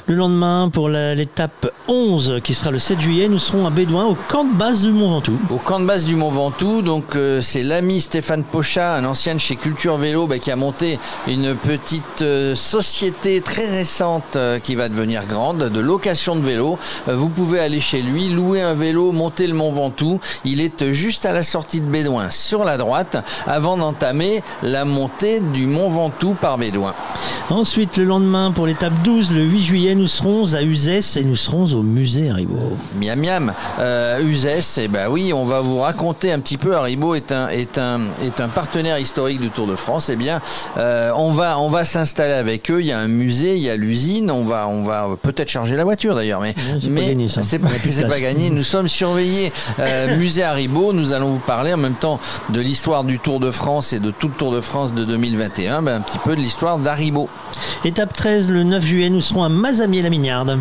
Le 0.07 0.15
lendemain, 0.15 0.69
pour 0.71 0.89
l'étape 0.89 1.71
11, 1.87 2.41
qui 2.43 2.53
sera 2.53 2.71
le 2.71 2.79
7 2.79 2.99
juillet, 2.99 3.27
nous 3.27 3.39
serons 3.39 3.67
à 3.67 3.69
Bédouin, 3.69 4.05
au 4.05 4.17
camp 4.27 4.45
de 4.45 4.53
base 4.53 4.83
du 4.83 4.91
Mont 4.91 5.11
Ventoux. 5.11 5.37
Au 5.51 5.57
camp 5.57 5.79
de 5.79 5.85
base 5.85 6.05
du 6.05 6.15
Mont 6.15 6.29
Ventoux, 6.29 6.81
donc 6.81 7.15
euh, 7.15 7.41
c'est 7.41 7.63
l'ami 7.63 8.01
Stéphane 8.01 8.43
Pochat, 8.43 8.95
un 8.95 9.05
ancien 9.05 9.35
de 9.35 9.39
chez 9.39 9.55
Culture 9.55 9.97
Vélo, 9.97 10.27
bah, 10.27 10.39
qui 10.39 10.51
a 10.51 10.55
monté 10.55 10.99
une 11.27 11.55
petite 11.55 12.21
euh, 12.21 12.55
société 12.55 13.41
très 13.41 13.69
récente 13.69 14.35
euh, 14.35 14.59
qui 14.59 14.75
va 14.75 14.89
devenir 14.89 15.25
grande 15.25 15.69
de 15.69 15.79
location 15.79 16.35
de 16.35 16.41
vélo. 16.41 16.77
Vous 17.07 17.29
pouvez 17.29 17.59
aller 17.59 17.79
chez 17.79 18.01
lui, 18.01 18.29
louer 18.29 18.61
un 18.61 18.73
vélo, 18.73 19.11
monter 19.11 19.47
le 19.47 19.53
Mont 19.53 19.71
Ventoux. 19.71 20.19
Il 20.43 20.61
est 20.61 20.91
juste 20.91 21.25
à 21.25 21.33
la 21.33 21.43
sortie 21.43 21.81
de 21.81 21.87
Bédouin, 21.95 22.29
sur 22.29 22.65
la 22.65 22.75
droite, 22.75 23.23
avant 23.47 23.77
d'entamer 23.77 24.43
la 24.63 24.83
montée 24.83 25.39
du 25.39 25.65
Mont 25.65 25.89
Ventoux 25.89 26.33
par 26.33 26.57
Bédouin. 26.57 26.93
Ensuite, 27.49 27.97
le 27.97 28.05
lendemain, 28.05 28.51
pour 28.51 28.65
l'étape 28.65 28.91
12, 29.03 29.31
le 29.31 29.43
8 29.43 29.63
juillet, 29.63 29.95
nous 29.95 30.07
serons 30.07 30.53
à 30.55 30.63
Uzès 30.63 31.15
et 31.15 31.23
nous 31.23 31.35
serons 31.35 31.71
au 31.73 31.83
musée 31.83 32.31
Haribo. 32.31 32.57
Miam 32.99 33.19
miam, 33.19 33.53
euh, 33.79 34.19
Uzès, 34.19 34.79
eh 34.81 34.87
ben 34.87 35.07
oui, 35.09 35.31
on 35.31 35.45
va 35.45 35.61
vous 35.61 35.79
raconter 35.79 36.31
un 36.31 36.39
petit 36.39 36.57
peu. 36.57 36.75
Haribo 36.75 37.13
est 37.13 37.31
un 37.31 37.47
est 37.49 37.77
un 37.77 38.01
est 38.23 38.41
un 38.41 38.47
partenaire 38.47 38.97
historique 38.97 39.39
du 39.39 39.49
Tour 39.51 39.67
de 39.67 39.75
France. 39.75 40.09
Eh 40.09 40.15
bien, 40.15 40.41
euh, 40.77 41.11
on 41.15 41.29
va 41.29 41.59
on 41.59 41.69
va 41.69 41.85
s'installer 41.85 42.33
avec 42.33 42.71
eux. 42.71 42.81
Il 42.81 42.87
y 42.87 42.91
a 42.91 42.99
un 42.99 43.07
musée, 43.07 43.55
il 43.55 43.61
y 43.61 43.69
a 43.69 43.75
l'usine. 43.75 44.31
On 44.31 44.43
va 44.43 44.67
on 44.67 44.83
va 44.83 45.07
peut-être 45.21 45.49
charger 45.49 45.75
la 45.75 45.83
voiture 45.83 46.15
d'ailleurs, 46.15 46.41
mais 46.41 46.55
c'est 46.57 47.59
pas 47.59 47.67
mais 47.85 47.91
c'est 47.91 48.07
pas 48.07 48.19
gagné. 48.19 48.49
Nous 48.49 48.63
sommes 48.63 48.87
surveillés. 48.87 49.53
Euh, 49.79 50.17
musée 50.17 50.43
Haribo. 50.43 50.93
Nous 50.93 51.13
allons 51.13 51.29
vous 51.29 51.39
parler 51.39 51.73
en 51.73 51.77
même 51.85 51.95
temps 51.95 52.19
de 52.49 52.59
l'histoire 52.61 53.03
du 53.03 53.19
Tour 53.19 53.39
de 53.39 53.51
France 53.51 53.93
et 53.93 53.99
de 53.99 54.11
tout 54.11 54.27
le 54.27 54.33
Tour 54.33 54.51
de 54.51 54.61
France 54.61 54.93
de 54.93 55.05
2021. 55.05 55.81
Ben, 55.81 55.95
un 55.97 56.01
petit 56.01 56.17
peu 56.19 56.35
de 56.35 56.41
l'histoire 56.41 56.77
d'Haribo. 56.79 57.29
Étape 57.83 58.13
13, 58.13 58.49
le 58.49 58.63
9 58.63 58.83
juillet, 58.83 59.09
nous 59.09 59.21
serons 59.21 59.43
à 59.43 59.49
Mazamier-la-Mignarde. 59.49 60.59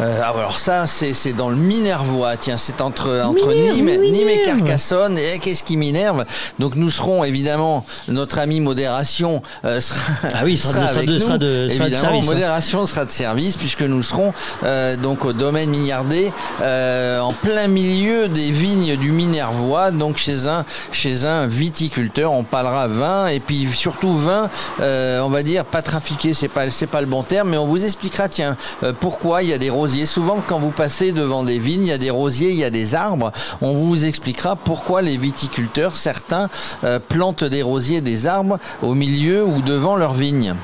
Euh, 0.00 0.20
ah, 0.24 0.32
alors 0.36 0.58
ça, 0.58 0.86
c'est 0.86 1.32
dans 1.34 1.50
le 1.50 1.54
Minervois. 1.56 2.36
Tiens, 2.38 2.56
c'est 2.56 2.80
entre, 2.80 3.20
entre 3.24 3.48
Minerve, 3.48 4.00
Nîmes, 4.00 4.28
et. 4.28 4.42
Carcassonne. 4.46 5.18
Et 5.18 5.38
qu'est-ce 5.38 5.62
qui 5.62 5.76
m'énerve? 5.76 6.24
Donc 6.58 6.74
nous 6.76 6.88
serons 6.90 7.22
évidemment, 7.24 7.84
notre 8.08 8.38
ami 8.38 8.60
modération 8.60 9.42
euh, 9.66 9.80
sera, 9.82 10.00
Ah 10.32 10.40
oui, 10.44 10.56
sera 10.56 10.80
de- 10.86 10.88
avec 10.88 11.08
de- 11.08 11.12
nous. 11.12 11.18
sera 11.20 11.38
de- 11.38 11.68
sera 11.68 11.84
de 11.84 11.84
évidemment, 11.84 12.00
service, 12.00 12.28
hein. 12.28 12.32
modération 12.32 12.86
sera 12.86 13.04
de 13.04 13.10
service 13.10 13.56
puisque 13.58 13.82
nous 13.82 14.02
serons 14.02 14.32
euh, 14.64 14.96
donc 14.96 15.24
au 15.26 15.34
domaine 15.34 15.68
Mignardet, 15.70 16.32
euh, 16.62 17.20
en 17.20 17.34
plein 17.34 17.68
milieu 17.68 18.28
des 18.28 18.50
vignes 18.50 18.96
du 18.96 19.12
Minervois, 19.12 19.90
donc 19.90 20.16
chez 20.22 20.46
un 20.46 20.64
chez 20.92 21.24
un 21.24 21.46
viticulteur. 21.46 22.32
On 22.32 22.44
parlera 22.44 22.86
vin 22.86 23.26
et 23.26 23.40
puis 23.40 23.66
surtout 23.66 24.12
vin, 24.12 24.48
euh, 24.80 25.20
on 25.20 25.28
va 25.28 25.42
dire 25.42 25.64
pas 25.64 25.82
trafiqué, 25.82 26.32
c'est 26.32 26.48
pas 26.48 26.70
c'est 26.70 26.86
pas 26.86 27.00
le 27.00 27.06
bon 27.08 27.22
terme, 27.22 27.50
mais 27.50 27.56
on 27.56 27.66
vous 27.66 27.84
expliquera 27.84 28.28
tiens 28.28 28.56
euh, 28.84 28.92
pourquoi 28.98 29.42
il 29.42 29.48
y 29.48 29.52
a 29.52 29.58
des 29.58 29.70
rosiers. 29.70 30.06
Souvent 30.06 30.38
quand 30.46 30.58
vous 30.60 30.70
passez 30.70 31.12
devant 31.12 31.42
des 31.42 31.58
vignes, 31.58 31.86
il 31.86 31.88
y 31.88 31.92
a 31.92 31.98
des 31.98 32.10
rosiers, 32.10 32.50
il 32.50 32.58
y 32.58 32.64
a 32.64 32.70
des 32.70 32.94
arbres. 32.94 33.32
On 33.60 33.72
vous 33.72 34.04
expliquera 34.04 34.54
pourquoi 34.54 35.02
les 35.02 35.16
viticulteurs 35.16 35.96
certains 35.96 36.48
euh, 36.84 37.00
plantent 37.00 37.44
des 37.44 37.62
rosiers, 37.62 38.00
des 38.00 38.26
arbres 38.26 38.58
au 38.82 38.94
milieu 38.94 39.44
ou 39.44 39.60
devant 39.60 39.96
leurs 39.96 40.14
vignes. 40.14 40.54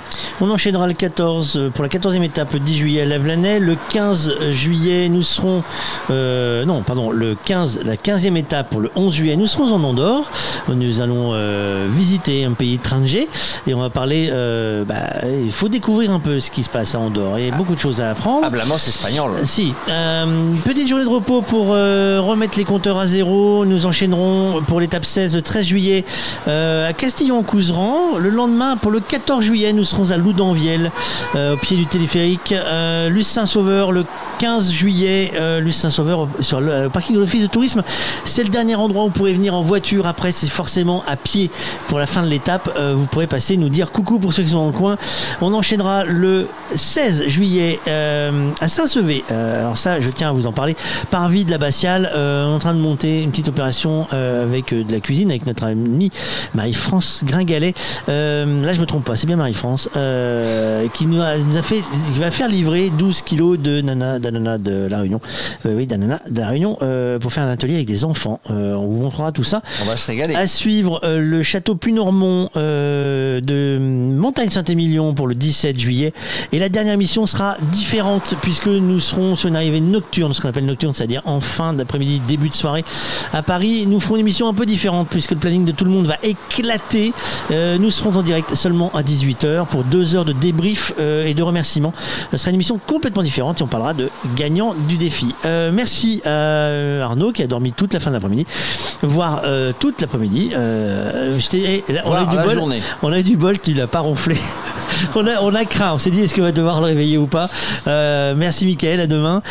On 0.40 0.50
enchaînera 0.50 0.86
le 0.86 0.94
14 0.94 1.56
euh, 1.56 1.70
pour 1.70 1.82
la 1.82 1.90
14e 1.90 2.22
étape 2.22 2.52
le 2.52 2.60
10 2.60 2.78
juillet 2.78 3.02
à 3.02 3.06
Lavelanet. 3.06 3.58
Le 3.58 3.76
15 3.90 4.52
juillet, 4.52 5.08
nous 5.08 5.22
serons. 5.22 5.64
non, 6.08 6.82
pardon, 6.82 7.10
le 7.10 7.36
15, 7.44 7.80
la 7.84 7.96
15e 7.96 8.36
étape 8.36 8.70
pour 8.70 8.80
le 8.80 8.90
11 8.94 9.14
juillet, 9.14 9.36
nous 9.36 9.47
serons 9.48 9.72
en 9.72 9.82
Andorre. 9.82 10.30
Nous 10.68 11.00
allons 11.00 11.30
euh, 11.32 11.86
visiter 11.96 12.44
un 12.44 12.52
pays 12.52 12.74
étranger 12.74 13.28
et 13.66 13.74
on 13.74 13.80
va 13.80 13.90
parler. 13.90 14.28
euh, 14.30 14.84
bah, 14.84 15.26
il 15.44 15.50
faut 15.50 15.68
découvrir 15.68 16.12
un 16.12 16.20
peu 16.20 16.40
ce 16.40 16.50
qui 16.50 16.62
se 16.62 16.68
passe 16.68 16.94
à 16.94 16.98
Andorre. 17.00 17.38
Il 17.38 17.46
y 17.46 17.50
a 17.50 17.56
beaucoup 17.56 17.74
de 17.74 17.80
choses 17.80 18.00
à 18.00 18.10
apprendre. 18.10 18.42
Ah, 18.44 18.50
Blamos 18.50 18.76
espagnol. 18.76 19.30
Si. 19.44 19.72
Euh, 19.88 20.52
petite 20.64 20.88
journée 20.88 21.04
de 21.04 21.08
repos 21.10 21.42
pour 21.42 21.68
remettre 21.68 22.58
les 22.58 22.64
compteurs 22.64 22.98
à 22.98 23.06
zéro. 23.06 23.64
Nous 23.64 23.86
enchaînerons 23.86 24.62
pour 24.66 24.80
l'étape 24.80 25.04
16 25.04 25.34
le 25.34 25.42
13 25.42 25.64
juillet 25.66 26.04
à 26.46 26.92
Castillon-en-Couseran. 26.92 28.18
Le 28.18 28.30
lendemain, 28.30 28.76
pour 28.76 28.90
le 28.90 29.00
14 29.00 29.44
juillet, 29.44 29.72
nous 29.72 29.84
serons 29.84 30.10
à 30.10 30.16
Loudanvielle, 30.16 30.90
au 31.34 31.56
pied 31.56 31.76
du 31.76 31.86
téléphérique. 31.86 32.54
Luce 33.08 33.28
Saint-Sauveur, 33.28 33.92
le 33.92 34.04
15 34.38 34.70
juillet, 34.70 35.32
Luce 35.60 35.76
Saint-Sauveur 35.76 36.28
sur 36.40 36.60
le, 36.60 36.84
le 36.84 36.88
parking 36.88 37.14
de 37.16 37.20
l'Office 37.20 37.42
de 37.42 37.46
tourisme. 37.48 37.82
C'est 38.24 38.42
le 38.42 38.50
dernier 38.50 38.74
endroit 38.76 39.04
où 39.04 39.06
vous 39.06 39.12
pourrez 39.12 39.32
venir 39.38 39.54
en 39.54 39.62
voiture. 39.62 40.06
Après, 40.06 40.32
c'est 40.32 40.50
forcément 40.50 41.02
à 41.06 41.16
pied 41.16 41.50
pour 41.86 41.98
la 41.98 42.06
fin 42.06 42.22
de 42.22 42.28
l'étape. 42.28 42.70
Euh, 42.76 42.94
vous 42.96 43.06
pourrez 43.06 43.26
passer, 43.26 43.56
nous 43.56 43.68
dire 43.68 43.92
coucou 43.92 44.18
pour 44.18 44.32
ceux 44.32 44.42
qui 44.42 44.50
sont 44.50 44.58
dans 44.58 44.66
le 44.66 44.72
coin. 44.72 44.98
On 45.40 45.54
enchaînera 45.54 46.04
le 46.04 46.48
16 46.74 47.28
juillet 47.28 47.78
euh, 47.86 48.50
à 48.60 48.68
Saint-Sevé. 48.68 49.24
Euh, 49.30 49.60
alors 49.60 49.78
ça, 49.78 50.00
je 50.00 50.08
tiens 50.08 50.30
à 50.30 50.32
vous 50.32 50.46
en 50.46 50.52
parler. 50.52 50.76
Parvis 51.10 51.44
de 51.44 51.50
l'abbatiale, 51.50 52.10
euh, 52.14 52.46
en 52.46 52.58
train 52.58 52.74
de 52.74 52.80
monter 52.80 53.22
une 53.22 53.30
petite 53.30 53.48
opération 53.48 54.06
avec 54.10 54.74
de 54.74 54.92
la 54.92 55.00
cuisine 55.00 55.30
avec 55.30 55.46
notre 55.46 55.64
amie 55.64 56.10
Marie-France 56.54 57.22
Gringalet. 57.24 57.74
Là, 58.08 58.72
je 58.72 58.80
me 58.80 58.86
trompe 58.86 59.04
pas, 59.04 59.16
c'est 59.16 59.26
bien 59.26 59.36
Marie-France 59.36 59.88
qui 60.94 61.06
nous 61.06 61.20
a, 61.22 61.62
fait, 61.62 61.82
qui 62.12 62.18
va 62.18 62.30
faire 62.30 62.48
livrer 62.48 62.90
12 62.90 63.22
kilos 63.22 63.58
de 63.58 63.80
nana, 63.80 64.18
d'ananas 64.18 64.58
de 64.58 64.86
la 64.86 64.98
Réunion. 64.98 65.20
Oui, 65.64 65.86
d'ananas 65.86 66.20
de 66.30 66.40
la 66.40 66.48
Réunion 66.48 66.78
pour 67.20 67.32
faire 67.32 67.44
un 67.44 67.50
atelier 67.50 67.76
avec 67.76 67.86
des 67.86 68.04
enfants. 68.04 68.40
On 68.48 68.86
vous 68.86 69.02
montrera 69.02 69.27
tout 69.32 69.44
ça. 69.44 69.62
On 69.82 69.84
va 69.84 69.96
se 69.96 70.06
régaler. 70.06 70.34
À 70.34 70.46
suivre 70.46 71.00
euh, 71.04 71.18
le 71.20 71.42
château 71.42 71.74
Puy-Normand 71.74 72.50
euh, 72.56 73.40
de 73.40 73.78
Montagne-Saint-Émilion 73.80 75.14
pour 75.14 75.26
le 75.26 75.34
17 75.34 75.78
juillet. 75.78 76.12
Et 76.52 76.58
la 76.58 76.68
dernière 76.68 76.96
mission 76.96 77.26
sera 77.26 77.56
différente 77.72 78.34
puisque 78.42 78.66
nous 78.66 79.00
serons 79.00 79.36
sur 79.36 79.48
une 79.48 79.56
arrivée 79.56 79.80
nocturne, 79.80 80.34
ce 80.34 80.40
qu'on 80.40 80.48
appelle 80.48 80.66
nocturne, 80.66 80.92
c'est-à-dire 80.92 81.22
en 81.24 81.40
fin 81.40 81.72
d'après-midi, 81.72 82.20
début 82.26 82.48
de 82.48 82.54
soirée 82.54 82.84
à 83.32 83.42
Paris. 83.42 83.86
Nous 83.86 84.00
ferons 84.00 84.16
une 84.16 84.20
émission 84.20 84.48
un 84.48 84.54
peu 84.54 84.66
différente 84.66 85.08
puisque 85.08 85.32
le 85.32 85.38
planning 85.38 85.64
de 85.64 85.72
tout 85.72 85.84
le 85.84 85.90
monde 85.90 86.06
va 86.06 86.16
éclater. 86.22 87.12
Euh, 87.50 87.78
nous 87.78 87.90
serons 87.90 88.16
en 88.16 88.22
direct 88.22 88.54
seulement 88.54 88.90
à 88.94 89.02
18h 89.02 89.66
pour 89.66 89.84
deux 89.84 90.14
heures 90.14 90.24
de 90.24 90.32
débrief 90.32 90.92
et 90.98 91.34
de 91.34 91.42
remerciements. 91.42 91.92
Ce 92.30 92.36
sera 92.36 92.50
une 92.50 92.56
émission 92.56 92.80
complètement 92.86 93.22
différente 93.22 93.60
et 93.60 93.62
on 93.62 93.66
parlera 93.66 93.94
de 93.94 94.10
gagnant 94.36 94.74
du 94.88 94.96
défi. 94.96 95.34
Merci 95.44 96.20
à 96.24 97.04
Arnaud 97.04 97.32
qui 97.32 97.42
a 97.42 97.46
dormi 97.46 97.72
toute 97.72 97.94
la 97.94 98.00
fin 98.00 98.10
de 98.10 98.14
l'après-midi, 98.14 98.46
euh, 99.44 99.72
toute 99.78 100.00
l'après-midi. 100.00 100.50
Euh, 100.54 101.38
eh, 101.52 101.84
là, 101.92 102.02
on, 102.04 102.12
a 102.12 102.22
eu 102.22 102.26
du 102.26 102.36
la 102.36 102.44
bol, 102.44 102.54
journée. 102.54 102.82
on 103.02 103.12
a 103.12 103.18
eu 103.18 103.22
du 103.22 103.36
bol, 103.36 103.58
tu 103.58 103.74
l'as 103.74 103.86
pas 103.86 104.00
ronflé. 104.00 104.36
on, 105.14 105.26
a, 105.26 105.40
on 105.42 105.54
a 105.54 105.64
craint, 105.64 105.94
on 105.94 105.98
s'est 105.98 106.10
dit 106.10 106.22
est-ce 106.22 106.34
qu'on 106.34 106.42
va 106.42 106.52
devoir 106.52 106.80
le 106.80 106.86
réveiller 106.86 107.18
ou 107.18 107.26
pas? 107.26 107.48
Euh, 107.86 108.34
merci 108.36 108.66
Mickaël, 108.66 109.00
à 109.00 109.06
demain. 109.06 109.42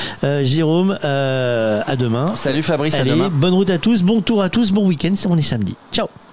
Jérôme, 0.44 0.92
à 1.02 1.96
demain. 1.96 2.26
Salut 2.36 2.64
Fabrice, 2.64 2.96
à 2.96 3.00
Allez, 3.00 3.12
demain. 3.12 3.30
bonne 3.30 3.54
route 3.54 3.70
à 3.70 3.78
tous, 3.78 4.02
bon 4.02 4.22
tour 4.22 4.42
à 4.42 4.50
tous, 4.50 4.72
bon 4.72 4.86
week-end, 4.86 5.14
on 5.30 5.38
est 5.38 5.42
samedi. 5.42 5.76
Ciao 5.92 6.08